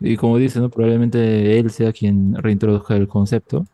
Y 0.00 0.16
como 0.16 0.38
dice, 0.38 0.60
¿no? 0.60 0.70
Probablemente 0.70 1.58
él 1.58 1.70
sea 1.70 1.92
quien 1.92 2.34
reintroduzca 2.36 2.96
el 2.96 3.08
concepto. 3.08 3.68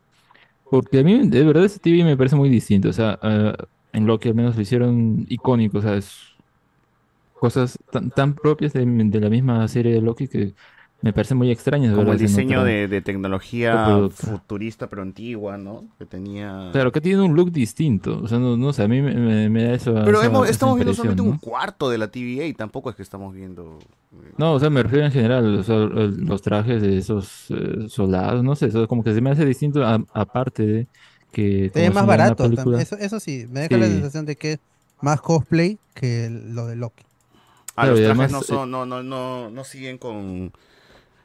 Porque 0.71 1.01
a 1.01 1.05
mí, 1.05 1.29
de 1.29 1.45
verdad, 1.45 1.65
ese 1.65 1.79
TV 1.81 2.05
me 2.05 2.17
parece 2.17 2.37
muy 2.37 2.49
distinto. 2.49 2.89
O 2.89 2.93
sea, 2.93 3.19
eh, 3.23 3.55
en 3.93 4.07
lo 4.07 4.19
que 4.19 4.31
al 4.31 4.35
menos 4.35 4.57
lo 4.57 4.63
hicieron 4.63 5.25
icónico, 5.29 5.79
o 5.79 5.83
sea, 5.83 5.97
es 5.97 6.32
cosas 7.43 7.79
tan, 7.91 8.11
tan 8.11 8.35
propias 8.35 8.73
de, 8.73 8.85
de 8.87 9.21
la 9.21 9.29
misma 9.29 9.67
serie 9.69 9.93
de 9.95 10.01
Loki 10.01 10.29
que 10.29 10.55
me 11.03 11.13
parecen 11.13 11.37
muy 11.37 11.51
extrañas. 11.51 11.91
como 11.91 12.03
el 12.13 12.19
verdad, 12.19 12.21
diseño 12.21 12.61
otra- 12.61 12.73
de, 12.89 13.01
tecnología 13.03 14.09
futurista 14.13 14.89
pero 14.89 15.03
antigua, 15.03 15.59
¿no? 15.59 15.85
Que 15.99 16.07
tenía... 16.07 16.69
Claro, 16.73 16.93
que 16.93 17.01
tiene 17.01 17.21
un 17.23 17.35
look 17.35 17.51
distinto. 17.51 18.21
O 18.23 18.29
sea, 18.29 18.39
no, 18.39 18.57
no 18.57 18.73
sé, 18.73 18.85
a 18.85 18.89
mí 18.89 19.03
me, 19.03 19.13
me- 19.15 19.49
me 19.51 19.65
da 19.65 19.73
eso. 19.75 19.93
Pero 20.05 20.19
esa- 20.19 20.27
hemos- 20.29 20.45
esa 20.45 20.53
estamos 20.53 20.77
viendo 20.77 20.95
solamente 20.95 21.23
un 21.23 21.39
cuarto 21.39 21.91
de 21.91 21.99
la 21.99 22.07
TVA 22.09 22.45
y 22.47 22.55
tampoco 22.55 22.89
es 22.91 22.95
que 22.95 23.03
estamos 23.03 23.35
viendo... 23.35 23.81
No, 24.39 24.53
o 24.53 24.61
sea, 24.61 24.71
me 24.71 24.81
refiero 24.83 25.05
en 25.05 25.11
general, 25.11 25.59
o 25.59 25.63
sea, 25.65 25.77
los 25.77 26.41
trajes 26.41 26.81
de 26.81 26.99
esos 26.99 27.47
eh, 27.51 27.89
soldados, 27.89 28.45
no 28.45 28.55
sé, 28.55 28.67
eso 28.67 28.87
como 28.87 29.03
que 29.03 29.13
se 29.13 29.21
me 29.21 29.31
hace 29.31 29.45
distinto 29.45 29.85
a- 29.85 30.05
aparte 30.13 30.65
de 30.65 30.87
que 31.33 31.71
como 31.73 31.95
más 31.95 32.07
barato. 32.07 32.45
Eso, 32.79 32.97
eso 32.97 33.19
sí, 33.19 33.47
me 33.51 33.61
deja 33.61 33.77
la 33.77 33.87
sensación 33.87 34.25
de 34.27 34.37
que 34.37 34.53
es 34.53 34.59
más 35.01 35.21
cosplay 35.21 35.79
que 35.95 36.29
lo 36.31 36.67
de 36.69 36.77
Loki. 36.77 37.03
Ah, 37.77 37.87
Claro, 37.87 37.97
los 37.97 38.03
trajes 38.03 38.31
además, 38.31 38.31
no, 38.31 38.43
eh, 38.43 38.43
son, 38.43 38.71
no, 38.71 38.87
no, 38.87 39.03
no, 39.03 39.51
no 39.51 39.65
siguen 39.65 39.99
con, 39.99 40.53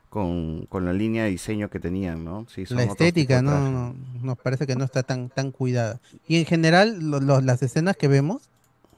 con, 0.09 0.65
con 0.67 0.85
la 0.85 0.93
línea 0.93 1.25
de 1.25 1.31
diseño 1.31 1.69
que 1.69 1.79
tenían, 1.79 2.25
¿no? 2.25 2.47
Sí, 2.49 2.65
son 2.65 2.81
La 2.81 2.83
estética 2.83 3.41
no, 3.41 3.71
no, 3.71 3.93
nos 4.21 4.37
parece 4.39 4.67
que 4.67 4.75
no 4.75 4.83
está 4.85 5.03
tan, 5.03 5.29
tan 5.29 5.51
cuidada. 5.51 6.01
Y 6.27 6.37
en 6.37 6.45
general, 6.45 6.99
lo- 6.99 7.21
lo- 7.21 7.39
las 7.41 7.63
escenas 7.63 7.95
que 7.97 8.09
vemos, 8.09 8.51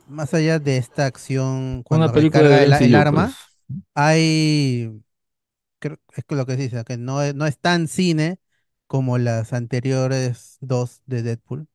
más 0.05 0.33
allá 0.33 0.59
de 0.59 0.77
esta 0.77 1.05
acción 1.05 1.83
cuando 1.83 2.11
película 2.11 2.49
recarga 2.49 2.63
de 2.63 2.63
el, 2.63 2.73
el 2.79 2.95
arma, 2.95 3.37
pues. 3.37 3.55
hay, 3.95 5.03
creo, 5.79 5.99
es 6.15 6.25
lo 6.29 6.45
que 6.47 6.55
se 6.57 6.63
dice, 6.63 6.83
que 6.85 6.97
no 6.97 7.21
es, 7.23 7.35
no 7.35 7.45
es 7.47 7.59
tan 7.59 7.87
cine 7.87 8.39
como 8.87 9.17
las 9.19 9.53
anteriores 9.53 10.57
dos 10.61 11.01
de 11.07 11.23
Deadpool, 11.23 11.67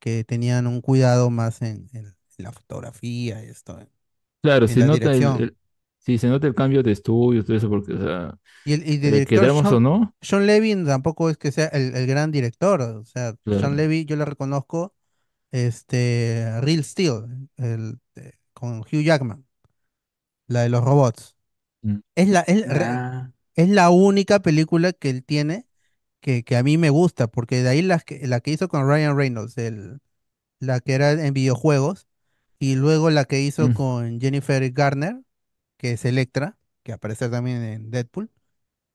que 0.00 0.24
tenían 0.24 0.66
un 0.68 0.80
cuidado 0.82 1.30
más 1.30 1.62
en, 1.62 1.88
en- 1.94 2.06
en 2.38 2.44
la 2.44 2.52
fotografía 2.52 3.44
y 3.44 3.48
esto. 3.50 3.78
Claro, 4.44 4.68
en 4.68 4.68
se 4.68 4.80
la 4.80 4.86
nota 4.86 5.14
el, 5.14 5.22
dirección. 5.22 5.36
el- 5.38 5.56
sí, 5.98 6.18
se 6.18 6.28
nota 6.28 6.46
el 6.46 6.54
cambio 6.54 6.82
de 6.82 6.92
estudio, 6.92 7.44
todo 7.44 7.56
eso, 7.56 7.68
porque, 7.70 7.94
o 7.94 7.98
sea, 8.02 8.38
Y 8.64 8.72
el, 8.74 8.88
y 8.88 8.96
de 8.98 9.10
le 9.10 9.24
director 9.24 9.24
queramos 9.24 9.72
o 9.72 9.80
Sean, 9.80 9.80
no, 9.80 10.14
Sean 10.22 10.46
Levy 10.46 10.74
tampoco 10.86 11.30
es 11.30 11.36
que 11.36 11.52
sea 11.52 11.66
el, 11.68 11.94
el 11.94 12.06
gran 12.06 12.30
director. 12.32 12.80
O 12.82 13.04
sea, 13.04 13.36
Claro. 13.44 13.60
Sean 13.60 13.76
Levy 13.76 14.04
yo 14.06 14.16
le 14.16 14.24
reconozco 14.24 14.94
este 15.52 16.60
Real 16.62 16.84
Steel 16.84 17.50
el, 17.58 18.00
eh, 18.16 18.34
con 18.54 18.80
Hugh 18.80 19.02
Jackman, 19.04 19.46
la 20.46 20.62
de 20.62 20.68
los 20.68 20.84
robots. 20.84 21.36
Mm. 21.84 22.00
Es 22.16 22.28
la, 22.28 22.40
es, 22.42 22.68
re- 22.68 22.86
Ah. 22.86 23.30
es 23.56 23.68
la 23.70 23.90
única 23.90 24.40
película 24.42 24.92
que 24.92 25.10
él 25.10 25.24
tiene 25.24 25.68
que, 26.20 26.44
que 26.44 26.56
a 26.56 26.62
mí 26.64 26.78
me 26.78 26.90
gusta, 26.90 27.28
porque 27.28 27.62
de 27.62 27.68
ahí 27.70 27.82
las 27.82 28.04
que, 28.04 28.26
la 28.28 28.40
que 28.40 28.52
hizo 28.52 28.68
con 28.68 28.88
Ryan 28.88 29.16
Reynolds, 29.16 29.58
el, 29.58 30.00
la 30.60 30.80
que 30.80 30.94
era 30.94 31.12
en 31.12 31.34
videojuegos, 31.34 32.08
y 32.58 32.76
luego 32.76 33.10
la 33.10 33.24
que 33.26 33.40
hizo 33.42 33.70
Mm. 33.70 33.72
con 33.72 34.20
Jennifer 34.20 34.70
Garner, 34.72 35.16
que 35.78 35.92
es 35.92 36.04
Electra, 36.04 36.58
que 36.82 36.92
aparece 36.92 37.28
también 37.30 37.62
en 37.64 37.90
Deadpool, 37.90 38.30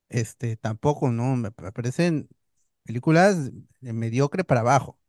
este, 0.09 0.57
tampoco, 0.57 1.11
¿no? 1.11 1.35
Me 1.37 1.49
me 1.61 1.71
parecen 1.73 2.29
películas 2.85 3.51
de 3.81 3.93
mediocre 3.93 4.43
para 4.45 4.61
abajo. 4.61 4.99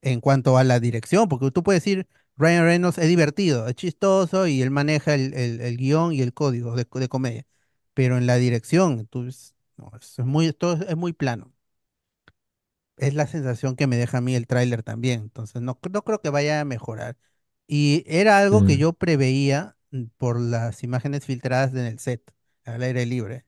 En 0.00 0.20
cuanto 0.20 0.58
a 0.58 0.64
la 0.64 0.80
dirección, 0.80 1.28
porque 1.28 1.50
tú 1.52 1.62
puedes 1.62 1.82
decir, 1.84 2.08
Ryan 2.36 2.64
Reynolds 2.64 2.98
es 2.98 3.08
divertido, 3.08 3.68
es 3.68 3.74
chistoso 3.76 4.46
y 4.48 4.60
él 4.62 4.70
maneja 4.70 5.14
el, 5.14 5.32
el- 5.34 5.60
el 5.60 5.76
guion 5.76 6.12
y 6.12 6.22
el 6.22 6.32
código 6.34 6.74
de, 6.76 6.86
de 6.92 7.08
comedia. 7.08 7.46
Pero 7.94 8.16
en 8.18 8.26
la 8.26 8.36
dirección, 8.36 9.06
tú, 9.06 9.28
no, 9.76 9.92
es 10.00 10.18
muy, 10.20 10.52
todo 10.52 10.74
es 10.86 10.96
muy 10.96 11.12
plano. 11.12 11.52
Es 12.96 13.14
la 13.14 13.26
sensación 13.26 13.76
que 13.76 13.86
me 13.86 13.96
deja 13.96 14.18
a 14.18 14.20
mí 14.20 14.34
el 14.34 14.46
tráiler 14.46 14.82
también. 14.82 15.20
Entonces, 15.22 15.62
no, 15.62 15.78
no 15.92 16.04
creo 16.04 16.20
que 16.20 16.30
vaya 16.30 16.60
a 16.60 16.64
mejorar. 16.64 17.16
Y 17.72 18.04
era 18.06 18.38
algo 18.38 18.64
que 18.64 18.74
Mm. 18.74 18.78
yo 18.78 18.92
preveía 18.94 19.76
mm, 19.92 20.04
por 20.18 20.40
las 20.40 20.82
imágenes 20.84 21.24
filtradas 21.26 21.72
en 21.72 21.78
el 21.86 21.98
set, 21.98 22.22
al 22.64 22.82
aire 22.82 23.06
libre 23.06 23.46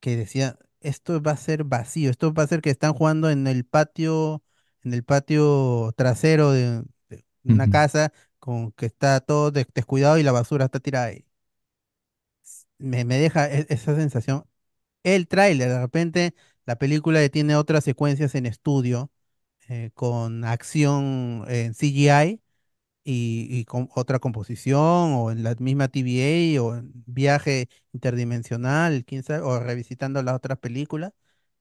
que 0.00 0.16
decía, 0.16 0.58
esto 0.80 1.22
va 1.22 1.32
a 1.32 1.36
ser 1.36 1.64
vacío, 1.64 2.10
esto 2.10 2.32
va 2.32 2.44
a 2.44 2.46
ser 2.46 2.60
que 2.62 2.70
están 2.70 2.92
jugando 2.94 3.30
en 3.30 3.46
el 3.46 3.64
patio, 3.64 4.42
en 4.82 4.94
el 4.94 5.04
patio 5.04 5.92
trasero 5.96 6.52
de, 6.52 6.82
de 7.08 7.24
una 7.44 7.68
casa 7.68 8.12
con 8.38 8.72
que 8.72 8.86
está 8.86 9.20
todo 9.20 9.50
des- 9.50 9.66
descuidado 9.74 10.18
y 10.18 10.22
la 10.22 10.32
basura 10.32 10.66
está 10.66 10.80
tirada 10.80 11.06
ahí. 11.06 11.26
Me, 12.78 13.04
me 13.04 13.18
deja 13.18 13.50
e- 13.50 13.66
esa 13.68 13.94
sensación. 13.96 14.44
El 15.04 15.28
tráiler, 15.28 15.70
de 15.70 15.80
repente, 15.80 16.34
la 16.66 16.76
película 16.78 17.28
tiene 17.30 17.56
otras 17.56 17.84
secuencias 17.84 18.34
en 18.34 18.46
estudio 18.46 19.12
eh, 19.68 19.90
con 19.94 20.44
acción 20.44 21.44
en 21.48 21.74
CGI 21.74 22.42
y, 23.04 23.64
con 23.66 23.88
otra 23.94 24.18
composición 24.18 25.12
o 25.14 25.30
en 25.30 25.42
la 25.42 25.54
misma 25.58 25.88
TVA 25.88 26.62
o 26.62 26.76
en 26.76 26.92
viaje 27.06 27.68
interdimensional, 27.92 29.04
quién 29.04 29.24
o 29.42 29.58
revisitando 29.60 30.22
las 30.22 30.34
otras 30.36 30.58
películas 30.58 31.12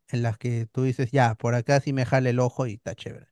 en 0.09 0.23
las 0.23 0.37
que 0.37 0.67
tú 0.67 0.83
dices, 0.83 1.11
ya, 1.11 1.35
por 1.35 1.55
acá 1.55 1.81
sí 1.81 1.93
me 1.93 2.05
jale 2.05 2.31
el 2.31 2.39
ojo 2.39 2.67
y 2.67 2.73
está 2.75 2.95
chévere. 2.95 3.27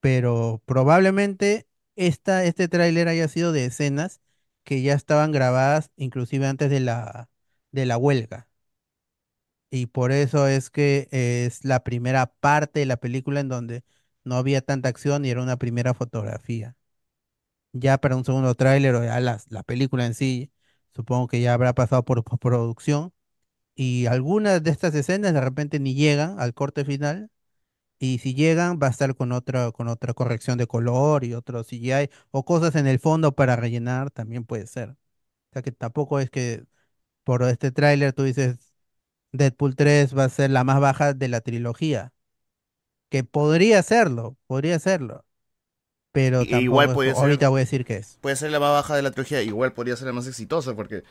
Pero 0.00 0.62
probablemente 0.66 1.66
esta, 1.96 2.44
este 2.44 2.68
tráiler 2.68 3.08
haya 3.08 3.28
sido 3.28 3.52
de 3.52 3.66
escenas 3.66 4.20
que 4.64 4.82
ya 4.82 4.94
estaban 4.94 5.32
grabadas 5.32 5.90
inclusive 5.96 6.46
antes 6.46 6.70
de 6.70 6.80
la, 6.80 7.30
de 7.72 7.86
la 7.86 7.98
huelga. 7.98 8.48
Y 9.70 9.86
por 9.86 10.12
eso 10.12 10.46
es 10.48 10.70
que 10.70 11.08
es 11.10 11.64
la 11.64 11.82
primera 11.84 12.26
parte 12.26 12.80
de 12.80 12.86
la 12.86 12.96
película 12.98 13.40
en 13.40 13.48
donde 13.48 13.84
no 14.24 14.36
había 14.36 14.60
tanta 14.62 14.88
acción 14.88 15.24
y 15.24 15.30
era 15.30 15.42
una 15.42 15.56
primera 15.58 15.94
fotografía. 15.94 16.76
Ya 17.80 17.98
para 17.98 18.16
un 18.16 18.24
segundo 18.24 18.54
tráiler 18.54 18.94
o 18.94 19.04
ya 19.04 19.20
las- 19.20 19.50
la, 19.50 19.62
película 19.62 20.06
en 20.06 20.14
sí, 20.14 20.52
supongo 20.94 21.26
que 21.28 21.40
ya 21.40 21.54
habrá 21.54 21.74
pasado 21.74 22.04
por 22.04 22.24
postproducción 22.24 23.12
y 23.76 24.06
algunas 24.06 24.62
de 24.62 24.70
estas 24.70 24.94
escenas 24.94 25.34
de 25.34 25.40
repente 25.42 25.80
ni 25.80 25.94
llegan 25.94 26.40
al 26.40 26.54
corte 26.54 26.84
final. 26.84 27.30
Y 27.98 28.18
si 28.18 28.34
llegan 28.34 28.78
va 28.82 28.88
a 28.88 28.90
estar 28.90 29.14
con 29.16 29.32
otra 29.32 29.72
con 29.72 29.88
otra 29.88 30.12
corrección 30.14 30.58
de 30.58 30.66
color 30.66 31.24
y 31.24 31.34
otro 31.34 31.64
CGI 31.64 32.10
o 32.30 32.44
cosas 32.44 32.74
en 32.76 32.86
el 32.86 32.98
fondo 33.00 33.34
para 33.34 33.56
rellenar 33.56 34.10
también 34.10 34.44
puede 34.44 34.66
ser. 34.66 34.90
O 34.90 34.96
sea 35.54 35.62
que 35.62 35.72
tampoco 35.72 36.20
es 36.20 36.30
que 36.30 36.64
por 37.24 37.42
este 37.44 37.72
tráiler 37.72 38.12
tú 38.14 38.24
dices 38.24 38.74
Deadpool 39.32 39.76
3 39.76 40.16
va 40.18 40.24
a 40.26 40.30
ser 40.30 40.50
la 40.50 40.64
más 40.64 40.80
baja 40.80 41.14
de 41.14 41.28
la 41.28 41.40
trilogía, 41.42 42.14
que 43.10 43.24
podría 43.24 43.82
serlo, 43.84 44.38
podría 44.48 44.80
serlo, 44.80 45.25
pero 46.16 46.38
tampoco 46.40 46.60
igual 46.62 46.88
es- 46.88 47.14
ser- 47.14 47.14
ahorita 47.24 47.48
voy 47.50 47.58
a 47.60 47.64
decir 47.64 47.84
que 47.84 47.96
es. 47.96 48.18
Puede 48.22 48.36
ser 48.36 48.50
la 48.50 48.58
más 48.60 48.70
baja 48.72 48.96
de 48.96 49.02
la 49.02 49.10
trilogía, 49.10 49.42
igual 49.42 49.72
podría 49.72 49.96
ser 49.96 50.06
la 50.06 50.12
más 50.14 50.26
exitosa, 50.26 50.74
porque 50.74 51.02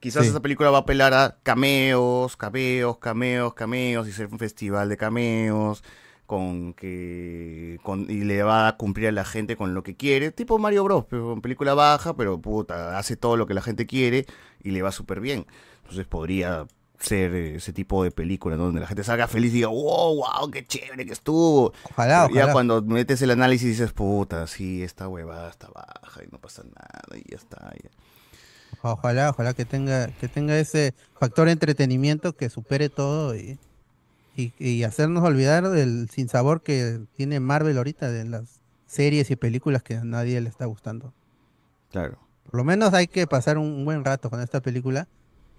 quizás 0.00 0.22
Sí. 0.24 0.30
esa 0.30 0.40
película 0.40 0.70
va 0.70 0.78
a 0.78 0.80
apelar 0.82 1.12
a 1.14 1.36
cameos, 1.42 2.36
cameos, 2.36 2.98
cameos, 2.98 3.54
cameos, 3.54 4.06
y 4.08 4.12
ser 4.12 4.26
un 4.30 4.38
festival 4.38 4.88
de 4.88 4.96
cameos, 4.96 5.82
con 6.26 6.72
que 6.72 7.78
con, 7.82 8.10
y 8.10 8.24
le 8.24 8.42
va 8.42 8.68
a 8.68 8.76
cumplir 8.76 9.08
a 9.08 9.12
la 9.12 9.24
gente 9.24 9.56
con 9.56 9.74
lo 9.74 9.82
que 9.82 9.94
quiere, 9.96 10.30
tipo 10.30 10.58
Mario 10.58 10.84
Bros, 10.84 11.04
pero 11.10 11.38
película 11.42 11.74
baja, 11.74 12.14
pero 12.16 12.40
puta, 12.40 12.96
hace 12.98 13.16
todo 13.16 13.36
lo 13.36 13.46
que 13.46 13.52
la 13.54 13.60
gente 13.60 13.86
quiere 13.86 14.24
y 14.62 14.70
le 14.70 14.80
va 14.82 14.90
súper 14.92 15.20
bien. 15.20 15.46
Entonces 15.82 16.06
podría 16.06 16.66
ser 17.04 17.34
ese 17.34 17.72
tipo 17.72 18.02
de 18.02 18.10
película, 18.10 18.56
¿no? 18.56 18.64
donde 18.64 18.80
la 18.80 18.86
gente 18.86 19.04
salga 19.04 19.28
feliz 19.28 19.52
y 19.52 19.56
diga, 19.56 19.68
wow, 19.68 20.16
wow, 20.16 20.50
qué 20.50 20.64
chévere 20.66 21.04
que 21.06 21.12
estuvo. 21.12 21.72
Ojalá, 21.90 22.24
Pero 22.24 22.34
ya 22.34 22.40
ojalá. 22.42 22.52
cuando 22.52 22.82
metes 22.82 23.20
el 23.22 23.30
análisis 23.30 23.68
dices, 23.68 23.92
puta, 23.92 24.46
sí, 24.46 24.82
esta 24.82 25.08
huevada 25.08 25.50
está 25.50 25.68
baja 25.68 26.22
y 26.24 26.28
no 26.32 26.38
pasa 26.38 26.62
nada 26.64 27.18
y 27.18 27.30
ya 27.30 27.36
está. 27.36 27.72
ya". 27.82 27.90
Ojalá, 28.82 29.30
ojalá 29.30 29.54
que 29.54 29.64
tenga, 29.64 30.08
que 30.08 30.28
tenga 30.28 30.58
ese 30.58 30.94
factor 31.18 31.48
entretenimiento 31.48 32.34
que 32.36 32.50
supere 32.50 32.88
todo 32.88 33.34
y, 33.36 33.58
y, 34.36 34.52
y 34.58 34.84
hacernos 34.84 35.24
olvidar 35.24 35.68
del 35.70 36.08
sinsabor 36.10 36.62
que 36.62 37.00
tiene 37.16 37.40
Marvel 37.40 37.78
ahorita 37.78 38.10
de 38.10 38.24
las 38.24 38.60
series 38.86 39.30
y 39.30 39.36
películas 39.36 39.82
que 39.82 39.96
a 39.96 40.04
nadie 40.04 40.40
le 40.40 40.48
está 40.48 40.66
gustando. 40.66 41.12
Claro. 41.90 42.18
Por 42.44 42.56
lo 42.56 42.64
menos 42.64 42.92
hay 42.94 43.06
que 43.06 43.26
pasar 43.26 43.58
un 43.58 43.84
buen 43.84 44.04
rato 44.04 44.28
con 44.30 44.40
esta 44.40 44.60
película 44.60 45.08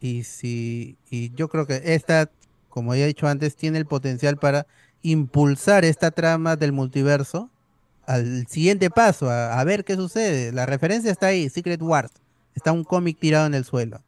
y 0.06 0.24
si 0.24 0.98
y 1.09 1.34
yo 1.34 1.48
creo 1.50 1.66
que 1.66 1.82
esta, 1.84 2.30
como 2.69 2.93
ya 2.93 3.06
he 3.06 3.08
dicho 3.08 3.27
antes, 3.27 3.56
tiene 3.56 3.80
el 3.80 3.85
potencial 3.85 4.38
para 4.38 4.67
impulsar 5.01 5.84
esta 5.84 6.11
trama 6.11 6.56
del 6.56 6.72
multiverso 6.72 7.50
al 8.06 8.45
siguiente 8.45 8.92
paso, 8.92 9.32
a, 9.32 9.64
ver 9.64 9.84
qué 9.84 9.95
sucede. 9.95 10.51
La 10.51 10.67
referencia 10.67 11.11
está 11.11 11.27
ahí, 11.27 11.50
Secret 11.50 11.82
Wars. 11.82 12.11
Está 12.53 12.72
un 12.72 12.84
cómic 12.84 13.17
tirado 13.19 13.48
en 13.48 13.56
el 13.56 13.66
suelo. 13.66 14.03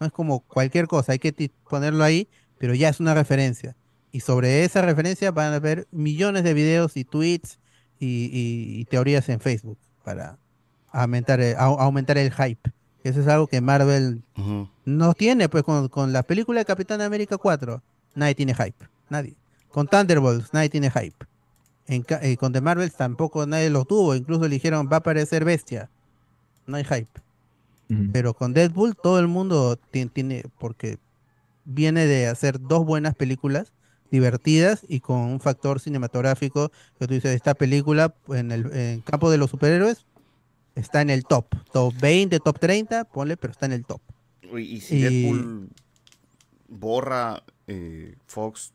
No 0.00 0.06
es 0.06 0.12
como 0.12 0.40
cualquier 0.40 0.86
cosa, 0.86 1.12
hay 1.12 1.18
que 1.18 1.50
ponerlo 1.68 2.02
ahí, 2.02 2.28
pero 2.58 2.74
ya 2.74 2.88
es 2.88 2.98
una 2.98 3.12
referencia. 3.12 3.76
Y 4.10 4.20
sobre 4.20 4.64
esa 4.64 4.80
referencia 4.80 5.30
van 5.32 5.52
a 5.52 5.56
haber 5.56 5.86
millones 5.90 6.44
de 6.44 6.54
videos 6.54 6.96
y 6.96 7.04
tweets 7.04 7.58
y, 8.00 8.86
teorías 8.86 9.28
en 9.28 9.38
Facebook 9.38 9.78
para 10.02 10.38
aumentar 10.90 11.40
el, 11.40 11.54
au- 11.56 11.78
aumentar 11.78 12.16
el 12.16 12.32
hype. 12.32 12.72
Eso 13.04 13.20
es 13.20 13.28
algo 13.28 13.46
que 13.48 13.60
Marvel 13.60 14.22
no 14.84 15.14
tiene, 15.14 15.48
pues 15.48 15.62
con, 15.64 15.88
con 15.88 16.12
la 16.12 16.22
película 16.22 16.60
de 16.60 16.64
Capitán 16.64 17.00
América 17.00 17.38
4, 17.38 17.82
nadie 18.14 18.34
tiene 18.34 18.54
hype, 18.54 18.86
nadie. 19.08 19.34
Con 19.70 19.86
Thunderbolts, 19.88 20.52
nadie 20.52 20.68
tiene 20.68 20.90
hype. 20.90 21.24
En, 21.86 22.04
eh, 22.20 22.36
con 22.36 22.52
The 22.52 22.60
Marvels 22.60 22.94
tampoco 22.94 23.46
nadie 23.46 23.70
lo 23.70 23.84
tuvo, 23.84 24.14
incluso 24.14 24.42
le 24.42 24.50
dijeron 24.50 24.88
va 24.90 24.96
a 24.96 24.98
aparecer 24.98 25.44
bestia. 25.44 25.90
No 26.66 26.76
hay 26.76 26.84
hype. 26.84 27.20
Pero 28.12 28.34
con 28.34 28.52
Deadpool 28.54 28.96
todo 28.96 29.18
el 29.18 29.28
mundo 29.28 29.76
ti- 29.76 30.06
tiene, 30.06 30.44
porque 30.58 30.98
viene 31.64 32.06
de 32.06 32.26
hacer 32.28 32.60
dos 32.60 32.84
buenas 32.86 33.14
películas 33.14 33.72
divertidas 34.10 34.84
y 34.88 35.00
con 35.00 35.18
un 35.20 35.40
factor 35.40 35.80
cinematográfico 35.80 36.70
que 36.98 37.06
tú 37.06 37.14
dices, 37.14 37.34
esta 37.34 37.54
película 37.54 38.14
en 38.28 38.52
el 38.52 38.72
en 38.74 39.00
campo 39.00 39.30
de 39.30 39.38
los 39.38 39.50
superhéroes 39.50 40.04
está 40.74 41.00
en 41.02 41.10
el 41.10 41.24
top, 41.24 41.46
top 41.72 41.94
20, 42.00 42.40
top 42.40 42.58
30, 42.58 43.04
ponle, 43.04 43.36
pero 43.36 43.52
está 43.52 43.66
en 43.66 43.72
el 43.72 43.84
top. 43.84 44.00
Y 44.56 44.80
si 44.80 44.96
Y- 44.96 45.02
Deadpool 45.02 45.68
borra 46.68 47.42
eh, 47.68 48.16
Fox, 48.26 48.72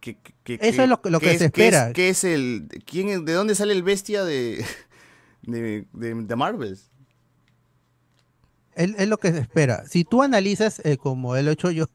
¿qué, 0.00 0.16
qué- 0.16 0.34
qué- 0.44 0.58
Eso 0.60 0.82
es 0.82 0.88
lo 0.88 1.00
que- 1.00 1.10
lo 1.10 1.20
que 1.20 1.32
es- 1.32 1.38
se 1.38 1.44
es- 1.46 1.50
espera. 1.50 1.92
¿Qué 1.92 2.10
es 2.10 2.24
el, 2.24 2.68
quién 2.84 3.08
es- 3.08 3.24
de 3.24 3.32
dónde 3.32 3.54
sale 3.54 3.72
el 3.72 3.82
bestia 3.82 4.24
de, 4.24 4.64
de, 5.42 5.86
de, 5.92 6.14
de 6.14 6.36
Marvels? 6.36 6.90
Es, 8.74 8.90
es 8.98 9.08
lo 9.08 9.18
que 9.18 9.32
se 9.32 9.38
espera. 9.38 9.84
Si 9.86 10.04
tú 10.04 10.22
analizas, 10.22 10.80
eh, 10.84 10.96
como 10.96 11.36
él 11.36 11.44
lo 11.46 11.50
he 11.52 11.54
hecho 11.54 11.70
yo, 11.70 11.86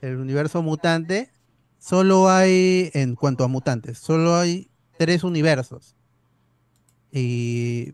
el 0.00 0.16
universo 0.16 0.62
mutante, 0.62 1.30
solo 1.78 2.28
hay, 2.30 2.90
en 2.94 3.14
cuanto 3.14 3.44
a 3.44 3.48
mutantes, 3.48 3.98
solo 3.98 4.34
hay 4.36 4.70
tres 4.98 5.24
universos. 5.24 5.94
Y, 7.12 7.92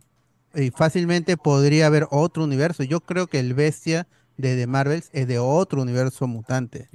y 0.55 0.71
fácilmente 0.71 1.37
podría 1.37 1.87
haber 1.89 2.07
otro 2.11 2.45
universo. 2.45 2.85
Yo 2.85 3.01
creo 3.01 3.27
que 3.27 3.41
el 3.41 3.55
bestia 3.55 4.07
de 4.39 4.57
The 4.57 4.67
Marvels 4.67 5.11
es 5.13 5.29
de 5.29 5.39
otro 5.39 5.83
universo 5.83 6.27
mutante. 6.27 6.89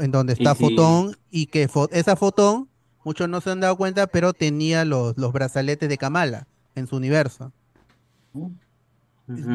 En 0.00 0.10
donde 0.10 0.32
está 0.32 0.54
Fotón 0.54 1.16
y 1.30 1.46
que 1.46 1.68
fo- 1.68 1.88
esa 1.92 2.16
Fotón, 2.16 2.68
muchos 3.04 3.28
no 3.28 3.40
se 3.42 3.50
han 3.50 3.60
dado 3.60 3.76
cuenta, 3.76 4.06
pero 4.06 4.32
tenía 4.32 4.84
los, 4.86 5.18
los 5.18 5.32
brazaletes 5.32 5.88
de 5.88 5.98
Kamala 5.98 6.46
en 6.74 6.86
su 6.86 6.96
universo. 6.96 7.52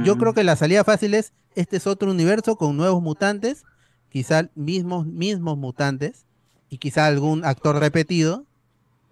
Yo 0.03 0.17
creo 0.17 0.33
que 0.33 0.43
la 0.43 0.55
salida 0.55 0.83
fácil 0.83 1.13
es, 1.15 1.33
este 1.55 1.77
es 1.77 1.87
otro 1.87 2.11
universo 2.11 2.57
con 2.57 2.77
nuevos 2.77 3.01
mutantes, 3.01 3.63
quizá 4.09 4.49
mismos, 4.53 5.07
mismos 5.07 5.57
mutantes, 5.57 6.25
y 6.69 6.77
quizá 6.77 7.05
algún 7.07 7.43
actor 7.45 7.77
repetido, 7.79 8.45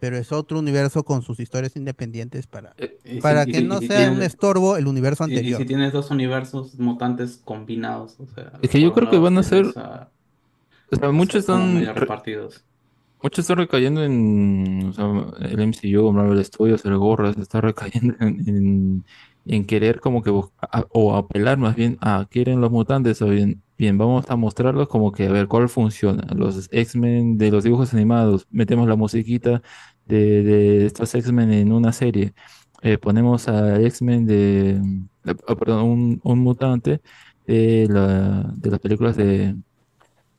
pero 0.01 0.17
es 0.17 0.31
otro 0.31 0.57
universo 0.57 1.03
con 1.03 1.21
sus 1.21 1.39
historias 1.39 1.75
independientes 1.75 2.47
para, 2.47 2.73
Eh, 2.77 2.97
y 3.05 3.21
para 3.21 3.47
y 3.47 3.51
que 3.51 3.61
no 3.61 3.77
sea 3.79 4.11
un 4.11 4.23
estorbo 4.23 4.75
el 4.75 4.87
universo 4.87 5.25
Y- 5.27 5.31
Y, 5.33 5.35
anterior. 5.37 5.61
si 5.61 5.65
tienes 5.67 5.93
dos 5.93 6.09
universos 6.09 6.79
mutantes 6.79 7.39
combinados, 7.45 8.19
o 8.19 8.25
sea, 8.25 8.51
Es 8.63 8.71
que 8.71 8.81
yo 8.81 8.93
creo 8.93 9.11
que 9.11 9.19
van 9.19 9.37
a 9.37 9.43
ser. 9.43 9.61
tienes 9.71 9.77
a- 9.77 10.09
O 10.91 10.95
sea, 10.95 11.11
muchos 11.11 11.35
están. 11.41 11.85
repartidos. 11.95 12.65
Muchos 13.21 13.43
están 13.43 13.57
recayendo 13.57 14.03
en. 14.03 14.87
O 14.89 14.93
sea, 14.93 15.05
el 15.47 15.59
MCU, 15.61 16.11
Marvel 16.11 16.43
Studios, 16.43 16.83
el 16.83 16.97
Gorra, 16.97 17.31
se 17.33 17.41
está 17.41 17.61
recayendo 17.61 18.15
en, 18.21 18.43
en, 18.49 19.03
en 19.45 19.65
querer 19.65 19.99
como 19.99 20.23
que. 20.23 20.31
bus- 20.31 20.49
a- 20.59 20.87
o 20.89 21.15
apelar 21.15 21.59
más 21.59 21.75
bien 21.75 21.99
a. 22.01 22.25
Quieren 22.27 22.59
los 22.59 22.71
mutantes, 22.71 23.21
o 23.21 23.27
bien, 23.27 23.61
bien, 23.77 23.97
vamos 23.99 24.25
a 24.29 24.35
mostrarlos 24.35 24.87
como 24.87 25.11
que 25.11 25.27
a 25.27 25.31
ver 25.31 25.47
cuál 25.47 25.69
funciona. 25.69 26.25
Los 26.35 26.67
X-Men 26.71 27.37
de 27.37 27.51
los 27.51 27.63
dibujos 27.63 27.93
animados, 27.93 28.47
metemos 28.51 28.87
la 28.87 28.95
musiquita 28.95 29.61
de, 30.11 30.43
de 30.43 30.85
estos 30.87 31.13
X-Men 31.15 31.51
en 31.53 31.71
una 31.73 31.93
serie. 31.93 32.33
Eh, 32.83 32.97
ponemos 32.97 33.47
a 33.47 33.79
X-Men 33.81 34.25
de. 34.27 34.71
eh, 35.25 35.35
ah, 35.47 35.55
perdón, 35.55 35.83
un, 35.85 36.21
un 36.23 36.39
mutante 36.39 37.01
de, 37.47 37.87
la, 37.89 38.43
de 38.55 38.71
las 38.71 38.79
películas 38.79 39.15
de, 39.17 39.55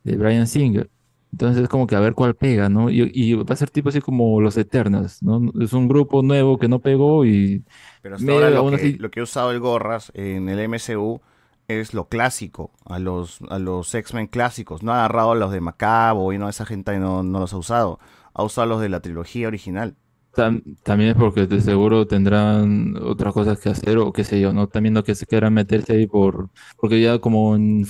de 0.05 0.17
Bryan 0.17 0.47
Singer. 0.47 0.91
Entonces 1.33 1.63
es 1.65 1.69
como 1.69 1.87
que 1.87 1.97
a 1.97 2.01
ver 2.01 2.15
cuál 2.15 2.37
pega, 2.37 2.69
¿no? 2.69 2.91
Y, 2.91 3.11
y 3.15 3.35
va 3.35 3.45
a 3.55 3.57
ser 3.57 3.71
tipo 3.71 3.89
así 3.91 4.01
como 4.03 4.41
los 4.41 4.57
Eternals, 4.59 5.23
¿no? 5.23 5.41
Es 5.63 5.73
un 5.73 5.89
grupo 5.89 6.23
nuevo 6.23 6.59
que 6.59 6.69
no 6.69 6.81
pegó 6.81 7.25
y 7.27 7.65
Pero 8.01 8.17
hasta 8.17 8.33
ahora 8.33 8.51
lo 8.51 8.67
que, 8.67 8.75
así- 8.77 8.97
lo 8.99 9.11
que 9.11 9.21
ha 9.21 9.23
usado 9.23 9.51
el 9.53 9.61
Gorras 9.61 10.11
en 10.15 10.49
el 10.49 10.59
MCU 10.59 11.21
es 11.69 11.95
lo 11.95 12.09
clásico, 12.09 12.73
a 12.85 12.99
los, 12.99 13.41
a 13.49 13.59
los 13.59 13.95
X-Men 13.95 14.27
clásicos. 14.27 14.83
No 14.83 14.93
ha 14.93 14.97
agarrado 15.05 15.33
a 15.33 15.35
los 15.37 15.53
de 15.53 15.61
Macabo 15.61 16.33
y 16.33 16.39
no, 16.39 16.49
esa 16.49 16.67
gente 16.67 16.99
no, 16.99 17.23
no 17.23 17.39
los 17.41 17.53
ha 17.53 17.59
usado. 17.59 18.01
A 18.35 18.43
los 18.67 18.81
de 18.81 18.89
la 18.91 19.01
trilogía 19.01 19.49
original. 19.49 19.97
tam- 20.35 20.63
también 20.83 21.11
es 21.11 21.17
porque 21.17 21.47
de 21.47 21.61
seguro 21.61 22.07
tendrán 22.07 22.97
otras 22.97 23.33
cosas 23.35 23.59
que 23.61 23.69
hacer 23.71 23.99
o 23.99 24.13
qué 24.13 24.25
sé 24.25 24.41
yo, 24.41 24.53
¿no? 24.53 24.69
También 24.69 24.95
no 24.95 25.03
que 25.05 25.15
se 25.15 25.27
quieran 25.27 25.55
meterse 25.55 25.93
ahí 25.95 26.07
por, 26.07 26.51
porque 26.79 27.01
ya 27.01 27.19
como 27.19 27.55
en, 27.57 27.85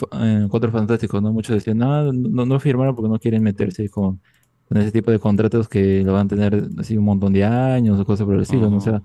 Cuatro 0.50 0.70
Fantásticos, 0.72 1.22
¿no? 1.22 1.32
Muchos 1.32 1.54
decían, 1.56 1.82
"Ah, 1.82 2.10
no, 2.12 2.46
no 2.46 2.60
firmaron 2.60 2.94
porque 2.94 3.08
no 3.10 3.18
quieren 3.18 3.42
meterse 3.42 3.88
con, 3.88 4.20
con 4.68 4.78
ese 4.78 4.92
tipo 4.92 5.10
de 5.10 5.18
contratos 5.18 5.68
que 5.68 6.02
lo 6.02 6.12
van 6.14 6.26
a 6.26 6.28
tener 6.28 6.68
así 6.78 6.96
un 6.96 7.04
montón 7.04 7.32
de 7.32 7.44
años 7.44 7.98
o 8.00 8.04
cosas 8.04 8.24
por 8.26 8.34
el 8.34 8.42
estilo, 8.42 8.70
¿no? 8.70 8.76
O 8.78 8.80
sea, 8.80 9.02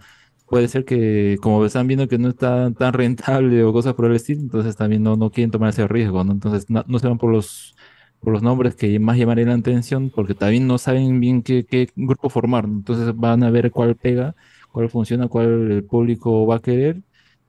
puede 0.48 0.67
ser 0.67 0.85
que 0.85 1.38
como 1.41 1.64
están 1.66 1.88
viendo 1.88 2.07
que 2.07 2.17
no 2.17 2.30
está 2.30 2.72
tan 2.74 2.93
rentable 2.93 3.64
o 3.64 3.74
cosas 3.74 3.93
por 3.93 4.06
el 4.06 4.16
estilo, 4.16 4.41
entonces 4.41 4.75
también 4.75 5.03
no, 5.03 5.16
no 5.16 5.30
quieren 5.32 5.51
tomar 5.51 5.69
ese 5.69 5.88
riesgo, 5.88 6.24
¿no? 6.24 6.32
Entonces 6.32 6.69
no, 6.69 6.83
no 6.88 6.99
se 6.99 7.07
van 7.07 7.17
por 7.17 7.32
los, 7.32 7.75
por 8.19 8.33
los 8.33 8.41
nombres 8.43 8.75
que 8.75 8.99
más 8.99 9.17
llamarían 9.17 9.49
la 9.49 9.55
atención 9.55 10.09
porque 10.09 10.33
también 10.35 10.67
no 10.67 10.77
saben 10.77 11.19
bien 11.19 11.43
qué, 11.43 11.65
grupo 11.95 12.29
formar. 12.29 12.65
Entonces 12.65 13.15
van 13.15 13.43
a 13.43 13.51
ver 13.51 13.71
cuál 13.71 13.95
pega, 13.95 14.35
cuál 14.71 14.89
funciona, 14.89 15.27
cuál 15.27 15.71
el 15.71 15.83
público 15.85 16.45
va 16.47 16.55
a 16.57 16.61
querer 16.61 17.01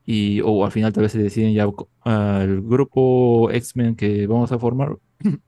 y 0.05 0.41
o 0.43 0.65
al 0.65 0.73
final 0.73 0.93
tal 0.93 1.03
vez 1.03 1.13
se 1.13 1.19
deciden 1.23 1.53
ya 1.55 1.67
co- 1.67 1.91
al 2.03 2.63
grupo 2.63 3.51
X-Men 3.51 3.97
que 3.97 4.27
vamos 4.27 4.53
a 4.53 4.59
formar 4.59 4.97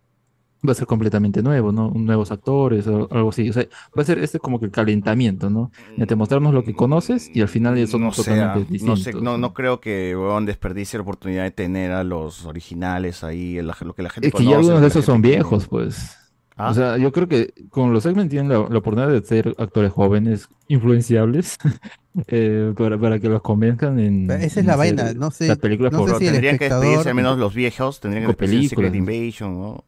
va 0.67 0.73
a 0.73 0.75
ser 0.75 0.87
completamente 0.87 1.43
nuevo, 1.43 1.73
¿no? 1.73 1.91
Nuevos 1.95 2.31
actores 2.33 2.87
o 2.87 3.09
algo 3.11 3.31
así. 3.31 3.49
O 3.49 3.53
sea, 3.53 3.65
va 3.97 4.03
a 4.03 4.05
ser 4.05 4.19
este 4.19 4.39
como 4.39 4.59
que 4.61 4.67
el 4.67 4.71
calentamiento, 4.73 5.49
¿no? 5.51 5.71
Ya 5.97 6.07
te 6.07 6.17
mostramos 6.17 6.53
lo 6.53 6.63
que 6.65 6.75
conoces 6.75 7.31
y 7.33 7.41
al 7.41 7.49
final 7.49 7.77
ya 7.79 7.87
son 7.87 8.03
no 8.03 8.11
totalmente 8.11 8.67
ah, 8.71 8.77
no 8.85 8.97
sé, 8.97 9.13
no, 9.15 9.39
no 9.39 9.55
creo 9.55 9.81
que 9.81 10.15
weón, 10.17 10.47
desperdicie 10.47 10.99
la 10.99 11.03
oportunidad 11.03 11.45
de 11.45 11.51
tener 11.51 11.93
a 11.93 12.05
los 12.05 12.45
originales 12.45 13.25
ahí, 13.25 13.57
el- 13.59 13.67
lo 13.81 13.95
que 13.95 14.03
la 14.03 14.11
gente 14.11 14.29
Es 14.29 14.35
que 14.35 14.45
ya 14.45 14.51
conoce, 14.51 14.57
algunos 14.57 14.75
lo 14.75 14.81
de 14.81 14.87
esos 14.89 15.05
son 15.05 15.23
viejos, 15.23 15.67
pues. 15.67 16.17
¿Ah? 16.57 16.69
O 16.71 16.75
sea, 16.75 16.99
yo 16.99 17.11
creo 17.11 17.27
que 17.27 17.55
con 17.71 17.95
los 17.95 18.05
X-Men 18.05 18.29
tienen 18.29 18.51
la, 18.51 18.59
la 18.69 18.79
oportunidad 18.79 19.09
de 19.09 19.23
ser 19.27 19.55
actores 19.57 19.93
jóvenes, 19.93 20.47
influenciables, 20.69 21.57
eh, 22.27 22.75
para, 22.77 22.99
para 22.99 23.19
que 23.19 23.29
los 23.31 23.41
convenzcan 23.41 23.99
en. 23.99 24.31
Esa 24.31 24.45
es 24.45 24.57
en 24.59 24.67
la 24.67 24.77
vaina, 24.77 25.15
no 25.15 25.31
sé- 25.31 25.49
Las 25.49 25.57
películas 25.59 25.93
no 25.93 26.05
sé 26.05 26.11
por 26.11 26.19
si 26.19 26.27
el 26.27 26.33
Tendrían 26.33 26.59
que 26.59 26.69
despedirse 26.69 27.09
al 27.09 27.15
menos 27.15 27.39
los 27.39 27.55
viejos, 27.55 28.01
tendrían 28.01 28.25
que 28.25 28.29
despedirse 28.29 28.69
Secret. 28.77 28.95
Invasion, 28.95 29.59
¿no? 29.59 29.85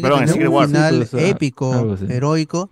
Tiene 0.00 0.08
que 0.08 0.14
Perdón, 0.14 0.26
tener 0.32 0.48
un 0.48 0.54
War. 0.54 0.66
final 0.66 1.08
épico, 1.18 1.96
heroico, 2.08 2.70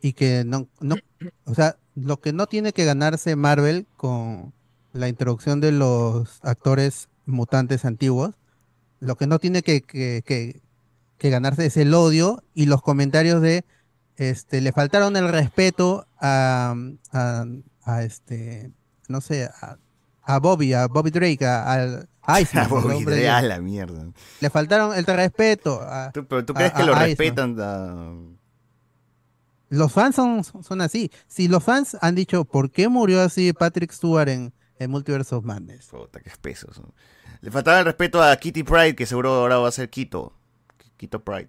y 0.00 0.12
que 0.12 0.44
no, 0.46 0.66
no, 0.80 0.96
o 1.44 1.54
sea, 1.54 1.76
lo 1.94 2.20
que 2.20 2.32
no 2.32 2.46
tiene 2.46 2.72
que 2.72 2.84
ganarse 2.84 3.36
Marvel 3.36 3.86
con 3.96 4.52
la 4.92 5.08
introducción 5.08 5.60
de 5.60 5.72
los 5.72 6.38
actores 6.42 7.08
mutantes 7.26 7.84
antiguos, 7.84 8.34
lo 9.00 9.16
que 9.16 9.26
no 9.26 9.38
tiene 9.38 9.62
que, 9.62 9.82
que, 9.82 10.22
que- 10.24 10.60
que 11.18 11.28
ganarse 11.30 11.66
es 11.66 11.76
el 11.76 11.92
odio 11.92 12.42
y 12.54 12.64
los 12.66 12.80
comentarios 12.80 13.42
de, 13.42 13.64
este, 14.16 14.62
le 14.62 14.72
faltaron 14.72 15.16
el 15.16 15.28
respeto 15.28 16.06
a, 16.18 16.74
a, 17.12 17.44
a 17.84 18.02
este, 18.02 18.70
no 19.08 19.20
sé, 19.20 19.44
a, 19.44 19.76
a 20.22 20.38
Bobby, 20.38 20.72
a 20.72 20.86
Bobby 20.86 21.10
Drake, 21.10 21.44
a, 21.44 21.70
al- 21.72 22.08
a 22.34 22.40
Iceman, 22.40 22.64
el 22.64 22.70
Bobby 22.70 22.94
hombre 22.94 23.14
Drake, 23.16 23.20
de- 23.22 23.28
a 23.30 23.42
la 23.42 23.58
mierda. 23.60 24.06
le 24.40 24.50
faltaron 24.50 24.94
el 24.96 25.04
respeto. 25.06 25.80
a- 25.82 26.10
¿Tú- 26.12 26.26
pero 26.26 26.44
tú 26.44 26.52
a- 26.52 26.56
crees 26.56 26.72
que 26.72 26.82
a 26.82 26.86
lo 26.86 26.92
Iceman. 26.92 27.08
respetan? 27.08 27.56
a- 27.60 28.14
Los 29.68 29.92
fans 29.92 30.16
son, 30.16 30.42
son 30.44 30.80
así. 30.80 31.10
Si 31.28 31.46
los 31.46 31.62
fans 31.62 31.96
han 32.00 32.14
dicho, 32.16 32.44
¿por 32.44 32.70
qué 32.70 32.88
murió 32.88 33.20
así 33.22 33.52
Patrick 33.52 33.92
Stewart 33.92 34.28
en, 34.28 34.52
en 34.78 34.90
Multiverse 34.90 35.32
of 35.34 35.44
Madness? 35.44 35.86
Puta, 35.86 36.20
qué 36.20 36.28
espesos. 36.28 36.80
Le 37.40 37.50
faltaba 37.50 37.78
el 37.78 37.84
respeto 37.84 38.22
a 38.22 38.36
Kitty 38.36 38.64
Pride, 38.64 38.96
que 38.96 39.06
seguro 39.06 39.30
ahora 39.32 39.58
va 39.58 39.68
a 39.68 39.72
ser 39.72 39.88
Quito. 39.88 40.32
Quito 40.96 41.20
Pride. 41.22 41.48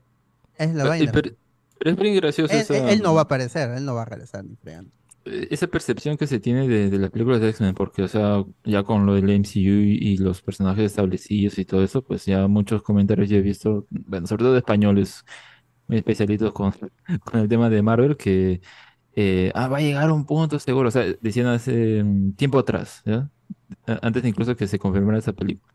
Es 0.55 0.69
la 0.69 0.83
Pero- 0.83 0.89
vaina. 0.89 1.11
pero, 1.11 1.31
pero 1.79 1.91
es 1.91 1.97
bien 1.97 2.15
gracioso 2.15 2.53
Él, 2.53 2.59
esa, 2.59 2.91
él 2.91 3.01
no 3.01 3.13
va 3.15 3.21
a 3.21 3.23
aparecer, 3.23 3.71
él 3.71 3.83
no 3.85 3.95
va 3.95 4.03
a 4.03 4.05
regresar 4.05 4.45
ni 4.45 4.55
fregando. 4.55 4.91
Eh, 5.25 5.47
esa 5.51 5.67
percepción 5.67 6.17
que 6.17 6.27
se 6.27 6.39
tiene 6.39 6.67
de, 6.67 6.89
de 6.89 6.97
las 6.97 7.11
películas 7.11 7.41
de 7.41 7.49
X-Men, 7.49 7.75
porque, 7.75 8.03
o 8.03 8.07
sea, 8.07 8.43
ya 8.63 8.83
con 8.83 9.05
lo 9.05 9.13
del 9.15 9.29
MCU 9.29 9.59
y, 9.59 10.17
los 10.17 10.41
personajes 10.41 10.85
establecidos 10.85 11.57
y 11.59 11.65
todo 11.65 11.83
eso, 11.83 12.03
pues 12.03 12.25
ya 12.25 12.47
muchos 12.47 12.83
comentarios 12.83 13.29
ya 13.29 13.37
he 13.37 13.41
visto, 13.41 13.87
bueno, 13.89 14.27
sobre 14.27 14.43
todo 14.43 14.53
de 14.53 14.59
españoles 14.59 15.23
muy 15.87 15.97
especialitos 15.97 16.53
con, 16.53 16.71
con 17.25 17.41
el 17.41 17.47
tema 17.49 17.69
de 17.69 17.81
Marvel, 17.81 18.17
que 18.17 18.61
eh, 19.15 19.51
ah, 19.55 19.67
va 19.67 19.77
a 19.77 19.81
llegar 19.81 20.11
un 20.11 20.25
punto 20.25 20.59
seguro, 20.59 20.89
o 20.89 20.91
sea, 20.91 21.05
decían 21.21 21.47
hace 21.47 22.03
mm, 22.03 22.33
tiempo 22.35 22.59
atrás, 22.59 23.03
Antes 24.01 24.25
incluso 24.25 24.55
que 24.55 24.67
se 24.67 24.79
confirmara 24.79 25.19
esa 25.19 25.33
película. 25.33 25.73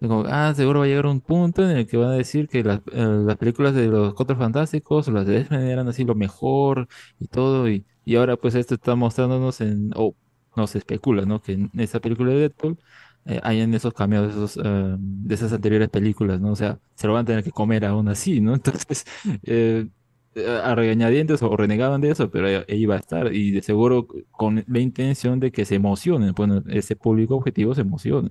Como, 0.00 0.24
ah, 0.28 0.52
seguro 0.54 0.78
va 0.80 0.84
a 0.84 0.88
llegar 0.88 1.06
un 1.06 1.20
punto 1.20 1.68
en 1.68 1.76
el 1.76 1.86
que 1.86 1.96
van 1.96 2.10
a 2.10 2.12
decir 2.12 2.48
que 2.48 2.62
las, 2.62 2.78
eh, 2.92 3.04
las 3.26 3.36
películas 3.36 3.74
de 3.74 3.88
los 3.88 4.14
Cuatro 4.14 4.36
Fantásticos 4.36 5.08
las 5.08 5.26
de 5.26 5.40
X-Men 5.40 5.62
eran 5.66 5.88
así 5.88 6.04
lo 6.04 6.14
mejor 6.14 6.86
y 7.18 7.26
todo, 7.26 7.68
y, 7.68 7.84
y 8.04 8.14
ahora 8.16 8.36
pues 8.36 8.54
esto 8.54 8.74
está 8.76 8.94
mostrándonos 8.94 9.60
en, 9.60 9.90
o 9.96 10.14
no 10.56 10.66
se 10.68 10.78
especula, 10.78 11.24
¿no? 11.26 11.42
Que 11.42 11.52
en 11.52 11.70
esa 11.78 11.98
película 12.00 12.30
de 12.32 12.38
Deadpool 12.40 12.78
eh, 13.24 13.40
hayan 13.42 13.74
esos 13.74 13.92
cambios 13.92 14.30
esos, 14.30 14.56
eh, 14.64 14.96
de 14.98 15.34
esas 15.34 15.52
anteriores 15.52 15.88
películas, 15.88 16.40
¿no? 16.40 16.52
O 16.52 16.56
sea, 16.56 16.78
se 16.94 17.06
lo 17.08 17.14
van 17.14 17.22
a 17.22 17.26
tener 17.26 17.42
que 17.44 17.50
comer 17.52 17.84
aún 17.84 18.08
así, 18.08 18.40
¿no? 18.40 18.54
Entonces, 18.54 19.04
eh, 19.44 19.88
eh, 20.34 20.60
a 20.62 20.74
regañadientes 20.74 21.42
o 21.42 21.56
renegaban 21.56 22.00
de 22.00 22.10
eso, 22.10 22.30
pero 22.30 22.46
ahí 22.46 22.64
iba 22.68 22.94
a 22.94 22.98
estar 22.98 23.34
y 23.34 23.50
de 23.50 23.62
seguro 23.62 24.06
con 24.30 24.64
la 24.68 24.78
intención 24.80 25.40
de 25.40 25.50
que 25.52 25.64
se 25.64 25.74
emocionen, 25.76 26.32
bueno, 26.34 26.62
ese 26.68 26.96
público 26.96 27.36
objetivo 27.36 27.74
se 27.74 27.80
emocione. 27.82 28.30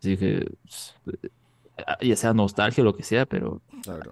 Así 0.00 0.16
que, 0.16 0.50
pues, 0.64 0.94
eh, 1.22 2.06
ya 2.08 2.16
sea 2.16 2.34
nostalgia 2.34 2.82
o 2.82 2.84
lo 2.84 2.96
que 2.96 3.02
sea, 3.02 3.26
pero 3.26 3.62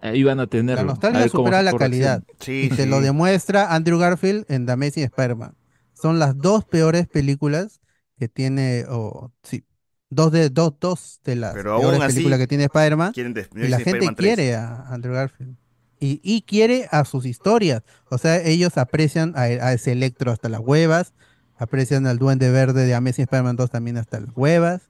ahí 0.03 0.23
van 0.23 0.39
a 0.39 0.43
La 0.43 0.47
tenerlo. 0.49 0.81
a 0.83 0.85
nostalgia 0.85 1.29
supera 1.29 1.63
la 1.63 1.73
calidad. 1.75 2.23
y 2.47 2.69
te 2.69 2.87
lo 2.87 3.01
demuestra 3.01 3.75
Andrew 3.75 3.99
Garfield 3.99 4.45
en 4.49 4.67
The 4.67 4.73
Amazing 4.73 5.05
Spider-Man. 5.05 5.55
Son 5.95 6.19
las 6.19 6.37
dos 6.39 6.65
peores 6.65 7.07
películas 7.09 7.81
que 8.19 8.29
tiene, 8.29 8.85
o 8.89 9.33
sí, 9.43 9.65
dos 10.11 10.31
de, 10.33 10.51
dos, 10.51 10.75
dos 10.81 11.21
de 11.25 11.37
las 11.37 11.55
Pero 11.55 11.79
peores 11.81 12.01
películas 12.15 12.39
que 12.39 12.47
tiene 12.47 12.65
Spider-Man. 12.65 13.13
Y 13.17 13.23
la 13.69 13.79
gente 13.79 14.07
Spider-Man 14.07 14.15
3. 14.15 14.35
quiere 14.35 14.55
a 14.57 14.87
Andrew 14.89 15.15
Garfield. 15.15 15.57
Y, 16.01 16.21
y 16.23 16.43
quiere 16.43 16.87
a 16.93 17.05
sus 17.05 17.27
historias. 17.27 17.83
O 18.09 18.19
sea, 18.19 18.41
ellos 18.43 18.79
aprecian 18.79 19.33
a, 19.37 19.43
a 19.43 19.73
ese 19.73 19.93
Electro 19.93 20.31
hasta 20.31 20.49
las 20.49 20.61
huevas. 20.61 21.13
Aprecian 21.57 22.07
al 22.07 22.19
Duende 22.19 22.51
Verde 22.53 22.87
de 22.87 22.95
Amazing 22.95 23.25
Spider-Man 23.25 23.57
2 23.57 23.71
también 23.71 23.97
hasta 23.97 24.21
las 24.21 24.31
huevas. 24.37 24.83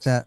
O 0.00 0.02
sea, 0.02 0.26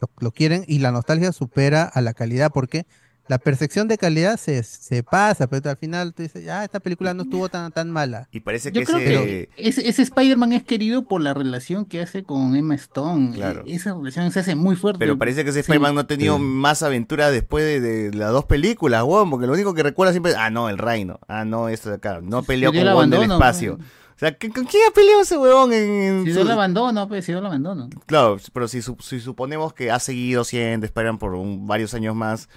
lo, 0.00 0.10
lo 0.18 0.30
quieren 0.32 0.64
y 0.66 0.78
la 0.78 0.90
nostalgia 0.92 1.30
supera 1.32 1.84
a 1.84 2.00
la 2.00 2.14
calidad 2.14 2.50
porque 2.52 2.86
la 3.28 3.38
percepción 3.38 3.86
de 3.86 3.96
calidad 3.96 4.38
se, 4.38 4.60
se 4.64 5.04
pasa, 5.04 5.46
pero 5.46 5.70
al 5.70 5.76
final 5.76 6.12
tú 6.14 6.24
dices, 6.24 6.48
ah, 6.48 6.64
esta 6.64 6.80
película 6.80 7.14
no 7.14 7.22
estuvo 7.22 7.48
tan, 7.48 7.70
tan 7.70 7.88
mala. 7.88 8.28
Y 8.32 8.40
parece 8.40 8.72
Yo 8.72 8.82
creo 8.82 8.98
que 8.98 9.48
ese, 9.56 9.88
ese 9.88 10.02
Spider-Man 10.02 10.52
es 10.52 10.64
querido 10.64 11.04
por 11.06 11.20
la 11.20 11.32
relación 11.32 11.84
que 11.84 12.00
hace 12.00 12.24
con 12.24 12.56
Emma 12.56 12.74
Stone. 12.74 13.32
Claro. 13.36 13.62
E- 13.66 13.74
Esa 13.76 13.94
relación 13.94 14.32
se 14.32 14.40
hace 14.40 14.56
muy 14.56 14.74
fuerte. 14.74 14.98
Pero 14.98 15.16
parece 15.16 15.44
que 15.44 15.50
ese 15.50 15.58
Sí. 15.60 15.70
Spider-Man 15.70 15.94
no 15.94 16.00
ha 16.00 16.06
tenido 16.08 16.40
más 16.40 16.82
aventura 16.82 17.30
después 17.30 17.62
de, 17.64 17.80
de 18.10 18.16
las 18.18 18.32
dos 18.32 18.46
películas, 18.46 19.04
weón, 19.04 19.30
porque 19.30 19.46
lo 19.46 19.52
único 19.52 19.74
que 19.74 19.84
recuerda 19.84 20.12
siempre 20.12 20.32
es, 20.32 20.38
ah, 20.38 20.50
no, 20.50 20.68
el 20.68 20.78
reino, 20.78 21.20
ah, 21.28 21.44
no, 21.44 21.68
esto 21.68 21.90
de 21.90 21.96
acá, 21.96 22.20
no 22.20 22.42
peleó 22.42 22.72
con 22.72 22.82
Wong 22.82 23.10
del 23.10 23.30
espacio. 23.30 23.78
Sea, 24.20 24.36
¿con 24.38 24.50
con 24.50 24.64
quién 24.66 24.82
ha 24.88 24.92
peleado 24.92 25.22
ese 25.22 25.34
en, 25.72 25.72
en 25.72 26.24
Si 26.26 26.32
su- 26.32 26.38
no 26.40 26.44
lo 26.44 26.52
abandono, 26.52 27.08
pues, 27.08 27.24
si 27.24 27.32
no 27.32 27.40
lo 27.40 27.46
abandono. 27.48 27.88
Claro, 28.06 28.36
pero 28.52 28.68
si, 28.68 28.82
su- 28.82 28.96
si 29.00 29.18
suponemos 29.20 29.72
que 29.72 29.90
ha 29.90 29.98
seguido 29.98 30.44
siendo 30.44 30.86
Spider-Man 30.86 31.18
por 31.18 31.34
un- 31.34 31.66
varios 31.66 31.94
años 31.94 32.14
más, 32.14 32.48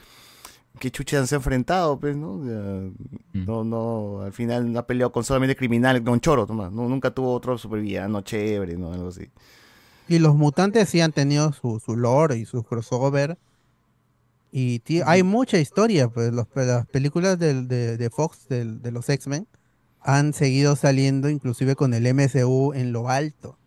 ¿qué 0.79 0.91
chucha 0.91 1.25
se 1.25 1.35
enfrentado? 1.35 1.99
Pues, 1.99 2.15
¿no? 2.17 2.33
O 2.33 2.43
sea, 2.45 2.91
no, 3.33 3.63
no, 3.63 4.21
al 4.21 4.33
final 4.33 4.71
no 4.73 4.79
ha 4.79 4.85
peleado 4.87 5.11
con 5.11 5.23
solamente 5.23 5.55
criminales, 5.55 6.01
con 6.01 6.19
choro, 6.19 6.45
no, 6.49 6.69
nunca 6.69 7.11
tuvo 7.11 7.33
otro 7.33 7.57
supervillano 7.57 8.21
chévere, 8.21 8.75
¿no? 8.77 8.91
Algo 8.91 9.07
así. 9.09 9.29
Y 10.09 10.19
los 10.19 10.35
mutantes 10.35 10.89
sí 10.89 10.99
han 10.99 11.13
tenido 11.13 11.53
su, 11.53 11.79
su 11.79 11.95
lore 11.95 12.37
y 12.37 12.45
su 12.45 12.63
crossover. 12.63 13.37
Y 14.51 14.81
hay 15.05 15.23
mucha 15.23 15.57
historia, 15.57 16.09
pues 16.09 16.31
los, 16.31 16.45
las 16.55 16.85
películas 16.87 17.39
de, 17.39 17.63
de 17.97 18.09
Fox 18.11 18.47
de 18.49 18.91
los 18.91 19.07
X-Men 19.09 19.47
han 20.03 20.33
seguido 20.33 20.75
saliendo 20.75 21.29
inclusive 21.29 21.75
con 21.75 21.93
el 21.93 22.05
MCU 22.13 22.73
en 22.73 22.91
lo 22.91 23.09
alto. 23.09 23.57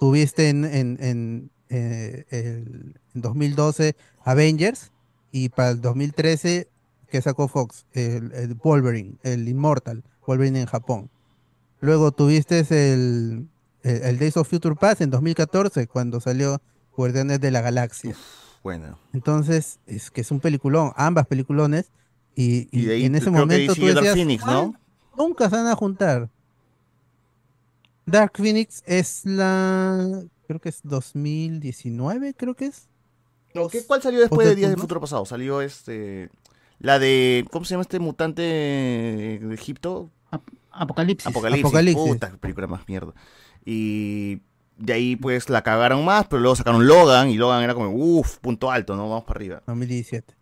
Tuviste 0.00 0.48
en, 0.48 0.64
en, 0.64 0.98
en, 1.00 1.50
eh, 1.70 2.24
el- 2.30 3.00
en 3.14 3.20
2012 3.20 3.96
Avengers 4.24 4.92
y 5.32 5.48
para 5.48 5.70
el 5.70 5.80
2013 5.80 6.68
que 7.10 7.22
sacó 7.22 7.48
Fox, 7.48 7.86
el, 7.92 8.32
el 8.32 8.54
Wolverine, 8.54 9.14
el 9.22 9.48
Immortal, 9.48 10.04
Wolverine 10.26 10.60
en 10.60 10.66
Japón. 10.66 11.10
Luego 11.80 12.12
tuviste 12.12 12.60
el, 12.92 13.48
el, 13.82 14.18
Days 14.18 14.36
of 14.36 14.48
Future 14.48 14.74
Past 14.74 15.00
en 15.00 15.10
2014 15.10 15.86
cuando 15.86 16.20
salió 16.20 16.60
Guardianes 16.96 17.40
de 17.40 17.50
la 17.50 17.60
Galaxia. 17.60 18.14
Bueno. 18.62 18.98
Entonces, 19.14 19.78
es 19.86 20.10
que 20.10 20.20
es 20.20 20.30
un 20.30 20.40
peliculón, 20.40 20.92
ambas 20.96 21.26
peliculones. 21.26 21.90
Y, 22.34 22.68
en 22.72 23.14
ese 23.14 23.30
momento 23.30 23.74
tú 23.74 23.86
decías, 23.86 24.14
Phoenix, 24.14 24.44
¿no? 24.44 24.74
"Ah, 25.18 25.22
nunca 25.22 25.48
se 25.50 25.56
van 25.56 25.66
a 25.66 25.74
juntar. 25.76 26.28
Dark 28.06 28.32
Phoenix 28.36 28.82
es 28.86 29.22
la, 29.26 30.22
creo 30.46 30.60
que 30.60 30.70
es 30.70 30.80
2019, 30.82 32.34
creo 32.34 32.54
que 32.54 32.66
es. 32.66 32.88
No, 33.54 33.68
¿qué- 33.68 33.84
¿Cuál 33.84 34.00
salió 34.02 34.20
después 34.20 34.46
de 34.48 34.54
Días 34.54 34.70
del. 34.70 34.78
Futuro 34.80 35.00
Pasado? 35.00 35.24
Salió 35.26 35.60
este. 35.60 36.30
La 36.78 36.98
de. 36.98 37.46
¿Cómo 37.50 37.64
se 37.64 37.70
llama 37.74 37.82
este 37.82 37.98
mutante 37.98 38.42
de 38.42 39.54
Egipto? 39.54 40.10
Apocalipsis. 40.70 41.26
Apocalipsis. 41.26 41.64
Apocalipsis. 41.64 42.08
Puta, 42.08 42.30
qué 42.30 42.36
película 42.38 42.66
más 42.66 42.86
mierda. 42.86 43.12
Y 43.64 44.40
de 44.76 44.92
ahí 44.92 45.16
pues 45.16 45.48
la 45.50 45.62
cagaron 45.62 46.04
más, 46.04 46.26
pero 46.28 46.40
luego 46.40 46.54
sacaron 46.56 46.86
Logan 46.86 47.30
y 47.30 47.36
Logan 47.36 47.62
era 47.62 47.74
como, 47.74 47.90
uff, 47.90 48.38
punto 48.38 48.70
alto, 48.70 48.94
¿no? 48.96 49.08
Vamos 49.08 49.24
para 49.24 49.38
arriba. 49.38 49.62
2017. 49.66 50.34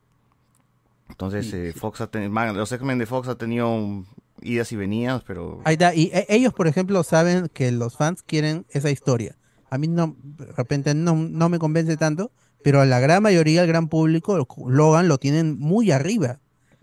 Entonces 1.08 1.52
eh, 1.54 1.72
Fox 1.74 2.00
ha 2.00 2.08
tenido, 2.08 2.30
los 2.52 2.70
X-Men 2.70 2.98
de 2.98 3.06
Fox 3.06 3.28
ha 3.28 3.36
tenido 3.36 4.04
idas 4.42 4.72
y 4.72 4.76
venidas, 4.76 5.22
pero... 5.26 5.60
Ahí 5.64 5.74
está. 5.74 5.94
Y 5.94 6.10
e- 6.12 6.26
ellos, 6.28 6.52
por 6.52 6.66
ejemplo, 6.66 7.02
saben 7.02 7.48
que 7.52 7.70
los 7.72 7.96
fans 7.96 8.22
quieren 8.22 8.66
esa 8.70 8.90
historia. 8.90 9.36
A 9.70 9.78
mí 9.78 9.88
no, 9.88 10.16
de 10.22 10.46
repente 10.52 10.94
no, 10.94 11.14
no 11.16 11.48
me 11.48 11.58
convence 11.58 11.96
tanto, 11.96 12.30
pero 12.62 12.80
a 12.80 12.86
la 12.86 13.00
gran 13.00 13.22
mayoría, 13.22 13.62
el 13.62 13.68
gran 13.68 13.88
público, 13.88 14.46
Logan 14.68 15.08
lo 15.08 15.18
tienen 15.18 15.58
muy 15.58 15.90
arriba. 15.90 16.40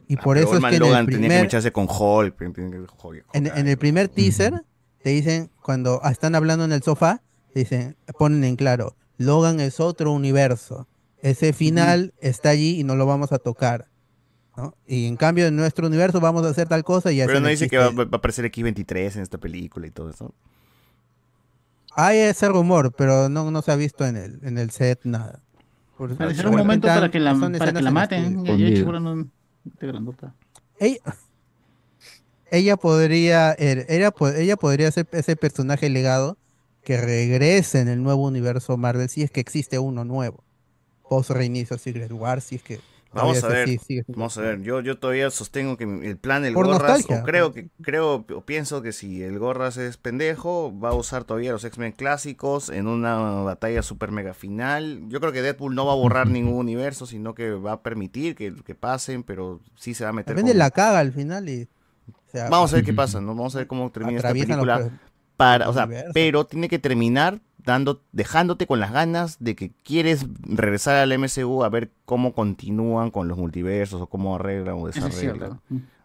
Y 0.07 0.17
por 0.17 0.37
Ah, 0.37 0.41
Pero 0.41 0.53
eso 0.57 0.57
es 0.57 0.69
que 0.71 0.75
en 0.75 0.81
Logan 0.81 0.99
el 0.99 1.05
tenía 1.05 1.19
que 1.19 1.27
primer, 1.27 1.41
mecharse 1.43 1.71
con 1.71 1.87
Hulk. 1.89 2.35
en, 3.33 3.47
en 3.47 3.67
el 3.67 3.77
primer 3.77 4.09
teaser, 4.09 4.63
te 5.01 5.09
dicen, 5.11 5.49
cuando 5.61 5.99
ah, 6.03 6.11
están 6.11 6.35
hablando 6.35 6.65
en 6.65 6.71
el 6.71 6.83
sofá, 6.83 7.21
dicen, 7.55 7.95
ponen 8.17 8.43
en 8.43 8.55
claro, 8.55 8.95
Logan 9.17 9.59
es 9.59 9.79
otro 9.79 10.11
universo. 10.11 10.87
Ese 11.21 11.53
final 11.53 12.13
está 12.19 12.49
allí 12.49 12.79
y 12.79 12.83
no 12.83 12.95
lo 12.95 13.05
vamos 13.05 13.31
a 13.31 13.39
tocar. 13.39 13.87
¿No? 14.57 14.75
Y 14.87 15.07
en 15.07 15.15
cambio 15.17 15.47
en 15.47 15.55
nuestro 15.55 15.87
universo 15.87 16.19
vamos 16.19 16.45
a 16.45 16.49
hacer 16.49 16.67
tal 16.67 16.83
cosa 16.83 17.11
y 17.11 17.17
Pero 17.19 17.31
hacen 17.31 17.43
no 17.43 17.49
dice 17.49 17.67
que 17.69 17.77
va, 17.77 17.89
va 17.89 18.03
a 18.03 18.17
aparecer 18.17 18.45
X23 18.51 19.15
en 19.15 19.21
esta 19.21 19.37
película 19.37 19.87
y 19.87 19.91
todo 19.91 20.09
eso. 20.09 20.33
Hay 21.95 22.17
ese 22.19 22.47
rumor, 22.49 22.91
pero 22.95 23.29
no, 23.29 23.51
no 23.51 23.61
se 23.61 23.71
ha 23.71 23.75
visto 23.75 24.05
en 24.05 24.15
el, 24.17 24.39
en 24.43 24.57
el 24.57 24.71
set 24.71 25.01
nada. 25.03 25.39
Por- 25.97 26.15
Parecerá 26.15 26.49
un 26.49 26.55
momento 26.57 26.87
para 26.87 27.11
que 27.11 27.19
la, 27.19 27.33
para 27.59 27.71
que 27.79 27.83
maten. 27.91 28.43
Ya- 28.45 28.51
ya. 28.79 28.85
Ella, 30.79 30.97
ella 32.51 32.77
podría, 32.77 33.55
er- 33.57 33.85
ella, 33.89 34.11
ella 34.37 34.55
podría 34.57 34.91
ser 34.91 35.07
ese 35.11 35.35
personaje 35.35 35.89
legado 35.89 36.37
que 36.83 36.99
regrese 36.99 37.79
en 37.79 37.87
el 37.87 38.03
nuevo 38.03 38.23
universo 38.25 38.75
Marvel 38.77 39.07
si 39.09 39.21
es 39.23 39.31
que 39.31 39.39
existe 39.39 39.79
uno 39.79 40.03
nuevo. 40.03 40.43
Post 41.07 41.29
reinicio 41.29 41.77
Secret 41.77 42.11
War, 42.11 42.41
si 42.41 42.55
es 42.55 42.63
que 42.63 42.79
Vamos 43.13 43.43
a 43.43 43.47
ver, 43.47 43.79
vamos 44.07 44.37
a 44.37 44.41
ver. 44.41 44.61
Yo, 44.61 44.81
yo 44.81 44.97
todavía 44.97 45.29
sostengo 45.29 45.77
que 45.77 45.83
el 45.83 46.17
plan 46.17 46.43
del 46.43 46.53
Por 46.53 46.65
Gorras, 46.65 46.81
nostalgia. 46.81 47.21
o 47.21 47.23
creo 47.23 47.53
que, 47.53 47.69
creo, 47.81 48.25
o 48.35 48.41
pienso 48.41 48.81
que 48.81 48.91
si 48.91 49.21
el 49.23 49.37
Gorras 49.39 49.77
es 49.77 49.97
pendejo, 49.97 50.77
va 50.79 50.89
a 50.89 50.93
usar 50.93 51.23
todavía 51.23 51.51
los 51.51 51.63
X-Men 51.63 51.91
clásicos 51.91 52.69
en 52.69 52.87
una 52.87 53.15
batalla 53.43 53.83
super 53.83 54.11
mega 54.11 54.33
final. 54.33 55.03
Yo 55.09 55.19
creo 55.19 55.31
que 55.31 55.41
Deadpool 55.41 55.75
no 55.75 55.85
va 55.85 55.93
a 55.93 55.95
borrar 55.95 56.27
ningún 56.29 56.55
universo, 56.57 57.05
sino 57.05 57.35
que 57.35 57.51
va 57.51 57.73
a 57.73 57.81
permitir 57.83 58.35
que, 58.35 58.53
que 58.55 58.75
pasen, 58.75 59.23
pero 59.23 59.61
sí 59.75 59.93
se 59.93 60.03
va 60.03 60.09
a 60.09 60.13
meter. 60.13 60.33
Depende 60.35 60.51
con- 60.53 60.59
la 60.59 60.71
caga 60.71 60.99
al 60.99 61.11
final 61.13 61.47
y 61.49 61.67
o 62.07 62.31
sea, 62.31 62.49
Vamos 62.49 62.73
a 62.73 62.77
ver 62.77 62.85
qué 62.85 62.93
pasa, 62.93 63.21
¿no? 63.21 63.35
Vamos 63.35 63.55
a 63.55 63.59
ver 63.59 63.67
cómo 63.67 63.91
termina 63.91 64.17
esta 64.17 64.29
los 64.33 64.39
película. 64.39 64.91
Para, 65.43 65.69
o 65.69 65.73
sea, 65.73 65.85
pero 66.13 66.45
tiene 66.45 66.69
que 66.69 66.79
terminar 66.79 67.39
dando, 67.57 68.01
dejándote 68.11 68.67
con 68.67 68.79
las 68.79 68.91
ganas 68.91 69.37
de 69.39 69.55
que 69.55 69.71
quieres 69.83 70.25
regresar 70.41 70.95
al 70.97 71.17
MCU 71.17 71.63
a 71.63 71.69
ver 71.69 71.91
cómo 72.05 72.33
continúan 72.33 73.09
con 73.11 73.27
los 73.27 73.37
multiversos 73.37 74.01
o 74.01 74.07
cómo 74.07 74.35
arreglan 74.35 74.75
o 74.75 74.87
desarreglan. 74.87 75.19
cierto. 75.39 75.59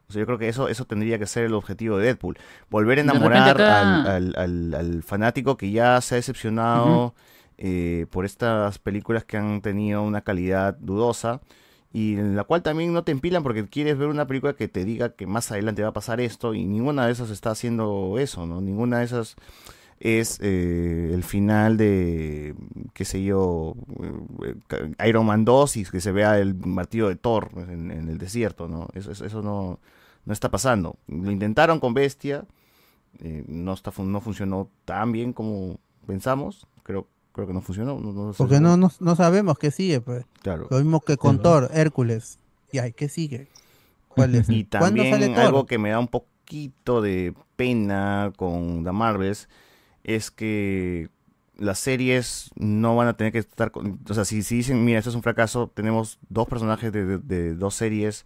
O 0.09 0.13
sea, 0.13 0.21
yo 0.21 0.27
creo 0.27 0.39
que 0.39 0.49
eso, 0.49 0.69
eso 0.69 0.85
tendría 0.87 1.19
que 1.19 1.27
ser 1.27 1.45
el 1.45 1.55
objetivo 1.55 1.99
de 1.99 2.07
Deadpool. 2.07 2.39
Volver 2.71 2.99
a 2.99 3.01
enamorar 3.03 3.43
acá- 3.51 3.81
al, 3.81 4.07
al- 4.07 4.35
al- 4.37 4.75
al 4.75 5.03
fanático 5.03 5.57
que 5.57 5.71
ya 5.71 6.01
se 6.01 6.15
ha 6.15 6.17
decepcionado 6.17 7.15
eh, 7.59 8.07
por 8.11 8.25
estas 8.25 8.79
películas 8.79 9.25
que 9.25 9.37
han 9.37 9.61
tenido 9.61 10.03
una 10.03 10.21
calidad 10.23 10.77
dudosa 10.79 11.41
y 11.93 12.15
en 12.15 12.37
la 12.37 12.45
cual 12.45 12.63
también 12.63 12.93
no 12.93 13.03
te 13.05 13.13
empilan 13.13 13.43
porque 13.43 13.67
quieres 13.67 13.97
ver 13.97 14.09
una 14.09 14.27
película 14.27 14.55
que 14.55 14.69
te 14.69 14.85
diga 14.85 15.11
que 15.11 15.27
más 15.27 15.51
adelante 15.51 15.83
va 15.83 15.89
a 15.89 15.93
pasar 15.93 16.21
esto 16.21 16.55
y 16.55 16.67
ninguna 16.67 17.07
de 17.07 17.13
esas 17.13 17.31
está 17.31 17.51
haciendo 17.51 18.17
eso, 18.19 18.47
¿no? 18.47 18.61
Ninguna 18.61 18.99
de 18.99 19.07
esas 19.07 19.37
es 20.01 20.39
eh, 20.43 21.11
el 21.13 21.25
final 21.25 21.77
de, 21.77 22.55
qué 22.93 23.05
sé 23.05 23.25
yo, 23.25 23.75
eh, 24.71 25.09
Iron 25.09 25.27
Man 25.27 25.45
2 25.45 25.77
y 25.79 25.85
que 25.85 26.01
se 26.01 26.13
vea 26.13 26.39
el 26.39 26.55
martillo 26.55 27.09
de 27.09 27.17
Thor 27.17 27.51
en, 27.57 27.91
el 27.91 28.19
desierto, 28.19 28.69
¿no? 28.69 28.89
Eso, 28.95 29.13
eso, 29.13 29.43
no, 29.43 29.81
no 30.25 30.33
está 30.33 30.51
pasando. 30.51 30.97
Lo 31.09 31.31
intentaron 31.31 31.81
con 31.81 31.95
Bestia, 31.95 32.45
eh, 33.21 33.45
no, 33.49 33.73
está, 33.73 33.93
no 34.03 34.21
funcionó 34.21 34.71
tan 34.85 35.11
bien 35.13 35.33
como 35.33 35.81
pensamos, 36.07 36.67
creo, 36.85 37.09
creo 37.39 37.47
que 37.47 37.55
no 37.55 37.61
funcionó. 37.61 38.01
No, 38.01 38.13
no 38.13 38.33
sé 38.33 38.39
Porque 38.39 38.59
no, 38.59 38.77
no, 38.77 38.91
no 38.99 39.15
sabemos 39.15 39.59
qué 39.59 39.71
sigue, 39.71 40.01
pues. 40.01 40.25
Claro. 40.43 40.67
Lo 40.71 40.79
mismo 40.79 41.01
que 41.01 41.17
con. 41.17 41.39
Thor, 41.39 41.71
Hércules. 41.73 42.39
Y 42.73 42.79
ay, 42.79 42.93
¿qué 42.93 43.09
sigue? 43.09 43.47
¿Cuál 44.09 44.35
es? 44.35 44.49
Y 44.51 44.65
¿Cuándo 44.65 45.05
sale 45.05 45.11
también 45.11 45.35
Thor? 45.35 45.45
algo 45.45 45.67
que 45.67 45.79
me 45.79 45.91
da 45.91 46.01
un 46.01 46.09
poquito 46.09 47.01
de 47.01 47.35
pena 47.55 48.33
con 48.37 48.83
The 48.83 48.91
Marvels 48.91 49.49
es 50.03 50.33
que 50.33 51.11
las 51.59 51.79
series 51.79 52.51
no 52.57 52.97
van 52.97 53.07
a 53.09 53.17
tener 53.17 53.33
que 53.33 53.39
estar 53.39 53.71
con, 53.71 54.01
o 54.09 54.15
sea, 54.15 54.25
si, 54.25 54.43
si 54.43 54.57
dicen, 54.57 54.85
mira, 54.85 54.99
esto 54.99 55.11
es 55.11 55.17
un 55.17 55.23
fracaso, 55.23 55.71
tenemos 55.73 56.19
dos 56.29 56.49
personajes 56.49 56.93
de, 56.93 57.05
de- 57.05 57.19
de 57.19 57.55
dos 57.55 57.75
series 57.75 58.25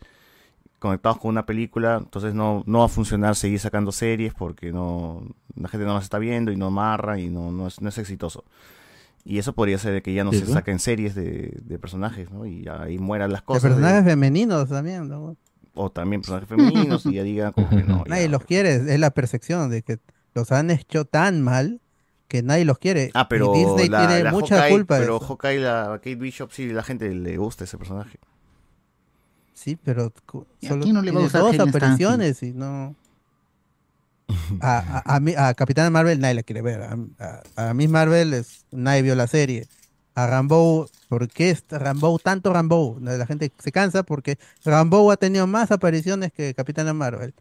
conectados 0.78 1.18
con 1.18 1.30
una 1.30 1.46
película, 1.46 1.98
entonces 1.98 2.34
no, 2.34 2.62
no 2.66 2.80
va 2.80 2.86
a 2.86 2.88
funcionar 2.88 3.36
seguir 3.36 3.58
sacando 3.60 3.92
series 3.92 4.34
porque 4.34 4.72
no 4.72 5.22
la 5.54 5.68
gente 5.68 5.86
no 5.86 5.94
las 5.94 6.04
está 6.04 6.18
viendo 6.18 6.50
y 6.52 6.56
no 6.56 6.66
amarra 6.66 7.18
y 7.20 7.28
no, 7.30 7.52
no, 7.52 7.66
es, 7.68 7.80
no 7.80 7.88
es 7.90 7.98
exitoso. 7.98 8.44
Y 9.24 9.38
eso 9.38 9.52
podría 9.54 9.78
ser 9.78 10.02
que 10.02 10.12
ya 10.12 10.24
no 10.24 10.32
Sí, 10.32 10.40
se 10.40 10.46
¿no? 10.46 10.52
saquen 10.52 10.78
series 10.80 11.14
de, 11.14 11.56
de 11.62 11.78
personajes, 11.78 12.30
¿no? 12.30 12.44
Y 12.46 12.66
ahí 12.68 12.98
mueran 12.98 13.30
las 13.32 13.42
cosas. 13.42 13.62
de- 13.62 13.68
personajes 13.70 14.04
femeninos 14.04 14.68
también, 14.68 15.08
¿no? 15.08 15.36
o 15.74 15.90
también 15.90 16.20
personajes 16.20 16.48
femeninos 16.48 17.06
y 17.06 17.14
ya 17.14 17.22
digan 17.22 17.52
como 17.52 17.70
que 17.70 17.82
no. 17.84 18.04
Nadie 18.08 18.28
los 18.28 18.44
quiere, 18.44 18.74
es 18.74 19.00
la 19.00 19.10
percepción 19.10 19.70
de 19.70 19.82
que 19.82 20.00
los 20.34 20.52
han 20.52 20.70
hecho 20.70 21.04
tan 21.06 21.40
mal 21.40 21.80
que 22.28 22.42
nadie 22.42 22.64
los 22.66 22.78
quiere. 22.78 23.10
Ah, 23.14 23.28
pero 23.28 23.52
y 23.54 23.58
Disney 23.60 23.88
la, 23.88 24.06
tiene 24.06 24.24
la 24.24 24.32
mucha 24.32 24.56
Hawkeye, 24.56 24.70
culpa 24.76 24.98
pero 24.98 25.16
eso. 25.16 25.26
Hawkeye, 25.26 25.58
la 25.60 25.84
Kate 25.98 26.16
Bishop, 26.16 26.50
sí, 26.50 26.68
la 26.68 26.82
gente 26.82 27.14
le 27.14 27.36
gusta 27.38 27.64
ese 27.64 27.78
personaje. 27.78 28.18
Sí, 29.54 29.76
pero 29.82 30.12
cu- 30.26 30.46
¿Y 30.60 30.66
a 30.66 30.70
solo 30.70 30.86
no 30.86 31.02
le 31.02 31.10
va 31.12 31.20
a 31.24 31.28
tiene 31.28 31.38
dos 31.58 31.68
apariciones 31.68 32.42
y 32.42 32.52
no. 32.52 32.94
A, 34.60 34.78
a, 35.04 35.16
a, 35.16 35.20
mí- 35.20 35.34
a 35.36 35.54
Capitana 35.54 35.90
Marvel 35.90 36.20
nadie 36.20 36.34
la 36.34 36.42
quiere 36.42 36.62
ver. 36.62 36.82
A, 36.82 36.96
a, 37.56 37.70
a 37.70 37.74
Miss 37.74 37.88
Marvel 37.88 38.34
es, 38.34 38.66
nadie 38.70 39.02
vio 39.02 39.14
la 39.14 39.26
serie. 39.26 39.68
A 40.14 40.26
Rambo, 40.26 40.88
¿por 41.08 41.28
qué 41.28 41.50
está 41.50 41.78
Rambo 41.78 42.18
tanto 42.18 42.52
Rambo? 42.52 42.98
La 43.00 43.26
gente 43.26 43.50
se 43.58 43.72
cansa 43.72 44.02
porque 44.02 44.38
Rambo 44.64 45.10
ha 45.10 45.16
tenido 45.16 45.46
más 45.46 45.70
apariciones 45.70 46.32
que 46.32 46.54
Capitana 46.54 46.92
Marvel. 46.92 47.34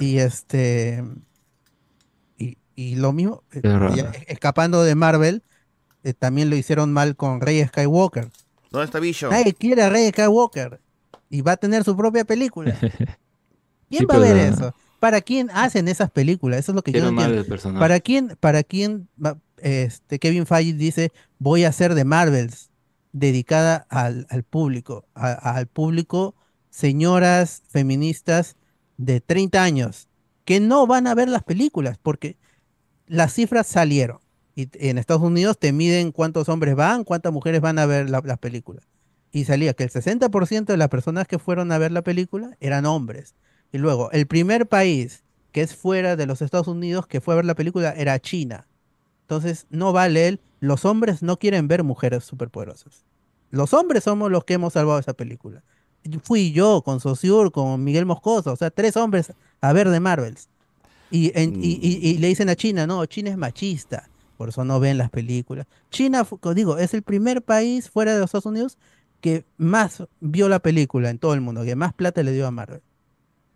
Y 0.00 0.18
este. 0.18 1.04
Y, 2.38 2.56
y 2.74 2.96
lo 2.96 3.12
mismo, 3.12 3.42
escapando 4.26 4.82
de 4.82 4.94
Marvel, 4.94 5.42
eh, 6.04 6.14
también 6.14 6.50
lo 6.50 6.56
hicieron 6.56 6.92
mal 6.92 7.16
con 7.16 7.40
Rey 7.40 7.64
Skywalker. 7.66 8.28
¿Dónde 8.70 8.86
está 8.86 9.00
Bishop? 9.00 9.30
Nadie 9.32 9.54
quiere 9.54 9.82
a 9.82 9.90
Rey 9.90 10.10
Skywalker. 10.10 10.80
Y 11.30 11.42
va 11.42 11.52
a 11.52 11.56
tener 11.56 11.84
su 11.84 11.96
propia 11.96 12.24
película. 12.24 12.74
¿Quién 13.88 14.00
Sí, 14.00 14.06
va 14.06 14.14
a 14.16 14.18
ver 14.18 14.36
eso? 14.36 14.74
¿Para 15.00 15.20
quién 15.22 15.50
hacen 15.52 15.88
esas 15.88 16.10
películas? 16.10 16.60
Eso 16.60 16.72
es 16.72 16.76
lo 16.76 16.82
que 16.82 16.92
yo 16.92 16.98
no 17.10 17.16
entiendo. 17.24 17.42
¿Para 17.80 17.98
quién, 18.00 18.36
para 18.38 18.62
quién 18.62 19.08
este, 19.58 20.18
Kevin 20.20 20.46
Feige 20.46 20.74
dice 20.74 21.12
voy 21.38 21.64
a 21.64 21.68
hacer 21.70 21.94
de 21.94 22.04
Marvels 22.04 22.70
dedicada 23.12 23.86
al, 23.88 24.26
al 24.30 24.44
público, 24.44 25.06
a- 25.14 25.32
al 25.56 25.66
público, 25.66 26.34
señoras 26.70 27.62
feministas 27.68 28.56
de 28.96 29.20
30 29.20 29.62
años 29.62 30.08
que 30.44 30.60
no 30.60 30.86
van 30.86 31.06
a 31.06 31.14
ver 31.14 31.28
las 31.28 31.42
películas 31.44 31.98
porque 32.02 32.36
las 33.06 33.32
cifras 33.34 33.66
salieron. 33.66 34.18
Y 34.56 34.68
en 34.74 34.98
Estados 34.98 35.22
Unidos 35.22 35.58
te 35.58 35.72
miden 35.72 36.12
cuántos 36.12 36.48
hombres 36.48 36.74
van, 36.74 37.04
cuántas 37.04 37.32
mujeres 37.32 37.60
van 37.60 37.78
a 37.78 37.86
ver 37.86 38.10
la- 38.10 38.20
las 38.24 38.38
películas. 38.38 38.84
Y 39.32 39.44
salía 39.44 39.74
que 39.74 39.84
el 39.84 39.90
60% 39.90 40.72
de 40.72 40.76
las 40.76 40.88
personas 40.88 41.26
que 41.28 41.38
fueron 41.38 41.70
a 41.72 41.78
ver 41.78 41.92
la 41.92 42.02
película 42.02 42.56
eran 42.60 42.84
hombres. 42.86 43.34
Y 43.72 43.78
luego, 43.78 44.10
el 44.12 44.26
primer 44.26 44.66
país 44.68 45.22
que 45.52 45.62
es 45.62 45.74
fuera 45.74 46.16
de 46.16 46.26
los 46.26 46.42
Estados 46.42 46.68
Unidos 46.68 47.06
que 47.06 47.20
fue 47.20 47.34
a 47.34 47.36
ver 47.36 47.44
la 47.44 47.54
película 47.54 47.90
era 47.96 48.18
China. 48.20 48.66
Entonces, 49.22 49.66
no 49.70 49.92
vale 49.92 50.28
el, 50.28 50.40
los 50.60 50.84
hombres 50.84 51.22
no 51.22 51.38
quieren 51.38 51.68
ver 51.68 51.82
mujeres 51.84 52.24
superpoderosas. 52.24 53.04
Los 53.50 53.72
hombres 53.74 54.04
somos 54.04 54.30
los 54.30 54.44
que 54.44 54.54
hemos 54.54 54.74
salvado 54.74 54.98
esa 54.98 55.12
película. 55.14 55.62
Fui 56.22 56.52
yo 56.52 56.82
con 56.82 57.00
Saussure, 57.00 57.50
con 57.50 57.82
Miguel 57.84 58.06
Moscoso, 58.06 58.52
o 58.52 58.56
sea, 58.56 58.70
tres 58.70 58.96
hombres 58.96 59.32
a 59.60 59.72
ver 59.72 59.88
de 59.90 60.00
Marvels. 60.00 60.48
Y, 61.10 61.32
en- 61.38 61.62
y- 61.62 61.78
y- 61.82 62.08
y 62.10 62.18
le 62.18 62.28
dicen 62.28 62.48
a 62.48 62.56
China, 62.56 62.86
no, 62.86 63.04
China 63.06 63.30
es 63.30 63.36
machista, 63.36 64.08
por 64.36 64.48
eso 64.48 64.64
no 64.64 64.78
ven 64.80 64.96
las 64.98 65.10
películas. 65.10 65.66
China, 65.90 66.26
digo, 66.54 66.78
es 66.78 66.94
el 66.94 67.02
primer 67.02 67.42
país 67.42 67.90
fuera 67.90 68.14
de 68.14 68.20
los 68.20 68.26
Estados 68.28 68.46
Unidos 68.46 68.78
que 69.20 69.44
más 69.58 70.04
vio 70.20 70.48
la 70.48 70.60
película 70.60 71.10
en 71.10 71.18
todo 71.18 71.34
el 71.34 71.40
mundo, 71.40 71.64
que 71.64 71.76
más 71.76 71.92
plata 71.92 72.22
le 72.22 72.32
dio 72.32 72.46
a 72.46 72.50
Marvel. 72.50 72.80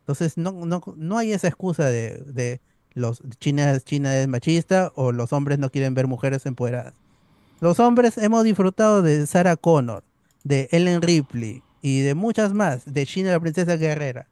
Entonces, 0.04 0.36
no, 0.36 0.52
no, 0.66 0.82
no 0.96 1.18
hay 1.18 1.32
esa 1.32 1.48
excusa 1.48 1.86
de, 1.86 2.18
de 2.26 2.60
los 2.92 3.22
China, 3.40 3.78
China 3.80 4.16
es 4.16 4.28
machista 4.28 4.92
o 4.96 5.12
los 5.12 5.32
hombres 5.32 5.58
no 5.58 5.70
quieren 5.70 5.94
ver 5.94 6.06
mujeres 6.06 6.44
empoderadas. 6.46 6.92
Los 7.60 7.80
hombres 7.80 8.18
hemos 8.18 8.44
disfrutado 8.44 9.00
de 9.00 9.26
Sarah 9.26 9.56
Connor, 9.56 10.04
de 10.42 10.68
Ellen 10.72 11.00
Ripley 11.00 11.62
y 11.80 12.00
de 12.02 12.14
muchas 12.14 12.52
más, 12.52 12.92
de 12.92 13.06
China 13.06 13.30
la 13.32 13.40
princesa 13.40 13.76
guerrera. 13.76 14.28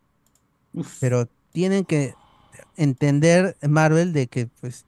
Pero 1.01 1.27
tienen 1.53 1.85
que 1.85 2.15
entender 2.77 3.57
Marvel 3.67 4.13
de 4.13 4.27
que 4.27 4.49
pues 4.61 4.85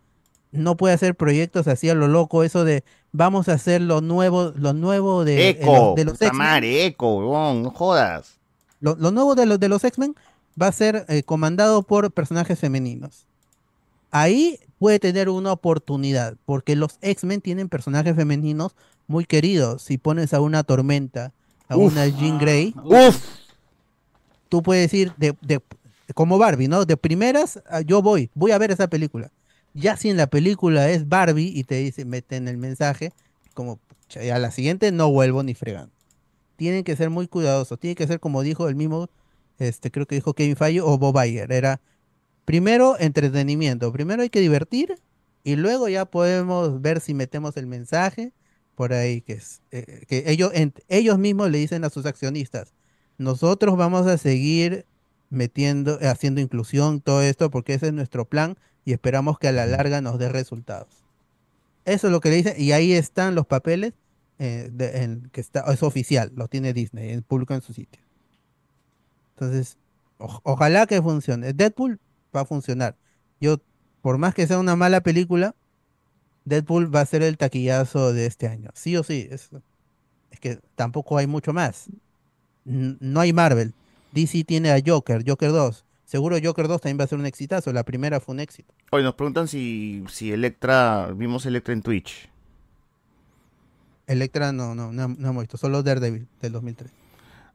no 0.53 0.77
puede 0.77 0.95
hacer 0.95 1.15
proyectos 1.15 1.67
así 1.67 1.89
a 1.89 1.95
lo 1.95 2.09
loco, 2.09 2.45
eso 2.45 2.65
de 2.65 2.85
vamos 3.13 3.49
a 3.49 3.55
hacer 3.55 3.81
lo 3.81 4.01
nuevo, 4.01 4.53
lo 4.57 4.73
nuevo 4.73 5.25
de, 5.25 5.55
de 5.55 5.65
los- 5.67 5.95
de 5.97 6.05
los 6.05 6.15
puta 6.15 6.27
X-Men. 6.27 6.43
Eco, 6.65 7.17
huevón, 7.19 7.63
no 7.63 7.71
jodas. 7.71 8.39
Lo, 8.81 8.95
lo 8.97 9.11
nuevo 9.11 9.35
de 9.35 9.47
los, 9.47 9.59
de 9.59 9.69
los 9.69 9.83
X-Men 9.83 10.15
va 10.61 10.69
a 10.69 10.73
ser 10.73 11.05
eh, 11.09 11.23
comandado 11.23 11.83
por 11.83 12.11
personajes 12.13 12.59
femeninos. 12.59 13.27
Ahí 14.11 14.61
puede 14.79 14.99
tener 15.01 15.29
una 15.29 15.53
oportunidad, 15.53 16.37
porque 16.45 16.77
los 16.77 16.99
X-Men 17.01 17.41
tienen 17.41 17.69
personajes 17.69 18.15
femeninos 18.15 18.75
muy 19.07 19.25
queridos. 19.25 19.83
Si 19.83 19.99
pones 19.99 20.33
a 20.35 20.41
una 20.41 20.63
Tormenta, 20.63 21.33
a 21.69 21.77
Uf. 21.77 21.93
una 21.93 22.07
Jean 22.07 22.39
Grey, 22.39 22.75
Uf. 22.85 23.19
tú 24.49 24.63
puedes 24.63 24.91
decir, 24.91 25.13
de, 25.17 25.35
de- 25.41 25.61
como 26.15 26.39
Barbie, 26.39 26.69
¿no? 26.69 26.85
De 26.85 26.97
primeras, 26.97 27.63
ah, 27.69 27.81
yo 27.81 28.03
voy, 28.03 28.31
voy 28.35 28.53
a 28.53 28.59
ver 28.59 28.71
esa 28.71 28.87
película. 28.89 29.33
Ya 29.73 29.97
si 29.97 30.11
en 30.11 30.17
la 30.17 30.29
película 30.29 30.89
es 30.91 31.09
Barbie 31.09 31.51
y 31.53 31.65
te 31.65 31.77
dice, 31.77 32.05
meten 32.05 32.47
el 32.47 32.57
mensaje, 32.59 33.13
como 33.55 33.77
"Pucha, 33.77 34.23
ya 34.23 34.37
a 34.37 34.39
la 34.39 34.51
siguiente 34.53 34.93
no 34.93 35.11
vuelvo 35.11 35.43
ni 35.43 35.55
fregando. 35.55 35.91
Tienen 36.57 36.85
que 36.85 36.95
ser 36.95 37.11
muy 37.11 37.27
cuidadosos, 37.27 37.81
tiene 37.81 37.97
que 37.97 38.07
ser 38.07 38.21
como 38.21 38.43
dijo 38.43 38.69
el 38.69 38.77
mismo 38.77 39.09
este, 39.59 39.91
creo 39.91 40.07
que 40.07 40.15
dijo 40.17 40.35
Kevin 40.35 40.57
Feige 40.57 40.81
o 40.81 40.99
Bob 40.99 41.17
Iger, 41.25 41.53
era 41.53 41.81
primero 42.45 42.97
entretenimiento, 42.99 43.93
primero 43.93 44.23
hay 44.23 44.31
que 44.31 44.41
divertir 44.41 44.97
y 45.45 45.57
luego 45.57 45.89
ya 45.89 46.05
podemos 46.07 46.81
ver 46.81 47.01
si 47.01 47.15
metemos 47.15 47.57
el 47.57 47.67
mensaje 47.67 48.33
por 48.75 48.93
ahí 48.93 49.21
que 49.21 49.35
es 49.35 49.63
eh, 49.71 50.05
que 50.09 50.25
ellos 50.27 50.51
en- 50.55 50.75
ellos 50.89 51.19
mismos 51.19 51.51
le 51.51 51.59
dicen 51.59 51.85
a 51.85 51.91
sus 51.91 52.07
accionistas, 52.07 52.75
nosotros 53.19 53.77
vamos 53.77 54.07
a 54.07 54.19
seguir 54.19 54.85
metiendo 55.31 55.99
haciendo 56.03 56.41
inclusión 56.41 57.01
todo 57.01 57.23
esto 57.23 57.51
porque 57.51 57.75
ese 57.75 57.87
es 57.89 57.93
nuestro 57.93 58.25
plan 58.29 58.57
y 58.85 58.93
esperamos 58.93 59.39
que 59.39 59.49
a 59.49 59.53
la 59.53 59.67
larga 59.67 60.01
nos 60.01 60.19
dé 60.19 60.29
resultados. 60.29 60.89
Eso 61.85 62.07
es 62.09 62.13
lo 62.13 62.21
que 62.21 62.31
le 62.31 62.37
dicen 62.37 62.55
y 62.59 62.73
ahí 62.73 62.93
están 62.93 63.35
los 63.35 63.47
papeles 63.47 63.93
eh, 64.39 64.69
de- 64.73 65.03
en- 65.05 65.31
que 65.33 65.41
está 65.41 65.61
es 65.73 65.83
oficial, 65.83 66.33
lo 66.35 66.49
tiene 66.49 66.73
Disney, 66.73 67.11
en 67.13 67.23
público 67.23 67.55
en 67.55 67.63
su 67.63 67.73
sitio. 67.73 68.03
Entonces, 69.35 69.77
o- 70.19 70.41
ojalá 70.45 70.87
que 70.87 71.01
funcione. 71.03 71.53
Deadpool 71.53 71.99
va 72.35 72.41
a 72.43 72.45
funcionar. 72.45 72.97
Yo, 73.41 73.59
por 74.01 74.19
más 74.19 74.35
que 74.35 74.47
sea 74.47 74.59
una 74.59 74.77
mala 74.77 75.01
película, 75.03 75.55
Deadpool 76.45 76.95
va 76.95 77.01
a 77.01 77.07
ser 77.07 77.23
el 77.23 77.37
taquillazo 77.39 78.13
de 78.13 78.27
este 78.27 78.49
año. 78.49 78.71
Sí 78.75 78.97
o 78.97 79.03
sí. 79.03 79.29
Es, 79.31 79.51
es 80.31 80.41
que 80.41 80.59
tampoco 80.77 81.17
hay 81.19 81.27
mucho 81.27 81.53
más. 81.53 81.87
N- 82.67 82.97
No 83.01 83.21
hay 83.21 83.33
Marvel. 83.33 83.73
DC 84.13 84.45
tiene 84.45 84.71
a 84.71 84.81
Joker, 84.85 85.25
Joker 85.27 85.51
2. 85.51 85.85
Seguro 86.05 86.37
Joker 86.43 86.69
2 86.69 86.81
también 86.83 87.01
va 87.01 87.05
a 87.05 87.09
ser 87.09 87.19
un 87.19 87.27
exitazo. 87.27 87.73
La 87.73 87.83
primera 87.83 88.21
fue 88.21 88.35
un 88.35 88.41
éxito. 88.41 88.73
Hoy 88.93 89.03
nos 89.03 89.15
preguntan 89.15 89.49
si, 89.49 90.05
si 90.09 90.31
Electra, 90.33 91.11
vimos 91.17 91.47
Electra 91.47 91.73
en 91.73 91.83
Twitch. 91.83 92.29
Electra 94.07 94.53
no, 94.53 94.75
no, 94.75 94.93
no, 94.93 95.09
no 95.09 95.29
hemos 95.31 95.43
visto. 95.43 95.57
Solo 95.57 95.83
Daredevil 95.83 96.29
del 96.43 96.53
2003. 96.53 96.93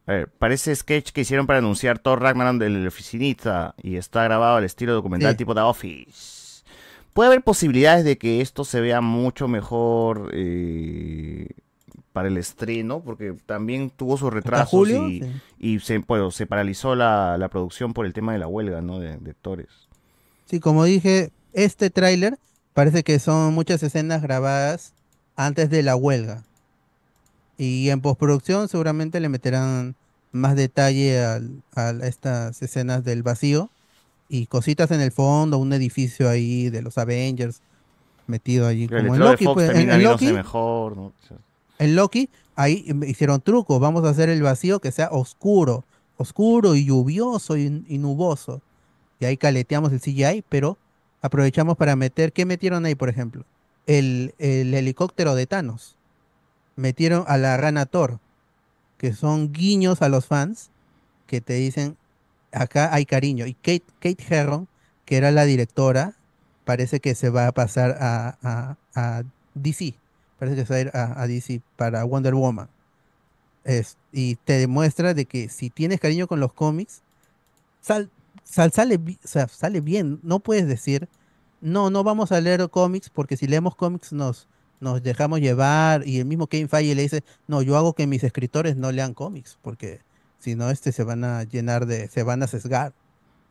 Ver, 0.09 0.27
parece 0.27 0.75
sketch 0.75 1.11
que 1.11 1.21
hicieron 1.21 1.45
para 1.47 1.59
anunciar 1.59 1.99
Thor 1.99 2.21
Ragnarok 2.21 2.59
del 2.59 2.87
oficinista 2.87 3.75
y 3.81 3.95
está 3.95 4.23
grabado 4.23 4.57
al 4.57 4.63
estilo 4.63 4.93
documental 4.93 5.31
Sí. 5.33 5.37
tipo 5.37 5.53
The 5.55 5.61
Office. 5.61 6.63
Puede 7.13 7.27
haber 7.27 7.41
posibilidades 7.43 8.05
de 8.05 8.17
que 8.17 8.41
esto 8.41 8.63
se 8.63 8.81
vea 8.81 9.01
mucho 9.01 9.47
mejor 9.47 10.29
eh, 10.33 11.47
para 12.13 12.27
el 12.27 12.37
estreno, 12.37 13.01
porque 13.01 13.35
también 13.45 13.89
tuvo 13.89 14.17
sus 14.17 14.31
retrasos 14.33 14.69
julio? 14.69 15.07
y, 15.09 15.21
Sí. 15.21 15.31
y 15.59 15.79
se, 15.79 15.97
bueno, 15.99 16.31
se 16.31 16.45
paralizó 16.47 16.95
la, 16.95 17.37
la 17.37 17.49
producción 17.49 17.93
por 17.93 18.05
el 18.05 18.13
tema 18.13 18.33
de 18.33 18.39
la 18.39 18.47
huelga 18.47 18.81
¿no? 18.81 18.99
de, 18.99 19.17
de 19.17 19.31
actores. 19.31 19.67
Sí, 20.49 20.59
como 20.59 20.83
dije, 20.85 21.31
este 21.53 21.89
tráiler 21.89 22.37
parece 22.73 23.03
que 23.03 23.19
son 23.19 23.53
muchas 23.53 23.83
escenas 23.83 24.21
grabadas 24.21 24.93
antes 25.35 25.69
de 25.69 25.83
la 25.83 25.95
huelga. 25.95 26.43
Y 27.59 27.89
en 27.89 27.99
postproducción 28.01 28.67
seguramente 28.69 29.19
le 29.19 29.27
meterán 29.29 29.95
más 30.31 30.55
detalle 30.55 31.19
al- 31.23 31.61
a 31.75 31.89
estas 32.07 32.61
escenas 32.61 33.03
del 33.03 33.21
vacío 33.21 33.69
y 34.29 34.45
cositas 34.45 34.91
en 34.91 35.01
el 35.01 35.11
fondo, 35.11 35.57
un 35.57 35.73
edificio 35.73 36.29
ahí 36.29 36.69
de 36.69 36.81
los 36.81 36.97
Avengers 36.97 37.61
metido 38.27 38.65
allí. 38.65 38.83
El 38.83 38.89
Como 39.07 39.15
en 39.15 39.19
Loki, 39.19 39.45
pues, 39.53 39.69
en- 39.75 40.03
Loki, 40.03 40.31
mejor. 40.31 41.11
en 41.79 41.95
Loki, 41.95 42.29
ahí 42.55 42.85
hicieron 43.07 43.41
trucos. 43.41 43.79
Vamos 43.79 44.05
a 44.05 44.09
hacer 44.09 44.29
el 44.29 44.41
vacío 44.41 44.79
que 44.79 44.91
sea 44.91 45.09
oscuro, 45.11 45.83
oscuro 46.17 46.75
y 46.75 46.85
lluvioso 46.85 47.57
y, 47.57 47.83
y 47.87 47.97
nuboso. 47.97 48.61
Y 49.19 49.25
ahí 49.25 49.35
caleteamos 49.35 49.91
el 49.91 49.99
CGI, 49.99 50.43
pero 50.47 50.77
aprovechamos 51.21 51.75
para 51.75 51.97
meter. 51.97 52.31
¿Qué 52.31 52.45
metieron 52.45 52.85
ahí, 52.85 52.95
por 52.95 53.09
ejemplo? 53.09 53.43
El, 53.85 54.33
el 54.37 54.73
helicóptero 54.73 55.35
de 55.35 55.45
Thanos. 55.45 55.95
Metieron 56.79 57.25
a 57.27 57.37
la 57.37 57.57
rana 57.57 57.85
Thor, 57.85 58.19
que 58.97 59.13
son 59.13 59.51
guiños 59.51 60.01
a 60.01 60.09
los 60.09 60.25
fans 60.27 60.69
que 61.27 61.41
te 61.41 61.53
dicen: 61.53 61.97
acá 62.53 62.93
hay 62.93 63.05
cariño. 63.05 63.45
Y 63.45 63.53
Kate, 63.53 63.83
Kate 63.99 64.23
Herron, 64.29 64.67
que 65.05 65.17
era 65.17 65.31
la 65.31 65.43
directora, 65.45 66.15
parece 66.65 66.99
que 67.01 67.15
se 67.15 67.29
va 67.29 67.47
a 67.47 67.51
pasar 67.51 67.97
a, 67.99 68.37
a- 68.41 68.77
a 68.95 69.23
DC. 69.55 69.93
Parece 70.39 70.55
que 70.55 70.65
se 70.65 70.73
va 70.73 70.77
a 70.77 70.81
ir 70.81 70.91
a, 70.93 71.21
a 71.21 71.27
DC 71.27 71.61
para 71.75 72.03
Wonder 72.05 72.33
Woman. 72.35 72.69
Es- 73.63 73.97
y 74.11 74.35
te 74.35 74.53
demuestra 74.53 75.13
de 75.13 75.25
que 75.25 75.49
si 75.49 75.69
tienes 75.69 75.99
cariño 75.99 76.27
con 76.27 76.39
los 76.39 76.53
cómics, 76.53 77.01
sal, 77.81 78.09
sal- 78.43 78.71
sale, 78.71 78.99
sale 79.23 79.81
bien. 79.81 80.19
No 80.23 80.39
puedes 80.39 80.67
decir, 80.67 81.09
no, 81.61 81.89
no 81.89 82.03
vamos 82.03 82.31
a 82.31 82.41
leer 82.41 82.69
cómics 82.69 83.09
porque 83.09 83.37
si 83.37 83.47
leemos 83.47 83.75
cómics 83.75 84.13
nos, 84.13 84.47
nos 84.79 85.01
dejamos 85.03 85.39
llevar. 85.39 86.07
Y 86.07 86.19
el 86.19 86.25
mismo 86.25 86.47
Kevin 86.47 86.69
Feige 86.69 86.95
le 86.95 87.03
dice, 87.03 87.23
no, 87.47 87.61
yo 87.61 87.77
hago 87.77 87.93
que 87.93 88.07
mis 88.07 88.23
escritores 88.23 88.75
no 88.75 88.91
lean 88.91 89.13
cómics 89.13 89.57
porque 89.61 90.01
si 90.39 90.55
no, 90.55 90.69
este 90.69 90.91
se 90.91 91.03
van 91.03 91.23
a 91.23 91.43
llenar 91.43 91.85
de, 91.85 92.07
se 92.07 92.23
van 92.23 92.43
a 92.43 92.47
sesgar. 92.47 92.93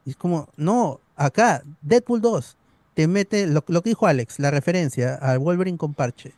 Y 0.04 0.10
es 0.10 0.16
como, 0.16 0.48
no, 0.56 1.00
acá, 1.16 1.62
Deadpool 1.82 2.20
2, 2.20 2.56
te 2.94 3.06
mete 3.06 3.46
lo, 3.46 3.62
lo 3.68 3.82
que 3.82 3.90
dijo 3.90 4.06
Alex, 4.06 4.38
la 4.38 4.50
referencia 4.50 5.14
al 5.14 5.38
Wolverine 5.38 5.78
con 5.78 5.94
parche. 5.94 6.32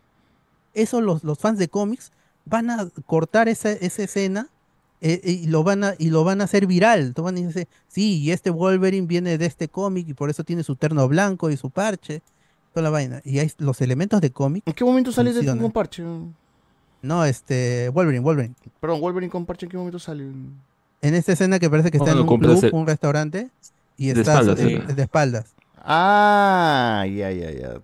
Eso 0.74 1.00
los, 1.00 1.24
los 1.24 1.38
fans 1.38 1.58
de 1.58 1.68
cómics 1.68 2.12
van 2.44 2.70
a 2.70 2.88
cortar 3.06 3.48
esa, 3.48 3.72
esa 3.72 4.02
escena 4.02 4.48
eh, 5.00 5.20
y 5.24 5.46
lo 5.46 5.62
van 5.62 5.84
a 5.84 5.94
y 5.98 6.10
lo 6.10 6.24
van 6.24 6.40
a 6.40 6.44
hacer 6.44 6.66
viral. 6.66 7.14
Van 7.16 7.36
a 7.36 7.40
decir, 7.40 7.68
sí, 7.88 8.18
y 8.18 8.32
este 8.32 8.50
Wolverine 8.50 9.06
viene 9.06 9.38
de 9.38 9.46
este 9.46 9.68
cómic 9.68 10.08
y 10.08 10.14
por 10.14 10.30
eso 10.30 10.44
tiene 10.44 10.62
su 10.62 10.76
terno 10.76 11.08
blanco 11.08 11.50
y 11.50 11.56
su 11.56 11.70
parche, 11.70 12.22
toda 12.72 12.84
la 12.84 12.90
vaina. 12.90 13.20
Y 13.24 13.38
hay 13.38 13.50
los 13.58 13.80
elementos 13.80 14.20
de 14.20 14.30
cómic. 14.30 14.62
¿En 14.66 14.74
qué 14.74 14.84
momento 14.84 15.12
sale 15.12 15.32
funcionan. 15.32 15.62
con 15.62 15.72
parche? 15.72 16.02
No, 17.02 17.24
este 17.24 17.88
Wolverine, 17.90 18.22
Wolverine. 18.22 18.54
Perdón, 18.80 19.00
Wolverine 19.00 19.30
con 19.30 19.46
parche, 19.46 19.66
¿en 19.66 19.70
qué 19.70 19.76
momento 19.76 19.98
sale? 19.98 20.24
En 20.24 21.14
esta 21.14 21.32
escena 21.32 21.58
que 21.58 21.70
parece 21.70 21.90
que 21.90 21.96
está 21.96 22.12
en 22.12 22.18
un 22.18 22.38
club, 22.38 22.70
un 22.72 22.86
restaurante 22.86 23.50
y 23.96 24.12
De 24.12 24.20
está 24.20 24.40
espaldas, 24.40 24.60
eh, 24.60 24.84
sí. 24.86 24.94
de 24.94 25.02
espaldas. 25.02 25.54
Ah, 25.82 27.04
ya, 27.06 27.30
ya, 27.30 27.50
ya. 27.50 27.80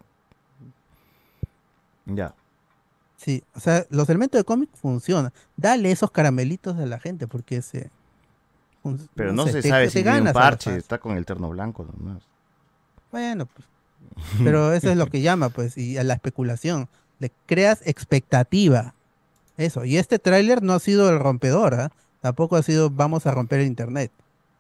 Ya. 2.07 2.35
Sí, 3.17 3.43
o 3.55 3.61
sea, 3.61 3.87
los 3.91 4.09
elementos 4.09 4.39
de 4.39 4.45
cómic 4.45 4.71
funcionan. 4.75 5.33
Dale 5.57 5.91
esos 5.91 6.11
caramelitos 6.11 6.77
a 6.77 6.87
la 6.87 7.01
gente 7.01 7.27
porque 7.27 7.63
se. 7.63 7.91
Pero 9.15 9.33
no, 9.33 9.47
se 9.47 9.63
sabe 9.63 9.87
te 9.87 9.91
si 9.91 10.03
tiene 10.05 10.21
un 10.21 10.33
parche, 10.33 10.77
está 10.77 10.99
con 10.99 11.17
el 11.17 11.27
terno 11.27 11.49
blanco 11.49 11.85
nomás. 11.85 12.23
Bueno, 13.11 13.47
pues, 13.47 13.67
pero 14.45 14.73
eso 14.73 14.91
es 14.91 14.97
lo 14.97 15.07
que 15.07 15.21
llama, 15.21 15.49
pues, 15.49 15.77
y 15.77 15.99
a 15.99 16.05
la 16.05 16.15
especulación. 16.15 16.89
Le 17.19 17.31
creas 17.47 17.81
expectativa. 17.85 18.95
Eso. 19.57 19.85
Y 19.85 19.97
este 19.97 20.19
tráiler 20.19 20.63
no 20.63 20.75
ha 20.75 20.79
sido 20.79 21.09
el 21.09 21.19
rompedor, 21.19 21.75
¿ah? 21.75 21.93
Tampoco 22.21 22.57
ha 22.57 22.63
sido 22.63 22.91
vamos 22.91 23.27
a 23.27 23.31
romper 23.31 23.61
el 23.61 23.67
internet. 23.67 24.11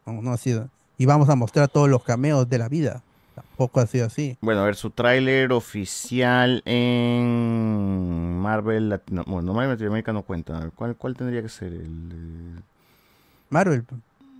No, 0.06 0.22
no 0.22 0.32
ha 0.32 0.36
sido. 0.36 0.68
Y 0.98 1.06
vamos 1.06 1.28
a 1.28 1.34
mostrar 1.34 1.68
todos 1.68 1.88
los 1.88 2.02
cameos 2.02 2.48
de 2.48 2.58
la 2.58 2.68
vida. 2.68 3.02
Tampoco 3.34 3.80
ha 3.80 3.86
sido 3.86 4.06
así. 4.06 4.38
Bueno, 4.40 4.62
a 4.62 4.64
ver, 4.64 4.76
su 4.76 4.90
tráiler 4.90 5.52
oficial 5.52 6.62
en 6.64 8.38
Marvel 8.38 8.88
Latino... 8.88 9.24
Bueno, 9.26 9.52
Marvel 9.52 9.72
Latinoamérica 9.72 10.12
no 10.12 10.22
cuenta. 10.22 10.56
A 10.56 10.60
ver, 10.60 10.70
¿Cuál, 10.72 10.96
cuál 10.96 11.14
tendría 11.14 11.42
que 11.42 11.50
ser? 11.50 11.72
El, 11.72 12.62
Marvel. 13.50 13.84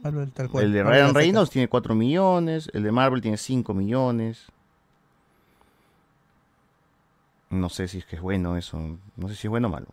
Marvel 0.02 0.32
tal 0.32 0.48
cual. 0.48 0.64
el 0.64 0.72
de 0.72 0.82
Ryan. 0.82 1.14
Reynolds 1.14 1.50
tiene 1.50 1.68
4 1.68 1.94
millones, 1.94 2.70
el 2.72 2.84
de 2.84 2.92
Marvel 2.92 3.20
tiene 3.20 3.36
5 3.36 3.74
millones. 3.74 4.46
No 7.50 7.68
sé 7.68 7.88
si 7.88 7.98
es 7.98 8.06
que 8.06 8.16
es 8.16 8.22
bueno 8.22 8.56
eso, 8.56 8.98
no 9.16 9.28
sé 9.28 9.34
si 9.36 9.46
es 9.46 9.50
bueno 9.50 9.68
o 9.68 9.70
malo. 9.70 9.86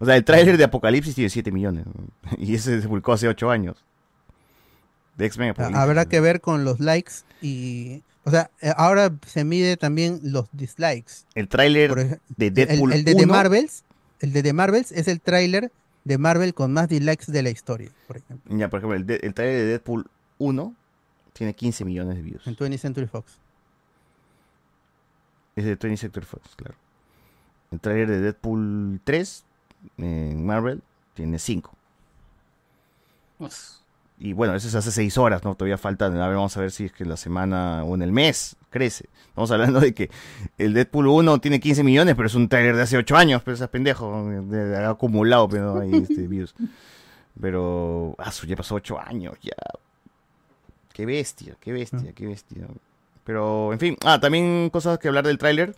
O 0.00 0.06
sea, 0.06 0.16
el 0.16 0.24
tráiler 0.24 0.56
de 0.56 0.64
Apocalipsis 0.64 1.14
tiene 1.14 1.30
7 1.30 1.50
millones 1.52 1.84
y 2.38 2.54
ese 2.54 2.80
se 2.80 2.88
publicó 2.88 3.12
hace 3.12 3.28
8 3.28 3.50
años. 3.50 3.84
De 5.16 5.26
X-Men 5.26 5.50
Apocalipsis. 5.50 5.80
Habrá 5.82 6.06
que 6.06 6.20
ver 6.20 6.40
con 6.40 6.64
los 6.64 6.78
likes 6.80 7.12
y. 7.42 8.02
O 8.24 8.30
sea, 8.30 8.50
eh, 8.60 8.72
ahora 8.76 9.10
se 9.26 9.44
mide 9.44 9.76
también 9.78 10.20
los 10.22 10.46
dislikes. 10.52 11.24
El 11.34 11.48
tráiler 11.48 12.20
de 12.36 12.46
el- 12.48 12.54
Deadpool 12.54 12.92
el, 12.92 13.04
de 13.04 13.14
The 13.14 13.24
1. 13.24 13.32
Marvels, 13.32 13.84
el 14.20 14.32
de 14.32 14.42
The 14.42 14.52
Marvels 14.52 14.92
es 14.92 15.08
el 15.08 15.20
tráiler 15.20 15.72
de 16.04 16.18
Marvel 16.18 16.52
con 16.54 16.72
más 16.72 16.88
dislikes 16.88 17.32
de 17.32 17.42
la 17.42 17.50
historia, 17.50 17.90
por 18.06 18.18
ejemplo, 18.18 18.56
Ya, 18.56 18.68
por 18.68 18.78
ejemplo, 18.80 18.96
el, 18.96 19.06
de- 19.06 19.20
el 19.22 19.34
tráiler 19.34 19.56
de 19.60 19.66
Deadpool 19.66 20.06
1 20.38 20.74
tiene 21.32 21.54
15 21.54 21.84
millones 21.84 22.16
de 22.16 22.22
views. 22.22 22.46
en 22.46 22.54
20th 22.56 22.78
Century 22.78 23.06
Fox. 23.06 23.38
Es 25.58 25.64
de 25.64 25.74
20 25.76 25.96
Sector 25.96 26.24
Fox, 26.24 26.54
claro. 26.56 26.74
El 27.72 27.80
tráiler 27.80 28.08
de 28.08 28.20
Deadpool 28.20 29.00
3 29.04 29.44
en 29.98 30.46
Marvel 30.46 30.82
tiene 31.14 31.38
5. 31.38 31.74
Y 34.20 34.32
bueno, 34.32 34.54
eso 34.54 34.66
es 34.66 34.74
hace 34.74 34.90
6 34.90 35.16
horas, 35.18 35.44
¿no? 35.44 35.54
Todavía 35.54 35.78
falta, 35.78 36.06
a 36.06 36.08
ver, 36.08 36.18
vamos 36.18 36.56
a 36.56 36.60
ver 36.60 36.70
si 36.72 36.86
es 36.86 36.92
que 36.92 37.04
la 37.04 37.16
semana 37.16 37.84
o 37.84 37.94
en 37.94 38.02
el 38.02 38.10
mes 38.10 38.56
crece. 38.70 39.08
Estamos 39.28 39.50
hablando 39.52 39.78
de 39.80 39.94
que 39.94 40.10
el 40.58 40.74
Deadpool 40.74 41.06
1 41.06 41.40
tiene 41.40 41.60
15 41.60 41.84
millones, 41.84 42.14
pero 42.16 42.26
es 42.26 42.34
un 42.34 42.48
tráiler 42.48 42.74
de 42.74 42.82
hace 42.82 42.96
8 42.96 43.16
años, 43.16 43.42
pero 43.44 43.56
es 43.56 43.68
pendejo, 43.68 44.28
de, 44.28 44.42
de- 44.42 44.76
ha 44.76 44.90
acumulado 44.90 45.48
pero 45.48 45.74
¿no? 45.74 45.80
ahí 45.80 45.92
este, 45.94 46.26
views. 46.28 46.54
Pero, 47.40 48.16
ah, 48.18 48.32
ya 48.46 48.56
pasó 48.56 48.74
8 48.76 48.98
años, 48.98 49.36
ya. 49.40 49.52
Qué 50.92 51.06
bestia, 51.06 51.56
qué 51.60 51.72
bestia, 51.72 52.12
qué 52.12 52.26
bestia. 52.26 52.66
Pero, 53.28 53.74
en 53.74 53.78
fin, 53.78 53.96
ah, 54.06 54.18
también 54.20 54.70
cosas 54.70 54.98
que 54.98 55.08
hablar 55.08 55.26
del 55.26 55.36
tráiler. 55.36 55.74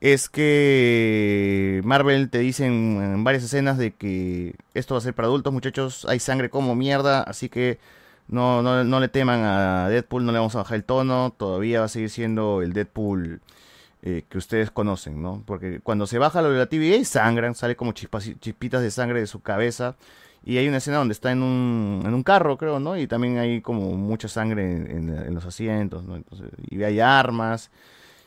es 0.00 0.28
que 0.30 1.80
Marvel 1.84 2.30
te 2.30 2.38
dicen 2.40 2.72
en 3.02 3.24
varias 3.24 3.44
escenas 3.44 3.78
de 3.78 3.92
que 3.92 4.54
esto 4.74 4.94
va 4.94 4.98
a 4.98 5.02
ser 5.02 5.14
para 5.14 5.28
adultos, 5.28 5.52
muchachos, 5.52 6.06
hay 6.08 6.20
sangre 6.20 6.50
como 6.50 6.74
mierda, 6.76 7.22
así 7.22 7.48
que 7.50 7.78
no, 8.28 8.62
no, 8.62 8.84
no 8.84 9.00
le 9.00 9.08
teman 9.08 9.42
a 9.44 9.88
Deadpool, 9.90 10.24
no 10.26 10.32
le 10.32 10.38
vamos 10.38 10.54
a 10.56 10.60
bajar 10.60 10.76
el 10.76 10.84
tono, 10.84 11.34
todavía 11.38 11.80
va 11.80 11.86
a 11.86 11.88
seguir 11.88 12.10
siendo 12.10 12.62
el 12.62 12.72
Deadpool 12.74 13.40
eh, 14.02 14.24
que 14.28 14.38
ustedes 14.38 14.70
conocen, 14.70 15.22
¿no? 15.22 15.42
Porque 15.46 15.80
cuando 15.80 16.06
se 16.06 16.18
baja 16.18 16.42
lo 16.42 16.50
de 16.52 16.58
la 16.58 16.66
TVA, 16.66 17.04
sangran, 17.04 17.54
sale 17.54 17.76
como 17.76 17.92
chispas- 17.94 18.38
chispitas 18.40 18.82
de 18.82 18.90
sangre 18.90 19.20
de 19.20 19.26
su 19.26 19.40
cabeza. 19.42 19.96
Y 20.44 20.56
hay 20.56 20.68
una 20.68 20.78
escena 20.78 20.98
donde 20.98 21.12
está 21.12 21.32
en 21.32 21.42
un, 21.42 22.02
en 22.04 22.14
un 22.14 22.22
carro, 22.22 22.56
creo, 22.56 22.80
¿no? 22.80 22.96
Y 22.96 23.06
también 23.06 23.38
hay 23.38 23.60
como 23.60 23.92
mucha 23.96 24.28
sangre 24.28 24.64
en, 24.72 25.34
los 25.34 25.44
asientos, 25.44 26.04
¿no? 26.04 26.22
Y 26.68 26.82
hay 26.82 27.00
armas. 27.00 27.70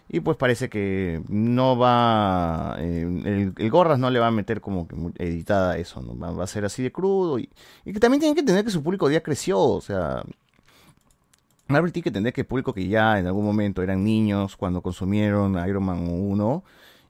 Y 0.10 0.20
pues 0.20 0.38
parece 0.38 0.70
que 0.70 1.24
no 1.28 1.78
va. 1.78 2.76
eh, 2.80 3.52
el, 3.58 3.70
Gorras 3.72 3.98
no 3.98 4.10
le 4.12 4.20
va 4.20 4.28
a 4.28 4.32
meter 4.32 4.62
como 4.62 4.88
que 4.88 4.96
editada 5.24 5.78
eso, 5.78 6.02
¿no? 6.02 6.18
Va, 6.18 6.32
va 6.32 6.44
a 6.44 6.48
ser 6.48 6.66
así 6.66 6.84
de 6.84 6.92
crudo. 6.92 7.40
Y, 7.40 7.50
y 7.86 7.94
que 7.94 8.00
también 8.00 8.20
tienen 8.20 8.36
que 8.36 8.42
entender 8.42 8.66
que 8.66 8.72
su 8.72 8.84
público 8.84 9.10
ya 9.10 9.22
creció, 9.24 9.60
o 9.60 9.82
sea. 9.82 10.24
Marvel 11.68 11.92
tiene 11.92 12.04
que 12.04 12.10
entender 12.10 12.34
que 12.34 12.42
el 12.42 12.48
público 12.48 12.74
que 12.74 12.88
ya 12.88 13.18
en 13.20 13.26
algún 13.28 13.46
momento 13.46 13.82
eran 13.82 14.04
niños 14.04 14.56
cuando 14.58 14.82
consumieron 14.82 15.58
Iron 15.68 15.84
Man 15.84 16.08
1 16.08 16.64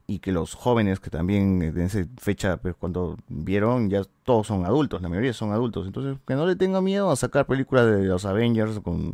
y 0.06 0.18
que 0.18 0.32
los 0.32 0.54
jóvenes 0.54 1.00
que 1.00 1.10
también 1.10 1.62
en 1.62 1.78
esa 1.80 2.04
fecha, 2.18 2.58
pues, 2.58 2.74
cuando 2.78 3.16
vieron, 3.28 3.88
ya 3.90 4.02
todos 4.24 4.46
son 4.46 4.64
adultos, 4.66 5.00
la 5.02 5.08
mayoría 5.08 5.32
son 5.32 5.52
adultos. 5.52 5.86
Entonces, 5.86 6.18
que 6.26 6.34
no 6.34 6.46
le 6.46 6.56
tenga 6.56 6.80
miedo 6.80 7.10
a 7.10 7.16
sacar 7.16 7.46
películas 7.46 7.86
de 7.86 8.04
los 8.04 8.24
Avengers 8.26 8.80
con, 8.80 9.12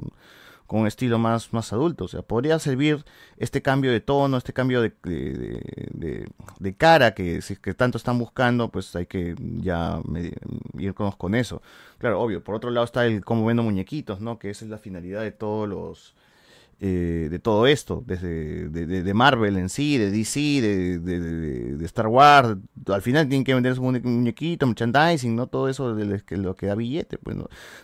con 0.67 0.81
un 0.81 0.87
estilo 0.87 1.19
más, 1.19 1.53
más 1.53 1.73
adulto. 1.73 2.05
O 2.05 2.09
sea, 2.09 2.23
podría 2.23 2.59
servir 2.59 3.05
este 3.37 3.63
cambio 3.63 3.93
de 3.93 4.01
tono, 4.01 4.37
este 4.37 4.53
cambio 4.53 4.83
de, 4.83 4.93
de, 5.05 6.29
de- 6.59 6.75
cara 6.77 7.15
que, 7.15 7.43
si 7.43 7.57
que 7.57 7.75
tanto 7.75 7.99
están 7.99 8.19
buscando, 8.19 8.69
pues 8.71 8.95
hay 8.97 9.07
que 9.07 9.35
ya 9.59 9.99
medi- 10.05 10.35
irnos 10.79 11.17
con 11.17 11.35
eso. 11.35 11.63
Claro, 11.99 12.21
obvio. 12.21 12.43
Por 12.43 12.55
otro 12.55 12.71
lado 12.71 12.85
está 12.85 13.07
el 13.07 13.25
cómo 13.25 13.45
vendo 13.47 13.63
muñequitos, 13.63 14.21
¿no? 14.21 14.39
Que 14.39 14.51
esa 14.51 14.65
es 14.65 14.71
la 14.71 14.79
finalidad 14.79 15.23
de 15.23 15.33
todos 15.33 15.69
los 15.69 16.15
eh, 16.83 17.29
de 17.31 17.39
todo 17.39 17.67
esto, 17.67 18.03
desde 18.07 18.71
de, 18.71 18.87
de- 18.87 19.15
Marvel 19.15 19.59
en 19.59 19.69
sí, 19.69 19.99
de 19.99 20.11
DC, 20.11 20.41
de, 20.63 20.99
de- 20.99 21.85
Star 21.85 22.07
Wars, 22.07 22.57
al 22.87 23.03
final 23.03 23.29
tienen 23.29 23.45
que 23.45 23.53
vender 23.53 23.75
su 23.75 23.83
muñe- 23.83 24.03
muñequito, 24.03 24.67
merchandising, 24.67 25.37
¿no? 25.37 25.47
Todo 25.47 25.69
eso 25.69 25.95
de 25.95 26.07
lo 26.39 26.57
que, 26.57 26.67
da 26.67 26.75
billete, 26.75 27.19
pues. 27.19 27.37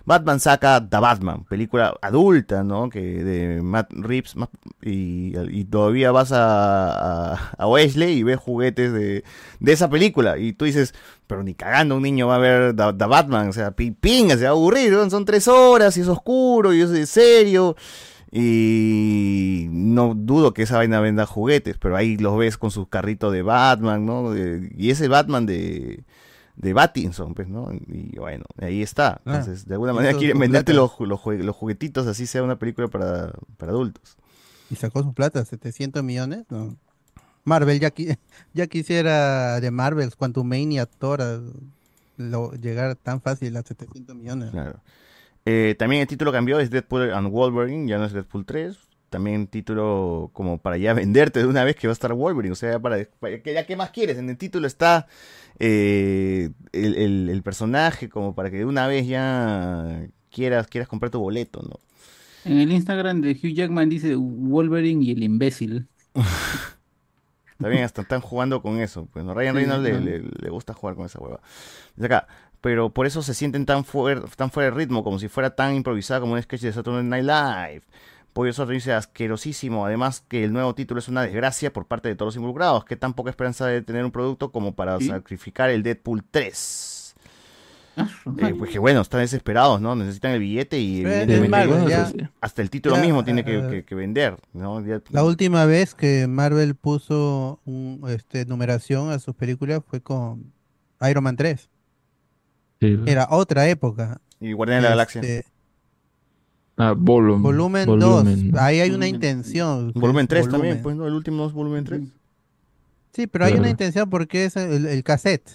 Batman 0.06 0.40
saca 0.40 0.80
The 0.88 0.98
Batman, 0.98 1.44
película 1.44 1.94
adulta, 2.00 2.64
¿no? 2.64 2.88
Que 2.88 3.22
de 3.22 3.60
Matt 3.60 3.92
Reeves, 3.92 4.34
y, 4.82 5.34
y 5.50 5.64
todavía 5.66 6.10
vas 6.10 6.32
a, 6.32 7.34
a, 7.58 7.68
Wesley 7.68 8.18
y 8.18 8.22
ves 8.22 8.38
juguetes 8.38 8.92
de, 8.94 9.24
esa 9.66 9.90
película, 9.90 10.38
y 10.38 10.54
tú 10.54 10.64
dices, 10.64 10.94
pero 11.26 11.42
ni 11.42 11.54
cagando 11.54 11.96
un 11.96 12.02
niño 12.02 12.28
va 12.28 12.36
a 12.36 12.38
ver 12.38 12.74
The, 12.74 13.04
Batman, 13.06 13.48
o 13.48 13.52
sea, 13.52 13.72
pi- 13.72 13.90
pinga, 13.90 14.36
se 14.36 14.44
va 14.44 14.48
a 14.48 14.52
aburrir. 14.52 14.94
Son 15.10 15.24
tres 15.26 15.48
horas 15.48 15.96
y 15.98 16.00
es 16.00 16.08
oscuro 16.08 16.72
y 16.72 16.80
es 16.80 17.10
serio. 17.10 17.76
Y 18.32 19.66
no 19.70 20.14
dudo 20.14 20.52
que 20.54 20.62
esa 20.62 20.76
vaina 20.76 21.00
venda 21.00 21.26
juguetes, 21.26 21.76
pero 21.78 21.96
ahí 21.96 22.16
los 22.16 22.36
ves 22.38 22.56
con 22.56 22.70
sus 22.70 22.88
carritos 22.88 23.32
de 23.32 23.42
Batman, 23.42 24.04
¿no? 24.06 24.30
De- 24.30 24.72
y 24.76 24.90
ese 24.90 25.08
Batman 25.08 25.46
de, 25.46 26.04
de 26.56 26.72
Battinson, 26.72 27.34
pues, 27.34 27.48
¿no? 27.48 27.72
Y 27.72 28.16
bueno, 28.18 28.44
ahí 28.60 28.82
está. 28.82 29.20
Ah, 29.24 29.38
Entonces, 29.38 29.66
de 29.66 29.74
alguna 29.74 29.92
manera 29.92 30.16
quieren 30.18 30.38
venderte 30.38 30.72
los, 30.74 30.92
los, 31.00 31.20
los 31.24 31.56
juguetitos, 31.56 32.06
así 32.06 32.26
sea 32.26 32.42
una 32.42 32.58
película 32.58 32.88
para, 32.88 33.32
para 33.56 33.72
adultos. 33.72 34.16
Y 34.70 34.76
sacó 34.76 35.02
su 35.02 35.12
plata, 35.14 35.44
700 35.44 36.02
millones. 36.02 36.44
no. 36.50 36.76
Marvel 37.44 37.78
ya, 37.78 37.94
qui- 37.94 38.18
ya 38.54 38.66
quisiera 38.66 39.60
de 39.60 39.70
Marvel, 39.70 40.10
Quantumania, 40.16 40.84
Thor, 40.86 41.20
lo- 42.16 42.52
llegar 42.54 42.96
tan 42.96 43.20
fácil 43.20 43.56
a 43.56 43.62
700 43.62 44.16
millones. 44.16 44.50
Claro. 44.50 44.80
Eh, 45.46 45.74
también 45.78 46.02
el 46.02 46.08
título 46.08 46.32
cambió, 46.32 46.58
es 46.60 46.70
Deadpool 46.70 47.12
and 47.12 47.28
Wolverine, 47.30 47.88
ya 47.88 47.98
no 47.98 48.04
es 48.04 48.12
Deadpool 48.12 48.44
3. 48.44 48.76
También 49.08 49.46
título 49.46 50.30
como 50.32 50.58
para 50.58 50.76
ya 50.76 50.92
venderte 50.94 51.38
de 51.40 51.46
una 51.46 51.64
vez 51.64 51.76
que 51.76 51.86
va 51.86 51.92
a 51.92 51.94
estar 51.94 52.12
Wolverine. 52.12 52.52
O 52.52 52.56
sea, 52.56 52.72
ya 52.72 52.78
para, 52.80 52.98
para- 53.20 53.40
que 53.40 53.54
ya 53.54 53.64
qué 53.64 53.76
más 53.76 53.90
quieres. 53.90 54.18
En 54.18 54.28
el 54.28 54.36
título 54.36 54.66
está 54.66 55.06
eh, 55.58 56.50
el, 56.72 56.96
el- 56.96 57.28
el 57.30 57.42
personaje 57.42 58.08
como 58.08 58.34
para 58.34 58.50
que 58.50 58.58
de 58.58 58.64
una 58.64 58.86
vez 58.88 59.06
ya 59.06 60.06
quieras, 60.30 60.66
quieras 60.66 60.88
comprar 60.88 61.10
tu 61.10 61.20
boleto, 61.20 61.62
¿no? 61.62 61.80
En 62.44 62.58
el 62.58 62.70
Instagram 62.72 63.20
de 63.22 63.32
Hugh 63.32 63.54
Jackman 63.54 63.88
dice 63.88 64.14
Wolverine 64.16 65.04
y 65.04 65.12
el 65.12 65.22
imbécil. 65.22 65.86
También 67.58 67.84
hasta 67.84 68.02
están 68.02 68.20
jugando 68.20 68.60
con 68.60 68.78
eso. 68.80 69.06
Pues 69.12 69.24
¿no? 69.24 69.32
Ryan 69.34 69.54
Sí, 69.54 69.60
Reynolds 69.60 70.04
le- 70.04 70.20
le 70.20 70.50
gusta 70.50 70.74
jugar 70.74 70.94
con 70.94 71.06
esa 71.06 71.18
hueva. 71.20 71.40
Dice 71.94 72.06
acá, 72.06 72.26
pero 72.66 72.90
por 72.90 73.06
eso 73.06 73.22
se 73.22 73.32
sienten 73.32 73.64
tan, 73.64 73.84
fuer- 73.84 74.28
tan 74.34 74.50
fuera 74.50 74.70
de 74.72 74.76
ritmo, 74.76 75.04
como 75.04 75.20
si 75.20 75.28
fuera 75.28 75.50
tan 75.54 75.76
improvisada 75.76 76.18
como 76.18 76.32
un 76.32 76.42
sketch 76.42 76.62
de 76.62 76.72
Saturday 76.72 77.04
Night 77.04 77.24
Live. 77.24 77.82
Pollo 78.32 78.52
Soto 78.52 78.72
dice 78.72 78.92
asquerosísimo, 78.92 79.86
además 79.86 80.24
que 80.26 80.42
el 80.42 80.52
nuevo 80.52 80.74
título 80.74 80.98
es 80.98 81.06
una 81.06 81.22
desgracia 81.22 81.72
por 81.72 81.86
parte 81.86 82.08
de 82.08 82.16
todos 82.16 82.30
los 82.30 82.36
involucrados. 82.36 82.84
Que 82.84 82.96
tan 82.96 83.14
poca 83.14 83.30
esperanza 83.30 83.66
de 83.68 83.82
tener 83.82 84.04
un 84.04 84.10
producto 84.10 84.50
como 84.50 84.74
para 84.74 84.98
¿Sí? 84.98 85.06
sacrificar 85.06 85.70
el 85.70 85.84
Deadpool 85.84 86.24
3. 86.28 87.14
Eh, 87.98 88.54
pues 88.58 88.72
que 88.72 88.80
bueno, 88.80 89.00
están 89.00 89.20
desesperados, 89.20 89.80
¿no? 89.80 89.94
Necesitan 89.94 90.32
el 90.32 90.40
billete 90.40 90.80
y 90.80 91.02
evidentemente 91.02 91.48
Marvel, 91.48 91.88
ya- 91.88 92.12
hasta 92.40 92.62
el 92.62 92.68
título 92.68 92.96
ya, 92.96 93.00
mismo 93.02 93.22
tiene 93.24 93.44
que, 93.44 93.64
que- 93.70 93.84
que 93.84 93.94
vender, 93.94 94.36
¿no? 94.52 94.84
Ya- 94.84 95.00
La 95.10 95.22
última 95.22 95.64
vez 95.66 95.94
que 95.94 96.26
Marvel 96.26 96.74
puso 96.74 97.60
un, 97.64 98.02
este, 98.08 98.44
numeración 98.44 99.10
a 99.12 99.20
sus 99.20 99.36
películas 99.36 99.82
fue 99.88 100.00
con 100.02 100.52
Iron 101.08 101.22
Man 101.22 101.36
3. 101.36 101.70
Era 102.80 103.28
otra 103.30 103.68
época. 103.68 104.20
Y 104.40 104.52
Guardianes 104.52 104.82
de 104.82 104.88
la 104.88 104.94
Galaxia. 104.96 105.20
Este, 105.22 105.46
Ah, 106.78 106.92
volumen. 106.94 107.42
Volumen 107.42 107.86
2. 107.86 108.26
Ahí 108.58 108.80
hay 108.80 108.90
una 108.90 109.08
intención. 109.08 109.92
Volumen 109.94 110.24
es 110.24 110.28
3 110.28 110.48
también, 110.50 110.82
pues, 110.82 110.94
¿no? 110.94 111.06
El 111.06 111.14
último 111.14 111.38
no 111.38 111.46
es 111.46 111.54
volumen 111.54 111.84
3. 111.84 112.02
Sí, 113.14 113.26
pero 113.26 113.46
hay 113.46 113.52
Claro. 113.52 113.62
una 113.62 113.70
intención 113.70 114.10
porque 114.10 114.44
es 114.44 114.56
el, 114.56 114.84
el 114.84 115.02
cassette. 115.02 115.48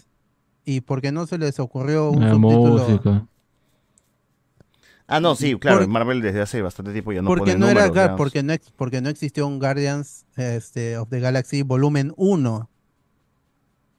Y 0.66 0.82
porque 0.82 1.12
no 1.12 1.28
se 1.28 1.38
les 1.38 1.60
ocurrió 1.60 2.10
un 2.10 2.22
La 2.22 2.32
subtítulo. 2.32 2.88
música. 2.88 3.28
Ah, 5.06 5.20
no, 5.20 5.36
sí, 5.36 5.60
claro, 5.60 5.80
Por- 5.82 5.88
Marvel 5.90 6.22
desde 6.22 6.42
hace 6.42 6.62
bastante 6.64 6.92
tiempo 6.92 7.12
ya 7.12 7.22
no 7.22 7.28
porque 7.28 7.52
pone 7.52 7.60
no 7.60 7.70
era 7.70 7.88
números, 7.88 8.12
porque 8.18 8.42
no 8.44 8.54
porque 8.78 9.02
no 9.02 9.10
existió 9.10 9.46
un 9.46 9.60
Guardians 9.60 10.26
este, 10.38 10.98
of 10.98 11.10
the 11.10 11.20
Galaxy 11.20 11.62
volumen 11.64 12.14
1. 12.16 12.70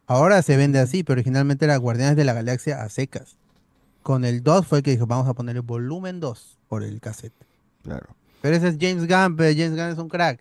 Ahora 0.07 0.43
se 0.43 0.57
vende 0.57 0.79
así, 0.79 1.03
pero 1.05 1.15
originalmente 1.15 1.65
era 1.65 1.77
Guardianes 1.77 2.17
de 2.17 2.25
la 2.25 2.33
Galaxia 2.35 2.83
a 2.83 2.89
secas. 2.89 3.37
Con 4.03 4.25
el 4.25 4.43
2 4.43 4.67
fue 4.67 4.83
que 4.83 4.91
dijo, 4.91 5.07
vamos 5.07 5.29
a 5.29 5.35
poner 5.35 5.57
el 5.57 5.63
volumen 5.63 6.19
2 6.21 6.59
por 6.69 6.83
el 6.83 7.01
cassette. 7.01 7.33
Claro. 7.83 8.09
Pero 8.41 8.57
ese 8.57 8.69
es 8.69 8.77
James 8.81 9.07
Gunn, 9.07 9.37
pero 9.37 9.51
James 9.57 9.71
Gunn 9.77 9.91
es 9.93 9.99
un 9.99 10.09
crack. 10.09 10.41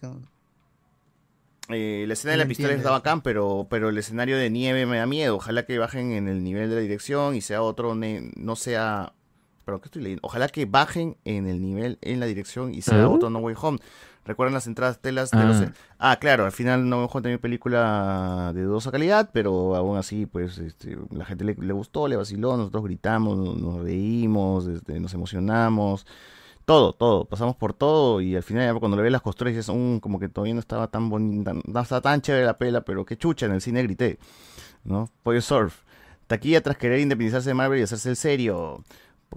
Eh, 1.69 2.03
la 2.07 2.13
escena 2.13 2.31
de 2.31 2.37
la 2.37 2.47
pistola 2.47 2.73
está 2.73 2.89
bacán, 2.91 3.21
pero, 3.21 3.67
pero 3.69 3.89
el 3.89 3.97
escenario 3.97 4.35
de 4.37 4.49
nieve 4.49 4.85
me 4.85 4.97
da 4.97 5.05
miedo. 5.05 5.35
Ojalá 5.37 5.63
que 5.65 5.77
bajen 5.77 6.11
en 6.11 6.27
el 6.27 6.43
nivel 6.43 6.69
de 6.69 6.75
la 6.75 6.81
dirección 6.81 7.35
y 7.35 7.41
sea 7.41 7.61
otro, 7.61 7.95
ne- 7.95 8.31
no 8.35 8.55
sea... 8.55 9.13
Pero 9.63 9.79
¿qué 9.79 9.85
estoy 9.87 10.01
leyendo? 10.01 10.21
Ojalá 10.25 10.47
que 10.49 10.65
bajen 10.65 11.15
en 11.23 11.47
el 11.47 11.61
nivel, 11.61 11.99
en 12.01 12.19
la 12.19 12.25
dirección 12.25 12.73
y 12.73 12.81
sea 12.81 13.03
¿Ah? 13.03 13.09
otro 13.09 13.29
No 13.29 13.39
Way 13.39 13.55
Home. 13.61 13.77
¿Recuerdan 14.23 14.53
las 14.53 14.67
entradas 14.67 14.99
telas 14.99 15.31
de 15.31 15.43
los... 15.43 15.61
Ah. 15.61 15.73
Ah, 15.97 16.15
claro, 16.17 16.45
al 16.45 16.51
final 16.51 16.87
No 16.87 17.05
Home 17.05 17.21
también 17.21 17.39
película 17.39 18.51
de 18.53 18.63
dudosa 18.63 18.91
calidad, 18.91 19.31
pero 19.33 19.75
aún 19.75 19.97
así, 19.97 20.25
pues, 20.27 20.57
este, 20.59 20.97
la 21.09 21.25
gente 21.25 21.43
le, 21.43 21.55
le 21.55 21.73
gustó, 21.73 22.07
le 22.07 22.15
vaciló, 22.15 22.55
nosotros 22.55 22.83
gritamos, 22.83 23.37
nos, 23.37 23.57
nos 23.57 23.81
reímos, 23.83 24.67
este, 24.67 24.99
nos 24.99 25.13
emocionamos. 25.13 26.05
Todo, 26.65 26.93
todo, 26.93 27.25
pasamos 27.25 27.55
por 27.55 27.73
todo 27.73 28.21
y 28.21 28.35
al 28.35 28.43
final 28.43 28.73
ya 28.73 28.79
cuando 28.79 28.95
le 28.95 29.03
ves 29.03 29.11
las 29.11 29.23
costuras 29.23 29.53
dices, 29.53 29.73
"Mm, 29.75 29.97
como 29.97 30.19
que 30.19 30.29
todavía 30.29 30.53
no 30.53 30.59
estaba 30.59 30.87
tan 30.87 31.09
bonita, 31.09 31.53
no 31.53 31.81
estaba 31.81 32.01
tan 32.01 32.21
chévere 32.21 32.45
la 32.45 32.57
pela, 32.57 32.81
pero 32.81 33.03
qué 33.03 33.17
chucha, 33.17 33.47
en 33.47 33.53
el 33.53 33.61
cine 33.61 33.81
grité, 33.83 34.19
¿no? 34.83 35.09
Pollo 35.23 35.41
Surf. 35.41 35.81
Taquilla 36.27 36.61
tras 36.61 36.77
querer 36.77 36.99
independizarse 36.99 37.49
de 37.49 37.55
Marvel 37.55 37.79
y 37.79 37.83
hacerse 37.83 38.09
el 38.11 38.15
serio. 38.15 38.83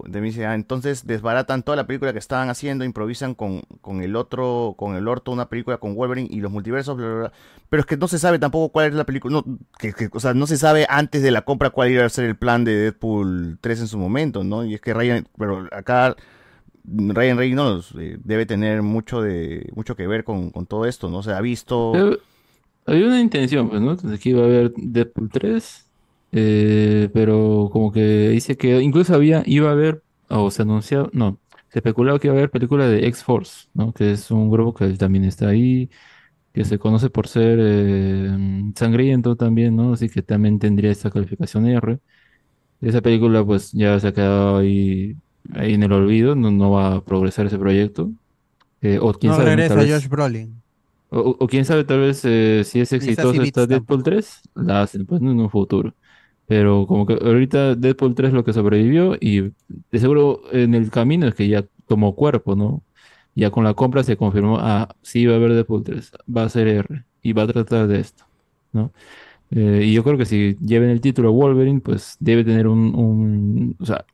De 0.07 0.21
mí 0.21 0.27
dice, 0.27 0.45
"Ah, 0.45 0.55
entonces 0.55 1.05
desbaratan 1.07 1.63
toda 1.63 1.75
la 1.77 1.87
película 1.87 2.11
que 2.13 2.19
estaban 2.19 2.49
haciendo, 2.49 2.83
improvisan 2.85 3.33
con, 3.35 3.61
con 3.81 4.01
el 4.03 4.15
otro, 4.15 4.75
con 4.77 4.95
el 4.95 5.07
orto, 5.07 5.31
una 5.31 5.49
película 5.49 5.77
con 5.77 5.95
Wolverine 5.95 6.27
y 6.31 6.41
los 6.41 6.51
multiversos, 6.51 6.97
bla, 6.97 7.05
bla, 7.07 7.15
bla. 7.17 7.31
Pero 7.69 7.79
es 7.81 7.85
que 7.87 7.97
no 7.97 8.07
se 8.07 8.19
sabe 8.19 8.39
tampoco 8.39 8.71
cuál 8.71 8.87
es 8.89 8.93
la 8.95 9.05
película, 9.05 9.33
no, 9.35 9.57
que, 9.79 9.93
que- 9.93 10.09
o 10.11 10.19
sea, 10.19 10.33
no 10.33 10.47
se 10.47 10.57
sabe 10.57 10.85
antes 10.89 11.21
de 11.23 11.31
la 11.31 11.43
compra 11.43 11.69
cuál 11.69 11.91
iba 11.91 12.05
a 12.05 12.09
ser 12.09 12.25
el 12.25 12.35
plan 12.35 12.63
de 12.65 12.75
Deadpool 12.75 13.57
3 13.61 13.79
en 13.79 13.87
su 13.87 13.97
momento, 13.97 14.43
¿no? 14.43 14.65
Y 14.65 14.73
es 14.75 14.81
que 14.81 14.93
Ryan, 14.93 15.27
pero 15.37 15.67
acá 15.71 16.15
Ryan 16.87 17.37
Reynolds 17.37 17.93
eh, 17.97 18.17
debe 18.23 18.45
tener 18.45 18.81
mucho 18.83 19.21
de 19.21 19.71
mucho 19.75 19.95
que 19.95 20.05
ver 20.07 20.23
con, 20.23 20.51
con 20.51 20.65
todo 20.67 20.85
esto, 20.85 21.09
¿no? 21.09 21.23
Se 21.23 21.31
ha 21.33 21.41
visto... 21.41 21.91
Había 22.85 23.07
una 23.07 23.19
intención, 23.19 23.69
pues, 23.69 23.81
¿no? 23.81 23.91
Entonces, 23.91 24.19
que 24.19 24.29
iba 24.29 24.41
a 24.43 24.45
haber 24.45 24.71
Deadpool 24.75 25.29
3, 25.31 25.84
eh, 26.35 27.09
pero 27.13 27.69
como 27.71 27.91
que 27.93 28.29
dice 28.29 28.57
que 28.57 28.81
incluso 28.81 29.15
había, 29.15 29.43
iba 29.47 29.69
a 29.69 29.73
haber, 29.73 30.03
o 30.29 30.51
se 30.51 30.63
anunciaba, 30.63 31.09
no, 31.13 31.39
se 31.69 31.79
especulaba 31.79 32.19
que 32.19 32.27
iba 32.27 32.35
a 32.35 32.39
haber 32.39 32.51
película 32.51 32.87
de 32.89 33.07
X-Force, 33.07 33.67
¿no? 33.73 33.93
Que 33.93 34.11
es 34.11 34.31
un 34.31 34.49
grupo 34.51 34.73
que 34.73 34.87
también 34.95 35.25
está 35.25 35.49
ahí. 35.49 35.89
que 36.53 36.65
se 36.65 36.79
conoce 36.79 37.09
por 37.09 37.27
ser 37.27 37.59
eh, 37.61 38.29
sangriento 38.75 39.35
también, 39.35 39.75
¿no? 39.75 39.93
Así 39.93 40.09
que 40.09 40.21
también 40.23 40.59
tendría 40.59 40.91
esta 40.91 41.11
calificación 41.11 41.67
R. 41.67 41.99
Esa 42.81 43.01
película 43.01 43.43
pues 43.45 43.71
ya 43.73 43.99
se 43.99 44.07
ha 44.09 44.13
quedado 44.13 44.57
ahí, 44.57 45.15
ahí 45.53 45.73
en 45.75 45.83
el 45.83 45.91
olvido, 45.93 46.35
no, 46.35 46.51
no 46.51 46.71
va 46.71 46.95
a 46.95 47.03
progresar 47.05 47.47
ese 47.47 47.57
proyecto. 47.59 48.11
Eh, 48.81 48.99
o 49.01 49.13
quién 49.13 49.31
No 49.31 49.37
sabe, 49.37 49.49
regresa 49.51 49.75
tal 49.75 49.85
vez- 49.85 49.93
Josh 49.95 50.09
Brolin. 50.09 50.61
o, 51.09 51.37
o- 51.39 51.47
quién 51.47 51.65
sabe, 51.65 51.83
tal 51.85 51.99
vez 52.01 52.21
eh, 52.25 52.63
si 52.65 52.79
es 52.81 52.91
Beats 52.91 53.07
esta 53.07 53.67
Deadpool 53.67 54.03
3, 54.03 54.41
la 54.55 54.81
hacen 54.83 55.05
pues 55.05 55.21
en 55.21 55.27
un 55.39 55.49
futuro. 55.49 55.93
Pero 56.47 56.85
como 56.87 57.05
que 57.05 57.13
ahorita 57.13 57.75
Deadpool 57.75 58.15
3 58.15 58.29
es 58.29 58.33
lo 58.33 58.43
que 58.43 58.53
sobrevivió 58.53 59.15
y 59.19 59.41
de 59.41 59.99
seguro 59.99 60.41
en 60.51 60.75
el 60.75 60.91
camino 60.91 61.27
es 61.27 61.35
que 61.35 61.47
ya 61.47 61.65
tomó 61.87 62.15
cuerpo, 62.15 62.55
¿no? 62.55 62.83
Ya 63.35 63.51
con 63.51 63.63
la 63.63 63.73
compra 63.73 64.03
se 64.03 64.17
confirmó, 64.17 64.57
ah, 64.59 64.95
sí 65.01 65.25
va 65.25 65.33
a 65.33 65.37
haber 65.37 65.53
Deadpool 65.53 65.83
3, 65.83 66.11
va 66.35 66.43
a 66.43 66.49
ser 66.49 66.67
R 66.67 67.05
y 67.21 67.33
va 67.33 67.43
a 67.43 67.47
tratar 67.47 67.87
de 67.87 67.99
esto, 67.99 68.25
¿no? 68.71 68.93
Eh, 69.51 69.83
y 69.85 69.93
yo 69.93 70.03
creo 70.03 70.17
que 70.17 70.25
si 70.25 70.57
lleven 70.59 70.89
el 70.89 71.01
título 71.01 71.31
Wolverine, 71.33 71.81
pues 71.81 72.17
debe 72.19 72.43
tener 72.43 72.67
un, 72.67 72.95
un- 72.95 73.75
o 73.79 73.85
sea, 73.85 74.05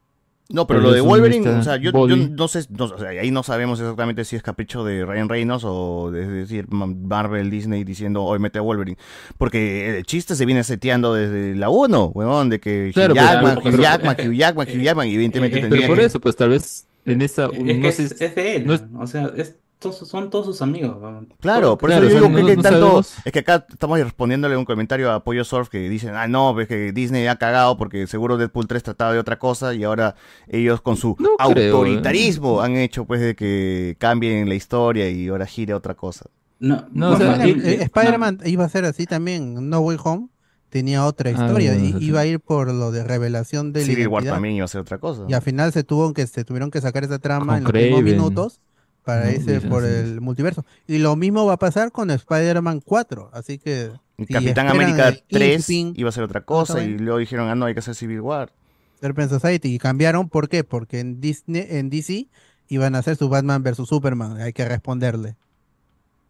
No, 0.54 0.68
pero 0.68 0.80
tal 0.80 0.90
lo 0.90 0.94
de 0.94 1.02
Wolverine, 1.02 1.48
o 1.50 1.64
sea, 1.64 1.78
yo, 1.78 1.92
yo 2.08 2.16
no 2.16 2.48
sé, 2.48 2.66
no, 2.70 2.86
o 2.86 2.98
sea, 2.98 3.10
ahí 3.10 3.32
no 3.32 3.44
sabemos 3.44 3.80
exactamente 3.80 4.26
si 4.26 4.36
es 4.36 4.44
capricho 4.44 4.84
de 4.84 5.06
Ryan 5.06 5.30
Reynolds 5.30 5.64
o 5.66 6.12
es 6.16 6.28
decir, 6.30 6.66
Ma- 6.70 6.86
Marvel, 6.88 7.50
Disney 7.50 7.84
diciendo 7.84 8.24
hoy 8.24 8.40
mete 8.40 8.60
a 8.60 8.62
Wolverine. 8.62 8.98
Porque 9.38 9.98
el 9.98 10.04
chiste 10.06 10.36
se 10.36 10.46
viene 10.46 10.64
seteando 10.64 11.14
desde 11.14 11.56
la 11.56 11.70
1, 11.70 12.06
weón, 12.14 12.50
de 12.50 12.60
que 12.60 12.92
Claro, 12.94 13.14
Hugh 13.14 13.18
pero- 13.20 13.32
Jackman, 13.32 13.60
pero- 13.64 13.76
Hugh 13.78 13.82
Jackman, 13.82 14.16
Hugh 14.28 14.34
Jackman, 14.34 14.68
Hugh 14.70 14.82
Jackman, 14.82 15.08
y 15.08 15.14
evidentemente 15.16 15.58
eh, 15.58 15.62
tendría 15.62 15.82
pero 15.82 15.92
por 15.94 16.00
que- 16.00 16.06
eso, 16.06 16.20
pues 16.20 16.36
tal 16.36 16.50
vez 16.50 16.88
en 17.06 17.22
esta, 17.22 17.46
Es 17.46 17.60
no 17.64 17.82
que 17.82 17.92
sé, 17.92 18.04
es, 18.04 18.22
es 18.22 18.36
de 18.36 18.56
él, 18.58 18.66
no 18.68 18.74
es- 18.74 18.84
o 19.00 19.08
sea, 19.08 19.32
es, 19.36 19.56
todos- 19.82 20.08
son 20.08 20.30
todos 20.30 20.46
sus 20.46 20.62
amigos. 20.62 20.96
Claro, 21.42 21.78
por 21.78 21.90
Claro, 21.90 22.06
eso 22.06 22.14
yo 22.20 22.22
digo 22.28 22.36
que, 22.36 22.42
no- 22.44 22.48
que 22.48 22.56
no 22.56 22.62
tanto. 22.62 22.80
sabemos. 22.80 23.14
Es 23.26 23.32
que 23.34 23.40
acá 23.40 23.66
estamos 23.70 24.00
respondiéndole 24.00 24.56
un 24.56 24.64
comentario 24.64 25.12
a 25.12 25.24
Pollo 25.24 25.44
Surf 25.44 25.68
que 25.70 25.90
dicen, 25.90 26.16
ah, 26.16 26.28
no, 26.28 26.58
es 26.62 26.68
que 26.68 26.92
Disney 26.94 27.28
ha 27.28 27.36
cagado 27.36 27.78
porque 27.78 28.08
seguro 28.08 28.38
Deadpool 28.38 28.68
3 28.68 28.84
trataba 28.84 29.12
de 29.12 29.20
otra 29.20 29.38
cosa 29.40 29.74
y 29.74 29.84
ahora 29.84 30.16
ellos 30.48 30.82
con 30.82 30.96
su 30.96 31.16
No 31.20 31.32
creo, 31.52 31.76
autoritarismo 31.78 32.62
han 32.62 32.78
hecho 32.78 33.06
pues 33.06 33.20
de 33.22 33.36
que 33.36 33.96
cambien 34.00 34.48
la 34.48 34.56
historia 34.56 35.10
y 35.10 35.28
ahora 35.28 35.46
gire 35.46 35.74
otra 35.74 35.96
cosa. 35.96 36.28
No, 36.60 36.86
No, 36.94 37.12
o 37.14 37.18
sea, 37.18 37.46
y- 37.48 37.52
eh, 37.52 37.82
Spider-Man 37.84 38.40
iba 38.46 38.64
a 38.64 38.70
ser 38.70 38.86
así 38.86 39.06
también. 39.08 39.68
No 39.70 39.80
Way 39.80 39.98
Home 40.04 40.28
tenía 40.70 41.06
otra 41.06 41.32
historia. 41.32 41.72
Ah, 41.72 41.76
y- 41.76 41.92
sí, 41.94 41.96
sí. 42.00 42.06
iba 42.06 42.20
a 42.20 42.26
ir 42.28 42.40
por 42.40 42.72
lo 42.72 42.92
de 42.92 43.04
revelación 43.04 43.74
de 43.74 43.80
la 43.82 43.86
Civil 43.88 44.08
War 44.08 44.24
también 44.24 44.56
iba 44.56 44.66
a 44.66 44.68
ser 44.68 44.82
otra 44.82 45.00
cosa. 45.00 45.24
Y 45.28 45.34
al 45.34 45.42
final 45.42 45.72
se 45.74 45.84
tuvo 45.84 46.14
que 46.14 46.28
se 46.28 46.46
tuvieron 46.46 46.70
que 46.70 46.80
sacar 46.80 47.04
esa 47.04 47.18
trama 47.20 47.46
Con 47.54 47.56
en 47.58 47.64
los 47.64 47.74
últimos 47.74 48.00
Kraven, 48.02 48.16
minutos 48.16 48.60
para 49.04 49.26
¿no? 49.26 49.32
irse 49.32 49.62
por 49.62 49.84
así. 49.84 49.94
el 49.94 50.22
multiverso. 50.22 50.66
Y 50.88 51.00
lo 51.00 51.16
mismo 51.16 51.46
va 51.46 51.54
a 51.54 51.60
pasar 51.60 51.92
con 51.92 52.12
Spider-Man 52.12 52.82
4. 52.82 53.30
Así 53.34 53.58
que. 53.58 53.92
Si 54.18 54.26
Capitán 54.28 54.68
América 54.68 55.08
el 55.08 55.24
3 55.28 55.66
Kingpin, 55.66 56.00
iba 56.00 56.10
a 56.10 56.12
ser 56.12 56.24
otra 56.24 56.42
cosa 56.42 56.84
y 56.84 57.00
luego 57.00 57.18
dijeron, 57.18 57.50
ah, 57.50 57.56
no, 57.56 57.66
hay 57.66 57.74
que 57.74 57.80
hacer 57.80 57.96
Civil 57.96 58.22
War. 58.22 58.54
Serpent 59.00 59.32
Society. 59.32 59.74
Y 59.74 59.80
cambiaron, 59.80 60.30
¿por 60.30 60.48
qué? 60.48 60.64
Porque 60.64 61.00
en 61.00 61.20
Disney, 61.20 61.66
en 61.70 61.90
DC 61.90 62.28
iban 62.68 62.96
a 62.96 63.00
hacer 63.00 63.16
su 63.16 63.30
Batman 63.30 63.64
versus 63.64 63.90
Superman. 63.90 64.40
Hay 64.40 64.54
que 64.54 64.64
responderle. 64.66 65.36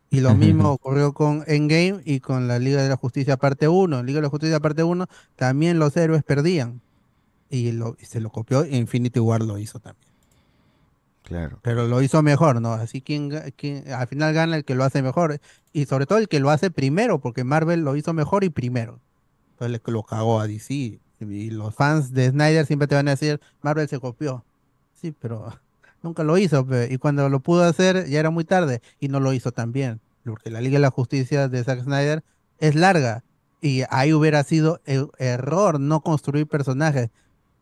Y 0.09 0.22
lo 0.22 0.35
mismo 0.35 0.72
ocurrió 0.72 1.14
con 1.14 1.43
Endgame 1.48 2.01
y 2.06 2.19
con 2.22 2.48
la 2.48 2.59
Liga 2.59 2.82
de 2.82 2.90
la 2.90 2.95
Justicia 2.95 3.38
parte 3.38 3.67
1. 3.67 4.00
En 4.00 4.06
Liga 4.06 4.17
de 4.17 4.24
la 4.24 4.30
Justicia 4.30 4.59
parte 4.59 4.83
1 4.83 5.08
también 5.35 5.80
los 5.80 5.95
héroes 5.98 6.24
perdían. 6.24 6.82
Y, 7.50 7.74
lo, 7.74 7.98
y 8.00 8.06
se 8.06 8.22
lo 8.22 8.30
copió 8.30 8.66
Infinity 8.66 9.19
War 9.19 9.41
lo 9.41 9.58
hizo 9.58 9.80
también. 9.80 10.10
Claro. 11.24 11.59
Pero 11.61 11.88
lo 11.88 12.01
hizo 12.01 12.22
mejor, 12.22 12.61
¿no? 12.61 12.74
Así 12.74 13.01
quien, 13.01 13.32
al 13.33 14.08
final 14.08 14.33
gana 14.33 14.58
el 14.58 14.66
que 14.66 14.75
lo 14.75 14.83
hace 14.83 15.01
mejor. 15.01 15.40
Y 15.72 15.85
sobre 15.85 16.06
todo 16.06 16.17
el 16.17 16.27
que 16.27 16.40
lo 16.40 16.50
hace 16.50 16.72
primero, 16.72 17.19
porque 17.19 17.43
Marvel 17.43 17.82
lo 17.82 17.95
hizo 17.95 18.14
mejor 18.14 18.43
y 18.43 18.50
primero. 18.50 19.00
Entonces 19.53 19.82
lo 19.85 20.03
cagó 20.03 20.40
a 20.40 20.48
DC. 20.48 21.00
Y 21.19 21.51
los 21.51 21.75
fans 21.75 22.14
de 22.14 22.30
Snyder 22.30 22.66
siempre 22.66 22.88
te 22.88 22.95
van 22.95 23.08
a 23.08 23.11
decir, 23.11 23.40
Marvel 23.61 23.88
se 23.88 24.00
copió. 24.00 24.43
Sí, 25.00 25.14
pero 25.19 25.53
nunca 26.01 26.24
lo 26.24 26.38
hizo. 26.38 26.66
Y 26.90 26.98
cuando 26.98 27.30
lo 27.30 27.40
pudo 27.40 27.64
hacer 27.64 28.08
ya 28.08 28.19
era 28.19 28.30
muy 28.32 28.43
tarde. 28.43 28.82
Y 29.00 29.08
no 29.08 29.19
lo 29.19 29.33
hizo 29.33 29.51
tan 29.51 29.72
bien. 29.72 30.01
Porque 30.25 30.50
la 30.50 30.61
Liga 30.61 30.74
de 30.74 30.82
la 30.82 30.91
Justicia 30.91 31.48
de 31.48 31.64
Zack 31.64 31.83
Snyder 31.83 32.24
es 32.59 32.75
larga. 32.75 33.24
Y 33.61 33.83
ahí 33.90 34.11
hubiera 34.14 34.43
sido 34.43 34.82
e- 34.85 35.06
error 35.19 35.80
no 35.80 36.01
construir 36.01 36.48
personajes. 36.48 37.09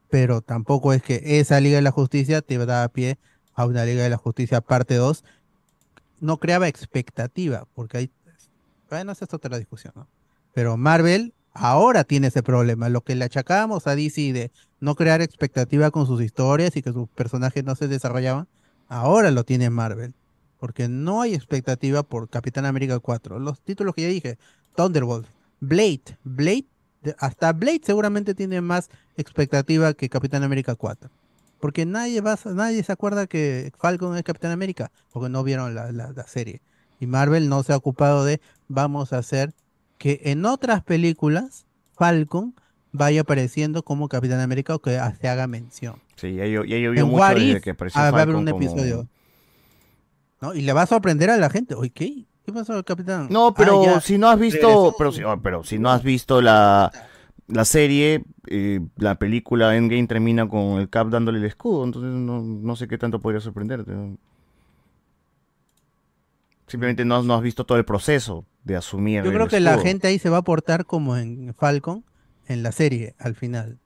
Pero 0.10 0.42
tampoco 0.42 0.94
es 0.94 1.04
que 1.04 1.40
esa 1.40 1.60
Liga 1.60 1.76
de 1.76 1.82
la 1.84 1.92
Justicia 1.92 2.42
te 2.42 2.58
da 2.58 2.88
pie 2.88 3.18
a 3.60 3.66
una 3.66 3.84
Liga 3.84 4.04
de 4.04 4.10
la 4.10 4.18
Justicia 4.18 4.62
parte 4.62 4.96
2. 4.96 5.24
No 6.22 6.38
creaba 6.38 6.68
expectativa. 6.70 7.66
Porque 7.76 7.98
hay... 7.98 8.12
Bueno, 8.90 9.12
esa 9.12 9.26
es 9.26 9.34
otra 9.34 9.58
discusión, 9.58 9.94
¿no? 9.96 10.08
Pero 10.54 10.78
Marvel 10.78 11.34
ahora 11.54 12.06
tiene 12.06 12.28
ese 12.28 12.42
problema. 12.42 12.88
Lo 12.88 13.02
que 13.02 13.16
le 13.16 13.26
achacábamos 13.26 13.86
a 13.86 13.96
DC 13.96 14.32
de 14.34 14.52
no 14.80 14.96
crear 14.96 15.22
expectativa 15.22 15.92
con 15.92 16.08
sus 16.08 16.22
historias 16.22 16.76
y 16.78 16.82
que 16.82 16.94
sus 16.94 17.10
personajes 17.10 17.64
no 17.66 17.76
se 17.76 17.88
desarrollaban, 17.90 18.48
ahora 18.88 19.30
lo 19.32 19.44
tiene 19.44 19.70
Marvel. 19.70 20.14
Porque 20.58 20.88
no 20.88 21.22
hay 21.22 21.34
expectativa 21.36 22.04
por 22.04 22.30
Capitán 22.30 22.66
América 22.66 23.00
4. 23.00 23.40
Los 23.40 23.60
títulos 23.62 23.94
que 23.94 24.04
ya 24.04 24.08
dije, 24.08 24.38
Thunderbolt, 24.76 25.28
Blade, 25.60 26.18
Blade, 26.24 26.66
de- 27.04 27.16
hasta 27.20 27.52
Blade 27.52 27.82
seguramente 27.84 28.34
tiene 28.34 28.62
más 28.62 28.90
expectativa 29.18 29.94
que 29.94 30.08
Capitán 30.10 30.44
América 30.44 30.76
4. 30.76 31.10
Porque 31.60 31.86
nadie, 31.86 32.22
va, 32.22 32.38
nadie 32.46 32.84
se 32.84 32.92
acuerda 32.92 33.28
que 33.28 33.72
Falcon 33.78 34.16
es 34.18 34.24
Capitán 34.24 34.52
América, 34.52 34.92
porque 35.12 35.30
no 35.30 35.44
vieron 35.44 35.76
la, 35.76 35.92
la- 35.92 36.12
la 36.12 36.24
serie. 36.28 36.62
Y 37.00 37.08
Marvel 37.08 37.50
no 37.50 37.64
se 37.64 37.74
ha 37.74 37.78
ocupado 37.78 38.26
de, 38.26 38.42
vamos 38.68 39.14
a 39.14 39.18
hacer 39.20 39.54
que 39.98 40.22
en 40.26 40.46
otras 40.46 40.84
películas 40.84 41.66
Falcon 41.96 42.54
vaya 42.92 43.22
apareciendo 43.22 43.84
como 43.84 44.08
Capitán 44.08 44.40
América 44.40 44.74
o 44.76 44.80
que 44.80 45.00
se 45.20 45.28
haga 45.28 45.48
mención. 45.48 45.96
Sí, 46.16 46.34
ya, 46.36 46.46
llo- 46.46 46.66
ya 46.66 46.78
llovió 46.78 47.02
En 47.04 47.10
mucho 47.10 47.24
desde 47.36 47.62
que 47.62 47.70
apareció 47.72 48.00
ah, 48.02 48.12
va 48.12 48.20
a 48.20 48.22
haber 48.22 48.36
Falcon 48.36 48.48
un 48.48 48.52
como- 48.52 48.64
episodio. 48.64 49.08
¿no? 50.42 50.54
Y 50.54 50.62
le 50.62 50.74
va 50.74 50.84
a 50.84 50.88
sorprender 50.88 51.30
a 51.30 51.38
la 51.38 51.50
gente. 51.50 51.76
Oye, 51.76 51.90
¿qué? 51.90 52.24
¿Qué 52.46 52.54
pasó, 52.54 52.82
Capitán? 52.84 53.28
No, 53.30 53.48
Ah, 53.48 53.54
pero 53.56 53.84
ya. 53.84 54.02
si 54.02 54.18
no 54.18 54.30
has 54.30 54.40
visto, 54.40 54.60
Regresó. 54.68 54.96
pero 54.98 55.12
si, 55.12 55.24
oh, 55.24 55.40
pero 55.42 55.64
si 55.64 55.78
no 55.78 55.92
has 55.92 56.02
visto 56.02 56.42
la, 56.42 56.92
la 57.50 57.66
serie, 57.66 58.24
eh, 58.48 58.80
la 58.98 59.16
película 59.20 59.76
Endgame 59.76 60.08
termina 60.08 60.48
con 60.48 60.80
el 60.80 60.90
Cap 60.90 61.10
dándole 61.10 61.40
el 61.40 61.46
escudo, 61.46 61.84
entonces 61.86 62.12
no, 62.12 62.42
no 62.42 62.76
sé 62.76 62.88
qué 62.88 62.98
tanto 62.98 63.22
podría 63.22 63.42
sorprenderte. 63.42 63.92
Simplemente 66.68 67.04
no, 67.04 67.16
has- 67.18 67.26
no 67.26 67.34
has 67.34 67.42
visto 67.42 67.66
todo 67.66 67.78
el 67.78 67.86
proceso 67.86 68.46
de 68.64 68.76
asumir. 68.76 69.24
Yo 69.24 69.32
el 69.32 69.36
creo 69.36 69.48
que 69.48 69.60
la 69.60 69.78
gente 69.80 70.08
ahí 70.08 70.20
se 70.20 70.30
va 70.30 70.38
a 70.38 70.42
portar 70.44 70.86
como 70.86 71.18
en 71.18 71.54
Falcon, 71.56 72.04
en 72.48 72.64
la 72.64 72.72
serie, 72.72 73.16
al 73.20 73.36
final. 73.36 73.80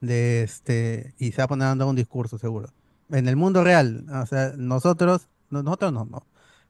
De 0.00 0.42
este, 0.42 1.14
y 1.18 1.32
se 1.32 1.38
va 1.38 1.44
a 1.44 1.48
poner 1.48 1.68
dando 1.68 1.88
un 1.88 1.96
discurso, 1.96 2.38
seguro. 2.38 2.70
En 3.10 3.26
el 3.26 3.36
mundo 3.36 3.64
real, 3.64 4.04
o 4.12 4.26
sea, 4.26 4.52
nosotros, 4.56 5.28
no- 5.50 5.62
nosotros 5.62 5.92
no, 5.92 6.04
no. 6.04 6.22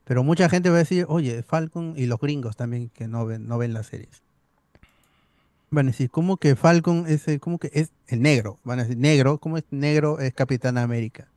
Pero 0.04 0.22
mucha 0.24 0.48
gente 0.48 0.70
va 0.70 0.76
a 0.76 0.78
decir, 0.78 1.04
oye, 1.08 1.42
Falcon, 1.42 1.92
y 1.96 2.06
los 2.06 2.18
gringos 2.20 2.56
también 2.56 2.88
que 2.90 3.08
no 3.08 3.26
ven, 3.26 3.46
no 3.46 3.58
ven 3.58 3.74
las 3.74 3.88
series. 3.88 4.22
Van 5.70 5.86
a 5.86 5.90
decir, 5.90 6.10
¿cómo 6.10 6.36
que 6.38 6.56
Falcon 6.56 7.04
es, 7.08 7.28
el- 7.28 7.40
cómo 7.40 7.58
que 7.58 7.70
es 7.74 7.90
el 8.06 8.22
negro? 8.22 8.58
Van 8.64 8.78
a 8.80 8.82
decir, 8.84 8.98
negro, 8.98 9.38
¿cómo 9.38 9.58
es 9.58 9.64
negro 9.70 10.18
es 10.20 10.32
Capitán 10.34 10.78
América? 10.78 11.28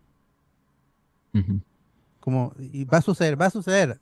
Como, 2.20 2.54
y 2.60 2.86
va 2.86 3.00
a 3.00 3.02
suceder, 3.02 3.40
va 3.40 3.48
a 3.48 3.50
suceder. 3.50 4.00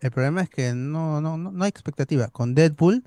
El 0.00 0.10
problema 0.10 0.42
es 0.42 0.50
que 0.50 0.72
no, 0.74 1.20
no, 1.20 1.36
no, 1.38 1.50
no 1.52 1.64
hay 1.64 1.70
expectativa. 1.70 2.28
Con 2.28 2.54
Deadpool, 2.54 3.04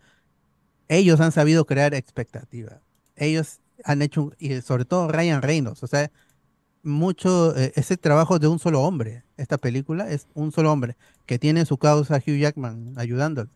ellos 0.89 1.19
han 1.22 1.31
sabido 1.31 1.65
crear 1.65 1.93
expectativa. 1.93 2.81
Ellos 3.15 3.59
han 3.85 4.01
hecho, 4.01 4.33
y 4.39 4.61
sobre 4.61 4.85
todo 4.85 5.09
Ryan 5.09 5.41
Reynolds, 5.41 5.83
o 5.83 5.88
sea, 5.88 6.11
mucho, 6.83 7.56
eh, 7.57 7.73
ese 7.75 7.98
trabajo 7.98 8.39
de 8.39 8.48
un 8.48 8.59
solo 8.59 8.81
hombre. 8.83 9.23
Esta 9.38 9.57
película 9.57 10.09
es 10.11 10.27
un 10.35 10.51
solo 10.51 10.72
hombre 10.72 10.98
que 11.25 11.39
tiene 11.39 11.61
en 11.61 11.65
su 11.65 11.77
causa 11.77 12.17
Hugh 12.17 12.39
Jackman 12.39 12.93
ayudándolo. 12.98 13.49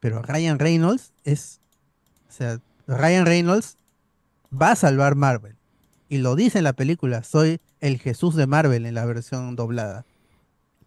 Pero 0.00 0.22
Ryan 0.22 0.58
Reynolds 0.58 1.12
es, 1.24 1.60
sea, 2.34 2.58
Ryan 2.86 3.26
Reynolds 3.26 3.76
va 4.52 4.72
a 4.72 4.76
salvar 4.76 5.14
Marvel. 5.14 5.56
Y 6.08 6.18
lo 6.18 6.36
dice 6.36 6.58
en 6.58 6.64
la 6.64 6.74
película, 6.74 7.22
soy 7.24 7.60
el 7.80 7.98
Jesús 7.98 8.34
de 8.36 8.46
Marvel 8.46 8.86
en 8.86 8.94
la 8.94 9.04
versión 9.04 9.56
doblada. 9.56 10.04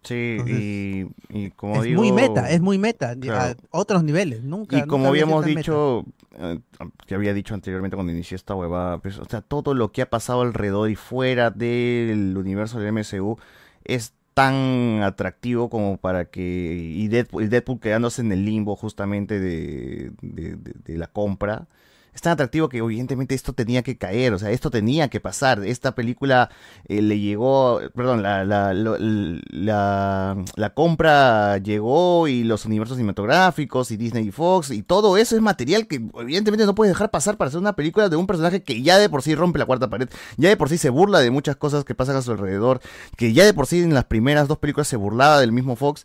Sí, 0.04 0.38
y, 0.46 1.06
y 1.28 1.50
como 1.50 1.76
es 1.76 1.82
digo... 1.82 2.00
muy 2.00 2.12
meta, 2.12 2.48
es 2.50 2.60
muy 2.60 2.78
meta, 2.78 3.16
Claro. 3.16 3.58
a 3.72 3.78
otros 3.78 4.04
niveles, 4.04 4.44
nunca. 4.44 4.78
Y 4.78 4.82
como 4.82 4.98
nunca 4.98 5.08
habíamos 5.08 5.44
dicho, 5.44 6.04
eh, 6.38 6.60
que 7.06 7.14
había 7.16 7.34
dicho 7.34 7.52
anteriormente 7.54 7.96
cuando 7.96 8.12
inicié 8.12 8.36
esta 8.36 8.54
huevada, 8.54 8.98
pues, 8.98 9.18
o 9.18 9.24
sea, 9.24 9.40
todo 9.40 9.74
lo 9.74 9.90
que 9.90 10.02
ha 10.02 10.08
pasado 10.08 10.42
alrededor 10.42 10.88
y 10.88 10.94
fuera 10.94 11.50
del 11.50 12.36
universo 12.38 12.78
del 12.78 12.92
MCU 12.92 13.38
es 13.84 14.14
tan 14.38 15.02
atractivo 15.02 15.68
como 15.68 15.96
para 15.96 16.26
que 16.26 16.40
y 16.94 17.08
Deadpool, 17.08 17.50
Deadpool 17.50 17.80
quedándose 17.80 18.22
en 18.22 18.30
el 18.30 18.44
limbo 18.44 18.76
justamente 18.76 19.40
de 19.40 20.12
la 20.86 21.08
compra 21.08 21.66
es 22.18 22.22
tan 22.22 22.32
atractivo 22.32 22.68
que 22.68 22.78
evidentemente 22.78 23.36
esto 23.36 23.52
tenía 23.52 23.84
que 23.84 23.96
caer, 23.96 24.32
o 24.34 24.40
sea, 24.40 24.50
esto 24.50 24.70
tenía 24.72 25.08
que 25.08 25.20
pasar. 25.20 25.64
Esta 25.64 25.94
película 25.94 26.50
eh, 26.88 27.00
le 27.00 27.20
llegó, 27.20 27.80
perdón, 27.94 28.24
la, 28.24 28.44
la, 28.44 28.74
la, 28.74 30.44
la 30.56 30.74
compra 30.74 31.58
llegó 31.58 32.26
y 32.26 32.42
los 32.42 32.64
universos 32.66 32.96
cinematográficos 32.96 33.92
y 33.92 33.96
Disney 33.96 34.26
y 34.26 34.30
Fox 34.32 34.72
y 34.72 34.82
todo 34.82 35.16
eso 35.16 35.36
es 35.36 35.42
material 35.42 35.86
que 35.86 36.02
evidentemente 36.18 36.66
no 36.66 36.74
puedes 36.74 36.92
dejar 36.92 37.12
pasar 37.12 37.36
para 37.36 37.50
hacer 37.50 37.60
una 37.60 37.76
película 37.76 38.08
de 38.08 38.16
un 38.16 38.26
personaje 38.26 38.64
que 38.64 38.82
ya 38.82 38.98
de 38.98 39.08
por 39.08 39.22
sí 39.22 39.36
rompe 39.36 39.60
la 39.60 39.66
cuarta 39.66 39.88
pared, 39.88 40.08
ya 40.36 40.48
de 40.48 40.56
por 40.56 40.68
sí 40.68 40.76
se 40.76 40.90
burla 40.90 41.20
de 41.20 41.30
muchas 41.30 41.54
cosas 41.54 41.84
que 41.84 41.94
pasan 41.94 42.16
a 42.16 42.22
su 42.22 42.32
alrededor, 42.32 42.80
que 43.16 43.32
ya 43.32 43.44
de 43.44 43.54
por 43.54 43.68
sí 43.68 43.80
en 43.80 43.94
las 43.94 44.06
primeras 44.06 44.48
dos 44.48 44.58
películas 44.58 44.88
se 44.88 44.96
burlaba 44.96 45.38
del 45.38 45.52
mismo 45.52 45.76
Fox 45.76 46.04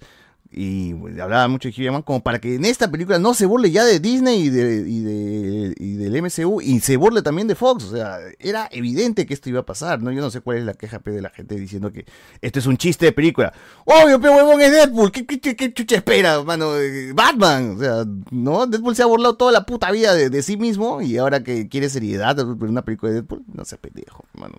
y 0.56 0.93
pues, 0.93 1.19
hablaba 1.19 1.48
mucho 1.48 1.69
de 1.69 1.90
Hugh 1.90 2.03
como 2.03 2.22
para 2.22 2.40
que 2.40 2.56
en 2.56 2.65
esta 2.65 2.90
película 2.91 3.19
no 3.19 3.33
se 3.33 3.45
burle 3.45 3.72
ya 3.72 3.83
de 3.85 3.99
Disney 3.99 4.41
y, 4.43 4.49
de, 4.49 4.85
y, 4.88 4.99
de- 5.01 5.75
y 5.77 5.93
del 5.95 6.22
MCU 6.22 6.61
y 6.61 6.80
se 6.80 6.98
burle 6.98 7.22
también 7.22 7.48
de 7.48 7.56
Fox. 7.56 7.85
O 7.85 7.91
sea, 7.95 8.17
era 8.40 8.67
evidente 8.72 9.25
que 9.25 9.33
esto 9.33 9.49
iba 9.49 9.61
a 9.61 9.65
pasar, 9.65 10.01
¿no? 10.01 10.11
Yo 10.11 10.22
no 10.22 10.30
sé 10.30 10.41
cuál 10.41 10.57
es 10.57 10.64
la 10.65 10.73
queja 10.73 10.99
de 11.03 11.22
la 11.22 11.30
gente 11.30 11.56
diciendo 11.56 11.91
que 11.91 12.06
esto 12.41 12.59
es 12.59 12.65
un 12.67 12.77
chiste 12.77 13.06
de 13.07 13.11
película. 13.11 13.53
Obvio, 13.85 14.19
pero 14.22 14.35
huevón 14.35 14.61
es 14.61 14.72
Deadpool. 14.72 15.11
¿Qué, 15.11 15.25
qué, 15.25 15.40
qué- 15.56 15.73
chucha 15.73 15.95
espera, 15.98 16.41
mano? 16.43 16.77
Eh, 16.77 17.11
Batman. 17.14 17.75
O 17.75 17.80
sea, 17.80 18.06
¿no? 18.32 18.67
Deadpool 18.67 18.95
se 18.95 19.03
ha 19.03 19.07
burlado 19.07 19.35
toda 19.35 19.51
la 19.51 19.65
puta 19.65 19.91
vida 19.91 20.14
de, 20.14 20.30
de 20.30 20.41
sí 20.43 20.57
mismo 20.57 21.01
y 21.01 21.17
ahora 21.17 21.43
que 21.43 21.67
quiere 21.67 21.90
seriedad 21.90 22.40
en 22.40 22.48
una 22.64 22.83
película 22.83 23.11
de 23.11 23.22
Deadpool, 23.22 23.43
no 23.53 23.65
se 23.65 23.77
pendejo, 23.77 24.23
mano. 24.33 24.56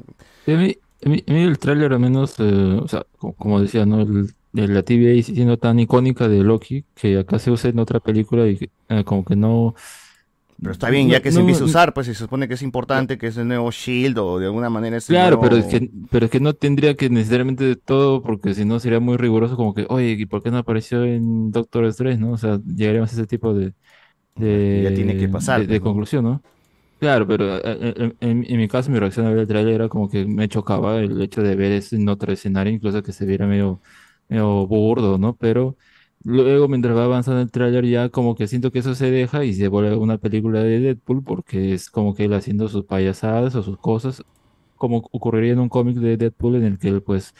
A 0.47 0.51
mí, 0.51 0.77
a 1.05 1.09
mí- 1.09 1.25
el 1.27 1.59
tráiler 1.59 1.93
al 1.93 2.01
menos, 2.01 2.35
eh, 2.39 2.79
o 2.83 2.89
sea, 2.89 3.05
co- 3.19 3.33
como, 3.35 3.61
decía, 3.61 3.87
¿no? 3.87 4.05
De 4.55 4.69
la 4.69 4.83
TVA 4.85 5.23
siendo 5.25 5.59
tan 5.59 5.81
icónica 5.81 6.29
de 6.29 6.43
Loki 6.45 6.87
que 6.95 7.19
acá 7.19 7.39
se 7.41 7.51
usa 7.53 7.71
en 7.71 7.79
otra 7.81 8.01
película 8.01 8.49
y 8.49 8.59
eh, 8.89 9.05
como 9.05 9.25
que 9.25 9.37
no... 9.37 9.75
Pero 10.63 10.73
está 10.73 10.89
bien, 10.91 11.09
ya 11.11 11.21
no- 11.21 11.23
que 11.23 11.31
se 11.33 11.41
no- 11.41 11.41
empieza 11.41 11.63
a 11.65 11.67
usar, 11.67 11.93
pues 11.93 12.07
se 12.07 12.15
supone 12.15 12.49
que 12.49 12.55
es 12.55 12.63
importante, 12.63 13.19
que 13.19 13.27
es 13.27 13.37
el 13.37 13.49
nuevo 13.49 13.71
Shield 13.71 14.19
o 14.19 14.39
de 14.39 14.47
alguna 14.47 14.71
manera 14.71 14.97
es 14.97 15.05
Claro, 15.07 15.39
pero 15.39 15.57
es 15.57 15.67
que, 15.67 15.91
pero 16.11 16.25
es 16.27 16.31
que 16.33 16.41
no 16.41 16.55
tendría 16.55 16.95
que 16.97 17.11
necesariamente 17.11 17.63
de 17.65 17.77
todo, 17.77 18.23
porque 18.23 18.55
si 18.55 18.65
no 18.65 18.81
sería 18.81 19.01
muy 19.01 19.19
riguroso, 19.19 19.55
como 19.57 19.75
que, 19.75 19.85
oye, 19.91 20.13
¿y 20.13 20.25
por 20.25 20.43
qué 20.43 20.51
no 20.51 20.57
apareció 20.59 21.05
en 21.05 21.51
Doctor 21.51 21.85
Strange, 21.87 22.19
no? 22.19 22.33
O 22.33 22.39
sea, 22.39 22.59
llegaríamos 22.65 23.11
a 23.13 23.15
ese 23.17 23.27
tipo 23.27 23.53
de, 23.53 23.75
de, 24.37 24.49
ya 24.73 24.93
tiene 24.93 25.17
que 25.17 25.29
pasar, 25.29 25.65
de, 25.65 25.69
de 25.69 25.81
pues, 25.81 25.83
¿no? 25.83 25.93
conclusión, 25.93 26.25
¿no? 26.25 26.45
Claro, 26.99 27.27
pero 27.27 27.57
eh, 27.59 27.61
eh, 27.65 27.95
en, 27.97 28.17
en- 28.21 28.45
en 28.51 28.59
mi 28.59 28.69
caso, 28.69 28.91
mi 28.91 28.99
reacción 28.99 29.27
al 29.27 29.35
ver 29.35 29.43
el 29.43 29.49
tráiler 29.49 29.75
era 29.75 29.89
como 29.89 30.09
que 30.09 30.25
me 30.27 30.49
chocaba 30.49 31.01
el 31.01 31.21
hecho 31.23 31.43
de 31.43 31.57
ver 31.57 31.73
ese 31.73 31.97
en 31.97 32.09
otro 32.09 32.33
escenario, 32.33 32.73
incluso 32.73 33.03
que 33.03 33.13
se 33.13 33.27
viera 33.27 33.47
medio, 33.47 33.83
medio 34.29 34.67
burdo, 34.67 35.19
¿no? 35.19 35.37
Pero 35.37 35.77
luego, 36.23 36.69
mientras 36.69 36.97
va 36.97 37.05
avanzando 37.05 37.41
el 37.43 37.51
tráiler, 37.51 37.85
ya 37.87 38.09
como 38.09 38.35
que 38.35 38.47
siento 38.49 38.71
que 38.73 38.81
eso 38.81 38.95
se 38.95 39.11
deja 39.11 39.45
y 39.45 39.55
se 39.55 39.69
vuelve 39.69 39.97
una 39.97 40.19
película 40.19 40.61
de 40.63 40.81
Deadpool, 40.81 41.23
porque 41.25 41.75
es 41.75 41.91
como 41.91 42.15
que 42.15 42.25
él 42.25 42.35
haciendo 42.35 42.69
sus 42.69 42.85
payasadas 42.85 43.55
o 43.55 43.63
sus 43.63 43.79
cosas, 43.79 44.23
como 44.77 44.99
ocurriría 45.13 45.53
en 45.53 45.61
un 45.61 45.69
cómic 45.69 45.97
de 45.97 46.17
Deadpool 46.17 46.57
en 46.57 46.65
el 46.65 46.79
que 46.79 46.89
él 46.89 47.03
pues 47.03 47.33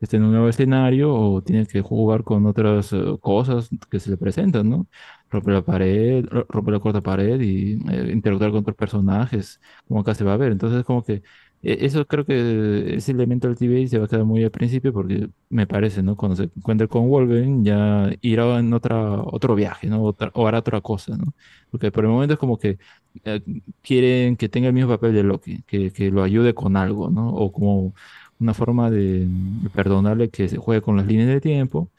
está 0.00 0.16
en 0.16 0.24
un 0.24 0.32
nuevo 0.32 0.48
escenario 0.48 1.14
o 1.14 1.42
tiene 1.42 1.66
que 1.66 1.80
jugar 1.82 2.24
con 2.24 2.46
otras 2.46 2.92
eh, 2.92 2.98
cosas 3.20 3.68
que 3.90 4.00
se 4.00 4.10
le 4.10 4.16
presentan, 4.16 4.68
¿no? 4.68 4.88
Romper 5.28 5.54
la 5.54 5.62
pared, 5.64 6.24
ro- 6.26 6.46
romper 6.48 6.74
la 6.74 6.80
cuarta 6.80 7.00
pared 7.02 7.40
y 7.40 7.74
eh, 7.90 8.10
interactuar 8.12 8.50
con 8.50 8.60
otros 8.60 8.76
personajes, 8.76 9.60
como 9.86 10.00
acá 10.00 10.14
se 10.14 10.24
va 10.24 10.34
a 10.34 10.36
ver. 10.36 10.52
Entonces 10.52 10.84
como 10.84 11.02
que 11.04 11.14
eh, 11.14 11.22
eso 11.62 12.06
creo 12.06 12.24
que 12.24 12.94
ese 12.96 13.12
elemento 13.12 13.48
del 13.48 13.56
TVA 13.58 13.88
se 13.88 13.98
va 13.98 14.04
a 14.06 14.08
quedar 14.08 14.24
muy 14.24 14.42
al 14.44 14.50
principio 14.50 14.92
porque 14.92 15.28
me 15.50 15.66
parece, 15.66 16.02
¿no? 16.02 16.16
Cuando 16.16 16.36
se 16.36 16.44
encuentre 16.44 16.88
con 16.88 17.08
Wolverine 17.08 17.64
ya 17.64 18.10
irá 18.22 18.58
en 18.58 18.72
otra, 18.72 19.22
otro 19.22 19.54
viaje, 19.54 19.86
¿no? 19.88 20.02
Otra- 20.02 20.30
o 20.34 20.46
hará 20.46 20.58
otra 20.60 20.80
cosa, 20.80 21.16
¿no? 21.16 21.34
Porque 21.70 21.92
por 21.92 22.04
el 22.04 22.10
momento 22.10 22.34
es 22.34 22.40
como 22.40 22.58
que 22.58 22.78
eh, 23.24 23.42
quieren 23.82 24.36
que 24.36 24.48
tenga 24.48 24.68
el 24.68 24.74
mismo 24.74 24.90
papel 24.90 25.12
de 25.14 25.22
Loki, 25.22 25.62
que, 25.64 25.92
que 25.92 26.10
lo 26.10 26.22
ayude 26.22 26.54
con 26.54 26.76
algo, 26.76 27.10
¿no? 27.10 27.28
O 27.34 27.52
como 27.52 27.94
una 28.38 28.54
forma 28.54 28.90
de 28.90 29.28
perdonarle 29.74 30.30
que 30.30 30.48
se 30.48 30.56
juegue 30.56 30.80
con 30.82 30.96
las 30.96 31.06
líneas 31.06 31.28
de 31.28 31.40
tiempo 31.40 31.90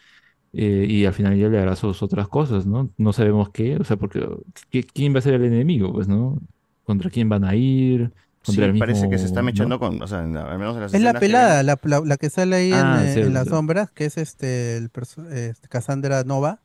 eh, 0.53 0.85
y 0.89 1.05
al 1.05 1.13
final 1.13 1.37
ya 1.37 1.47
le 1.49 1.59
hará 1.59 1.75
sus 1.75 2.01
otras 2.03 2.27
cosas, 2.27 2.65
¿no? 2.65 2.91
No 2.97 3.13
sabemos 3.13 3.49
qué, 3.51 3.77
o 3.77 3.83
sea, 3.83 3.97
porque 3.97 4.27
¿qué- 4.69 4.83
¿quién 4.83 5.13
va 5.15 5.19
a 5.19 5.21
ser 5.21 5.35
el 5.35 5.45
enemigo? 5.45 5.93
Pues, 5.93 6.07
¿no? 6.07 6.39
¿Contra 6.83 7.09
quién 7.09 7.29
van 7.29 7.43
a 7.45 7.55
ir? 7.55 8.11
Sí, 8.43 8.61
¿Contra 8.61 8.65
el 8.65 8.73
parece 8.77 9.07
que 9.09 9.17
se 9.19 9.25
mismo, 9.25 9.27
está 9.27 9.43
¿no? 9.43 9.43
mechando 9.43 9.79
con, 9.79 10.01
o 10.01 10.07
sea, 10.07 10.21
en 10.23 10.35
al 10.37 10.57
menos 10.59 10.75
en 10.75 10.81
las 10.81 10.93
Es 10.93 11.01
la 11.01 11.13
escenas 11.13 11.25
que 11.25 11.33
pelada, 11.33 11.63
la, 11.63 11.79
la- 11.83 12.01
la 12.01 12.17
que 12.17 12.29
sale 12.29 12.55
ahí 12.57 12.73
en, 12.75 12.93
Ah, 12.93 12.95
eh, 12.95 13.13
sí, 13.13 13.21
en 13.25 13.33
las 13.33 13.47
sí. 13.47 13.49
sombras, 13.49 13.91
que 13.91 14.05
es 14.05 14.17
este, 14.17 14.77
el 14.77 14.91
este, 15.31 15.67
Cassandra 15.69 16.23
Nova, 16.23 16.61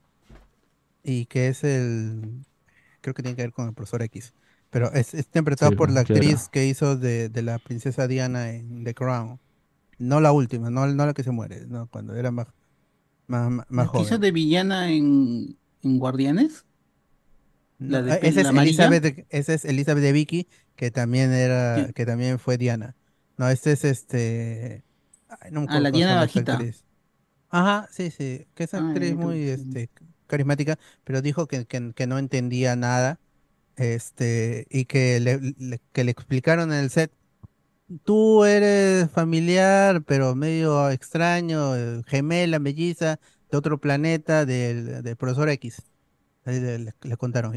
y 1.02 1.26
que 1.26 1.48
es 1.48 1.64
el, 1.64 2.44
creo 3.00 3.14
que 3.14 3.22
tiene 3.22 3.36
que 3.36 3.42
ver 3.44 3.52
con 3.52 3.68
el 3.68 3.74
profesor 3.74 4.02
X, 4.02 4.34
pero 4.70 4.92
es, 4.92 5.14
es 5.14 5.26
interpretado 5.26 5.72
Sí, 5.72 5.76
por 5.76 5.90
la 5.90 6.00
claro. 6.02 6.02
actriz 6.02 6.48
que 6.50 6.66
hizo 6.66 6.96
de, 6.96 7.28
de 7.28 7.42
la 7.42 7.58
princesa 7.60 8.08
Diana 8.08 8.52
en 8.52 8.84
The 8.84 8.94
Crown, 8.94 9.40
no 9.98 10.20
la 10.20 10.32
última, 10.32 10.70
no, 10.70 10.86
no 10.88 11.06
la 11.06 11.14
que 11.14 11.24
se 11.24 11.32
muere, 11.32 11.66
no, 11.68 11.88
cuando 11.88 12.14
era 12.16 12.30
más, 12.32 12.48
más, 13.28 13.66
más, 13.68 13.86
¿La 13.86 13.88
que 13.88 14.02
hizo 14.02 14.18
joven. 14.18 14.18
de 14.18 14.32
villana 14.32 14.90
en, 14.92 15.58
en 15.82 15.98
Guardianes? 15.98 16.64
La 17.86 18.02
No, 18.02 18.02
de 18.02 18.14
pe- 18.16 18.28
esa 18.28 18.40
es. 18.40 18.52
Elizabeth, 18.52 19.26
esa 19.30 19.55
es 19.55 19.64
Elizabeth 19.64 20.02
de 20.02 20.12
Vicky, 20.12 20.48
que 20.76 20.90
también 20.90 21.32
era, 21.32 21.92
que 21.94 22.06
también 22.06 22.38
fue 22.38 22.58
Diana. 22.58 22.96
No, 23.36 23.48
este 23.48 23.72
es 23.72 23.84
este. 23.84 24.84
ay, 25.28 25.50
no 25.52 25.62
me 25.62 25.66
Ah, 25.68 25.80
la 25.80 25.90
Diana 25.90 26.16
bajita. 26.20 26.52
actriz. 26.52 26.84
Ajá, 27.50 27.88
sí, 27.92 28.10
sí, 28.10 28.46
que 28.55 28.64
es 28.64 28.74
actriz 28.74 29.14
muy 29.16 29.48
este, 29.48 29.90
carismática, 30.26 30.78
pero 31.05 31.22
dijo 31.22 31.46
que, 31.46 31.66
que- 31.66 31.92
que 31.94 32.06
no 32.06 32.18
entendía 32.18 32.76
nada, 32.76 33.20
este, 33.76 34.66
y 34.70 34.86
que 34.86 35.20
le, 35.20 35.40
le- 35.58 35.80
que 35.92 36.05
le 36.05 36.12
explicaron 36.12 36.72
en 36.72 36.80
el 36.80 36.90
set, 36.90 37.12
tú 38.05 38.44
eres 38.44 39.10
familiar, 39.10 40.02
pero 40.05 40.34
medio 40.34 40.90
extraño, 40.90 41.76
eh, 41.76 42.02
gemela, 42.06 42.58
melliza, 42.58 43.20
de 43.50 43.58
otro 43.58 43.78
planeta, 43.80 44.44
del, 44.46 45.02
del 45.02 45.16
profesor 45.16 45.48
X. 45.50 45.82
Ahí 46.44 46.60
le, 46.60 46.78
le- 46.78 46.94
le 47.02 47.16
contaron, 47.16 47.55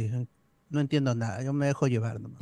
no 0.69 0.79
entiendo 0.79 1.15
nada, 1.15 1.43
yo 1.43 1.53
me 1.53 1.65
dejo 1.67 1.87
llevar 1.87 2.19
nomás. 2.19 2.39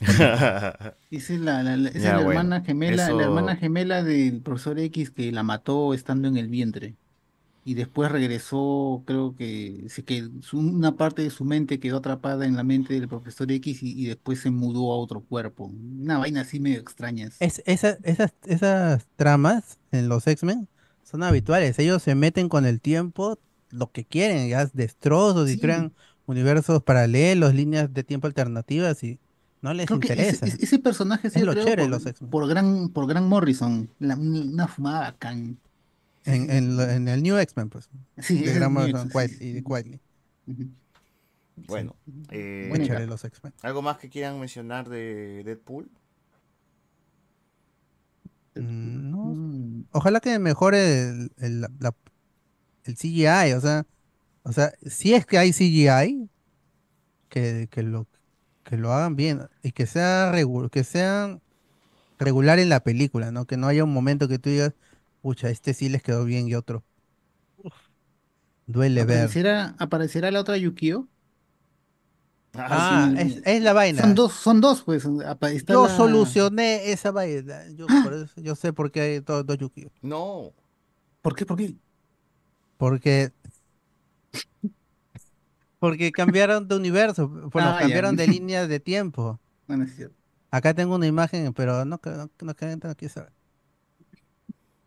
Esa 0.00 0.86
es 1.10 1.40
la, 1.40 1.62
la- 1.62 1.76
la- 1.76 1.88
esa 1.88 1.98
es 1.98 2.04
Ya, 2.04 2.10
la 2.16 2.24
bueno, 2.24 2.40
hermana 2.40 2.60
gemela, 2.64 3.04
eso- 3.06 3.16
la 3.16 3.24
hermana 3.24 3.56
gemela 3.56 4.02
del 4.02 4.40
profesor 4.42 4.78
X 4.78 5.10
que 5.10 5.32
la 5.32 5.42
mató 5.42 5.94
estando 5.94 6.28
en 6.28 6.36
el 6.36 6.48
vientre. 6.48 6.96
Y 7.64 7.74
después 7.74 8.12
regresó, 8.12 9.02
creo 9.06 9.34
que, 9.34 9.86
sí 9.88 10.02
que 10.04 10.28
su- 10.42 10.58
una 10.58 10.96
parte 10.96 11.22
de 11.22 11.30
su 11.30 11.44
mente 11.44 11.80
quedó 11.80 11.96
atrapada 11.96 12.46
en 12.46 12.54
la 12.54 12.62
mente 12.62 12.94
del 12.94 13.08
profesor 13.08 13.50
X 13.50 13.82
y, 13.82 14.00
y 14.00 14.06
después 14.06 14.38
se 14.40 14.50
mudó 14.50 14.92
a 14.92 14.96
otro 14.96 15.20
cuerpo. 15.22 15.64
Una 15.64 16.18
vaina 16.18 16.42
así 16.42 16.60
medio 16.60 16.78
extraña. 16.78 17.28
Es, 17.40 17.62
esa- 17.66 17.98
esas, 18.04 18.34
esas 18.44 19.06
tramas 19.16 19.78
en 19.90 20.08
los 20.08 20.26
X-Men 20.28 20.68
son 21.02 21.22
habituales. 21.24 21.76
Ellos 21.80 22.02
se 22.02 22.14
meten 22.14 22.48
con 22.48 22.66
el 22.66 22.80
tiempo 22.80 23.38
lo 23.70 23.90
que 23.90 24.04
quieren, 24.04 24.48
ya 24.48 24.66
destrozos 24.66 25.48
y 25.50 25.54
Sí. 25.54 25.60
crean 25.60 25.92
universos 26.26 26.82
paralelos, 26.82 27.54
líneas 27.54 27.92
de 27.92 28.04
tiempo 28.04 28.26
alternativas 28.26 29.02
y 29.04 29.18
no 29.62 29.72
les 29.74 29.86
Creo 29.86 29.98
que 30.00 30.08
ese, 30.12 30.22
interesa. 30.22 30.46
ese- 30.46 30.64
ese 30.64 30.78
personaje 30.78 31.28
Es 31.28 31.34
sí 31.34 31.40
lo 31.40 31.52
creo 31.52 31.64
chévere 31.64 31.82
por, 31.82 31.90
los 31.90 32.06
X-Men. 32.06 32.30
por 32.30 32.48
gran, 32.48 32.88
por 32.90 33.06
Gran 33.06 33.28
Morrison, 33.28 33.88
la- 33.98 34.16
una 34.16 34.68
fumada 34.68 35.00
bacán. 35.00 35.58
En, 36.24 36.50
en, 36.50 36.76
lo- 36.76 36.88
en 36.88 37.08
el 37.08 37.22
New 37.22 37.36
X-Men, 37.38 37.70
pues. 37.70 37.88
Sí, 38.18 38.40
de 38.42 38.50
es 38.52 38.60
New 38.60 38.70
Morrison, 38.70 39.10
y 39.40 39.52
de 39.52 39.62
Quietly. 39.64 40.00
Bueno, 41.68 41.96
eh, 42.30 42.66
Muy 42.68 42.84
chévere 42.86 43.06
los 43.06 43.24
X-Men. 43.24 43.52
¿algo 43.62 43.80
más 43.80 43.96
que 43.98 44.10
quieran 44.10 44.38
mencionar 44.38 44.88
de 44.88 45.42
Deadpool? 45.44 45.88
Mm, 48.54 49.10
no. 49.10 49.84
Ojalá 49.92 50.20
que 50.20 50.38
mejore 50.38 51.08
el, 51.08 51.32
el, 51.38 51.60
la- 51.62 51.70
la- 51.78 51.94
el 52.84 52.94
CGI, 52.96 53.52
o 53.54 53.60
sea, 53.60 53.86
o 54.48 54.52
sea, 54.52 54.72
si 54.86 55.14
es 55.14 55.26
que 55.26 55.38
hay 55.38 55.52
CGI, 55.52 56.28
que, 57.28 57.68
que 57.70 57.82
lo 57.82 58.06
que 58.64 58.76
lo 58.76 58.92
hagan 58.92 59.14
bien 59.16 59.42
y 59.62 59.72
que 59.72 59.86
sea 59.86 60.32
regu- 60.32 60.70
que 60.70 60.84
sean 60.84 61.40
regular 62.18 62.58
en 62.58 62.68
la 62.68 62.80
película, 62.80 63.30
¿no? 63.30 63.44
Que 63.46 63.56
no 63.56 63.68
haya 63.68 63.84
un 63.84 63.92
momento 63.92 64.26
que 64.28 64.38
tú 64.38 64.50
digas, 64.50 64.72
pucha, 65.22 65.50
este 65.50 65.74
sí 65.74 65.88
les 65.88 66.02
quedó 66.02 66.24
bien 66.24 66.48
y 66.48 66.54
otro. 66.54 66.82
uf, 67.58 67.74
duele 68.66 69.04
ver. 69.04 69.18
¿Aparecerá, 69.18 69.74
¿Aparecerá 69.78 70.30
la 70.30 70.40
otra 70.40 70.56
Yukio? 70.56 71.08
Ah, 72.54 73.12
es, 73.18 73.42
es 73.44 73.62
la 73.62 73.72
vaina. 73.74 74.00
Son 74.02 74.14
dos, 74.14 74.32
son 74.32 74.60
dos, 74.62 74.82
pues. 74.82 75.04
está 75.04 75.74
Yo 75.74 75.86
la- 75.86 75.96
solucioné 75.96 76.90
esa 76.90 77.10
vaina. 77.10 77.68
Yo, 77.76 77.86
por 77.86 78.14
eso- 78.14 78.40
yo 78.40 78.54
sé 78.54 78.72
por 78.72 78.90
qué 78.90 79.00
hay 79.02 79.20
dos, 79.20 79.44
dos 79.44 79.58
Yukio. 79.58 79.90
No. 80.02 80.52
¿Por 81.20 81.36
qué? 81.36 81.44
¿Por 81.44 81.58
qué? 81.58 81.74
Porque. 82.78 83.32
Porque 85.78 86.10
cambiaron 86.12 86.66
de 86.68 86.76
universo. 86.76 87.28
Bueno, 87.28 87.68
Ah, 87.70 87.74
ya. 87.74 87.80
cambiaron 87.80 88.16
de 88.16 88.26
líneas 88.26 88.68
de 88.68 88.80
tiempo. 88.80 89.38
Bueno, 89.66 89.84
es 89.84 89.94
cierto. 89.94 90.16
Acá 90.50 90.72
tengo 90.74 90.94
una 90.94 91.06
imagen, 91.06 91.52
pero 91.52 91.84
no, 91.84 92.00
no, 92.02 92.16
no, 92.16 92.30
no 92.40 92.54
quiero 92.54 93.12
saber. 93.12 93.32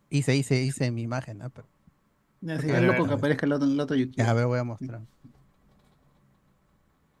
Hice, 0.08 0.34
hice, 0.36 0.60
hice 0.62 0.90
mi 0.90 1.02
imagen, 1.02 1.38
¿no? 1.38 1.50
Pero, 1.50 1.68
Ya, 2.40 2.60
sí, 2.60 2.68
a 2.70 2.74
es 2.74 2.80
ver, 2.80 2.90
loco 2.96 3.06
que 3.06 3.14
aparezca 3.14 3.46
el 3.46 3.52
otro, 3.52 3.68
el 3.68 3.78
otro 3.78 3.94
Yukio. 3.96 4.24
Ya, 4.24 4.30
a 4.30 4.34
ver, 4.34 4.46
voy 4.46 4.58
a 4.58 4.64
mostrar. 4.64 5.00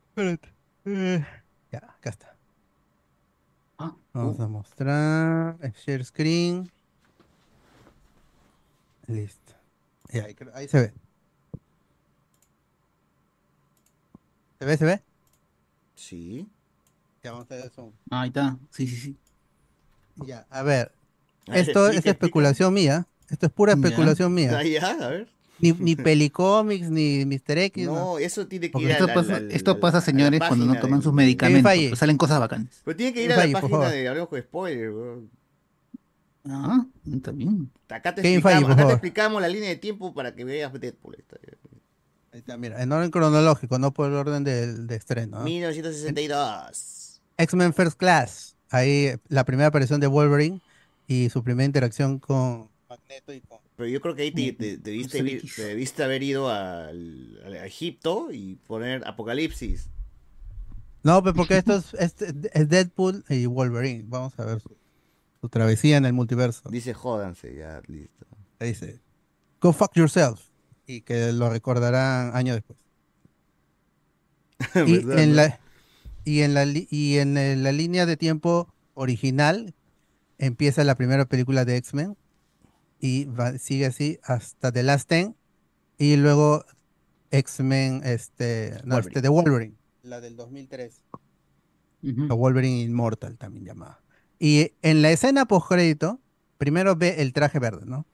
Espérate. 0.08 0.48
Eh, 0.86 1.24
Ya, 1.70 1.78
acá 1.78 2.10
está. 2.10 2.36
Ah, 3.78 3.94
Vamos 4.12 4.38
uh. 4.38 4.42
a 4.42 4.48
mostrar. 4.48 5.56
el 5.60 5.72
Share 5.72 6.04
screen. 6.04 6.70
Listo. 9.06 9.52
Ya, 10.12 10.24
ahí, 10.24 10.36
ahí 10.54 10.68
se 10.68 10.80
ve. 10.80 10.94
¿Se 14.60 14.64
ve? 14.66 14.76
¿Se 14.76 14.84
ve? 14.84 15.00
Sí. 15.96 16.46
Ya 17.24 17.32
vamos 17.32 17.50
a 17.50 17.54
ver 17.54 17.66
eso. 17.66 17.92
Ah, 18.10 18.20
ahí 18.22 18.28
está. 18.28 18.56
Sí, 18.70 18.86
sí, 18.86 18.96
sí. 18.96 19.16
Ya, 20.26 20.46
a 20.50 20.62
ver. 20.62 20.92
A 21.48 21.56
Esto 21.58 21.88
es 21.88 22.04
especulación 22.04 22.74
mía. 22.74 23.06
Esto 23.30 23.46
es 23.46 23.52
pura 23.52 23.72
Ya. 23.74 23.80
especulación 23.80 24.34
mía. 24.34 24.58
Ah, 24.58 24.62
ya, 24.62 24.90
a 24.90 25.08
ver. 25.08 25.28
Ni, 25.60 25.72
ni 25.72 25.96
Pelicomics, 25.96 26.90
ni 26.90 27.24
Mr. 27.24 27.56
X. 27.58 27.86
No, 27.86 28.18
eso 28.18 28.46
tiene 28.46 28.66
que 28.68 28.72
Porque 28.72 28.84
ir 28.86 28.90
esto 28.92 29.04
al- 29.04 29.14
pasa, 29.14 29.36
al- 29.36 29.50
esto 29.50 29.80
pasa, 29.80 29.96
a 29.96 30.00
la 30.00 30.04
señores, 30.04 30.40
cuando 30.46 30.66
no 30.66 30.78
toman 30.78 31.00
sus 31.02 31.12
medicamentos. 31.14 31.62
falle. 31.62 31.88
pues 31.88 31.98
salen 31.98 32.16
cosas 32.18 32.38
bacanas. 32.38 32.82
Pero 32.84 32.96
tiene 32.96 33.14
que 33.14 33.24
ir 33.24 33.32
a 33.32 33.46
la 33.46 33.60
página 33.60 33.88
de 33.90 34.08
Hablemos 34.08 34.28
con 34.28 34.40
Spoiler, 34.42 34.90
weón. 34.90 35.30
Ah, 36.48 36.84
está 37.10 37.30
bien. 37.32 37.70
Acá 37.88 38.14
te, 38.14 38.20
explicamos, 38.22 38.62
por 38.64 38.72
acá 38.72 38.86
te 38.86 38.92
explicamos 38.92 39.42
la 39.42 39.48
línea 39.48 39.68
de 39.70 39.76
tiempo 39.76 40.12
para 40.14 40.34
que 40.34 40.44
veas 40.44 40.72
Deadpool. 40.72 41.16
Está 41.18 41.36
bien. 41.42 41.56
Ahí 42.32 42.38
está, 42.40 42.56
mira, 42.56 42.80
en 42.82 42.92
orden 42.92 43.10
cronológico, 43.10 43.78
no 43.78 43.92
por 43.92 44.08
el 44.08 44.14
orden 44.14 44.44
del- 44.44 44.86
de, 44.86 44.96
estreno. 44.96 45.38
¿no? 45.40 45.44
1962. 45.44 47.20
X-Men 47.36 47.72
First 47.74 47.98
Class. 47.98 48.56
Ahí 48.70 49.12
la 49.28 49.44
primera 49.44 49.68
aparición 49.68 50.00
de 50.00 50.06
Wolverine 50.06 50.60
y 51.08 51.28
su 51.30 51.42
primera 51.42 51.64
interacción 51.66 52.18
con 52.20 52.68
Magneto 52.88 53.32
y 53.32 53.40
con. 53.40 53.58
Pero 53.76 53.88
yo 53.88 54.00
creo 54.00 54.14
que 54.14 54.22
ahí 54.22 54.30
te, 54.30 54.52
te- 54.52 54.78
te 54.78 54.90
debiste, 54.90 55.22
Mr. 55.22 55.28
ir- 55.28 55.38
X. 55.38 55.56
te 55.56 55.64
debiste 55.64 56.04
haber 56.04 56.22
ido 56.22 56.48
al, 56.50 57.40
a 57.44 57.66
Egipto 57.66 58.28
y 58.30 58.56
poner 58.66 59.06
Apocalipsis. 59.08 59.88
No, 61.02 61.22
pues 61.22 61.34
porque 61.34 61.56
esto 61.56 61.76
es, 61.76 61.94
es- 61.94 62.14
es 62.52 62.68
Deadpool 62.68 63.24
y 63.28 63.46
Wolverine. 63.46 64.04
Vamos 64.06 64.38
a 64.38 64.44
ver 64.44 64.60
su, 64.60 64.76
su 65.40 65.48
travesía 65.48 65.96
en 65.96 66.04
el 66.04 66.12
multiverso. 66.12 66.68
Dice 66.68 66.92
jódanse, 66.94 67.56
ya, 67.56 67.80
listo. 67.88 68.26
Ahí 68.60 68.68
dice: 68.68 69.00
Go 69.60 69.72
fuck 69.72 69.94
yourself. 69.94 70.42
Y 70.90 71.02
que 71.02 71.32
lo 71.32 71.48
recordarán 71.50 72.34
años 72.34 72.56
después. 72.56 72.78
y 74.86 74.98
¿Verdad, 75.04 75.18
en 75.22 75.36
la 75.36 75.60
y 76.24 76.40
en 76.40 76.54
la 76.54 76.64
y 76.66 77.18
en 77.18 77.62
la 77.62 77.72
línea 77.72 78.06
de 78.06 78.16
tiempo 78.16 78.68
original 78.94 79.74
empieza 80.38 80.84
la 80.84 80.94
primera 80.94 81.24
película 81.26 81.64
de 81.64 81.76
X-Men 81.76 82.16
y 83.00 83.24
va- 83.26 83.56
sigue 83.58 83.86
así 83.86 84.18
hasta 84.22 84.72
The 84.72 84.82
Last 84.82 85.08
Ten 85.08 85.36
y 85.98 86.16
luego 86.16 86.64
X-Men 87.30 88.02
este, 88.04 88.72
no, 88.84 88.96
Wolverine. 88.96 89.08
este 89.08 89.20
de 89.22 89.28
Wolverine, 89.28 89.74
la 90.02 90.20
del 90.20 90.36
2003, 90.36 91.02
Ujú. 92.02 92.26
o 92.32 92.36
Wolverine 92.36 92.80
Immortal 92.82 93.38
también 93.38 93.64
llamada. 93.64 94.00
Y 94.38 94.72
en 94.82 95.02
la 95.02 95.10
escena 95.12 95.46
post 95.46 95.68
crédito 95.68 96.20
primero 96.58 96.96
ve 96.96 97.22
el 97.22 97.32
traje 97.32 97.58
verde, 97.58 97.86
¿no? 97.86 98.06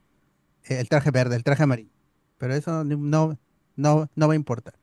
El 0.65 0.89
traje 0.89 1.11
verde, 1.11 1.37
el 1.37 1.45
traje 1.45 1.63
amarillo. 1.63 1.91
Pero 2.39 2.55
eso 2.55 2.85
no 2.85 3.39
no 3.77 4.11
no 4.15 4.29
va 4.29 4.33
a 4.33 4.37
importar. 4.37 4.75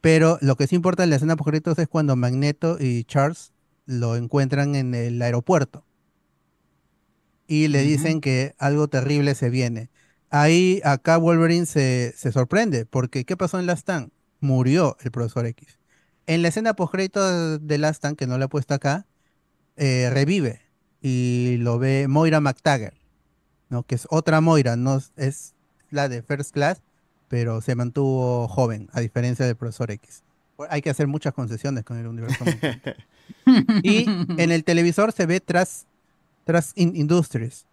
Pero 0.00 0.38
lo 0.40 0.56
que 0.56 0.66
sí 0.66 0.76
importa 0.76 1.04
en 1.04 1.10
la 1.10 1.16
escena 1.16 1.36
post 1.36 1.78
es 1.78 1.88
cuando 1.88 2.16
Magneto 2.16 2.76
y 2.80 3.04
Charles 3.04 3.52
lo 3.86 4.16
encuentran 4.16 4.74
en 4.74 4.94
el 4.94 5.22
aeropuerto. 5.22 5.84
Y 7.46 7.68
le 7.68 7.82
dicen 7.82 8.20
que 8.20 8.54
algo 8.58 8.88
terrible 8.88 9.34
se 9.34 9.50
viene. 9.50 9.90
Ahí, 10.30 10.80
acá 10.84 11.18
Wolverine 11.18 11.66
se, 11.66 12.14
se 12.16 12.32
sorprende, 12.32 12.86
porque 12.86 13.24
¿qué 13.24 13.36
pasó 13.36 13.60
en 13.60 13.66
Last 13.66 13.80
Stand? 13.82 14.10
Murió 14.40 14.96
el 15.00 15.10
profesor 15.10 15.46
X. 15.46 15.78
En 16.26 16.42
la 16.42 16.48
escena 16.48 16.74
post 16.74 16.94
de 16.94 17.78
Last 17.78 17.98
Stand, 17.98 18.16
que 18.16 18.26
no 18.26 18.38
la 18.38 18.46
he 18.46 18.48
puesto 18.48 18.74
acá, 18.74 19.06
eh, 19.76 20.10
revive 20.12 20.60
y 21.00 21.56
lo 21.58 21.78
ve 21.78 22.06
Moira 22.08 22.40
McTaggart, 22.40 22.96
¿no? 23.68 23.84
Que 23.84 23.94
es 23.96 24.06
otra 24.10 24.40
Moira, 24.40 24.76
no 24.76 25.00
es 25.16 25.54
la 25.90 26.08
de 26.08 26.22
First 26.22 26.52
Class, 26.52 26.82
pero 27.32 27.62
se 27.62 27.74
mantuvo 27.74 28.46
joven, 28.46 28.90
a 28.92 29.00
diferencia 29.00 29.46
del 29.46 29.56
profesor 29.56 29.90
X. 29.90 30.22
Hay 30.68 30.82
que 30.82 30.90
hacer 30.90 31.06
muchas 31.06 31.32
concesiones 31.32 31.82
con 31.82 31.96
el 31.96 32.06
universo. 32.06 32.44
y 33.82 34.04
en 34.36 34.52
el 34.52 34.64
televisor 34.64 35.12
se 35.12 35.24
ve 35.24 35.40
tras, 35.40 35.86
tras 36.44 36.74
In- 36.76 36.94
Industries, 36.94 37.64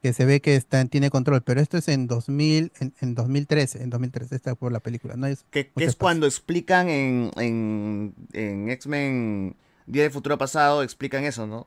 que 0.00 0.12
se 0.12 0.24
ve 0.24 0.40
que 0.40 0.54
está, 0.54 0.84
tiene 0.84 1.10
control, 1.10 1.42
pero 1.42 1.60
esto 1.60 1.76
es 1.76 1.88
en 1.88 2.06
2000, 2.06 2.70
en, 2.78 2.94
en 3.00 3.14
2013, 3.16 3.82
en 3.82 3.90
2013 3.90 4.36
está 4.36 4.54
por 4.54 4.70
la 4.70 4.78
película, 4.78 5.16
no 5.16 5.26
es 5.26 5.44
Que, 5.50 5.72
es 5.74 5.96
cuando 5.96 6.26
explican 6.26 6.88
en, 6.88 7.32
en, 7.36 8.14
en 8.32 8.70
X-Men 8.70 9.56
Día 9.86 10.04
del 10.04 10.12
Futuro 10.12 10.38
Pasado, 10.38 10.84
explican 10.84 11.24
eso, 11.24 11.48
¿no? 11.48 11.66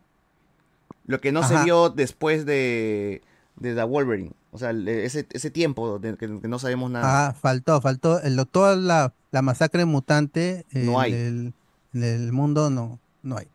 Lo 1.06 1.20
que 1.20 1.34
no 1.34 1.46
se 1.46 1.62
vio 1.66 1.90
después 1.90 2.46
de, 2.46 3.22
de 3.60 3.76
The 3.76 3.84
Wolverine. 3.84 4.32
O 4.52 4.58
sea, 4.58 4.72
ese, 4.72 5.28
ese 5.32 5.52
tiempo 5.52 6.00
de 6.00 6.16
que, 6.18 6.40
que 6.40 6.48
no 6.48 6.60
sabemos 6.60 6.90
nada. 6.92 7.28
Ah, 7.28 7.34
faltó, 7.34 7.80
faltó. 7.82 8.22
el- 8.22 8.46
toda 8.48 8.76
la, 8.76 9.14
la 9.32 9.42
masacre 9.42 9.86
mutante 9.86 10.66
eh, 10.72 10.84
No 10.86 11.00
hay. 11.00 11.14
en, 11.14 11.20
el, 11.20 11.54
en 11.94 12.04
el 12.04 12.32
mundo 12.34 12.70
no, 12.70 13.00
no 13.24 13.38
hay. 13.38 13.48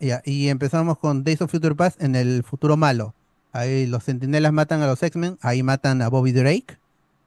Ya, 0.00 0.20
y 0.24 0.48
empezamos 0.48 0.98
con 0.98 1.24
Days 1.24 1.40
of 1.40 1.50
Future 1.50 1.74
Past 1.74 2.02
en 2.02 2.14
el 2.16 2.42
futuro 2.42 2.76
malo. 2.76 3.14
Ahí 3.52 3.86
los 3.86 4.04
sentinelas 4.04 4.52
matan 4.52 4.82
a 4.82 4.86
los 4.86 5.02
X-Men, 5.02 5.38
ahí 5.40 5.62
matan 5.62 6.02
a 6.02 6.08
Bobby 6.08 6.32
Drake, 6.32 6.76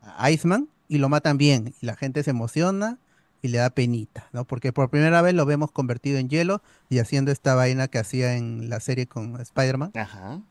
a 0.01 0.29
Iceman, 0.29 0.67
y 0.89 0.97
lo 0.99 1.09
matan 1.09 1.37
bien. 1.37 1.73
Y 1.81 1.85
la 1.85 1.95
gente 1.95 2.21
se 2.23 2.31
emociona 2.31 2.99
y 3.41 3.47
le 3.47 3.59
da 3.59 3.69
penita, 3.69 4.27
¿no? 4.33 4.43
Porque 4.45 4.73
por 4.73 4.89
primera 4.89 5.21
vez 5.21 5.33
lo 5.33 5.45
vemos 5.45 5.71
convertido 5.71 6.17
en 6.19 6.27
hielo 6.29 6.61
y 6.89 6.99
haciendo 6.99 7.31
esta 7.31 7.55
vaina 7.55 7.87
que 7.87 7.97
hacía 7.99 8.35
en 8.35 8.69
la 8.69 8.79
serie 8.79 9.07
con 9.07 9.39
Spider-Man 9.39 9.91
Ajá. 9.95 10.41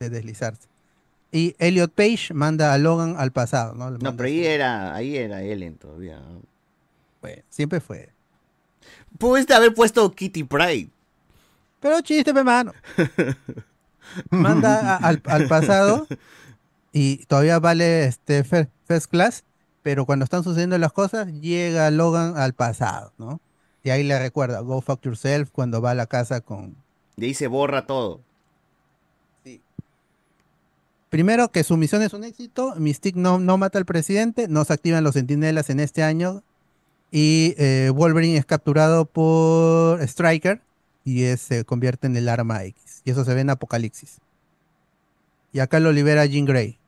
de 0.00 0.10
deslizarse. 0.10 0.68
Y 1.32 1.54
Elliot 1.58 1.92
Page 1.92 2.34
manda 2.34 2.72
a 2.72 2.78
Logan 2.78 3.14
al 3.18 3.30
pasado, 3.32 3.74
¿no? 3.74 3.90
No, 3.90 4.16
pero 4.16 4.26
ahí 4.26 4.44
era, 4.44 4.94
ahí 4.94 5.16
era 5.16 5.42
Ellen 5.42 5.76
todavía. 5.76 6.18
¿no? 6.18 6.42
Bueno, 7.20 7.42
siempre 7.48 7.80
fue. 7.80 8.10
Pudiste 9.18 9.54
haber 9.54 9.72
puesto 9.74 10.10
Kitty 10.12 10.44
Pride. 10.44 10.88
Pero 11.80 12.00
chiste, 12.00 12.34
pe 12.34 12.42
mano. 12.44 12.72
Manda 14.30 14.96
a- 14.96 14.96
al, 14.96 15.22
al 15.26 15.46
pasado 15.46 16.06
y 16.92 17.24
todavía 17.26 17.58
vale 17.60 18.06
este 18.06 18.44
fir- 18.44 18.68
first 18.86 19.10
class, 19.10 19.44
pero 19.82 20.04
cuando 20.06 20.24
están 20.24 20.42
sucediendo 20.42 20.76
las 20.78 20.92
cosas, 20.92 21.28
llega 21.40 21.90
Logan 21.90 22.36
al 22.36 22.54
pasado, 22.54 23.12
¿no? 23.18 23.40
Y 23.82 23.90
ahí 23.90 24.02
le 24.02 24.18
recuerda, 24.18 24.60
go 24.60 24.80
fuck 24.80 25.00
yourself, 25.02 25.50
cuando 25.52 25.80
va 25.80 25.92
a 25.92 25.94
la 25.94 26.06
casa 26.06 26.40
con... 26.40 26.74
Y 27.16 27.26
ahí 27.26 27.34
se 27.34 27.46
borra 27.46 27.86
todo. 27.86 28.20
Primero, 31.10 31.50
que 31.50 31.64
su 31.64 31.76
misión 31.76 32.02
es 32.02 32.12
un 32.14 32.24
éxito, 32.24 32.74
Mystique 32.76 33.18
no, 33.18 33.38
no 33.38 33.58
mata 33.58 33.78
al 33.78 33.84
presidente, 33.84 34.46
no 34.48 34.64
se 34.64 34.72
activan 34.72 35.04
los 35.04 35.14
sentinelas 35.14 35.68
en 35.68 35.80
este 35.80 36.02
año, 36.02 36.42
y 37.10 37.54
eh, 37.58 37.90
Wolverine 37.92 38.36
es 38.38 38.46
capturado 38.46 39.04
por 39.04 40.00
Striker 40.02 40.60
y 41.04 41.24
es- 41.24 41.40
se 41.40 41.64
convierte 41.64 42.06
en 42.06 42.16
el 42.16 42.28
arma 42.28 42.62
X. 42.64 43.02
Y 43.04 43.10
eso 43.10 43.24
se 43.24 43.34
ve 43.34 43.40
en 43.40 43.50
Apocalipsis. 43.50 44.18
Y 45.52 45.58
acá 45.58 45.80
lo 45.80 45.90
libera 45.92 46.24
Jean 46.26 46.44
Grey. 46.44 46.78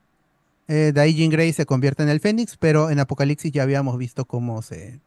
Eh, 0.68 0.92
de 0.94 1.00
ahí 1.00 1.14
Jean 1.14 1.30
Grey 1.30 1.52
se 1.52 1.66
convierte 1.66 2.04
en 2.04 2.08
el 2.08 2.20
Fénix, 2.20 2.56
pero 2.56 2.90
en 2.90 3.00
Apocalipsis 3.00 3.50
ya 3.50 3.64
habíamos 3.64 3.98
visto 3.98 4.24
cómo 4.24 4.62
se... 4.62 5.00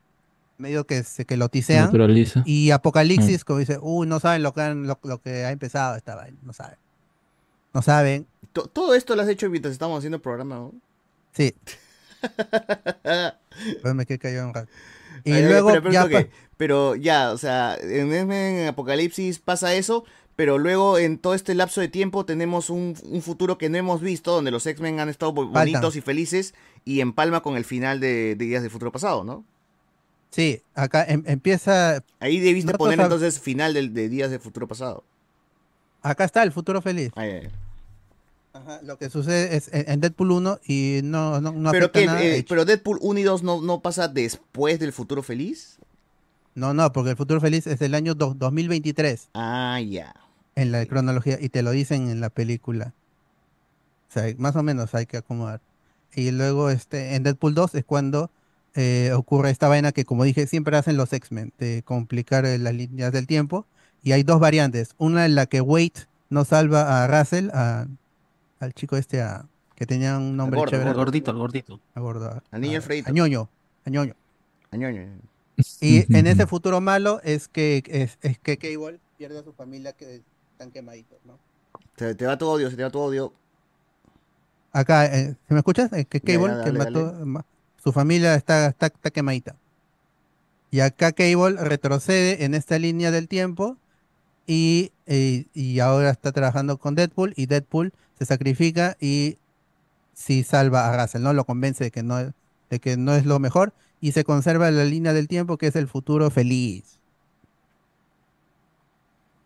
medio 0.57 0.85
que 0.85 1.03
se 1.03 1.23
que 1.23 1.37
lo 1.37 1.47
tisean. 1.47 1.85
Naturaliza. 1.85 2.43
Y 2.45 2.71
Apocalipsis, 2.71 3.45
como 3.45 3.59
dice, 3.59 3.77
uy, 3.81 4.05
no 4.07 4.19
saben 4.19 4.43
lo 4.43 4.53
que, 4.53 4.59
han- 4.61 4.85
lo, 4.87 4.99
lo 5.03 5.21
que 5.21 5.45
ha 5.45 5.51
empezado 5.51 5.95
esta 5.95 6.15
vaina, 6.15 6.37
no 6.43 6.51
saben. 6.51 6.77
No 7.75 7.81
saben. 7.81 8.25
To- 8.53 8.67
todo 8.67 8.95
esto 8.95 9.17
lo 9.17 9.21
has 9.21 9.27
hecho 9.27 9.49
mientras 9.49 9.73
estamos 9.73 9.97
haciendo 9.97 10.15
el 10.15 10.21
programa, 10.21 10.55
¿no? 10.55 10.73
Sí. 11.33 11.53
Pues 13.81 13.93
me 13.93 14.05
quedé 14.05 14.17
callado 14.19 14.47
un 14.47 14.53
rato. 14.53 14.69
Y 15.23 15.31
Ay, 15.33 15.43
luego 15.43 15.69
pero, 15.69 15.81
pero, 15.83 15.93
ya... 15.93 16.27
pero 16.57 17.33
o 17.33 17.37
sea, 17.37 17.77
en, 17.81 18.11
en 18.13 18.67
Apocalipsis 18.67 19.39
pasa 19.39 19.73
eso, 19.75 20.03
pero 20.35 20.57
luego 20.57 20.97
en 20.97 21.17
todo 21.17 21.33
este 21.33 21.53
lapso 21.55 21.79
de 21.81 21.87
tiempo 21.87 22.25
tenemos 22.25 22.69
un, 22.69 22.95
un 23.03 23.21
futuro 23.21 23.57
que 23.57 23.69
no 23.69 23.77
hemos 23.77 24.01
visto, 24.01 24.31
donde 24.31 24.51
los 24.51 24.65
X-Men 24.65 24.99
han 24.99 25.09
estado 25.09 25.33
Faltan. 25.33 25.53
bonitos 25.53 25.95
y 25.95 26.01
felices, 26.01 26.53
y 26.83 26.99
empalma 27.01 27.41
con 27.41 27.55
el 27.57 27.65
final 27.65 27.99
de, 27.99 28.35
de 28.35 28.45
Días 28.45 28.61
del 28.61 28.71
Futuro 28.71 28.91
Pasado, 28.91 29.23
¿no? 29.23 29.43
Sí, 30.31 30.61
acá 30.73 31.05
em- 31.07 31.23
empieza... 31.27 32.03
Ahí 32.19 32.39
debiste 32.39 32.73
poner 32.73 32.99
entonces 32.99 33.39
final 33.39 33.73
de 33.73 34.09
Días 34.09 34.31
del 34.31 34.39
Futuro 34.39 34.67
Pasado. 34.67 35.03
Acá 36.01 36.23
está 36.25 36.43
el 36.43 36.51
futuro 36.51 36.81
feliz. 36.81 37.11
Ay. 37.15 37.49
Ajá, 38.55 38.79
lo 38.83 38.97
que 38.97 39.09
sucede 39.09 39.57
es 39.57 39.69
en 39.73 39.99
Deadpool 39.99 40.31
1 40.31 40.59
y 40.65 41.01
no, 41.03 41.41
no, 41.41 41.51
no 41.51 41.71
pero 41.71 41.91
que, 41.91 42.05
nada. 42.05 42.23
eh, 42.23 42.45
pero 42.47 42.63
Deadpool 42.63 42.99
1 43.01 43.19
y 43.19 43.23
2 43.23 43.43
no, 43.43 43.61
no 43.61 43.81
pasa 43.81 44.07
después 44.07 44.79
del 44.79 44.93
futuro 44.93 45.21
feliz. 45.23 45.77
No, 46.53 46.73
no, 46.73 46.93
porque 46.93 47.09
el 47.11 47.17
futuro 47.17 47.41
feliz 47.41 47.67
es 47.67 47.79
del 47.79 47.93
año 47.95 48.15
do- 48.15 48.33
2023 48.33 49.27
Ah, 49.33 49.81
ya. 49.85 50.15
en 50.55 50.71
la 50.71 50.85
cronología 50.85 51.37
y 51.41 51.49
te 51.49 51.63
lo 51.63 51.71
dicen 51.71 52.07
en 52.09 52.21
la 52.21 52.29
película. 52.29 52.93
O 54.09 54.13
sea, 54.13 54.33
más 54.37 54.55
o 54.55 54.63
menos 54.63 54.95
hay 54.95 55.05
que 55.05 55.17
acomodar. 55.17 55.59
Y 56.15 56.31
luego 56.31 56.69
este 56.69 57.15
en 57.15 57.23
Deadpool 57.23 57.55
2 57.55 57.75
es 57.75 57.83
cuando 57.83 58.31
eh, 58.73 59.11
ocurre 59.13 59.49
esta 59.51 59.67
vaina 59.67 59.91
que, 59.91 60.05
como 60.05 60.23
dije, 60.23 60.47
siempre 60.47 60.77
hacen 60.77 60.95
los 60.95 61.11
X-Men, 61.11 61.51
de 61.59 61.81
complicar 61.83 62.45
eh, 62.45 62.57
las 62.57 62.73
líneas 62.73 63.11
del 63.11 63.27
tiempo. 63.27 63.65
Y 64.01 64.13
hay 64.13 64.23
dos 64.23 64.39
variantes. 64.39 64.95
Una 64.97 65.25
en 65.25 65.35
la 65.35 65.45
que 65.47 65.59
Wade 65.59 65.91
no 66.29 66.45
salva 66.45 67.03
a 67.03 67.07
Russell, 67.07 67.49
a- 67.53 67.87
al 68.59 68.73
chico 68.73 68.95
este 68.97 69.21
a- 69.21 69.45
que 69.75 69.85
tenía 69.85 70.17
un 70.17 70.37
nombre 70.37 70.57
gordo, 70.59 70.71
chévere. 70.71 70.89
Al 70.89 70.95
gordito, 70.95 71.31
al 71.31 71.37
gordito. 71.37 71.79
A 71.93 71.99
gordo, 71.99 72.41
Al 72.51 72.61
niño 72.61 72.77
Alfredito. 72.77 73.09
a 73.09 73.13
ñoño, 73.13 73.49
a 73.85 73.89
ñoño. 73.89 74.13
A 74.71 74.77
ñoño. 74.77 75.01
Y 75.81 76.13
en 76.15 76.27
ese 76.27 76.47
futuro 76.47 76.81
malo 76.81 77.21
es 77.23 77.47
que 77.47 77.83
es, 77.87 78.17
es 78.21 78.39
que 78.39 78.57
Cable 78.57 78.99
pierde 79.17 79.39
a 79.39 79.43
su 79.43 79.53
familia 79.53 79.93
que 79.93 80.21
están 80.51 80.71
quemaditos, 80.71 81.17
¿no? 81.25 81.37
Se 81.97 82.15
te 82.15 82.25
va 82.25 82.37
tu 82.37 82.45
odio, 82.47 82.69
se 82.69 82.75
te 82.77 82.83
va 82.83 82.89
tu 82.89 82.99
odio. 82.99 83.33
Acá, 84.71 85.05
eh, 85.05 85.35
¿se 85.47 85.53
me 85.53 85.59
escuchas? 85.59 85.91
Es 85.93 86.05
que 86.07 86.19
Cable, 86.19 86.47
ya, 86.57 86.63
que 86.63 86.71
dale, 86.71 86.79
mató, 86.79 87.11
dale. 87.13 87.39
su 87.81 87.91
familia 87.93 88.35
está, 88.35 88.67
está, 88.67 88.87
está 88.87 89.09
quemadita. 89.11 89.55
Y 90.71 90.81
acá 90.81 91.13
Cable 91.13 91.55
retrocede 91.57 92.43
en 92.43 92.53
esta 92.53 92.77
línea 92.77 93.11
del 93.11 93.29
tiempo 93.29 93.77
y, 94.47 94.91
eh, 95.05 95.45
y 95.53 95.79
ahora 95.79 96.09
está 96.09 96.33
trabajando 96.33 96.77
con 96.77 96.95
Deadpool 96.95 97.33
y 97.37 97.45
Deadpool 97.45 97.93
se 98.17 98.25
sacrifica 98.25 98.95
y 98.99 99.37
sí 100.13 100.43
salva 100.43 100.89
a 100.89 101.01
Russell, 101.01 101.21
¿no? 101.21 101.33
Lo 101.33 101.45
convence 101.45 101.83
de 101.85 101.91
que 101.91 102.03
no, 102.03 102.17
de 102.17 102.79
que 102.79 102.97
no 102.97 103.13
es 103.15 103.25
lo 103.25 103.39
mejor 103.39 103.73
y 104.01 104.11
se 104.13 104.23
conserva 104.23 104.69
la 104.71 104.85
línea 104.85 105.13
del 105.13 105.27
tiempo 105.27 105.57
que 105.57 105.67
es 105.67 105.75
el 105.75 105.87
futuro 105.87 106.29
feliz. 106.29 106.99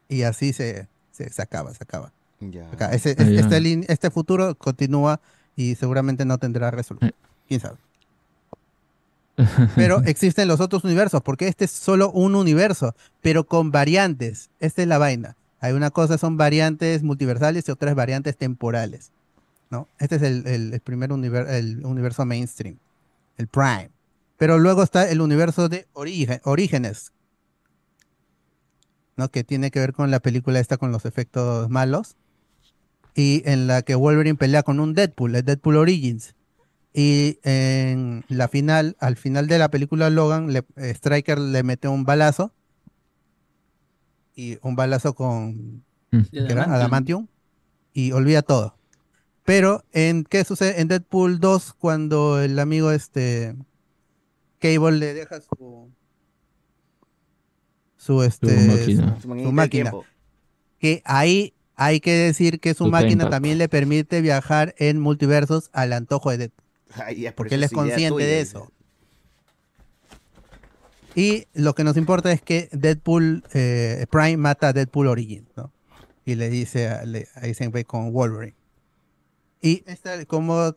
Y 0.08 0.24
así 0.24 0.54
se, 0.54 0.88
se, 1.12 1.30
se 1.32 1.42
acaba, 1.42 1.74
se 1.74 1.84
acaba. 1.84 2.12
Ya. 2.40 2.70
Acá, 2.72 2.92
ese- 2.94 3.12
este, 3.12 3.86
este 3.92 4.10
futuro 4.12 4.56
continúa 4.56 5.20
y 5.56 5.76
seguramente 5.76 6.26
no 6.26 6.38
tendrá 6.38 6.72
resolución. 6.72 7.12
¿Quién 7.48 7.60
sabe? 7.60 7.78
Pero 9.76 10.02
existen 10.06 10.48
los 10.48 10.60
otros 10.60 10.84
universos, 10.84 11.22
porque 11.22 11.48
este 11.48 11.66
es 11.66 11.72
solo 11.72 12.12
un 12.12 12.36
universo, 12.36 12.96
pero 13.22 13.46
con 13.46 13.72
variantes. 13.72 14.50
Esta 14.60 14.82
es 14.82 14.88
la 14.88 14.98
vaina. 14.98 15.36
Hay 15.62 15.74
una 15.74 15.90
cosa, 15.92 16.18
son 16.18 16.38
variantes 16.38 17.04
multiversales 17.04 17.68
y 17.68 17.72
otras 17.72 17.96
variantes 17.96 18.38
temporales. 18.38 19.12
¿no? 19.70 19.88
Este 20.00 20.16
es 20.16 20.22
el, 20.24 20.82
primer 20.84 21.12
univer- 21.12 21.48
el 21.50 21.86
universo 21.86 22.26
mainstream, 22.26 22.78
el 23.38 23.48
Prime. 23.48 23.92
Pero 24.38 24.58
luego 24.58 24.82
está 24.84 25.10
el 25.10 25.22
universo 25.22 25.70
de 25.70 25.88
Origen- 25.94 26.42
Orígenes, 26.44 27.12
¿no? 29.18 29.30
que 29.30 29.44
tiene 29.44 29.70
que 29.72 29.80
ver 29.80 29.94
con 29.94 30.12
la 30.12 30.20
película 30.20 30.60
esta 30.60 30.78
con 30.78 30.92
los 30.92 31.06
efectos 31.06 31.70
malos. 31.70 32.16
Y 33.16 33.42
en 33.46 33.68
la 33.68 33.82
que 33.82 33.96
Wolverine 33.96 34.38
pelea 34.38 34.64
con 34.64 34.80
un 34.80 34.94
Deadpool, 34.94 35.36
el 35.36 35.44
Deadpool 35.44 35.76
Origins. 35.78 36.36
Y 36.94 37.38
en 37.44 38.24
la 38.30 38.48
final, 38.48 38.96
al 39.00 39.18
final 39.18 39.48
de 39.48 39.60
la 39.60 39.70
película 39.70 40.10
Logan, 40.10 40.54
le- 40.54 40.64
eh, 40.78 40.90
Striker 40.92 41.38
le 41.38 41.64
mete 41.64 41.88
un 41.88 42.06
balazo. 42.06 42.54
Y 44.40 44.58
un 44.62 44.76
balazo 44.78 45.14
con 45.14 45.84
Mm. 46.12 46.22
Adamantium. 46.58 47.28
Y 47.94 48.14
olvida 48.14 48.42
todo. 48.42 48.76
Pero 49.44 49.84
en 49.92 50.24
¿qué 50.24 50.44
sucede? 50.46 50.80
En 50.80 50.88
Deadpool 50.88 51.40
2, 51.40 51.74
cuando 51.74 52.40
el 52.42 52.58
amigo 52.58 52.92
este 52.92 53.56
Cable 54.60 54.98
le 54.98 55.14
deja 55.14 55.42
su 55.42 55.90
su 57.98 58.24
este 58.24 58.48
máquina. 58.68 59.20
su- 59.22 59.52
máquina. 59.52 59.92
Que 60.80 61.02
ahí 61.06 61.54
hay 61.76 62.00
que 62.00 62.14
decir 62.14 62.60
que 62.62 62.74
su 62.74 62.86
Su 62.86 62.92
máquina 62.92 63.30
también 63.30 63.58
le 63.58 63.68
permite 63.68 64.22
viajar 64.22 64.74
en 64.78 65.00
multiversos 65.00 65.70
al 65.74 65.92
antojo 65.94 66.32
de 66.32 66.38
Deadpool. 66.38 66.66
Ay, 67.06 67.24
por 67.26 67.36
Porque 67.36 67.56
él 67.56 67.64
es 67.64 67.72
consciente 67.72 68.10
tuya, 68.10 68.26
de 68.26 68.40
eso. 68.40 68.72
Y 71.16 71.46
lo 71.54 71.74
que 71.76 71.84
nos 71.84 71.98
importa 71.98 72.32
es 72.32 72.42
que 72.42 72.70
Deadpool 72.72 73.44
eh, 73.54 74.06
Prime 74.12 74.38
mata 74.38 74.70
a 74.70 74.74
Deadpool 74.74 75.08
Origins, 75.08 75.50
¿no? 75.56 75.72
Y 76.26 76.36
le 76.36 76.50
dice, 76.50 76.88
a- 76.90 77.06
le, 77.06 77.28
con 77.86 78.14
Wolverine. 78.14 78.56
Y 79.62 79.84
esta, 79.88 80.24
como 80.26 80.76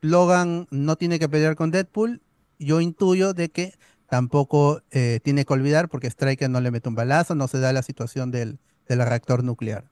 Logan 0.00 0.66
no 0.70 0.96
tiene 0.96 1.18
que 1.18 1.28
pelear 1.28 1.54
con 1.56 1.70
Deadpool, 1.70 2.20
yo 2.58 2.80
intuyo 2.80 3.32
de 3.32 3.48
que 3.50 3.74
tampoco 4.08 4.82
eh, 4.90 5.20
tiene 5.22 5.44
que 5.44 5.52
olvidar 5.52 5.88
porque 5.88 6.08
Striker 6.08 6.50
no 6.50 6.60
le 6.60 6.70
mete 6.70 6.88
un 6.88 6.94
balazo, 6.94 7.34
no 7.34 7.48
se 7.48 7.58
da 7.60 7.72
la 7.72 7.82
situación 7.82 8.30
del, 8.30 8.58
del 8.88 8.98
reactor 8.98 9.42
nuclear 9.42 9.84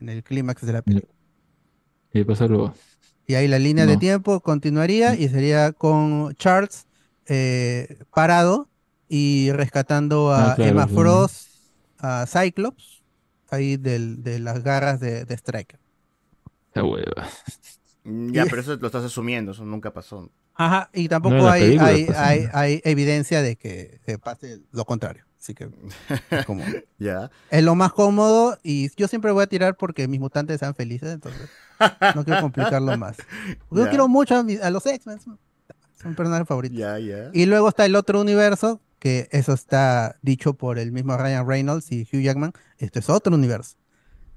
en 0.00 0.08
el 0.08 0.22
clímax 0.22 0.64
de 0.64 0.72
la 0.72 0.82
película. 0.82 1.12
Y 2.12 2.24
pasa 2.24 2.46
luego. 2.46 2.74
Y 3.26 3.34
ahí 3.34 3.46
la 3.48 3.58
línea 3.58 3.86
de 3.86 3.96
tiempo 4.00 4.40
continuaría 4.40 5.14
y 5.14 5.28
sería 5.28 5.72
con 5.72 6.34
Charles 6.34 6.86
eh, 7.26 7.98
parado 8.14 8.68
y 9.14 9.52
rescatando 9.52 10.32
a 10.32 10.52
Ah, 10.52 10.54
claro, 10.54 10.70
Emma 10.70 10.88
sí. 10.88 10.94
Frost, 10.94 11.48
a 11.98 12.24
Cyclops, 12.26 13.02
ahí 13.50 13.76
del- 13.76 14.22
de 14.22 14.38
las 14.38 14.62
garras 14.64 15.00
de, 15.00 15.26
de 15.26 15.34
Striker. 15.34 15.78
Hueva. 16.74 17.28
Mm, 18.04 18.32
Ya, 18.32 18.46
pero 18.46 18.62
eso 18.62 18.74
lo 18.76 18.86
estás 18.86 19.04
asumiendo, 19.04 19.52
eso 19.52 19.66
nunca 19.66 19.92
pasó. 19.92 20.30
Ajá, 20.54 20.88
y 20.94 21.08
tampoco 21.08 21.34
No, 21.36 21.48
hay, 21.50 21.76
hay, 21.78 22.06
hay, 22.16 22.48
hay 22.54 22.80
evidencia 22.84 23.42
de 23.42 23.56
que, 23.56 24.00
pase 24.22 24.60
lo 24.70 24.86
contrario. 24.86 25.24
Así 25.38 25.52
que 25.54 25.68
es 26.30 26.46
como- 26.46 26.64
Ya. 26.98 27.30
es 27.50 27.62
lo 27.62 27.74
más 27.74 27.92
cómodo 27.92 28.56
y 28.62 28.88
yo 28.96 29.08
siempre 29.08 29.30
voy 29.32 29.42
a 29.42 29.46
tirar 29.46 29.76
porque 29.76 30.08
mis 30.08 30.20
mutantes 30.20 30.58
sean 30.60 30.74
felices, 30.74 31.12
entonces 31.12 31.50
no 32.14 32.24
quiero 32.24 32.40
complicarlo 32.40 32.96
más. 32.96 33.18
Yo 33.70 33.86
quiero 33.90 34.08
mucho 34.08 34.36
a, 34.36 34.42
mi- 34.42 34.56
a 34.56 34.70
los 34.70 34.86
X-Men, 34.86 35.20
son 35.20 35.38
son 36.00 36.14
personajes 36.14 36.48
favoritos. 36.48 36.78
Ya, 36.78 36.98
ya. 36.98 37.30
Y 37.34 37.44
luego 37.46 37.68
está 37.68 37.84
el 37.86 37.94
otro 37.94 38.20
universo, 38.20 38.80
que 39.02 39.28
eso 39.32 39.52
está 39.52 40.16
dicho 40.22 40.54
por 40.54 40.78
el 40.78 40.92
mismo 40.92 41.16
Ryan 41.16 41.44
Reynolds 41.44 41.90
y 41.90 42.02
Hugh 42.02 42.20
Jackman. 42.22 42.52
Esto 42.78 43.00
es 43.00 43.10
otro 43.10 43.34
universo. 43.34 43.76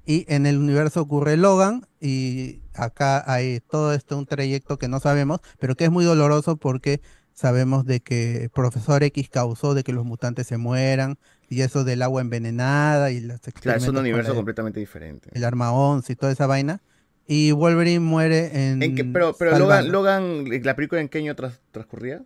Y 0.04 0.24
en 0.26 0.44
el 0.44 0.58
universo 0.58 1.00
ocurre 1.02 1.36
Logan 1.36 1.86
y 2.00 2.62
acá 2.74 3.22
hay 3.32 3.60
todo 3.60 3.94
esto, 3.94 4.18
un 4.18 4.26
trayecto 4.26 4.76
que 4.76 4.88
no 4.88 4.98
sabemos, 4.98 5.38
pero 5.60 5.76
que 5.76 5.84
es 5.84 5.90
muy 5.92 6.04
doloroso 6.04 6.56
porque 6.56 7.00
sabemos 7.32 7.84
de 7.84 8.00
que 8.00 8.50
Profesor 8.52 9.04
X 9.04 9.28
causó 9.28 9.72
de 9.74 9.84
que 9.84 9.92
los 9.92 10.04
mutantes 10.04 10.48
se 10.48 10.56
mueran 10.56 11.16
y 11.48 11.60
eso 11.60 11.84
del 11.84 12.02
agua 12.02 12.20
envenenada 12.20 13.12
y 13.12 13.20
los 13.20 13.38
Claro, 13.60 13.78
es 13.78 13.86
un 13.86 13.98
universo 13.98 14.34
completamente 14.34 14.80
diferente. 14.80 15.30
el 15.32 15.44
arma 15.44 15.70
11 15.72 16.12
y 16.12 16.16
toda 16.16 16.32
esa 16.32 16.48
vaina. 16.48 16.82
Y 17.28 17.52
Wolverine 17.52 18.00
muere 18.00 18.70
en... 18.70 18.82
¿En 18.82 19.12
pero 19.12 19.36
pero 19.38 19.56
Logan. 19.58 19.92
Logan, 19.92 20.44
¿la 20.64 20.74
película 20.74 21.00
en 21.00 21.08
qué 21.08 21.18
año 21.18 21.36
tras- 21.36 21.60
transcurría? 21.70 22.22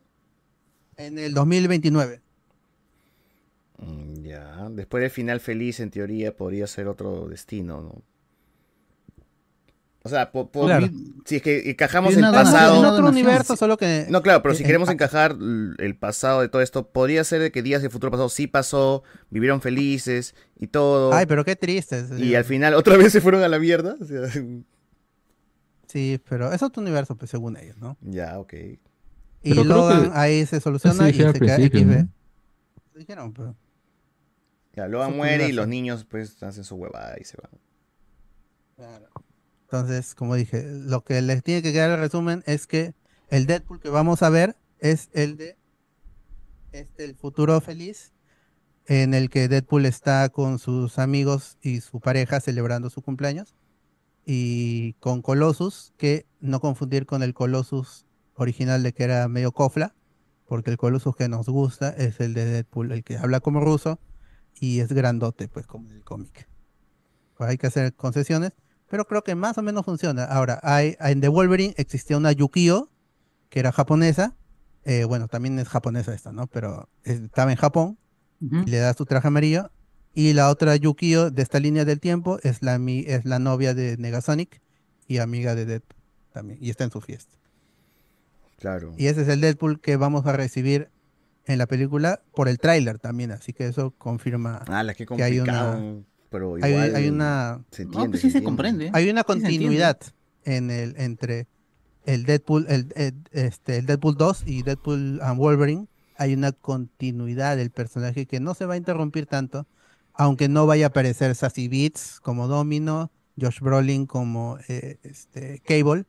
En 0.97 1.19
el 1.19 1.33
2029. 1.33 2.20
Mm, 3.81 4.23
Ya, 4.23 4.68
después 4.70 5.00
del 5.02 5.10
final 5.10 5.41
feliz, 5.41 5.81
en 5.81 5.91
teoría, 5.91 6.36
podría 6.36 6.67
ser 6.67 6.86
otro 6.89 7.28
destino, 7.28 7.83
¿no? 7.83 8.02
O 10.02 10.09
sea, 10.09 10.33
po- 10.33 10.50
po- 10.50 10.65
Claro. 10.65 10.89
si 11.26 11.36
es 11.36 11.42
que 11.42 11.70
encajamos 11.70 12.17
el 12.17 12.25
En 12.25 12.33
pasado... 12.33 12.81
otro 12.94 13.09
universo, 13.09 13.55
solo 13.55 13.76
que... 13.76 14.07
No, 14.09 14.23
claro, 14.23 14.42
pero 14.42 14.55
si 14.55 14.62
en- 14.62 14.67
queremos 14.68 14.89
en- 14.89 14.94
encajar 14.94 15.36
el 15.78 15.94
pasado 15.97 16.41
de 16.41 16.49
todo 16.49 16.62
esto, 16.62 16.89
podría 16.89 17.23
ser 17.23 17.42
de 17.42 17.52
que 17.52 17.62
días 17.62 17.83
del 17.83 17.91
futuro 17.91 18.10
pasado 18.10 18.31
sí 18.31 18.47
pasó, 18.47 19.02
vivieron 19.28 19.60
felices 19.60 20.34
y 20.57 20.68
todo. 20.68 21.12
Ay, 21.12 21.26
pero 21.26 21.44
qué 21.44 21.55
triste. 21.55 22.02
Y 22.18 22.34
al 22.34 22.44
final 22.44 22.73
otra 22.75 22.97
vez 22.97 23.12
se 23.12 23.20
fueron 23.20 23.42
a 23.42 23.49
la 23.49 23.59
mierda. 23.59 23.97
o 24.00 24.05
sea, 24.05 24.23
Sí, 25.86 26.18
pero 26.28 26.50
es 26.52 26.62
otro 26.62 26.81
universo, 26.83 27.17
pues, 27.17 27.31
según 27.31 27.57
ellos, 27.59 27.76
¿no? 27.78 27.97
ya, 28.00 28.39
ok. 28.39 28.55
Y 29.42 29.50
Pero 29.50 29.65
Logan 29.65 30.12
que 30.12 30.18
ahí 30.18 30.47
se 30.47 30.60
soluciona 30.60 31.09
y 31.10 31.15
se 31.15 31.33
queda 31.33 31.57
XB. 31.57 31.84
¿no? 31.84 32.09
Dijeron, 32.94 33.33
pero... 33.34 33.55
Otro 34.86 35.10
muere 35.10 35.49
y 35.49 35.52
los 35.52 35.68
niños 35.68 36.05
pues 36.05 36.42
hacen 36.42 36.65
su 36.65 36.76
huevada 36.76 37.17
y 37.20 37.25
se 37.25 37.36
van. 37.41 39.00
Entonces, 39.62 40.15
como 40.15 40.34
dije, 40.34 40.65
lo 40.65 41.05
que 41.05 41.20
les 41.23 41.42
tiene 41.42 41.62
que 41.62 41.73
quedar 41.73 41.91
el 41.91 41.99
resumen 41.99 42.42
es 42.47 42.67
que 42.67 42.94
el 43.28 43.47
Deadpool 43.47 43.81
que 43.81 43.89
vamos 43.89 44.23
a 44.23 44.31
ver 44.31 44.57
es 44.78 45.10
el 45.12 45.36
de 45.36 45.57
este, 46.73 47.05
el 47.05 47.15
futuro 47.15 47.60
feliz, 47.60 48.12
en 48.86 49.15
el 49.15 49.31
que 49.31 49.49
Deadpool 49.49 49.86
está 49.86 50.28
con 50.31 50.59
sus 50.59 50.99
amigos 50.99 51.59
y 51.62 51.81
su 51.81 52.00
pareja 52.00 52.41
celebrando 52.41 52.91
su 52.91 53.02
cumpleaños, 53.02 53.55
y 54.25 54.94
con 54.94 55.23
Colossus, 55.23 55.92
que 55.97 56.26
no 56.41 56.60
confundir 56.60 57.07
con 57.07 57.23
el 57.23 57.34
Colossus 57.34 58.07
original 58.34 58.83
de 58.83 58.92
que 58.92 59.05
era 59.05 59.28
medio 59.28 59.52
cofla, 59.52 59.94
porque 60.47 60.70
el 60.70 60.76
Colossus 60.76 61.15
que 61.15 61.28
nos 61.28 61.49
gusta 61.49 61.91
es 61.91 62.18
el 62.20 62.34
de 62.34 62.44
Deadpool, 62.44 62.92
el 62.92 63.05
que 63.05 63.18
habla 63.18 63.41
como 63.41 63.60
ruso 63.60 64.00
y 64.60 64.80
es 64.80 64.92
grandote, 64.92 65.48
pues 65.48 65.66
como 65.66 65.89
en 65.89 65.97
el 65.97 66.05
cómic. 66.05 66.47
Pues 67.36 67.50
hay 67.50 67.58
que 67.58 67.66
hacer 67.66 67.94
concesiones, 67.94 68.52
pero 68.89 69.06
creo 69.06 69.24
que 69.24 69.34
más 69.34 69.56
o 69.58 69.62
menos 69.62 69.84
funciona. 69.84 70.24
Ahora, 70.24 70.60
hay, 70.62 70.97
en 71.00 71.20
The 71.20 71.28
Wolverine 71.28 71.74
existía 71.78 72.18
una 72.18 72.32
Yukio, 72.32 72.90
que 73.48 73.58
era 73.58 73.72
japonesa, 73.72 74.36
eh, 74.84 75.05
bueno, 75.05 75.28
también 75.28 75.58
es 75.58 75.68
japonesa 75.68 76.14
esta, 76.14 76.32
¿no? 76.32 76.47
Pero 76.47 76.89
eh, 77.05 77.20
estaba 77.24 77.50
en 77.50 77.56
Japón, 77.56 77.98
y 78.40 78.70
le 78.70 78.78
da 78.78 78.94
su 78.94 79.05
traje 79.05 79.28
amarillo, 79.28 79.70
y 80.14 80.32
la 80.32 80.48
otra 80.48 80.74
Yukio 80.76 81.30
de 81.30 81.42
esta 81.42 81.60
línea 81.60 81.84
del 81.84 82.00
tiempo 82.00 82.39
es 82.42 82.62
la, 82.62 82.76
es 82.76 83.24
la 83.24 83.39
novia 83.39 83.74
de 83.74 83.97
Negasonic 83.98 84.62
y 85.06 85.18
amiga 85.18 85.55
de 85.55 85.66
Deadpool 85.66 86.00
también, 86.32 86.58
y 86.62 86.70
está 86.70 86.84
en 86.84 86.90
su 86.90 87.00
fiesta. 87.00 87.36
Claro. 88.58 88.94
Y 88.97 89.06
ese 89.06 89.22
es 89.22 89.28
el 89.28 89.40
Deadpool 89.40 89.80
que 89.80 89.97
vamos 89.97 90.26
a 90.26 90.32
recibir 90.32 90.90
en 91.53 91.59
la 91.59 91.67
película 91.67 92.23
por 92.35 92.49
el 92.49 92.59
tráiler 92.59 92.99
también, 92.99 93.31
así 93.33 93.53
que 93.53 93.67
eso 93.67 93.93
confirma 93.99 94.65
Ah, 94.69 94.83
la 94.83 94.95
que 94.95 95.07
que 95.07 95.23
hay 95.23 95.41
una 95.41 96.03
pero 96.31 96.55
hay, 96.62 96.70
igual 96.70 96.95
hay 96.95 97.09
una 97.09 97.65
se 97.70 97.85
No, 97.85 97.91
entiende. 97.91 98.11
pues 98.11 98.20
sí 98.23 98.31
se 98.31 98.43
comprende. 98.43 98.91
hay 98.93 99.11
una 99.11 99.23
Sí 99.23 99.27
continuidad 99.27 99.99
en 100.45 100.70
el 100.70 100.95
entre 100.99 101.49
el 102.07 102.25
Deadpool 102.25 102.67
el, 102.69 102.93
el- 102.97 103.23
este 103.33 103.77
el 103.79 103.87
Deadpool 103.87 104.17
2 104.17 104.45
y 104.47 104.62
Deadpool 104.62 105.20
and 105.23 105.39
Wolverine 105.39 105.87
hay 106.17 106.35
una 106.35 106.53
continuidad 106.53 107.57
del 107.57 107.70
personaje 107.70 108.27
que 108.27 108.41
no 108.41 108.55
se 108.55 108.67
va 108.67 108.75
a 108.75 108.77
interrumpir 108.77 109.27
tanto 109.27 109.67
aunque 110.15 110.49
no 110.49 110.67
vaya 110.67 110.87
a 110.87 110.89
aparecer 110.89 111.35
Sassy 111.35 111.69
Beats 111.69 112.20
como 112.20 112.47
Domino 112.49 113.11
Josh 113.41 113.61
Brolin 113.61 114.07
como 114.07 114.59
eh, 114.69 114.99
este 115.03 115.61
Cable 115.65 116.05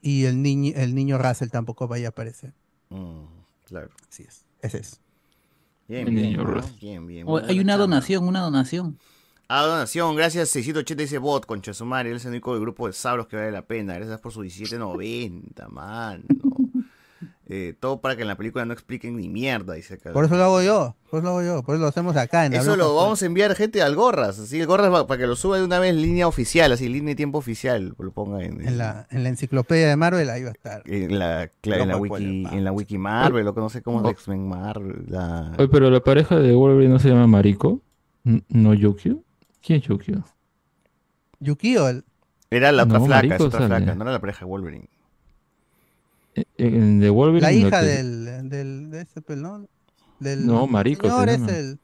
y 0.00 0.24
el 0.24 0.40
niño 0.42 0.72
el 0.76 0.94
niño 0.94 1.18
Russell 1.18 1.48
tampoco 1.50 1.86
vaya 1.86 2.08
a 2.08 2.10
aparecer 2.10 2.54
Mm, 2.90 3.24
claro. 3.64 3.90
así 4.10 4.22
es 4.22 4.45
ese 4.66 4.78
es 4.78 5.00
Bien, 5.88 6.04
bien, 6.06 6.36
bien, 6.80 7.06
bien. 7.06 7.26
O- 7.28 7.32
Muy 7.32 7.42
hay 7.48 7.60
una 7.60 7.74
chamba. 7.74 7.86
donación, 7.86 8.26
una 8.26 8.40
donación. 8.40 8.98
Ah, 9.48 9.62
donación, 9.64 10.16
gracias 10.16 10.48
680 10.48 11.04
ese 11.04 11.18
bot, 11.18 11.46
concha 11.46 11.72
su 11.72 11.84
madre, 11.84 12.10
él 12.10 12.16
es 12.16 12.24
el 12.24 12.32
único 12.32 12.52
del 12.52 12.60
grupo 12.62 12.88
de 12.88 12.92
sabros 12.92 13.28
que 13.28 13.36
vale 13.36 13.52
la 13.52 13.62
pena, 13.64 13.94
gracias 13.94 14.18
por 14.20 14.32
su 14.32 14.42
17.90, 14.42 15.68
mano. 15.68 16.24
Eh, 17.48 17.74
todo 17.78 18.00
para 18.00 18.16
que 18.16 18.22
en 18.22 18.28
la 18.28 18.34
película 18.34 18.64
no 18.64 18.72
expliquen 18.72 19.16
ni 19.16 19.28
mierda, 19.28 19.74
dice 19.74 19.94
acá. 19.94 20.12
por 20.12 20.24
eso 20.24 20.34
lo 20.36 20.42
hago 20.42 20.62
yo 20.62 20.96
por 21.08 21.20
eso 21.20 21.24
lo 21.26 21.28
hago 21.30 21.42
yo 21.44 21.62
por 21.62 21.76
eso 21.76 21.82
lo 21.82 21.86
hacemos 21.88 22.16
acá 22.16 22.44
en 22.44 22.54
Eso 22.54 22.74
lo 22.76 22.96
vamos 22.96 23.22
a 23.22 23.26
enviar 23.26 23.54
gente 23.54 23.80
al 23.82 23.94
Gorras, 23.94 24.40
así 24.40 24.58
el 24.60 24.66
Gorras 24.66 24.92
va- 24.92 25.06
para 25.06 25.20
que 25.20 25.28
lo 25.28 25.36
suba 25.36 25.56
de 25.56 25.62
una 25.64 25.78
vez 25.78 25.90
en 25.90 26.02
línea 26.02 26.26
oficial, 26.26 26.72
así 26.72 26.88
línea 26.88 27.10
de 27.12 27.14
tiempo 27.14 27.38
oficial, 27.38 27.94
lo 27.96 28.10
ponga 28.10 28.42
en, 28.42 28.66
en 28.66 28.78
la 28.78 29.06
en 29.12 29.22
la 29.22 29.28
enciclopedia 29.28 29.86
de 29.88 29.94
Marvel 29.94 30.28
ahí 30.28 30.42
va 30.42 30.48
a 30.48 30.52
estar 30.54 30.82
en 30.86 31.16
la, 31.20 31.48
cla- 31.62 31.82
en 31.82 31.88
la 31.88 31.96
wiki, 31.96 32.46
en 32.50 32.64
la 32.64 32.72
wiki 32.72 32.98
Marvel, 32.98 33.46
o 33.46 33.54
que 33.54 33.60
no 33.60 33.68
sé 33.68 33.80
cómo 33.80 34.04
es 34.04 34.10
X-Men 34.14 34.48
Marvel, 34.48 35.04
la... 35.06 35.52
Oye, 35.56 35.68
pero 35.68 35.88
la 35.88 36.00
pareja 36.00 36.40
de 36.40 36.52
Wolverine 36.52 36.92
no 36.94 36.98
se 36.98 37.10
llama 37.10 37.28
Mariko. 37.28 37.80
¿No 38.48 38.74
Yukio? 38.74 39.22
¿Quién 39.62 39.78
es 39.78 39.86
Yukio? 39.86 40.24
Yukio 41.38 41.88
el- 41.88 42.04
Era 42.50 42.72
la 42.72 42.84
otra 42.84 42.98
No, 42.98 43.06
flaca, 43.06 43.36
es 43.36 43.40
otra 43.40 43.60
sale. 43.60 43.76
flaca, 43.76 43.94
no 43.94 44.02
era 44.02 44.12
la 44.12 44.20
pareja 44.20 44.40
de 44.40 44.46
Wolverine. 44.46 44.88
Eh, 46.36 46.44
En 46.58 47.00
de 47.00 47.10
Wolverine. 47.10 47.40
La 47.42 47.52
hija 47.52 47.80
que- 47.80 47.86
del, 47.86 48.48
del, 48.48 48.90
de 48.90 49.00
ese 49.02 49.22
pelón. 49.22 49.68
Del 50.20 50.46
No, 50.46 50.66
Mariko 50.66 51.06
se 51.08 51.12
señor 51.12 51.28
es 51.28 51.48
el. 51.48 51.78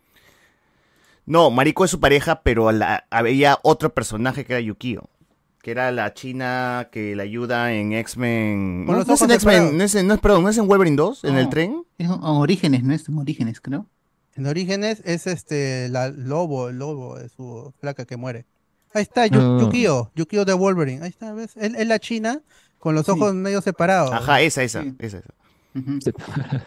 No, 1.26 1.50
Mariko 1.50 1.84
es 1.84 1.90
su 1.90 2.00
pareja, 2.00 2.42
pero 2.42 2.72
la- 2.72 3.06
había 3.10 3.58
otro 3.62 3.94
personaje 3.94 4.44
que 4.44 4.54
era 4.54 4.60
Yukio. 4.60 5.08
Que 5.62 5.70
era 5.70 5.92
la 5.92 6.12
china 6.12 6.88
que 6.90 7.14
la 7.14 7.22
ayuda 7.22 7.72
en 7.72 7.92
X-Men. 7.92 8.84
No, 8.84 9.04
no 9.04 9.14
es 9.14 9.22
en 9.22 9.30
X-Men, 9.30 9.78
no 9.78 9.84
es 9.84 9.94
en, 9.94 10.06
no 10.08 10.14
es, 10.14 10.20
perdón, 10.20 10.42
no 10.42 10.48
es 10.48 10.58
en 10.58 10.66
Wolverine 10.66 10.96
2, 10.96 11.22
en 11.24 11.36
el 11.36 11.44
No. 11.44 11.50
tren. 11.50 11.84
Es 11.98 12.06
en 12.08 12.18
Orígenes, 12.20 12.82
¿no? 12.82 12.92
Es 12.92 13.08
en 13.08 13.18
Orígenes, 13.18 13.60
creo. 13.60 13.86
En 14.34 14.46
Orígenes 14.46 15.02
es 15.04 15.26
este 15.28 15.88
la 15.88 16.08
lobo, 16.08 16.68
el 16.70 16.78
lobo 16.78 17.16
de 17.16 17.28
su 17.28 17.72
flaca 17.80 18.04
que 18.06 18.16
muere. 18.16 18.46
Ahí 18.92 19.02
está, 19.02 19.28
No. 19.28 19.60
Yukio, 19.60 20.10
Yukio 20.16 20.44
de 20.44 20.52
Wolverine. 20.54 21.02
Ahí 21.04 21.10
está, 21.10 21.32
¿ves? 21.32 21.56
Es, 21.56 21.72
es 21.74 21.86
la 21.86 21.98
china 22.00 22.40
con 22.82 22.96
los 22.96 23.08
ojos 23.08 23.32
medio 23.32 23.60
separados. 23.62 24.10
Ajá, 24.12 24.40
esa, 24.40 24.64
esa, 24.64 24.82
esa, 24.98 25.18
esa. 25.18 25.30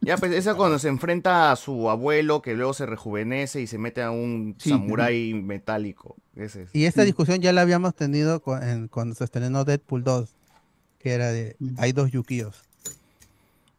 Ya, 0.00 0.16
pues 0.16 0.32
esa 0.32 0.54
cuando 0.54 0.78
se 0.78 0.88
enfrenta 0.88 1.50
a 1.52 1.56
su 1.56 1.90
abuelo, 1.90 2.40
que 2.42 2.54
luego 2.54 2.72
se 2.74 2.86
rejuvenece 2.86 3.60
y 3.60 3.66
se 3.66 3.78
mete 3.78 4.02
a 4.02 4.10
un 4.10 4.54
Sí, 4.58 4.70
samurái 4.70 5.34
metálico. 5.34 6.16
Ese 6.36 6.62
es. 6.62 6.70
Y 6.72 6.84
esta 6.84 7.02
discusión 7.02 7.40
ya 7.40 7.52
la 7.52 7.62
habíamos 7.62 7.94
tenido 7.94 8.40
cu- 8.40 8.54
en- 8.54 8.88
cuando 8.88 9.14
se 9.14 9.24
estrenó 9.24 9.64
Deadpool 9.64 10.04
2, 10.04 10.30
que 10.98 11.12
era 11.12 11.30
de 11.30 11.56
hay 11.76 11.92
dos 11.92 12.10
Yukios. 12.10 12.62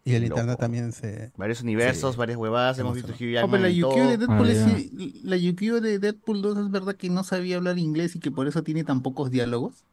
Y 0.05 0.13
el 0.15 0.23
internet 0.25 0.57
también 0.59 0.91
se. 0.91 1.31
Varios 1.38 1.61
universos, 1.61 2.15
varias 2.17 2.38
huevadas, 2.38 2.77
hemos 2.79 2.95
visto 2.95 3.11
Hugh 3.13 3.31
Jackman 3.33 3.61
la 3.61 3.69
Yukio 3.69 4.07
de. 4.07 4.17
Deadpool 4.17 4.47
Ah, 4.49 4.77
es- 4.77 5.23
la 5.23 5.38
Yukio 5.38 5.81
de 5.81 5.99
Deadpool 5.99 6.41
2 6.41 6.57
es 6.57 6.71
verdad 6.71 6.95
que 6.95 7.09
no 7.09 7.23
sabía 7.23 7.57
hablar 7.57 7.77
inglés 7.77 8.15
y 8.15 8.19
que 8.19 8.31
por 8.31 8.47
eso 8.47 8.63
tiene 8.63 8.83
tan 8.83 9.01
pocos 9.01 9.29
diálogos. 9.31 9.83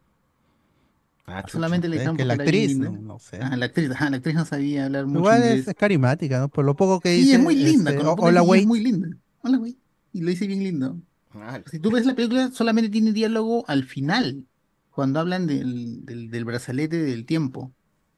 Ah, 1.26 1.42
chucha. 1.42 1.52
Solamente 1.55 1.88
le 1.88 1.96
dijeron 1.96 2.16
que 2.16 2.24
la 2.24 2.34
bien 2.34 2.40
actriz, 2.48 2.78
no, 2.78 2.90
no 2.92 3.18
sé. 3.18 3.38
La 3.38 3.66
actriz, 3.66 3.88
la 3.88 3.96
actriz 3.98 4.34
no 4.34 4.44
sabía 4.44 4.84
hablar 4.86 5.06
mucho 5.06 5.18
Igual 5.18 5.42
es, 5.42 5.48
inglés. 5.50 5.68
es 5.68 5.74
carismática, 5.74 6.38
¿no? 6.38 6.48
Por 6.48 6.64
lo 6.64 6.76
poco 6.76 7.00
que 7.00 7.10
Sí, 7.16 7.22
dice. 7.22 7.34
es 7.34 7.40
muy 7.40 7.56
linda. 7.56 7.90
este, 7.90 8.05
Hola. 8.06 8.42
Es 8.56 8.66
muy 8.66 8.80
linda. 8.80 9.08
Hola, 9.42 9.58
güey. 9.58 9.76
Y 10.12 10.20
lo 10.20 10.30
dice 10.30 10.46
bien 10.46 10.62
lindo. 10.62 10.98
Ah, 11.34 11.60
Si 11.70 11.78
tú 11.80 11.90
ves 11.90 12.06
la 12.06 12.14
película, 12.14 12.50
solamente 12.52 12.88
tiene 12.90 13.12
diálogo 13.12 13.64
al 13.66 13.84
final, 13.84 14.46
cuando 14.90 15.18
hablan 15.20 15.46
del, 15.48 16.05
del, 16.06 16.30
del 16.30 16.44
brazalete 16.44 16.96
del 17.02 17.26
tiempo. 17.26 17.72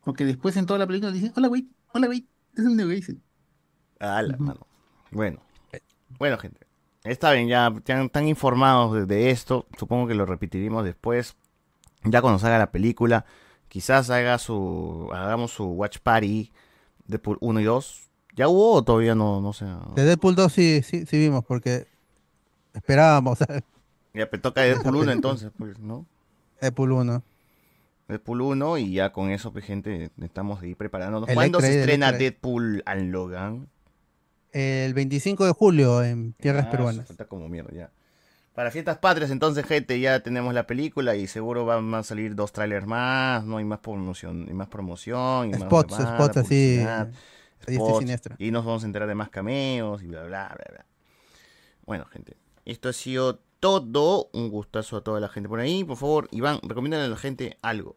Porque 0.05 0.25
después 0.27 0.57
en 0.59 0.67
toda 0.67 0.79
la 0.79 0.87
película 0.87 1.11
dice, 1.11 1.33
hola, 1.35 1.49
güey, 1.49 1.67
hola, 1.95 2.07
güey. 2.09 2.27
Es 2.55 2.61
el 2.65 2.69
único 2.73 2.89
que 2.91 2.95
dice. 2.95 3.17
Ala, 4.01 4.37
mano. 4.37 4.67
Bueno. 5.11 5.41
Bueno, 6.19 6.37
gente. 6.39 6.67
Está 7.05 7.33
bien, 7.33 7.49
ya 7.49 7.69
están, 7.69 8.05
están 8.07 8.29
informados 8.29 8.95
de, 8.95 9.07
de 9.07 9.31
esto. 9.31 9.67
Supongo 9.79 10.07
que 10.09 10.15
lo 10.15 10.27
repetiremos 10.27 10.85
después. 10.85 11.37
Ya 12.11 12.21
cuando 12.21 12.39
salga 12.39 12.59
la 12.59 12.71
película. 12.71 13.25
Quizás 13.69 14.11
haga 14.11 14.39
su. 14.39 15.09
Hagamos 15.13 15.53
su 15.53 15.67
watch 15.67 15.99
party. 15.99 16.53
Deadpool 17.07 17.39
1 17.41 17.61
y 17.61 17.65
2. 17.65 18.09
¿Ya 18.37 18.49
hubo 18.49 18.75
o 18.75 18.85
todavía 18.85 19.15
no, 19.15 19.41
no 19.41 19.53
sé? 19.53 19.67
De 19.97 20.05
Deadpool 20.05 20.37
2 20.37 20.53
sí, 20.53 20.83
sí, 20.85 21.07
sí 21.07 21.19
vimos, 21.19 21.45
porque 21.45 21.89
esperábamos 22.73 23.39
Ya 24.15 24.31
pues, 24.31 24.41
toca 24.41 24.61
Deadpool 24.63 24.97
1 24.97 25.13
entonces, 25.13 25.51
pues, 25.59 25.79
¿no? 25.79 26.07
Deadpool 26.61 26.93
1. 26.93 27.23
Deadpool 28.09 28.41
1 28.41 28.79
y 28.79 28.93
ya 28.93 29.13
con 29.13 29.31
eso, 29.31 29.53
pues, 29.53 29.65
gente, 29.65 30.11
estamos 30.23 30.63
ahí 30.63 30.75
preparándonos. 30.75 31.29
¿Cuándo 31.33 31.61
se 31.61 31.67
ahí, 31.67 31.77
estrena 31.79 32.09
ahí. 32.09 32.19
Deadpool 32.19 32.83
and 32.87 33.11
Logan? 33.13 33.69
El 34.53 34.95
25 34.95 35.45
de 35.45 35.53
julio 35.53 36.03
en 36.03 36.33
tierras 36.35 36.67
Ah, 36.67 36.71
peruanas. 36.71 37.07
Falta 37.07 37.27
como 37.27 37.49
mierda 37.49 37.71
ya. 37.75 37.91
Para 38.59 38.73
fiestas 38.73 38.99
patrias, 38.99 39.31
entonces, 39.31 39.65
gente, 39.65 40.01
ya 40.01 40.19
tenemos 40.19 40.53
la 40.53 40.67
película 40.67 41.15
y 41.15 41.29
seguro 41.29 41.65
van 41.65 41.95
a 41.95 42.03
salir 42.03 42.35
dos 42.35 42.51
trailers 42.51 42.89
más, 42.89 43.45
¿no? 43.45 43.61
Y 43.61 43.65
más 43.65 43.79
promoción, 43.79 44.49
y 44.51 44.53
más 44.53 44.67
promoción, 44.67 45.47
y 45.47 45.51
más 45.51 45.61
Spots, 45.61 45.93
huevada, 45.93 46.17
spots 46.17 46.37
así, 46.39 46.85
spots, 47.71 47.99
siniestra. 48.01 48.35
y 48.37 48.51
nos 48.51 48.65
vamos 48.65 48.83
a 48.83 48.87
enterar 48.87 49.07
de 49.07 49.15
más 49.15 49.31
cameos 49.31 50.03
y 50.03 50.09
bla, 50.09 50.25
bla, 50.25 50.53
bla, 50.57 50.65
bla. 50.73 50.87
Bueno, 51.87 52.07
gente, 52.07 52.37
esto 52.65 52.89
ha 52.89 52.93
sido 52.93 53.39
todo. 53.61 54.29
Un 54.33 54.49
gustazo 54.49 54.97
a 54.97 55.05
toda 55.05 55.21
la 55.21 55.29
gente 55.29 55.49
por 55.49 55.61
ahí. 55.61 55.85
Por 55.85 55.97
favor, 55.97 56.27
Iván, 56.33 56.59
recomiéndale 56.65 57.05
a 57.05 57.09
la 57.11 57.17
gente 57.17 57.59
algo. 57.63 57.95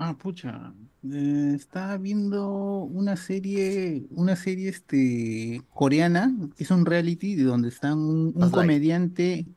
Ah, 0.00 0.16
pucha. 0.16 0.72
eh, 1.12 1.52
estaba 1.56 1.96
viendo 1.98 2.46
una 2.84 3.16
serie, 3.16 4.06
una 4.10 4.36
serie 4.36 4.68
este 4.68 5.62
coreana, 5.74 6.32
que 6.56 6.62
es 6.64 6.70
un 6.70 6.86
reality 6.86 7.34
de 7.34 7.42
donde 7.44 7.68
están 7.68 7.98
un, 7.98 8.32
un 8.36 8.50
Buzz 8.50 8.52
Light. 8.52 8.52
comediante, 8.52 9.48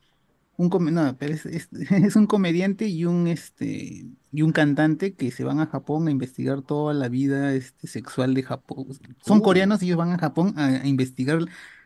un 0.58 0.70
come- 0.70 0.92
no, 0.92 1.18
pero 1.18 1.34
es, 1.36 1.46
es- 1.48 1.70
es 1.92 2.16
un 2.16 2.28
comediante 2.28 2.88
y 2.88 3.06
un 3.06 3.28
este 3.28 4.08
y 4.32 4.42
un 4.44 4.52
cantante 4.54 5.16
que 5.16 5.32
se 5.32 5.44
van 5.44 5.60
a 5.60 5.68
Japón 5.68 6.08
a 6.08 6.12
investigar 6.12 6.62
toda 6.64 6.94
la 6.94 7.10
vida 7.10 7.54
este, 7.56 7.88
sexual 7.88 8.34
de 8.36 8.44
Japón. 8.44 8.88
Son 9.22 9.42
Uh. 9.42 9.42
coreanos 9.42 9.82
y 9.84 9.88
ellos 9.88 9.98
van 9.98 10.12
a 10.14 10.20
Japón 10.20 10.54
a, 10.58 10.68
a 10.68 10.88
investigar 10.88 11.40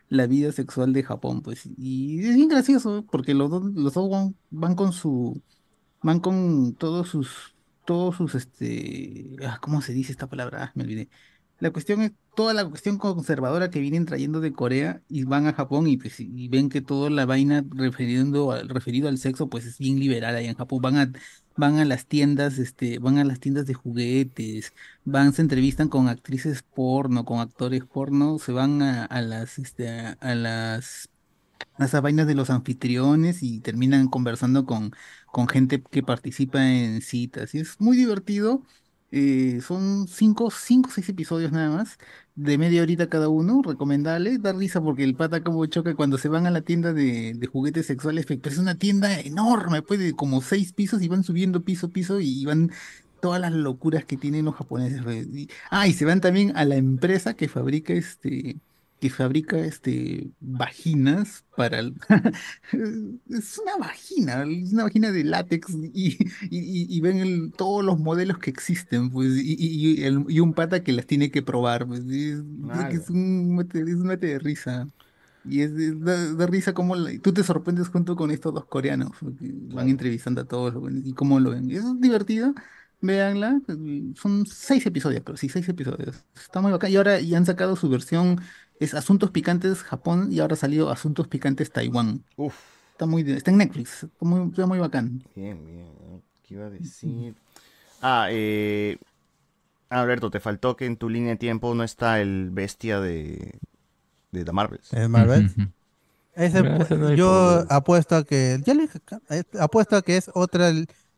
la 0.10 0.28
vida 0.28 0.52
sexual 0.54 0.94
de 0.94 1.04
Japón, 1.04 1.42
pues. 1.44 1.68
Y 1.78 2.26
es 2.28 2.36
bien 2.36 2.50
gracioso 2.50 3.06
porque 3.12 3.34
los 3.34 3.50
dos, 3.52 3.64
los 3.76 3.94
dos 3.96 4.10
van, 4.10 4.36
van 4.52 4.76
con 4.76 4.94
su 4.94 5.42
van 6.02 6.20
con 6.20 6.76
todos 6.76 7.10
sus, 7.10 7.55
todos 7.86 8.16
sus, 8.18 8.36
este, 8.36 9.36
ah, 9.46 9.60
¿cómo 9.62 9.82
se 9.82 9.94
dice 9.94 10.12
esta 10.12 10.28
palabra? 10.28 10.66
Ah, 10.66 10.72
me 10.76 10.84
olvidé. 10.84 11.10
La 11.60 11.72
cuestión 11.72 12.02
es 12.02 12.12
toda 12.36 12.54
la 12.54 12.66
cuestión 12.68 12.98
conservadora 12.98 13.70
que 13.70 13.80
vienen 13.80 14.06
trayendo 14.06 14.42
de 14.42 14.52
Corea 14.54 15.02
y 15.08 15.24
van 15.24 15.48
a 15.48 15.54
Japón 15.54 15.88
y, 15.88 15.98
pues, 15.98 16.20
y 16.20 16.48
ven 16.50 16.70
que 16.70 16.82
toda 16.82 17.10
la 17.10 17.26
vaina 17.26 17.64
refiriendo 17.70 18.52
al, 18.52 18.68
referido 18.70 19.08
al 19.08 19.18
sexo 19.18 19.50
pues 19.50 19.66
es 19.66 19.78
bien 19.78 20.00
liberal 20.00 20.36
allá 20.36 20.50
en 20.50 20.56
Japón. 20.58 20.82
Van 20.82 20.98
a, 20.98 21.12
van 21.56 21.78
a 21.78 21.86
las 21.86 22.08
tiendas, 22.08 22.58
este, 22.60 23.00
van 23.00 23.18
a 23.20 23.24
las 23.24 23.40
tiendas 23.40 23.66
de 23.68 23.74
juguetes, 23.74 24.74
van, 25.06 25.34
se 25.34 25.42
entrevistan 25.44 25.88
con 25.90 26.10
actrices 26.10 26.62
porno, 26.64 27.24
con 27.26 27.40
actores 27.40 27.86
porno, 27.86 28.38
se 28.40 28.52
van 28.52 28.82
a, 28.82 29.06
a 29.06 29.22
las, 29.22 29.58
este, 29.60 29.90
a 29.90 30.36
las 30.36 31.10
a 31.78 31.86
esas 31.86 32.02
vainas 32.02 32.28
de 32.28 32.36
los 32.36 32.50
anfitriones 32.50 33.44
y 33.44 33.60
terminan 33.62 34.08
conversando 34.08 34.66
con, 34.66 34.92
con 35.36 35.50
gente 35.50 35.84
que 35.84 36.02
participa 36.02 36.66
en 36.66 37.02
citas. 37.02 37.54
Y 37.56 37.60
es 37.60 37.82
muy 37.82 37.98
divertido. 37.98 38.64
eh, 39.12 39.60
son 39.62 40.08
cinco, 40.08 40.50
cinco 40.52 40.90
seis 40.92 41.10
episodios 41.10 41.52
nada 41.52 41.70
más, 41.76 41.98
de 42.36 42.58
media 42.58 42.82
horita 42.82 43.10
cada 43.10 43.28
uno, 43.30 43.62
recomendable. 43.62 44.38
Da 44.40 44.54
risa 44.54 44.82
porque 44.82 45.04
el 45.04 45.16
pata 45.16 45.44
como 45.44 45.66
choca 45.66 45.96
cuando 45.96 46.18
se 46.18 46.30
van 46.30 46.48
a 46.48 46.52
la 46.52 46.62
tienda 46.62 46.94
de, 46.94 47.38
juguetes 47.52 47.86
sexuales, 47.88 48.26
pero 48.26 48.42
es 48.46 48.58
una 48.58 48.76
tienda 48.78 49.20
enorme, 49.20 49.82
pues 49.82 50.00
de 50.00 50.16
como 50.16 50.42
seis 50.42 50.72
pisos 50.74 51.02
y 51.02 51.10
van 51.10 51.24
subiendo 51.26 51.64
piso 51.66 51.88
a 51.88 51.90
piso 51.92 52.22
y 52.22 52.46
van 52.46 52.72
todas 53.20 53.42
las 53.42 53.52
locuras 53.54 54.06
que 54.06 54.18
tienen 54.18 54.46
los 54.46 54.56
japoneses. 54.56 55.04
pues. 55.04 55.28
Ah, 55.70 55.88
y 55.88 55.94
se 55.94 56.06
van 56.06 56.22
también 56.22 56.54
a 56.56 56.66
la 56.66 56.76
empresa 56.78 57.36
que 57.36 57.50
fabrica 57.50 57.94
este 57.94 58.62
que 59.10 59.10
fabrica 59.16 59.58
este 59.60 60.32
vaginas 60.40 61.46
para 61.56 61.80
el- 61.80 61.96
es 63.30 63.60
una 63.60 63.78
vagina, 63.78 64.44
es 64.44 64.74
una 64.74 64.84
vagina 64.84 65.12
de 65.12 65.24
látex 65.24 65.70
y, 65.94 66.18
y- 66.50 66.98
y- 66.98 67.02
ven 67.02 67.18
el- 67.18 67.52
todos 67.58 67.84
los 67.84 68.00
modelos 68.00 68.38
que 68.40 68.50
existen, 68.50 69.10
pues, 69.10 69.32
y, 69.44 70.04
el- 70.04 70.26
y 70.30 70.40
un 70.40 70.54
pata 70.54 70.84
que 70.84 70.92
las 70.94 71.06
tiene 71.06 71.32
que 71.32 71.42
probar, 71.44 71.88
pues, 71.88 72.02
es, 72.02 72.42
que 72.90 72.96
es 72.96 73.10
un 73.10 73.56
mate, 73.56 73.80
es 73.82 73.96
un 73.96 74.08
mate 74.08 74.28
de 74.28 74.40
risa. 74.40 74.88
Y 75.48 75.62
es, 75.62 75.72
es 75.74 76.00
da, 76.02 76.34
da 76.34 76.48
risa 76.48 76.74
como 76.74 76.96
la- 76.96 77.12
tú 77.22 77.32
te 77.34 77.44
sorprendes 77.44 77.90
junto 77.90 78.16
con 78.16 78.32
estos 78.32 78.54
dos 78.54 78.66
coreanos, 78.66 79.12
porque 79.20 79.52
van 79.54 79.90
entrevistando 79.90 80.42
a 80.42 80.46
todos 80.46 80.74
y 81.04 81.14
cómo 81.14 81.40
lo 81.40 81.52
ven. 81.52 81.70
Es 81.72 81.84
divertido. 82.00 82.54
Véanla, 83.02 83.62
son 84.16 84.46
seis 84.48 84.86
episodios, 84.86 85.22
pero 85.24 85.38
sí, 85.38 85.50
seis 85.50 85.68
episodios. 85.70 86.24
Está 86.36 86.62
muy 86.62 86.72
bacán. 86.72 86.92
Y 86.92 86.96
ahora 86.96 87.20
ya 87.20 87.38
han 87.38 87.46
sacado 87.46 87.76
su 87.76 87.88
versión, 87.90 88.42
es 88.80 88.94
Asuntos 88.94 89.32
Picantes 89.32 89.84
Japón 89.84 90.30
y 90.32 90.40
ahora 90.40 90.54
ha 90.54 90.58
salido 90.58 90.90
Asuntos 90.90 91.28
Picantes 91.28 91.72
Taiwán. 91.72 92.24
Uf. 92.36 92.56
Está 92.92 93.06
muy, 93.06 93.30
está 93.30 93.52
en 93.52 93.58
Netflix, 93.58 94.04
está 94.04 94.26
muy, 94.26 94.50
está 94.50 94.66
muy 94.66 94.80
bacán. 94.80 95.24
Bien, 95.36 95.66
bien. 95.66 95.86
¿Qué 96.48 96.54
iba 96.54 96.68
a 96.68 96.70
decir? 96.70 97.36
Ah, 98.02 98.28
eh. 98.32 98.98
Alberto, 99.90 100.32
te 100.32 100.40
faltó 100.40 100.76
que 100.76 100.86
en 100.86 100.98
tu 100.98 101.10
línea 101.10 101.32
de 101.32 101.38
tiempo 101.38 101.74
no 101.76 101.84
está 101.84 102.22
el 102.22 102.50
bestia 102.52 103.00
de. 103.00 103.60
de 104.32 104.46
The 104.46 104.52
Marvels. 104.52 104.94
¿Es 104.94 105.10
Marvel? 105.10 105.46
Ujú. 105.46 105.68
Ese, 106.36 106.64
Pero 106.64 106.84
ese 106.84 106.98
no 106.98 107.08
hay 107.08 107.16
yo 107.16 107.28
problema. 107.28 107.76
apuesto 107.76 108.16
a 108.16 108.24
que, 108.26 108.60
ya 108.66 108.74
le 108.74 108.82
dije 108.84 108.98
acá, 108.98 109.22
apuesto 109.60 109.96
a 109.96 110.02
que 110.02 110.18
es 110.18 110.30
otra, 110.34 110.70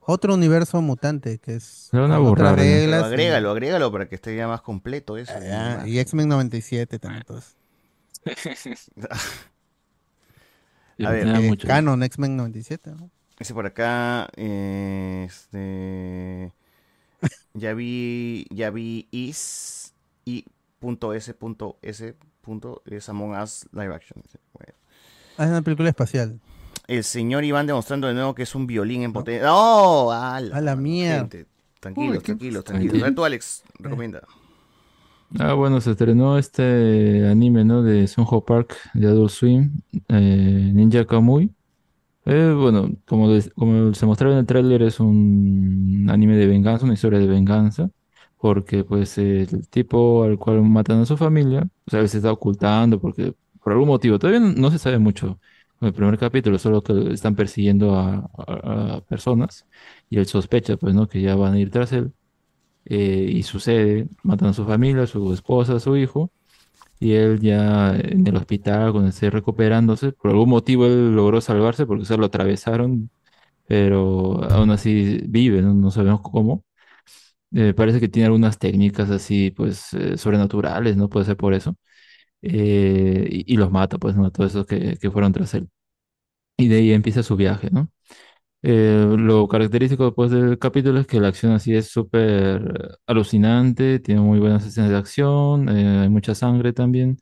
otro 0.08 0.34
universo 0.34 0.82
mutante, 0.82 1.38
que 1.40 1.56
es 1.56 1.64
Se 1.64 1.98
van 1.98 2.11
a 2.11 2.19
otras 2.19 2.30
borrar. 2.30 2.56
Pero 2.56 2.68
reglas. 2.68 3.02
y- 3.02 3.06
agrégalo, 3.06 3.52
agrégalo 3.52 3.92
para 3.92 4.08
que 4.10 4.16
esté 4.16 4.36
ya 4.36 4.48
más 4.48 4.61
completo 4.61 5.18
eso. 5.18 5.34
Ah, 5.52 5.84
y 5.86 6.00
X-Men 6.00 6.30
97 6.30 7.00
también. 7.00 7.24
A 11.06 11.11
ver, 11.11 11.27
Eh. 11.27 11.58
Canon 11.66 12.02
X-Men 12.03 12.38
97, 12.38 12.92
¿no? 12.92 13.10
Ese 13.40 13.53
por 13.53 13.68
acá, 13.68 14.27
eh, 14.36 15.26
este, 15.27 16.52
ya 17.53 17.74
vi, 17.76 18.48
ya 18.50 18.72
vi 18.72 19.08
is 19.11 19.94
y 20.26 20.45
punto 20.80 21.14
s 21.14 21.32
punto 21.36 21.77
s 21.84 22.16
punto 22.42 22.82
es 22.86 23.08
Among 23.10 23.40
Us 23.40 23.68
live 23.74 23.94
action. 23.94 24.24
Bueno. 24.53 24.74
Ah, 25.38 25.44
es 25.44 25.50
una 25.52 25.61
película 25.61 25.90
espacial. 25.90 26.40
El 26.88 27.03
señor 27.03 27.43
Iván 27.43 27.67
demostrando 27.67 28.07
de 28.07 28.14
nuevo 28.14 28.33
que 28.33 28.43
es 28.43 28.56
un 28.56 28.66
violín 28.66 29.03
en 29.03 29.14
potencia. 29.14 29.45
¡No! 29.48 30.11
¡A 30.11 30.40
la, 30.40 30.57
A 30.57 30.61
la 30.61 30.75
mía. 30.75 31.19
gente! 31.19 31.45
Tranquilos, 31.80 32.11
Uy, 32.11 32.17
qué- 32.19 32.24
tranquilos, 32.24 32.64
tranquilos. 32.64 33.01
A 33.01 33.06
ver 33.06 33.16
tú, 33.16 33.24
Alex, 33.25 33.64
recomienda. 33.80 34.22
Ah, 35.40 35.53
bueno, 35.53 35.82
se 35.82 35.91
estrenó 35.91 36.38
este 36.38 37.27
anime, 37.27 37.66
¿no? 37.66 37.83
De 37.83 38.07
Sunho 38.07 38.41
Park, 38.45 38.77
de 38.93 39.07
Adult 39.07 39.30
Swim, 39.32 39.72
eh, 40.07 40.72
Ninja 40.74 41.06
Kamui. 41.06 41.51
Eh, 42.25 42.53
bueno, 42.57 42.90
como, 43.06 43.30
como 43.56 43.93
se 43.93 44.06
mostraba 44.06 44.33
en 44.33 44.40
el 44.40 44.45
tráiler, 44.45 44.83
es 44.83 44.99
un 44.99 46.07
anime 46.09 46.35
de 46.38 46.48
venganza, 46.48 46.85
una 46.85 46.93
historia 46.95 47.19
de 47.19 47.27
venganza, 47.27 47.90
porque 48.38 48.83
pues 48.83 49.17
el 49.17 49.67
tipo 49.69 50.24
al 50.24 50.38
cual 50.38 50.61
matan 50.64 51.01
a 51.01 51.06
su 51.06 51.17
familia, 51.17 51.67
o 51.88 51.91
sea, 51.91 52.01
él 52.01 52.09
se 52.09 52.17
está 52.17 52.32
ocultando 52.32 52.99
porque 52.99 53.33
por 53.64 53.74
algún 53.74 53.88
motivo, 53.90 54.19
todavía 54.19 54.40
no, 54.41 54.53
no 54.53 54.72
se 54.72 54.80
sabe 54.80 54.99
mucho 54.99 55.40
en 55.81 55.88
el 55.88 55.93
primer 55.93 56.17
capítulo, 56.17 56.57
solo 56.59 56.81
que 56.83 57.14
están 57.14 57.35
persiguiendo 57.35 57.95
a, 57.95 59.01
personas 59.07 59.65
y 60.09 60.17
él 60.17 60.25
sospecha, 60.25 60.77
pues, 60.77 60.93
¿no? 60.95 61.07
Que 61.07 61.22
ya 61.22 61.35
van 61.35 61.53
a 61.53 61.59
ir 61.59 61.69
tras 61.72 61.91
él 61.93 62.14
eh, 62.85 63.30
y 63.31 63.43
sucede, 63.43 64.07
matan 64.23 64.49
a 64.49 64.53
su 64.53 64.65
familia, 64.65 65.03
a 65.03 65.07
su 65.07 65.33
esposa, 65.33 65.75
a 65.75 65.80
su 65.80 65.97
hijo, 65.97 66.31
y 66.99 67.14
él 67.14 67.39
ya 67.41 67.95
en 67.95 68.27
el 68.27 68.38
hospital, 68.38 68.91
cuando 68.93 69.09
esté 69.09 69.30
recuperándose, 69.30 70.11
por 70.14 70.31
algún 70.31 70.49
motivo 70.49 70.85
él 70.88 71.15
logró 71.15 71.41
salvarse 71.41 71.85
porque 71.85 72.06
se 72.06 72.17
lo 72.17 72.25
atravesaron, 72.27 73.09
pero 73.67 74.43
aún 74.51 74.72
así 74.72 75.22
vive, 75.27 75.61
no, 75.61 75.73
No 75.73 75.91
sabemos 75.91 76.22
cómo. 76.22 76.65
Eh, 77.53 77.73
parece 77.73 77.99
que 77.99 78.09
tiene 78.09 78.25
algunas 78.27 78.59
técnicas 78.59 79.09
así, 79.09 79.51
pues, 79.51 79.93
eh, 79.93 80.17
sobrenaturales, 80.17 80.97
¿no? 80.97 81.09
Puede 81.09 81.25
ser 81.25 81.38
por 81.38 81.53
eso. 81.53 81.77
Eh, 82.41 83.27
y, 83.32 83.53
y 83.53 83.57
los 83.57 83.72
mata, 83.72 83.98
pues, 83.98 84.16
¿no? 84.16 84.32
Todos 84.32 84.51
esos 84.51 84.66
que, 84.67 84.98
que 84.99 85.11
fueron 85.11 85.33
tras 85.33 85.53
él. 85.56 85.69
Y 86.57 86.67
de 86.67 86.77
ahí 86.77 86.91
empieza 86.93 87.24
su 87.24 87.35
viaje, 87.35 87.69
¿no? 87.72 87.90
Eh, 88.64 89.16
lo 89.17 89.48
característico 89.48 90.06
después 90.06 90.32
del 90.32 90.59
capítulo 90.59 90.99
es 90.99 91.07
que 91.07 91.19
la 91.19 91.30
acción 91.30 91.53
así 91.53 91.75
es 91.75 91.90
súper 91.90 92.99
alucinante, 93.07 93.99
tiene 93.99 94.22
muy 94.22 94.40
buenas 94.40 94.66
escenas 94.66 94.90
de 94.91 94.98
acción, 94.98 95.69
eh, 95.69 95.99
hay 96.01 96.09
mucha 96.09 96.35
sangre 96.35 96.74
también, 96.74 97.17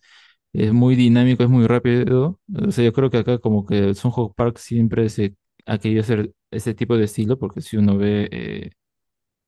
es 0.53 0.73
muy 0.73 0.95
dinámico, 0.95 1.43
es 1.43 1.49
muy 1.49 1.67
rápido. 1.67 2.39
O 2.67 2.71
sea, 2.71 2.85
yo 2.85 2.93
creo 2.93 3.09
que 3.11 3.17
acá 3.19 3.39
como 3.39 3.65
que 3.65 3.93
Sunhawk 3.95 4.35
Park 4.35 4.57
siempre 4.59 5.09
se 5.09 5.35
ha 5.65 5.77
querido 5.79 6.01
hacer 6.01 6.33
ese 6.51 6.73
tipo 6.75 6.97
de 6.97 7.05
estilo, 7.05 7.39
porque 7.39 7.61
si 7.61 7.77
uno 7.77 7.97
ve 7.97 8.29
eh, 8.31 8.71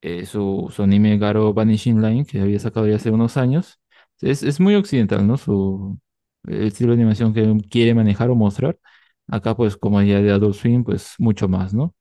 eh, 0.01 0.25
su, 0.25 0.67
su 0.71 0.83
anime 0.83 1.17
Garo 1.17 1.53
Vanishing 1.53 2.01
Line, 2.01 2.25
que 2.25 2.41
había 2.41 2.59
sacado 2.59 2.87
ya 2.87 2.95
hace 2.97 3.11
unos 3.11 3.37
años, 3.37 3.79
es, 4.21 4.43
es 4.43 4.59
muy 4.59 4.75
occidental, 4.75 5.25
¿no? 5.27 5.37
Su, 5.37 5.99
el 6.47 6.63
estilo 6.67 6.89
de 6.91 6.95
animación 7.01 7.33
que 7.33 7.57
quiere 7.69 7.93
manejar 7.93 8.29
o 8.29 8.35
mostrar. 8.35 8.77
Acá, 9.27 9.55
pues, 9.55 9.77
como 9.77 10.01
ya 10.01 10.21
de 10.21 10.31
Adult 10.31 10.55
Swim, 10.55 10.83
pues, 10.83 11.13
mucho 11.19 11.47
más, 11.49 11.73
¿no? 11.73 11.95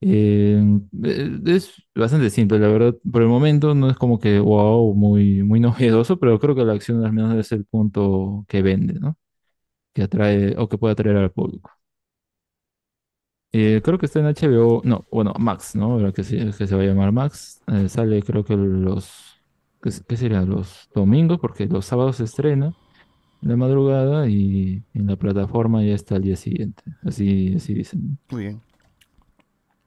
Eh, 0.00 0.60
eh, 1.04 1.40
es 1.46 1.74
bastante 1.94 2.30
simple, 2.30 2.58
la 2.58 2.68
verdad. 2.68 2.94
Por 3.10 3.22
el 3.22 3.28
momento 3.28 3.74
no 3.74 3.90
es 3.90 3.96
como 3.96 4.18
que, 4.20 4.40
wow, 4.40 4.94
muy, 4.94 5.42
muy 5.44 5.60
novedoso, 5.60 6.18
pero 6.18 6.38
creo 6.40 6.54
que 6.54 6.64
la 6.64 6.72
acción 6.74 7.04
al 7.04 7.12
menos 7.12 7.34
es 7.36 7.52
el 7.52 7.64
punto 7.66 8.44
que 8.48 8.62
vende, 8.62 8.94
¿no? 9.00 9.16
Que 9.94 10.02
atrae 10.04 10.56
o 10.58 10.68
que 10.68 10.78
puede 10.78 10.92
atraer 10.94 11.16
al 11.18 11.32
público. 11.32 11.70
Eh, 13.54 13.82
creo 13.84 13.98
que 13.98 14.06
está 14.06 14.20
en 14.20 14.26
HBO, 14.26 14.80
no, 14.84 15.06
bueno, 15.10 15.34
Max, 15.38 15.74
¿no? 15.76 16.12
Que 16.14 16.24
se, 16.24 16.38
que 16.56 16.66
se 16.66 16.74
va 16.74 16.82
a 16.82 16.86
llamar 16.86 17.12
Max. 17.12 17.60
Eh, 17.66 17.88
sale 17.88 18.22
creo 18.22 18.44
que 18.44 18.56
los, 18.56 19.41
¿qué, 19.82 19.90
qué 20.06 20.16
sería? 20.16 20.42
Los 20.42 20.88
domingos, 20.94 21.38
porque 21.40 21.66
los 21.66 21.84
sábados 21.86 22.16
se 22.16 22.24
estrena 22.24 22.74
en 23.42 23.48
la 23.48 23.56
madrugada 23.56 24.28
y 24.28 24.82
en 24.94 25.06
la 25.06 25.16
plataforma 25.16 25.82
ya 25.82 25.94
está 25.94 26.16
al 26.16 26.22
día 26.22 26.36
siguiente. 26.36 26.82
Así, 27.04 27.54
así 27.56 27.74
dicen. 27.74 28.18
Muy 28.30 28.42
bien. 28.42 28.60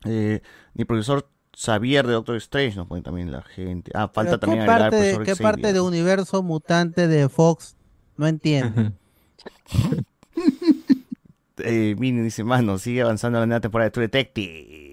Eh, 0.06 0.42
mi 0.74 0.86
profesor 0.86 1.28
Xavier 1.56 2.06
de 2.06 2.14
Doctor 2.14 2.36
Strange 2.36 2.76
nos 2.76 2.88
pone 2.88 3.02
también 3.02 3.32
la 3.32 3.42
gente. 3.42 3.92
Ah, 3.94 4.10
falta 4.14 4.38
Pero 4.38 4.40
también 4.40 4.66
¿Qué 4.66 4.72
agregar 4.72 4.92
parte, 4.92 4.98
profesor 4.98 5.24
qué 5.24 5.32
Xavier. 5.32 5.52
parte 5.52 5.74
de 5.74 5.82
universo 5.82 6.44
mutante 6.44 7.08
de 7.08 7.30
Fox 7.30 7.76
no 8.18 8.28
entiendo? 8.28 8.92
Eh, 11.58 11.96
Vini 11.98 12.22
dice, 12.22 12.44
mano, 12.44 12.78
sigue 12.78 13.02
avanzando 13.02 13.40
la 13.40 13.46
nueva 13.46 13.62
temporada 13.62 13.88
de 13.88 13.92
True 13.92 14.08
Detective. 14.08 14.86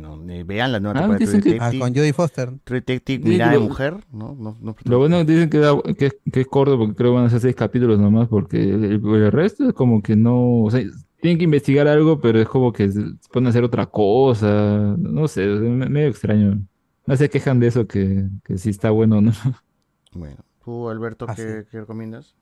Bueno, 0.00 0.20
eh, 0.28 0.42
vean 0.42 0.72
la 0.72 0.80
nueva 0.80 0.98
Ah, 0.98 1.02
temporada 1.02 1.18
de 1.20 1.40
True 1.40 1.52
Detective. 1.52 1.64
Ah, 1.64 1.84
con 1.86 1.94
Jodie 1.94 2.12
Foster. 2.12 2.50
True 2.64 2.80
Detective, 2.80 3.22
Sí, 3.22 3.28
mirada 3.28 3.52
de 3.52 3.58
lo- 3.58 3.64
mujer, 3.64 3.94
¿no? 4.12 4.34
no, 4.36 4.58
no 4.60 4.76
Lo 4.84 4.98
bueno 4.98 5.18
que 5.18 5.24
dicen 5.32 5.50
que, 5.50 5.58
da- 5.58 5.80
que, 5.96 6.06
es- 6.06 6.16
que 6.32 6.40
es 6.40 6.46
corto 6.48 6.76
porque 6.76 6.94
creo 6.96 7.12
que 7.12 7.14
van 7.16 7.26
a 7.26 7.30
ser 7.30 7.40
seis 7.40 7.54
capítulos 7.54 8.00
nomás 8.00 8.26
porque 8.28 8.56
el, 8.60 8.84
el 9.04 9.30
resto 9.32 9.68
es 9.68 9.72
como 9.72 10.02
que 10.02 10.16
no, 10.16 10.62
o 10.64 10.70
sea, 10.70 10.82
tienen 11.20 11.38
que 11.38 11.44
investigar 11.44 11.86
algo 11.86 12.20
pero 12.20 12.40
es 12.40 12.48
como 12.48 12.72
que 12.72 12.90
se 12.90 13.00
ponen 13.32 13.46
a 13.46 13.50
hacer 13.50 13.62
otra 13.62 13.86
cosa, 13.86 14.96
no 14.98 15.28
sé, 15.28 15.44
es 15.54 15.60
me- 15.60 15.88
medio 15.88 16.08
extraño. 16.08 16.60
No 17.06 17.16
se 17.16 17.30
quejan 17.30 17.60
de 17.60 17.68
eso 17.68 17.86
que, 17.86 18.28
que 18.44 18.58
si 18.58 18.70
está 18.70 18.90
bueno 18.90 19.18
o 19.18 19.20
no. 19.20 19.32
Bueno, 20.12 20.38
tú, 20.64 20.88
Alberto, 20.88 21.26
Ah, 21.28 21.34
¿qué, 21.36 21.64
qué 21.70 21.80
recomiendas? 21.80 22.34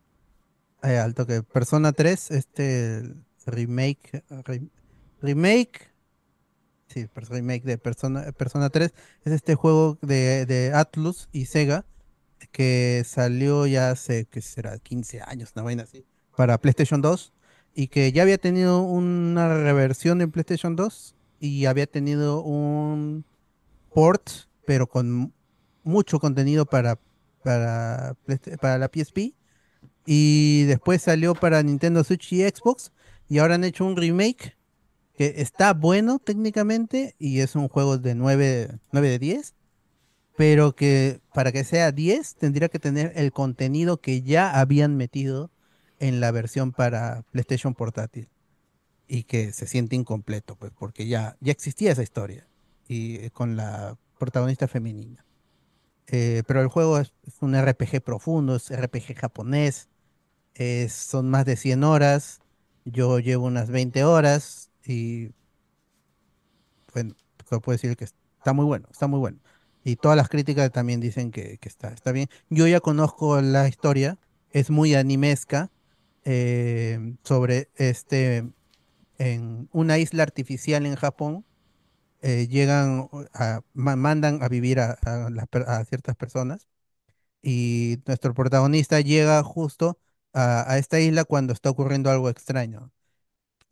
Eh, 0.82 0.96
alto 0.98 1.26
que 1.26 1.42
Persona 1.42 1.92
3, 1.92 2.30
este 2.30 3.02
remake, 3.46 4.24
re- 4.44 4.68
remake, 5.20 5.91
sí, 6.92 7.08
remake 7.14 7.64
de 7.64 7.78
Persona, 7.78 8.32
Persona 8.32 8.70
3, 8.70 8.92
es 9.24 9.32
este 9.32 9.54
juego 9.54 9.98
de, 10.02 10.46
de 10.46 10.72
Atlus 10.74 11.28
y 11.32 11.46
Sega 11.46 11.84
que 12.50 13.02
salió 13.06 13.66
ya 13.66 13.90
hace, 13.90 14.26
que 14.26 14.40
será? 14.40 14.78
15 14.78 15.22
años, 15.26 15.52
una 15.54 15.62
vaina 15.62 15.82
así, 15.84 16.04
para 16.36 16.58
PlayStation 16.58 17.00
2 17.00 17.32
y 17.74 17.88
que 17.88 18.12
ya 18.12 18.22
había 18.22 18.38
tenido 18.38 18.82
una 18.82 19.48
reversión 19.62 20.20
en 20.20 20.30
PlayStation 20.30 20.76
2 20.76 21.14
y 21.40 21.66
había 21.66 21.86
tenido 21.86 22.42
un 22.42 23.24
port, 23.94 24.30
pero 24.66 24.86
con 24.86 25.32
mucho 25.82 26.18
contenido 26.20 26.66
para, 26.66 26.98
para, 27.42 28.16
para 28.60 28.78
la 28.78 28.90
PSP 28.92 29.34
y 30.06 30.64
después 30.64 31.02
salió 31.02 31.34
para 31.34 31.62
Nintendo 31.62 32.04
Switch 32.04 32.32
y 32.32 32.42
Xbox 32.42 32.92
y 33.28 33.38
ahora 33.38 33.54
han 33.54 33.64
hecho 33.64 33.84
un 33.84 33.96
remake 33.96 34.56
que 35.22 35.40
está 35.40 35.72
bueno 35.72 36.18
técnicamente 36.18 37.14
y 37.16 37.40
es 37.42 37.54
un 37.54 37.68
juego 37.68 37.96
de 37.96 38.16
9, 38.16 38.80
9 38.90 39.08
de 39.08 39.18
10, 39.20 39.54
pero 40.36 40.74
que 40.74 41.20
para 41.32 41.52
que 41.52 41.62
sea 41.62 41.92
10 41.92 42.34
tendría 42.34 42.68
que 42.68 42.80
tener 42.80 43.12
el 43.14 43.30
contenido 43.30 44.00
que 44.00 44.22
ya 44.22 44.58
habían 44.58 44.96
metido 44.96 45.52
en 46.00 46.18
la 46.18 46.32
versión 46.32 46.72
para 46.72 47.22
PlayStation 47.30 47.72
portátil 47.74 48.30
y 49.06 49.22
que 49.22 49.52
se 49.52 49.68
siente 49.68 49.94
incompleto, 49.94 50.56
pues 50.56 50.72
porque 50.76 51.06
ya, 51.06 51.36
ya 51.38 51.52
existía 51.52 51.92
esa 51.92 52.02
historia 52.02 52.48
y 52.88 53.30
con 53.30 53.54
la 53.54 53.96
protagonista 54.18 54.66
femenina. 54.66 55.24
Eh, 56.08 56.42
pero 56.48 56.62
el 56.62 56.66
juego 56.66 56.98
es, 56.98 57.12
es 57.28 57.34
un 57.42 57.54
RPG 57.54 58.02
profundo, 58.02 58.56
es 58.56 58.76
RPG 58.76 59.14
japonés, 59.14 59.88
son 60.88 61.30
más 61.30 61.44
de 61.44 61.54
100 61.54 61.84
horas. 61.84 62.40
Yo 62.84 63.20
llevo 63.20 63.46
unas 63.46 63.70
20 63.70 64.02
horas 64.02 64.71
y 64.86 65.30
bueno, 66.94 67.14
puedo 67.48 67.72
decir 67.72 67.96
que 67.96 68.04
está 68.04 68.52
muy 68.52 68.64
bueno, 68.64 68.88
está 68.90 69.06
muy 69.06 69.18
bueno. 69.18 69.38
Y 69.84 69.96
todas 69.96 70.16
las 70.16 70.28
críticas 70.28 70.70
también 70.70 71.00
dicen 71.00 71.30
que, 71.32 71.58
que 71.58 71.68
está, 71.68 71.88
está 71.92 72.12
bien. 72.12 72.28
Yo 72.50 72.66
ya 72.68 72.80
conozco 72.80 73.40
la 73.40 73.66
historia, 73.68 74.18
es 74.50 74.70
muy 74.70 74.94
animesca 74.94 75.70
eh, 76.24 77.14
sobre 77.24 77.70
este 77.76 78.44
en 79.18 79.68
una 79.72 79.98
isla 79.98 80.22
artificial 80.24 80.86
en 80.86 80.96
Japón. 80.96 81.44
eh, 82.22 82.48
llegan 82.48 83.08
a, 83.34 83.62
ma- 83.74 83.96
mandan 83.96 84.42
a 84.42 84.48
vivir 84.48 84.80
a, 84.80 84.98
a 85.04 85.28
a 85.80 85.84
ciertas 85.86 86.16
personas 86.16 86.68
y 87.42 87.98
nuestro 88.06 88.34
protagonista 88.34 89.00
llega 89.00 89.42
justo 89.44 89.98
a 90.34 90.78
esta 90.78 91.00
isla 91.00 91.24
cuando 91.24 91.52
está 91.54 91.70
ocurriendo 91.70 92.10
algo 92.10 92.28
extraño. 92.30 92.92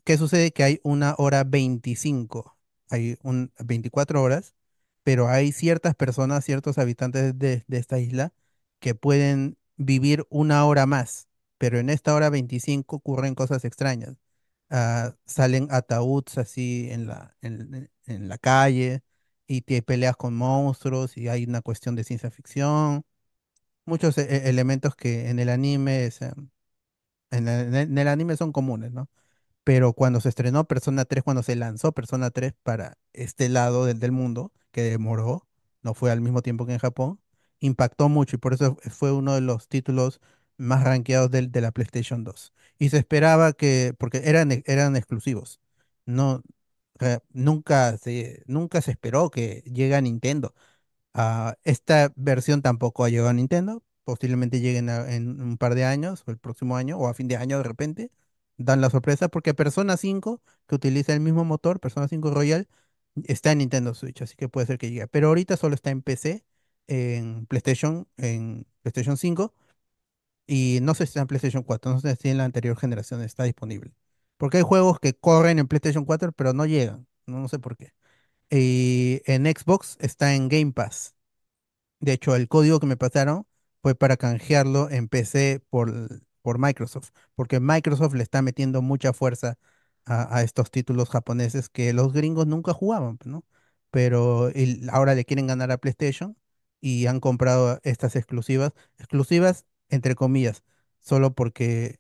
¿Qué 0.05 0.17
sucede? 0.17 0.53
Que 0.53 0.65
hay 0.65 0.81
una 0.83 1.15
hora 1.19 1.45
25, 1.45 2.57
hay 2.91 3.17
un 3.23 3.53
24 3.59 4.23
horas, 4.23 4.55
pero 5.03 5.29
hay 5.29 5.53
ciertas 5.53 5.95
personas, 5.95 6.45
ciertos 6.45 6.79
habitantes 6.79 7.39
de, 7.39 7.65
de 7.67 7.79
esta 7.79 7.99
isla 7.99 8.33
que 8.79 8.95
pueden 8.95 9.59
vivir 9.77 10.27
una 10.31 10.65
hora 10.67 10.87
más, 10.87 11.29
pero 11.59 11.79
en 11.79 11.91
esta 11.91 12.15
hora 12.15 12.31
25 12.31 12.97
ocurren 12.97 13.35
cosas 13.35 13.65
extrañas. 13.65 14.17
Ah, 14.71 15.17
salen 15.27 15.67
ataúdes 15.71 16.39
así 16.39 16.89
en 16.91 17.07
la, 17.07 17.37
en, 17.43 17.91
en 18.07 18.29
la 18.29 18.39
calle 18.39 19.03
y 19.47 19.63
te 19.63 19.83
peleas 19.83 20.17
con 20.17 20.35
monstruos 20.37 21.17
y 21.17 21.29
hay 21.29 21.45
una 21.45 21.61
cuestión 21.63 21.97
de 21.97 22.05
ciencia 22.05 22.31
ficción 22.31 23.05
muchos 23.87 24.19
e- 24.19 24.23
e- 24.47 24.49
elementos 24.51 24.97
que 24.97 25.31
en 25.31 25.39
el 25.41 25.49
anime 25.51 26.11
en 27.31 27.99
el 27.99 28.09
anime 28.09 28.37
son 28.37 28.53
comunes, 28.53 28.93
¿no? 28.93 29.09
Pero 29.65 29.93
cuando 29.93 30.21
se 30.21 30.29
estrenó 30.31 30.65
Persona 30.67 31.05
3, 31.05 31.23
cuando 31.25 31.43
se 31.43 31.57
lanzó 31.57 31.93
Persona 31.93 32.31
3 32.31 32.55
para 32.63 32.99
este 33.13 33.49
lado 33.49 33.85
del, 33.87 33.99
del 34.01 34.13
mundo, 34.13 34.53
que 34.73 34.83
demoró, 34.83 35.47
no 35.83 35.95
fue 35.95 36.11
al 36.11 36.21
mismo 36.21 36.43
tiempo 36.43 36.67
que 36.67 36.73
en 36.73 36.79
Japón, 36.79 37.21
impactó 37.61 38.09
mucho 38.09 38.37
y 38.37 38.39
por 38.39 38.55
eso 38.55 38.77
fue 38.91 39.13
uno 39.13 39.35
de 39.35 39.41
los 39.43 39.69
títulos 39.69 40.21
más 40.57 40.85
rankeados 40.85 41.31
del, 41.31 41.53
de 41.53 41.61
la 41.61 41.73
PlayStation 41.73 42.25
2. 42.25 42.53
Y 42.79 42.89
se 42.91 42.99
esperaba 42.99 43.53
que, 43.53 43.95
porque 43.99 44.23
eran, 44.25 44.51
e- 44.53 44.63
eran 44.67 44.97
exclusivos, 44.97 45.61
no, 46.07 46.43
nunca 47.33 47.97
se, 47.99 48.43
nunca 48.47 48.81
se 48.81 48.91
esperó 48.93 49.31
que 49.31 49.63
llegue 49.67 49.95
a 49.97 50.01
Nintendo. 50.01 50.55
Ah, 51.15 51.57
esta 51.65 52.13
versión 52.17 52.63
tampoco 52.63 53.05
ha 53.05 53.11
llegado 53.11 53.31
a 53.31 53.33
Nintendo. 53.35 53.83
Posiblemente 54.05 54.61
lleguen 54.61 54.89
a- 54.91 55.13
en 55.15 55.41
un 55.43 55.59
par 55.59 55.75
de 55.75 55.85
años, 55.85 56.25
o 56.27 56.31
el 56.31 56.39
próximo 56.39 56.77
año, 56.77 56.99
o 56.99 57.09
a 57.09 57.15
fin 57.15 57.29
de 57.29 57.37
año 57.37 57.59
de 57.59 57.65
repente. 57.65 58.11
Dan 58.61 58.83
la 58.83 58.91
sorpresa 58.91 59.29
porque 59.29 59.55
Persona 59.55 59.97
5, 59.97 60.43
que 60.67 60.75
utiliza 60.75 61.15
el 61.15 61.21
mismo 61.21 61.45
motor, 61.47 61.81
Persona 61.81 62.09
5 62.09 62.31
Royal, 62.31 62.69
está 63.25 63.53
en 63.53 63.59
Nintendo 63.59 63.95
Switch, 63.95 64.21
así 64.23 64.37
que 64.37 64.49
puede 64.51 64.67
ser 64.67 64.79
que 64.79 64.91
llegue. 64.91 65.09
Pero 65.09 65.29
ahorita 65.29 65.57
solo 65.57 65.75
está 65.75 65.91
en 65.91 66.03
PC, 66.03 66.45
en 66.87 67.47
PlayStation, 67.47 68.07
en 68.19 68.67
PlayStation 68.83 69.17
5, 69.17 69.55
y 70.47 70.81
no 70.83 70.95
sé 70.95 71.07
si 71.07 71.11
está 71.11 71.21
en 71.23 71.29
PlayStation 71.29 71.63
4, 71.63 71.93
no 71.93 72.01
sé 72.01 72.17
si 72.17 72.29
en 72.29 72.39
la 72.39 72.45
anterior 72.45 72.77
generación 72.77 73.23
está 73.23 73.45
disponible. 73.45 73.93
Porque 74.37 74.59
hay 74.59 74.63
juegos 74.65 75.01
que 75.01 75.15
corren 75.15 75.59
en 75.59 75.69
PlayStation 75.69 76.05
4, 76.05 76.33
pero 76.33 76.53
no 76.53 76.67
llegan. 76.67 77.07
No, 77.27 77.39
no 77.41 77.49
sé 77.49 77.59
por 77.59 77.77
qué. 77.77 77.93
Y 78.51 79.23
en 79.27 79.47
Xbox 79.47 79.97
está 80.01 80.35
en 80.35 80.49
Game 80.49 80.73
Pass. 80.73 81.15
De 82.01 82.13
hecho, 82.15 82.37
el 82.37 82.49
código 82.49 82.81
que 82.81 82.87
me 82.87 82.97
pasaron 82.97 83.47
fue 83.83 83.95
para 83.95 84.17
canjearlo 84.17 84.91
en 84.91 85.09
PC 85.09 85.63
por, 85.71 85.93
por 86.43 86.59
Microsoft, 86.59 87.11
porque 87.35 87.61
Microsoft 87.61 88.15
le 88.15 88.23
está 88.23 88.43
metiendo 88.43 88.83
mucha 88.83 89.13
fuerza 89.13 89.59
a, 90.07 90.37
a 90.39 90.43
estos 90.43 90.71
títulos 90.71 91.09
japoneses 91.11 91.69
que 91.69 91.93
los 91.93 92.13
gringos 92.13 92.47
nunca 92.47 92.73
jugaban, 92.73 93.19
¿no? 93.25 93.45
Pero 93.91 94.49
el- 94.51 94.89
ahora 94.91 95.15
le 95.15 95.25
quieren 95.25 95.47
ganar 95.47 95.71
a 95.73 95.79
PlayStation 95.79 96.37
y 96.81 97.07
han 97.07 97.21
comprado 97.21 97.81
estas 97.83 98.17
exclusivas, 98.17 98.73
exclusivas 98.99 99.67
entre 99.89 100.15
comillas, 100.15 100.63
solo 101.01 101.35
porque 101.35 101.99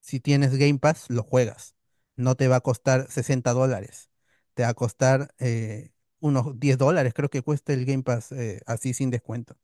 si 0.00 0.20
tienes 0.20 0.56
Game 0.56 0.78
Pass, 0.78 1.06
lo 1.10 1.22
juegas. 1.22 1.74
No 2.16 2.34
te 2.36 2.48
va 2.48 2.56
a 2.56 2.60
costar 2.60 3.10
60 3.10 3.52
dólares. 3.52 4.10
Te 4.54 4.62
va 4.64 4.70
a 4.70 4.74
costar 4.74 5.34
eh, 5.38 5.92
unos 6.20 6.58
10 6.58 6.78
dólares, 6.78 7.14
creo 7.14 7.30
que 7.30 7.42
cuesta 7.42 7.72
el 7.72 7.84
Game 7.86 8.02
Pass 8.02 8.32
eh, 8.32 8.60
así 8.66 8.94
sin 8.94 9.10
descuento. 9.10 9.56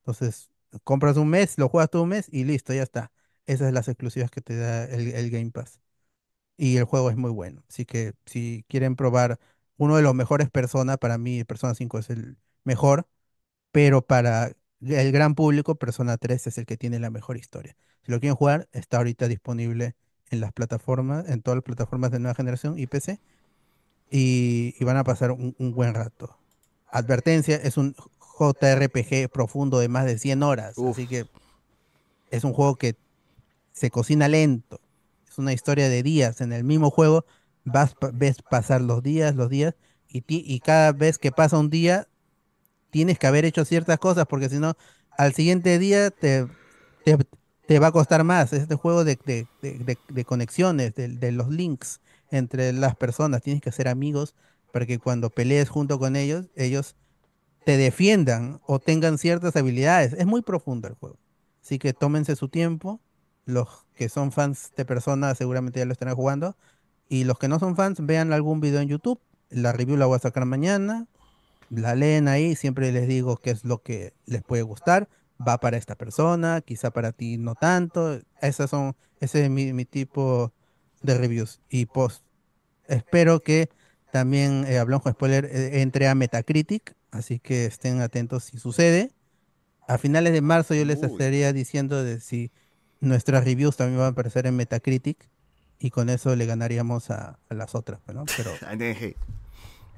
Entonces, 0.00 0.50
compras 0.84 1.16
un 1.16 1.28
mes, 1.30 1.58
lo 1.58 1.68
juegas 1.68 1.90
todo 1.90 2.02
un 2.04 2.10
mes 2.10 2.28
y 2.32 2.44
listo, 2.44 2.72
ya 2.74 2.82
está. 2.84 3.12
Esas 3.50 3.68
son 3.68 3.74
las 3.74 3.88
exclusivas 3.88 4.30
que 4.30 4.40
te 4.42 4.56
da 4.56 4.84
el, 4.86 5.08
el 5.14 5.30
Game 5.30 5.50
Pass. 5.50 5.80
Y 6.56 6.76
el 6.78 6.84
juego 6.84 7.10
es 7.10 7.16
muy 7.16 7.30
bueno. 7.30 7.64
Así 7.68 7.84
que 7.86 8.14
si 8.26 8.64
quieren 8.68 8.96
probar 8.96 9.38
uno 9.78 9.96
de 9.96 10.02
los 10.02 10.14
mejores 10.14 10.50
Persona, 10.50 10.96
para 10.98 11.18
mí 11.18 11.44
Persona 11.44 11.74
5 11.74 11.98
es 11.98 12.10
el 12.10 12.38
mejor, 12.64 13.08
pero 13.72 14.02
para 14.06 14.52
el 14.82 15.12
gran 15.12 15.34
público, 15.34 15.76
Persona 15.76 16.16
3 16.18 16.46
es 16.48 16.58
el 16.58 16.66
que 16.66 16.76
tiene 16.76 16.98
la 17.00 17.10
mejor 17.10 17.36
historia. 17.36 17.76
Si 18.04 18.12
lo 18.12 18.20
quieren 18.20 18.36
jugar, 18.36 18.68
está 18.72 18.98
ahorita 18.98 19.28
disponible 19.28 19.96
en 20.30 20.40
las 20.40 20.52
plataformas, 20.52 21.28
en 21.28 21.42
todas 21.42 21.56
las 21.58 21.64
plataformas 21.64 22.10
de 22.12 22.20
nueva 22.20 22.34
generación 22.34 22.78
y 22.78 22.86
PC, 22.86 23.20
y, 24.10 24.74
y 24.78 24.84
van 24.84 24.96
a 24.96 25.04
pasar 25.04 25.32
un, 25.32 25.54
un 25.58 25.74
buen 25.74 25.94
rato. 25.94 26.36
Advertencia, 26.90 27.56
es 27.56 27.76
un 27.78 27.94
JRPG 28.20 29.28
profundo 29.30 29.78
de 29.80 29.88
más 29.88 30.06
de 30.06 30.18
100 30.18 30.42
horas, 30.42 30.84
así 30.84 31.06
que 31.08 31.26
es 32.30 32.44
un 32.44 32.52
juego 32.52 32.76
que 32.76 32.96
se 33.72 33.90
cocina 33.90 34.28
lento. 34.28 34.80
Es 35.28 35.38
una 35.38 35.52
historia 35.52 35.88
de 35.88 36.02
días. 36.02 36.40
En 36.40 36.52
el 36.52 36.64
mismo 36.64 36.90
juego 36.90 37.24
vas, 37.64 37.94
ves 38.14 38.42
pasar 38.42 38.80
los 38.82 39.02
días, 39.02 39.34
los 39.36 39.48
días, 39.50 39.74
y, 40.08 40.24
y 40.28 40.60
cada 40.60 40.92
vez 40.92 41.18
que 41.18 41.32
pasa 41.32 41.58
un 41.58 41.70
día, 41.70 42.08
tienes 42.90 43.18
que 43.18 43.26
haber 43.26 43.44
hecho 43.44 43.64
ciertas 43.64 43.98
cosas, 43.98 44.26
porque 44.28 44.48
si 44.48 44.58
no, 44.58 44.74
al 45.16 45.34
siguiente 45.34 45.78
día 45.78 46.10
te, 46.10 46.46
te, 47.04 47.18
te 47.66 47.78
va 47.78 47.88
a 47.88 47.92
costar 47.92 48.24
más. 48.24 48.52
Este 48.52 48.74
juego 48.74 49.04
de, 49.04 49.18
de- 49.24 49.48
de- 49.62 49.98
de- 50.08 50.24
conexiones, 50.24 50.94
de, 50.94 51.32
los 51.32 51.48
links 51.48 52.00
entre 52.30 52.72
las 52.72 52.96
personas. 52.96 53.42
Tienes 53.42 53.62
que 53.62 53.70
hacer 53.70 53.88
amigos 53.88 54.34
para 54.72 54.86
que 54.86 54.98
cuando 54.98 55.30
pelees 55.30 55.68
junto 55.68 55.98
con 55.98 56.16
ellos, 56.16 56.50
ellos 56.56 56.96
te 57.64 57.76
defiendan 57.76 58.60
o 58.66 58.78
tengan 58.80 59.18
ciertas 59.18 59.56
habilidades. 59.56 60.14
Es 60.14 60.26
muy 60.26 60.42
profundo 60.42 60.88
el 60.88 60.94
juego. 60.94 61.18
Así 61.62 61.78
que 61.78 61.92
tómense 61.94 62.36
su 62.36 62.48
tiempo. 62.48 63.00
Los 63.44 63.68
que 63.94 64.08
son 64.08 64.32
fans 64.32 64.72
de 64.76 64.84
Persona 64.84 65.34
seguramente 65.34 65.78
ya 65.78 65.86
lo 65.86 65.92
estarán 65.92 66.14
jugando. 66.14 66.56
Y 67.08 67.24
los 67.24 67.38
que 67.38 67.48
no 67.48 67.58
son 67.58 67.76
fans, 67.76 67.98
vean 68.00 68.32
algún 68.32 68.60
video 68.60 68.80
en 68.80 68.88
YouTube. 68.88 69.20
La 69.50 69.72
review 69.72 69.96
la 69.96 70.06
voy 70.06 70.16
a 70.16 70.20
sacar 70.20 70.44
mañana. 70.44 71.06
La 71.68 71.94
leen 71.94 72.28
ahí. 72.28 72.54
Siempre 72.54 72.92
les 72.92 73.08
digo 73.08 73.36
qué 73.36 73.50
es 73.50 73.64
lo 73.64 73.82
que 73.82 74.14
les 74.26 74.42
puede 74.42 74.62
gustar. 74.62 75.08
Va 75.46 75.58
para 75.58 75.76
esta 75.76 75.94
persona, 75.94 76.60
quizá 76.60 76.90
para 76.90 77.12
ti 77.12 77.38
no 77.38 77.54
tanto. 77.54 78.20
Esas 78.40 78.70
son, 78.70 78.94
ese 79.20 79.44
es 79.44 79.50
mi, 79.50 79.72
mi 79.72 79.84
tipo 79.84 80.52
de 81.02 81.16
reviews. 81.16 81.60
Y 81.68 81.86
post. 81.86 82.24
Espero 82.86 83.40
que 83.40 83.70
también 84.12 84.64
eh, 84.66 84.78
Hablamos 84.78 85.02
con 85.02 85.12
Spoiler 85.12 85.44
eh, 85.46 85.80
entre 85.82 86.08
a 86.08 86.14
Metacritic. 86.14 86.94
Así 87.10 87.38
que 87.38 87.66
estén 87.66 88.00
atentos 88.00 88.44
si 88.44 88.58
sucede. 88.58 89.10
A 89.88 89.98
finales 89.98 90.32
de 90.32 90.40
marzo 90.40 90.74
yo 90.74 90.84
les 90.84 91.02
estaría 91.02 91.52
diciendo 91.52 92.04
de 92.04 92.20
si 92.20 92.52
nuestras 93.00 93.44
reviews 93.44 93.76
también 93.76 93.98
van 93.98 94.06
a 94.06 94.10
aparecer 94.10 94.46
en 94.46 94.56
Metacritic 94.56 95.28
y 95.78 95.90
con 95.90 96.10
eso 96.10 96.36
le 96.36 96.46
ganaríamos 96.46 97.10
a, 97.10 97.38
a 97.48 97.54
las 97.54 97.74
otras, 97.74 98.00
¿no? 98.12 98.24
Pero 98.36 98.50
ANG. 98.66 99.16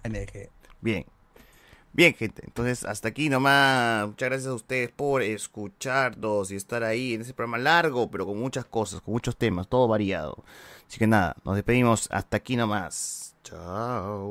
NG. 0.05 0.49
Bien. 0.81 1.05
Bien, 1.95 2.15
gente. 2.15 2.43
Entonces, 2.47 2.85
hasta 2.85 3.09
aquí 3.09 3.29
nomás. 3.29 4.07
Muchas 4.07 4.29
gracias 4.31 4.51
a 4.51 4.55
ustedes 4.55 4.91
por 4.91 5.23
escucharnos 5.23 6.51
y 6.51 6.57
estar 6.57 6.83
ahí 6.85 7.15
en 7.15 7.21
ese 7.21 7.35
programa 7.35 7.59
largo, 7.59 8.11
pero 8.11 8.25
con 8.25 8.39
muchas 8.39 8.65
cosas, 8.65 9.03
con 9.03 9.13
muchos 9.13 9.37
temas, 9.37 9.69
todo 9.69 9.87
variado. 9.89 10.43
Así 10.89 10.99
que 10.99 11.07
nada, 11.07 11.37
nos 11.45 11.55
despedimos. 11.57 12.09
Hasta 12.11 12.39
aquí 12.39 12.57
nomás. 12.57 13.35
Chao. 13.45 14.21